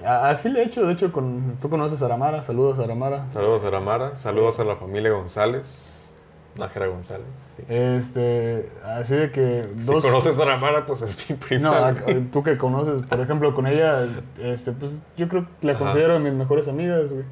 Así 0.05 0.49
le 0.49 0.61
he 0.61 0.65
hecho, 0.65 0.85
de 0.85 0.93
hecho, 0.93 1.11
con, 1.11 1.57
tú 1.61 1.69
conoces 1.69 2.01
a 2.01 2.05
Aramara, 2.05 2.43
saludos 2.43 2.79
a 2.79 2.83
Aramara. 2.83 3.29
Saludos 3.31 3.63
a 3.63 3.67
Aramara, 3.67 4.15
saludos 4.17 4.59
a 4.59 4.63
la 4.65 4.75
familia 4.75 5.11
González, 5.11 6.13
Nájera 6.57 6.87
González. 6.87 7.27
Sí. 7.55 7.63
Este, 7.69 8.69
así 8.83 9.15
de 9.15 9.31
que 9.31 9.67
Si 9.77 9.87
conoces 9.87 10.37
a 10.39 10.43
Aramara, 10.43 10.85
pues 10.85 11.01
es 11.01 11.29
mi 11.29 11.35
prima. 11.35 11.91
No, 11.91 12.13
tú 12.31 12.43
que 12.43 12.57
conoces, 12.57 13.05
por 13.05 13.19
ejemplo, 13.19 13.53
con 13.53 13.67
ella, 13.67 14.05
este, 14.39 14.71
pues 14.71 14.99
yo 15.17 15.27
creo 15.27 15.45
que 15.59 15.67
la 15.67 15.73
Ajá. 15.73 15.85
considero 15.85 16.13
de 16.13 16.19
mis 16.19 16.33
mejores 16.33 16.67
amigas, 16.67 17.11
güey. 17.11 17.25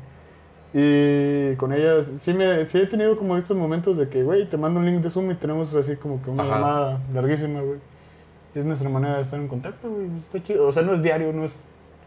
Y 0.72 1.56
con 1.56 1.74
ella 1.74 2.04
sí, 2.22 2.32
me, 2.34 2.68
sí 2.68 2.78
he 2.78 2.86
tenido 2.86 3.18
como 3.18 3.36
estos 3.38 3.58
momentos 3.58 3.98
de 3.98 4.08
que, 4.08 4.22
güey, 4.22 4.48
te 4.48 4.56
mando 4.58 4.80
un 4.80 4.86
link 4.86 5.02
de 5.02 5.10
Zoom 5.10 5.32
y 5.32 5.36
tenemos 5.36 5.74
así 5.74 5.96
como 5.96 6.22
que 6.22 6.30
una 6.30 6.44
Ajá. 6.44 6.56
llamada 6.56 7.02
larguísima, 7.14 7.62
güey. 7.62 7.80
Es 8.54 8.64
nuestra 8.66 8.88
manera 8.90 9.16
de 9.16 9.22
estar 9.24 9.40
en 9.40 9.48
contacto, 9.48 9.90
güey. 9.90 10.08
Está 10.20 10.42
chido. 10.44 10.68
O 10.68 10.72
sea, 10.72 10.84
no 10.84 10.94
es 10.94 11.02
diario, 11.02 11.34
no 11.34 11.44
es 11.46 11.54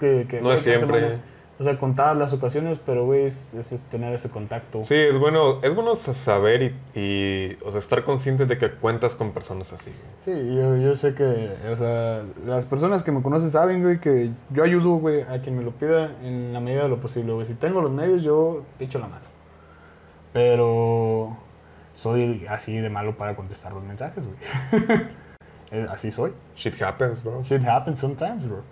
que... 0.02 0.26
que 0.28 0.38
No 0.40 0.46
güey, 0.48 0.56
es 0.56 0.62
siempre. 0.62 1.18
O 1.58 1.64
sea, 1.64 1.78
contadas 1.78 2.16
las 2.16 2.32
ocasiones, 2.32 2.80
pero, 2.84 3.04
güey, 3.04 3.26
es, 3.26 3.54
es- 3.54 3.82
tener 3.82 4.12
ese 4.14 4.28
contacto. 4.28 4.82
Sí, 4.84 4.94
es 4.96 5.16
bueno, 5.18 5.60
es 5.62 5.74
bueno 5.76 5.94
sa- 5.94 6.14
saber 6.14 6.62
y, 6.62 6.74
y, 6.98 7.56
o 7.64 7.70
sea, 7.70 7.78
estar 7.78 8.02
consciente 8.04 8.46
de 8.46 8.58
que 8.58 8.72
cuentas 8.72 9.14
con 9.14 9.30
personas 9.32 9.72
así. 9.72 9.90
güey. 10.24 10.38
Sí, 10.38 10.54
yo, 10.56 10.76
yo 10.78 10.96
sé 10.96 11.14
que, 11.14 11.52
o 11.70 11.76
sea, 11.76 12.22
las 12.46 12.64
personas 12.64 13.04
que 13.04 13.12
me 13.12 13.22
conocen 13.22 13.52
saben, 13.52 13.82
güey, 13.82 14.00
que 14.00 14.30
yo 14.50 14.64
ayudo, 14.64 14.94
güey, 14.96 15.22
a 15.22 15.40
quien 15.40 15.56
me 15.56 15.62
lo 15.62 15.70
pida 15.70 16.10
en 16.24 16.52
la 16.52 16.58
medida 16.58 16.82
de 16.84 16.88
lo 16.88 17.00
posible, 17.00 17.32
güey. 17.32 17.46
Si 17.46 17.54
tengo 17.54 17.80
los 17.80 17.92
medios, 17.92 18.22
yo 18.22 18.64
te 18.78 18.86
echo 18.86 18.98
la 18.98 19.06
mano. 19.06 19.26
Pero 20.32 21.36
soy 21.94 22.46
así 22.48 22.76
de 22.76 22.88
malo 22.88 23.16
para 23.16 23.36
contestar 23.36 23.72
los 23.72 23.84
mensajes, 23.84 24.24
güey. 24.26 24.98
Así 25.90 26.10
soy. 26.10 26.32
Shit 26.54 26.80
happens, 26.82 27.22
bro. 27.24 27.42
Shit 27.44 27.64
happens 27.66 27.98
sometimes, 27.98 28.46
bro. 28.46 28.62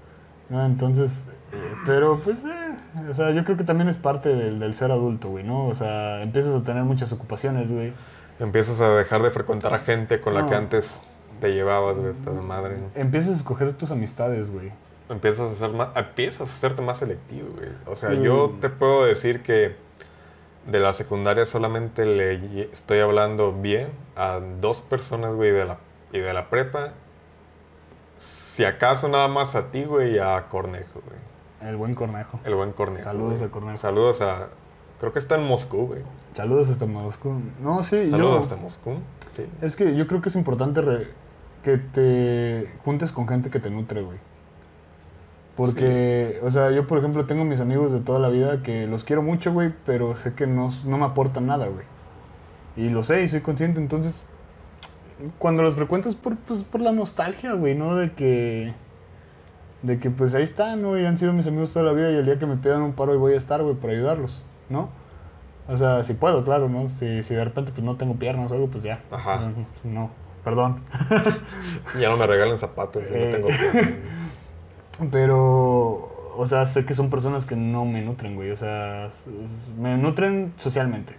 ¿No? 0.51 0.65
Entonces, 0.67 1.11
eh, 1.53 1.75
pero 1.87 2.21
pues, 2.21 2.39
eh, 2.45 3.09
o 3.09 3.15
sea, 3.15 3.31
yo 3.31 3.45
creo 3.45 3.57
que 3.57 3.65
también 3.65 3.89
es 3.89 3.97
parte 3.99 4.29
del, 4.29 4.59
del 4.61 4.75
ser 4.75 4.91
adulto, 4.93 5.29
güey, 5.29 5.45
¿no? 5.45 5.67
O 5.69 5.75
sea, 5.75 6.23
empiezas 6.23 6.55
a 6.61 6.63
tener 6.65 6.83
muchas 6.85 7.13
ocupaciones, 7.13 7.71
güey. 7.73 7.93
Empiezas 8.39 8.81
a 8.81 8.91
dejar 8.97 9.23
de 9.23 9.31
frecuentar 9.31 9.73
a 9.75 9.79
gente 9.81 10.21
con 10.21 10.35
la 10.35 10.45
que 10.47 10.53
No. 10.53 10.59
antes 10.59 11.03
te 11.41 11.53
llevabas, 11.53 11.97
güey, 11.99 12.13
puta 12.13 12.33
madre. 12.43 12.77
Empiezas 12.95 13.33
a 13.33 13.37
escoger 13.37 13.73
tus 13.75 13.91
amistades, 13.91 14.51
güey. 14.51 14.73
Empiezas 15.09 15.51
a 15.51 15.55
ser 15.55 15.71
más, 15.71 15.89
empiezas 15.97 16.41
a 16.43 16.45
hacerte 16.45 16.83
más 16.83 16.99
selectivo, 16.99 17.49
güey. 17.57 17.69
O 17.87 17.97
sea, 17.97 18.11
Sí. 18.11 18.21
yo 18.23 18.57
te 18.61 18.69
puedo 18.71 19.05
decir 19.05 19.43
que 19.43 19.75
de 20.67 20.79
la 20.81 20.93
secundaria 20.93 21.47
solamente 21.47 22.05
le 22.07 22.63
estoy 22.73 23.01
hablando 23.01 23.53
bien 23.53 23.89
a 24.17 24.41
dos 24.61 24.83
personas, 24.83 25.35
güey, 25.35 25.51
de 25.53 25.65
la, 25.65 25.79
y 26.13 26.19
de 26.21 26.33
la 26.33 26.49
prepa. 26.51 26.93
Si 28.51 28.65
acaso 28.65 29.09
nada 29.09 29.29
más 29.29 29.55
a 29.55 29.71
ti, 29.71 29.85
güey, 29.85 30.17
y 30.17 30.19
a 30.19 30.47
Cornejo, 30.49 31.01
güey. 31.07 31.71
El 31.71 31.77
buen 31.77 31.95
cornejo. 31.95 32.41
El 32.45 32.57
buen 32.57 32.73
Cornejo. 32.73 33.05
Saludos 33.05 33.39
güey. 33.39 33.49
a 33.49 33.53
Cornejo. 33.53 33.77
Saludos 33.77 34.21
a... 34.23 34.49
Creo 34.99 35.13
que 35.13 35.21
está 35.21 35.37
en 35.37 35.45
Moscú, 35.45 35.87
güey. 35.87 36.03
Saludos 36.35 36.69
hasta 36.69 36.85
Moscú. 36.87 37.41
No, 37.63 37.85
sí, 37.85 38.11
Saludos 38.11 38.33
yo... 38.35 38.39
hasta 38.41 38.57
Moscú. 38.57 38.95
Sí. 39.37 39.47
Es 39.63 39.77
que 39.77 39.95
yo 39.95 40.09
creo 40.09 40.21
que 40.21 40.31
es 40.31 40.35
importante 40.35 40.81
re- 40.81 41.09
que 41.63 41.77
te 41.79 42.69
juntes 42.85 43.13
con 43.13 43.29
gente 43.29 43.51
que 43.51 43.61
te 43.61 43.71
nutre, 43.71 44.03
güey. 44.03 44.19
Porque, 45.57 46.41
o 46.43 46.51
sea, 46.51 46.73
yo 46.73 46.87
por 46.89 46.99
ejemplo 46.99 47.27
tengo 47.27 47.45
mis 47.45 47.61
amigos 47.61 47.93
de 47.93 48.01
toda 48.01 48.19
la 48.19 48.31
vida 48.31 48.63
que 48.65 48.87
los 48.89 49.05
quiero 49.05 49.23
mucho, 49.23 49.53
güey, 49.53 49.73
pero 49.87 50.17
sé 50.17 50.35
que 50.35 50.47
no, 50.49 50.71
no 50.85 50.99
me 50.99 51.05
aportan 51.05 51.47
nada, 51.47 51.67
güey. 51.67 51.85
Y 52.77 52.89
lo 52.89 53.05
sé 53.05 53.23
y 53.23 53.29
soy 53.29 53.43
consciente, 53.43 53.79
entonces 53.81 54.25
cuando 55.39 55.63
los 55.63 55.75
frecuento 55.75 56.09
es 56.09 56.15
por, 56.17 56.37
pues, 56.37 56.63
por 56.63 56.81
la 56.81 56.93
nostalgia, 56.93 57.53
güey, 57.55 57.75
¿no? 57.75 57.97
De 57.97 58.13
que, 58.13 58.73
de 59.83 59.99
que 59.99 60.11
pues 60.11 60.35
ahí 60.35 60.43
están, 60.43 60.83
¿no? 60.83 60.99
Y 60.99 61.05
han 61.07 61.19
sido 61.19 61.33
mis 61.33 61.47
amigos 61.47 61.73
toda 61.73 61.85
la 61.87 61.93
vida 61.93 62.11
y 62.11 62.17
el 62.17 62.25
día 62.25 62.39
que 62.39 62.47
me 62.47 62.57
pidan 62.57 62.83
un 62.83 62.93
paro 62.93 63.13
ahí 63.13 63.19
voy 63.19 63.35
a 63.35 63.37
estar, 63.39 63.63
güey, 63.63 63.75
para 63.75 63.93
ayudarlos, 63.93 64.43
¿no? 64.69 64.89
O 65.69 65.77
sea, 65.77 66.03
si 66.05 66.15
puedo, 66.15 66.45
claro, 66.45 66.69
¿no? 66.69 66.89
Si, 66.89 67.23
si 67.23 67.35
de 67.35 67.45
repente 67.45 67.71
pues 67.73 67.85
no 67.85 67.97
tengo 67.97 68.15
piernas 68.15 68.51
o 68.51 68.55
algo, 68.55 68.67
pues 68.69 68.83
ya. 68.83 69.01
Ajá. 69.11 69.41
No, 69.41 69.53
pues, 69.55 69.85
No, 69.85 70.11
perdón. 70.45 70.81
Ya 72.01 72.09
no 72.09 72.17
me 72.17 72.27
regalen 72.27 72.59
zapatos, 72.59 73.05
Eh. 73.11 73.25
no 73.25 73.31
tengo 73.31 73.49
piernas. 73.49 73.95
Pero, 75.11 76.35
o 76.37 76.47
sea, 76.47 76.67
sé 76.67 76.85
que 76.85 76.95
son 76.95 77.09
personas 77.11 77.47
que 77.47 77.57
no 77.57 77.85
me 77.85 78.03
nutren, 78.03 78.35
güey. 78.35 78.51
O 78.51 78.57
sea, 78.57 79.11
me 79.79 79.97
nutren 79.97 80.53
socialmente. 80.59 81.15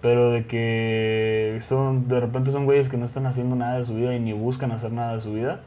Pero 0.00 0.30
de 0.30 0.46
que 0.46 1.58
son, 1.62 2.08
de 2.08 2.20
repente 2.20 2.52
son 2.52 2.66
güeyes 2.66 2.88
que 2.88 2.96
no 2.96 3.04
están 3.04 3.26
haciendo 3.26 3.56
nada 3.56 3.78
de 3.78 3.84
su 3.84 3.94
vida 3.94 4.14
y 4.14 4.20
ni 4.20 4.32
buscan 4.32 4.70
hacer 4.70 4.92
nada 4.92 5.14
de 5.14 5.20
su 5.20 5.32
vida. 5.32 5.60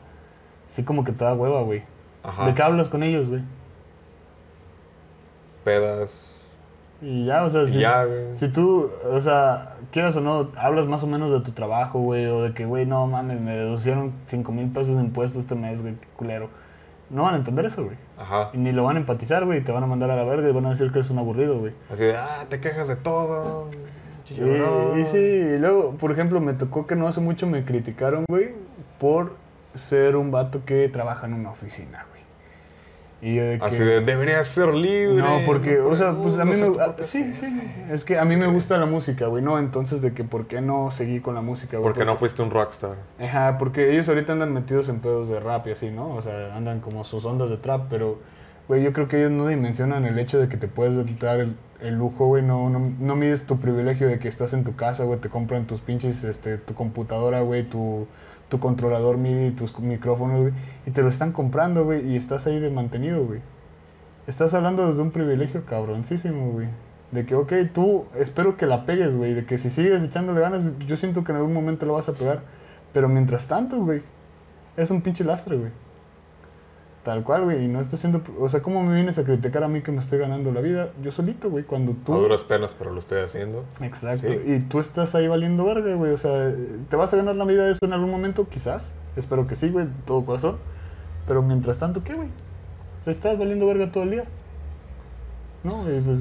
Sí 0.69 0.83
como 0.83 1.03
que 1.03 1.11
te 1.11 1.25
da 1.25 1.33
hueva, 1.33 1.61
güey. 1.63 1.83
Ajá. 2.23 2.45
¿De 2.45 2.55
qué 2.55 2.61
hablas 2.61 2.87
con 2.87 3.03
ellos, 3.03 3.27
güey? 3.27 3.41
Pedas. 5.65 6.31
Y 7.01 7.25
ya, 7.25 7.43
o 7.43 7.49
sea, 7.49 7.65
si, 7.67 7.79
ya, 7.79 8.05
si 8.35 8.47
tú, 8.49 8.89
o 9.09 9.19
sea, 9.21 9.75
quieras 9.91 10.15
o 10.15 10.21
no, 10.21 10.51
hablas 10.55 10.85
más 10.85 11.01
o 11.01 11.07
menos 11.07 11.31
de 11.31 11.39
tu 11.39 11.51
trabajo, 11.51 11.99
güey, 11.99 12.27
o 12.27 12.43
de 12.43 12.53
que, 12.53 12.65
güey, 12.65 12.85
no 12.85 13.07
mames, 13.07 13.41
me 13.41 13.55
deducieron 13.55 14.13
5 14.27 14.51
mil 14.51 14.69
pesos 14.69 14.95
de 14.95 15.01
impuestos 15.01 15.41
este 15.41 15.55
mes, 15.55 15.81
güey, 15.81 15.95
qué 15.95 16.07
culero. 16.15 16.49
No 17.09 17.23
van 17.23 17.33
a 17.33 17.37
entender 17.37 17.65
eso, 17.65 17.83
güey. 17.83 17.97
Ajá. 18.19 18.51
Y 18.53 18.59
ni 18.59 18.71
lo 18.71 18.83
van 18.83 18.97
a 18.97 18.99
empatizar, 18.99 19.45
güey, 19.45 19.59
y 19.59 19.63
te 19.63 19.71
van 19.71 19.83
a 19.83 19.87
mandar 19.87 20.11
a 20.11 20.15
la 20.15 20.23
verga 20.23 20.47
y 20.47 20.51
van 20.51 20.67
a 20.67 20.69
decir 20.69 20.91
que 20.91 20.99
eres 20.99 21.09
un 21.09 21.17
aburrido, 21.17 21.57
güey. 21.57 21.73
Así 21.91 22.03
de, 22.03 22.17
ah, 22.17 22.45
te 22.47 22.59
quejas 22.59 22.87
de 22.87 22.97
todo. 22.97 23.69
Y, 24.31 24.39
llorón". 24.39 24.99
y 24.99 25.05
sí, 25.05 25.17
y 25.17 25.57
luego, 25.59 25.91
por 25.93 26.11
ejemplo, 26.11 26.39
me 26.39 26.53
tocó 26.53 26.87
que 26.87 26.95
no 26.95 27.07
hace 27.07 27.21
mucho 27.21 27.47
me 27.47 27.63
criticaron, 27.65 28.25
güey, 28.29 28.51
por 28.99 29.35
ser 29.75 30.15
un 30.15 30.31
vato 30.31 30.63
que 30.65 30.87
trabaja 30.89 31.27
en 31.27 31.33
una 31.33 31.51
oficina, 31.51 32.05
güey. 32.09 32.21
Y 33.23 33.35
yo 33.35 33.43
de 33.43 33.59
que... 33.59 33.65
Así 33.65 33.83
de, 33.83 34.01
deberías 34.01 34.47
ser 34.47 34.73
libre. 34.73 35.21
No, 35.21 35.41
porque, 35.45 35.79
o 35.79 35.95
sea, 35.95 36.13
pues 36.13 36.39
a 36.39 36.45
mí 36.45 36.55
me... 36.55 36.57
tu 36.57 36.79
ah, 36.81 36.95
Sí, 37.03 37.23
jefe". 37.23 37.49
sí, 37.49 37.83
es 37.91 38.03
que 38.03 38.17
a 38.17 38.25
mí 38.25 38.35
me 38.35 38.47
gusta 38.47 38.77
la 38.77 38.87
música, 38.87 39.27
güey, 39.27 39.43
¿no? 39.43 39.59
Entonces, 39.59 40.01
de 40.01 40.13
que 40.13 40.23
por 40.23 40.47
qué 40.47 40.59
no 40.59 40.89
seguí 40.89 41.19
con 41.19 41.35
la 41.35 41.41
música, 41.41 41.77
güey. 41.77 41.83
Porque 41.93 42.03
no 42.03 42.17
fuiste 42.17 42.41
un 42.41 42.49
rockstar. 42.49 42.95
Ajá, 43.19 43.57
porque 43.59 43.91
ellos 43.91 44.09
ahorita 44.09 44.33
andan 44.33 44.53
metidos 44.53 44.89
en 44.89 44.99
pedos 45.01 45.29
de 45.29 45.39
rap 45.39 45.67
y 45.67 45.71
así, 45.71 45.91
¿no? 45.91 46.15
O 46.15 46.21
sea, 46.23 46.55
andan 46.55 46.79
como 46.79 47.03
sus 47.03 47.23
ondas 47.25 47.51
de 47.51 47.57
trap, 47.57 47.85
pero, 47.91 48.17
güey, 48.67 48.81
yo 48.81 48.91
creo 48.91 49.07
que 49.07 49.19
ellos 49.19 49.31
no 49.31 49.47
dimensionan 49.47 50.05
el 50.05 50.17
hecho 50.17 50.39
de 50.39 50.49
que 50.49 50.57
te 50.57 50.67
puedes 50.67 50.95
dar 51.19 51.39
el, 51.41 51.55
el 51.81 51.95
lujo, 51.97 52.27
güey, 52.27 52.43
no, 52.43 52.69
no, 52.69 52.79
no 52.99 53.15
mides 53.15 53.45
tu 53.45 53.57
privilegio 53.57 54.07
de 54.07 54.19
que 54.19 54.27
estás 54.27 54.53
en 54.53 54.63
tu 54.63 54.75
casa, 54.75 55.03
güey, 55.03 55.19
te 55.19 55.29
compran 55.29 55.65
tus 55.65 55.81
pinches, 55.81 56.23
este, 56.23 56.57
tu 56.57 56.73
computadora, 56.73 57.41
güey, 57.41 57.63
tu, 57.63 58.07
tu 58.49 58.59
controlador 58.59 59.17
MIDI, 59.17 59.51
tus 59.51 59.77
micrófonos, 59.79 60.41
güey, 60.41 60.53
y 60.85 60.91
te 60.91 61.01
lo 61.01 61.09
están 61.09 61.31
comprando, 61.31 61.83
güey, 61.85 62.07
y 62.07 62.17
estás 62.17 62.47
ahí 62.47 62.59
de 62.59 62.69
mantenido, 62.69 63.25
güey. 63.25 63.41
Estás 64.27 64.53
hablando 64.53 64.87
desde 64.87 65.01
un 65.01 65.11
privilegio 65.11 65.65
cabroncísimo, 65.65 66.51
güey. 66.51 66.67
De 67.11 67.25
que, 67.25 67.35
ok, 67.35 67.53
tú 67.73 68.05
espero 68.15 68.55
que 68.55 68.65
la 68.65 68.85
pegues, 68.85 69.17
güey. 69.17 69.33
De 69.33 69.45
que 69.45 69.57
si 69.57 69.69
sigues 69.69 70.03
echándole 70.03 70.39
ganas, 70.41 70.63
yo 70.87 70.95
siento 70.95 71.23
que 71.23 71.31
en 71.31 71.39
algún 71.39 71.53
momento 71.53 71.85
lo 71.85 71.93
vas 71.93 72.07
a 72.07 72.13
pegar. 72.13 72.41
Pero 72.93 73.09
mientras 73.09 73.47
tanto, 73.47 73.83
güey, 73.83 74.01
es 74.77 74.91
un 74.91 75.01
pinche 75.01 75.23
lastre, 75.23 75.57
güey. 75.57 75.71
Tal 77.03 77.23
cual, 77.23 77.45
güey. 77.45 77.65
Y 77.65 77.68
no 77.68 77.80
estás 77.80 77.95
haciendo. 77.99 78.22
O 78.40 78.48
sea, 78.48 78.61
¿cómo 78.61 78.84
me 78.84 78.94
vienes 78.94 79.18
a 79.18 79.23
criticar 79.23 79.64
a 79.64 79.68
mí 79.68 79.82
que 79.82 79.91
me 79.91 79.99
estoy 79.99 80.19
ganando 80.19 80.52
la 80.52 80.61
vida? 80.61 80.90
Yo 81.02 81.11
solito, 81.11 81.49
güey. 81.49 81.64
Cuando 81.64 81.94
tú. 81.94 82.14
A 82.14 82.18
duras 82.18 82.44
penas, 82.44 82.76
pero 82.76 82.91
lo 82.91 82.99
estoy 82.99 83.22
haciendo. 83.22 83.65
Exacto. 83.82 84.28
Sí. 84.28 84.40
Y 84.45 84.60
tú 84.60 84.80
estás 84.80 85.15
ahí 85.15 85.28
valiendo 85.28 85.65
verga, 85.65 85.95
güey. 85.95 86.11
O 86.11 86.18
sea, 86.18 86.53
¿te 86.90 86.95
vas 86.95 87.11
a 87.14 87.18
ganar 87.18 87.36
la 87.36 87.45
vida 87.45 87.65
de 87.65 87.72
eso 87.72 87.86
en 87.86 87.94
algún 87.94 88.11
momento? 88.11 88.48
Quizás. 88.48 88.91
Espero 89.15 89.48
que 89.48 89.56
sí, 89.56 89.69
güey, 89.69 89.88
de 89.88 89.94
todo 90.06 90.23
corazón. 90.26 90.57
Pero 91.28 91.41
mientras 91.41 91.78
tanto, 91.80 92.03
¿qué, 92.03 92.14
güey? 92.14 92.28
O 92.28 93.03
sea, 93.03 93.14
estás 93.14 93.38
valiendo 93.38 93.65
verga 93.65 93.91
todo 93.91 94.03
el 94.03 94.11
día. 94.11 94.26
No, 95.64 95.78
güey, 95.84 95.99
pues. 96.02 96.19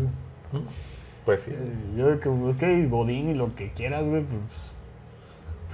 Pues 1.26 1.40
sí. 1.42 1.50
eh, 1.52 1.72
yo 1.96 2.08
de 2.08 2.18
que, 2.18 2.28
ok, 2.30 2.90
Godín 2.90 3.28
y 3.30 3.34
lo 3.34 3.54
que 3.54 3.70
quieras, 3.72 4.04
güey, 4.04 4.22
pues. 4.22 4.40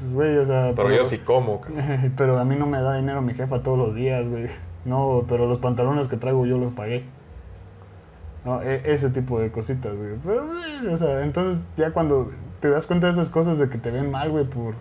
Pues, 0.00 0.12
güey, 0.12 0.36
o 0.38 0.44
sea. 0.44 0.72
Pero 0.74 0.92
yo 0.92 1.06
sí 1.06 1.18
como, 1.18 1.60
cabrón. 1.62 2.12
pero 2.16 2.38
a 2.38 2.44
mí 2.44 2.56
no 2.56 2.66
me 2.66 2.80
da 2.82 2.96
dinero 2.96 3.22
mi 3.22 3.34
jefa 3.34 3.62
todos 3.62 3.78
los 3.78 3.94
días, 3.94 4.28
güey. 4.28 4.48
No, 4.86 5.24
pero 5.28 5.46
los 5.46 5.58
pantalones 5.58 6.08
que 6.08 6.16
traigo 6.16 6.46
yo 6.46 6.58
los 6.58 6.72
pagué. 6.72 7.04
No, 8.44 8.62
e- 8.62 8.82
ese 8.84 9.10
tipo 9.10 9.38
de 9.40 9.50
cositas, 9.50 9.94
güey. 9.96 10.12
Pero, 10.24 10.46
güey, 10.46 10.94
o 10.94 10.96
sea, 10.96 11.22
entonces 11.24 11.62
ya 11.76 11.90
cuando 11.90 12.30
te 12.60 12.70
das 12.70 12.86
cuenta 12.86 13.08
de 13.08 13.12
esas 13.12 13.28
cosas 13.28 13.58
de 13.58 13.68
que 13.68 13.78
te 13.78 13.90
ven 13.90 14.10
mal, 14.10 14.30
güey, 14.30 14.44
por, 14.44 14.74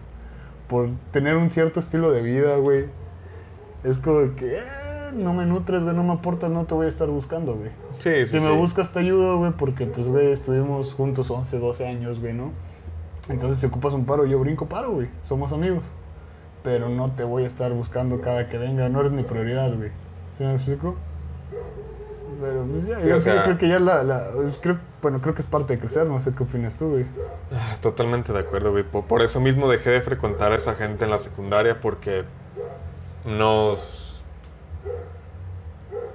por 0.69 0.89
tener 1.11 1.35
un 1.35 1.49
cierto 1.49 1.79
estilo 1.79 2.11
de 2.11 2.21
vida, 2.21 2.57
güey. 2.57 2.85
Es 3.83 3.97
como 3.97 4.35
que, 4.35 4.59
eh, 4.59 5.11
no 5.13 5.33
me 5.33 5.45
nutres, 5.45 5.83
güey, 5.83 5.95
no 5.95 6.03
me 6.03 6.13
aportas, 6.13 6.51
no 6.51 6.65
te 6.65 6.75
voy 6.75 6.85
a 6.85 6.89
estar 6.89 7.07
buscando, 7.07 7.55
güey. 7.55 7.71
Sí, 7.99 8.27
sí, 8.27 8.39
Si 8.39 8.39
me 8.39 8.51
buscas 8.51 8.91
te 8.91 8.99
ayudo, 8.99 9.39
güey, 9.39 9.51
porque 9.53 9.87
pues, 9.87 10.07
güey, 10.07 10.31
estuvimos 10.31 10.93
juntos 10.93 11.31
11, 11.31 11.57
12 11.57 11.87
años, 11.87 12.19
güey, 12.21 12.33
¿no? 12.33 12.51
Entonces 13.29 13.59
si 13.59 13.65
ocupas 13.65 13.95
un 13.95 14.05
paro, 14.05 14.25
yo 14.25 14.39
brinco 14.39 14.67
paro, 14.67 14.91
güey. 14.91 15.07
Somos 15.23 15.51
amigos. 15.51 15.83
Pero 16.65 16.89
no 16.89 17.11
te 17.11 17.23
voy 17.23 17.43
a 17.43 17.45
estar 17.45 17.71
buscando 17.71 18.19
cada 18.19 18.49
que 18.49 18.57
venga, 18.57 18.89
no 18.89 18.99
eres 18.99 19.13
mi 19.13 19.23
prioridad, 19.23 19.73
güey. 19.73 19.91
¿Sí 20.37 20.43
me 20.43 20.55
explico? 20.55 20.95
Pero 22.41 22.65
pues 22.69 22.85
ya, 22.87 22.99
Sí, 22.99 23.07
yo 23.07 23.15
o 23.17 23.21
sea- 23.21 23.43
creo 23.43 23.57
que 23.57 23.69
ya 23.69 23.79
la, 23.79 24.03
la- 24.03 24.27
creo- 24.61 24.79
bueno, 25.01 25.21
creo 25.21 25.33
que 25.33 25.41
es 25.41 25.47
parte 25.47 25.75
de 25.75 25.79
crecer, 25.79 26.05
no 26.07 26.19
sé 26.19 26.33
qué 26.35 26.43
opinas 26.43 26.75
tú, 26.75 26.89
güey. 26.89 27.05
Ah, 27.53 27.75
Totalmente 27.79 28.33
de 28.33 28.39
acuerdo, 28.39 28.71
güey. 28.71 28.83
Por, 28.83 29.05
por 29.05 29.21
eso 29.21 29.39
mismo 29.39 29.69
dejé 29.69 29.91
de 29.91 30.01
frecuentar 30.01 30.51
a 30.51 30.55
esa 30.55 30.73
gente 30.75 31.05
en 31.05 31.11
la 31.11 31.19
secundaria 31.19 31.79
porque 31.79 32.25
nos... 33.25 34.23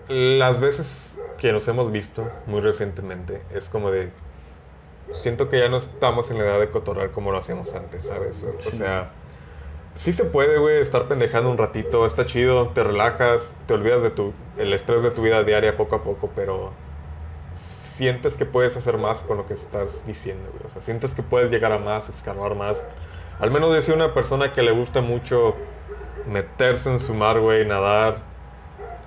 Las 0.09 0.59
veces 0.61 1.19
que 1.39 1.53
nos 1.53 1.67
hemos 1.69 1.93
visto 1.93 2.29
muy 2.47 2.61
recientemente 2.61 3.41
es 3.55 3.69
como 3.69 3.91
de... 3.91 4.11
Siento 5.13 5.49
que 5.49 5.59
ya 5.61 5.69
no 5.69 5.77
estamos 5.79 6.31
en 6.31 6.39
la 6.39 6.45
edad 6.45 6.61
de 6.61 6.69
cotorrar 6.71 7.11
como 7.13 7.31
lo 7.33 7.39
hacíamos 7.39 7.75
antes, 7.75 8.05
¿sabes? 8.05 8.45
O 8.45 8.61
Sí. 8.61 8.77
sea, 8.77 9.11
sí 9.95 10.13
se 10.13 10.25
puede, 10.25 10.59
güey, 10.59 10.81
estar 10.81 11.09
pendejando 11.09 11.51
un 11.51 11.59
ratito, 11.59 12.07
está 12.07 12.27
chido, 12.27 12.69
te 12.69 12.83
relajas, 12.85 13.53
te 13.67 13.75
olvidas 13.75 14.03
de 14.03 14.11
tu, 14.11 14.33
el 14.59 14.73
estrés 14.73 15.03
de 15.03 15.11
tu 15.11 15.23
vida 15.23 15.45
diaria 15.45 15.77
poco 15.77 15.97
a 15.97 16.03
poco, 16.03 16.31
pero 16.35 16.73
sientes 17.55 18.35
que 18.35 18.47
puedes 18.47 18.77
hacer 18.79 18.97
más 18.97 19.21
con 19.21 19.37
lo 19.37 19.47
que 19.47 19.53
estás 19.55 20.07
diciendo, 20.07 20.51
güey. 20.53 20.65
O 20.65 20.69
sea, 20.71 20.81
sientes 20.81 21.15
que 21.15 21.23
puedes 21.23 21.51
llegar 21.51 21.73
a 21.73 21.79
más, 21.79 22.09
escarbar 22.09 22.55
más. 22.55 22.83
Al 23.39 23.51
menos 23.51 23.75
yo 23.75 23.83
soy 23.83 23.95
una 23.95 24.15
persona 24.15 24.53
que 24.55 24.63
le 24.63 24.73
gusta 24.73 25.03
mucho 25.03 25.55
meterse 26.27 26.91
en 26.91 26.99
su 26.99 27.15
mar, 27.15 27.41
güey, 27.41 27.67
nadar. 27.67 28.23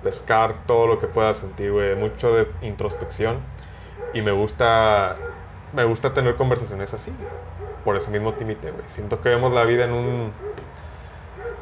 pescar 0.04 0.66
todo 0.66 0.86
lo 0.86 1.00
que 1.00 1.08
pueda 1.08 1.34
sentir, 1.34 1.72
güey. 1.72 1.96
Mucho 1.96 2.34
de 2.34 2.48
introspección. 2.62 3.40
Y 4.12 4.22
me 4.22 4.32
gusta, 4.32 5.16
me 5.72 5.84
gusta 5.84 6.14
tener 6.14 6.36
conversaciones 6.36 6.94
así, 6.94 7.10
güey. 7.10 7.28
Por 7.84 7.96
eso 7.96 8.10
mismo 8.10 8.32
te 8.32 8.42
invité, 8.42 8.70
güey. 8.70 8.84
Siento 8.86 9.20
que 9.20 9.28
vemos 9.28 9.52
la 9.52 9.64
vida 9.64 9.84
en 9.84 9.92
un 9.92 10.32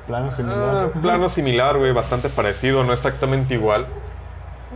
Plano 0.06 0.28
ah, 0.30 0.32
similar. 0.32 0.90
plano 1.00 1.28
similar, 1.28 1.78
güey. 1.78 1.92
Bastante 1.92 2.28
parecido, 2.28 2.82
no 2.84 2.92
exactamente 2.92 3.54
igual. 3.54 3.86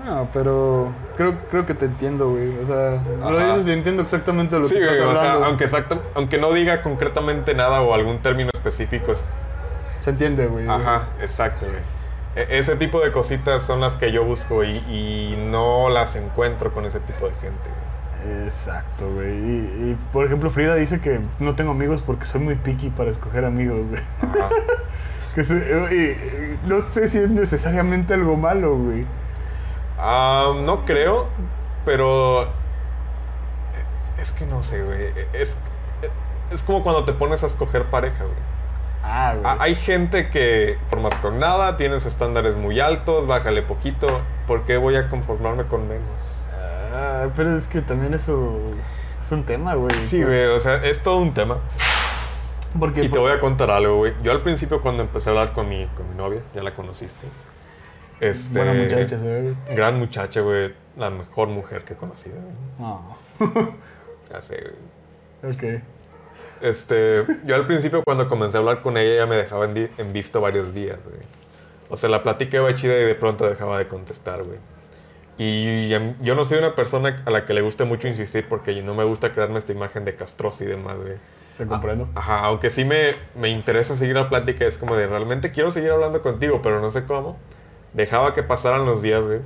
No, 0.05 0.29
pero 0.33 0.93
creo, 1.17 1.35
creo 1.51 1.67
que 1.67 1.75
te 1.75 1.87
entiendo, 1.87 2.31
güey. 2.31 2.57
O 2.63 2.67
sea, 2.67 3.03
lo 3.31 3.39
Ajá. 3.39 3.57
dices 3.57 3.67
y 3.69 3.73
entiendo 3.73 4.03
exactamente 4.05 4.57
lo 4.59 4.67
Sí, 4.67 4.75
que 4.75 4.85
güey, 4.85 4.95
estás 4.95 5.09
o 5.09 5.13
sea, 5.13 5.21
hablando. 5.23 5.47
aunque, 5.47 5.65
exacta- 5.65 5.99
aunque 6.15 6.39
no 6.39 6.53
diga 6.53 6.83
concretamente 6.83 7.55
nada 7.55 7.81
o 7.83 7.93
algún 7.95 8.19
término 8.19 8.51
específico, 8.55 9.13
es- 9.13 9.25
Se 10.03 10.11
entiende, 10.11 10.47
güey. 10.47 10.69
Ajá, 10.69 11.09
exacto, 11.21 11.67
güey. 11.67 11.81
E- 12.37 12.59
ese 12.59 12.77
tipo 12.77 13.01
de 13.01 13.11
cositas 13.11 13.65
son 13.65 13.81
las 13.81 13.97
que 13.97 14.13
yo 14.13 14.23
busco 14.25 14.63
y, 14.63 14.77
y 14.89 15.37
no 15.51 15.89
las 15.89 16.15
encuentro 16.15 16.73
con 16.73 16.85
ese 16.85 17.01
tipo 17.01 17.27
de 17.27 17.33
gente, 17.35 17.69
güey. 17.69 17.86
Exacto, 18.45 19.11
güey. 19.13 19.31
Y, 19.33 19.57
y, 19.93 19.99
por 20.13 20.27
ejemplo, 20.27 20.51
Frida 20.51 20.75
dice 20.75 21.01
que 21.01 21.21
no 21.41 21.55
tengo 21.55 21.71
amigos 21.73 22.03
porque 22.03 22.25
soy 22.27 22.41
muy 22.41 22.55
picky 22.57 22.91
para 22.91 23.11
escoger 23.11 23.45
amigos, 23.45 23.87
güey. 23.89 24.03
Ajá. 24.23 24.49
Que 25.35 25.45
soy- 25.45 25.59
y- 25.59 25.95
y 25.95 26.59
no 26.67 26.81
sé 26.81 27.09
si 27.09 27.19
es 27.19 27.29
necesariamente 27.29 28.15
algo 28.15 28.37
malo, 28.37 28.75
güey. 28.79 29.05
Ah, 29.99 30.55
no 30.65 30.87
creo, 30.87 31.27
pero 31.85 32.49
es 34.19 34.33
que 34.33 34.47
no 34.47 34.63
sé, 34.63 34.83
güey. 34.83 35.13
Es, 35.35 35.59
es 36.51 36.63
como 36.63 36.83
cuando 36.83 37.05
te 37.05 37.13
pones 37.13 37.43
a 37.43 37.47
escoger 37.49 37.85
pareja, 37.85 38.25
güey. 38.25 38.37
Ah, 39.05 39.33
güey. 39.35 39.45
Ah, 39.47 39.57
Hay 39.61 39.75
gente 39.75 40.31
que, 40.31 40.79
por 40.89 41.01
más 41.01 41.15
con 41.17 41.39
nada, 41.39 41.77
tienes 41.77 42.07
estándares 42.07 42.57
muy 42.57 42.81
altos, 42.81 43.27
bájale 43.27 43.61
poquito. 43.63 44.07
¿Por 44.47 44.65
qué 44.65 44.79
voy 44.79 44.97
a 44.97 45.11
conformarme 45.11 45.65
con 45.67 45.87
menos? 45.87 46.36
Ah, 46.99 47.29
pero 47.37 47.57
es 47.57 47.67
que 47.67 47.83
también 47.83 48.15
eso 48.15 48.59
es 49.21 49.31
un 49.31 49.45
tema, 49.45 49.75
güey. 49.75 50.01
Sí, 50.01 50.23
güey, 50.23 50.47
o 50.47 50.59
sea, 50.59 50.83
es 50.83 51.03
todo 51.03 51.19
un 51.19 51.35
tema. 51.35 51.59
Porque 52.79 53.05
Y 53.05 53.09
te 53.11 53.19
voy 53.19 53.33
a 53.33 53.39
contar 53.39 53.71
algo, 53.71 53.97
güey. 53.97 54.15
Yo 54.23 54.33
al 54.33 54.43
principio 54.43 54.81
cuando 54.81 55.03
empecé 55.03 55.29
a 55.29 55.33
hablar 55.33 55.53
con 55.53 55.69
mi, 55.69 55.87
con 55.89 56.09
mi 56.09 56.15
novia, 56.15 56.41
ya 56.55 56.63
la 56.63 56.73
conociste. 56.75 57.27
Este, 58.21 58.59
Buena 58.59 58.73
muchacha, 58.73 59.17
güey. 59.19 59.55
Gran 59.75 59.99
muchacha, 59.99 60.41
güey. 60.41 60.75
La 60.97 61.11
mejor 61.11 61.49
mujer 61.49 61.85
que 61.85 61.93
he 61.93 61.97
conocido, 61.97 62.37
güey. 62.37 62.55
No. 62.79 63.17
Ya 64.29 64.43
sé, 64.43 64.73
güey. 65.41 65.55
ok. 65.55 65.83
Este, 66.61 67.25
yo 67.45 67.55
al 67.55 67.65
principio 67.67 68.03
cuando 68.05 68.29
comencé 68.29 68.57
a 68.57 68.61
hablar 68.61 68.83
con 68.83 68.97
ella, 68.97 69.13
ella 69.13 69.27
me 69.27 69.37
dejaba 69.37 69.67
en, 69.67 69.89
en 69.97 70.13
visto 70.13 70.41
varios 70.41 70.75
días, 70.75 70.99
güey. 71.05 71.21
O 71.89 71.97
sea, 71.97 72.09
la 72.11 72.25
plática 72.25 72.57
iba 72.57 72.75
chida 72.75 72.99
y 72.99 73.05
de 73.05 73.15
pronto 73.15 73.49
dejaba 73.49 73.79
de 73.79 73.87
contestar, 73.87 74.43
güey. 74.43 74.59
Y 75.39 75.89
yo 75.89 76.35
no 76.35 76.45
soy 76.47 76.59
una 76.59 76.75
persona 76.75 77.23
a 77.27 77.31
la 77.31 77.45
que 77.45 77.53
le 77.53 77.61
guste 77.61 77.85
mucho 77.85 78.09
insistir 78.09 78.47
porque 78.49 78.81
no 78.83 78.95
me 78.95 79.05
gusta 79.05 79.33
crearme 79.33 79.59
esta 79.59 79.73
imagen 79.73 80.05
de 80.05 80.15
castroso 80.17 80.65
y 80.65 80.67
demás, 80.67 80.97
güey. 80.97 81.15
Te 81.59 81.67
comprendo. 81.67 82.09
Ajá, 82.15 82.41
aunque 82.41 82.71
sí 82.71 82.85
me, 82.85 83.13
me 83.35 83.49
interesa 83.49 83.97
seguir 83.97 84.15
la 84.15 84.29
plática, 84.29 84.65
es 84.67 84.79
como 84.79 84.97
de 84.97 85.07
realmente 85.07 85.51
quiero 85.53 85.73
seguir 85.73 85.91
hablando 85.91 86.23
contigo, 86.23 86.61
pero 86.63 86.81
no 86.81 86.91
sé 86.91 87.05
cómo. 87.05 87.37
Dejaba 87.93 88.33
que 88.35 88.43
pasaran 88.43 88.85
los 88.87 89.03
días, 89.03 89.25
güey. 89.27 89.41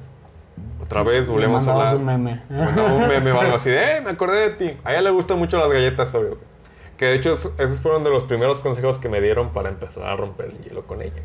Otra 0.83 1.03
vez 1.03 1.27
volvemos 1.29 1.67
a 1.69 1.73
hablar. 1.73 1.97
un 1.97 2.05
meme. 2.05 2.43
Un 2.51 3.09
meme 3.09 3.33
o 3.33 3.41
algo 3.41 3.55
así 3.57 3.71
de, 3.71 3.97
eh, 3.97 4.01
me 4.01 4.11
acordé 4.11 4.51
de 4.51 4.51
ti. 4.51 4.77
A 4.85 4.93
ella 4.93 5.03
le 5.03 5.11
gustan 5.11 5.39
mucho 5.39 5.57
las 5.59 5.69
galletas 5.71 6.15
Oreo, 6.15 6.31
güey. 6.31 6.41
Que 6.97 7.07
de 7.07 7.15
hecho 7.15 7.33
es- 7.35 7.49
esos 7.59 7.81
fueron 7.81 8.05
de 8.05 8.11
los 8.11 8.25
primeros 8.27 8.61
consejos 8.61 8.99
que 8.99 9.09
me 9.09 9.21
dieron 9.21 9.51
para 9.51 9.69
empezar 9.71 10.05
a 10.05 10.17
romper 10.17 10.47
el 10.47 10.59
hielo 10.65 10.87
con 10.87 11.01
ella. 11.03 11.23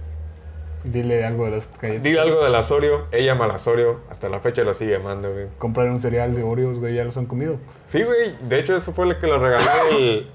Dile 0.85 1.25
algo 1.25 1.45
de 1.45 1.51
las 1.51 1.69
galletas. 1.81 2.03
Dile 2.03 2.19
algo 2.19 2.43
de 2.43 2.49
las 2.51 2.69
Oreo, 2.71 3.07
ella 3.11 3.31
ama 3.31 3.47
las 3.47 3.67
Oreo, 3.67 4.01
hasta 4.09 4.29
la 4.29 4.39
fecha 4.39 4.63
la 4.63 4.73
sigue 4.75 4.95
amando, 4.95 5.33
güey. 5.33 5.47
Comprar 5.57 5.89
un 5.89 5.99
cereal 5.99 6.35
de 6.35 6.43
Oreos, 6.43 6.77
güey, 6.79 6.93
ya 6.93 7.03
los 7.03 7.17
han 7.17 7.25
comido. 7.25 7.57
Sí, 7.87 8.03
güey, 8.03 8.35
de 8.41 8.59
hecho 8.59 8.75
eso 8.75 8.93
fue 8.93 9.07
lo 9.07 9.19
que 9.19 9.25
le 9.25 9.37
regalé 9.37 9.65
el, 9.89 10.31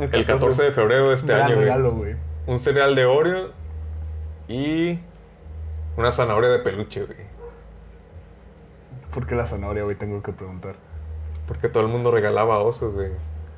el 0.12 0.24
14 0.24 0.62
de 0.62 0.72
febrero 0.72 1.10
de 1.10 1.14
este 1.16 1.26
Gran 1.28 1.42
año, 1.46 1.54
güey. 1.56 1.64
regalo, 1.66 1.92
güey. 1.92 2.14
Un 2.46 2.60
cereal 2.60 2.94
de 2.94 3.04
Oreo 3.04 3.50
y 4.48 4.98
una 5.96 6.10
zanahoria 6.12 6.48
de 6.48 6.60
peluche, 6.60 7.04
güey. 7.04 7.18
¿Por 9.12 9.26
qué 9.26 9.34
la 9.34 9.46
zanahoria, 9.46 9.82
güey? 9.82 9.96
Tengo 9.96 10.22
que 10.22 10.32
preguntar. 10.32 10.76
Porque 11.46 11.68
todo 11.68 11.82
el 11.82 11.88
mundo 11.88 12.10
regalaba 12.10 12.60
osos, 12.60 12.94
güey. 12.94 13.10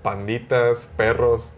Panditas, 0.03 0.89
perros. 0.97 1.53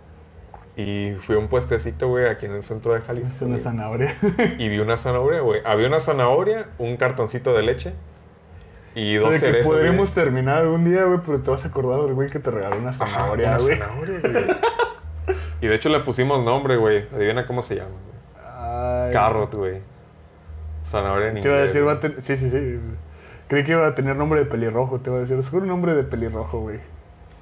Y 0.77 1.13
fui 1.23 1.37
a 1.37 1.39
un 1.39 1.49
puestecito, 1.49 2.09
güey, 2.09 2.27
aquí 2.27 2.47
en 2.47 2.53
el 2.53 2.63
centro 2.63 2.95
de 2.95 3.01
Jalisco. 3.01 3.35
Es 3.35 3.43
una 3.43 3.59
zanahoria. 3.59 4.17
Y 4.59 4.69
vi 4.69 4.79
una 4.81 4.97
zanahoria, 4.97 5.41
güey. 5.41 5.61
Había 5.65 5.87
una 5.87 6.01
zanahoria, 6.01 6.67
un 6.79 6.97
cartoncito 6.97 7.55
de 7.55 7.63
leche 7.63 7.95
y 8.95 9.17
dos 9.17 9.31
de 9.31 9.35
que 9.35 9.41
cerezas. 9.41 9.67
podríamos 9.67 10.13
terminar 10.13 10.59
algún 10.59 10.85
día, 10.85 11.05
güey, 11.05 11.21
pero 11.25 11.41
te 11.41 11.51
vas 11.51 11.65
a 11.65 11.69
acordar 11.69 12.01
del 12.03 12.15
güey 12.15 12.29
que 12.29 12.39
te 12.39 12.51
regaló 12.51 12.77
una 12.77 12.93
zanahoria, 12.93 13.49
una 13.51 13.59
güey. 13.59 13.77
zanahoria, 13.77 14.21
güey. 14.21 14.47
y 15.61 15.67
de 15.67 15.75
hecho 15.75 15.89
le 15.89 16.01
pusimos 16.01 16.45
nombre, 16.45 16.77
güey. 16.77 17.05
Adivina 17.15 17.47
cómo 17.47 17.63
se 17.63 17.77
llama, 17.77 17.91
güey. 17.91 19.13
Carrot, 19.13 19.55
güey. 19.55 19.81
Zanahoria 20.85 21.29
en 21.29 21.41
Te 21.41 21.49
iba 21.49 21.57
a 21.57 21.63
decir, 21.63 21.87
va 21.87 21.93
a 21.93 22.01
tener. 22.01 22.23
Sí, 22.23 22.37
sí, 22.37 22.51
sí. 22.51 22.79
Creí 23.49 23.65
que 23.65 23.73
iba 23.73 23.87
a 23.87 23.95
tener 23.95 24.17
nombre 24.17 24.41
de 24.41 24.47
pelirrojo. 24.47 24.99
Te 25.01 25.11
iba 25.11 25.19
a 25.19 25.23
decir, 25.23 25.41
seguro 25.43 25.63
un 25.63 25.69
nombre 25.69 25.95
de 25.95 26.03
pelirrojo, 26.03 26.61
güey. 26.61 26.81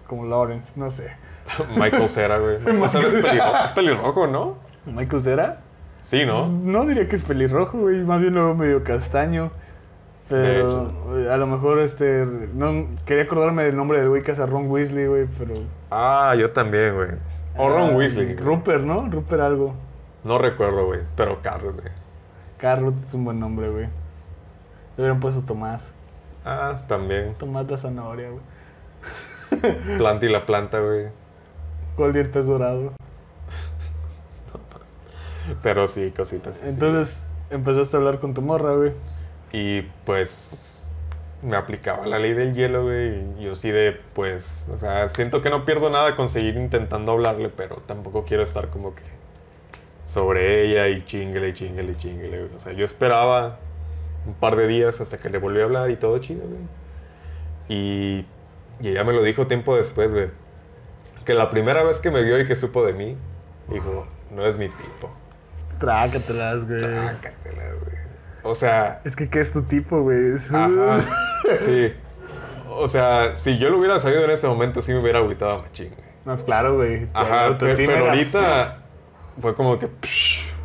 Como 0.06 0.26
Lawrence, 0.26 0.72
no 0.76 0.90
sé. 0.90 1.12
Michael 1.76 2.08
Cera, 2.08 2.38
güey. 2.38 2.56
O 2.82 2.88
sea, 2.88 3.00
es, 3.02 3.14
pelirrojo, 3.14 3.64
es 3.64 3.72
pelirrojo, 3.72 4.26
¿no? 4.26 4.56
¿Michael 4.86 5.22
Cera? 5.22 5.60
Sí, 6.00 6.24
¿no? 6.26 6.48
No 6.48 6.84
diría 6.86 7.08
que 7.08 7.16
es 7.16 7.22
pelirrojo, 7.22 7.78
güey. 7.78 8.02
Más 8.04 8.20
bien 8.20 8.34
lo 8.34 8.46
veo 8.46 8.54
medio 8.54 8.84
castaño. 8.84 9.50
Pero 10.28 10.92
a 11.30 11.36
lo 11.36 11.46
mejor 11.46 11.80
este. 11.80 12.26
No, 12.54 12.86
quería 13.04 13.24
acordarme 13.24 13.64
del 13.64 13.76
nombre 13.76 13.98
del 14.00 14.08
güey 14.08 14.22
que 14.22 14.32
hace 14.32 14.42
a 14.42 14.46
Ron 14.46 14.70
Weasley, 14.70 15.06
güey, 15.06 15.26
pero. 15.38 15.54
Ah, 15.90 16.34
yo 16.38 16.50
también, 16.52 16.94
güey. 16.94 17.10
O 17.56 17.68
Ron 17.68 17.90
Ah, 17.90 17.96
Weasley. 17.96 18.36
Rupert, 18.36 18.82
¿no? 18.82 19.08
Rupert 19.10 19.42
algo. 19.42 19.74
No 20.24 20.38
recuerdo, 20.38 20.86
güey. 20.86 21.00
Pero 21.16 21.42
Carrot, 21.42 21.74
güey. 21.74 21.92
Carrot 22.56 22.94
es 23.06 23.12
un 23.12 23.24
buen 23.24 23.38
nombre, 23.40 23.68
güey. 23.68 23.84
Le 24.96 25.02
hubieran 25.02 25.20
puesto 25.20 25.42
Tomás. 25.42 25.92
Ah, 26.44 26.80
también. 26.88 27.34
Tomás 27.34 27.70
la 27.70 27.76
zanahoria, 27.76 28.28
güey. 28.30 29.98
Planta 29.98 30.24
y 30.26 30.28
la 30.30 30.46
planta, 30.46 30.78
güey. 30.80 31.06
Goldie 31.96 32.22
el 32.22 32.30
pez 32.30 32.46
dorado. 32.46 32.92
Pero 35.62 35.88
sí, 35.88 36.10
cositas. 36.12 36.62
Entonces 36.62 37.22
empezaste 37.50 37.96
a 37.96 37.98
hablar 37.98 38.20
con 38.20 38.34
tu 38.34 38.42
morra, 38.42 38.74
güey. 38.74 38.92
Y 39.52 39.82
pues 40.04 40.82
me 41.42 41.56
aplicaba 41.56 42.06
la 42.06 42.18
ley 42.18 42.32
del 42.32 42.54
hielo, 42.54 42.84
güey. 42.84 43.24
y 43.38 43.44
Yo 43.44 43.54
sí 43.54 43.70
de, 43.70 43.98
pues, 44.14 44.66
o 44.72 44.78
sea, 44.78 45.08
siento 45.08 45.42
que 45.42 45.50
no 45.50 45.64
pierdo 45.64 45.90
nada 45.90 46.16
con 46.16 46.28
seguir 46.30 46.56
intentando 46.56 47.12
hablarle, 47.12 47.48
pero 47.48 47.76
tampoco 47.86 48.24
quiero 48.24 48.42
estar 48.42 48.68
como 48.70 48.94
que 48.94 49.02
sobre 50.06 50.64
ella 50.64 50.88
y 50.88 51.04
chinguele 51.04 51.50
y 51.50 51.54
chinguele 51.54 51.92
y 51.92 51.96
chinguele, 51.96 52.38
güey. 52.44 52.54
O 52.54 52.58
sea, 52.58 52.72
yo 52.72 52.84
esperaba 52.84 53.58
un 54.26 54.34
par 54.34 54.56
de 54.56 54.66
días 54.68 55.00
hasta 55.00 55.18
que 55.18 55.28
le 55.30 55.38
volví 55.38 55.60
a 55.60 55.64
hablar 55.64 55.90
y 55.90 55.96
todo 55.96 56.18
chido, 56.18 56.42
güey. 56.46 56.60
Y, 57.68 58.26
y 58.80 58.88
ella 58.88 59.04
me 59.04 59.12
lo 59.12 59.22
dijo 59.22 59.46
tiempo 59.46 59.76
después, 59.76 60.12
güey. 60.12 60.28
Que 61.24 61.34
la 61.34 61.50
primera 61.50 61.82
vez 61.82 61.98
que 61.98 62.10
me 62.10 62.22
vio 62.22 62.38
y 62.40 62.46
que 62.46 62.56
supo 62.56 62.84
de 62.84 62.92
mí, 62.92 63.16
dijo, 63.68 64.06
no 64.30 64.46
es 64.46 64.56
mi 64.56 64.68
tipo. 64.68 65.10
Trácatelas, 65.78 66.66
güey. 66.66 66.80
Trácatela, 66.80 67.64
güey. 67.80 67.96
O 68.44 68.54
sea, 68.54 69.00
Es 69.04 69.14
que, 69.14 69.28
¿qué 69.30 69.40
es 69.40 69.52
tu 69.52 69.62
tipo, 69.62 70.02
güey? 70.02 70.36
Ajá. 70.52 71.00
Sí. 71.58 71.92
O 72.68 72.88
sea, 72.88 73.36
si 73.36 73.58
yo 73.58 73.70
lo 73.70 73.78
hubiera 73.78 74.00
sabido 74.00 74.24
en 74.24 74.30
ese 74.30 74.48
momento, 74.48 74.82
sí 74.82 74.92
me 74.92 75.00
hubiera 75.00 75.18
agüitado 75.18 75.52
a 75.52 75.62
machín, 75.62 75.90
güey. 75.94 76.08
No, 76.24 76.34
es 76.34 76.42
claro, 76.42 76.76
güey. 76.76 77.08
Ajá, 77.12 77.56
pero, 77.58 78.06
ahorita 78.06 78.78
fue 79.40 79.54
como 79.54 79.78
que 79.78 79.88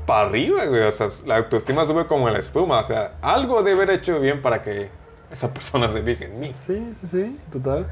para 0.05 0.27
arriba, 0.27 0.65
güey. 0.65 0.83
O 0.83 0.91
sea, 0.91 1.07
la 1.25 1.37
autoestima 1.37 1.85
sube 1.85 2.05
como 2.07 2.27
en 2.27 2.33
la 2.33 2.39
espuma. 2.39 2.79
O 2.79 2.83
sea, 2.83 3.17
algo 3.21 3.63
de 3.63 3.71
haber 3.73 3.89
hecho 3.89 4.19
bien 4.19 4.41
para 4.41 4.61
que 4.61 4.89
esa 5.31 5.53
persona 5.53 5.89
se 5.89 6.01
fije 6.01 6.25
en 6.25 6.39
mí. 6.39 6.53
Sí, 6.65 6.93
sí, 7.01 7.07
sí, 7.11 7.39
total. 7.51 7.87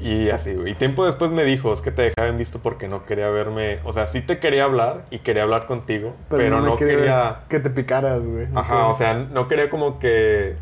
Y 0.00 0.28
así, 0.30 0.54
güey. 0.54 0.72
Y 0.72 0.74
tiempo 0.74 1.06
después 1.06 1.32
me 1.32 1.42
dijo, 1.44 1.72
es 1.72 1.80
que 1.80 1.90
te 1.90 2.02
dejaba 2.02 2.28
en 2.28 2.36
visto 2.36 2.58
porque 2.58 2.86
no 2.88 3.06
quería 3.06 3.28
verme. 3.30 3.80
O 3.84 3.92
sea, 3.92 4.06
sí 4.06 4.20
te 4.20 4.38
quería 4.38 4.64
hablar 4.64 5.04
y 5.10 5.20
quería 5.20 5.42
hablar 5.42 5.66
contigo, 5.66 6.14
pero, 6.28 6.60
no 6.60 6.76
quería 6.76 7.44
Que 7.48 7.60
te 7.60 7.70
picaras, 7.70 8.24
güey. 8.26 8.48
Ajá, 8.54 8.88
o 8.88 8.94
sea, 8.94 9.14
no 9.14 9.48
quería 9.48 9.70
como 9.70 9.98
que. 9.98 10.56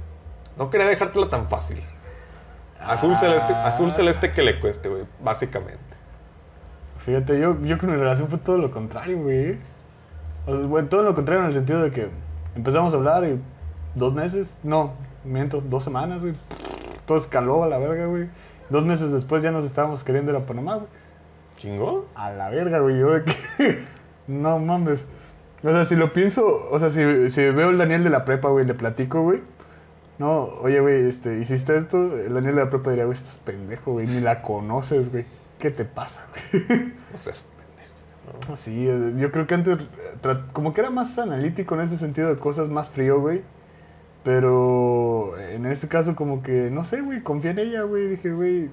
No 0.56 0.70
quería 0.70 0.86
dejártela 0.86 1.28
tan 1.28 1.48
fácil. 1.48 1.82
Azul 2.81 3.12
Ah. 3.12 3.16
celeste, 3.16 3.52
azul 3.55 3.93
celeste 3.93 4.31
que 4.31 4.43
le 4.43 4.61
cueste, 4.61 4.89
güey, 4.89 5.02
básicamente. 5.20 5.78
Fíjate, 6.98 7.39
yo, 7.40 7.61
yo 7.62 7.78
con 7.78 7.90
mi 7.90 7.97
relación 7.97 8.28
fue 8.28 8.39
todo 8.39 8.56
lo 8.59 8.70
contrario, 8.70 9.19
güey. 9.19 9.59
O 10.47 10.56
sea, 10.56 10.66
güey, 10.66 10.85
todo 10.86 11.02
lo 11.02 11.15
contrario 11.15 11.43
en 11.43 11.48
el 11.48 11.55
sentido 11.55 11.82
de 11.82 11.90
que 11.90 12.09
empezamos 12.55 12.93
a 12.93 12.97
hablar 12.97 13.24
y 13.24 13.40
dos 13.94 14.15
meses, 14.15 14.55
no, 14.62 14.93
miento, 15.24 15.61
dos 15.61 15.82
semanas, 15.82 16.20
güey. 16.20 16.35
Todo 17.06 17.19
escaló 17.19 17.65
a 17.65 17.66
la 17.66 17.78
verga, 17.78 18.06
güey. 18.06 18.28
Dos 18.70 18.85
meses 18.85 19.12
después 19.12 19.43
ya 19.43 19.51
nos 19.51 19.65
estábamos 19.65 20.05
queriendo 20.05 20.31
ir 20.31 20.36
a 20.36 20.47
Panamá, 20.47 20.77
güey. 20.77 20.89
¿Chingó? 21.57 22.07
A 22.15 22.31
la 22.31 22.51
verga, 22.51 22.81
güey. 22.81 22.99
Yo 22.99 23.12
de 23.12 23.24
que. 23.24 23.85
no 24.27 24.59
mames. 24.59 25.05
O 25.62 25.70
sea, 25.70 25.85
si 25.86 25.97
lo 25.97 26.12
pienso, 26.12 26.69
o 26.70 26.78
sea, 26.78 26.91
si, 26.91 27.31
si 27.31 27.43
veo 27.51 27.70
el 27.70 27.78
Daniel 27.78 28.05
de 28.05 28.11
la 28.11 28.24
prepa, 28.24 28.49
güey, 28.51 28.66
le 28.66 28.74
platico, 28.74 29.23
güey. 29.23 29.41
No, 30.19 30.45
oye, 30.61 30.78
güey, 30.81 31.09
este, 31.09 31.39
¿hiciste 31.39 31.77
esto? 31.77 32.16
El 32.19 32.35
Daniel 32.35 32.55
de 32.57 32.65
la 32.65 32.70
prepa 32.70 32.91
diría, 32.91 33.07
güey, 33.07 33.16
estás 33.16 33.36
pendejo, 33.39 33.93
güey, 33.93 34.07
ni 34.07 34.20
la 34.20 34.43
conoces, 34.43 35.11
güey. 35.11 35.24
¿Qué 35.59 35.70
te 35.70 35.85
pasa, 35.85 36.27
güey? 36.53 36.93
O 37.15 37.19
sea, 37.19 37.32
es 37.32 37.43
pendejo. 37.43 38.51
¿no? 38.51 38.57
Sí, 38.57 38.86
eh, 38.86 39.15
yo 39.16 39.32
creo 39.32 39.47
que 39.47 39.55
antes, 39.55 39.78
eh, 39.78 40.35
como 40.53 40.74
que 40.74 40.82
era 40.82 40.91
más 40.91 41.19
analítico 41.19 41.74
en 41.74 41.81
ese 41.81 41.97
sentido 41.97 42.28
de 42.28 42.36
cosas, 42.36 42.69
más 42.69 42.91
frío, 42.91 43.20
güey. 43.20 43.43
Pero 44.25 45.39
en 45.39 45.67
este 45.67 45.87
caso, 45.87 46.17
como 46.17 46.43
que, 46.43 46.71
no 46.71 46.85
sé, 46.85 47.03
güey, 47.03 47.23
confié 47.23 47.51
en 47.51 47.59
ella, 47.59 47.83
güey. 47.83 48.09
Dije, 48.09 48.33
güey, 48.33 48.71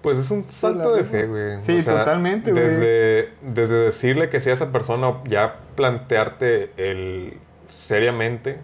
Pues 0.00 0.18
es 0.18 0.30
un 0.30 0.48
salto 0.48 0.94
de 0.94 1.04
fe, 1.04 1.26
güey. 1.26 1.60
Sí, 1.62 1.84
totalmente, 1.84 2.52
güey. 2.52 2.64
Desde, 2.64 3.28
desde 3.42 3.76
decirle 3.76 4.30
que 4.30 4.40
sea 4.40 4.54
esa 4.54 4.72
persona, 4.72 5.22
ya 5.26 5.56
plantearte 5.76 6.70
el 6.78 7.38
seriamente 7.68 8.58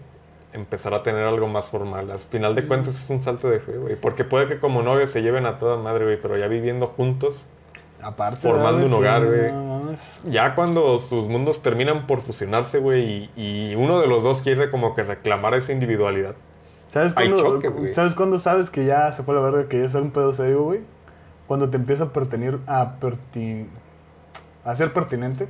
empezar 0.55 0.94
a 0.94 1.03
tener 1.03 1.23
algo 1.24 1.47
más 1.47 1.70
formal. 1.70 2.11
Al 2.11 2.19
final 2.19 2.55
de 2.55 2.66
cuentas 2.66 2.98
es 2.98 3.11
un 3.11 3.23
salto 3.23 3.51
de 3.51 3.61
fe, 3.61 3.77
güey. 3.77 3.97
Porque 3.97 4.24
puede 4.24 4.48
que 4.48 4.59
como 4.59 4.82
novios 4.82 5.11
se 5.11 5.23
lleven 5.23 5.47
a 5.47 5.59
toda 5.59 5.77
madre, 5.77 6.05
güey, 6.05 6.20
pero 6.20 6.36
ya 6.36 6.48
viviendo 6.48 6.86
juntos, 6.86 7.47
aparte. 8.07 8.49
Formando 8.49 8.87
un 8.87 8.93
hogar, 8.93 9.24
güey. 9.24 9.53
no 9.53 9.77
ya 10.24 10.55
cuando 10.55 10.99
sus 10.99 11.28
mundos 11.28 11.62
terminan 11.62 12.07
por 12.07 12.20
fusionarse, 12.20 12.78
güey, 12.81 13.31
y, 13.37 13.70
y 13.70 13.74
uno 13.77 14.01
de 14.01 14.07
los 14.09 14.23
dos 14.23 14.43
quiere 14.43 14.70
como 14.70 14.95
que 14.95 15.05
reclamar 15.05 15.55
esa 15.55 15.73
individualidad. 15.73 16.35
¿Sabes 16.91 17.16
Hay 17.16 17.28
cuándo, 17.31 17.55
choques, 17.55 17.73
güey. 17.74 17.95
¿Sabes 17.95 18.15
cuándo 18.15 18.39
sabes 18.39 18.69
que 18.70 18.85
ya 18.85 19.12
se 19.12 19.23
fue 19.23 19.35
la 19.35 19.41
verga, 19.41 19.69
que 19.69 19.78
ya 19.81 19.87
es 19.87 19.95
un 19.95 20.11
pedo 20.11 20.33
serio, 20.33 20.62
güey? 20.65 20.81
Cuando 21.47 21.69
te 21.70 21.77
empieza 21.77 22.05
a 22.05 22.12
pertenecer 22.12 22.59
a, 22.66 22.99
pertin- 23.01 23.69
a 24.65 24.74
ser 24.77 24.93
pertinente, 24.93 25.49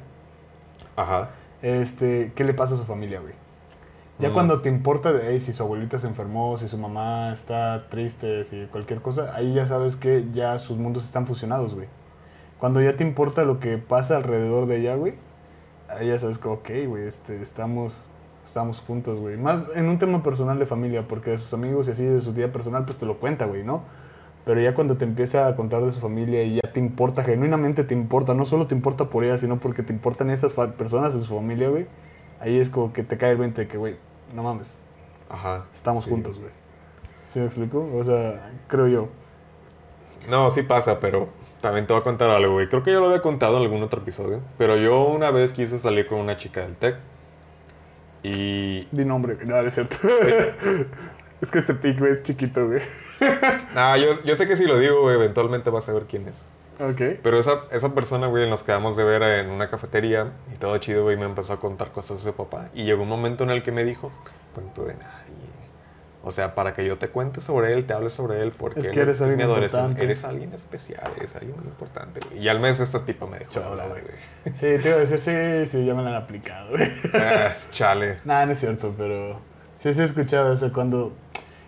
Ajá. 0.96 1.30
este, 1.62 2.32
¿qué 2.34 2.44
le 2.44 2.54
pasa 2.54 2.74
a 2.74 2.78
su 2.78 2.84
familia, 2.84 3.20
güey? 3.20 3.34
Ya 4.18 4.30
Mm. 4.30 4.32
cuando 4.34 4.60
te 4.60 4.68
importa 4.68 5.12
de 5.12 5.28
hey, 5.32 5.40
si 5.40 5.52
su 5.52 5.62
abuelita 5.62 5.98
se 5.98 6.06
enfermó, 6.06 6.56
si 6.56 6.68
su 6.68 6.78
mamá 6.78 7.32
está 7.32 7.86
triste, 7.90 8.44
si 8.44 8.66
cualquier 8.72 9.00
cosa, 9.02 9.34
ahí 9.34 9.54
ya 9.54 9.66
sabes 9.66 9.96
que 9.96 10.24
ya 10.32 10.58
sus 10.58 10.78
mundos 10.78 11.04
están 11.04 11.26
fusionados, 11.26 11.74
güey. 11.74 11.88
Cuando 12.58 12.80
ya 12.80 12.96
te 12.96 13.04
importa 13.04 13.44
lo 13.44 13.60
que 13.60 13.78
pasa 13.78 14.16
alrededor 14.16 14.66
de 14.66 14.78
ella, 14.78 14.94
güey, 14.94 15.14
ahí 15.88 16.08
ya 16.08 16.18
sabes 16.18 16.38
que, 16.38 16.48
ok, 16.48 16.68
güey, 16.86 17.06
este, 17.06 17.42
estamos, 17.42 18.08
estamos 18.44 18.80
juntos, 18.80 19.18
güey. 19.18 19.36
Más 19.36 19.66
en 19.74 19.88
un 19.88 19.98
tema 19.98 20.22
personal 20.22 20.58
de 20.58 20.66
familia, 20.66 21.06
porque 21.06 21.30
de 21.32 21.38
sus 21.38 21.52
amigos 21.52 21.88
y 21.88 21.90
así, 21.90 22.04
de 22.04 22.20
su 22.20 22.32
día 22.32 22.52
personal, 22.52 22.84
pues 22.84 22.96
te 22.96 23.06
lo 23.06 23.18
cuenta, 23.18 23.44
güey, 23.46 23.62
¿no? 23.62 23.82
Pero 24.44 24.60
ya 24.60 24.74
cuando 24.74 24.96
te 24.96 25.04
empieza 25.04 25.48
a 25.48 25.56
contar 25.56 25.82
de 25.82 25.92
su 25.92 26.00
familia 26.00 26.42
y 26.44 26.54
ya 26.54 26.72
te 26.72 26.78
importa, 26.78 27.24
genuinamente 27.24 27.82
te 27.84 27.94
importa, 27.94 28.32
no 28.32 28.44
solo 28.44 28.66
te 28.66 28.74
importa 28.74 29.06
por 29.06 29.24
ella, 29.24 29.38
sino 29.38 29.58
porque 29.58 29.82
te 29.82 29.92
importan 29.92 30.30
esas 30.30 30.52
personas 30.52 31.14
en 31.14 31.24
su 31.24 31.34
familia, 31.34 31.68
güey. 31.68 31.86
Ahí 32.40 32.58
es 32.58 32.70
como 32.70 32.92
que 32.92 33.02
te 33.02 33.18
cae 33.18 33.32
el 33.32 33.38
20 33.38 33.62
de 33.62 33.68
que, 33.68 33.76
güey, 33.76 33.96
no 34.34 34.42
mames, 34.42 34.78
Ajá. 35.28 35.66
estamos 35.74 36.04
sí. 36.04 36.10
juntos, 36.10 36.38
güey. 36.38 36.52
¿Sí 37.32 37.40
me 37.40 37.46
explico? 37.46 37.86
O 37.94 38.04
sea, 38.04 38.50
creo 38.68 38.86
yo. 38.86 39.08
No, 40.30 40.50
sí 40.50 40.62
pasa, 40.62 41.00
pero 41.00 41.28
también 41.66 41.84
te 41.84 41.92
voy 41.92 42.00
a 42.00 42.04
contar 42.04 42.30
algo, 42.30 42.52
güey. 42.52 42.68
Creo 42.68 42.84
que 42.84 42.92
ya 42.92 43.00
lo 43.00 43.06
había 43.06 43.20
contado 43.20 43.56
en 43.56 43.64
algún 43.64 43.82
otro 43.82 44.00
episodio. 44.00 44.40
Pero 44.56 44.76
yo 44.76 45.02
una 45.06 45.32
vez 45.32 45.52
quise 45.52 45.80
salir 45.80 46.06
con 46.06 46.20
una 46.20 46.36
chica 46.36 46.60
del 46.60 46.76
TEC. 46.76 46.94
Y. 48.22 48.86
Di 48.92 49.04
nombre, 49.04 49.36
no 49.44 49.58
es 49.58 49.74
cierto. 49.74 49.96
es 51.40 51.50
que 51.50 51.58
este 51.58 51.74
pic, 51.74 51.98
güey, 51.98 52.12
es 52.12 52.22
chiquito, 52.22 52.68
güey. 52.68 52.82
Ah, 53.74 53.96
yo, 53.98 54.22
yo 54.22 54.36
sé 54.36 54.46
que 54.46 54.54
si 54.54 54.64
lo 54.64 54.78
digo, 54.78 55.00
güey, 55.00 55.16
eventualmente 55.16 55.70
vas 55.70 55.88
a 55.88 55.92
ver 55.92 56.04
quién 56.04 56.28
es. 56.28 56.46
Ok. 56.78 57.18
Pero 57.20 57.40
esa, 57.40 57.64
esa 57.72 57.94
persona, 57.96 58.28
güey, 58.28 58.48
nos 58.48 58.62
quedamos 58.62 58.96
de 58.96 59.02
ver 59.02 59.24
en 59.24 59.50
una 59.50 59.68
cafetería 59.68 60.34
y 60.54 60.58
todo 60.58 60.78
chido, 60.78 61.02
güey, 61.02 61.16
me 61.16 61.24
empezó 61.24 61.54
a 61.54 61.58
contar 61.58 61.90
cosas 61.90 62.18
de 62.18 62.30
su 62.30 62.36
papá. 62.36 62.68
Y 62.74 62.84
llegó 62.84 63.02
un 63.02 63.08
momento 63.08 63.42
en 63.42 63.50
el 63.50 63.64
que 63.64 63.72
me 63.72 63.84
dijo, 63.84 64.12
cuento 64.54 64.84
de 64.84 64.94
nadie. 64.94 65.25
O 66.28 66.32
sea, 66.32 66.56
para 66.56 66.74
que 66.74 66.84
yo 66.84 66.98
te 66.98 67.06
cuente 67.08 67.40
sobre 67.40 67.72
él, 67.72 67.84
te 67.84 67.94
hable 67.94 68.10
sobre 68.10 68.42
él, 68.42 68.50
porque 68.50 68.80
Es 68.80 68.88
que 68.88 68.98
eres 69.00 69.20
alguien 69.20 69.36
mi 69.36 69.42
adolescente. 69.44 69.76
importante. 69.84 70.04
Eres 70.04 70.24
alguien 70.24 70.52
especial, 70.54 71.12
eres 71.16 71.36
alguien 71.36 71.54
muy 71.56 71.66
importante, 71.66 72.18
güey. 72.28 72.42
Y 72.42 72.48
al 72.48 72.58
mes 72.58 72.80
esta 72.80 73.04
tipa 73.04 73.26
me 73.26 73.38
dejó 73.38 73.52
de 73.52 73.60
Chola, 73.60 73.84
hablar, 73.84 74.02
güey. 74.02 74.54
Sí, 74.56 74.82
te 74.82 74.88
iba 74.88 74.96
a 74.96 75.00
decir, 75.06 75.20
sí, 75.20 75.70
sí, 75.70 75.84
ya 75.86 75.94
me 75.94 76.02
la 76.02 76.08
han 76.08 76.14
aplicado, 76.16 76.70
güey. 76.70 76.88
Ah, 77.14 77.52
chale. 77.70 78.18
Nada, 78.24 78.44
no 78.44 78.52
es 78.52 78.58
cierto, 78.58 78.92
pero 78.98 79.38
sí, 79.76 79.94
sí 79.94 80.00
he 80.00 80.04
escuchado 80.04 80.52
eso 80.52 80.72
cuando... 80.72 81.12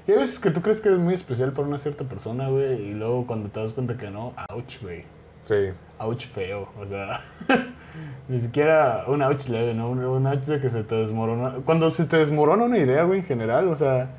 Y 0.08 0.10
hay 0.10 0.18
veces 0.18 0.40
que 0.40 0.50
tú 0.50 0.60
crees 0.60 0.80
que 0.80 0.88
eres 0.88 1.00
muy 1.00 1.14
especial 1.14 1.52
para 1.52 1.68
una 1.68 1.78
cierta 1.78 2.02
persona, 2.02 2.48
güey, 2.48 2.82
y 2.82 2.94
luego 2.94 3.28
cuando 3.28 3.50
te 3.50 3.60
das 3.60 3.72
cuenta 3.72 3.96
que 3.96 4.10
no, 4.10 4.34
ouch, 4.50 4.82
güey. 4.82 5.04
Sí. 5.44 5.68
Ouch 5.98 6.26
feo, 6.26 6.68
o 6.76 6.84
sea, 6.84 7.20
ni 8.28 8.40
siquiera 8.40 9.04
un 9.06 9.22
ouch 9.22 9.46
leve, 9.46 9.72
¿no? 9.74 9.88
Un, 9.88 10.04
un 10.04 10.26
ouch 10.26 10.40
de 10.46 10.60
que 10.60 10.68
se 10.70 10.82
te 10.82 10.96
desmorona. 10.96 11.58
Cuando 11.64 11.92
se 11.92 12.06
te 12.06 12.16
desmorona 12.16 12.64
una 12.64 12.78
idea, 12.78 13.04
güey, 13.04 13.20
en 13.20 13.24
general, 13.24 13.68
o 13.68 13.76
sea, 13.76 14.10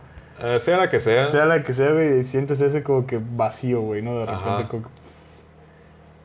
Eh, 0.41 0.59
sea 0.59 0.77
la 0.77 0.89
que 0.89 0.99
sea. 0.99 1.27
sea 1.27 1.45
la 1.45 1.63
que 1.63 1.73
sea, 1.73 1.91
güey, 1.91 2.23
sientes 2.23 2.61
ese 2.61 2.81
como 2.83 3.05
que 3.05 3.19
vacío, 3.35 3.81
güey, 3.81 4.01
¿no? 4.01 4.13
De 4.19 4.25
repente 4.25 4.49
Ajá. 4.49 4.67
como 4.69 4.83
que... 4.83 4.89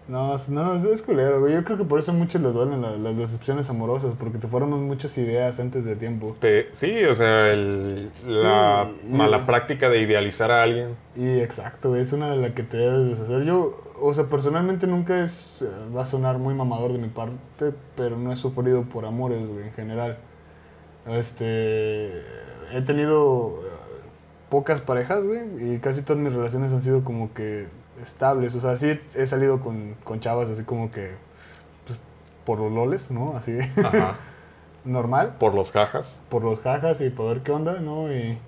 No, 0.06 0.36
no, 0.48 0.74
es- 0.76 0.84
es 0.84 1.00
culero, 1.00 1.40
güey. 1.40 1.54
Yo 1.54 1.64
creo 1.64 1.78
que 1.78 1.84
por 1.84 1.98
eso 1.98 2.10
a 2.10 2.14
muchos 2.14 2.38
les 2.42 2.52
duelen 2.52 2.82
la- 2.82 2.90
las 2.96 3.16
decepciones 3.16 3.70
amorosas, 3.70 4.14
porque 4.20 4.36
te 4.36 4.46
fueron 4.46 4.70
muchas 4.86 5.16
ideas 5.16 5.58
antes 5.58 5.86
de 5.86 5.96
tiempo. 5.96 6.36
Te- 6.40 6.68
sí, 6.72 7.02
o 7.04 7.14
sea, 7.14 7.50
el- 7.50 8.10
la 8.26 8.88
Sí, 8.92 9.00
y- 9.08 9.12
mala 9.14 9.46
práctica 9.46 9.88
de 9.88 10.00
idealizar 10.02 10.50
a 10.50 10.62
alguien. 10.62 10.90
Y 11.16 11.38
exacto, 11.40 11.88
güey, 11.88 12.02
es 12.02 12.12
una 12.12 12.30
de 12.30 12.36
las 12.36 12.50
que 12.52 12.62
te 12.64 12.76
debes 12.76 13.08
deshacer. 13.18 13.44
Yo, 13.44 13.80
o 13.98 14.12
sea, 14.12 14.24
personalmente 14.26 14.86
nunca 14.86 15.24
es, 15.24 15.54
eh, 15.62 15.64
va 15.96 16.02
a 16.02 16.06
sonar 16.06 16.36
muy 16.36 16.52
mamador 16.54 16.92
de 16.92 16.98
mi 16.98 17.08
parte, 17.08 17.72
pero 17.96 18.18
no 18.18 18.30
he 18.30 18.36
sufrido 18.36 18.82
por 18.82 19.06
amores, 19.06 19.46
güey, 19.48 19.64
en 19.68 19.72
general. 19.72 20.18
Este, 21.08 22.10
he 22.72 22.82
tenido 22.84 23.60
pocas 24.50 24.80
parejas, 24.80 25.22
güey, 25.24 25.74
y 25.74 25.78
casi 25.78 26.02
todas 26.02 26.22
mis 26.22 26.32
relaciones 26.32 26.72
han 26.72 26.82
sido 26.82 27.04
como 27.04 27.32
que 27.34 27.66
estables. 28.02 28.54
O 28.54 28.60
sea, 28.60 28.76
sí 28.76 28.98
he 29.14 29.26
salido 29.26 29.60
con, 29.60 29.94
con 30.04 30.20
chavas 30.20 30.48
así 30.48 30.62
como 30.64 30.90
que, 30.90 31.12
pues, 31.86 31.98
por 32.44 32.58
los 32.58 32.72
loles, 32.72 33.10
¿no? 33.10 33.36
Así, 33.36 33.56
Ajá. 33.82 34.16
normal 34.84 35.36
Por 35.38 35.54
los 35.54 35.72
cajas. 35.72 36.20
por 36.28 36.44
los 36.44 36.60
jajas 36.60 37.00
y 37.00 37.08
por 37.10 37.28
ver 37.32 37.42
qué 37.42 37.52
onda, 37.52 37.80
¿no? 37.80 38.12
Y 38.12 38.38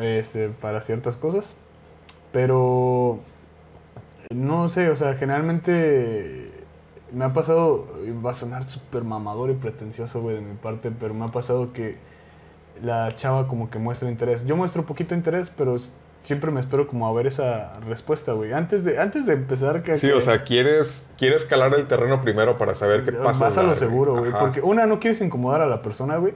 este, 0.00 0.48
para 0.50 0.80
ciertas 0.82 1.16
cosas. 1.16 1.54
Pero 2.32 3.20
no 4.34 4.68
sé, 4.68 4.90
o 4.90 4.96
sea, 4.96 5.14
generalmente 5.14 6.50
me 7.12 7.24
ha 7.24 7.32
pasado, 7.32 7.86
va 8.24 8.32
a 8.32 8.34
sonar 8.34 8.68
súper 8.68 9.04
mamador 9.04 9.50
y 9.50 9.54
pretencioso, 9.54 10.20
güey, 10.20 10.34
de 10.36 10.42
mi 10.42 10.54
parte, 10.56 10.90
pero 10.90 11.14
me 11.14 11.24
ha 11.24 11.28
pasado 11.28 11.72
que 11.72 11.96
la 12.82 13.14
chava 13.16 13.48
como 13.48 13.70
que 13.70 13.78
muestra 13.78 14.08
interés. 14.10 14.44
Yo 14.46 14.56
muestro 14.56 14.84
poquito 14.84 15.14
interés, 15.14 15.50
pero 15.56 15.76
siempre 16.22 16.50
me 16.50 16.60
espero 16.60 16.86
como 16.88 17.06
a 17.06 17.12
ver 17.12 17.26
esa 17.26 17.78
respuesta, 17.80 18.32
güey. 18.32 18.52
Antes 18.52 18.84
de, 18.84 18.98
antes 18.98 19.26
de 19.26 19.34
empezar... 19.34 19.82
Que, 19.82 19.96
Sí, 19.96 20.08
que- 20.08 20.14
o 20.14 20.20
sea, 20.20 20.38
quieres, 20.44 21.08
quieres 21.16 21.44
calar 21.44 21.74
el 21.74 21.86
terreno 21.86 22.20
primero 22.20 22.58
para 22.58 22.74
saber 22.74 23.04
qué 23.04 23.12
pasa. 23.12 23.44
Vas 23.44 23.58
a 23.58 23.62
lo 23.62 23.76
seguro, 23.76 24.16
güey. 24.16 24.32
Porque 24.32 24.60
una, 24.60 24.86
no 24.86 24.98
quieres 25.00 25.20
incomodar 25.20 25.60
a 25.62 25.66
la 25.66 25.82
persona, 25.82 26.16
güey. 26.16 26.34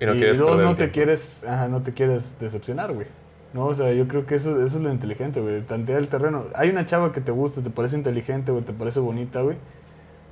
Y 0.00 0.06
no 0.06 0.14
y 0.14 0.18
quieres 0.18 0.38
dos, 0.38 0.60
no 0.60 0.70
te 0.70 0.76
tiempo. 0.76 0.92
quieres, 0.94 1.44
ajá, 1.44 1.68
no 1.68 1.82
te 1.82 1.94
quieres 1.94 2.38
decepcionar, 2.38 2.92
güey. 2.92 3.06
No, 3.54 3.66
o 3.66 3.74
sea, 3.74 3.92
yo 3.92 4.06
creo 4.08 4.26
que 4.26 4.34
eso, 4.34 4.56
eso 4.62 4.76
es 4.76 4.82
lo 4.82 4.90
inteligente, 4.92 5.40
güey. 5.40 5.62
Tantear 5.62 6.00
el 6.00 6.08
terreno. 6.08 6.44
Hay 6.54 6.68
una 6.68 6.84
chava 6.84 7.12
que 7.12 7.22
te 7.22 7.30
gusta, 7.32 7.62
te 7.62 7.70
parece 7.70 7.96
inteligente, 7.96 8.52
güey, 8.52 8.62
te 8.64 8.74
parece 8.74 9.00
bonita, 9.00 9.40
güey. 9.40 9.56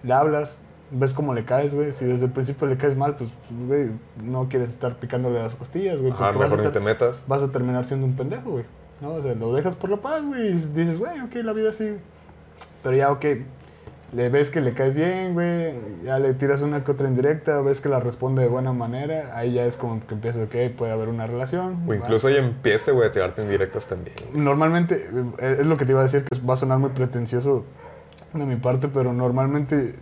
Le 0.02 0.12
hablas, 0.12 0.58
ves 0.90 1.12
cómo 1.12 1.34
le 1.34 1.44
caes, 1.44 1.74
güey. 1.74 1.92
Si 1.92 2.04
desde 2.04 2.26
el 2.26 2.32
principio 2.32 2.66
le 2.66 2.76
caes 2.76 2.96
mal, 2.96 3.16
pues, 3.16 3.30
güey, 3.66 3.90
no 4.22 4.48
quieres 4.48 4.70
estar 4.70 4.96
picándole 4.96 5.42
las 5.42 5.54
costillas, 5.54 6.00
güey. 6.00 6.12
Ajá, 6.12 6.32
porque 6.32 6.38
vas 6.38 6.52
a 6.52 6.56
mejor 6.56 6.66
ni 6.66 6.72
te 6.72 6.80
metas. 6.80 7.24
vas 7.26 7.42
a 7.42 7.50
terminar 7.50 7.84
siendo 7.86 8.06
un 8.06 8.16
pendejo, 8.16 8.50
güey. 8.50 8.64
¿No? 9.00 9.14
O 9.14 9.22
sea, 9.22 9.34
lo 9.34 9.52
dejas 9.52 9.74
por 9.74 9.90
la 9.90 9.96
paz, 9.96 10.24
güey. 10.24 10.48
Y 10.48 10.52
dices, 10.52 10.98
güey, 10.98 11.20
ok, 11.20 11.34
la 11.36 11.52
vida 11.52 11.72
sí. 11.72 11.96
Pero 12.82 12.96
ya, 12.96 13.10
ok. 13.10 13.24
Le 14.12 14.28
ves 14.28 14.50
que 14.50 14.60
le 14.60 14.74
caes 14.74 14.94
bien, 14.94 15.34
güey. 15.34 15.74
Ya 16.04 16.20
le 16.20 16.34
tiras 16.34 16.62
una 16.62 16.84
que 16.84 16.92
otra 16.92 17.08
indirecta. 17.08 17.60
Ves 17.62 17.80
que 17.80 17.88
la 17.88 17.98
responde 17.98 18.42
de 18.42 18.48
buena 18.48 18.72
manera. 18.72 19.36
Ahí 19.36 19.54
ya 19.54 19.64
es 19.64 19.76
como 19.76 20.06
que 20.06 20.14
empieza, 20.14 20.40
ok, 20.44 20.76
puede 20.76 20.92
haber 20.92 21.08
una 21.08 21.26
relación. 21.26 21.82
O 21.88 21.94
incluso 21.94 22.30
ya 22.30 22.36
empiece, 22.36 22.92
güey, 22.92 23.08
a 23.08 23.12
tirarte 23.12 23.42
en 23.42 23.48
directas 23.48 23.88
también. 23.88 24.14
Normalmente, 24.32 25.08
eh, 25.38 25.56
es 25.60 25.66
lo 25.66 25.76
que 25.76 25.84
te 25.84 25.92
iba 25.92 26.00
a 26.00 26.04
decir, 26.04 26.24
que 26.24 26.38
va 26.40 26.54
a 26.54 26.56
sonar 26.56 26.78
muy 26.78 26.90
pretencioso 26.90 27.64
de 28.32 28.44
mi 28.46 28.56
parte, 28.56 28.88
pero 28.88 29.12
normalmente 29.12 29.96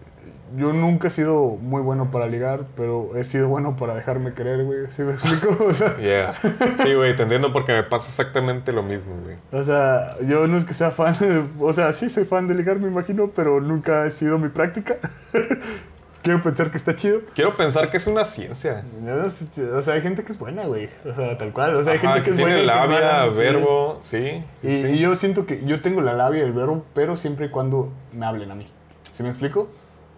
yo 0.57 0.73
nunca 0.73 1.09
he 1.09 1.11
sido 1.11 1.57
muy 1.61 1.83
bueno 1.83 2.11
para 2.11 2.27
ligar, 2.27 2.65
pero 2.77 3.17
he 3.17 3.25
sido 3.25 3.49
bueno 3.49 3.77
para 3.77 3.95
dejarme 3.95 4.35
querer, 4.35 4.65
güey. 4.65 4.81
¿Sí 4.97 5.03
me 5.03 5.13
explico? 5.13 5.57
O 5.65 5.73
sea, 5.73 5.97
Yeah. 5.99 6.35
Sí, 6.83 6.95
güey, 6.95 7.15
te 7.17 7.23
entiendo 7.23 7.53
porque 7.53 7.73
me 7.73 7.83
pasa 7.83 8.09
exactamente 8.09 8.73
lo 8.73 8.83
mismo, 8.83 9.15
güey. 9.25 9.37
O 9.53 9.65
sea, 9.65 10.17
yo 10.27 10.47
no 10.47 10.57
es 10.59 10.65
que 10.65 10.75
sea 10.75 10.91
fan, 10.91 11.17
de- 11.21 11.45
o 11.61 11.73
sea, 11.73 11.93
sí 11.93 12.11
soy 12.11 12.25
fan 12.25 12.47
de 12.49 12.55
ligar, 12.55 12.79
me 12.79 12.89
imagino, 12.89 13.31
pero 13.35 13.61
nunca 13.61 14.05
ha 14.05 14.11
sido 14.11 14.39
mi 14.39 14.49
práctica. 14.49 14.97
Quiero 16.23 16.41
pensar 16.41 16.71
que 16.71 16.77
está 16.77 16.95
chido. 16.95 17.21
Quiero 17.35 17.57
pensar 17.57 17.91
que 17.91 17.97
es 17.97 18.07
una 18.07 18.25
ciencia. 18.25 18.85
No, 19.03 19.13
O 19.77 19.83
sea, 19.83 19.95
hay 19.95 20.03
gente 20.03 20.23
que 20.23 20.31
es 20.31 20.39
buena, 20.39 20.67
güey. 20.67 20.89
O 21.05 21.13
sea, 21.13 21.37
tal 21.37 21.53
cual. 21.53 21.75
O 21.75 21.83
sea, 21.83 21.95
hay 21.95 21.99
Ajá, 21.99 22.13
gente 22.13 22.23
que, 22.27 22.31
es 22.31 22.37
tiene 22.37 22.53
buena. 22.65 22.87
que 22.87 22.95
es 22.95 23.01
labia, 23.01 23.33
sí. 23.33 23.39
verbo, 23.41 23.99
sí. 24.03 24.45
sí, 24.61 24.69
Y, 24.69 24.83
sí. 24.83 24.89
y 24.91 24.99
yo 25.01 25.17
siento 25.17 25.47
que 25.47 25.65
yo 25.65 25.81
tengo 25.83 26.01
la 26.01 26.13
labia 26.15 26.43
y 26.45 26.47
el 26.47 26.53
verbo, 26.53 26.85
pero 26.95 27.17
siempre 27.17 27.47
y 27.47 27.49
cuando 27.49 27.93
me 28.13 28.25
hablen 28.25 28.53
a 28.53 28.55
mí. 28.55 28.69
¿Sí 29.15 29.25
me 29.25 29.31
explico? 29.31 29.69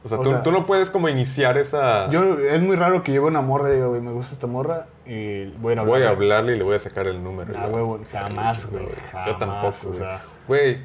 O 0.05 0.09
sea, 0.09 0.19
O 0.19 0.23
tú, 0.23 0.31
sea, 0.31 0.43
tú 0.43 0.53
no 0.53 0.67
puedes 0.67 0.91
como 0.91 1.09
iniciar 1.09 1.57
esa... 1.57 2.11
Yo, 2.11 2.39
es 2.39 2.61
muy 2.61 2.77
raro 2.77 3.03
que 3.03 3.11
lleve 3.13 3.27
una 3.27 3.41
morra 3.41 3.71
y 3.71 3.75
diga, 3.77 3.87
güey, 3.87 4.03
me 4.03 4.13
gusta 4.13 4.35
esta 4.35 4.47
morra 4.47 4.87
y 5.07 5.47
voy 5.53 5.71
a 5.71 5.73
ir 5.75 5.79
a 5.79 5.83
voy 5.83 6.03
a 6.03 6.09
hablarle. 6.09 6.09
hablarle 6.09 6.55
y 6.55 6.59
le 6.59 6.65
voy 6.65 6.77
a 6.77 6.79
sacar 6.79 7.07
el 7.07 7.23
número. 7.25 7.55
Ah, 7.57 7.67
huevo, 7.69 7.99
jamás, 8.13 8.71
güey, 8.71 8.87
Yo 9.27 9.37
tampoco, 9.37 9.77
o 9.83 9.89
güey. 9.89 9.99
sea. 9.99 10.23
Güey, 10.47 10.83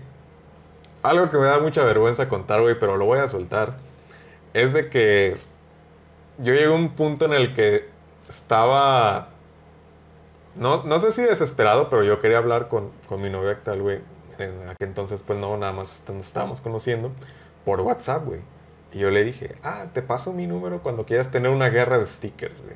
algo 1.03 1.29
que 1.29 1.37
me 1.37 1.45
da 1.47 1.59
mucha 1.59 1.83
vergüenza 1.83 2.29
contar, 2.29 2.61
güey, 2.61 2.79
pero 2.79 2.95
lo 2.97 3.05
voy 3.05 3.19
a 3.19 3.27
soltar. 3.27 3.73
Es 4.53 4.71
de 4.73 4.89
que 4.89 5.33
yo 6.37 6.53
llegué 6.53 6.65
a 6.67 6.71
un 6.71 6.89
punto 6.91 7.25
en 7.25 7.33
el 7.33 7.53
que 7.53 7.89
estaba... 8.29 9.29
No, 10.55 10.83
no 10.83 10.99
sé 10.99 11.11
si 11.11 11.21
desesperado, 11.23 11.89
pero 11.89 12.03
yo 12.03 12.19
quería 12.19 12.37
hablar 12.37 12.69
con, 12.69 12.91
con 13.07 13.21
mi 13.21 13.29
novia 13.29 13.51
actual, 13.51 13.81
güey. 13.81 13.99
En 14.37 14.69
aquel 14.69 14.87
entonces, 14.87 15.21
pues 15.25 15.37
no, 15.37 15.57
nada 15.57 15.73
más 15.73 16.03
nos 16.07 16.25
estábamos 16.25 16.61
conociendo 16.61 17.11
por 17.65 17.81
WhatsApp, 17.81 18.23
güey. 18.25 18.39
Y 18.91 18.99
yo 18.99 19.11
le 19.11 19.23
dije, 19.23 19.55
ah, 19.63 19.85
te 19.93 20.01
paso 20.01 20.33
mi 20.33 20.47
número 20.47 20.81
cuando 20.81 21.05
quieras 21.05 21.29
tener 21.31 21.51
una 21.51 21.69
guerra 21.69 21.99
de 21.99 22.05
stickers, 22.07 22.59
güey. 22.63 22.75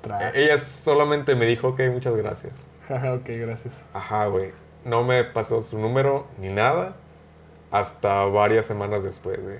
Tras. 0.00 0.34
Ella 0.34 0.56
solamente 0.58 1.34
me 1.34 1.46
dijo, 1.46 1.68
ok, 1.68 1.80
muchas 1.92 2.14
gracias. 2.16 2.52
Ok, 2.90 3.24
gracias. 3.26 3.74
Ajá, 3.94 4.26
güey. 4.26 4.52
No 4.84 5.04
me 5.04 5.22
pasó 5.24 5.62
su 5.62 5.78
número 5.78 6.26
ni 6.38 6.48
nada 6.48 6.96
hasta 7.70 8.24
varias 8.26 8.66
semanas 8.66 9.02
después, 9.04 9.40
güey. 9.42 9.58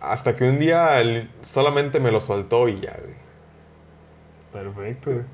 Hasta 0.00 0.34
que 0.36 0.44
un 0.48 0.58
día 0.58 1.00
solamente 1.42 2.00
me 2.00 2.10
lo 2.10 2.20
soltó 2.20 2.68
y 2.68 2.80
ya, 2.80 2.96
güey. 3.00 3.14
Perfecto, 4.52 5.10
güey. 5.12 5.24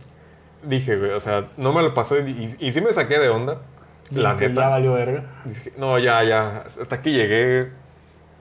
Dije, 0.62 0.96
güey, 0.96 1.12
o 1.12 1.20
sea, 1.20 1.46
no 1.56 1.72
me 1.72 1.82
lo 1.82 1.94
pasó 1.94 2.18
y, 2.18 2.30
y- 2.30 2.56
y 2.68 2.72
sí 2.72 2.80
me 2.80 2.92
saqué 2.92 3.18
de 3.18 3.28
onda. 3.28 3.62
La 4.10 4.36
Que 4.36 4.42
Ya 4.44 4.48
neta. 4.50 4.68
valió 4.68 4.92
verga. 4.94 5.24
Dije, 5.44 5.72
no, 5.76 5.98
ya, 5.98 6.22
ya. 6.24 6.58
Hasta 6.58 6.96
aquí 6.96 7.12
llegué. 7.12 7.70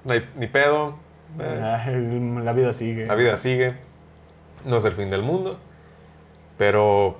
No 0.06 0.14
hay 0.14 0.30
ni 0.36 0.48
pedo. 0.48 0.96
eh, 1.40 2.42
la 2.44 2.54
vida 2.54 2.74
sigue. 2.74 3.06
La 3.08 3.16
vida 3.16 3.36
sigue. 3.38 3.76
No 4.64 4.78
es 4.78 4.86
el 4.86 4.94
fin 4.94 5.10
del 5.10 5.22
mundo. 5.24 5.58
Pero 6.58 7.18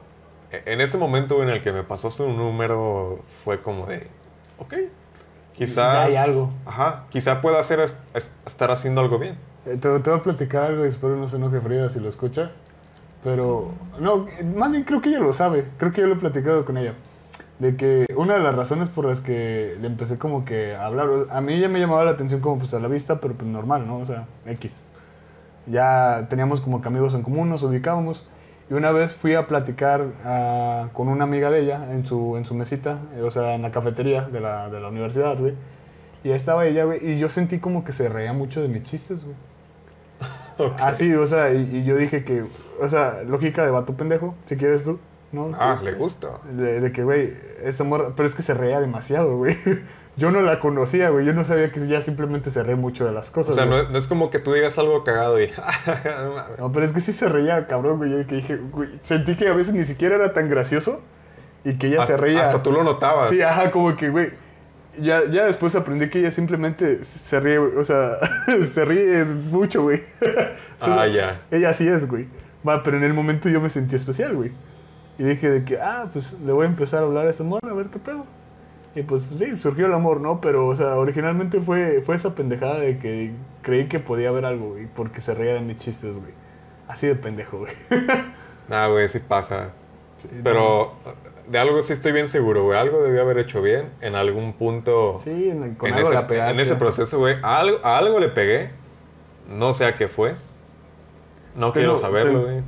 en 0.52 0.80
ese 0.82 0.98
momento 0.98 1.44
en 1.44 1.50
el 1.50 1.62
que 1.62 1.72
me 1.72 1.84
pasó 1.84 2.10
su 2.10 2.28
número 2.30 3.20
fue 3.44 3.62
como 3.62 3.86
de, 3.86 4.08
ok, 4.60 4.74
quizás... 5.54 5.94
Ya 5.94 6.04
hay 6.06 6.16
algo. 6.16 6.50
Ajá, 6.66 7.04
quizá 7.10 7.42
pueda 7.42 7.60
hacer 7.60 7.80
es- 7.82 7.96
es- 8.14 8.36
estar 8.46 8.72
haciendo 8.72 9.02
algo 9.02 9.20
bien. 9.20 9.36
Eh, 9.66 9.72
Te, 9.78 10.00
te 10.00 10.10
voy 10.10 10.20
a 10.20 10.24
platicar 10.24 10.64
algo 10.64 10.86
y 10.86 10.90
espero 10.90 11.16
no 11.18 11.28
se 11.28 11.36
enoje 11.36 11.60
Frida 11.60 11.90
si 11.90 12.00
lo 12.00 12.08
escucha. 12.08 12.52
Pero, 13.24 13.72
no, 14.00 14.28
más 14.56 14.72
bien 14.72 14.84
creo 14.84 15.02
que 15.02 15.10
ella 15.10 15.20
lo 15.20 15.34
sabe. 15.34 15.66
Creo 15.78 15.92
que 15.92 16.02
yo 16.02 16.08
lo 16.08 16.14
he 16.14 16.18
platicado 16.20 16.64
con 16.64 16.78
ella. 16.78 16.94
De 17.60 17.78
que 17.78 18.06
una 18.18 18.34
de 18.36 18.42
las 18.42 18.54
razones 18.54 18.90
por 18.90 19.06
las 19.06 19.22
que 19.22 19.78
le 19.80 19.88
empecé 19.88 20.18
como 20.18 20.44
que 20.44 20.76
a 20.76 20.86
hablar, 20.86 21.08
a 21.30 21.40
mí 21.40 21.58
ya 21.60 21.70
me 21.70 21.80
llamaba 21.80 22.04
la 22.04 22.12
atención 22.12 22.42
como 22.42 22.60
pues 22.60 22.74
a 22.74 22.80
la 22.80 22.90
vista, 22.90 23.22
pero 23.22 23.34
pues 23.34 23.48
normal, 23.48 23.88
¿no? 23.88 23.98
O 24.00 24.06
sea, 24.06 24.26
X. 24.46 24.74
Ya 25.68 26.28
teníamos 26.30 26.60
como 26.62 26.82
que 26.82 26.90
amigos 26.90 27.14
en 27.14 27.24
común, 27.24 27.50
nos 27.50 27.64
ubicábamos. 27.64 28.26
Y 28.70 28.74
una 28.74 28.92
vez 28.92 29.14
fui 29.14 29.36
a 29.36 29.48
platicar 29.48 30.08
ah, 30.26 30.90
con 30.94 31.08
una 31.08 31.24
amiga 31.24 31.50
de 31.52 31.62
ella 31.62 31.92
en 31.92 32.06
su, 32.06 32.36
en 32.36 32.46
su 32.46 32.56
mesita, 32.56 33.00
o 33.24 33.30
sea, 33.32 33.56
en 33.56 33.62
la 33.62 33.72
cafetería 33.72 34.24
de 34.24 34.42
la, 34.42 34.70
de 34.70 34.80
la 34.80 34.90
universidad, 34.90 35.38
güey. 35.38 35.54
Y 36.24 36.30
ahí 36.30 36.36
estaba 36.36 36.66
ella, 36.66 36.86
güey, 36.86 37.08
y 37.08 37.20
yo 37.20 37.30
sentí 37.30 37.60
como 37.60 37.84
que 37.84 37.92
se 37.92 38.10
reía 38.10 38.34
mucho 38.34 38.62
de 38.62 38.68
mis 38.68 38.84
chistes, 38.84 39.24
güey. 39.24 39.36
Así, 40.80 41.14
o 41.14 41.28
sea, 41.28 41.54
y, 41.54 41.78
y 41.78 41.84
yo 41.86 41.96
dije 41.96 42.24
que, 42.24 42.44
o 42.82 42.90
sea, 42.90 43.22
lógica 43.24 43.64
de 43.64 43.72
vato 43.72 43.94
pendejo, 43.96 44.34
si 44.46 44.58
quieres 44.58 44.84
tú, 44.84 45.00
¿no? 45.32 45.52
Ah, 45.60 45.80
le 45.84 45.94
gusta. 45.94 46.30
De, 46.52 46.80
de 46.80 46.92
que, 46.92 47.04
güey, 47.04 47.34
esta 47.64 47.84
morra, 47.84 48.14
pero 48.16 48.28
es 48.28 48.36
que 48.36 48.42
se 48.42 48.54
reía 48.54 48.80
demasiado, 48.80 49.38
güey. 49.38 49.56
Yo 50.18 50.32
no 50.32 50.40
la 50.42 50.62
conocía, 50.62 51.10
güey, 51.10 51.26
yo 51.26 51.34
no 51.34 51.44
sabía 51.44 51.74
que 51.74 51.86
ya 51.90 52.02
simplemente 52.02 52.50
se 52.50 52.64
reía 52.64 52.78
mucho 52.78 53.06
de 53.06 53.12
las 53.12 53.32
O 53.32 53.34
cosas. 53.34 53.54
sea, 53.56 53.66
güey. 53.66 53.84
no, 53.84 53.90
no 53.90 53.98
es 53.98 54.08
como 54.08 54.30
que 54.30 54.40
tú 54.40 54.54
digas 54.54 54.78
algo 54.80 55.04
cagado 55.04 55.42
y... 55.42 55.48
no 56.24 56.34
mames. 56.36 56.58
No, 56.58 56.72
pero 56.72 56.86
es 56.86 56.94
que 56.94 57.02
sí 57.02 57.12
se 57.12 57.28
reía, 57.28 57.68
cabrón, 57.68 57.98
güey. 57.98 58.26
Que 58.26 58.36
dije, 58.36 58.56
güey, 58.56 58.98
sentí 59.04 59.36
que 59.36 59.50
a 59.50 59.54
veces 59.54 59.74
ni 59.74 59.84
siquiera 59.84 60.16
era 60.16 60.32
tan 60.32 60.50
gracioso 60.50 61.02
y 61.66 61.74
que 61.78 61.88
ella 61.88 62.06
se 62.08 62.16
reía. 62.16 62.44
hasta 62.44 62.64
tú 62.64 62.72
lo 62.72 62.86
notabas. 62.86 63.30
Sí, 63.30 63.42
ajá, 63.42 63.72
como 63.72 63.94
que, 63.98 64.10
güey. 64.10 64.30
Ya, 64.98 65.26
ya 65.26 65.48
después 65.48 65.76
aprendí 65.76 66.10
que 66.10 66.20
ella 66.20 66.32
simplemente 66.32 67.04
se 67.04 67.38
ríe. 67.42 67.58
O 67.58 67.84
sea, 67.84 68.14
se 68.74 68.86
ríe 68.86 69.26
mucho, 69.26 69.82
güey. 69.84 70.02
Ah, 70.80 71.08
ya. 71.08 71.42
Ella 71.52 71.72
así 71.72 71.86
es, 71.90 72.08
güey. 72.08 72.28
Va, 72.66 72.84
pero 72.84 72.96
en 72.96 73.04
el 73.04 73.14
momento 73.14 73.50
yo 73.50 73.60
me 73.60 73.70
sentí 73.70 73.98
especial, 73.98 74.34
güey. 74.34 74.52
Y 75.18 75.24
dije 75.24 75.50
de 75.50 75.64
que, 75.64 75.80
ah, 75.80 76.08
pues 76.12 76.34
le 76.34 76.52
voy 76.52 76.66
a 76.66 76.70
empezar 76.70 77.04
a 77.04 77.06
hablar 77.06 77.28
a 77.28 77.30
esta 77.30 77.44
morra, 77.44 77.70
a 77.70 77.74
ver 77.74 77.88
qué 77.88 78.00
pedo. 78.00 78.26
Y 78.96 79.04
pues 79.04 79.24
sí, 79.24 79.60
surgió 79.60 79.88
el 79.88 79.94
amor, 79.94 80.22
¿no? 80.22 80.40
Pero, 80.40 80.68
o 80.68 80.76
sea, 80.76 80.96
originalmente 80.98 81.60
fue, 81.60 82.02
fue 82.06 82.16
esa 82.16 82.34
pendejada 82.34 82.80
de 82.80 82.98
que 82.98 83.32
creí 83.62 83.88
que 83.88 84.00
podía 84.00 84.30
haber 84.30 84.46
algo, 84.46 84.70
güey, 84.70 84.88
porque 84.88 85.22
se 85.22 85.34
reía 85.34 85.54
de 85.54 85.62
mis 85.62 85.78
chistes, 85.78 86.18
güey. 86.18 86.32
Así 86.88 87.08
de 87.08 87.16
pendejo, 87.16 87.60
güey. 87.60 87.74
Nah, 88.68 88.88
güey, 88.88 89.08
sí 89.08 89.20
pasa. 89.20 89.74
Sí, 90.24 90.28
Pero 90.44 90.96
de 91.48 91.60
algo 91.60 91.84
sí 91.84 91.94
estoy 91.94 92.14
bien 92.14 92.28
seguro, 92.28 92.64
güey. 92.64 92.80
Algo 92.80 93.04
debió 93.04 93.22
haber 93.22 93.38
hecho 93.38 93.62
bien 93.62 93.92
en 94.02 94.16
algún 94.16 94.54
punto. 94.54 95.20
Sí, 95.24 95.50
en, 95.52 95.76
con 95.76 95.90
en, 95.90 95.96
algo 95.96 96.08
ese, 96.08 96.16
la 96.16 96.26
pegaste. 96.26 96.54
en 96.54 96.60
ese 96.60 96.76
proceso, 96.76 97.20
güey, 97.20 97.36
a 97.44 97.60
algo, 97.60 97.78
a 97.84 97.98
algo 98.00 98.20
le 98.20 98.30
pegué. 98.30 98.72
No 99.48 99.76
sé 99.76 99.86
a 99.86 99.96
qué 99.96 100.08
fue. 100.08 100.34
No 101.56 101.72
quiero 101.74 101.96
saberlo, 101.96 102.46
güey. 102.46 102.64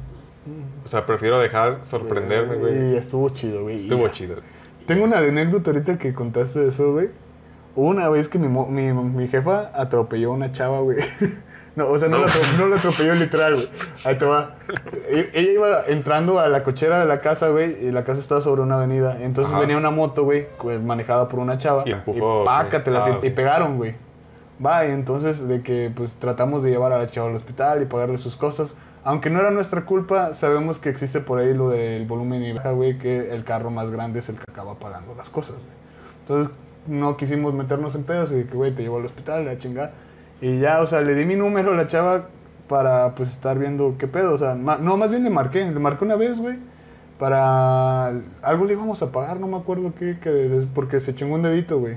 O 0.84 0.88
sea, 0.88 1.06
prefiero 1.06 1.40
dejar 1.40 1.80
sorprenderme, 1.84 2.56
güey. 2.56 2.94
Y 2.94 2.96
estuvo 2.96 3.30
chido, 3.30 3.64
güey. 3.64 3.76
Estuvo 3.78 4.08
Y- 4.08 4.12
chido. 4.12 4.36
Tengo 4.86 5.04
una 5.04 5.18
anécdota 5.18 5.72
ahorita 5.72 5.98
que 5.98 6.14
contaste 6.14 6.60
de 6.60 6.70
eso, 6.70 6.94
güey. 6.94 7.10
Hubo 7.76 7.88
una 7.90 8.08
vez 8.10 8.30
que 8.30 8.40
mi, 8.40 8.48
mo- 8.48 8.68
mi, 8.68 8.92
mi 8.94 9.28
jefa 9.28 9.72
atropelló 9.74 10.32
a 10.32 10.34
una 10.36 10.52
chava, 10.52 10.80
güey. 10.82 10.98
No, 11.78 11.90
o 11.90 12.00
sea, 12.00 12.10
no, 12.10 12.18
La, 12.18 12.26
atro- 12.26 12.58
no 12.58 12.68
la 12.70 12.78
atropelló 12.78 13.14
literal, 13.14 13.54
güey. 13.54 13.68
Ahí 14.04 14.18
te 14.18 14.26
va. 14.26 14.56
E- 15.10 15.30
Ella 15.36 15.52
iba 15.52 15.86
entrando 15.88 16.40
a 16.40 16.50
la 16.50 16.64
cochera 16.64 17.00
de 17.00 17.06
la 17.06 17.22
casa, 17.22 17.50
güey, 17.50 17.86
y 17.86 17.92
la 17.92 18.04
casa 18.04 18.20
estaba 18.20 18.42
sobre 18.42 18.64
una 18.64 18.78
avenida. 18.78 19.16
Entonces 19.22 19.52
Ajá. 19.54 19.62
venía 19.62 19.78
una 19.78 19.92
moto, 19.92 20.24
güey, 20.24 20.48
manejada 20.84 21.28
por 21.30 21.38
una 21.40 21.60
chava. 21.60 21.84
Y 21.86 21.92
empujó, 21.92 22.42
Y 22.42 22.46
pácatelas, 22.48 23.04
güey. 23.04 23.14
y- 23.14 23.18
Ah, 23.18 23.20
y 23.26 23.28
ok. 23.30 23.36
pegaron, 23.36 23.78
güey. 23.78 23.94
Va, 24.66 24.88
y 24.88 24.92
entonces 24.92 25.48
de 25.48 25.62
que 25.62 25.92
pues 25.96 26.16
tratamos 26.16 26.64
de 26.64 26.72
llevar 26.72 26.94
a 26.94 26.98
la 26.98 27.12
chava 27.12 27.30
al 27.30 27.36
hospital 27.36 27.84
y 27.84 27.86
pagarle 27.86 28.18
sus 28.18 28.36
cosas. 28.36 28.76
Aunque 29.08 29.30
no 29.30 29.40
era 29.40 29.52
nuestra 29.52 29.86
culpa, 29.86 30.34
sabemos 30.34 30.80
que 30.80 30.90
existe 30.90 31.22
por 31.22 31.40
ahí 31.40 31.54
lo 31.54 31.70
del 31.70 32.06
volumen 32.06 32.44
y 32.44 32.52
baja, 32.52 32.72
güey, 32.72 32.98
que 32.98 33.34
el 33.34 33.46
carro 33.46 33.70
más 33.70 33.90
grande 33.90 34.20
es 34.20 34.28
el 34.28 34.36
que 34.36 34.44
acaba 34.52 34.76
pagando 34.80 35.16
las 35.16 35.30
cosas, 35.30 35.56
güey. 35.56 35.78
Entonces 36.20 36.54
no 36.88 37.16
quisimos 37.16 37.54
meternos 37.54 37.96
en 37.96 38.04
pedos 38.04 38.34
y 38.34 38.44
que, 38.44 38.58
güey, 38.58 38.76
te 38.76 38.82
llevo 38.82 38.98
al 38.98 39.06
hospital, 39.06 39.46
la 39.46 39.58
chingada. 39.58 39.94
Y 40.42 40.60
ya, 40.60 40.82
o 40.82 40.88
sea, 40.88 41.00
le 41.00 41.16
di 41.16 41.24
mi 41.24 41.38
número 41.38 41.72
a 41.72 41.78
la 41.78 41.88
chava 41.88 42.28
para 42.68 43.16
pues 43.16 43.30
estar 43.30 43.58
viendo 43.58 43.96
qué 43.98 44.08
pedo. 44.08 44.34
O 44.34 44.38
sea, 44.38 44.56
no, 44.56 44.98
más 44.98 45.10
bien 45.10 45.24
le 45.24 45.30
marqué, 45.30 45.64
le 45.64 45.80
marqué 45.80 46.04
una 46.04 46.18
vez, 46.18 46.38
güey. 46.38 46.58
Para 47.18 48.08
algo 48.42 48.66
le 48.66 48.74
íbamos 48.74 49.02
a 49.04 49.14
pagar, 49.14 49.40
no 49.40 49.48
me 49.48 49.56
acuerdo 49.56 49.94
qué, 49.98 50.20
que, 50.20 50.68
porque 50.76 51.00
se 51.00 51.16
chingó 51.16 51.36
un 51.36 51.44
dedito, 51.44 51.80
güey. 51.80 51.96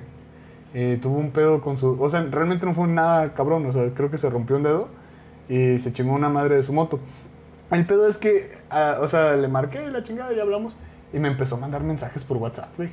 Y 0.74 0.98
tuvo 0.98 1.18
un 1.18 1.32
pedo 1.32 1.60
con 1.60 1.76
su. 1.76 2.00
O 2.00 2.08
sea, 2.08 2.24
realmente 2.30 2.66
no 2.66 2.72
fue 2.72 2.86
nada 2.86 3.34
cabrón. 3.34 3.66
O 3.66 3.72
sea, 3.72 3.90
creo 3.94 4.12
que 4.12 4.18
se 4.18 4.30
rompió 4.30 4.54
un 4.54 4.62
dedo 4.62 4.99
y 5.50 5.78
se 5.80 5.92
chingó 5.92 6.14
una 6.14 6.30
madre 6.30 6.54
de 6.56 6.62
su 6.62 6.72
moto. 6.72 6.98
El 7.70 7.84
pedo 7.84 8.08
es 8.08 8.16
que, 8.16 8.56
ah, 8.70 8.98
o 9.00 9.08
sea, 9.08 9.36
le 9.36 9.48
marqué 9.48 9.86
la 9.90 10.02
chingada 10.02 10.32
y 10.32 10.40
hablamos. 10.40 10.76
Y 11.12 11.18
me 11.18 11.28
empezó 11.28 11.56
a 11.56 11.58
mandar 11.58 11.82
mensajes 11.82 12.24
por 12.24 12.38
WhatsApp, 12.38 12.74
güey. 12.76 12.88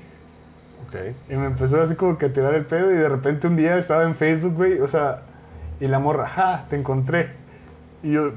Ok. 0.88 0.95
Y 1.29 1.35
me 1.35 1.45
empezó 1.45 1.81
así 1.81 1.95
como 1.95 2.17
que 2.17 2.25
a 2.25 2.34
tirar 2.34 2.53
el 2.55 2.65
pedo. 2.65 2.91
Y 2.91 2.95
de 2.97 3.07
repente 3.07 3.47
un 3.47 3.55
día 3.55 3.77
estaba 3.77 4.03
en 4.03 4.15
Facebook, 4.15 4.55
güey. 4.55 4.79
O 4.81 4.88
sea, 4.88 5.21
y 5.79 5.88
la 5.88 5.99
morra, 5.99 6.27
ja, 6.27 6.65
te 6.69 6.75
encontré. 6.75 7.31
Y 8.03 8.11
yo, 8.13 8.31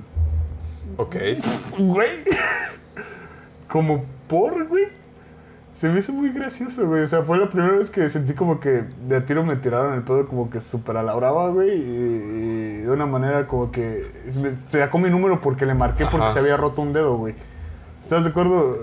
Ok. 0.97 1.16
güey. 1.78 2.10
Como 3.68 4.05
por, 4.28 4.66
güey. 4.66 4.86
Se 5.81 5.89
me 5.89 6.01
hizo 6.01 6.12
muy 6.12 6.31
gracioso, 6.31 6.86
güey. 6.86 7.05
O 7.05 7.07
sea, 7.07 7.23
fue 7.23 7.39
la 7.39 7.48
primera 7.48 7.78
vez 7.78 7.89
que 7.89 8.11
sentí 8.11 8.35
como 8.35 8.61
que 8.61 8.85
de 9.09 9.16
a 9.16 9.24
tiro 9.24 9.43
me 9.43 9.57
tiraron 9.57 9.94
el 9.94 10.02
pedo 10.02 10.27
como 10.27 10.51
que 10.51 10.61
súper 10.61 10.98
a 10.98 11.02
la 11.02 11.15
brava, 11.15 11.48
güey. 11.48 11.70
Y, 11.70 11.81
y 11.81 12.77
de 12.82 12.90
una 12.90 13.07
manera 13.07 13.47
como 13.47 13.73
que 13.73 14.12
se 14.28 14.57
se 14.69 14.78
sacó 14.78 14.98
mi 14.98 15.09
número 15.09 15.40
porque 15.40 15.65
le 15.65 15.73
marqué 15.73 16.05
porque 16.05 16.32
se 16.32 16.39
había 16.39 16.59
roto 16.59 16.82
un 16.82 16.93
dedo, 16.93 17.16
güey. 17.16 17.35
¿Estás 18.02 18.24
de 18.24 18.28
acuerdo? 18.28 18.77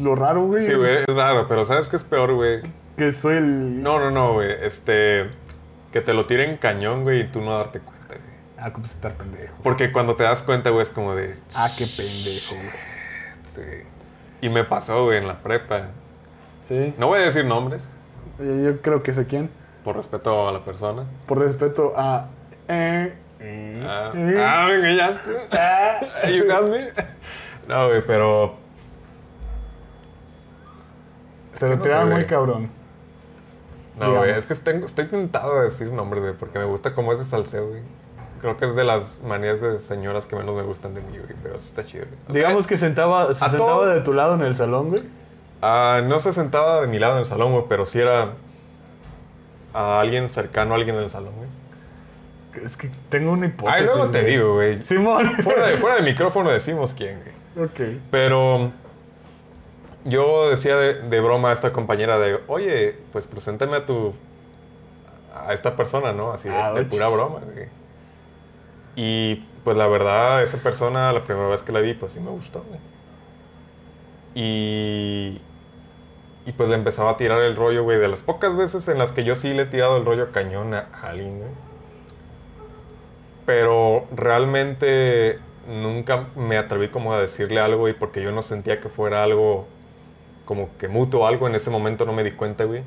Lo 0.00 0.14
raro, 0.14 0.46
güey. 0.46 0.64
Sí, 0.64 0.74
güey, 0.74 0.98
es 1.04 1.16
raro, 1.16 1.48
pero 1.48 1.66
¿sabes 1.66 1.88
qué 1.88 1.96
es 1.96 2.04
peor, 2.04 2.32
güey? 2.32 2.60
Que 2.96 3.10
soy 3.10 3.38
el... 3.38 3.82
No, 3.82 3.98
no, 3.98 4.12
no, 4.12 4.34
güey. 4.34 4.52
Este. 4.62 5.28
Que 5.90 6.00
te 6.00 6.14
lo 6.14 6.26
tiren 6.26 6.58
cañón, 6.58 7.02
güey, 7.02 7.22
y 7.22 7.24
tú 7.24 7.40
no 7.40 7.56
darte 7.56 7.80
cuenta, 7.80 8.14
güey. 8.14 8.36
Ah, 8.56 8.72
como 8.72 8.86
estar 8.86 9.14
pendejo. 9.14 9.54
Porque 9.64 9.90
cuando 9.90 10.14
te 10.14 10.22
das 10.22 10.42
cuenta, 10.42 10.70
güey, 10.70 10.84
es 10.84 10.90
como 10.90 11.16
de. 11.16 11.34
Ah, 11.56 11.72
qué 11.76 11.88
pendejo, 11.88 12.54
güey. 13.56 13.82
Y 14.40 14.48
me 14.48 14.62
pasó, 14.62 15.06
güey, 15.06 15.18
en 15.18 15.26
la 15.26 15.42
prepa. 15.42 15.88
Sí. 16.64 16.94
No 16.98 17.08
voy 17.08 17.20
a 17.20 17.24
decir 17.24 17.44
nombres, 17.44 17.88
Yo 18.38 18.80
creo 18.80 19.02
que 19.02 19.12
sé 19.14 19.26
quién. 19.26 19.50
por 19.84 19.96
respeto 19.96 20.48
a 20.48 20.52
la 20.52 20.64
persona. 20.64 21.04
Por 21.26 21.38
respeto 21.38 21.92
a... 21.96 22.28
eh, 22.68 23.14
eh, 23.40 23.84
Ah, 23.86 24.12
eh, 24.14 24.34
ah, 24.44 24.66
me 24.68 24.74
engañaste. 24.76 25.30
ah. 25.52 26.28
You 26.28 26.44
got 26.46 26.70
me. 26.70 26.80
No, 27.68 27.88
güey, 27.88 28.02
pero. 28.06 28.54
Se 31.52 31.68
lo 31.68 31.76
no 31.76 31.82
tiraron 31.82 32.08
se 32.08 32.14
muy 32.14 32.24
cabrón. 32.26 32.70
No, 33.96 34.06
Digamos. 34.06 34.18
güey, 34.26 34.30
es 34.38 34.46
que 34.46 34.54
tengo- 34.56 34.86
estoy 34.86 35.06
tentado 35.06 35.56
de 35.58 35.64
decir 35.66 35.88
nombres, 35.92 36.22
güey, 36.22 36.34
porque 36.34 36.58
me 36.58 36.64
gusta 36.64 36.94
cómo 36.94 37.12
es 37.12 37.20
ese 37.20 37.30
salseo, 37.30 37.68
güey. 37.68 37.82
Creo 38.40 38.56
que 38.56 38.64
es 38.66 38.74
de 38.74 38.84
las 38.84 39.20
manías 39.22 39.60
de 39.60 39.78
señoras 39.80 40.26
que 40.26 40.34
menos 40.36 40.54
me 40.56 40.62
gustan 40.62 40.94
de 40.94 41.00
mí, 41.00 41.16
güey, 41.16 41.34
pero 41.42 41.54
eso 41.56 41.66
está 41.66 41.84
chido, 41.86 42.06
güey. 42.06 42.18
O 42.22 42.26
sea, 42.26 42.34
Digamos 42.34 42.66
que 42.66 42.76
sentaba, 42.76 43.28
se 43.28 43.34
sentaba 43.34 43.56
todo- 43.58 43.86
de 43.86 44.00
tu 44.00 44.12
lado 44.12 44.34
en 44.34 44.42
el 44.42 44.56
salón, 44.56 44.88
güey. 44.90 45.02
Ah, 45.62 46.02
no 46.04 46.20
se 46.20 46.32
sentaba 46.32 46.80
de 46.80 46.86
mi 46.86 46.98
lado 46.98 47.14
en 47.14 47.20
el 47.20 47.26
salón, 47.26 47.52
güey, 47.52 47.64
pero 47.68 47.84
sí 47.86 48.00
era 48.00 48.34
a 49.72 50.00
alguien 50.00 50.28
cercano 50.28 50.72
a 50.74 50.76
alguien 50.76 50.96
en 50.96 51.02
el 51.02 51.10
salón, 51.10 51.34
güey. 51.36 51.48
Es 52.64 52.76
que 52.76 52.88
tengo 53.08 53.32
una 53.32 53.46
hipótesis. 53.46 53.74
Ay, 53.80 53.84
luego 53.84 54.10
te 54.10 54.20
güey. 54.20 54.32
digo, 54.32 54.54
güey. 54.54 54.82
Simón. 54.82 55.26
Fuera 55.42 55.66
de, 55.66 55.76
fuera 55.78 55.96
de 55.96 56.02
micrófono 56.10 56.50
decimos 56.50 56.94
quién, 56.94 57.20
güey. 57.54 57.66
ok. 57.66 58.00
Pero 58.10 58.72
yo 60.04 60.50
decía 60.50 60.76
de, 60.76 60.94
de 61.02 61.20
broma 61.20 61.50
a 61.50 61.52
esta 61.52 61.72
compañera 61.72 62.18
de, 62.18 62.40
oye, 62.46 62.96
pues 63.12 63.26
preséntame 63.26 63.76
a 63.76 63.86
tu... 63.86 64.14
a 65.34 65.52
esta 65.52 65.74
persona, 65.76 66.12
¿no? 66.12 66.30
Así 66.32 66.48
de, 66.48 66.54
de 66.74 66.84
pura 66.84 67.08
broma, 67.08 67.40
güey. 67.40 67.68
Y 68.96 69.36
pues 69.64 69.76
la 69.76 69.86
verdad, 69.88 70.42
esa 70.42 70.58
persona, 70.58 71.12
la 71.12 71.20
primera 71.24 71.48
vez 71.48 71.62
que 71.62 71.72
la 71.72 71.80
vi, 71.80 71.94
pues 71.94 72.12
sí 72.12 72.20
me 72.20 72.30
gustó, 72.30 72.62
güey. 72.68 72.78
Y... 74.34 75.40
Y 76.46 76.52
pues 76.52 76.68
le 76.68 76.74
empezaba 76.74 77.12
a 77.12 77.16
tirar 77.16 77.40
el 77.40 77.56
rollo, 77.56 77.84
güey, 77.84 77.98
de 77.98 78.08
las 78.08 78.22
pocas 78.22 78.54
veces 78.54 78.86
en 78.88 78.98
las 78.98 79.12
que 79.12 79.24
yo 79.24 79.34
sí 79.34 79.54
le 79.54 79.62
he 79.62 79.66
tirado 79.66 79.96
el 79.96 80.04
rollo 80.04 80.30
cañón 80.30 80.74
a, 80.74 80.88
alguien, 81.02 81.38
güey. 81.38 81.50
Pero 83.46 84.06
realmente 84.14 85.38
nunca 85.66 86.26
me 86.36 86.58
atreví 86.58 86.88
como 86.88 87.14
a 87.14 87.20
decirle 87.20 87.60
algo, 87.60 87.80
güey, 87.80 87.94
porque 87.94 88.22
yo 88.22 88.30
no 88.30 88.42
sentía 88.42 88.80
que 88.80 88.90
fuera 88.90 89.22
algo 89.22 89.66
como 90.44 90.68
que 90.76 90.88
mutuo 90.88 91.26
algo. 91.26 91.46
En 91.48 91.54
ese 91.54 91.70
momento 91.70 92.04
no 92.04 92.12
me 92.12 92.24
di 92.24 92.32
cuenta, 92.32 92.64
güey. 92.64 92.82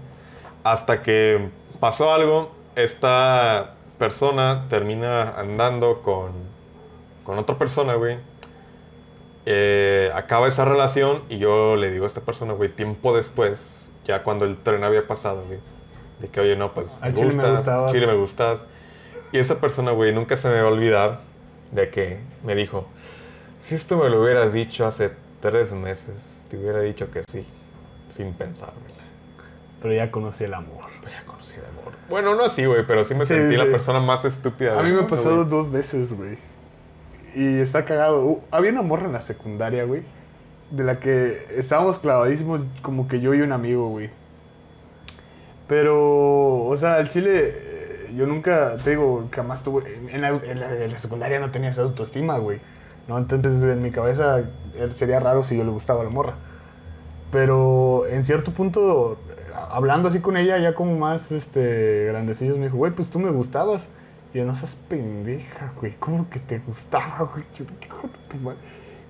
Hasta 0.64 1.02
que 1.02 1.50
pasó 1.80 2.14
algo, 2.14 2.52
esta 2.76 3.76
persona 3.98 4.66
termina 4.70 5.32
andando 5.32 6.04
con, 6.04 6.32
con 7.24 7.40
otra 7.40 7.58
persona, 7.58 7.96
güey. 7.96 8.18
Eh, 9.50 10.12
acaba 10.14 10.50
esa 10.50 10.66
relación 10.66 11.24
y 11.30 11.38
yo 11.38 11.78
le 11.78 11.90
digo 11.90 12.04
a 12.04 12.08
esta 12.08 12.20
persona, 12.20 12.52
güey, 12.52 12.68
tiempo 12.68 13.16
después, 13.16 13.94
ya 14.04 14.22
cuando 14.22 14.44
el 14.44 14.58
tren 14.58 14.84
había 14.84 15.08
pasado, 15.08 15.46
güey, 15.46 15.60
de 16.20 16.28
que, 16.28 16.42
oye, 16.42 16.58
no, 16.58 16.74
pues 16.74 16.92
me 17.02 17.14
chile 17.14 17.28
me 17.28 17.34
gustas, 17.36 17.58
gustabas. 17.60 17.92
chile 17.94 18.08
me 18.08 18.14
gustas. 18.16 18.64
Y 19.32 19.40
esa 19.40 19.62
persona, 19.62 19.92
güey, 19.92 20.14
nunca 20.14 20.36
se 20.36 20.50
me 20.50 20.62
va 20.62 20.68
a 20.68 20.72
olvidar 20.72 21.22
de 21.72 21.90
que 21.90 22.20
me 22.44 22.56
dijo, 22.56 22.88
si 23.62 23.76
esto 23.76 23.96
me 23.98 24.10
lo 24.10 24.22
hubieras 24.22 24.52
dicho 24.52 24.86
hace 24.86 25.14
tres 25.40 25.72
meses, 25.72 26.42
te 26.50 26.58
hubiera 26.58 26.82
dicho 26.82 27.10
que 27.10 27.24
sí, 27.32 27.46
sin 28.10 28.34
pensármela. 28.34 28.96
Pero 29.82 29.94
ya 29.94 30.12
conocí 30.12 30.44
el 30.44 30.56
amor. 30.56 30.90
Pero 31.00 31.14
ya 31.14 31.24
conocí 31.26 31.56
el 31.56 31.66
amor. 31.68 31.94
Bueno, 32.10 32.36
no 32.36 32.44
así, 32.44 32.66
güey, 32.66 32.86
pero 32.86 33.06
sí 33.06 33.16
me 33.16 33.26
Sí, 33.26 33.36
sentí 33.36 33.56
la 33.56 33.64
persona 33.64 34.02
más 34.02 34.26
estúpida. 34.26 34.78
A 34.78 34.84
mí 34.84 34.92
me 34.92 35.04
ha 35.04 35.08
pasado 35.08 35.46
dos 35.46 35.72
veces, 35.72 36.12
güey. 36.12 36.38
Y 37.40 37.60
está 37.60 37.86
cagado. 37.86 38.26
Uh, 38.26 38.42
había 38.52 38.72
una 38.72 38.82
morra 38.82 39.06
en 39.06 39.14
la 39.14 39.22
secundaria, 39.22 39.84
güey. 39.84 40.02
De 40.72 40.84
la 40.84 41.00
que 41.00 41.46
estábamos 41.56 42.00
clavadísimos 42.00 42.62
como 42.82 43.08
que 43.08 43.20
yo 43.22 43.34
y 43.34 43.42
un 43.42 43.52
amigo, 43.52 43.90
güey. 43.90 44.10
Pero, 45.68 46.66
o 46.66 46.78
sea, 46.78 46.96
al 46.96 47.10
chile, 47.10 47.32
eh, 47.54 48.14
yo 48.16 48.26
nunca, 48.26 48.78
te 48.84 48.92
digo, 48.92 49.28
jamás 49.32 49.64
tuve. 49.64 49.84
En 50.12 50.22
la, 50.22 50.30
en 50.30 50.60
la- 50.60 50.84
en 50.84 50.92
la 50.92 50.98
secundaria 50.98 51.40
no 51.40 51.52
tenía 51.52 51.70
esa 51.70 51.82
autoestima, 51.82 52.38
güey. 52.38 52.60
¿no? 53.08 53.18
Entonces, 53.18 53.64
en 53.64 53.82
mi 53.82 53.92
cabeza 53.92 54.40
eh, 54.76 54.90
sería 54.98 55.20
raro 55.20 55.44
si 55.44 55.58
yo 55.58 55.64
le 55.64 55.72
gustaba 55.72 56.04
la 56.04 56.10
morra. 56.10 56.36
Pero 57.32 58.06
en 58.08 58.26
cierto 58.26 58.52
punto, 58.52 59.18
hablando 59.70 60.08
así 60.10 60.20
con 60.22 60.38
ella, 60.38 60.58
ya 60.60 60.74
como 60.76 60.98
más 60.98 61.32
este, 61.32 62.06
grandecillos, 62.10 62.58
me 62.58 62.66
dijo, 62.66 62.78
güey, 62.78 62.94
pues 62.94 63.10
tú 63.10 63.20
me 63.20 63.32
gustabas. 63.32 63.88
Y 64.34 64.40
yo, 64.40 64.46
no 64.46 64.54
seas 64.56 64.76
pendeja, 64.90 65.74
güey, 65.80 65.96
¿cómo 66.00 66.30
que 66.30 66.40
te 66.40 66.60
gustaba, 66.60 67.30
güey? 67.34 67.46
Yo, 67.58 67.66
¿qué 67.80 67.88
hijo 67.88 68.08
de 68.08 68.20
tu 68.30 68.38
madre? 68.44 68.58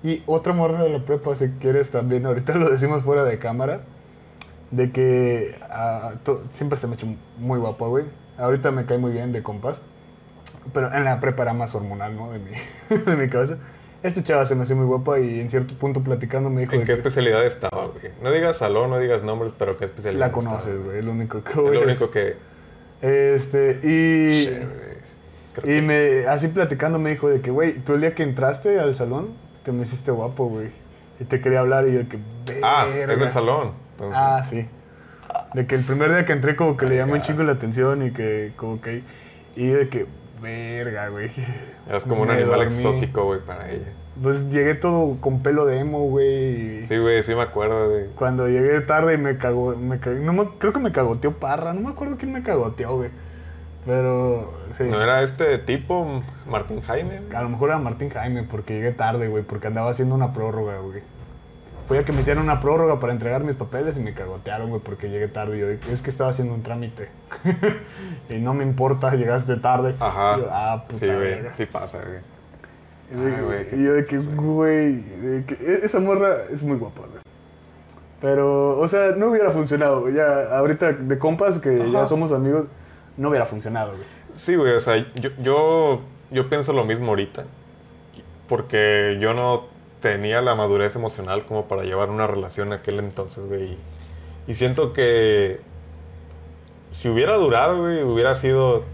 Y 0.02 0.22
otra 0.26 0.52
morra 0.52 0.82
de 0.84 0.90
la 0.90 1.04
prepa, 1.04 1.34
si 1.34 1.48
quieres 1.60 1.90
también, 1.90 2.24
ahorita 2.24 2.54
lo 2.54 2.70
decimos 2.70 3.02
fuera 3.02 3.24
de 3.24 3.38
cámara, 3.38 3.80
de 4.70 4.92
que 4.92 5.56
to- 6.24 6.44
siempre 6.52 6.78
se 6.78 6.86
me 6.86 6.92
ha 6.92 6.96
hecho 6.96 7.08
muy 7.38 7.58
guapa, 7.58 7.86
güey. 7.86 8.04
Ahorita 8.36 8.70
me 8.70 8.86
cae 8.86 8.98
muy 8.98 9.10
bien 9.12 9.32
de 9.32 9.42
compas. 9.42 9.80
Pero 10.72 10.92
en 10.94 11.04
la 11.04 11.18
prepa 11.18 11.42
era 11.42 11.52
más 11.54 11.74
hormonal, 11.74 12.14
¿no? 12.14 12.30
De 12.30 12.38
mi, 12.38 12.50
de 12.96 13.16
mi 13.16 13.28
cabeza. 13.28 13.56
Esta 14.02 14.22
chava 14.22 14.46
se 14.46 14.54
me 14.54 14.62
hacía 14.62 14.76
muy 14.76 14.86
guapa 14.86 15.18
y 15.18 15.40
en 15.40 15.50
cierto 15.50 15.74
punto 15.74 16.00
platicando 16.02 16.48
me 16.50 16.60
dijo... 16.60 16.74
¿En 16.74 16.80
qué 16.82 16.86
que- 16.86 16.92
especialidad 16.92 17.44
estaba, 17.44 17.86
güey? 17.86 18.12
No 18.22 18.30
digas 18.30 18.58
salón, 18.58 18.90
no 18.90 18.98
digas 18.98 19.24
nombres, 19.24 19.52
pero 19.58 19.76
¿qué 19.76 19.86
especialidad 19.86 20.26
La 20.26 20.32
conoces, 20.32 20.80
güey, 20.84 20.98
es 20.98 21.04
lo 21.04 21.10
único 21.10 21.42
que 21.42 21.50
Es 21.50 21.56
lo 21.56 21.82
único 21.82 22.10
que... 22.10 22.36
Este, 23.02 23.80
y... 23.82 24.44
Güey. 24.46 24.97
Creo 25.60 25.72
Y 25.76 25.80
que- 25.80 25.86
me, 26.22 26.26
así 26.28 26.48
platicando 26.48 26.98
me 26.98 27.10
dijo 27.10 27.28
de 27.28 27.40
que, 27.40 27.50
güey, 27.50 27.78
tú 27.78 27.94
el 27.94 28.00
día 28.00 28.14
que 28.14 28.22
entraste 28.22 28.78
al 28.80 28.94
salón, 28.94 29.28
te 29.64 29.72
me 29.72 29.82
hiciste 29.82 30.10
guapo, 30.10 30.46
güey. 30.48 30.68
Y 31.20 31.24
te 31.24 31.40
quería 31.40 31.60
hablar 31.60 31.86
y 31.88 31.92
yo 31.92 31.98
de 32.00 32.08
que, 32.08 32.18
Ah, 32.62 32.86
"Verga". 32.88 33.14
es 33.14 33.20
del 33.20 33.30
salón. 33.30 33.72
Entonces, 33.92 34.18
Ah, 34.20 34.42
sí. 34.48 34.66
De 35.54 35.66
que 35.66 35.74
el 35.74 35.84
primer 35.84 36.10
día 36.10 36.24
que 36.24 36.32
entré 36.32 36.56
como 36.56 36.76
que 36.76 36.86
le 36.86 36.96
llamó 36.96 37.14
un 37.14 37.22
chingo 37.22 37.42
la 37.42 37.52
atención 37.52 38.02
y 38.06 38.12
que, 38.12 38.52
como 38.56 38.80
que... 38.80 39.02
Y 39.56 39.66
de 39.66 39.88
que, 39.88 40.06
verga, 40.40 41.08
güey. 41.08 41.30
eras 41.88 42.04
como 42.04 42.22
un 42.22 42.30
animal 42.30 42.60
dormí. 42.60 42.64
exótico, 42.74 43.24
güey, 43.24 43.40
para 43.40 43.70
ella. 43.70 43.92
Pues 44.22 44.50
llegué 44.50 44.74
todo 44.74 45.20
con 45.20 45.42
pelo 45.42 45.64
de 45.66 45.78
emo, 45.80 46.04
güey. 46.08 46.84
Sí, 46.86 46.96
güey, 46.98 47.22
sí 47.22 47.34
me 47.34 47.42
acuerdo, 47.42 47.88
güey. 47.90 48.06
Cuando 48.16 48.48
llegué 48.48 48.80
tarde 48.80 49.14
y 49.14 49.18
me 49.18 49.36
cagó, 49.38 49.76
me 49.76 49.98
cagó- 50.00 50.18
no 50.18 50.32
me- 50.32 50.48
creo 50.58 50.72
que 50.72 50.80
me 50.80 50.92
cagoteó 50.92 51.32
Parra, 51.38 51.72
no 51.72 51.80
me 51.82 51.90
acuerdo 51.90 52.16
quién 52.18 52.32
me 52.32 52.42
cagoteó, 52.42 52.96
güey. 52.96 53.10
Pero, 53.88 54.52
sí. 54.76 54.84
¿No 54.84 55.00
era 55.00 55.22
este 55.22 55.56
tipo, 55.56 56.22
Martín 56.46 56.82
Jaime? 56.82 57.22
A 57.34 57.40
lo 57.42 57.48
mejor 57.48 57.70
era 57.70 57.78
Martín 57.78 58.10
Jaime 58.10 58.42
porque 58.42 58.74
llegué 58.74 58.92
tarde, 58.92 59.28
güey, 59.28 59.42
porque 59.44 59.68
andaba 59.68 59.88
haciendo 59.88 60.14
una 60.14 60.34
prórroga, 60.34 60.76
güey. 60.80 61.00
Fui 61.86 61.96
a 61.96 62.04
que 62.04 62.12
me 62.12 62.20
hicieran 62.20 62.44
una 62.44 62.60
prórroga 62.60 63.00
para 63.00 63.14
entregar 63.14 63.44
mis 63.44 63.56
papeles 63.56 63.96
y 63.96 64.00
me 64.00 64.12
cagotearon, 64.12 64.68
güey, 64.68 64.82
porque 64.82 65.08
llegué 65.08 65.26
tarde. 65.28 65.56
Y 65.56 65.60
yo 65.60 65.70
dije, 65.70 65.90
es 65.90 66.02
que 66.02 66.10
estaba 66.10 66.28
haciendo 66.28 66.52
un 66.52 66.62
trámite. 66.62 67.08
y 68.28 68.34
no 68.34 68.52
me 68.52 68.62
importa, 68.62 69.10
llegaste 69.14 69.56
tarde. 69.56 69.94
Ajá. 70.00 70.36
Yo, 70.36 70.48
ah, 70.50 70.84
puta 70.86 70.98
Sí, 70.98 71.06
güey, 71.06 71.38
sí 71.52 71.64
pasa, 71.64 72.00
güey. 72.04 72.20
Y 73.72 73.84
yo 73.84 73.94
de 73.94 74.04
que, 74.04 74.18
güey, 74.18 74.96
de 75.00 75.44
que 75.46 75.54
e- 75.54 75.86
esa 75.86 75.98
morra 75.98 76.34
es 76.50 76.62
muy 76.62 76.76
guapa, 76.76 77.04
güey. 77.10 77.22
Pero, 78.20 78.78
o 78.78 78.86
sea, 78.86 79.12
no 79.12 79.28
hubiera 79.28 79.50
funcionado. 79.50 80.02
güey. 80.02 80.12
Ya, 80.12 80.58
ahorita 80.58 80.92
de 80.92 81.18
compas 81.18 81.58
que 81.58 81.90
ya 81.90 82.04
somos 82.04 82.32
amigos, 82.32 82.66
no 83.18 83.28
hubiera 83.28 83.44
funcionado, 83.44 83.92
güey. 83.92 84.04
Sí, 84.32 84.56
güey, 84.56 84.72
o 84.72 84.80
sea, 84.80 84.96
yo, 85.16 85.30
yo, 85.42 86.00
yo 86.30 86.48
pienso 86.48 86.72
lo 86.72 86.84
mismo 86.86 87.08
ahorita. 87.08 87.44
Porque 88.48 89.18
yo 89.20 89.34
no 89.34 89.66
tenía 90.00 90.40
la 90.40 90.54
madurez 90.54 90.96
emocional 90.96 91.44
como 91.44 91.66
para 91.68 91.82
llevar 91.84 92.08
una 92.08 92.26
relación 92.26 92.68
en 92.68 92.78
aquel 92.78 92.98
entonces, 93.00 93.44
güey. 93.44 93.76
Y, 94.46 94.54
siento 94.54 94.94
que 94.94 95.60
si 96.92 97.10
hubiera 97.10 97.36
durado, 97.36 97.82
güey, 97.82 98.02
hubiera 98.02 98.34
sido 98.34 98.84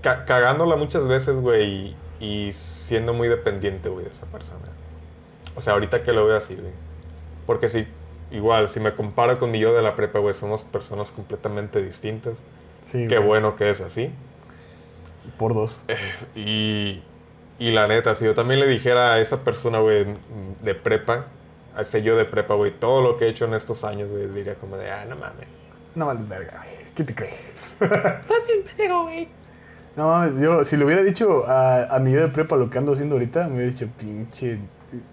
ca- 0.00 0.24
cagándola 0.24 0.76
muchas 0.76 1.06
veces, 1.06 1.34
güey, 1.36 1.96
y, 2.20 2.46
y 2.48 2.52
siendo 2.52 3.12
muy 3.12 3.28
dependiente, 3.28 3.88
güey, 3.88 4.04
de 4.06 4.10
esa 4.10 4.26
persona. 4.26 4.68
O 5.54 5.60
sea, 5.60 5.74
ahorita 5.74 6.02
que 6.02 6.12
lo 6.12 6.26
veo 6.26 6.36
así, 6.36 6.54
güey. 6.54 6.72
Porque 7.46 7.68
si, 7.68 7.86
igual, 8.32 8.68
si 8.68 8.80
me 8.80 8.94
comparo 8.94 9.38
con 9.38 9.50
mi 9.50 9.58
yo 9.58 9.72
de 9.74 9.82
la 9.82 9.94
prepa, 9.96 10.18
güey, 10.18 10.34
somos 10.34 10.62
personas 10.62 11.10
completamente 11.12 11.82
distintas. 11.82 12.42
Sí, 12.84 13.06
Qué 13.08 13.16
güey. 13.16 13.28
bueno 13.28 13.56
que 13.56 13.70
es 13.70 13.80
así. 13.80 14.10
Por 15.38 15.54
dos. 15.54 15.82
Y, 16.34 17.02
y 17.58 17.70
la 17.70 17.86
neta, 17.86 18.14
si 18.14 18.24
yo 18.24 18.34
también 18.34 18.60
le 18.60 18.66
dijera 18.66 19.12
a 19.14 19.20
esa 19.20 19.40
persona, 19.40 19.78
güey, 19.78 20.06
de 20.62 20.74
prepa, 20.74 21.26
a 21.76 21.82
ese 21.82 22.02
yo 22.02 22.16
de 22.16 22.24
prepa, 22.24 22.54
güey, 22.54 22.72
todo 22.72 23.02
lo 23.02 23.16
que 23.16 23.26
he 23.26 23.28
hecho 23.28 23.44
en 23.44 23.54
estos 23.54 23.84
años, 23.84 24.10
güey, 24.10 24.26
diría 24.28 24.56
como 24.56 24.76
de, 24.76 24.90
ah, 24.90 25.04
no 25.08 25.16
mames. 25.16 25.46
No 25.94 26.06
vales 26.06 26.28
verga, 26.28 26.58
güey. 26.64 26.86
¿Qué 26.94 27.04
te 27.04 27.14
crees? 27.14 27.76
Estás 27.80 28.46
bien 28.46 28.64
pendejo, 28.66 29.04
güey. 29.04 29.28
No 29.96 30.08
mames, 30.08 30.40
yo, 30.40 30.64
si 30.64 30.76
le 30.76 30.84
hubiera 30.84 31.02
dicho 31.02 31.46
a, 31.46 31.84
a 31.84 31.98
mi 32.00 32.12
yo 32.12 32.20
de 32.20 32.28
prepa 32.28 32.56
lo 32.56 32.68
que 32.70 32.78
ando 32.78 32.92
haciendo 32.92 33.14
ahorita, 33.14 33.46
me 33.46 33.56
hubiera 33.56 33.70
dicho, 33.72 33.88
pinche 33.98 34.58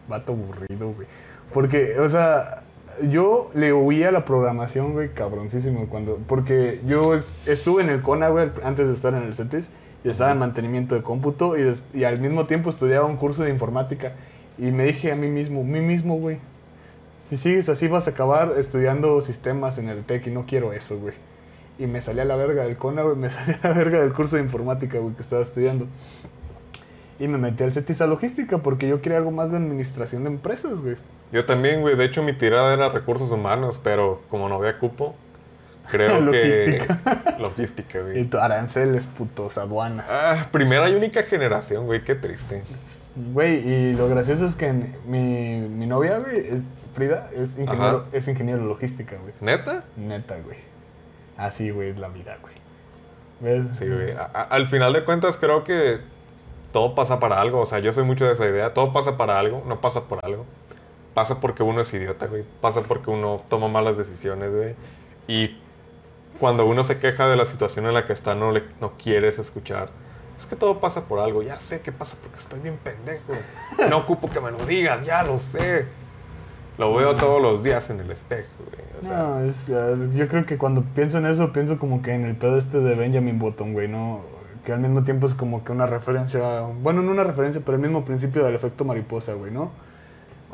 vato 0.08 0.32
aburrido, 0.32 0.90
güey. 0.91 1.08
Porque, 1.54 2.00
o 2.00 2.10
sea, 2.10 2.64
yo 3.09 3.51
le 3.53 3.73
huía 3.73 4.09
a 4.09 4.11
la 4.11 4.26
programación, 4.26 4.93
güey, 4.93 5.09
cabroncísimo. 5.09 5.88
Cuando, 5.88 6.17
porque 6.27 6.81
yo 6.85 7.15
es- 7.15 7.27
estuve 7.45 7.84
en 7.84 7.89
el 7.89 8.01
CONA, 8.01 8.30
güey, 8.30 8.49
antes 8.63 8.88
de 8.88 8.93
estar 8.93 9.13
en 9.13 9.23
el 9.23 9.34
CETIS, 9.35 9.65
y 10.03 10.09
estaba 10.09 10.31
en 10.31 10.39
mantenimiento 10.39 10.95
de 10.95 11.01
cómputo, 11.03 11.57
y, 11.57 11.63
des- 11.63 11.81
y 11.93 12.03
al 12.05 12.19
mismo 12.19 12.45
tiempo 12.45 12.69
estudiaba 12.69 13.05
un 13.05 13.17
curso 13.17 13.43
de 13.43 13.49
informática. 13.49 14.13
Y 14.57 14.71
me 14.71 14.85
dije 14.85 15.11
a 15.11 15.15
mí 15.15 15.27
mismo, 15.27 15.63
mí 15.63 15.80
mismo, 15.81 16.17
güey, 16.17 16.38
si 17.30 17.38
sigues 17.38 17.69
así 17.69 17.88
vas 17.88 18.07
a 18.07 18.11
acabar 18.11 18.53
estudiando 18.57 19.21
sistemas 19.21 19.77
en 19.77 19.88
el 19.89 20.03
TEC 20.03 20.27
y 20.27 20.31
no 20.31 20.45
quiero 20.47 20.73
eso, 20.73 20.97
güey. 20.97 21.13
Y 21.77 21.85
me 21.88 22.01
salí 22.01 22.19
a 22.19 22.26
la 22.26 22.35
verga 22.35 22.63
del 22.63 22.76
CONA, 22.76 23.03
güey, 23.03 23.15
me 23.15 23.30
salí 23.30 23.55
a 23.61 23.67
la 23.69 23.73
verga 23.73 23.99
del 24.01 24.11
curso 24.13 24.35
de 24.35 24.41
informática, 24.41 24.97
güey, 24.99 25.13
que 25.15 25.21
estaba 25.21 25.41
estudiando. 25.41 25.85
Y 27.20 27.28
me 27.28 27.38
metí 27.38 27.64
al 27.64 27.74
CETIS 27.74 28.02
a 28.02 28.08
logística 28.08 28.60
porque 28.60 28.88
yo 28.88 29.02
quería 29.02 29.18
algo 29.18 29.32
más 29.32 29.52
de 29.52 29.58
administración 29.58 30.24
de 30.24 30.30
empresas, 30.30 30.74
güey. 30.82 30.96
Yo 31.32 31.46
también, 31.46 31.82
güey, 31.82 31.96
de 31.96 32.06
hecho 32.06 32.24
mi 32.24 32.34
tirada 32.34 32.74
era 32.74 32.90
recursos 32.90 33.30
humanos, 33.32 33.80
pero 33.84 34.22
como 34.30 34.48
no 34.50 34.56
había 34.56 34.80
cupo, 34.80 35.16
creo 35.91 36.20
Logística. 36.22 37.00
que... 37.36 37.41
Logística, 37.41 38.00
Y 38.00 38.02
güey. 38.04 38.26
tu- 38.26 38.38
aranceles, 38.38 39.04
putos, 39.06 39.58
aduanas. 39.58 40.06
Ah, 40.10 40.48
primera 40.52 40.90
y 40.90 40.96
única 40.96 41.24
generación, 41.24 41.86
güey, 41.86 42.04
qué 42.04 42.16
triste. 42.16 42.64
Güey, 43.34 43.68
y 43.68 43.94
lo 43.94 44.08
gracioso 44.08 44.46
es 44.46 44.56
que 44.56 44.72
mi, 45.06 45.60
mi 45.68 45.86
novia, 45.88 46.20
güey, 46.20 46.38
es, 46.40 46.62
Frida, 46.94 47.30
es 47.36 47.50
ingeniero, 47.60 47.98
Ajá. 48.00 48.06
es 48.14 48.28
ingeniero 48.28 48.66
logística, 48.66 49.18
güey. 49.22 49.34
¿Neta? 49.41 49.84
Neta, 49.98 50.38
güey. 50.44 50.58
Así, 51.38 51.70
güey, 51.70 51.90
es 51.90 52.00
la 52.00 52.08
vida, 52.08 52.38
güey. 52.41 52.54
¿Ves? 53.41 53.78
Sí, 53.78 53.86
güey. 53.88 54.12
A- 54.14 54.30
a- 54.34 54.44
al 54.44 54.68
final 54.68 54.94
de 54.94 55.04
cuentas 55.06 55.38
creo 55.38 55.64
que 55.64 56.00
todo 56.72 56.96
pasa 56.96 57.20
para 57.20 57.40
algo. 57.40 57.60
O 57.60 57.66
sea, 57.66 57.80
yo 57.80 57.94
soy 57.94 58.04
mucho 58.04 58.26
de 58.26 58.34
esa 58.34 58.48
idea. 58.48 58.74
Todo 58.74 58.91
pasa 58.91 59.18
para 59.18 59.40
algo, 59.40 59.64
no 59.68 59.82
pasa 59.82 60.06
por 60.06 60.24
algo. 60.24 60.46
Pasa 61.14 61.41
porque 61.41 61.64
uno 61.64 61.82
es 61.82 61.94
idiota, 61.94 62.28
güey. 62.28 62.44
Pasa 62.62 62.82
porque 62.82 63.10
uno 63.10 63.41
toma 63.50 63.68
malas 63.68 63.98
decisiones, 63.98 64.54
güey. 64.54 64.76
Y 65.28 65.58
cuando 66.40 66.66
uno 66.66 66.84
se 66.84 67.00
queja 67.00 67.28
de 67.28 67.36
la 67.36 67.46
situación 67.46 67.86
en 67.86 67.94
la 67.94 68.06
que 68.06 68.14
está, 68.14 68.36
no, 68.36 68.52
le, 68.52 68.64
no 68.80 68.94
quieres 68.98 69.40
escuchar. 69.40 69.90
Es 70.38 70.46
que 70.46 70.56
todo 70.56 70.80
pasa 70.80 71.06
por 71.06 71.20
algo. 71.20 71.41
Ya 71.44 71.60
sé 71.60 71.82
que 71.82 71.91
pasa 71.91 72.18
porque 72.22 72.38
estoy 72.38 72.60
bien 72.60 72.78
pendejo. 72.78 73.34
No 73.90 73.98
ocupo 73.98 74.30
que 74.30 74.40
me 74.40 74.52
lo 74.52 74.66
digas, 74.66 75.06
ya 75.06 75.24
lo 75.24 75.38
sé. 75.40 75.88
Lo 76.78 76.94
veo 76.96 77.14
todos 77.16 77.41
los 77.41 77.62
días 77.62 77.90
en 77.90 78.00
el 78.00 78.10
espejo, 78.10 78.48
güey. 78.60 78.86
O 79.02 79.06
sea, 79.06 79.18
No, 79.18 79.44
es, 79.44 79.56
ah, 79.70 79.96
yo 80.16 80.28
creo 80.30 80.46
que 80.46 80.58
cuando 80.58 80.82
pienso 80.96 81.18
en 81.18 81.26
eso, 81.26 81.52
pienso 81.52 81.78
como 81.78 82.02
que 82.02 82.14
en 82.14 82.24
el 82.24 82.38
pedo 82.38 82.58
este 82.58 82.80
de 82.80 82.96
Benjamin 82.96 83.38
Button, 83.38 83.74
güey, 83.74 83.90
¿no? 83.90 84.22
Que 84.70 84.74
al 84.74 84.82
mismo 84.82 85.04
tiempo 85.04 85.26
es 85.26 85.34
como 85.34 85.64
que 85.64 85.72
una 85.72 85.88
referencia, 85.88 86.60
bueno, 86.84 87.02
no 87.02 87.10
una 87.12 87.24
referencia, 87.24 87.60
pero 87.66 87.76
el 87.78 87.82
mismo 87.82 88.06
principio 88.06 88.44
del 88.44 88.54
efecto 88.54 88.86
mariposa, 88.86 89.34
güey, 89.34 89.52
¿no? 89.52 89.72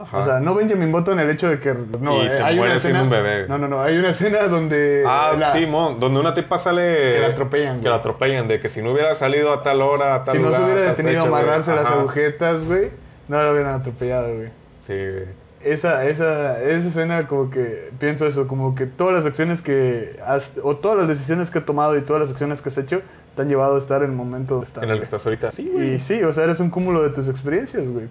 ajá. 0.02 0.20
O 0.20 0.24
sea, 0.26 0.40
no 0.40 0.56
Benjamin 0.56 0.90
Button 0.90 1.20
el 1.20 1.30
hecho 1.30 1.50
de 1.50 1.60
que... 1.60 1.74
No, 2.00 2.24
Y 2.24 2.28
eh, 2.28 2.30
te 2.30 2.36
hay 2.44 2.54
una 2.54 2.62
mueres 2.64 2.78
escena... 2.78 3.04
un 3.04 3.10
bebé. 3.10 3.46
No, 3.50 3.58
no, 3.58 3.68
no, 3.68 3.82
hay 3.84 3.98
una 3.98 4.12
escena 4.12 4.48
donde... 4.48 5.04
Ah, 5.06 5.34
la- 5.38 5.52
sí, 5.52 5.66
mon, 5.66 6.00
donde 6.00 6.18
una 6.22 6.34
tipa 6.34 6.58
sale... 6.58 7.14
Que 7.16 7.20
la 7.20 7.28
atropellan, 7.28 7.74
Que 7.76 7.80
güey. 7.82 7.90
la 7.90 7.96
atropellan, 7.98 8.48
de 8.48 8.62
que 8.62 8.70
si 8.70 8.82
no 8.82 8.92
hubiera 8.94 9.14
salido 9.16 9.52
a 9.52 9.64
tal 9.64 9.82
hora, 9.82 10.16
a 10.16 10.24
tal 10.24 10.38
Si 10.38 10.42
no 10.42 10.54
se 10.54 10.62
hubiera 10.64 10.80
detenido 10.82 11.24
a 11.24 11.28
güey. 11.28 11.42
amarrarse 11.42 11.76
las 11.76 11.88
agujetas, 11.88 12.64
güey, 12.64 12.92
no 13.28 13.44
lo 13.44 13.52
hubieran 13.52 13.74
atropellado, 13.74 14.34
güey. 14.34 14.50
Sí, 14.80 14.94
güey. 14.94 15.26
Esa, 15.62 16.06
esa, 16.06 16.62
esa 16.64 16.88
escena 16.88 17.28
como 17.28 17.50
que 17.50 17.90
pienso 18.00 18.28
eso, 18.28 18.48
como 18.48 18.76
que 18.76 18.86
todas 18.86 19.14
las 19.14 19.26
acciones 19.26 19.62
que 19.62 20.18
has, 20.26 20.52
o 20.64 20.78
todas 20.78 20.98
las 21.00 21.08
decisiones 21.10 21.50
que 21.50 21.58
he 21.60 21.62
tomado 21.62 21.98
y 21.98 22.02
todas 22.02 22.22
las 22.22 22.32
acciones 22.32 22.62
que 22.62 22.70
has 22.70 22.78
hecho 22.78 23.02
te 23.36 23.41
han 23.41 23.49
llevado 23.49 23.76
a 23.76 23.78
estar 23.78 24.02
en 24.03 24.12
el 24.12 24.16
momento 24.16 24.60
de 24.60 24.66
estar. 24.66 24.84
En 24.84 24.90
el 24.90 24.98
que 24.98 25.03
estás 25.03 25.26
ahorita. 25.26 25.52
Sí, 25.52 25.70
güey. 25.72 25.95
Y 25.95 25.99
sí, 25.99 26.24
o 26.24 26.32
sea, 26.32 26.45
eres 26.45 26.60
un 26.60 26.70
cúmulo 26.70 27.03
de 27.03 27.10
tus 27.10 27.28
experiencias, 27.28 27.88
güey. 27.88 28.07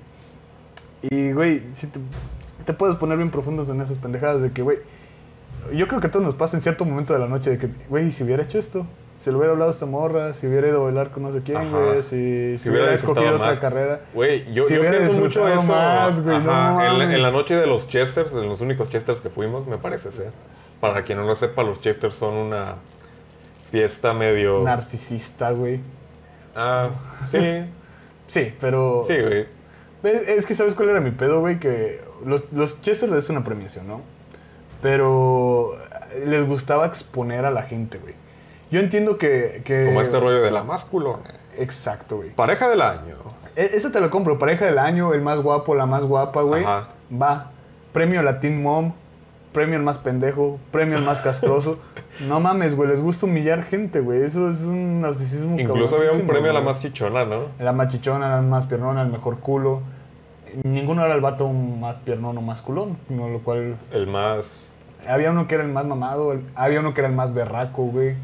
Y, 1.03 1.33
güey, 1.33 1.63
si 1.75 1.87
te, 1.87 1.99
te 2.65 2.73
puedes 2.73 2.97
poner 2.97 3.17
bien 3.17 3.31
profundos 3.31 3.69
en 3.69 3.81
esas 3.81 3.99
pendejadas 3.99 4.43
de 4.43 4.53
que, 4.53 4.63
güey, 4.63 4.79
yo 5.73 5.89
creo 5.89 6.01
que 6.01 6.09
a 6.09 6.11
todos 6.11 6.25
nos 6.25 6.35
pasa 6.35 6.57
en 6.57 6.63
cierto 6.63 6.85
momento 6.85 7.13
de 7.13 7.19
la 7.19 7.27
noche 7.29 7.51
de 7.51 7.59
que, 7.59 7.69
güey, 7.89 8.13
si 8.13 8.23
hubiera 8.25 8.43
hecho 8.43 8.59
esto, 8.59 8.87
si 9.23 9.31
le 9.31 9.37
hubiera 9.37 9.53
hablado 9.53 9.71
a 9.71 9.75
esta 9.75 9.87
morra, 9.87 10.35
si 10.35 10.47
hubiera 10.47 10.69
ido 10.69 10.83
a 10.83 10.85
bailar 10.85 11.11
con 11.11 11.23
no 11.23 11.33
sé 11.33 11.41
quién, 11.43 11.71
güey, 11.71 12.03
si, 12.03 12.59
si, 12.59 12.69
hubiera 12.69 12.89
hubiera 12.89 12.95
escogido 12.95 13.39
más. 13.39 13.57
otra 13.57 13.61
carrera. 13.61 14.01
Güey, 14.13 14.53
yo, 14.53 14.69
Si 14.69 14.75
yo 14.75 14.81
pienso 14.83 15.13
mucho 15.13 15.49
eso. 15.49 15.63
más, 15.63 16.23
güey, 16.23 16.39
no 16.41 16.83
en, 16.83 16.99
la, 16.99 17.15
en 17.15 17.23
la 17.23 17.31
noche 17.31 17.57
de 17.57 17.67
los 17.67 17.89
Chesters, 17.89 18.33
en 18.33 18.47
los 18.47 18.61
únicos 18.61 18.91
Chesters 18.91 19.23
que 19.23 19.31
fuimos, 19.31 19.67
me 19.67 19.79
parece 19.79 20.13
ser. 20.13 20.31
Para 20.81 21.05
quien 21.05 21.17
no 21.19 21.25
lo 21.25 21.37
sepa, 21.37 21.63
los 21.63 21.81
Chesters 21.81 22.15
son 22.15 22.35
una 22.35 22.75
fiesta 23.75 24.15
medio. 24.15 24.63
Narcisista, 24.63 25.51
güey. 25.51 25.81
Ah, 26.55 26.91
sí. 27.29 27.39
Sí, 28.29 28.53
pero... 28.61 29.03
Sí, 29.07 29.15
güey. 29.21 29.47
Es, 30.03 30.29
es 30.29 30.47
que 30.47 30.55
¿sabes 30.55 30.75
cuál 30.75 30.89
era 30.91 31.01
mi 31.01 31.11
pedo, 31.13 31.41
güey? 31.41 31.61
Que 31.61 32.01
los, 32.25 32.51
los 32.53 32.81
Chester 32.81 33.09
es 33.15 33.29
una 33.31 33.45
premiación, 33.45 33.87
¿no? 33.87 34.01
Pero 34.81 35.77
les 36.27 36.45
gustaba 36.47 36.87
exponer 36.87 37.45
a 37.45 37.51
la 37.51 37.63
gente, 37.63 37.99
güey. 37.99 38.15
Yo 38.71 38.81
entiendo 38.81 39.19
que... 39.19 39.63
que 39.65 39.85
Como 39.87 40.01
este 40.01 40.19
rollo 40.19 40.41
de 40.43 40.51
la 40.51 40.65
másculona. 40.65 41.35
Exacto, 41.59 42.17
güey. 42.17 42.31
Pareja 42.31 42.69
del 42.69 42.81
año. 42.81 43.17
E- 43.57 43.71
Eso 43.75 43.91
te 43.93 44.01
lo 44.01 44.11
compro. 44.11 44.39
Pareja 44.39 44.65
del 44.67 44.79
año, 44.79 45.13
el 45.15 45.21
más 45.21 45.39
guapo, 45.41 45.75
la 45.75 45.87
más 45.87 46.05
guapa, 46.05 46.43
güey. 46.43 46.65
Ajá. 46.65 46.89
Va. 47.13 47.51
Premio 47.93 48.23
Latin 48.23 48.63
Mom. 48.63 48.95
Premio 49.55 49.77
al 49.77 49.85
más 49.85 49.99
pendejo. 49.99 50.59
Premio 50.73 50.99
al 50.99 51.05
más 51.05 51.23
castroso. 51.23 51.79
no 52.29 52.41
mames, 52.41 52.75
güey. 52.75 52.89
Les 52.91 53.01
gusta 53.01 53.27
humillar 53.27 53.63
gente, 53.63 54.01
güey. 54.01 54.23
Eso 54.23 54.51
es 54.51 54.61
un 54.63 55.01
narcisismo 55.01 55.59
Incluso 55.59 55.97
había 55.97 56.11
un 56.11 56.27
premio 56.27 56.51
a 56.51 56.55
la 56.55 56.61
más 56.61 56.81
chichona, 56.81 57.25
¿no? 57.25 57.45
La 57.61 57.73
más 57.73 57.89
chichona, 57.89 58.29
la 58.29 58.43
más 58.43 58.67
piernona, 58.67 59.03
el 59.03 59.09
mejor 59.13 59.39
culo. 59.39 59.81
Ninguno 60.65 61.05
era 61.05 61.15
el 61.15 61.21
vato 61.21 61.49
más 61.49 61.97
piernón 61.99 62.37
o 62.37 62.43
más 62.43 62.63
culón. 62.63 62.99
No, 63.09 63.29
lo 63.29 63.39
cual... 63.39 63.77
El 63.93 64.09
más. 64.09 64.69
Había 65.07 65.31
uno 65.31 65.47
que 65.47 65.55
era 65.55 65.63
el 65.63 65.71
más 65.71 65.85
mamado. 65.87 66.33
el- 66.33 66.43
había 66.57 66.81
uno 66.81 66.93
que 66.93 67.01
era 67.03 67.09
el 67.09 67.15
más 67.15 67.33
berraco, 67.33 67.85
güey. 67.85 68.17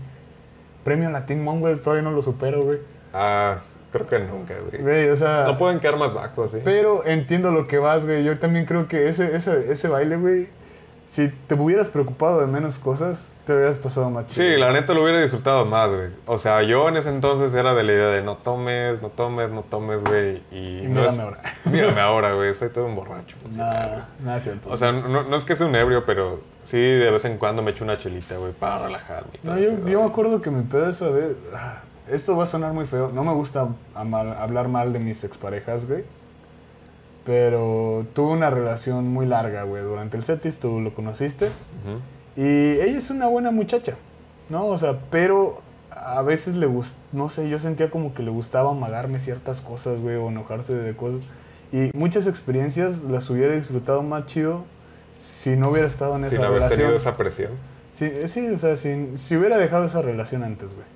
Premio 0.82 1.11
Latin 1.11 1.44
Mom, 1.44 1.61
güey. 1.61 1.77
Todavía 1.77 2.02
no 2.02 2.11
lo 2.11 2.23
supero, 2.23 2.62
güey. 2.65 2.78
Ah, 3.15 3.59
creo 3.93 4.07
que 4.09 4.19
nunca, 4.19 4.55
güey. 4.69 4.82
Güey, 4.82 5.11
o 5.11 5.16
sea... 5.16 5.44
No 5.47 5.57
pueden 5.59 5.78
quedar 5.78 5.97
más 5.97 6.12
bajos, 6.12 6.51
¿sí? 6.51 6.59
Pero 6.65 7.07
entiendo 7.07 7.52
lo 7.52 7.69
que 7.69 7.78
vas, 7.78 8.05
güey. 8.05 8.25
Yo 8.25 8.36
también 8.41 8.65
creo 8.67 8.89
que 8.89 9.09
ese, 9.09 9.36
ese, 9.36 9.70
ese 9.70 9.86
baile, 9.86 10.17
güey, 10.17 10.49
si 11.10 11.28
te 11.28 11.55
hubieras 11.55 11.89
preocupado 11.89 12.40
de 12.40 12.47
menos 12.47 12.78
cosas, 12.78 13.26
te 13.44 13.52
hubieras 13.55 13.78
pasado 13.78 14.10
más 14.10 14.28
chido. 14.28 14.47
Sí, 14.47 14.56
la 14.56 14.70
neta 14.72 14.94
lo 14.94 15.02
hubiera 15.02 15.20
disfrutado 15.20 15.64
más, 15.64 15.90
güey. 15.90 16.10
O 16.26 16.39
sea, 16.39 16.62
yo 16.62 16.89
en 16.89 16.97
ese 16.97 17.08
entonces 17.08 17.52
era 17.52 17.74
de 17.74 17.82
la 17.82 17.92
idea 17.92 18.06
de 18.06 18.22
no 18.22 18.36
tomes, 18.36 19.02
no 19.02 19.08
tomes, 19.08 19.50
no 19.50 19.62
tomes, 19.62 20.05
güey. 20.05 20.40
Y, 20.52 20.82
Y 20.84 20.86
no 20.86 21.00
mírame 21.00 21.08
es- 21.08 21.18
ahora. 21.18 21.39
Mírame 21.64 22.00
ahora, 22.00 22.32
güey. 22.34 22.55
Soy 22.55 22.68
todo 22.70 22.86
un 22.86 22.94
borracho. 22.94 23.36
Nada, 23.56 24.08
nada 24.22 24.36
es 24.39 24.44
cierto. 24.44 24.70
O 24.70 24.76
sea, 24.76 24.92
no, 24.92 25.24
no 25.24 25.36
es 25.36 25.44
que 25.44 25.56
sea 25.56 25.66
un 25.66 25.74
ebrio, 25.74 26.05
pero 26.06 26.40
sí 26.62 26.78
de 26.78 27.10
vez 27.10 27.24
en 27.24 27.39
cuando 27.39 27.60
me 27.62 27.72
echo 27.72 27.82
una 27.82 27.98
chelita, 27.98 28.36
güey, 28.36 28.52
para 28.52 28.78
relajarme. 28.84 29.30
y 29.34 29.39
todo 29.39 29.56
no, 29.56 29.60
yo, 29.89 30.00
me 30.00 30.06
acuerdo 30.06 30.40
que 30.40 30.50
mi 30.50 30.62
pedo 30.62 30.89
esa 30.90 31.08
vez... 31.08 31.32
ah, 31.56 31.80
Esto 32.08 32.36
va 32.36 32.44
a 32.44 32.47
sonar 32.47 32.72
muy 32.72 32.86
feo. 32.86 33.10
No 33.12 33.24
me 33.24 33.32
gusta 33.32 33.66
hablar 33.94 34.68
mal 34.68 34.92
de 34.92 35.00
mis 35.00 35.24
exparejas, 35.24 35.86
güey. 35.89 36.05
Pero 37.31 38.07
tuve 38.12 38.33
una 38.33 38.50
relación 38.50 39.07
muy 39.07 39.25
larga, 39.25 39.62
güey. 39.62 39.84
Durante 39.84 40.17
el 40.17 40.25
setis, 40.25 40.59
tú 40.59 40.81
lo 40.81 40.92
conociste. 40.92 41.50
Y 42.36 42.42
ella 42.81 42.99
es 42.99 43.09
una 43.10 43.28
buena 43.28 43.52
muchacha, 43.52 43.94
¿no? 44.49 44.67
O 44.67 44.78
sea, 44.78 44.99
pero 45.12 45.62
a 45.92 46.23
veces 46.23 46.57
le 46.57 46.67
gustó, 46.67 46.97
no 47.12 47.28
sé, 47.28 47.49
yo 47.49 47.60
sentía 47.60 47.89
como 47.89 48.15
que 48.15 48.25
le 48.25 48.33
gustaba 48.33 48.73
amagarme 48.73 49.20
ciertas 49.20 49.60
cosas, 49.60 50.00
güey, 50.00 50.17
o 50.17 50.28
enojarse 50.28 50.75
de 50.75 50.97
cosas. 50.97 51.20
Y 51.73 51.97
muchas 51.97 52.26
experiencias 52.26 53.00
las 53.02 53.31
hubiera 53.31 53.55
disfrutado 53.55 54.02
más 54.02 54.26
chido 54.26 54.65
si 55.39 55.50
no 55.55 55.68
hubiera 55.70 55.86
estado 55.86 56.17
en 56.17 56.25
esa 56.25 56.34
Sin 56.34 56.41
haber 56.44 56.55
relación. 56.55 56.81
tenido 56.81 56.97
esa 56.97 57.17
presión. 57.17 57.52
Sí, 57.94 58.07
eh, 58.07 58.26
sí, 58.26 58.44
o 58.49 58.59
sea, 58.59 58.76
si, 58.76 59.17
si 59.25 59.36
hubiera 59.36 59.57
dejado 59.57 59.84
esa 59.84 60.02
relación 60.02 60.42
antes, 60.42 60.68
güey. 60.68 60.86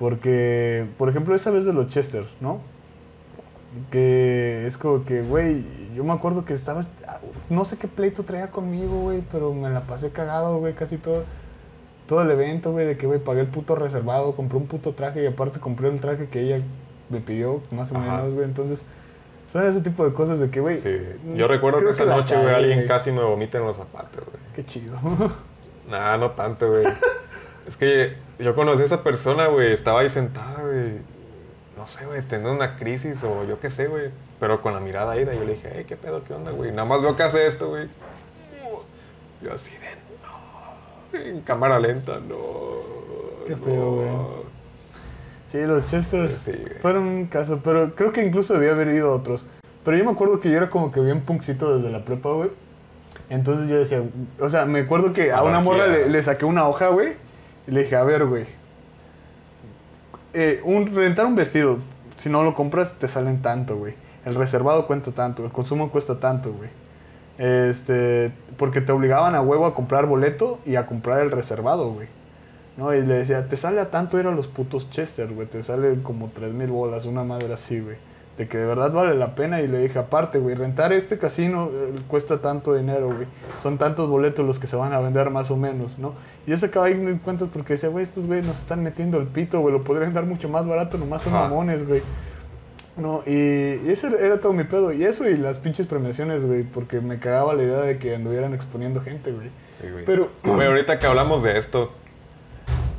Porque, 0.00 0.86
por 0.98 1.08
ejemplo, 1.08 1.36
esa 1.36 1.52
vez 1.52 1.64
de 1.64 1.72
los 1.72 1.86
Chester, 1.86 2.24
¿no? 2.40 2.58
Que 3.90 4.66
es 4.66 4.76
como 4.76 5.04
que, 5.04 5.22
güey, 5.22 5.64
yo 5.94 6.04
me 6.04 6.12
acuerdo 6.12 6.44
que 6.44 6.54
estaba, 6.54 6.82
no 7.50 7.64
sé 7.64 7.76
qué 7.78 7.88
pleito 7.88 8.24
traía 8.24 8.50
conmigo, 8.50 9.00
güey, 9.02 9.22
pero 9.32 9.52
me 9.54 9.70
la 9.70 9.82
pasé 9.82 10.10
cagado, 10.10 10.58
güey, 10.58 10.74
casi 10.74 10.96
todo, 10.96 11.24
todo 12.08 12.22
el 12.22 12.30
evento, 12.30 12.72
güey, 12.72 12.86
de 12.86 12.96
que, 12.96 13.06
güey, 13.06 13.18
pagué 13.20 13.40
el 13.40 13.48
puto 13.48 13.74
reservado, 13.76 14.34
compré 14.36 14.58
un 14.58 14.66
puto 14.66 14.92
traje 14.92 15.22
y 15.22 15.26
aparte 15.26 15.60
compré 15.60 15.88
el 15.88 16.00
traje 16.00 16.26
que 16.28 16.40
ella 16.40 16.64
me 17.10 17.20
pidió, 17.20 17.62
más 17.70 17.92
o 17.92 17.96
Ajá. 17.96 18.16
menos, 18.18 18.34
güey, 18.34 18.44
entonces, 18.46 18.82
son 19.52 19.64
ese 19.66 19.80
tipo 19.80 20.04
de 20.04 20.12
cosas 20.12 20.38
de 20.38 20.50
que, 20.50 20.60
güey, 20.60 20.78
Sí. 20.80 20.96
Yo 21.34 21.48
recuerdo 21.48 21.80
que 21.80 21.90
esa 21.90 22.04
noche, 22.04 22.36
güey, 22.36 22.54
alguien 22.54 22.86
casi 22.86 23.12
me 23.12 23.22
vomita 23.22 23.58
en 23.58 23.64
los 23.64 23.76
zapatos, 23.76 24.24
güey. 24.24 24.42
Qué 24.54 24.64
chido. 24.64 24.96
Nah, 25.88 26.16
no 26.16 26.32
tanto, 26.32 26.68
güey. 26.68 26.84
es 27.64 27.76
que 27.76 28.16
yo 28.40 28.56
conocí 28.56 28.82
a 28.82 28.84
esa 28.86 29.04
persona, 29.04 29.46
güey. 29.46 29.72
Estaba 29.72 30.00
ahí 30.00 30.08
sentada, 30.08 30.62
güey. 30.62 30.98
No 31.86 31.92
sé, 31.92 32.04
güey, 32.04 32.20
teniendo 32.20 32.52
una 32.52 32.74
crisis 32.74 33.22
o 33.22 33.44
yo 33.44 33.60
qué 33.60 33.70
sé, 33.70 33.86
güey. 33.86 34.10
Pero 34.40 34.60
con 34.60 34.74
la 34.74 34.80
mirada 34.80 35.16
ida, 35.20 35.32
yo 35.34 35.44
le 35.44 35.52
dije, 35.52 35.70
hey, 35.72 35.84
¿qué 35.86 35.96
pedo? 35.96 36.24
¿Qué 36.24 36.34
onda, 36.34 36.50
güey? 36.50 36.72
Nada 36.72 36.84
más 36.84 37.00
veo 37.00 37.14
que 37.14 37.22
hace 37.22 37.46
esto, 37.46 37.68
güey. 37.68 37.86
Yo 39.40 39.52
así 39.52 39.70
de, 39.70 41.16
no. 41.16 41.24
En 41.24 41.42
cámara 41.42 41.78
lenta, 41.78 42.18
no. 42.18 42.38
Qué 43.46 43.54
no". 43.54 43.58
feo, 43.58 43.92
güey. 43.92 44.08
Sí, 45.52 45.58
los 45.58 45.88
Chester 45.88 46.36
Sí, 46.36 46.54
fueron 46.82 47.04
un 47.04 47.26
caso, 47.26 47.60
pero 47.62 47.94
creo 47.94 48.12
que 48.12 48.24
incluso 48.24 48.54
debía 48.54 48.72
haber 48.72 48.88
ido 48.88 49.12
a 49.12 49.14
otros. 49.14 49.46
Pero 49.84 49.96
yo 49.96 50.04
me 50.04 50.10
acuerdo 50.10 50.40
que 50.40 50.50
yo 50.50 50.56
era 50.56 50.68
como 50.68 50.90
que 50.90 50.98
bien 50.98 51.20
punkcito 51.20 51.78
desde 51.78 51.92
la 51.92 52.04
prepa, 52.04 52.30
güey. 52.30 52.50
Entonces 53.30 53.68
yo 53.68 53.78
decía, 53.78 54.02
o 54.40 54.50
sea, 54.50 54.66
me 54.66 54.80
acuerdo 54.80 55.12
que 55.12 55.30
a 55.30 55.44
una 55.44 55.60
morra 55.60 55.86
le, 55.86 56.10
le 56.10 56.22
saqué 56.24 56.46
una 56.46 56.66
hoja, 56.68 56.88
güey, 56.88 57.12
y 57.68 57.70
le 57.70 57.84
dije, 57.84 57.94
a 57.94 58.02
ver, 58.02 58.26
güey, 58.26 58.46
eh, 60.38 60.60
un, 60.64 60.94
rentar 60.94 61.24
un 61.24 61.34
vestido, 61.34 61.78
si 62.18 62.28
no 62.28 62.42
lo 62.42 62.54
compras, 62.54 62.92
te 62.98 63.08
salen 63.08 63.40
tanto, 63.40 63.76
güey. 63.76 63.94
El 64.26 64.34
reservado 64.34 64.86
cuesta 64.86 65.12
tanto, 65.12 65.44
el 65.46 65.50
consumo 65.50 65.90
cuesta 65.90 66.20
tanto, 66.20 66.52
güey. 66.52 66.68
Este, 67.38 68.32
porque 68.58 68.82
te 68.82 68.92
obligaban 68.92 69.34
a 69.34 69.40
huevo 69.40 69.64
a 69.64 69.74
comprar 69.74 70.04
boleto 70.04 70.58
y 70.66 70.76
a 70.76 70.84
comprar 70.86 71.20
el 71.20 71.30
reservado, 71.30 71.90
güey. 71.90 72.08
¿No? 72.76 72.94
Y 72.94 73.00
le 73.00 73.14
decía, 73.14 73.48
te 73.48 73.56
sale 73.56 73.80
a 73.80 73.90
tanto 73.90 74.20
ir 74.20 74.26
a 74.26 74.30
los 74.30 74.46
putos 74.46 74.90
Chester, 74.90 75.32
güey. 75.32 75.46
Te 75.46 75.62
sale 75.62 76.02
como 76.02 76.28
3 76.28 76.52
mil 76.52 76.68
bolas, 76.68 77.06
una 77.06 77.24
madre 77.24 77.54
así, 77.54 77.80
güey. 77.80 77.96
De 78.38 78.46
que 78.48 78.58
de 78.58 78.66
verdad 78.66 78.92
vale 78.92 79.14
la 79.14 79.34
pena 79.34 79.62
y 79.62 79.66
le 79.66 79.78
dije, 79.78 79.98
aparte, 79.98 80.38
güey, 80.38 80.54
rentar 80.54 80.92
este 80.92 81.16
casino 81.18 81.70
eh, 81.72 81.94
cuesta 82.06 82.38
tanto 82.42 82.74
dinero, 82.74 83.06
güey. 83.06 83.26
Son 83.62 83.78
tantos 83.78 84.10
boletos 84.10 84.44
los 84.46 84.58
que 84.58 84.66
se 84.66 84.76
van 84.76 84.92
a 84.92 85.00
vender 85.00 85.30
más 85.30 85.50
o 85.50 85.56
menos, 85.56 85.98
¿no? 85.98 86.12
Y 86.46 86.50
yo 86.50 86.58
sacaba 86.58 86.86
ahí 86.86 86.94
mis 86.94 87.18
cuentas 87.22 87.48
porque 87.52 87.72
decía, 87.74 87.88
güey, 87.88 88.04
estos 88.04 88.26
güey 88.26 88.42
nos 88.42 88.58
están 88.58 88.82
metiendo 88.82 89.16
el 89.18 89.26
pito, 89.26 89.60
güey, 89.60 89.72
lo 89.72 89.82
podrían 89.84 90.12
dar 90.12 90.24
mucho 90.26 90.48
más 90.50 90.66
barato, 90.66 90.98
nomás 90.98 91.22
son 91.22 91.32
mamones, 91.32 91.88
güey. 91.88 92.02
No, 92.98 93.22
y, 93.26 93.32
y 93.32 93.88
ese 93.88 94.08
era 94.24 94.40
todo 94.40 94.52
mi 94.54 94.64
pedo. 94.64 94.92
Y 94.92 95.04
eso 95.04 95.28
y 95.28 95.36
las 95.36 95.58
pinches 95.58 95.86
premiaciones, 95.86 96.46
güey, 96.46 96.62
porque 96.62 97.00
me 97.00 97.18
cagaba 97.18 97.54
la 97.54 97.62
idea 97.62 97.80
de 97.80 97.98
que 97.98 98.14
anduvieran 98.14 98.54
exponiendo 98.54 99.00
gente, 99.02 99.32
güey. 99.32 99.48
Sí, 99.80 99.88
güey. 99.90 100.04
Pero- 100.04 100.30
Güey, 100.44 100.66
ahorita 100.66 100.98
que 100.98 101.06
hablamos 101.06 101.42
de 101.42 101.58
esto, 101.58 101.92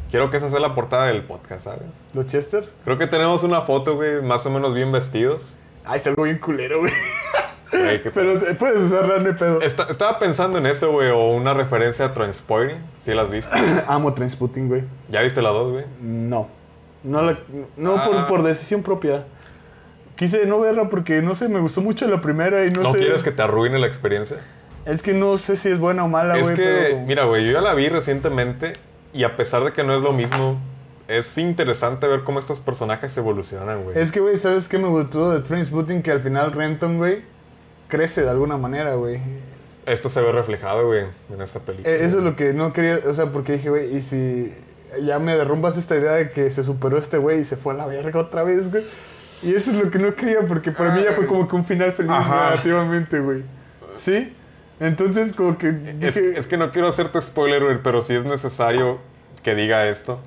quiero 0.10 0.30
que 0.32 0.38
esa 0.38 0.50
sea 0.50 0.60
la 0.60 0.76
portada 0.76 1.08
del 1.08 1.24
podcast, 1.24 1.64
¿sabes? 1.66 1.88
¿Los 2.14 2.27
Chester? 2.27 2.68
Creo 2.84 2.98
que 2.98 3.08
tenemos 3.08 3.44
una 3.44 3.61
foto, 3.61 3.95
güey, 3.95 4.22
más 4.22 4.45
o 4.45 4.50
menos 4.50 4.74
bien 4.74 4.92
vestidos. 4.92 5.56
Ay, 5.86 6.00
es 6.00 6.08
algo 6.08 6.24
bien 6.24 6.38
culero, 6.40 6.80
güey. 6.80 6.92
Qué 7.72 8.11
Pero 8.14 8.34
eh, 8.48 8.56
puedes 8.56 8.80
usarla, 8.82 9.19
no 9.19 9.36
pedo. 9.38 9.61
Esta- 9.61 9.88
estaba 9.90 10.19
pensando 10.19 10.58
en 10.58 10.66
eso, 10.66 10.92
güey, 10.92 11.10
o 11.10 11.30
una 11.32 11.53
referencia 11.53 12.06
a 12.06 12.14
Transporting, 12.14 12.77
si 13.03 13.14
la 13.14 13.24
has 13.24 13.32
visto. 13.32 13.56
Amo 13.88 14.14
Transputing, 14.14 14.68
güey. 14.68 14.84
¿Ya 15.10 15.22
viste 15.22 15.42
la 15.42 15.50
dos, 15.52 15.72
güey? 15.72 15.86
No. 16.02 16.50
No, 17.03 17.22
la- 17.22 17.40
no 17.77 17.95
Ah. 17.98 18.06
por, 18.06 18.27
por 18.27 18.44
decisión 18.44 18.84
propia. 18.84 19.26
Quise 20.16 20.45
no 20.48 20.60
verla 20.60 20.90
porque, 20.90 21.22
no 21.22 21.36
sé, 21.36 21.48
me 21.48 21.60
gustó 21.60 21.82
mucho 21.82 22.08
la 22.08 22.22
primera 22.22 22.66
y 22.66 22.72
no, 22.72 22.82
¿No 22.82 22.92
sé... 22.94 22.98
quieres 23.00 23.22
que 23.24 23.32
te 23.32 23.44
arruine 23.44 23.77
la 23.80 23.86
experiencia? 23.88 24.38
Es 24.86 25.02
que 25.03 25.14
no 25.14 25.38
sé 25.38 25.58
si 25.58 25.69
es 25.69 25.80
buena 25.80 26.06
o 26.06 26.08
mala, 26.08 26.38
es 26.38 26.44
güey, 26.44 26.56
que, 26.56 26.64
pero... 26.64 27.00
mira, 27.02 27.26
güey, 27.26 27.45
yo 27.45 27.52
ya 27.52 27.61
la 27.61 27.74
vi 27.76 27.88
recientemente 27.90 28.74
y 29.17 29.23
a 29.23 29.35
pesar 29.35 29.63
de 29.63 29.73
que 29.73 29.83
no 29.83 29.95
es 29.95 30.01
lo 30.03 30.13
mismo, 30.13 30.59
es 31.07 31.37
interesante 31.37 32.05
ver 32.07 32.23
cómo 32.23 32.39
estos 32.39 32.59
personajes 32.59 33.17
evolucionan, 33.17 33.83
güey. 33.83 33.97
Es 33.97 34.11
que, 34.11 34.19
güey, 34.19 34.37
¿sabes 34.37 34.67
qué 34.67 34.77
me 34.77 34.87
gustó 34.87 35.31
de 35.31 35.39
Trainspotting? 35.41 36.03
Que 36.03 36.11
al 36.11 36.19
final 36.19 36.51
Renton, 36.51 36.97
güey, 36.97 37.23
crece 37.87 38.21
de 38.21 38.29
alguna 38.29 38.57
manera, 38.57 38.93
güey. 38.93 39.19
Esto 39.87 40.09
se 40.09 40.21
ve 40.21 40.31
reflejado, 40.31 40.85
güey, 40.85 41.05
en 41.33 41.41
esta 41.41 41.59
película. 41.61 41.89
Eh, 41.93 42.05
Eso 42.05 42.17
es 42.19 42.23
lo 42.23 42.35
que 42.35 42.53
no 42.53 42.73
quería, 42.73 42.99
o 43.07 43.13
sea, 43.13 43.31
porque 43.31 43.53
dije, 43.53 43.69
güey, 43.69 43.95
y 43.95 44.01
si 44.01 44.53
ya 45.01 45.17
me 45.17 45.35
derrumbas 45.35 45.77
esta 45.77 45.95
idea 45.95 46.11
de 46.13 46.29
que 46.31 46.51
se 46.51 46.63
superó 46.63 46.97
este 46.97 47.17
güey 47.17 47.39
y 47.39 47.45
se 47.45 47.55
fue 47.55 47.73
a 47.73 47.77
la 47.77 47.85
verga 47.87 48.19
otra 48.19 48.43
vez, 48.43 48.69
güey. 48.69 48.83
Y 49.41 49.53
eso 49.55 49.71
es 49.71 49.77
lo 49.77 49.89
que 49.89 49.97
no 49.99 50.13
quería, 50.13 50.41
porque 50.47 50.71
para 50.71 50.93
mí 50.93 51.03
ya 51.03 51.13
fue 51.13 51.25
como 51.25 51.47
que 51.47 51.55
un 51.55 51.65
final 51.65 51.93
feliz 51.93 52.11
Ajá. 52.11 52.49
relativamente, 52.51 53.19
güey. 53.19 53.43
¿Sí? 53.97 54.33
Entonces, 54.80 55.33
como 55.33 55.57
que 55.57 55.69
Es, 55.69 55.99
dije, 56.15 56.38
es 56.38 56.47
que 56.47 56.57
no 56.57 56.69
quiero 56.72 56.88
hacerte 56.88 57.22
spoiler, 57.22 57.81
pero 57.81 58.01
si 58.01 58.14
es 58.15 58.25
necesario 58.25 58.99
que 59.43 59.56
diga 59.56 59.88
esto, 59.88 60.19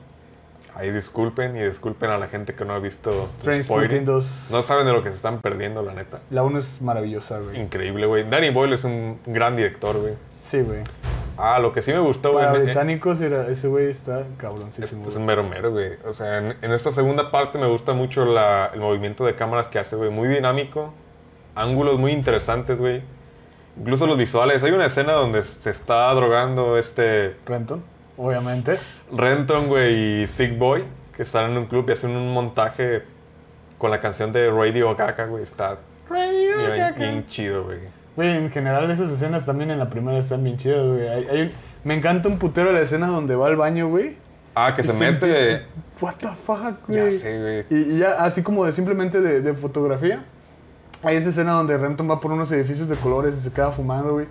ahí 0.75 0.91
disculpen 0.91 1.57
y 1.57 1.61
disculpen 1.61 2.11
a 2.11 2.19
la 2.19 2.27
gente 2.29 2.55
que 2.55 2.65
no 2.65 2.73
ha 2.75 2.79
visto 2.79 3.29
Trainspotting 3.43 4.05
Transporting. 4.05 4.05
2, 4.05 4.49
No 4.51 4.63
saben 4.63 4.87
de 4.87 4.93
lo 4.93 5.03
que 5.03 5.11
se 5.11 5.17
están 5.17 5.41
perdiendo, 5.41 5.83
la 5.83 5.95
neta. 5.95 6.21
la 6.31 6.43
1 6.43 6.59
es 6.59 6.81
maravillosa, 6.83 7.39
güey. 7.39 7.61
Increíble, 7.61 8.07
güey. 8.07 8.29
Danny 8.29 8.51
Boyle 8.51 8.75
es 8.75 8.85
un 8.85 9.21
gran 9.27 9.57
director, 9.57 9.99
güey. 10.01 10.15
Sí, 10.43 10.63
güey. 10.63 10.81
Ah, 11.37 11.59
lo 11.59 11.73
que 11.73 11.81
sí 11.81 11.93
me 11.93 12.01
gustó, 12.01 12.33
güey. 12.33 12.45
Para 12.45 12.59
en- 12.59 12.65
británicos, 12.65 13.21
era, 13.21 13.47
ese 13.49 13.69
güey 13.69 13.89
está 13.91 14.21
Es, 14.21 14.27
cabroncísimo. 14.37 15.03
es 15.03 15.09
güey. 15.09 15.19
un 15.19 15.27
mero 15.27 15.45
mero, 15.45 15.71
güey. 15.71 15.93
O 16.07 16.13
sea, 16.13 16.39
en, 16.39 16.57
en 16.61 16.73
esta 16.73 16.91
segunda 16.93 17.31
parte 17.31 17.59
me 17.59 17.67
gusta 17.67 17.93
mucho 17.93 18.25
la- 18.25 18.71
el 18.75 18.81
movimiento 18.81 19.25
de 19.25 19.35
cámaras 19.37 19.69
que 19.69 19.79
hace, 19.79 19.97
güey. 19.97 20.11
Muy 20.11 20.29
dinámico. 20.29 20.93
Ángulos 21.55 21.99
muy 21.99 22.13
interesantes, 22.13 22.81
güey. 22.81 23.03
Incluso 23.79 24.07
los 24.07 24.17
visuales. 24.19 24.63
Hay 24.63 24.73
una 24.73 24.87
escena 24.87 25.13
donde 25.13 25.43
se 25.43 25.71
está 25.71 26.13
drogando 26.15 26.77
este 26.77 27.37
Renton, 27.47 27.83
obviamente. 28.17 28.79
Renton, 29.13 29.69
güey, 29.69 30.23
y 30.23 30.27
Sick 30.27 30.59
Boy, 30.59 30.85
que 31.17 31.23
están 31.23 31.51
en 31.53 31.59
un 31.59 31.67
club 31.67 31.87
y 31.89 31.93
hacen 31.93 32.11
un 32.11 32.33
montaje 32.33 33.03
con 33.79 33.91
la 33.91 34.01
canción 34.01 34.33
de 34.33 34.51
Radio 34.51 34.95
Gaga, 34.95 35.25
güey. 35.27 35.43
Está 35.43 35.79
bien, 36.11 36.95
bien 36.99 37.27
chido, 37.27 37.65
güey. 37.65 37.79
Güey, 38.17 38.37
en 38.37 38.51
general 38.51 38.91
esas 38.91 39.11
escenas 39.11 39.47
también 39.47 39.71
en 39.71 39.79
la 39.79 39.89
primera 39.89 40.19
están 40.19 40.43
bien 40.45 40.57
chidas, 40.57 40.85
güey. 40.87 41.09
Hay- 41.09 41.29
hay 41.29 41.55
me 41.85 41.95
encanta 41.95 42.29
un 42.29 42.39
putero 42.39 42.73
la 42.73 42.81
escena 42.81 43.07
donde 43.07 43.35
va 43.37 43.47
al 43.47 43.57
baño, 43.57 43.89
güey. 43.89 44.17
Ah, 44.55 44.75
que 44.75 44.83
se 44.83 44.93
mete... 44.93 45.27
empieza- 45.53 45.65
What 46.01 46.15
the 46.17 46.29
fuck, 46.45 46.87
güey. 46.89 47.05
Ya 47.05 47.11
sé, 47.11 47.41
güey. 47.41 47.65
Y, 47.71 47.95
y 47.95 47.99
ya, 47.99 48.23
así 48.25 48.43
como 48.43 48.67
de 48.67 48.73
simplemente 48.73 49.21
de, 49.21 49.41
de 49.41 49.55
fotografía, 49.55 50.25
hay 51.03 51.17
esa 51.17 51.31
escena 51.31 51.53
donde 51.53 51.77
Renton 51.79 52.09
va 52.11 52.21
por 52.21 52.33
unos 52.33 52.51
edificios 52.53 52.89
de 52.89 52.97
colores 52.97 53.37
y 53.37 53.41
se 53.41 53.53
queda 53.53 53.73
fumando, 53.73 54.13
güey. 54.13 54.27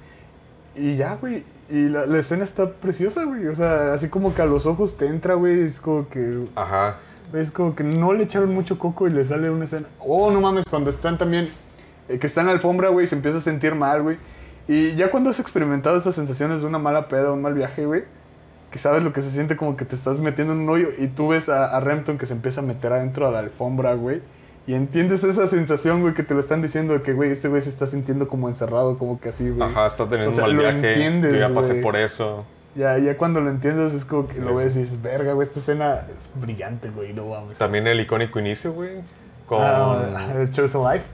Y 0.76 0.96
ya, 0.96 1.16
güey. 1.16 1.44
Y 1.70 1.90
la, 1.90 2.06
la 2.06 2.20
escena 2.20 2.44
está 2.44 2.70
preciosa, 2.72 3.24
güey. 3.26 3.48
O 3.48 3.56
sea, 3.56 3.94
así 3.94 4.10
como 4.10 4.34
que 4.34 4.42
a 4.42 4.46
los 4.46 4.66
ojos 4.66 4.98
te 4.98 5.08
entra, 5.08 5.34
güey. 5.36 5.62
Es 5.62 5.80
como 5.80 6.08
que. 6.10 6.48
Ajá. 6.56 6.98
Es 7.34 7.52
como 7.52 7.76
que 7.76 7.84
no 7.84 8.14
le 8.14 8.24
echaron 8.24 8.54
mucho 8.54 8.80
coco 8.80 9.08
y 9.08 9.12
le 9.12 9.24
sale 9.24 9.50
una 9.52 9.66
escena. 9.66 9.88
Oh, 10.00 10.32
no 10.32 10.42
mames, 10.42 10.66
cuando 10.70 10.90
están 10.90 11.18
también. 11.18 11.50
eh, 12.08 12.18
que 12.20 12.26
está 12.28 12.42
en 12.42 12.48
la 12.48 12.54
alfombra, 12.54 12.90
güey, 12.90 13.08
se 13.08 13.16
empieza 13.16 13.38
a 13.38 13.42
sentir 13.42 13.76
mal, 13.76 14.02
güey. 14.02 14.18
Y 14.68 14.96
ya 14.96 15.12
cuando 15.12 15.30
has 15.32 15.40
experimentado 15.40 15.98
estas 15.98 16.16
sensaciones 16.16 16.62
de 16.62 16.68
una 16.68 16.80
mala 16.80 17.08
peda, 17.08 17.32
un 17.32 17.42
mal 17.42 17.54
viaje, 17.56 17.86
güey, 17.86 18.04
que 18.72 18.78
sabes 18.80 19.04
lo 19.04 19.14
que 19.14 19.22
se 19.24 19.32
siente 19.32 19.58
como 19.58 19.76
que 19.78 19.86
te 19.86 19.96
estás 19.96 20.20
metiendo 20.20 20.54
en 20.54 20.60
un 20.62 20.70
hoyo 20.70 20.90
y 20.98 21.08
tú 21.08 21.30
ves 21.30 21.50
a, 21.50 21.76
a 21.76 21.80
Rempton 21.80 22.18
que 22.20 22.26
se 22.28 22.34
empieza 22.34 22.62
a 22.62 22.64
meter 22.64 22.94
adentro 22.94 23.26
de 23.28 23.32
la 23.34 23.40
alfombra, 23.40 23.94
güey. 23.96 24.22
Y 24.70 24.76
entiendes 24.76 25.24
esa 25.24 25.48
sensación, 25.48 26.02
güey, 26.02 26.14
que 26.14 26.22
te 26.22 26.36
lo 26.36 26.40
están 26.42 26.62
diciendo 26.62 26.94
de 26.94 27.02
que, 27.02 27.14
güey, 27.14 27.32
este 27.32 27.48
güey 27.48 27.60
se 27.64 27.70
está 27.70 27.88
sintiendo 27.88 28.28
como 28.28 28.50
encerrado, 28.50 29.00
como 29.00 29.20
que 29.20 29.30
así, 29.30 29.50
güey. 29.50 29.68
Ajá, 29.68 29.88
está 29.88 30.08
teniendo 30.08 30.30
O 30.30 30.36
sea, 30.36 30.46
un 30.48 30.58
lo 30.58 30.62
mal 30.62 30.74
viaje. 30.76 30.92
entiendes, 30.94 31.34
yo 31.34 31.40
ya 31.40 31.50
pasé 31.56 31.72
güey. 31.72 31.82
por 31.82 31.96
eso. 31.96 32.46
Ya, 32.76 32.96
ya 33.00 33.18
cuando 33.18 33.42
lo 33.42 33.50
entiendes 33.50 33.96
es 33.96 34.06
como 34.06 34.28
que 34.28 34.36
Sí. 34.36 34.42
lo 34.42 34.54
ves 34.54 34.76
y 34.76 34.82
dices, 34.84 35.02
verga, 35.02 35.34
güey, 35.34 35.48
esta 35.48 35.60
escena 35.60 36.06
es 36.16 36.30
brillante, 36.40 36.92
güey, 36.92 37.14
no 37.14 37.26
mames. 37.26 37.58
También 37.58 37.88
el 37.88 38.00
icónico 38.00 38.38
inicio, 38.40 38.72
güey. 38.74 39.02
Con 39.48 39.60
Ah, 39.64 40.28
Choose 40.52 40.78
a 40.78 40.94
Life. 40.94 41.06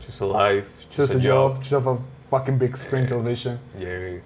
Choose 0.00 0.24
a 0.24 0.52
Life, 0.52 0.66
Choose 0.90 1.14
a 1.16 1.20
job, 1.32 1.60
choose 1.60 1.76
a 1.88 1.96
fucking 2.28 2.58
big 2.58 2.76
screen 2.76 3.06
television. 3.06 3.56
Yeah, 3.78 3.88
güey. 3.98 4.14
Eh, 4.16 4.22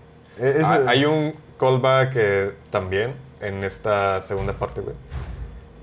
ese- 0.56 0.64
Ah, 0.64 0.84
Hay 0.86 1.04
un 1.04 1.32
callback 1.60 2.12
eh, 2.16 2.52
también 2.70 3.12
en 3.42 3.62
esta 3.62 4.22
segunda 4.22 4.54
parte, 4.54 4.80
güey. 4.80 4.96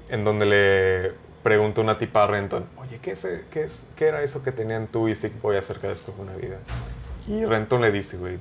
En 0.10 0.24
donde 0.24 0.46
le 0.48 1.31
pregunta 1.44 1.82
una 1.82 1.98
tipa 1.98 2.24
a 2.24 2.28
Renton, 2.28 2.66
oye, 2.78 3.00
¿qué, 3.02 3.12
es, 3.12 3.28
qué, 3.50 3.64
es, 3.64 3.86
¿qué 3.96 4.08
era 4.08 4.22
eso 4.22 4.44
que 4.44 4.52
tenían 4.52 4.88
tú 4.88 5.08
y 5.08 5.16
Sick 5.16 5.42
Boy 5.42 5.58
acerca 5.58 5.88
de 5.88 5.94
Escoge 5.94 6.22
una 6.22 6.36
vida? 6.36 6.58
Y 7.28 7.46
Renton 7.46 7.82
le 7.82 7.92
dice, 7.92 8.18
güey, 8.18 8.38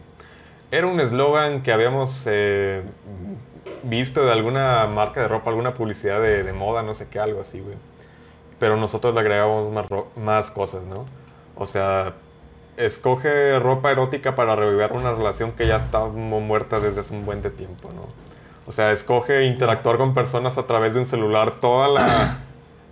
era 0.71 0.87
un 0.87 1.01
eslogan 1.01 1.63
que 1.63 1.73
habíamos 1.73 2.25
eh, 2.27 2.83
visto 3.83 4.25
de 4.25 4.33
alguna 4.33 4.87
marca 4.87 5.21
de 5.23 5.29
ropa, 5.29 5.51
alguna 5.51 5.75
publicidad 5.75 6.21
de, 6.21 6.43
de 6.43 6.53
moda, 6.53 6.83
no 6.83 6.95
sé 6.95 7.09
qué, 7.09 7.19
algo 7.19 7.41
así, 7.41 7.61
güey. 7.61 7.77
Pero 8.59 8.77
nosotros 8.77 9.15
le 9.15 9.21
agregamos 9.21 9.73
más, 9.73 9.87
más 10.17 10.51
cosas, 10.51 10.83
¿no? 10.85 11.07
O 11.57 11.67
sea, 11.67 12.15
escoge 12.77 13.59
ropa 13.59 13.91
erótica 13.91 14.35
para 14.35 14.55
revivir 14.57 14.93
una 14.93 15.13
relación 15.13 15.53
que 15.53 15.67
ya 15.67 15.77
está 15.77 16.05
mu- 16.05 16.41
muerta 16.41 16.81
desde 16.81 17.01
hace 17.01 17.15
un 17.15 17.25
buen 17.27 17.43
de 17.43 17.51
tiempo, 17.51 17.91
¿no? 17.95 18.03
O 18.67 18.73
sea, 18.73 18.93
escoge 18.93 19.45
interactuar 19.47 19.97
con 19.97 20.15
personas 20.15 20.57
a 20.59 20.67
través 20.67 20.95
de 20.95 21.01
un 21.01 21.07
celular, 21.07 21.53
toda 21.61 21.89
la, 21.89 22.39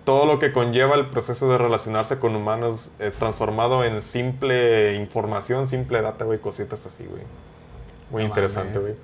todo 0.08 0.24
lo 0.24 0.38
que 0.38 0.52
conlleva 0.52 0.94
el 0.94 1.08
proceso 1.08 1.50
de 1.50 1.58
relacionarse 1.58 2.18
con 2.18 2.34
humanos 2.34 2.90
eh, 2.98 3.10
transformado 3.10 3.84
en 3.84 4.00
simple 4.00 4.94
información, 4.94 5.68
simple 5.68 6.00
data, 6.00 6.24
güey, 6.24 6.38
cositas 6.38 6.86
así, 6.86 7.04
güey. 7.04 7.24
Muy 8.10 8.22
No 8.22 8.28
interesante, 8.28 8.78
güey. 8.78 8.94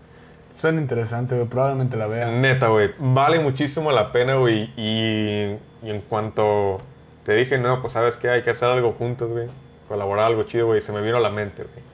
Suena 0.57 0.81
interesante, 0.81 1.35
güey, 1.35 1.47
probablemente 1.47 1.99
la 1.99 2.07
vea. 2.07 2.31
Neta, 2.31 2.69
güey. 2.69 2.93
Vale 2.99 3.39
muchísimo 3.39 3.93
la 3.93 4.13
pena, 4.13 4.37
güey. 4.37 4.73
Y, 4.79 5.59
y 5.83 5.91
en 5.91 6.01
cuanto 6.09 6.81
te 7.23 7.35
dije, 7.35 7.59
no, 7.59 7.83
pues 7.83 7.93
sabes 7.93 8.17
qué, 8.17 8.31
hay 8.31 8.41
que 8.41 8.49
hacer 8.49 8.71
algo 8.71 8.93
juntos, 8.93 9.31
güey. 9.31 9.49
Colaborar 9.89 10.25
algo 10.25 10.45
chido, 10.45 10.69
güey. 10.69 10.81
Se 10.81 10.91
me 10.91 11.03
vino 11.03 11.19
a 11.19 11.21
la 11.21 11.29
mente, 11.29 11.65
güey. 11.65 11.85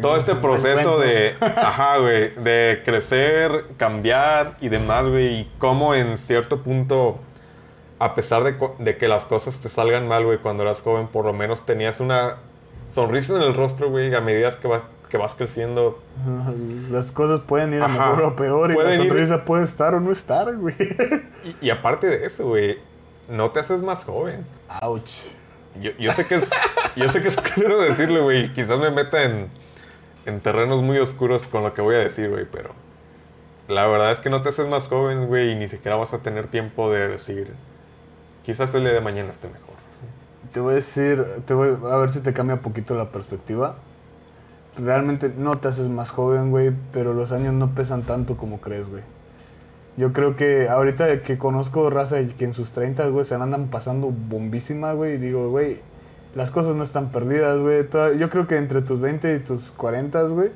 Todo 0.00 0.16
este 0.16 0.34
proceso 0.40 0.98
de, 0.98 1.36
ajá, 1.40 1.98
güey, 1.98 2.30
de 2.36 2.82
crecer, 2.84 3.64
cambiar 3.76 4.56
y 4.60 4.68
demás, 4.68 5.08
güey. 5.08 5.40
Y 5.40 5.52
cómo 5.58 5.94
en 5.94 6.18
cierto 6.18 6.62
punto, 6.62 7.18
a 7.98 8.14
pesar 8.14 8.44
de, 8.44 8.96
que 8.96 9.08
las 9.08 9.24
cosas 9.24 9.60
te 9.60 9.68
salgan 9.68 10.06
mal, 10.08 10.24
güey, 10.24 10.38
cuando 10.38 10.62
eras 10.62 10.80
joven, 10.80 11.08
por 11.08 11.24
lo 11.24 11.32
menos 11.32 11.66
tenías 11.66 12.00
una 12.00 12.36
sonrisa 12.88 13.36
en 13.36 13.42
el 13.42 13.54
rostro, 13.54 13.90
güey, 13.90 14.14
a 14.14 14.20
medida 14.20 14.50
que 14.58 14.68
vas, 14.68 14.82
que 15.08 15.16
vas 15.16 15.34
creciendo. 15.34 15.98
Las 16.90 17.10
cosas 17.12 17.40
pueden 17.40 17.74
ir 17.74 17.82
a 17.82 17.88
mejor 17.88 18.22
o 18.22 18.36
peor 18.36 18.70
y 18.72 18.76
la 18.76 18.94
ir- 18.94 19.08
sonrisa 19.08 19.44
puede 19.44 19.64
estar 19.64 19.94
o 19.94 20.00
no 20.00 20.12
estar, 20.12 20.54
güey. 20.56 20.76
Y, 21.60 21.66
y 21.66 21.70
aparte 21.70 22.06
de 22.06 22.24
eso, 22.26 22.46
güey, 22.46 22.78
no 23.28 23.50
te 23.50 23.60
haces 23.60 23.82
más 23.82 24.04
joven. 24.04 24.46
Ouch. 24.82 25.10
Yo, 25.80 25.90
yo 25.98 26.12
sé 26.12 26.24
que 26.26 26.36
es, 26.36 26.50
yo 26.96 27.08
sé 27.08 27.20
que 27.22 27.28
es 27.28 27.36
claro 27.36 27.80
decirlo, 27.80 28.22
güey. 28.24 28.52
Quizás 28.52 28.78
me 28.78 28.90
meta 28.90 29.22
en, 29.24 29.48
en 30.26 30.40
terrenos 30.40 30.82
muy 30.82 30.98
oscuros 30.98 31.44
con 31.46 31.62
lo 31.62 31.74
que 31.74 31.82
voy 31.82 31.94
a 31.96 31.98
decir, 31.98 32.30
güey, 32.30 32.46
pero 32.50 32.70
la 33.68 33.86
verdad 33.86 34.10
es 34.10 34.20
que 34.20 34.30
no 34.30 34.42
te 34.42 34.48
haces 34.48 34.66
más 34.66 34.86
joven, 34.88 35.26
güey, 35.26 35.52
y 35.52 35.54
ni 35.54 35.68
siquiera 35.68 35.96
vas 35.96 36.14
a 36.14 36.18
tener 36.22 36.46
tiempo 36.48 36.90
de 36.90 37.06
decir, 37.08 37.52
quizás 38.48 38.74
el 38.74 38.80
día 38.80 38.94
de 38.94 39.02
mañana 39.02 39.28
esté 39.28 39.46
mejor. 39.46 39.74
Te 40.54 40.60
voy 40.60 40.72
a 40.72 40.76
decir, 40.76 41.22
te 41.44 41.52
voy 41.52 41.76
a 41.84 41.96
ver 41.98 42.08
si 42.08 42.20
te 42.20 42.32
cambia 42.32 42.54
un 42.54 42.62
poquito 42.62 42.94
la 42.94 43.10
perspectiva. 43.12 43.76
Realmente 44.78 45.30
no 45.36 45.58
te 45.58 45.68
haces 45.68 45.90
más 45.90 46.08
joven, 46.08 46.50
güey, 46.50 46.72
pero 46.90 47.12
los 47.12 47.30
años 47.30 47.52
no 47.52 47.74
pesan 47.74 48.04
tanto 48.04 48.38
como 48.38 48.58
crees, 48.58 48.88
güey. 48.88 49.02
Yo 49.98 50.14
creo 50.14 50.34
que 50.34 50.66
ahorita 50.66 51.20
que 51.24 51.36
conozco 51.36 51.90
raza 51.90 52.22
y 52.22 52.28
que 52.28 52.46
en 52.46 52.54
sus 52.54 52.70
30, 52.70 53.08
güey, 53.08 53.26
se 53.26 53.34
andan 53.34 53.66
pasando 53.66 54.10
bombísima, 54.10 54.94
güey, 54.94 55.16
y 55.16 55.18
digo, 55.18 55.50
güey, 55.50 55.80
las 56.34 56.50
cosas 56.50 56.74
no 56.74 56.84
están 56.84 57.12
perdidas, 57.12 57.58
güey. 57.58 57.86
Yo 58.18 58.30
creo 58.30 58.46
que 58.46 58.56
entre 58.56 58.80
tus 58.80 58.98
20 58.98 59.34
y 59.34 59.38
tus 59.40 59.72
40, 59.72 60.22
güey, 60.22 60.52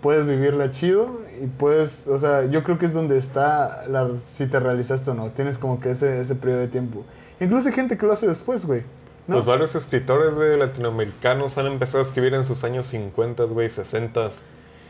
puedes 0.00 0.26
vivirla 0.26 0.72
chido 0.72 1.20
y 1.42 1.46
puedes, 1.46 2.06
o 2.06 2.18
sea, 2.20 2.44
yo 2.46 2.62
creo 2.62 2.78
que 2.78 2.86
es 2.86 2.92
donde 2.92 3.18
está 3.18 3.84
la, 3.88 4.08
si 4.36 4.46
te 4.46 4.60
realizaste 4.60 5.10
o 5.10 5.14
no. 5.14 5.30
Tienes 5.30 5.58
como 5.58 5.80
que 5.80 5.90
ese, 5.90 6.20
ese 6.20 6.34
periodo 6.36 6.60
de 6.60 6.68
tiempo. 6.68 7.04
Incluso 7.40 7.68
hay 7.68 7.74
gente 7.74 7.98
que 7.98 8.06
lo 8.06 8.12
hace 8.12 8.28
después, 8.28 8.64
güey. 8.64 8.82
¿no? 9.26 9.34
Pues 9.36 9.46
varios 9.46 9.74
escritores, 9.74 10.34
güey, 10.34 10.56
latinoamericanos 10.58 11.58
han 11.58 11.66
empezado 11.66 11.98
a 11.98 12.02
escribir 12.02 12.34
en 12.34 12.44
sus 12.44 12.62
años 12.64 12.86
50, 12.86 13.44
güey, 13.44 13.68
60. 13.68 14.30
Sí, 14.30 14.40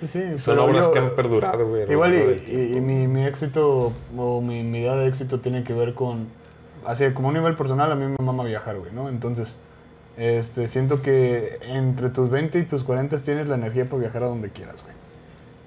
sí, 0.09 0.23
Son 0.39 0.59
obras 0.59 0.87
yo- 0.87 0.93
que 0.93 0.99
han 0.99 1.11
perdurado, 1.11 1.69
güey. 1.69 1.91
Igual 1.91 2.15
y, 2.49 2.81
mi, 2.81 3.07
mi 3.07 3.25
éxito 3.25 3.93
o 4.17 4.41
mi, 4.41 4.63
mi 4.63 4.81
idea 4.81 4.97
de 4.97 5.07
éxito 5.07 5.41
tiene 5.41 5.65
que 5.65 5.73
ver 5.73 5.95
con, 5.95 6.27
así 6.85 7.09
como 7.13 7.29
a 7.29 7.31
un 7.31 7.37
nivel 7.37 7.55
personal, 7.57 7.91
a 7.93 7.95
mí 7.95 8.05
me 8.07 8.17
mama 8.23 8.45
viajar, 8.45 8.77
güey, 8.79 8.93
¿no? 8.93 9.09
Entonces, 9.09 9.55
este, 10.17 10.69
siento 10.69 11.03
que 11.03 11.59
entre 11.63 12.11
tus 12.11 12.29
20 12.31 12.59
y 12.59 12.63
tus 12.65 12.83
40 12.85 13.17
tienes 13.19 13.49
la 13.49 13.55
energía 13.55 13.85
para 13.87 14.01
viajar 14.01 14.25
a 14.25 14.27
donde 14.27 14.51
quieras, 14.51 14.83
güey. 14.83 14.95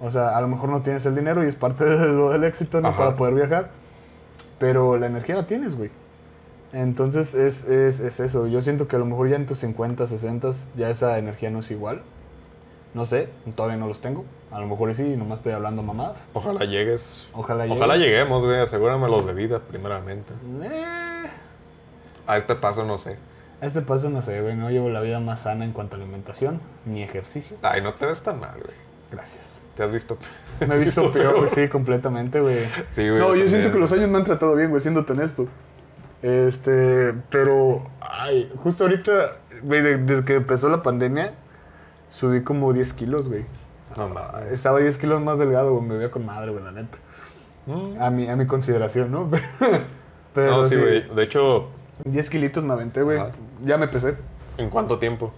O 0.01 0.11
sea, 0.11 0.37
a 0.37 0.41
lo 0.41 0.47
mejor 0.47 0.69
no 0.69 0.81
tienes 0.81 1.05
el 1.05 1.15
dinero 1.15 1.43
y 1.43 1.47
es 1.47 1.55
parte 1.55 1.83
de 1.85 2.07
lo 2.07 2.29
del 2.31 2.43
éxito, 2.43 2.81
¿no? 2.81 2.89
Ajá. 2.89 2.97
Para 2.97 3.15
poder 3.15 3.33
viajar, 3.35 3.69
pero 4.59 4.97
la 4.97 5.07
energía 5.07 5.35
la 5.35 5.47
tienes, 5.47 5.75
güey. 5.75 5.89
Entonces 6.73 7.33
es, 7.33 7.63
es, 7.65 7.99
es 8.01 8.19
eso, 8.19 8.47
yo 8.47 8.61
siento 8.61 8.87
que 8.87 8.97
a 8.97 8.99
lo 8.99 9.05
mejor 9.05 9.29
ya 9.29 9.37
en 9.37 9.45
tus 9.45 9.59
50, 9.59 10.07
60 10.07 10.49
ya 10.75 10.89
esa 10.89 11.17
energía 11.17 11.49
no 11.49 11.59
es 11.59 11.71
igual. 11.71 12.01
No 12.93 13.03
sé, 13.05 13.27
todavía 13.55 13.77
no 13.77 13.87
los 13.87 13.99
tengo. 13.99 14.23
A 14.51 14.59
lo 14.61 14.67
mejor 14.67 14.93
sí, 14.95 15.03
nomás 15.17 15.39
estoy 15.39 15.51
hablando 15.51 15.83
mamás. 15.83 16.17
Ojalá 16.33 16.63
llegues. 16.65 17.27
Ojalá 17.33 17.65
Ojalá 17.69 17.95
llegue. 17.97 18.09
lleguemos, 18.11 18.43
güey. 18.43 18.57
Asegúrame 18.59 19.07
los 19.09 19.25
de 19.25 19.33
vida, 19.33 19.59
primeramente. 19.59 20.33
Eh, 20.63 21.25
A 22.25 22.37
este 22.37 22.55
paso 22.55 22.85
no 22.85 22.97
sé. 22.97 23.17
a 23.61 23.65
este 23.65 23.81
paso 23.81 24.09
no 24.09 24.21
sé, 24.21 24.41
güey. 24.41 24.55
No 24.55 24.69
llevo 24.69 24.89
la 24.89 25.01
vida 25.01 25.19
más 25.19 25.41
sana 25.41 25.65
en 25.65 25.73
cuanto 25.73 25.97
a 25.97 25.99
alimentación 25.99 26.61
ni 26.85 27.03
ejercicio. 27.03 27.57
Ay, 27.63 27.81
no 27.81 27.93
te 27.93 28.05
ves 28.05 28.21
tan 28.21 28.39
mal, 28.39 28.53
güey. 28.61 28.75
Gracias. 29.11 29.54
Te 29.75 29.83
has 29.83 29.91
visto. 29.91 30.17
Me 30.67 30.75
he 30.75 30.79
visto 30.83 31.11
peor, 31.11 31.37
güey. 31.37 31.49
Sí, 31.49 31.67
completamente, 31.67 32.39
güey. 32.39 32.65
Sí, 32.91 33.07
güey. 33.09 33.19
No, 33.19 33.25
yo 33.27 33.27
también. 33.27 33.49
siento 33.49 33.71
que 33.71 33.79
los 33.79 33.91
años 33.91 34.09
me 34.09 34.17
han 34.17 34.23
tratado 34.23 34.55
bien, 34.55 34.69
güey, 34.69 34.81
siéndote 34.81 35.13
honesto. 35.13 35.47
Este, 36.21 37.13
pero, 37.29 37.87
ay, 38.01 38.51
justo 38.57 38.85
ahorita, 38.85 39.37
güey, 39.63 39.81
de- 39.81 39.97
desde 39.97 40.23
que 40.25 40.33
empezó 40.35 40.69
la 40.69 40.81
pandemia, 40.81 41.33
subí 42.09 42.41
como 42.43 42.73
10 42.73 42.93
kilos, 42.93 43.27
güey. 43.27 43.45
No 43.97 44.09
mames. 44.09 44.51
Estaba 44.51 44.79
10 44.79 44.97
kilos 44.97 45.21
más 45.21 45.37
delgado, 45.37 45.73
güey. 45.75 45.85
Me 45.87 45.97
veía 45.97 46.11
con 46.11 46.25
madre, 46.25 46.51
güey, 46.51 46.63
la 46.63 46.71
neta. 46.71 46.97
Mm. 47.67 48.01
A 48.01 48.09
mi, 48.09 48.29
a 48.29 48.35
mi 48.35 48.47
consideración, 48.47 49.11
¿no? 49.11 49.29
pero 50.33 50.51
No, 50.57 50.63
sí, 50.63 50.75
güey. 50.75 51.07
De 51.13 51.23
hecho, 51.23 51.67
10 52.05 52.29
kilitos 52.29 52.63
me 52.63 52.73
aventé, 52.73 53.01
güey. 53.03 53.19
Ya 53.63 53.77
me 53.77 53.87
pesé. 53.87 54.15
¿en 54.57 54.69
cuánto 54.69 54.99
tiempo? 54.99 55.33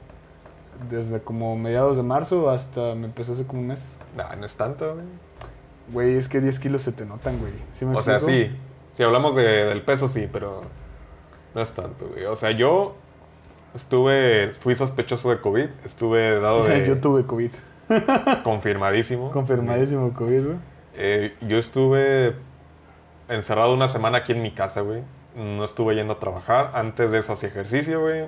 Desde 0.90 1.20
como 1.22 1.56
mediados 1.58 1.98
de 1.98 2.04
marzo 2.04 2.50
hasta 2.50 2.96
me 2.96 3.06
empezó 3.06 3.34
hace 3.34 3.46
como 3.46 3.62
un 3.62 3.68
mes. 3.68 3.80
Nah, 4.16 4.36
no 4.36 4.46
es 4.46 4.56
tanto, 4.56 4.94
güey. 4.94 5.06
Güey, 5.92 6.16
es 6.18 6.28
que 6.30 6.40
10 6.42 6.60
kilos 6.60 6.82
se 6.82 6.92
te 6.92 7.06
notan, 7.06 7.40
güey. 7.40 7.54
¿Sí 7.78 7.86
me 7.86 7.96
O 7.96 8.02
sea, 8.04 8.20
sí. 8.20 8.56
Si 8.94 9.04
hablamos 9.04 9.36
de- 9.36 9.66
del 9.66 9.82
peso, 9.84 10.08
sí, 10.08 10.28
pero 10.32 10.62
no 11.56 11.62
es 11.62 11.72
tanto, 11.74 12.08
güey. 12.08 12.26
O 12.26 12.36
sea, 12.36 12.52
yo 12.52 12.96
estuve, 13.74 14.54
fui 14.60 14.76
sospechoso 14.76 15.30
de 15.30 15.40
COVID, 15.40 15.68
estuve 15.86 16.40
dado 16.40 16.64
de 16.68 16.86
Yo 16.88 16.98
tuve 17.00 17.26
COVID. 17.26 17.52
confirmadísimo. 18.44 19.32
Confirmadísimo 19.34 20.14
COVID, 20.14 20.46
güey. 20.46 20.58
Eh, 20.96 21.36
yo 21.42 21.58
estuve 21.58 22.36
encerrado 23.30 23.74
una 23.74 23.88
semana 23.88 24.20
aquí 24.20 24.32
en 24.34 24.42
mi 24.42 24.52
casa, 24.52 24.82
güey. 24.82 25.04
No 25.36 25.64
estuve 25.64 25.96
yendo 25.96 26.14
a 26.14 26.20
trabajar. 26.20 26.72
Antes 26.74 27.12
de 27.12 27.20
eso 27.20 27.34
hacía 27.34 27.50
ejercicio, 27.50 28.02
güey. 28.02 28.26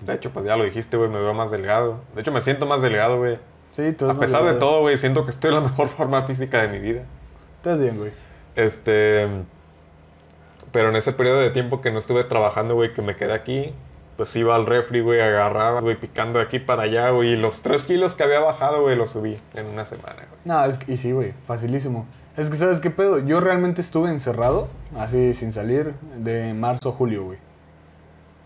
De 0.00 0.14
hecho, 0.14 0.32
pues 0.32 0.44
ya 0.44 0.56
lo 0.56 0.64
dijiste, 0.64 0.96
güey, 0.96 1.10
me 1.10 1.20
veo 1.20 1.34
más 1.34 1.50
delgado. 1.50 2.00
De 2.14 2.20
hecho, 2.20 2.32
me 2.32 2.40
siento 2.40 2.66
más 2.66 2.82
delgado, 2.82 3.18
güey. 3.18 3.38
Sí, 3.76 3.92
tú 3.92 4.08
A 4.10 4.18
pesar 4.18 4.44
de 4.44 4.54
todo, 4.54 4.80
güey, 4.80 4.96
siento 4.96 5.24
que 5.24 5.30
estoy 5.30 5.50
en 5.50 5.56
la 5.56 5.60
mejor 5.68 5.88
forma 5.88 6.22
física 6.22 6.62
de 6.62 6.68
mi 6.68 6.78
vida. 6.78 7.02
Estás 7.56 7.78
bien, 7.78 7.98
güey. 7.98 8.12
Este. 8.56 9.28
Pero 10.72 10.90
en 10.90 10.96
ese 10.96 11.12
periodo 11.12 11.40
de 11.40 11.50
tiempo 11.50 11.80
que 11.80 11.90
no 11.90 11.98
estuve 11.98 12.24
trabajando, 12.24 12.74
güey, 12.74 12.92
que 12.92 13.02
me 13.02 13.16
quedé 13.16 13.32
aquí, 13.32 13.72
pues 14.16 14.34
iba 14.36 14.54
al 14.54 14.66
refri, 14.66 15.00
güey, 15.00 15.20
agarraba, 15.20 15.80
güey, 15.80 15.98
picando 15.98 16.40
de 16.40 16.44
aquí 16.44 16.58
para 16.58 16.82
allá, 16.82 17.10
güey. 17.10 17.30
Y 17.30 17.36
los 17.36 17.62
3 17.62 17.84
kilos 17.84 18.14
que 18.14 18.24
había 18.24 18.40
bajado, 18.40 18.82
güey, 18.82 18.96
los 18.96 19.10
subí 19.10 19.36
en 19.54 19.66
una 19.66 19.84
semana, 19.84 20.16
güey. 20.16 20.40
No, 20.44 20.64
es 20.64 20.78
que, 20.78 20.92
y 20.92 20.96
sí, 20.96 21.12
güey, 21.12 21.32
facilísimo. 21.46 22.06
Es 22.36 22.50
que, 22.50 22.56
¿sabes 22.56 22.80
qué 22.80 22.90
pedo? 22.90 23.20
Yo 23.20 23.40
realmente 23.40 23.80
estuve 23.80 24.10
encerrado, 24.10 24.68
así 24.96 25.34
sin 25.34 25.52
salir, 25.52 25.94
de 26.16 26.52
marzo 26.52 26.90
a 26.90 26.92
julio, 26.92 27.24
güey. 27.24 27.38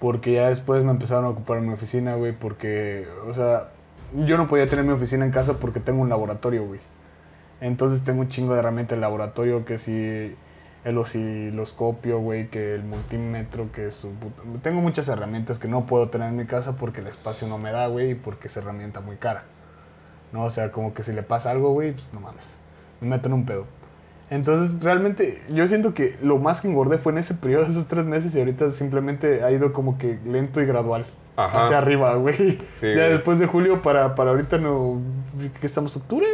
Porque 0.03 0.33
ya 0.33 0.49
después 0.49 0.83
me 0.83 0.91
empezaron 0.91 1.27
a 1.27 1.29
ocupar 1.29 1.59
en 1.59 1.69
mi 1.69 1.75
oficina, 1.75 2.17
güey, 2.17 2.33
porque, 2.33 3.07
o 3.29 3.33
sea, 3.33 3.69
yo 4.27 4.37
no 4.37 4.49
podía 4.49 4.69
tener 4.69 4.85
mi 4.85 4.91
oficina 4.91 5.25
en 5.25 5.31
casa 5.31 5.61
porque 5.61 5.79
tengo 5.79 6.03
un 6.03 6.09
laboratorio, 6.09 6.67
güey. 6.67 6.81
Entonces 7.61 8.03
tengo 8.03 8.23
un 8.23 8.29
chingo 8.29 8.53
de 8.55 8.59
herramientas 8.59 8.97
de 8.99 9.01
laboratorio, 9.01 9.65
que 9.65 9.79
si 9.79 10.35
el 10.85 10.99
osciloscopio, 10.99 12.19
güey, 12.19 12.49
que 12.49 12.75
el 12.75 12.83
multímetro, 12.83 13.71
que 13.71 13.93
su 13.93 14.11
puta- 14.11 14.43
Tengo 14.63 14.81
muchas 14.81 15.09
herramientas 15.09 15.61
que 15.61 15.69
no 15.69 15.87
puedo 15.87 16.09
tener 16.09 16.31
en 16.31 16.37
mi 16.37 16.47
casa 16.47 16.75
porque 16.75 17.01
el 17.01 17.07
espacio 17.07 17.47
no 17.47 17.59
me 17.59 17.71
da, 17.71 17.87
güey, 17.87 18.11
y 18.11 18.15
porque 18.17 18.49
es 18.49 18.57
herramienta 18.57 19.01
muy 19.01 19.15
cara. 19.19 19.45
¿no? 20.33 20.43
O 20.43 20.51
sea, 20.51 20.73
como 20.73 20.95
que 20.95 21.05
si 21.05 21.13
le 21.13 21.23
pasa 21.23 21.53
algo, 21.53 21.71
güey, 21.75 21.93
pues 21.93 22.13
no 22.13 22.19
mames. 22.19 22.59
Me 23.01 23.07
meto 23.09 23.29
en 23.29 23.35
un 23.35 23.47
pedo. 23.47 23.67
Entonces, 24.33 24.83
realmente, 24.83 25.43
yo 25.51 25.67
siento 25.67 25.93
que 25.93 26.17
lo 26.23 26.39
más 26.39 26.61
que 26.63 26.69
engordé 26.69 26.97
fue 26.97 27.13
en 27.13 27.19
ese 27.19 27.35
periodo, 27.35 27.67
esos 27.67 27.87
tres 27.87 28.07
meses, 28.07 28.35
y 28.35 28.39
ahorita 28.39 28.71
simplemente 28.71 29.43
ha 29.45 29.51
ido 29.53 29.73
como 29.75 29.99
que 29.99 30.19
lento 30.25 30.63
y 30.63 30.65
gradual. 30.67 31.05
Ajá. 31.37 31.65
Hacia 31.67 31.79
arriba, 31.79 32.15
güey. 32.17 32.37
Sí, 32.75 32.87
ya 32.89 32.95
güey. 32.95 33.11
después 33.11 33.39
de 33.39 33.47
julio 33.47 33.83
para, 33.83 34.15
para 34.15 34.31
ahorita 34.31 34.57
no... 34.59 35.01
¿Qué 35.61 35.67
estamos? 35.67 35.95
¿Octubre? 35.97 36.27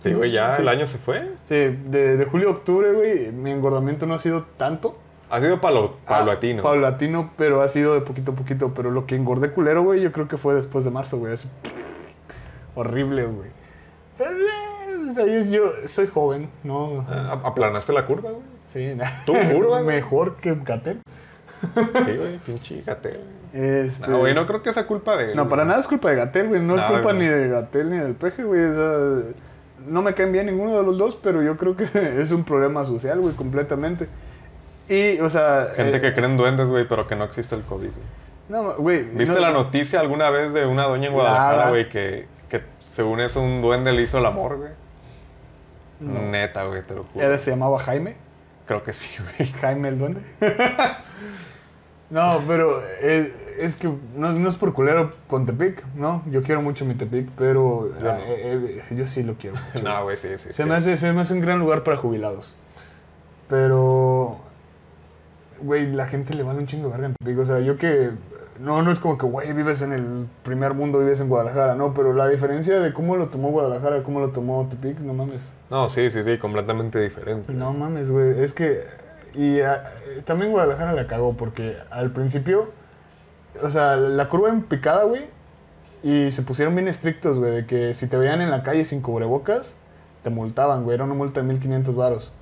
Sí, 0.00 0.12
güey, 0.12 0.30
ya 0.32 0.54
Sí. 0.56 0.62
el 0.62 0.68
año 0.68 0.86
se 0.86 0.98
fue. 0.98 1.22
Sí, 1.48 1.54
de, 1.54 2.16
de 2.18 2.24
julio 2.26 2.48
a 2.48 2.52
octubre, 2.52 2.92
güey, 2.92 3.32
mi 3.32 3.50
engordamiento 3.50 4.04
no 4.06 4.14
ha 4.14 4.18
sido 4.18 4.44
tanto. 4.58 4.98
Ha 5.30 5.40
sido 5.40 5.60
palo, 5.60 5.96
Ah, 6.06 6.18
paulatino. 6.18 6.62
paulatino, 6.62 7.30
pero 7.36 7.62
ha 7.62 7.68
sido 7.68 7.94
de 7.94 8.00
poquito 8.02 8.32
a 8.32 8.34
poquito. 8.34 8.72
Pero 8.74 8.90
lo 8.90 9.06
que 9.06 9.16
engordé 9.16 9.50
culero, 9.52 9.82
güey, 9.82 10.00
yo 10.02 10.12
creo 10.12 10.28
que 10.28 10.36
fue 10.38 10.54
después 10.54 10.84
de 10.84 10.90
marzo, 10.90 11.18
güey. 11.18 11.32
así, 11.34 11.48
horrible, 12.74 13.24
güey. 13.24 13.50
Pero, 15.14 15.26
o 15.26 15.42
sea, 15.42 15.42
yo, 15.42 15.50
yo 15.50 15.88
soy 15.88 16.06
joven, 16.06 16.48
¿no? 16.64 17.04
Ah, 17.08 17.40
aplanaste 17.44 17.92
la 17.92 18.04
curva, 18.04 18.30
güey. 18.30 18.42
Sí, 18.72 18.96
¿Tú, 19.26 19.32
curva, 19.52 19.80
güey? 19.82 19.96
Mejor 19.96 20.36
que 20.36 20.54
Gatel. 20.64 21.00
Sí, 22.04 22.16
güey, 22.16 22.38
pinche 22.38 22.82
Gatel. 22.86 23.20
Este... 23.52 24.06
No, 24.08 24.18
güey, 24.18 24.34
no 24.34 24.46
creo 24.46 24.62
que 24.62 24.72
sea 24.72 24.86
culpa 24.86 25.16
de 25.16 25.30
él. 25.30 25.36
No, 25.36 25.48
para 25.48 25.62
güey. 25.62 25.68
nada 25.70 25.80
es 25.80 25.88
culpa 25.88 26.10
de 26.10 26.16
Gatel, 26.16 26.48
güey. 26.48 26.60
No 26.60 26.76
es 26.76 26.82
culpa 26.82 27.12
güey. 27.12 27.18
ni 27.18 27.26
de 27.26 27.48
Gatel 27.48 27.90
ni 27.90 27.98
del 27.98 28.14
peje, 28.14 28.44
güey. 28.44 28.62
O 28.64 28.74
sea, 28.74 29.32
no 29.86 30.02
me 30.02 30.14
caen 30.14 30.32
bien 30.32 30.46
ninguno 30.46 30.76
de 30.76 30.82
los 30.84 30.98
dos, 30.98 31.16
pero 31.22 31.42
yo 31.42 31.56
creo 31.56 31.76
que 31.76 31.84
es 32.22 32.30
un 32.30 32.44
problema 32.44 32.84
social, 32.84 33.18
güey, 33.20 33.34
completamente. 33.34 34.08
Y, 34.88 35.18
o 35.20 35.28
sea... 35.30 35.72
Gente 35.74 35.96
eh, 35.96 36.00
que 36.00 36.12
cree 36.12 36.26
en 36.26 36.36
duendes, 36.36 36.68
güey, 36.68 36.86
pero 36.86 37.06
que 37.06 37.16
no 37.16 37.24
existe 37.24 37.54
el 37.54 37.62
COVID. 37.62 37.88
güey. 37.88 38.06
No, 38.48 38.74
güey. 38.76 39.02
¿Viste 39.02 39.34
no- 39.34 39.40
la 39.40 39.50
noticia 39.50 40.00
alguna 40.00 40.30
vez 40.30 40.52
de 40.52 40.64
una 40.66 40.84
doña 40.84 41.08
en 41.08 41.12
Guadalajara, 41.14 41.56
Nada. 41.56 41.70
güey, 41.70 41.88
que, 41.88 42.26
que 42.48 42.62
según 42.88 43.20
eso 43.20 43.40
un 43.42 43.60
duende 43.60 43.92
le 43.92 44.02
hizo 44.02 44.18
el 44.18 44.26
amor, 44.26 44.56
güey? 44.56 44.70
No. 46.00 46.20
Neta, 46.30 46.64
güey, 46.64 46.82
te 46.82 46.94
lo 46.94 47.04
juro. 47.04 47.24
Era, 47.24 47.38
se 47.38 47.50
llamaba 47.50 47.78
Jaime. 47.80 48.16
Creo 48.66 48.82
que 48.82 48.92
sí, 48.92 49.08
güey. 49.22 49.50
Jaime 49.60 49.88
el 49.88 49.98
duende. 49.98 50.20
no, 52.10 52.40
pero 52.46 52.82
eh, 53.00 53.56
es 53.58 53.76
que 53.76 53.88
no, 54.14 54.32
no 54.32 54.48
es 54.48 54.56
por 54.56 54.72
culero 54.72 55.10
con 55.26 55.44
Tepic, 55.46 55.84
¿no? 55.94 56.22
Yo 56.30 56.42
quiero 56.42 56.62
mucho 56.62 56.84
mi 56.84 56.94
Tepic, 56.94 57.28
pero 57.36 57.92
Yo 57.98 58.04
no. 58.04 58.18
eh, 58.18 58.82
eh, 58.90 58.94
yo 58.94 59.06
sí 59.06 59.22
lo 59.22 59.34
quiero. 59.34 59.56
mucho. 59.74 59.84
No, 59.84 60.02
güey, 60.04 60.16
sí, 60.16 60.28
sí. 60.36 60.50
Se 60.52 60.64
me, 60.64 60.74
hace, 60.74 60.96
se 60.96 61.12
me 61.12 61.20
hace 61.20 61.34
un 61.34 61.40
gran 61.40 61.58
lugar 61.58 61.82
para 61.82 61.96
jubilados. 61.96 62.54
Pero, 63.48 64.38
güey, 65.60 65.90
la 65.92 66.06
gente 66.06 66.34
le 66.34 66.42
vale 66.42 66.58
un 66.60 66.66
chingo 66.66 66.84
de 66.88 66.92
verga 66.92 67.06
en 67.08 67.14
Tepic. 67.14 67.38
O 67.38 67.44
sea, 67.44 67.60
yo 67.60 67.76
que. 67.78 68.10
No, 68.60 68.82
no 68.82 68.90
es 68.90 68.98
como 68.98 69.18
que, 69.18 69.26
güey, 69.26 69.52
vives 69.52 69.82
en 69.82 69.92
el 69.92 70.28
primer 70.42 70.74
mundo, 70.74 70.98
vives 70.98 71.20
en 71.20 71.28
Guadalajara, 71.28 71.74
no, 71.74 71.94
pero 71.94 72.12
la 72.12 72.28
diferencia 72.28 72.80
de 72.80 72.92
cómo 72.92 73.16
lo 73.16 73.28
tomó 73.28 73.50
Guadalajara, 73.50 74.02
cómo 74.02 74.20
lo 74.20 74.30
tomó 74.30 74.66
Tepic, 74.68 74.98
no 75.00 75.14
mames. 75.14 75.50
No, 75.70 75.88
sí, 75.88 76.10
sí, 76.10 76.22
sí, 76.24 76.38
completamente 76.38 77.00
diferente. 77.00 77.52
No 77.52 77.72
mames, 77.72 78.10
güey. 78.10 78.42
Es 78.42 78.52
que. 78.52 78.84
Y 79.34 79.60
ah, 79.60 79.92
también 80.24 80.50
Guadalajara 80.50 80.92
la 80.92 81.06
cagó 81.06 81.34
porque 81.34 81.76
al 81.90 82.10
principio. 82.10 82.70
O 83.62 83.70
sea, 83.70 83.96
la 83.96 84.28
curva 84.28 84.48
en 84.48 84.62
picada, 84.62 85.04
güey. 85.04 85.26
Y 86.02 86.32
se 86.32 86.42
pusieron 86.42 86.74
bien 86.74 86.88
estrictos, 86.88 87.38
güey. 87.38 87.52
De 87.52 87.66
que 87.66 87.94
si 87.94 88.06
te 88.06 88.16
veían 88.16 88.40
en 88.40 88.50
la 88.50 88.62
calle 88.62 88.84
sin 88.84 89.02
cubrebocas, 89.02 89.72
te 90.22 90.30
multaban, 90.30 90.84
güey. 90.84 90.94
Era 90.94 91.04
una 91.04 91.14
multa 91.14 91.40
de 91.40 91.46
1500 91.46 91.94
varos. 91.94 92.32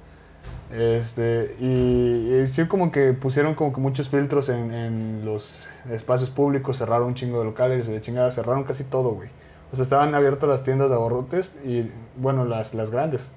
Este, 0.72 1.54
y, 1.60 2.44
sí, 2.48 2.66
como 2.66 2.90
que 2.90 3.12
pusieron 3.12 3.54
como 3.54 3.72
que 3.72 3.80
muchos 3.80 4.08
filtros 4.08 4.48
en, 4.48 5.24
los 5.24 5.68
espacios 5.90 6.30
públicos, 6.30 6.78
cerraron 6.78 7.08
un 7.08 7.14
chingo 7.14 7.38
de 7.38 7.44
locales, 7.44 7.86
de 7.86 8.00
chingada, 8.00 8.30
cerraron 8.30 8.64
casi 8.64 8.84
todo, 8.84 9.10
güey. 9.10 9.28
O 9.72 9.76
sea, 9.76 9.84
estaban 9.84 10.14
abiertas 10.14 10.48
las 10.48 10.64
tiendas 10.64 10.88
de 10.88 10.96
abarrotes 10.96 11.54
y, 11.64 11.90
bueno, 12.16 12.44
las, 12.44 12.74
las 12.74 12.90
grandes. 12.90 13.30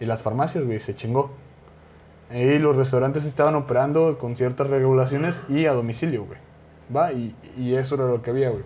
Y 0.00 0.06
las 0.06 0.22
farmacias, 0.22 0.64
güey, 0.64 0.80
se 0.80 0.94
chingó. 0.94 1.30
Y 2.32 2.58
los 2.58 2.76
restaurantes 2.76 3.24
estaban 3.24 3.54
operando 3.56 4.18
con 4.18 4.36
ciertas 4.36 4.68
regulaciones 4.68 5.40
y 5.48 5.66
a 5.66 5.72
domicilio, 5.72 6.24
güey. 6.24 6.38
¿Va? 6.94 7.12
Y, 7.12 7.34
y 7.56 7.74
eso 7.74 7.94
era 7.96 8.06
lo 8.06 8.22
que 8.22 8.30
había, 8.30 8.50
güey. 8.50 8.64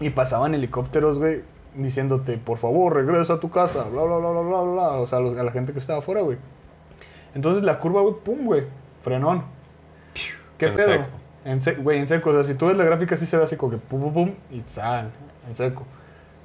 Y 0.00 0.10
pasaban 0.10 0.54
helicópteros, 0.54 1.18
güey, 1.18 1.42
diciéndote, 1.76 2.38
por 2.38 2.58
favor, 2.58 2.94
regresa 2.94 3.34
a 3.34 3.40
tu 3.40 3.50
casa, 3.50 3.84
bla, 3.84 4.02
bla, 4.02 4.16
bla, 4.18 4.30
bla, 4.30 4.40
bla, 4.42 4.60
bla. 4.62 4.88
O 5.00 5.06
sea, 5.06 5.20
los- 5.20 5.36
a 5.38 5.42
la 5.42 5.52
gente 5.52 5.72
que 5.72 5.78
estaba 5.78 6.00
afuera, 6.00 6.22
güey. 6.22 6.38
Entonces 7.34 7.62
la 7.62 7.78
curva, 7.78 8.00
güey, 8.02 8.14
pum, 8.24 8.44
güey, 8.44 8.64
frenón. 9.02 9.44
¿Qué 10.58 10.66
En 10.66 10.74
pedo? 10.74 10.86
seco. 10.86 11.04
En 11.44 11.62
seco, 11.62 11.82
güey, 11.82 11.98
en 11.98 12.08
seco. 12.08 12.30
O 12.30 12.32
sea, 12.32 12.44
si 12.44 12.54
tú 12.54 12.66
ves 12.68 12.76
la 12.76 12.84
gráfica, 12.84 13.16
sí 13.16 13.26
se 13.26 13.36
ve 13.36 13.44
así 13.44 13.56
como 13.56 13.72
que 13.72 13.78
pum, 13.78 14.00
pum, 14.00 14.12
pum, 14.12 14.34
y 14.50 14.62
sal, 14.68 15.10
en 15.48 15.56
seco. 15.56 15.84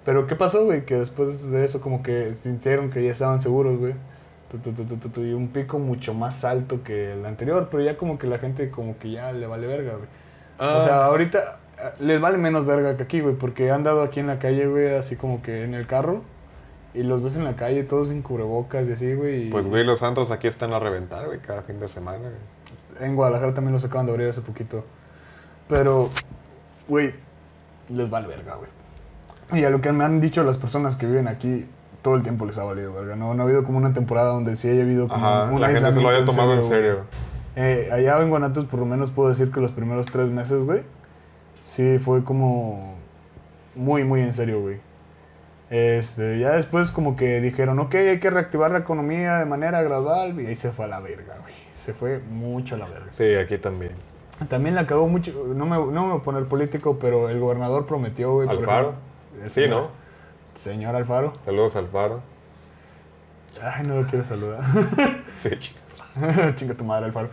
Pero 0.05 0.25
¿qué 0.25 0.35
pasó, 0.35 0.63
güey? 0.65 0.85
Que 0.85 0.95
después 0.95 1.49
de 1.51 1.65
eso 1.65 1.81
como 1.81 2.01
que 2.01 2.33
sintieron 2.41 2.89
que 2.89 3.03
ya 3.03 3.11
estaban 3.11 3.41
seguros, 3.41 3.77
güey. 3.77 3.93
Tu, 4.49 4.57
tu, 4.59 4.71
tu, 4.71 4.85
tu, 4.85 4.95
tu, 4.95 5.09
tu, 5.09 5.21
Y 5.23 5.33
un 5.33 5.49
pico 5.49 5.77
mucho 5.79 6.13
más 6.13 6.45
alto 6.45 6.81
que 6.81 7.11
el 7.11 7.25
anterior, 7.25 7.67
pero 7.69 7.83
ya 7.83 7.97
como 7.97 8.17
que 8.17 8.27
la 8.27 8.39
gente 8.39 8.71
como 8.71 8.97
que 8.97 9.11
ya 9.11 9.33
le 9.33 9.45
vale 9.45 9.67
verga, 9.67 9.93
güey. 9.93 10.07
Ah. 10.57 10.77
O 10.79 10.83
sea, 10.83 11.05
ahorita 11.05 11.59
eh, 11.77 11.91
les 11.99 12.21
vale 12.21 12.37
menos 12.37 12.65
verga 12.65 12.95
que 12.95 13.03
aquí, 13.03 13.19
güey, 13.19 13.35
porque 13.35 13.69
han 13.69 13.83
dado 13.83 14.01
aquí 14.01 14.21
en 14.21 14.27
la 14.27 14.39
calle, 14.39 14.65
güey, 14.67 14.95
así 14.95 15.17
como 15.17 15.41
que 15.41 15.63
en 15.65 15.73
el 15.73 15.85
carro. 15.85 16.21
Y 16.97 17.03
los 17.03 17.21
ves 17.23 17.35
en 17.35 17.43
la 17.43 17.55
calle 17.55 17.83
todos 17.83 18.09
sin 18.09 18.23
cubrebocas 18.23 18.87
y 18.87 18.93
así, 18.93 19.13
güey. 19.13 19.47
y- 19.47 19.49
Pues, 19.51 19.67
güey, 19.67 19.83
los 19.83 20.01
antros 20.01 20.31
aquí 20.31 20.47
están 20.47 20.73
a 20.73 20.79
reventar, 20.79 21.27
güey, 21.27 21.39
cada 21.39 21.61
fin 21.61 21.79
de 21.79 21.87
semana, 21.87 22.17
güey. 22.19 23.07
En 23.07 23.15
Guadalajara 23.15 23.53
también 23.53 23.73
los 23.73 23.85
acaban 23.85 24.07
de 24.07 24.13
abrir 24.13 24.27
hace 24.29 24.41
poquito. 24.41 24.83
Pero, 25.69 26.09
güey, 26.87 27.13
les 27.89 28.09
vale 28.09 28.27
verga, 28.27 28.55
güey. 28.55 29.61
Y 29.61 29.63
a 29.65 29.69
lo 29.69 29.79
que 29.81 29.91
me 29.91 30.03
han 30.05 30.19
dicho 30.21 30.43
las 30.43 30.57
personas 30.57 30.95
que 30.95 31.05
viven 31.05 31.27
aquí, 31.27 31.67
todo 32.01 32.15
el 32.15 32.23
tiempo 32.23 32.45
les 32.47 32.57
ha 32.57 32.63
valido 32.63 32.91
verga. 32.93 33.15
No, 33.15 33.33
no 33.35 33.43
ha 33.43 33.45
habido 33.45 33.63
como 33.63 33.77
una 33.77 33.93
temporada 33.93 34.31
donde 34.31 34.55
sí 34.55 34.67
haya 34.69 34.81
habido 34.81 35.07
como 35.07 35.23
Ajá, 35.25 35.51
un 35.51 35.61
la 35.61 35.67
gente 35.69 35.91
se 35.91 36.01
lo 36.01 36.09
haya 36.09 36.25
tomado 36.25 36.53
en 36.55 36.63
serio. 36.63 37.01
Eh, 37.55 37.89
allá 37.91 38.19
en 38.21 38.29
Guanatos 38.29 38.65
por 38.65 38.79
lo 38.79 38.85
menos 38.85 39.11
puedo 39.11 39.29
decir 39.29 39.51
que 39.51 39.59
los 39.59 39.71
primeros 39.71 40.07
tres 40.07 40.29
meses, 40.29 40.63
güey, 40.63 40.81
sí 41.69 41.99
fue 41.99 42.23
como 42.23 42.95
muy, 43.75 44.03
muy 44.03 44.21
en 44.21 44.33
serio, 44.33 44.61
güey. 44.61 44.79
Este, 45.69 46.39
ya 46.39 46.51
después 46.51 46.91
como 46.91 47.15
que 47.17 47.41
dijeron, 47.41 47.77
ok, 47.79 47.95
hay 47.95 48.19
que 48.19 48.29
reactivar 48.29 48.71
la 48.71 48.79
economía 48.79 49.37
de 49.37 49.45
manera 49.45 49.81
gradual 49.81 50.39
y 50.39 50.45
ahí 50.45 50.55
se 50.55 50.71
fue 50.71 50.85
a 50.85 50.87
la 50.87 50.99
verga, 51.01 51.35
güey. 51.41 51.53
Se 51.75 51.93
fue 51.93 52.19
mucho 52.19 52.75
a 52.75 52.77
la 52.77 52.87
verga. 52.87 53.07
Sí, 53.11 53.35
aquí 53.35 53.57
también. 53.57 53.91
También 54.49 54.75
la 54.75 54.85
cagó 54.87 55.07
mucho, 55.07 55.33
no 55.47 55.65
me, 55.65 55.75
no 55.77 56.05
me 56.05 56.11
voy 56.11 56.19
a 56.19 56.23
poner 56.23 56.45
político, 56.45 56.97
pero 56.99 57.29
el 57.29 57.39
gobernador 57.39 57.85
prometió, 57.85 58.33
güey. 58.33 58.47
Alfaro. 58.47 58.93
ejemplo, 59.35 59.49
Sí, 59.49 59.61
señor- 59.61 59.69
¿no? 59.81 59.87
Señor 60.55 60.95
Alfaro. 60.95 61.33
Saludos 61.43 61.75
al 61.75 61.87
faro. 61.87 62.21
Ay, 63.61 63.85
no 63.87 64.01
lo 64.01 64.07
quiero 64.07 64.23
saludar. 64.25 64.63
Sí, 65.35 65.49
chico. 65.59 65.79
Chinga 66.55 66.73
tu 66.75 66.83
madre, 66.83 67.05
Alfaro. 67.07 67.29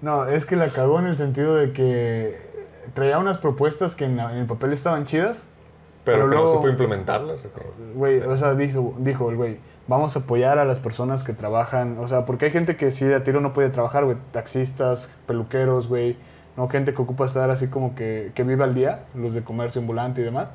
No, 0.00 0.26
es 0.26 0.46
que 0.46 0.56
la 0.56 0.68
cagó 0.68 0.98
en 1.00 1.06
el 1.06 1.16
sentido 1.16 1.56
de 1.56 1.72
que 1.72 2.38
traía 2.94 3.18
unas 3.18 3.38
propuestas 3.38 3.94
que 3.94 4.04
en, 4.04 4.16
la- 4.16 4.32
en 4.32 4.38
el 4.38 4.46
papel 4.46 4.72
estaban 4.72 5.04
chidas. 5.04 5.42
Pero, 6.04 6.18
Pero 6.18 6.28
que 6.30 6.34
luego- 6.34 6.48
no 6.50 6.54
supo 6.56 6.68
implementarlas. 6.68 7.40
Güey, 7.94 8.20
o 8.20 8.36
sea, 8.36 8.54
dijo, 8.54 8.94
dijo 8.98 9.30
el 9.30 9.36
güey, 9.36 9.58
vamos 9.86 10.16
a 10.16 10.20
apoyar 10.20 10.58
a 10.58 10.64
las 10.64 10.78
personas 10.80 11.22
que 11.24 11.32
trabajan. 11.32 11.96
O 12.00 12.08
sea, 12.08 12.24
porque 12.24 12.46
hay 12.46 12.50
gente 12.50 12.76
que 12.76 12.90
sí 12.90 13.04
de 13.04 13.14
a 13.14 13.22
tiro 13.24 13.40
no 13.40 13.52
puede 13.52 13.70
trabajar, 13.70 14.04
güey. 14.04 14.16
Taxistas, 14.32 15.08
peluqueros, 15.26 15.88
güey. 15.88 16.16
No, 16.56 16.68
gente 16.68 16.92
que 16.92 17.00
ocupa 17.00 17.24
estar 17.24 17.50
así 17.50 17.68
como 17.68 17.94
que, 17.94 18.32
que 18.34 18.42
vive 18.42 18.64
al 18.64 18.74
día, 18.74 19.04
los 19.14 19.32
de 19.32 19.42
comercio 19.42 19.80
ambulante 19.80 20.20
y 20.20 20.24
demás. 20.24 20.48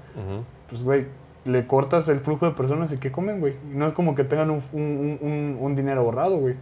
Pues, 0.69 0.83
güey, 0.83 1.07
le 1.45 1.65
cortas 1.65 2.07
el 2.09 2.19
flujo 2.19 2.45
de 2.45 2.51
personas 2.51 2.91
y 2.91 2.97
que 2.97 3.11
comen, 3.11 3.39
güey. 3.39 3.55
No 3.71 3.87
es 3.87 3.93
como 3.93 4.15
que 4.15 4.23
tengan 4.25 4.49
un, 4.51 4.61
un- 4.73 5.17
un- 5.21 5.57
un 5.61 5.75
dinero 5.75 6.01
ahorrado, 6.01 6.37
güey. 6.39 6.55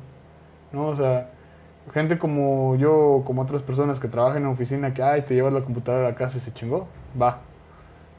No, 0.71 0.87
o 0.87 0.95
sea, 0.95 1.31
gente 1.93 2.17
como 2.19 2.75
yo, 2.75 3.23
como 3.25 3.41
otras 3.41 3.61
personas 3.63 3.99
que 3.99 4.07
trabajan 4.07 4.43
en 4.43 4.47
oficina, 4.49 4.93
que, 4.93 5.01
ay, 5.01 5.23
te 5.23 5.33
llevas 5.33 5.53
la 5.53 5.61
computadora 5.61 6.05
a 6.07 6.11
la 6.11 6.15
casa 6.15 6.37
y 6.37 6.41
se 6.41 6.53
chingó, 6.53 6.87
va. 7.19 7.39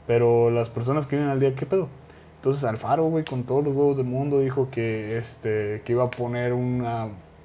Pero 0.07 0.49
las 0.49 0.69
personas 0.69 1.05
que 1.05 1.17
viven 1.17 1.29
al 1.29 1.39
día, 1.39 1.53
¿qué 1.53 1.65
pedo? 1.65 1.89
Entonces 2.37 2.63
Alfaro, 2.63 3.03
güey, 3.05 3.25
con 3.25 3.43
todos 3.43 3.63
los 3.63 3.75
huevos 3.75 3.97
del 3.97 4.05
mundo, 4.05 4.39
dijo 4.39 4.69
que, 4.71 5.17
este, 5.17 5.81
que 5.85 5.91
iba 5.91 6.05
a 6.05 6.09
poner 6.09 6.53
un 6.53 6.85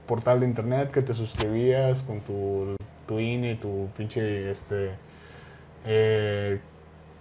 portal 0.07 0.41
de 0.41 0.47
internet 0.47 0.91
que 0.91 1.03
te 1.03 1.15
suscribías 1.15 2.03
con 2.03 2.21
tu, 2.21 2.77
tu 3.07 3.19
INE, 3.19 3.57
tu 3.57 3.89
pinche, 3.97 4.51
este, 4.51 4.91
eh, 5.87 6.61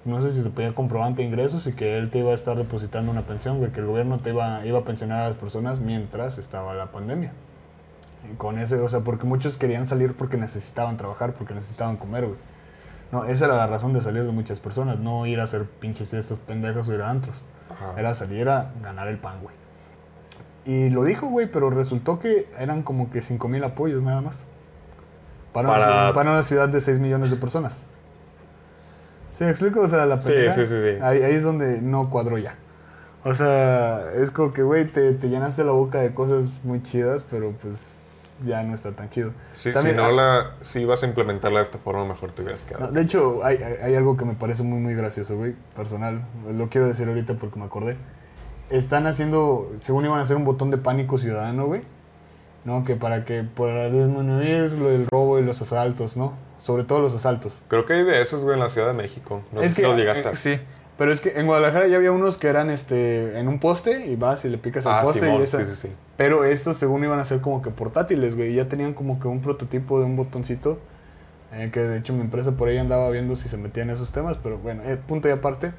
no 0.04 0.20
sé 0.20 0.34
si 0.34 0.42
te 0.42 0.50
pedía 0.50 0.74
comprobante 0.74 1.22
de 1.22 1.28
ingresos 1.28 1.68
y 1.68 1.74
que 1.74 1.98
él 1.98 2.10
te 2.10 2.20
iba 2.20 2.32
a 2.32 2.36
estar 2.36 2.58
depositando 2.58 3.12
una 3.12 3.24
pensión, 3.24 3.60
güey, 3.60 3.72
que 3.72 3.80
el 3.80 3.86
gobierno 3.86 4.18
te 4.18 4.32
iba, 4.32 4.66
iba 4.66 4.80
a 4.80 4.84
pensionar 4.84 5.22
a 5.22 5.28
las 5.30 5.38
personas 5.38 5.80
mientras 5.80 6.38
estaba 6.38 6.74
la 6.74 6.92
pandemia. 6.92 7.32
Y 8.32 8.36
con 8.36 8.60
ese, 8.60 8.76
o 8.76 8.90
sea, 8.90 9.00
porque 9.00 9.26
muchos 9.26 9.58
querían 9.58 9.88
salir 9.88 10.14
porque 10.14 10.38
necesitaban 10.38 10.98
trabajar, 10.98 11.34
porque 11.34 11.54
necesitaban 11.54 11.98
comer, 11.98 12.26
güey. 12.26 12.38
No, 13.12 13.26
esa 13.26 13.46
era 13.46 13.56
la 13.58 13.68
razón 13.68 13.94
de 13.94 14.02
salir 14.02 14.24
de 14.24 14.32
muchas 14.32 14.60
personas, 14.60 15.00
no 15.00 15.26
ir 15.26 15.40
a 15.40 15.44
hacer 15.44 15.66
pinches 15.66 16.10
fiestas 16.10 16.40
pendejas 16.40 16.88
o 16.88 16.94
ir 16.94 17.02
a 17.02 17.10
antros. 17.10 17.42
Ajá. 17.70 18.00
Era 18.00 18.16
salir 18.16 18.48
a 18.50 18.72
ganar 18.82 19.08
el 19.10 19.18
pan, 19.18 19.36
güey. 19.42 19.56
Y 20.66 20.90
lo 20.92 21.04
dijo, 21.04 21.28
güey, 21.28 21.48
pero 21.52 21.70
resultó 21.70 22.20
que 22.20 22.48
eran 22.58 22.84
como 22.84 23.10
que 23.12 23.22
5 23.22 23.48
mil 23.48 23.64
apoyos 23.64 24.02
nada 24.02 24.22
más. 24.22 24.44
Para, 25.54 25.68
Una, 25.70 25.78
Para- 25.78 25.92
ciudad- 25.92 26.14
para 26.14 26.32
una 26.32 26.44
ciudad 26.44 26.70
de 26.70 26.80
6 26.82 27.00
millones 27.00 27.32
de 27.32 27.36
personas. 27.38 27.84
¿Sí 29.34 29.44
me 29.44 29.50
explico? 29.50 29.82
O 29.82 29.88
sea, 29.88 30.06
la 30.06 30.22
Sí, 30.22 30.30
pendeja, 30.32 30.54
sí, 30.54 30.62
sí, 30.68 30.68
sí. 30.68 30.98
Ahí, 31.02 31.24
ahí 31.24 31.34
es 31.36 31.44
donde 31.44 31.82
no 31.82 32.10
cuadró 32.10 32.38
ya. 32.38 32.56
O 33.24 33.34
sea, 33.34 34.12
es 34.16 34.32
como 34.32 34.54
que, 34.54 34.62
güey, 34.64 34.86
te, 34.92 35.14
te 35.14 35.30
llenaste 35.30 35.64
la 35.64 35.72
boca 35.72 36.00
de 36.00 36.14
cosas 36.14 36.46
muy 36.64 36.82
chidas, 36.84 37.24
pero 37.30 37.52
pues 37.62 37.80
ya 38.44 38.64
no 38.64 38.76
está 38.76 38.92
tan 38.92 39.10
chido. 39.10 39.32
Sí, 39.54 39.72
También- 39.74 39.96
si 39.96 40.02
no 40.02 40.12
la, 40.12 40.52
si 40.62 40.80
ibas 40.82 41.04
a 41.04 41.08
implementarla 41.08 41.60
de 41.60 41.64
esta 41.64 41.78
forma, 41.78 42.06
mejor 42.06 42.32
te 42.32 42.42
hubieras 42.42 42.66
quedado. 42.66 42.88
No, 42.88 42.92
de 42.92 43.02
hecho, 43.02 43.44
hay, 43.44 43.58
hay- 43.58 43.78
hay 43.84 43.96
algo 43.96 44.18
que 44.18 44.26
me 44.26 44.34
parece 44.34 44.64
muy, 44.64 44.80
muy 44.80 44.94
gracioso, 44.96 45.36
güey, 45.38 45.54
personal. 45.76 46.22
Lo 46.56 46.70
quiero 46.70 46.88
decir 46.88 47.08
ahorita 47.08 47.36
porque 47.36 47.60
me 47.60 47.66
acordé. 47.66 47.98
Están 48.70 49.06
haciendo, 49.08 49.72
según 49.82 50.06
iban 50.06 50.20
a 50.20 50.24
hacer 50.24 50.38
un 50.38 50.46
botón 50.46 50.72
de 50.72 50.78
pánico 50.78 51.18
ciudadano, 51.18 51.66
güey. 51.66 51.82
¿No? 52.64 52.86
Que 52.86 52.96
para 52.96 53.26
que, 53.26 53.44
para 53.44 53.90
disminuir 53.90 54.70
del 54.72 55.08
robo 55.08 55.40
y 55.40 55.44
los 55.44 55.62
asaltos, 55.62 56.16
¿no? 56.16 56.34
Sobre 56.62 56.84
todo 56.84 57.02
los 57.02 57.14
asaltos. 57.16 57.64
Creo 57.68 57.86
que 57.88 57.94
hay 57.94 58.04
de 58.04 58.22
esos, 58.22 58.44
güey, 58.44 58.54
en 58.54 58.60
la 58.60 58.70
Ciudad 58.70 58.92
de 58.92 58.98
México. 58.98 59.42
No 59.52 59.62
sé 59.62 59.68
es 59.68 59.74
si 59.74 59.82
los 59.82 59.98
llegaste 59.98 60.28
eh, 60.30 60.32
a... 60.32 60.36
Sí, 60.36 60.60
pero 60.96 61.12
es 61.12 61.20
que 61.22 61.40
en 61.40 61.48
Guadalajara 61.48 61.88
ya 61.88 61.98
había 61.98 62.12
unos 62.12 62.38
que 62.38 62.48
eran 62.48 62.70
este 62.70 63.40
en 63.40 63.48
un 63.48 63.60
poste 63.60 64.06
y 64.06 64.16
vas 64.16 64.46
y 64.46 64.50
le 64.50 64.60
picas 64.60 64.86
al 64.86 64.94
Ah, 65.00 65.02
poste 65.02 65.22
Simón, 65.22 65.42
y 65.42 65.44
esa- 65.46 65.66
sí, 65.66 65.66
sí, 65.66 65.76
sí. 65.76 65.94
Pero 66.22 66.44
estos 66.44 66.78
según 66.78 67.04
iban 67.04 67.18
a 67.20 67.26
ser 67.26 67.42
como 67.42 67.64
que 67.64 67.72
portátiles, 67.72 68.36
güey. 68.36 68.54
Ya 68.54 68.70
tenían 68.70 68.94
como 68.94 69.20
que 69.20 69.28
un 69.28 69.42
prototipo 69.42 70.00
de 70.00 70.06
un 70.06 70.16
botoncito. 70.16 70.78
eh, 71.52 71.72
que 71.74 71.80
de 71.80 71.98
hecho 71.98 72.14
mi 72.14 72.22
empresa 72.22 72.52
por 72.52 72.70
ahí 72.70 72.78
andaba 72.78 73.10
viendo 73.10 73.36
si 73.36 73.50
se 73.50 73.58
metían 73.58 73.90
esos 73.90 74.12
temas. 74.12 74.38
Pero 74.38 74.60
bueno, 74.60 74.84
eh, 74.86 74.98
punto 74.98 75.28
y 75.30 75.32
aparte. 75.32 75.74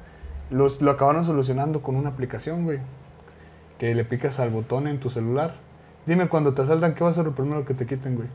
Los, 0.49 0.81
lo 0.81 0.91
acabaron 0.91 1.23
solucionando 1.23 1.81
con 1.81 1.95
una 1.95 2.09
aplicación, 2.09 2.65
güey. 2.65 2.79
Que 3.79 3.95
le 3.95 4.03
picas 4.03 4.37
al 4.41 4.49
botón 4.49 4.87
en 4.89 4.99
tu 4.99 5.09
celular. 5.09 5.55
Dime, 6.05 6.27
cuando 6.27 6.53
te 6.53 6.61
asaltan, 6.63 6.93
¿qué 6.93 7.05
va 7.05 7.11
a 7.11 7.13
ser 7.13 7.23
lo 7.23 7.31
primero 7.31 7.63
que 7.63 7.73
te 7.73 7.85
quiten, 7.85 8.17
güey? 8.17 8.27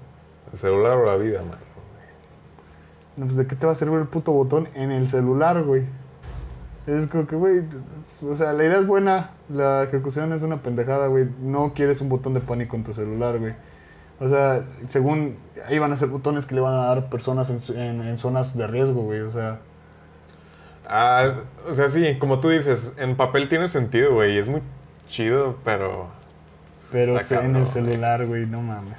El 0.51 0.59
celular 0.59 0.97
o 0.97 1.05
la 1.05 1.17
vida, 1.17 1.43
man. 1.43 1.59
No, 3.19 3.27
pues, 3.27 3.37
¿de 3.37 3.47
qué 3.47 3.55
te 3.55 3.67
va 3.67 3.73
a 3.73 3.75
servir 3.75 3.99
el 3.99 4.07
puto 4.07 4.33
botón 4.33 4.71
en 4.75 4.93
el 4.93 5.09
celular, 5.09 5.63
güey? 5.63 5.85
Es 6.89 7.07
como 7.07 7.27
que, 7.27 7.37
güey, 7.37 7.63
o 8.27 8.35
sea, 8.35 8.53
la 8.55 8.65
idea 8.65 8.79
es 8.79 8.87
buena, 8.87 9.31
la 9.51 9.83
ejecución 9.85 10.33
es 10.33 10.43
una 10.43 10.63
pendejada, 10.63 11.07
güey. 11.09 11.29
No 11.43 11.75
quieres 11.75 12.01
un 12.01 12.09
botón 12.09 12.33
de 12.35 12.41
pánico 12.41 12.77
en 12.77 12.85
tu 12.85 12.95
celular, 12.95 13.39
güey. 13.39 13.53
O 14.21 14.29
sea, 14.29 14.63
según, 14.89 15.37
ahí 15.67 15.79
van 15.79 15.93
a 15.93 15.97
ser 15.97 16.09
botones 16.09 16.47
que 16.47 16.55
le 16.55 16.61
van 16.63 16.75
a 16.75 16.87
dar 16.87 17.11
personas 17.11 17.51
en, 17.51 17.61
en- 17.79 18.03
en 18.03 18.19
zonas 18.19 18.57
de 18.57 18.67
riesgo, 18.67 19.03
güey. 19.03 19.21
O 19.21 19.31
sea, 19.31 19.61
Ah, 20.91 21.43
o 21.71 21.75
sea, 21.75 21.91
sí, 21.91 22.17
como 22.19 22.41
tú 22.41 22.49
dices, 22.49 22.95
en 22.97 23.15
papel 23.17 23.49
tiene 23.49 23.69
sentido, 23.69 24.15
güey. 24.15 24.39
Es 24.39 24.49
muy 24.49 24.63
chido, 25.09 25.59
pero... 25.63 26.07
pero 26.91 27.19
se- 27.21 27.35
en 27.37 27.57
el 27.57 27.67
celular, 27.67 28.25
güey, 28.27 28.47
no 28.47 28.63
mames. 28.63 28.99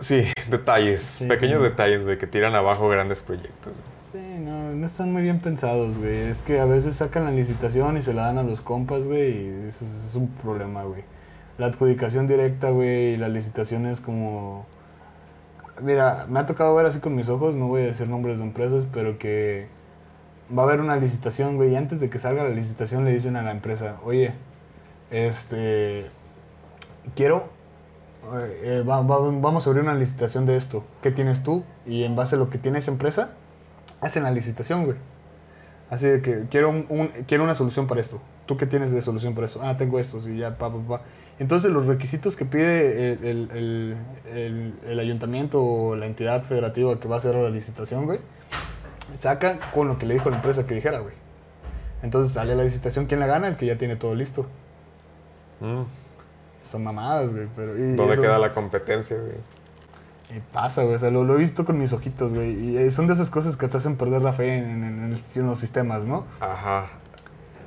Sí, 0.00 0.24
detalles. 0.48 1.02
Sí, 1.02 1.26
pequeños 1.26 1.58
sí. 1.58 1.64
detalles, 1.68 2.02
güey, 2.02 2.16
que 2.16 2.26
tiran 2.26 2.54
abajo 2.54 2.88
grandes 2.88 3.20
proyectos. 3.22 3.74
güey. 3.74 4.01
Sí, 4.12 4.18
no, 4.40 4.74
no 4.74 4.86
están 4.86 5.10
muy 5.12 5.22
bien 5.22 5.38
pensados, 5.40 5.96
güey. 5.96 6.14
Es 6.28 6.42
que 6.42 6.60
a 6.60 6.66
veces 6.66 6.96
sacan 6.96 7.24
la 7.24 7.30
licitación 7.30 7.96
y 7.96 8.02
se 8.02 8.12
la 8.12 8.24
dan 8.26 8.36
a 8.38 8.42
los 8.42 8.60
compas, 8.60 9.06
güey, 9.06 9.32
y 9.46 9.66
eso 9.68 9.84
es, 9.86 10.14
un 10.14 10.28
problema, 10.28 10.84
güey. 10.84 11.02
La 11.56 11.66
adjudicación 11.66 12.26
directa, 12.26 12.70
güey, 12.70 13.14
y 13.14 13.16
la 13.16 13.28
licitación 13.28 13.86
es 13.86 14.00
como... 14.02 14.66
Mira, 15.80 16.26
me 16.28 16.40
ha 16.40 16.46
tocado 16.46 16.74
ver 16.74 16.84
así 16.86 17.00
con 17.00 17.14
mis 17.14 17.28
ojos, 17.30 17.54
no 17.54 17.68
voy 17.68 17.82
a 17.82 17.86
decir 17.86 18.06
nombres 18.08 18.36
de 18.38 18.44
empresas, 18.44 18.86
pero 18.92 19.18
que 19.18 19.68
va 20.56 20.62
a 20.62 20.66
haber 20.66 20.80
una 20.80 20.96
licitación, 20.96 21.56
güey, 21.56 21.72
y 21.72 21.76
antes 21.76 21.98
de 21.98 22.10
que 22.10 22.18
salga 22.18 22.42
la 22.44 22.50
licitación 22.50 23.04
le 23.06 23.12
dicen 23.12 23.36
a 23.36 23.42
la 23.42 23.52
empresa, 23.52 23.96
oye, 24.04 24.34
este, 25.10 26.10
quiero, 27.16 27.48
eh, 28.34 28.60
eh, 28.80 28.84
va- 28.88 29.00
va- 29.02 29.18
vamos 29.20 29.66
a 29.66 29.70
abrir 29.70 29.82
una 29.82 29.94
licitación 29.94 30.44
de 30.46 30.56
esto, 30.56 30.84
¿qué 31.02 31.10
tienes 31.10 31.42
tú? 31.42 31.64
Y 31.86 32.04
en 32.04 32.14
base 32.16 32.36
a 32.36 32.38
lo 32.38 32.50
que 32.50 32.58
tiene 32.58 32.78
esa 32.78 32.90
empresa, 32.90 33.30
hacen 34.02 34.22
la 34.24 34.30
licitación, 34.30 34.84
güey. 34.84 34.96
Así 35.88 36.06
de 36.06 36.20
que 36.22 36.44
quiero, 36.50 36.68
un, 36.70 36.86
un- 36.90 37.08
quiero 37.26 37.44
una 37.44 37.54
solución 37.54 37.86
para 37.86 38.00
esto. 38.00 38.20
¿Tú 38.46 38.56
qué 38.56 38.66
tienes 38.66 38.90
de 38.90 39.00
solución 39.02 39.34
para 39.34 39.46
eso? 39.46 39.60
Ah, 39.62 39.76
tengo 39.76 39.98
esto, 39.98 40.20
y 40.28 40.38
ya, 40.38 40.58
pa, 40.58 40.70
pa, 40.70 40.78
pa. 40.86 41.00
Entonces 41.38 41.70
los 41.70 41.86
requisitos 41.86 42.36
que 42.36 42.44
pide 42.44 43.12
el, 43.12 43.24
el- 43.24 43.50
el- 43.54 43.96
el- 44.36 44.74
el 44.86 44.98
ayuntamiento 44.98 45.62
o 45.62 45.96
la 45.96 46.06
entidad 46.06 46.42
federativa 46.44 46.98
que 47.00 47.08
va 47.08 47.16
a 47.16 47.18
hacer 47.18 47.34
la 47.34 47.48
licitación, 47.50 48.04
güey, 48.06 48.18
saca 49.18 49.58
con 49.72 49.88
lo 49.88 49.98
que 49.98 50.06
le 50.06 50.14
dijo 50.14 50.30
la 50.30 50.36
empresa 50.36 50.66
que 50.66 50.74
dijera, 50.74 50.98
güey. 51.00 51.14
Entonces 52.02 52.34
sale 52.34 52.54
la 52.56 52.64
licitación, 52.64 53.06
¿quién 53.06 53.20
la 53.20 53.26
gana? 53.26 53.48
El 53.48 53.56
que 53.56 53.66
ya 53.66 53.78
tiene 53.78 53.96
todo 53.96 54.14
listo. 54.14 54.46
Mm. 55.60 55.82
Son 56.68 56.82
mamadas, 56.84 57.32
güey, 57.32 57.46
pero... 57.54 57.76
y 57.76 57.94
¿Dónde 57.96 58.14
eso- 58.14 58.22
queda 58.22 58.38
la 58.38 58.52
competencia, 58.52 59.16
güey? 59.18 59.34
Y 60.34 60.40
pasa, 60.52 60.82
güey, 60.82 60.94
o 60.94 60.98
sea, 60.98 61.10
lo, 61.10 61.24
lo 61.24 61.34
he 61.34 61.38
visto 61.38 61.64
con 61.64 61.78
mis 61.78 61.92
ojitos, 61.92 62.32
güey, 62.32 62.52
y 62.70 62.76
eh, 62.78 62.90
son 62.90 63.06
de 63.06 63.12
esas 63.14 63.28
cosas 63.30 63.56
que 63.56 63.68
te 63.68 63.76
hacen 63.76 63.96
perder 63.96 64.22
la 64.22 64.32
fe 64.32 64.56
en, 64.58 64.82
en- 64.84 65.18
en 65.34 65.46
los 65.46 65.58
sistemas, 65.58 66.04
¿no? 66.04 66.24
Ajá. 66.40 66.88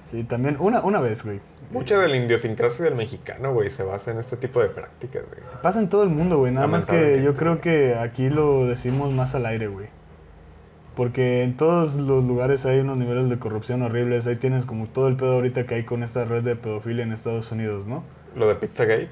Sí, 0.09 0.23
también, 0.23 0.57
una, 0.59 0.81
una 0.81 0.99
vez, 0.99 1.23
güey. 1.23 1.39
Mucha 1.71 1.97
de 1.99 2.07
la 2.07 2.17
idiosincrasia 2.17 2.85
del 2.85 2.95
mexicano, 2.95 3.51
güey, 3.53 3.69
se 3.69 3.83
basa 3.83 4.11
en 4.11 4.19
este 4.19 4.37
tipo 4.37 4.61
de 4.61 4.69
prácticas, 4.69 5.23
güey. 5.27 5.39
Pasa 5.61 5.79
en 5.79 5.89
todo 5.89 6.03
el 6.03 6.09
mundo, 6.09 6.37
güey. 6.37 6.51
Nada 6.53 6.67
más 6.67 6.85
que 6.85 7.23
yo 7.23 7.33
creo 7.33 7.59
que 7.61 7.95
aquí 7.95 8.29
lo 8.29 8.65
decimos 8.67 9.11
más 9.11 9.33
al 9.35 9.45
aire, 9.47 9.67
güey. 9.67 9.87
Porque 10.95 11.43
en 11.43 11.57
todos 11.57 11.95
los 11.95 12.23
lugares 12.23 12.65
hay 12.65 12.79
unos 12.79 12.97
niveles 12.97 13.29
de 13.29 13.37
corrupción 13.37 13.81
horribles. 13.81 14.25
Ahí 14.27 14.37
tienes 14.37 14.65
como 14.65 14.85
todo 14.87 15.07
el 15.09 15.17
pedo 15.17 15.33
ahorita 15.33 15.65
que 15.65 15.75
hay 15.75 15.83
con 15.83 16.03
esta 16.03 16.23
red 16.23 16.43
de 16.43 16.55
pedofilia 16.55 17.03
en 17.03 17.11
Estados 17.11 17.51
Unidos, 17.51 17.85
¿no? 17.85 18.03
Lo 18.35 18.47
de 18.47 18.55
Pizzagate. 18.55 19.09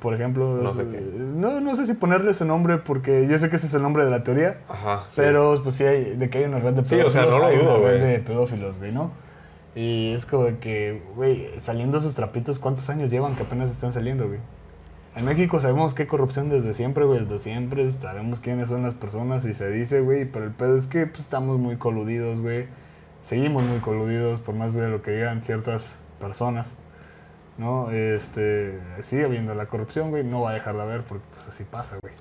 Por 0.00 0.14
ejemplo, 0.14 0.56
No 0.62 0.74
sé 0.74 0.86
qué. 0.88 1.00
no, 1.00 1.60
no 1.60 1.76
sé 1.76 1.86
si 1.86 1.94
ponerle 1.94 2.32
ese 2.32 2.44
nombre 2.44 2.78
porque 2.78 3.26
yo 3.28 3.38
sé 3.38 3.50
que 3.50 3.56
ese 3.56 3.66
es 3.66 3.74
el 3.74 3.82
nombre 3.82 4.04
de 4.04 4.10
la 4.10 4.22
teoría. 4.24 4.58
Ajá. 4.68 5.04
sí. 5.08 5.14
Pero 5.16 5.60
pues 5.62 5.76
sí 5.76 5.84
hay, 5.84 6.16
de 6.16 6.28
que 6.30 6.38
hay 6.38 6.44
una 6.44 6.58
red 6.58 6.72
de 6.74 6.84
Sí, 6.84 6.94
o 6.96 6.98
pedófilos, 6.98 7.12
sea, 7.12 7.26
no 7.26 7.38
lo 7.38 7.46
hay 7.46 7.56
dudo, 7.58 7.78
una 7.78 7.88
red 7.88 7.98
güey. 8.00 8.12
de 8.12 8.18
pedófilos, 8.20 8.78
güey, 8.78 8.92
¿no? 8.92 9.10
Y 9.74 10.12
es 10.12 10.26
como 10.26 10.44
de 10.44 10.58
que, 10.58 11.02
güey, 11.16 11.48
saliendo 11.60 11.98
esos 11.98 12.14
trapitos, 12.14 12.58
¿cuántos 12.58 12.90
años 12.90 13.10
llevan 13.10 13.36
que 13.36 13.42
apenas 13.44 13.70
están 13.70 13.92
saliendo, 13.92 14.26
güey? 14.28 14.40
En 15.14 15.24
México 15.26 15.60
sabemos 15.60 15.94
que 15.94 16.02
hay 16.02 16.08
corrupción 16.08 16.48
desde 16.48 16.72
siempre, 16.74 17.04
güey, 17.04 17.20
desde 17.20 17.38
siempre, 17.38 17.90
sabemos 17.92 18.40
quiénes 18.40 18.70
son 18.70 18.82
las 18.82 18.94
personas 18.94 19.44
y 19.44 19.52
se 19.54 19.70
dice, 19.70 20.00
güey, 20.00 20.24
pero 20.24 20.46
el 20.46 20.52
pedo 20.52 20.76
es 20.76 20.86
que 20.86 21.06
pues, 21.06 21.20
estamos 21.20 21.58
muy 21.58 21.76
coludidos, 21.76 22.40
güey. 22.40 22.66
Seguimos 23.22 23.62
muy 23.62 23.78
coludidos 23.80 24.40
por 24.40 24.54
más 24.54 24.74
de 24.74 24.88
lo 24.88 25.00
que 25.02 25.10
digan 25.12 25.42
ciertas 25.42 25.94
personas, 26.18 26.72
¿no? 27.58 27.90
Este, 27.90 28.78
sigue 29.02 29.24
habiendo 29.24 29.54
la 29.54 29.66
corrupción, 29.66 30.10
güey, 30.10 30.24
no 30.24 30.42
va 30.42 30.50
a 30.50 30.54
dejar 30.54 30.74
de 30.76 30.82
haber 30.82 31.02
porque 31.02 31.24
pues 31.34 31.46
así 31.48 31.64
pasa, 31.64 31.96
güey. 32.00 32.14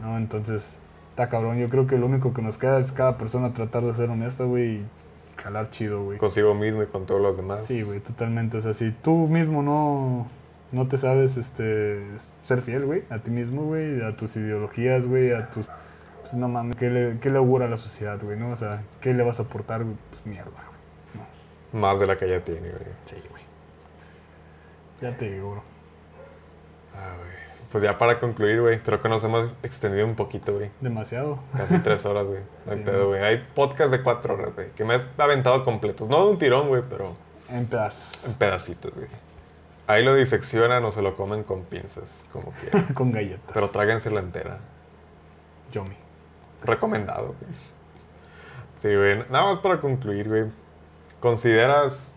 ¿No? 0.00 0.16
Entonces, 0.16 0.76
está 1.10 1.28
cabrón, 1.28 1.58
yo 1.58 1.68
creo 1.68 1.86
que 1.86 1.98
lo 1.98 2.06
único 2.06 2.34
que 2.34 2.42
nos 2.42 2.58
queda 2.58 2.78
es 2.78 2.92
cada 2.92 3.18
persona 3.18 3.54
tratar 3.54 3.84
de 3.84 3.94
ser 3.94 4.10
honesta, 4.10 4.44
güey, 4.44 4.64
y 4.76 4.86
jalar 5.42 5.70
chido, 5.70 6.04
güey. 6.04 6.18
Consigo 6.18 6.54
mismo 6.54 6.82
y 6.82 6.86
con 6.86 7.06
todos 7.06 7.20
los 7.20 7.36
demás. 7.36 7.64
Sí, 7.66 7.82
güey, 7.82 8.00
totalmente. 8.00 8.56
O 8.58 8.60
sea, 8.60 8.74
si 8.74 8.90
tú 8.90 9.26
mismo 9.28 9.62
no, 9.62 10.26
no 10.72 10.88
te 10.88 10.96
sabes 10.96 11.36
este, 11.36 12.02
ser 12.42 12.62
fiel, 12.62 12.84
güey, 12.84 13.04
a 13.10 13.18
ti 13.18 13.30
mismo, 13.30 13.62
güey, 13.64 14.02
a 14.02 14.12
tus 14.12 14.36
ideologías, 14.36 15.06
güey, 15.06 15.32
a 15.32 15.50
tus... 15.50 15.66
Pues 16.22 16.32
no 16.34 16.48
mames, 16.48 16.74
¿qué 16.76 16.88
le, 16.88 17.18
qué 17.20 17.28
le 17.28 17.36
augura 17.36 17.66
a 17.66 17.68
la 17.68 17.76
sociedad, 17.76 18.18
güey, 18.22 18.38
no? 18.38 18.48
O 18.48 18.56
sea, 18.56 18.82
¿qué 19.02 19.12
le 19.12 19.22
vas 19.22 19.40
a 19.40 19.42
aportar? 19.42 19.82
Pues 19.82 20.24
mierda, 20.24 20.50
güey. 20.50 21.22
No, 21.72 21.80
Más 21.80 22.00
de 22.00 22.06
la 22.06 22.16
que 22.16 22.26
ya 22.26 22.40
tiene, 22.40 22.60
güey. 22.70 22.82
sí, 23.04 23.16
güey. 23.28 23.33
Ya 25.00 25.14
te 25.16 25.30
digo, 25.30 25.52
bro. 25.52 25.62
Ah, 26.94 27.14
güey. 27.18 27.34
Pues 27.72 27.82
ya 27.82 27.98
para 27.98 28.20
concluir, 28.20 28.60
güey, 28.60 28.80
creo 28.80 29.02
que 29.02 29.08
nos 29.08 29.24
hemos 29.24 29.54
extendido 29.64 30.06
un 30.06 30.14
poquito, 30.14 30.54
güey. 30.54 30.70
Demasiado. 30.80 31.40
Casi 31.56 31.78
tres 31.80 32.04
horas, 32.06 32.24
güey. 32.26 32.42
No 32.66 32.72
hay 32.72 32.78
Sí, 32.78 32.84
pedo, 32.84 33.08
güey. 33.08 33.22
Hay 33.22 33.46
podcast 33.54 33.90
de 33.90 34.02
cuatro 34.02 34.34
horas, 34.34 34.54
güey. 34.54 34.70
Que 34.70 34.84
me 34.84 34.94
has 34.94 35.04
aventado 35.18 35.64
completos. 35.64 36.08
No 36.08 36.24
de 36.26 36.30
un 36.32 36.38
tirón, 36.38 36.68
güey, 36.68 36.82
pero 36.88 37.16
En 37.50 37.66
pedazos. 37.66 38.24
en 38.26 38.34
pedacitos, 38.34 38.94
güey. 38.94 39.08
Ahí 39.86 40.02
lo 40.04 40.14
diseccionan 40.14 40.82
o 40.84 40.92
se 40.92 41.02
lo 41.02 41.14
comen 41.16 41.42
con 41.42 41.64
pinzas, 41.64 42.26
como 42.32 42.52
quieran. 42.52 42.84
Con 42.94 43.12
galletas. 43.12 43.50
Pero 43.52 43.68
tráguensela 43.68 44.20
entera. 44.20 44.58
Yomi. 45.72 45.96
Recomendado, 46.62 47.34
güey. 47.38 47.52
Sí, 48.78 48.94
güey. 48.94 49.18
Nada 49.30 49.46
más 49.46 49.58
para 49.58 49.80
concluir, 49.80 50.28
güey. 50.28 50.44
¿Consideras, 51.20 52.13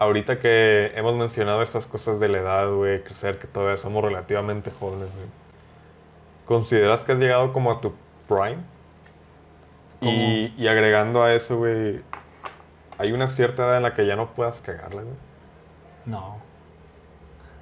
ahorita 0.00 0.40
que 0.40 0.92
hemos 0.96 1.14
mencionado 1.14 1.62
estas 1.62 1.86
cosas 1.86 2.18
de 2.18 2.28
la 2.28 2.38
edad, 2.38 2.72
güey, 2.72 3.04
crecer, 3.04 3.38
que 3.38 3.46
todavía 3.46 3.76
somos 3.76 4.02
relativamente 4.02 4.72
jóvenes, 4.72 5.10
güey? 5.14 5.26
¿Consideras 6.46 7.04
que 7.04 7.12
has 7.12 7.18
llegado 7.18 7.52
como 7.52 7.70
a 7.70 7.80
tu 7.80 7.94
prime? 8.26 8.58
Y, 10.00 10.54
y 10.56 10.66
agregando 10.66 11.22
a 11.22 11.34
eso, 11.34 11.58
güey, 11.58 12.00
hay 12.96 13.12
una 13.12 13.28
cierta 13.28 13.66
edad 13.66 13.76
en 13.76 13.82
la 13.82 13.92
que 13.92 14.06
ya 14.06 14.16
no 14.16 14.30
puedas 14.32 14.60
cagarla, 14.60 15.02
güey. 15.02 15.14
No. 16.06 16.38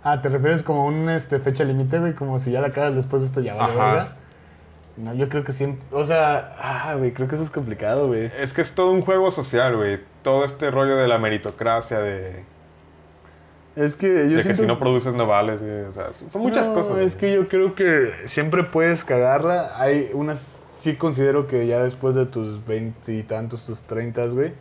Ah, 0.05 0.23
¿te 0.23 0.29
refieres 0.29 0.63
como 0.63 0.83
a 0.83 0.85
una 0.85 1.17
este, 1.17 1.41
fecha 1.41 1.65
límite, 1.65 1.99
güey? 1.99 2.15
Como 2.15 2.39
si 2.39 2.53
ya 2.53 2.61
la 2.61 2.71
cagas 2.73 2.95
después 2.95 3.23
de 3.23 3.29
esto 3.29 3.41
ya 3.41 3.55
vale, 3.55 3.75
Ajá. 3.75 3.93
¿verdad? 3.93 4.17
No, 5.03 5.15
yo 5.15 5.29
creo 5.29 5.45
que 5.45 5.53
siempre... 5.53 5.81
O 5.93 6.05
sea, 6.05 6.57
ah, 6.59 6.95
güey, 6.97 7.13
creo 7.13 7.29
que 7.29 7.37
eso 7.37 7.45
es 7.45 7.51
complicado, 7.51 8.09
güey. 8.09 8.31
Es 8.39 8.53
que 8.53 8.61
es 8.63 8.73
todo 8.73 8.91
un 8.91 9.01
juego 9.03 9.31
social, 9.31 9.77
güey. 9.77 10.01
Todo 10.23 10.45
este 10.45 10.71
rollo 10.71 10.97
de 10.97 11.07
la 11.07 11.19
meritocracia, 11.19 12.01
de, 12.01 12.43
Es 13.77 13.95
que 13.95 14.29
yo 14.29 14.39
de 14.39 14.43
que 14.43 14.55
si 14.55 14.67
no 14.67 14.79
produces 14.81 15.15
no 15.15 15.27
vales, 15.27 15.63
güey. 15.63 15.83
O 15.83 15.93
sea, 15.93 16.09
son 16.13 16.43
muchas 16.43 16.67
No, 16.69 16.75
cosas. 16.75 16.99
Es 16.99 17.15
güey. 17.15 17.19
que 17.19 17.33
yo 17.33 17.49
creo 17.49 17.75
que 17.77 18.13
siempre 18.27 18.65
puedes 18.65 19.05
cagarla. 19.05 19.71
Hay 19.81 20.11
unas... 20.15 20.57
Sí 20.81 20.95
considero 20.95 21.47
que 21.47 21.67
ya 21.67 21.83
después 21.83 22.15
de 22.15 22.27
tus 22.27 22.65
veinte 22.67 23.13
y 23.13 23.23
tantos, 23.25 23.65
tus 23.65 23.81
treintas, 23.81 24.33
güey, 24.33 24.53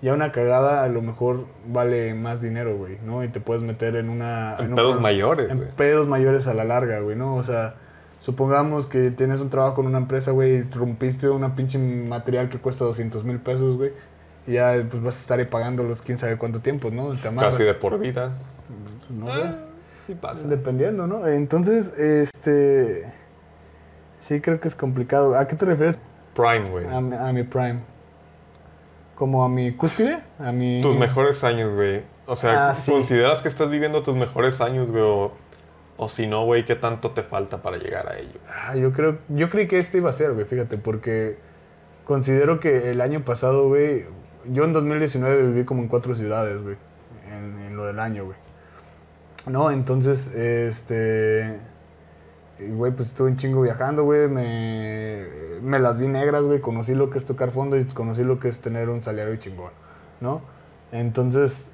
ya 0.00 0.12
una 0.14 0.30
cagada 0.30 0.84
a 0.84 0.88
lo 0.88 1.02
mejor 1.02 1.44
vale 1.66 2.14
más 2.14 2.40
dinero, 2.40 2.76
güey, 2.76 2.98
¿no? 3.04 3.24
Y 3.24 3.28
te 3.28 3.40
puedes 3.40 3.64
meter 3.64 3.96
en 3.96 4.08
una... 4.08 4.56
En 4.60 4.76
pedos 4.76 5.00
mayores, 5.00 5.50
En 5.50 5.56
güey. 5.58 5.68
pedos 5.76 6.06
mayores 6.06 6.46
a 6.46 6.54
la 6.54 6.62
larga, 6.62 7.00
güey, 7.00 7.16
¿no? 7.16 7.34
O 7.34 7.42
sea, 7.42 7.74
supongamos 8.20 8.86
que 8.86 9.10
tienes 9.10 9.40
un 9.40 9.50
trabajo 9.50 9.74
con 9.76 9.86
una 9.86 9.98
empresa, 9.98 10.30
güey, 10.32 10.56
y 10.56 10.62
rompiste 10.62 11.28
una 11.28 11.54
pinche 11.54 11.78
material 11.78 12.48
que 12.48 12.58
cuesta 12.58 12.84
200 12.84 13.24
mil 13.24 13.38
pesos, 13.38 13.76
güey. 13.76 13.92
Y 14.46 14.52
ya 14.52 14.74
pues 14.88 15.02
vas 15.02 15.16
a 15.16 15.20
estar 15.20 15.38
ahí 15.38 15.46
pagándolos 15.46 16.02
quién 16.02 16.18
sabe 16.18 16.36
cuánto 16.38 16.60
tiempo, 16.60 16.90
¿no? 16.90 17.10
Te. 17.14 17.34
Casi 17.34 17.62
de 17.64 17.74
por 17.74 17.98
vida. 17.98 18.32
No, 19.10 19.26
Ah, 19.30 19.38
güey. 19.38 19.50
sí 19.94 20.14
pasa. 20.14 20.46
Dependiendo, 20.46 21.06
¿no? 21.06 21.26
Entonces, 21.26 21.86
este... 21.98 23.12
Sí, 24.20 24.40
creo 24.40 24.60
que 24.60 24.68
es 24.68 24.74
complicado. 24.74 25.36
¿A 25.38 25.46
qué 25.48 25.54
te 25.56 25.64
refieres? 25.64 25.98
Prime, 26.34 26.70
güey. 26.70 26.86
A, 26.88 27.00
mi- 27.00 27.16
a 27.16 27.32
mi 27.32 27.42
prime. 27.44 27.80
¿Como 29.14 29.44
a 29.44 29.48
mi 29.48 29.72
cúspide? 29.74 30.18
A 30.38 30.52
mi... 30.52 30.80
Tus 30.82 30.96
mejores 30.96 31.42
años, 31.44 31.72
güey. 31.74 32.02
O 32.26 32.36
sea, 32.36 32.70
Ah, 32.70 32.74
sí. 32.74 32.90
¿consideras 32.90 33.40
que 33.40 33.48
estás 33.48 33.70
viviendo 33.70 34.02
tus 34.02 34.14
mejores 34.16 34.60
años, 34.60 34.90
güey? 34.90 35.02
O, 35.02 35.32
o 35.98 36.08
si 36.08 36.26
no, 36.26 36.44
güey, 36.44 36.64
¿qué 36.64 36.74
tanto 36.74 37.12
te 37.12 37.22
falta 37.22 37.62
para 37.62 37.78
llegar 37.78 38.08
a 38.08 38.18
ello? 38.18 38.38
Ah, 38.48 38.76
yo 38.76 38.92
creo... 38.92 39.18
Yo 39.28 39.48
creí 39.48 39.66
que 39.66 39.78
este 39.78 39.98
iba 39.98 40.10
a 40.10 40.12
ser, 40.12 40.32
güey, 40.34 40.44
fíjate, 40.44 40.76
porque 40.76 41.38
considero 42.04 42.60
que 42.60 42.90
el 42.90 43.00
año 43.00 43.24
pasado, 43.24 43.68
güey... 43.68 44.04
Yo 44.44 44.64
en 44.64 44.72
2019 44.72 45.42
viví 45.48 45.64
como 45.64 45.82
en 45.82 45.88
cuatro 45.88 46.14
ciudades, 46.14 46.62
güey. 46.62 46.76
En, 47.30 47.76
lo 47.76 47.86
del 47.86 47.98
año, 47.98 48.26
güey. 48.26 48.36
No, 49.46 49.70
entonces, 49.70 50.28
este... 50.28 51.58
Güey, 52.58 52.92
pues 52.92 53.08
estuve 53.08 53.30
un 53.30 53.36
chingo 53.36 53.62
viajando, 53.62 54.04
güey. 54.04 54.28
Me, 54.28 55.26
me 55.62 55.78
las 55.78 55.98
vi 55.98 56.08
negras, 56.08 56.42
güey. 56.42 56.60
Conocí 56.60 56.94
lo 56.94 57.10
que 57.10 57.18
es 57.18 57.24
tocar 57.24 57.50
fondo 57.50 57.76
y 57.76 57.84
conocí 57.86 58.22
lo 58.22 58.38
que 58.38 58.48
es 58.48 58.60
tener 58.60 58.88
un 58.88 59.02
salario 59.02 59.36
chingón, 59.36 59.72
¿no? 60.20 60.40
Entonces, 60.90 61.68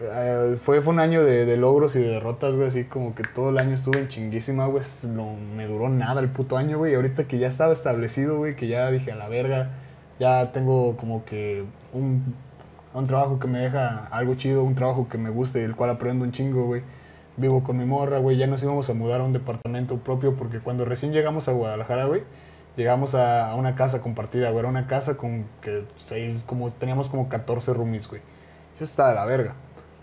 eh, 0.00 0.56
fue, 0.60 0.82
fue 0.82 0.92
un 0.92 0.98
año 0.98 1.22
de, 1.24 1.46
de 1.46 1.56
logros 1.56 1.94
y 1.94 2.00
de 2.00 2.08
derrotas, 2.08 2.54
güey. 2.54 2.68
Así 2.68 2.84
como 2.84 3.14
que 3.14 3.22
todo 3.22 3.50
el 3.50 3.58
año 3.58 3.74
estuve 3.74 4.00
en 4.00 4.08
chinguísima, 4.08 4.66
güey. 4.66 4.82
No 5.04 5.36
me 5.56 5.66
duró 5.66 5.88
nada 5.88 6.20
el 6.20 6.28
puto 6.28 6.56
año, 6.56 6.78
güey. 6.78 6.94
Ahorita 6.94 7.24
que 7.28 7.38
ya 7.38 7.48
estaba 7.48 7.72
establecido, 7.72 8.38
güey, 8.38 8.56
que 8.56 8.66
ya 8.66 8.90
dije 8.90 9.12
a 9.12 9.16
la 9.16 9.28
verga, 9.28 9.70
ya 10.18 10.52
tengo 10.52 10.96
como 10.96 11.24
que 11.24 11.64
un, 11.92 12.34
un 12.92 13.06
trabajo 13.06 13.38
que 13.38 13.46
me 13.46 13.60
deja 13.60 14.06
algo 14.10 14.34
chido, 14.34 14.64
un 14.64 14.74
trabajo 14.74 15.08
que 15.08 15.18
me 15.18 15.30
guste 15.30 15.64
el 15.64 15.76
cual 15.76 15.90
aprendo 15.90 16.24
un 16.24 16.32
chingo, 16.32 16.64
güey. 16.64 16.82
Vivo 17.36 17.64
con 17.64 17.76
mi 17.76 17.84
morra, 17.84 18.18
güey. 18.18 18.36
Ya 18.36 18.46
nos 18.46 18.62
íbamos 18.62 18.88
a 18.90 18.94
mudar 18.94 19.20
a 19.20 19.24
un 19.24 19.32
departamento 19.32 19.98
propio 19.98 20.34
porque 20.36 20.60
cuando 20.60 20.84
recién 20.84 21.12
llegamos 21.12 21.48
a 21.48 21.52
Guadalajara, 21.52 22.06
güey, 22.06 22.22
llegamos 22.76 23.14
a, 23.14 23.50
a 23.50 23.54
una 23.56 23.76
casa 23.76 24.00
compartida, 24.02 24.50
güey. 24.50 24.60
Era 24.60 24.68
una 24.68 24.86
casa 24.88 25.16
con 25.16 25.46
que 25.60 25.84
seis, 25.96 26.42
como, 26.46 26.72
teníamos 26.72 27.08
como 27.08 27.28
14 27.28 27.74
roomies, 27.74 28.08
güey. 28.08 28.22
Eso 28.76 28.84
está 28.84 29.08
de 29.08 29.14
la 29.14 29.24
verga. 29.24 29.54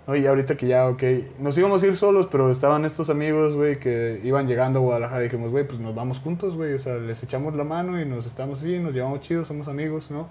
¿No? 0.08 0.16
Y 0.16 0.26
ahorita 0.28 0.56
que 0.58 0.68
ya, 0.68 0.88
ok, 0.88 1.04
nos 1.40 1.58
íbamos 1.58 1.84
a 1.84 1.88
ir 1.88 1.98
solos, 1.98 2.28
pero 2.32 2.52
estaban 2.52 2.86
estos 2.86 3.10
amigos, 3.10 3.56
güey, 3.56 3.80
que 3.80 4.20
iban 4.24 4.48
llegando 4.48 4.80
a 4.80 4.82
Guadalajara 4.82 5.22
y 5.22 5.24
dijimos, 5.26 5.52
güey, 5.52 5.68
pues 5.68 5.80
nos 5.80 5.94
vamos 5.96 6.20
juntos, 6.20 6.56
güey. 6.56 6.74
O 6.74 6.80
sea, 6.80 6.96
les 6.96 7.22
echamos 7.24 7.56
la 7.56 7.64
mano 7.64 8.00
y 8.02 8.06
nos 8.06 8.26
estamos 8.26 8.60
así, 8.60 8.80
nos 8.80 8.94
llevamos 8.94 9.22
chidos, 9.22 9.48
somos 9.48 9.68
amigos, 9.68 10.10
¿no? 10.12 10.28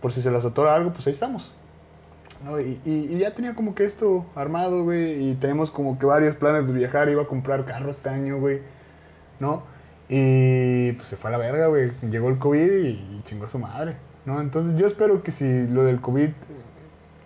Por 0.00 0.12
si 0.12 0.22
se 0.22 0.30
les 0.30 0.44
atora 0.44 0.74
algo, 0.74 0.92
pues 0.92 1.06
ahí 1.06 1.12
estamos. 1.12 1.52
¿no? 2.44 2.58
Y, 2.60 2.80
y- 2.84 3.08
y 3.14 3.18
ya 3.18 3.30
tenía 3.34 3.54
como 3.54 3.74
que 3.76 3.84
esto 3.84 4.26
armado, 4.34 4.82
güey, 4.82 5.30
y 5.30 5.34
tenemos 5.36 5.70
como 5.70 5.96
que 5.98 6.06
varios 6.06 6.34
planes 6.34 6.66
de 6.66 6.72
viajar, 6.72 7.08
iba 7.08 7.22
a 7.22 7.26
comprar 7.26 7.64
carro 7.64 7.88
este 7.90 8.08
año, 8.08 8.38
güey, 8.40 8.60
¿no? 9.38 9.62
Y 10.08 10.92
pues 10.92 11.06
se 11.06 11.16
fue 11.16 11.28
a 11.30 11.32
la 11.32 11.38
verga, 11.38 11.68
güey, 11.68 11.92
llegó 12.10 12.28
el 12.30 12.38
COVID 12.38 12.72
y, 12.84 13.22
chingó 13.24 13.44
a 13.44 13.48
su 13.48 13.60
madre, 13.60 13.94
¿no? 14.26 14.40
Entonces 14.40 14.76
yo 14.80 14.86
espero 14.88 15.22
que 15.22 15.30
si 15.30 15.66
lo 15.68 15.84
del 15.84 16.00
COVID 16.00 16.30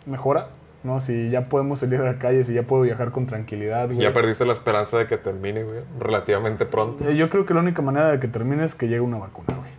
mejora, 0.05 0.49
¿no? 0.87 1.01
Si 1.01 1.29
ya 1.31 1.49
podemos 1.49 1.81
salir 1.81 2.01
a 2.01 2.05
la 2.05 2.19
calle, 2.19 2.45
si 2.45 2.55
ya 2.55 2.63
puedo 2.63 2.83
viajar 2.83 3.11
con 3.11 3.27
tranquilidad, 3.27 3.87
güey. 3.89 3.99
Ya 3.99 4.13
perdiste 4.13 4.45
la 4.47 4.53
esperanza 4.55 4.97
de 4.97 5.07
que 5.07 5.19
termine, 5.19 5.63
güey, 5.65 5.81
relativamente 5.99 6.65
pronto. 6.65 7.07
Eh, 7.09 7.17
Yo 7.17 7.29
creo 7.29 7.45
que 7.45 7.53
la 7.53 7.61
única 7.61 7.83
manera 7.83 8.11
de 8.13 8.21
que 8.21 8.29
termine 8.29 8.65
es 8.65 8.75
que 8.75 8.87
llegue 8.89 9.01
una 9.01 9.19
vacuna, 9.19 9.55
güey. 9.57 9.71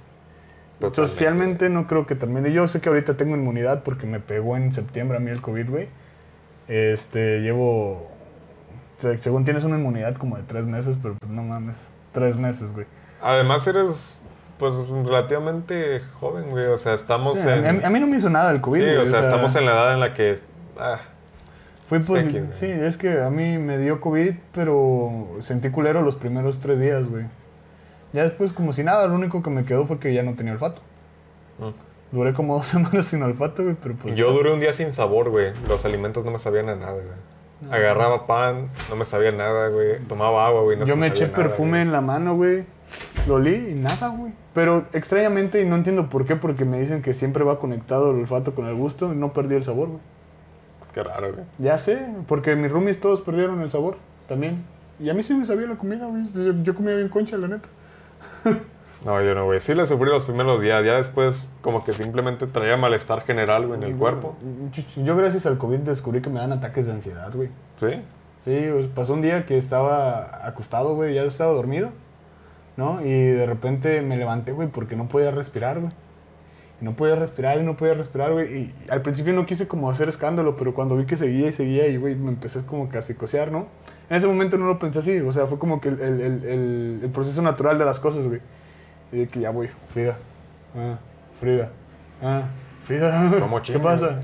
Totalmente, 0.80 1.08
Socialmente 1.08 1.70
no 1.70 1.88
creo 1.88 2.06
que 2.06 2.14
termine. 2.14 2.52
Yo 2.52 2.68
sé 2.68 2.82
que 2.82 2.90
ahorita 2.90 3.18
tengo 3.18 3.36
inmunidad 3.36 3.82
porque 3.82 4.06
me 4.06 4.20
pegó 4.20 4.58
en 4.58 4.72
septiembre 4.74 5.18
a 5.18 5.20
mí 5.20 5.32
el 5.32 5.42
COVID, 5.42 5.70
güey. 5.72 5.88
Este, 6.68 7.40
llevo... 7.42 7.94
o 7.94 8.12
Según 9.20 9.44
tienes 9.46 9.64
una 9.64 9.78
inmunidad 9.78 10.16
como 10.18 10.38
de 10.38 10.44
tres 10.44 10.66
meses, 10.66 10.98
pero 11.02 11.16
pues 11.16 11.32
no 11.32 11.42
mames. 11.42 11.78
Tres 12.12 12.36
meses, 12.36 12.74
güey. 12.74 12.86
Además 13.22 13.66
eres, 13.66 14.22
pues, 14.60 14.76
relativamente 14.90 16.02
joven, 16.20 16.50
güey. 16.52 16.66
O 16.68 16.78
sea, 16.78 16.94
estamos 16.94 17.40
Sí, 17.40 17.48
a, 17.50 17.56
en... 17.70 17.78
mí, 17.78 17.84
a 17.84 17.90
mí 17.90 18.00
no 18.00 18.06
me 18.08 18.18
hizo 18.18 18.30
nada 18.30 18.52
el 18.52 18.62
COVID, 18.62 18.80
sí, 18.80 18.86
güey, 18.86 18.98
o 18.98 19.08
sea, 19.08 19.22
estamos 19.22 19.56
en 19.56 19.66
la 19.66 19.72
edad 19.72 19.94
en 19.94 20.00
la 20.00 20.14
que... 20.14 20.40
ah, 20.80 21.00
Fue 21.88 22.02
Sí, 22.02 22.12
posi- 22.12 22.32
que- 22.32 22.52
sí, 22.54 22.66
es 22.70 22.98
que 22.98 23.22
a 23.22 23.30
mí 23.30 23.58
me 23.58 23.78
dio 23.78 24.02
COVID, 24.02 24.34
pero 24.54 25.28
sentí 25.42 25.70
culero 25.70 26.02
los 26.02 26.16
primeros 26.16 26.60
tres 26.60 26.80
días, 26.80 27.08
güey. 27.10 27.26
Ya 28.14 28.24
después, 28.24 28.52
como 28.54 28.74
si 28.74 28.84
nada, 28.84 29.08
lo 29.08 29.16
único 29.16 29.42
que 29.44 29.50
me 29.50 29.64
quedó 29.66 29.86
fue 29.86 30.00
que 30.00 30.14
ya 30.14 30.24
no 30.24 30.34
tenía 30.36 30.54
olfato. 30.54 30.82
mm. 31.60 32.16
Duré 32.16 32.34
como 32.34 32.56
dos 32.58 32.66
semanas 32.68 33.06
sin 33.08 33.22
olfato, 33.24 33.64
güey, 33.64 33.76
pero 33.82 33.96
pues... 33.96 34.16
Yo 34.16 34.32
duré 34.32 34.52
un 34.54 34.60
día 34.60 34.74
sin 34.74 34.92
sabor, 34.94 35.30
güey. 35.30 35.52
Los 35.68 35.84
alimentos 35.86 36.24
no 36.26 36.32
me 36.32 36.40
sabían 36.40 36.70
a 36.70 36.76
nada, 36.76 36.94
güey. 36.94 37.72
Agarraba 37.72 38.28
pan, 38.28 38.66
no 38.90 38.96
me 38.96 39.04
sabía 39.04 39.32
nada, 39.32 39.70
güey. 39.70 40.00
Tomaba 40.08 40.46
agua, 40.46 40.62
güey. 40.62 40.78
No 40.78 40.86
Yo 40.86 40.94
se 40.94 41.00
me 41.00 41.08
sabía 41.08 41.24
eché 41.26 41.32
nada, 41.32 41.44
perfume 41.44 41.70
güey. 41.72 41.82
en 41.82 41.92
la 41.92 42.02
mano, 42.02 42.36
güey. 42.36 42.66
Lo 43.28 43.36
olí 43.36 43.56
y 43.72 43.74
nada, 43.74 44.10
güey. 44.10 44.32
Pero 44.54 44.86
extrañamente, 44.94 45.62
y 45.62 45.66
no 45.66 45.76
entiendo 45.76 46.10
por 46.10 46.26
qué, 46.26 46.36
porque 46.36 46.66
me 46.66 46.80
dicen 46.80 47.02
que 47.02 47.14
siempre 47.14 47.44
va 47.44 47.60
conectado 47.60 48.12
el 48.12 48.18
olfato 48.20 48.54
con 48.56 48.68
el 48.68 48.76
gusto 48.76 49.12
y 49.12 49.16
no 49.18 49.34
perdí 49.34 49.56
el 49.56 49.64
sabor, 49.64 49.88
güey. 49.88 50.00
Qué 50.98 51.04
raro, 51.04 51.32
güey. 51.32 51.46
Ya 51.60 51.78
sé, 51.78 52.08
porque 52.28 52.56
mis 52.56 52.72
roomies 52.72 53.00
todos 53.00 53.22
perdieron 53.22 53.62
el 53.62 53.70
sabor 53.70 53.98
también. 54.28 54.66
Y 55.00 55.12
a 55.12 55.14
mí 55.14 55.22
sí 55.22 55.36
me 55.36 55.46
sabía 55.46 55.68
la 55.68 55.76
comida, 55.76 56.08
güey. 56.08 56.24
Yo, 56.34 56.54
yo 56.64 56.74
comía 56.74 56.96
bien 56.96 57.08
concha, 57.10 57.38
la 57.38 57.48
neta. 57.48 57.70
No, 59.06 59.22
yo 59.22 59.36
no, 59.36 59.46
güey. 59.46 59.60
Sí 59.60 59.76
le 59.76 59.86
sufrí 59.86 60.10
los 60.10 60.24
primeros 60.24 60.60
días. 60.60 60.84
Ya 60.84 60.96
después, 60.96 61.52
como 61.62 61.86
que 61.86 61.94
simplemente 61.94 62.48
traía 62.48 62.78
malestar 62.78 63.22
general, 63.22 63.68
güey, 63.68 63.80
en 63.80 63.84
el 63.84 63.96
cuerpo. 63.96 64.36
Yo, 64.72 65.04
yo 65.04 65.16
gracias 65.16 65.46
al 65.46 65.60
COVID 65.60 65.82
descubrí 65.82 66.20
que 66.20 66.32
me 66.32 66.40
dan 66.40 66.52
ataques 66.52 66.88
de 66.88 66.94
ansiedad, 66.94 67.32
güey. 67.32 67.50
¿Sí? 67.80 68.02
Sí, 68.40 68.68
pues, 68.74 68.88
pasó 68.88 69.14
un 69.14 69.22
día 69.22 69.46
que 69.46 69.56
estaba 69.56 70.48
acostado, 70.48 70.96
güey, 70.96 71.14
ya 71.14 71.22
estaba 71.22 71.54
dormido, 71.54 71.92
¿no? 72.76 73.00
Y 73.06 73.12
de 73.12 73.46
repente 73.46 74.02
me 74.02 74.18
levanté, 74.18 74.52
güey, 74.52 74.68
porque 74.68 74.96
no 74.96 75.08
podía 75.08 75.30
respirar, 75.30 75.80
güey. 75.80 75.92
Y 76.80 76.86
no 76.86 76.96
podía 76.96 77.16
respirar 77.16 77.60
y 77.60 77.64
no 77.64 77.76
podía 77.76 77.96
respirar, 77.96 78.32
güey. 78.34 78.56
Y 78.64 78.76
al 78.90 79.02
principio 79.02 79.34
no 79.34 79.46
quise 79.46 79.68
como 79.68 79.90
hacer 79.90 80.10
escándalo, 80.10 80.56
pero 80.56 80.74
cuando 80.74 80.96
vi 80.96 81.06
que 81.06 81.18
seguía 81.18 81.48
y 81.50 81.54
seguía 81.54 81.88
y, 81.88 81.98
güey, 81.98 82.16
me 82.16 82.30
empecé 82.30 82.64
como 82.66 82.88
que 82.90 82.98
a 82.98 83.02
psicosear, 83.02 83.52
¿no? 83.52 83.68
En 84.10 84.18
ese 84.18 84.28
momento 84.28 84.58
no 84.58 84.66
lo 84.68 84.78
pensé 84.80 85.00
así, 85.00 85.20
o 85.20 85.34
sea, 85.34 85.48
fue 85.48 85.58
como 85.60 85.82
que 85.82 85.90
el, 85.90 86.00
el- 86.02 87.00
el- 87.04 87.10
proceso 87.12 87.42
natural 87.42 87.78
de 87.80 87.86
las 87.86 88.00
cosas, 88.00 88.28
güey. 88.28 88.42
Y 89.12 89.18
de 89.20 89.28
que 89.28 89.40
ya, 89.40 89.50
voy, 89.50 89.70
Frida. 89.94 90.18
Ah, 90.76 90.98
Frida. 91.40 91.70
Ah, 92.22 92.44
Frida. 92.84 93.34
¿Cómo 93.40 93.62
¿Qué 93.62 93.80
pasa? 93.80 94.22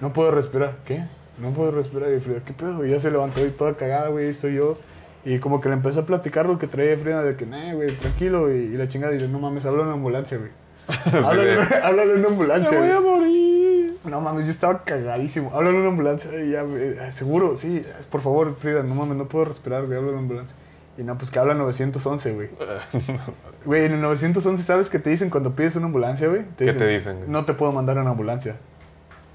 No 0.00 0.12
puedo 0.12 0.32
respirar. 0.32 0.78
¿Qué? 0.84 1.04
No 1.38 1.50
puedo 1.52 1.70
respirar. 1.70 2.12
Y 2.12 2.18
Frida, 2.20 2.40
¿qué 2.44 2.52
pedo? 2.52 2.84
Y 2.84 2.90
ya 2.90 2.98
se 3.00 3.10
levantó 3.10 3.44
y 3.46 3.50
toda 3.50 3.74
cagada, 3.76 4.08
güey, 4.08 4.28
estoy 4.28 4.54
yo. 4.56 4.76
Y 5.24 5.38
como 5.38 5.60
que 5.60 5.68
le 5.68 5.76
empecé 5.76 6.00
a 6.00 6.06
platicar 6.06 6.46
lo 6.46 6.58
que 6.58 6.66
traía 6.66 6.96
Frida, 6.98 7.22
de 7.22 7.36
que, 7.36 7.46
nah, 7.46 7.72
güey, 7.74 7.92
tranquilo. 7.92 8.52
Y, 8.52 8.56
y 8.58 8.76
la 8.76 8.88
chingada 8.88 9.12
dice, 9.12 9.28
no 9.28 9.38
mames, 9.38 9.64
habla 9.66 9.84
en 9.84 9.90
ambulancia, 9.90 10.36
güey. 10.38 10.50
háblale, 11.24 11.58
háblale 11.82 12.12
en 12.14 12.18
una 12.20 12.28
ambulancia, 12.28 12.80
¡Me 12.80 12.86
voy 12.86 12.96
a 12.96 13.00
morir! 13.00 13.98
No 14.04 14.20
mames, 14.20 14.46
yo 14.46 14.50
estaba 14.50 14.82
cagadísimo. 14.84 15.50
Háblale 15.54 15.76
en 15.76 15.80
una 15.82 15.88
ambulancia. 15.90 16.30
Ya, 16.32 16.62
eh, 16.68 17.12
seguro, 17.12 17.56
sí. 17.56 17.82
Por 18.10 18.20
favor, 18.20 18.56
Frida, 18.56 18.82
no 18.82 18.94
mames, 18.96 19.16
no 19.16 19.26
puedo 19.26 19.44
respirar, 19.46 19.86
güey, 19.86 19.96
habla 19.96 20.08
en 20.08 20.14
una 20.14 20.22
ambulancia. 20.22 20.56
Y 20.98 21.02
no, 21.04 21.16
pues 21.16 21.30
que 21.30 21.38
habla 21.38 21.54
911, 21.54 22.32
güey. 22.34 22.48
Güey, 23.64 23.84
en 23.84 23.92
el 23.92 24.00
911, 24.02 24.64
¿sabes 24.64 24.90
qué 24.90 24.98
te 24.98 25.08
dicen 25.10 25.30
cuando 25.30 25.54
pides 25.54 25.76
una 25.76 25.86
ambulancia, 25.86 26.26
güey? 26.28 26.42
¿Qué 26.58 26.72
te 26.72 26.86
dicen, 26.88 27.18
güey? 27.18 27.30
No 27.30 27.44
te 27.44 27.54
puedo 27.54 27.70
mandar 27.70 27.96
a 27.96 28.00
una 28.02 28.10
ambulancia 28.10 28.56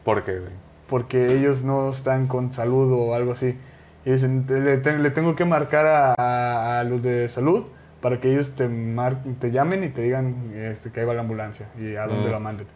¿Por 0.03 0.23
qué, 0.23 0.33
güey? 0.39 0.51
porque 0.87 1.33
ellos 1.33 1.63
no 1.63 1.89
están 1.89 2.27
con 2.27 2.51
salud 2.53 2.91
o 2.93 3.13
algo 3.15 3.31
así. 3.31 3.57
Y 4.05 4.11
dicen, 4.11 4.45
"Te- 4.45 4.59
le, 4.59 4.77
te- 4.77 4.97
le 4.99 5.11
tengo 5.11 5.35
que 5.35 5.43
marcar 5.45 5.85
a, 5.85 6.13
a- 6.17 6.79
a 6.79 6.83
los 6.83 7.01
de 7.03 7.27
salud 7.29 7.65
para 8.07 8.21
que 8.21 8.31
ellos 8.31 8.53
te, 8.55 8.69
mar- 8.69 9.21
te 9.41 9.51
llamen 9.51 9.83
y 9.83 9.89
te 9.89 10.01
digan 10.01 10.53
este, 10.55 10.91
que 10.91 11.01
ahí 11.01 11.05
va 11.05 11.13
la 11.13 11.19
ambulancia 11.19 11.67
y 11.77 11.97
a 11.97 12.07
dónde 12.07 12.29
Mm. 12.29 12.31
la 12.31 12.39
manden. 12.39 12.67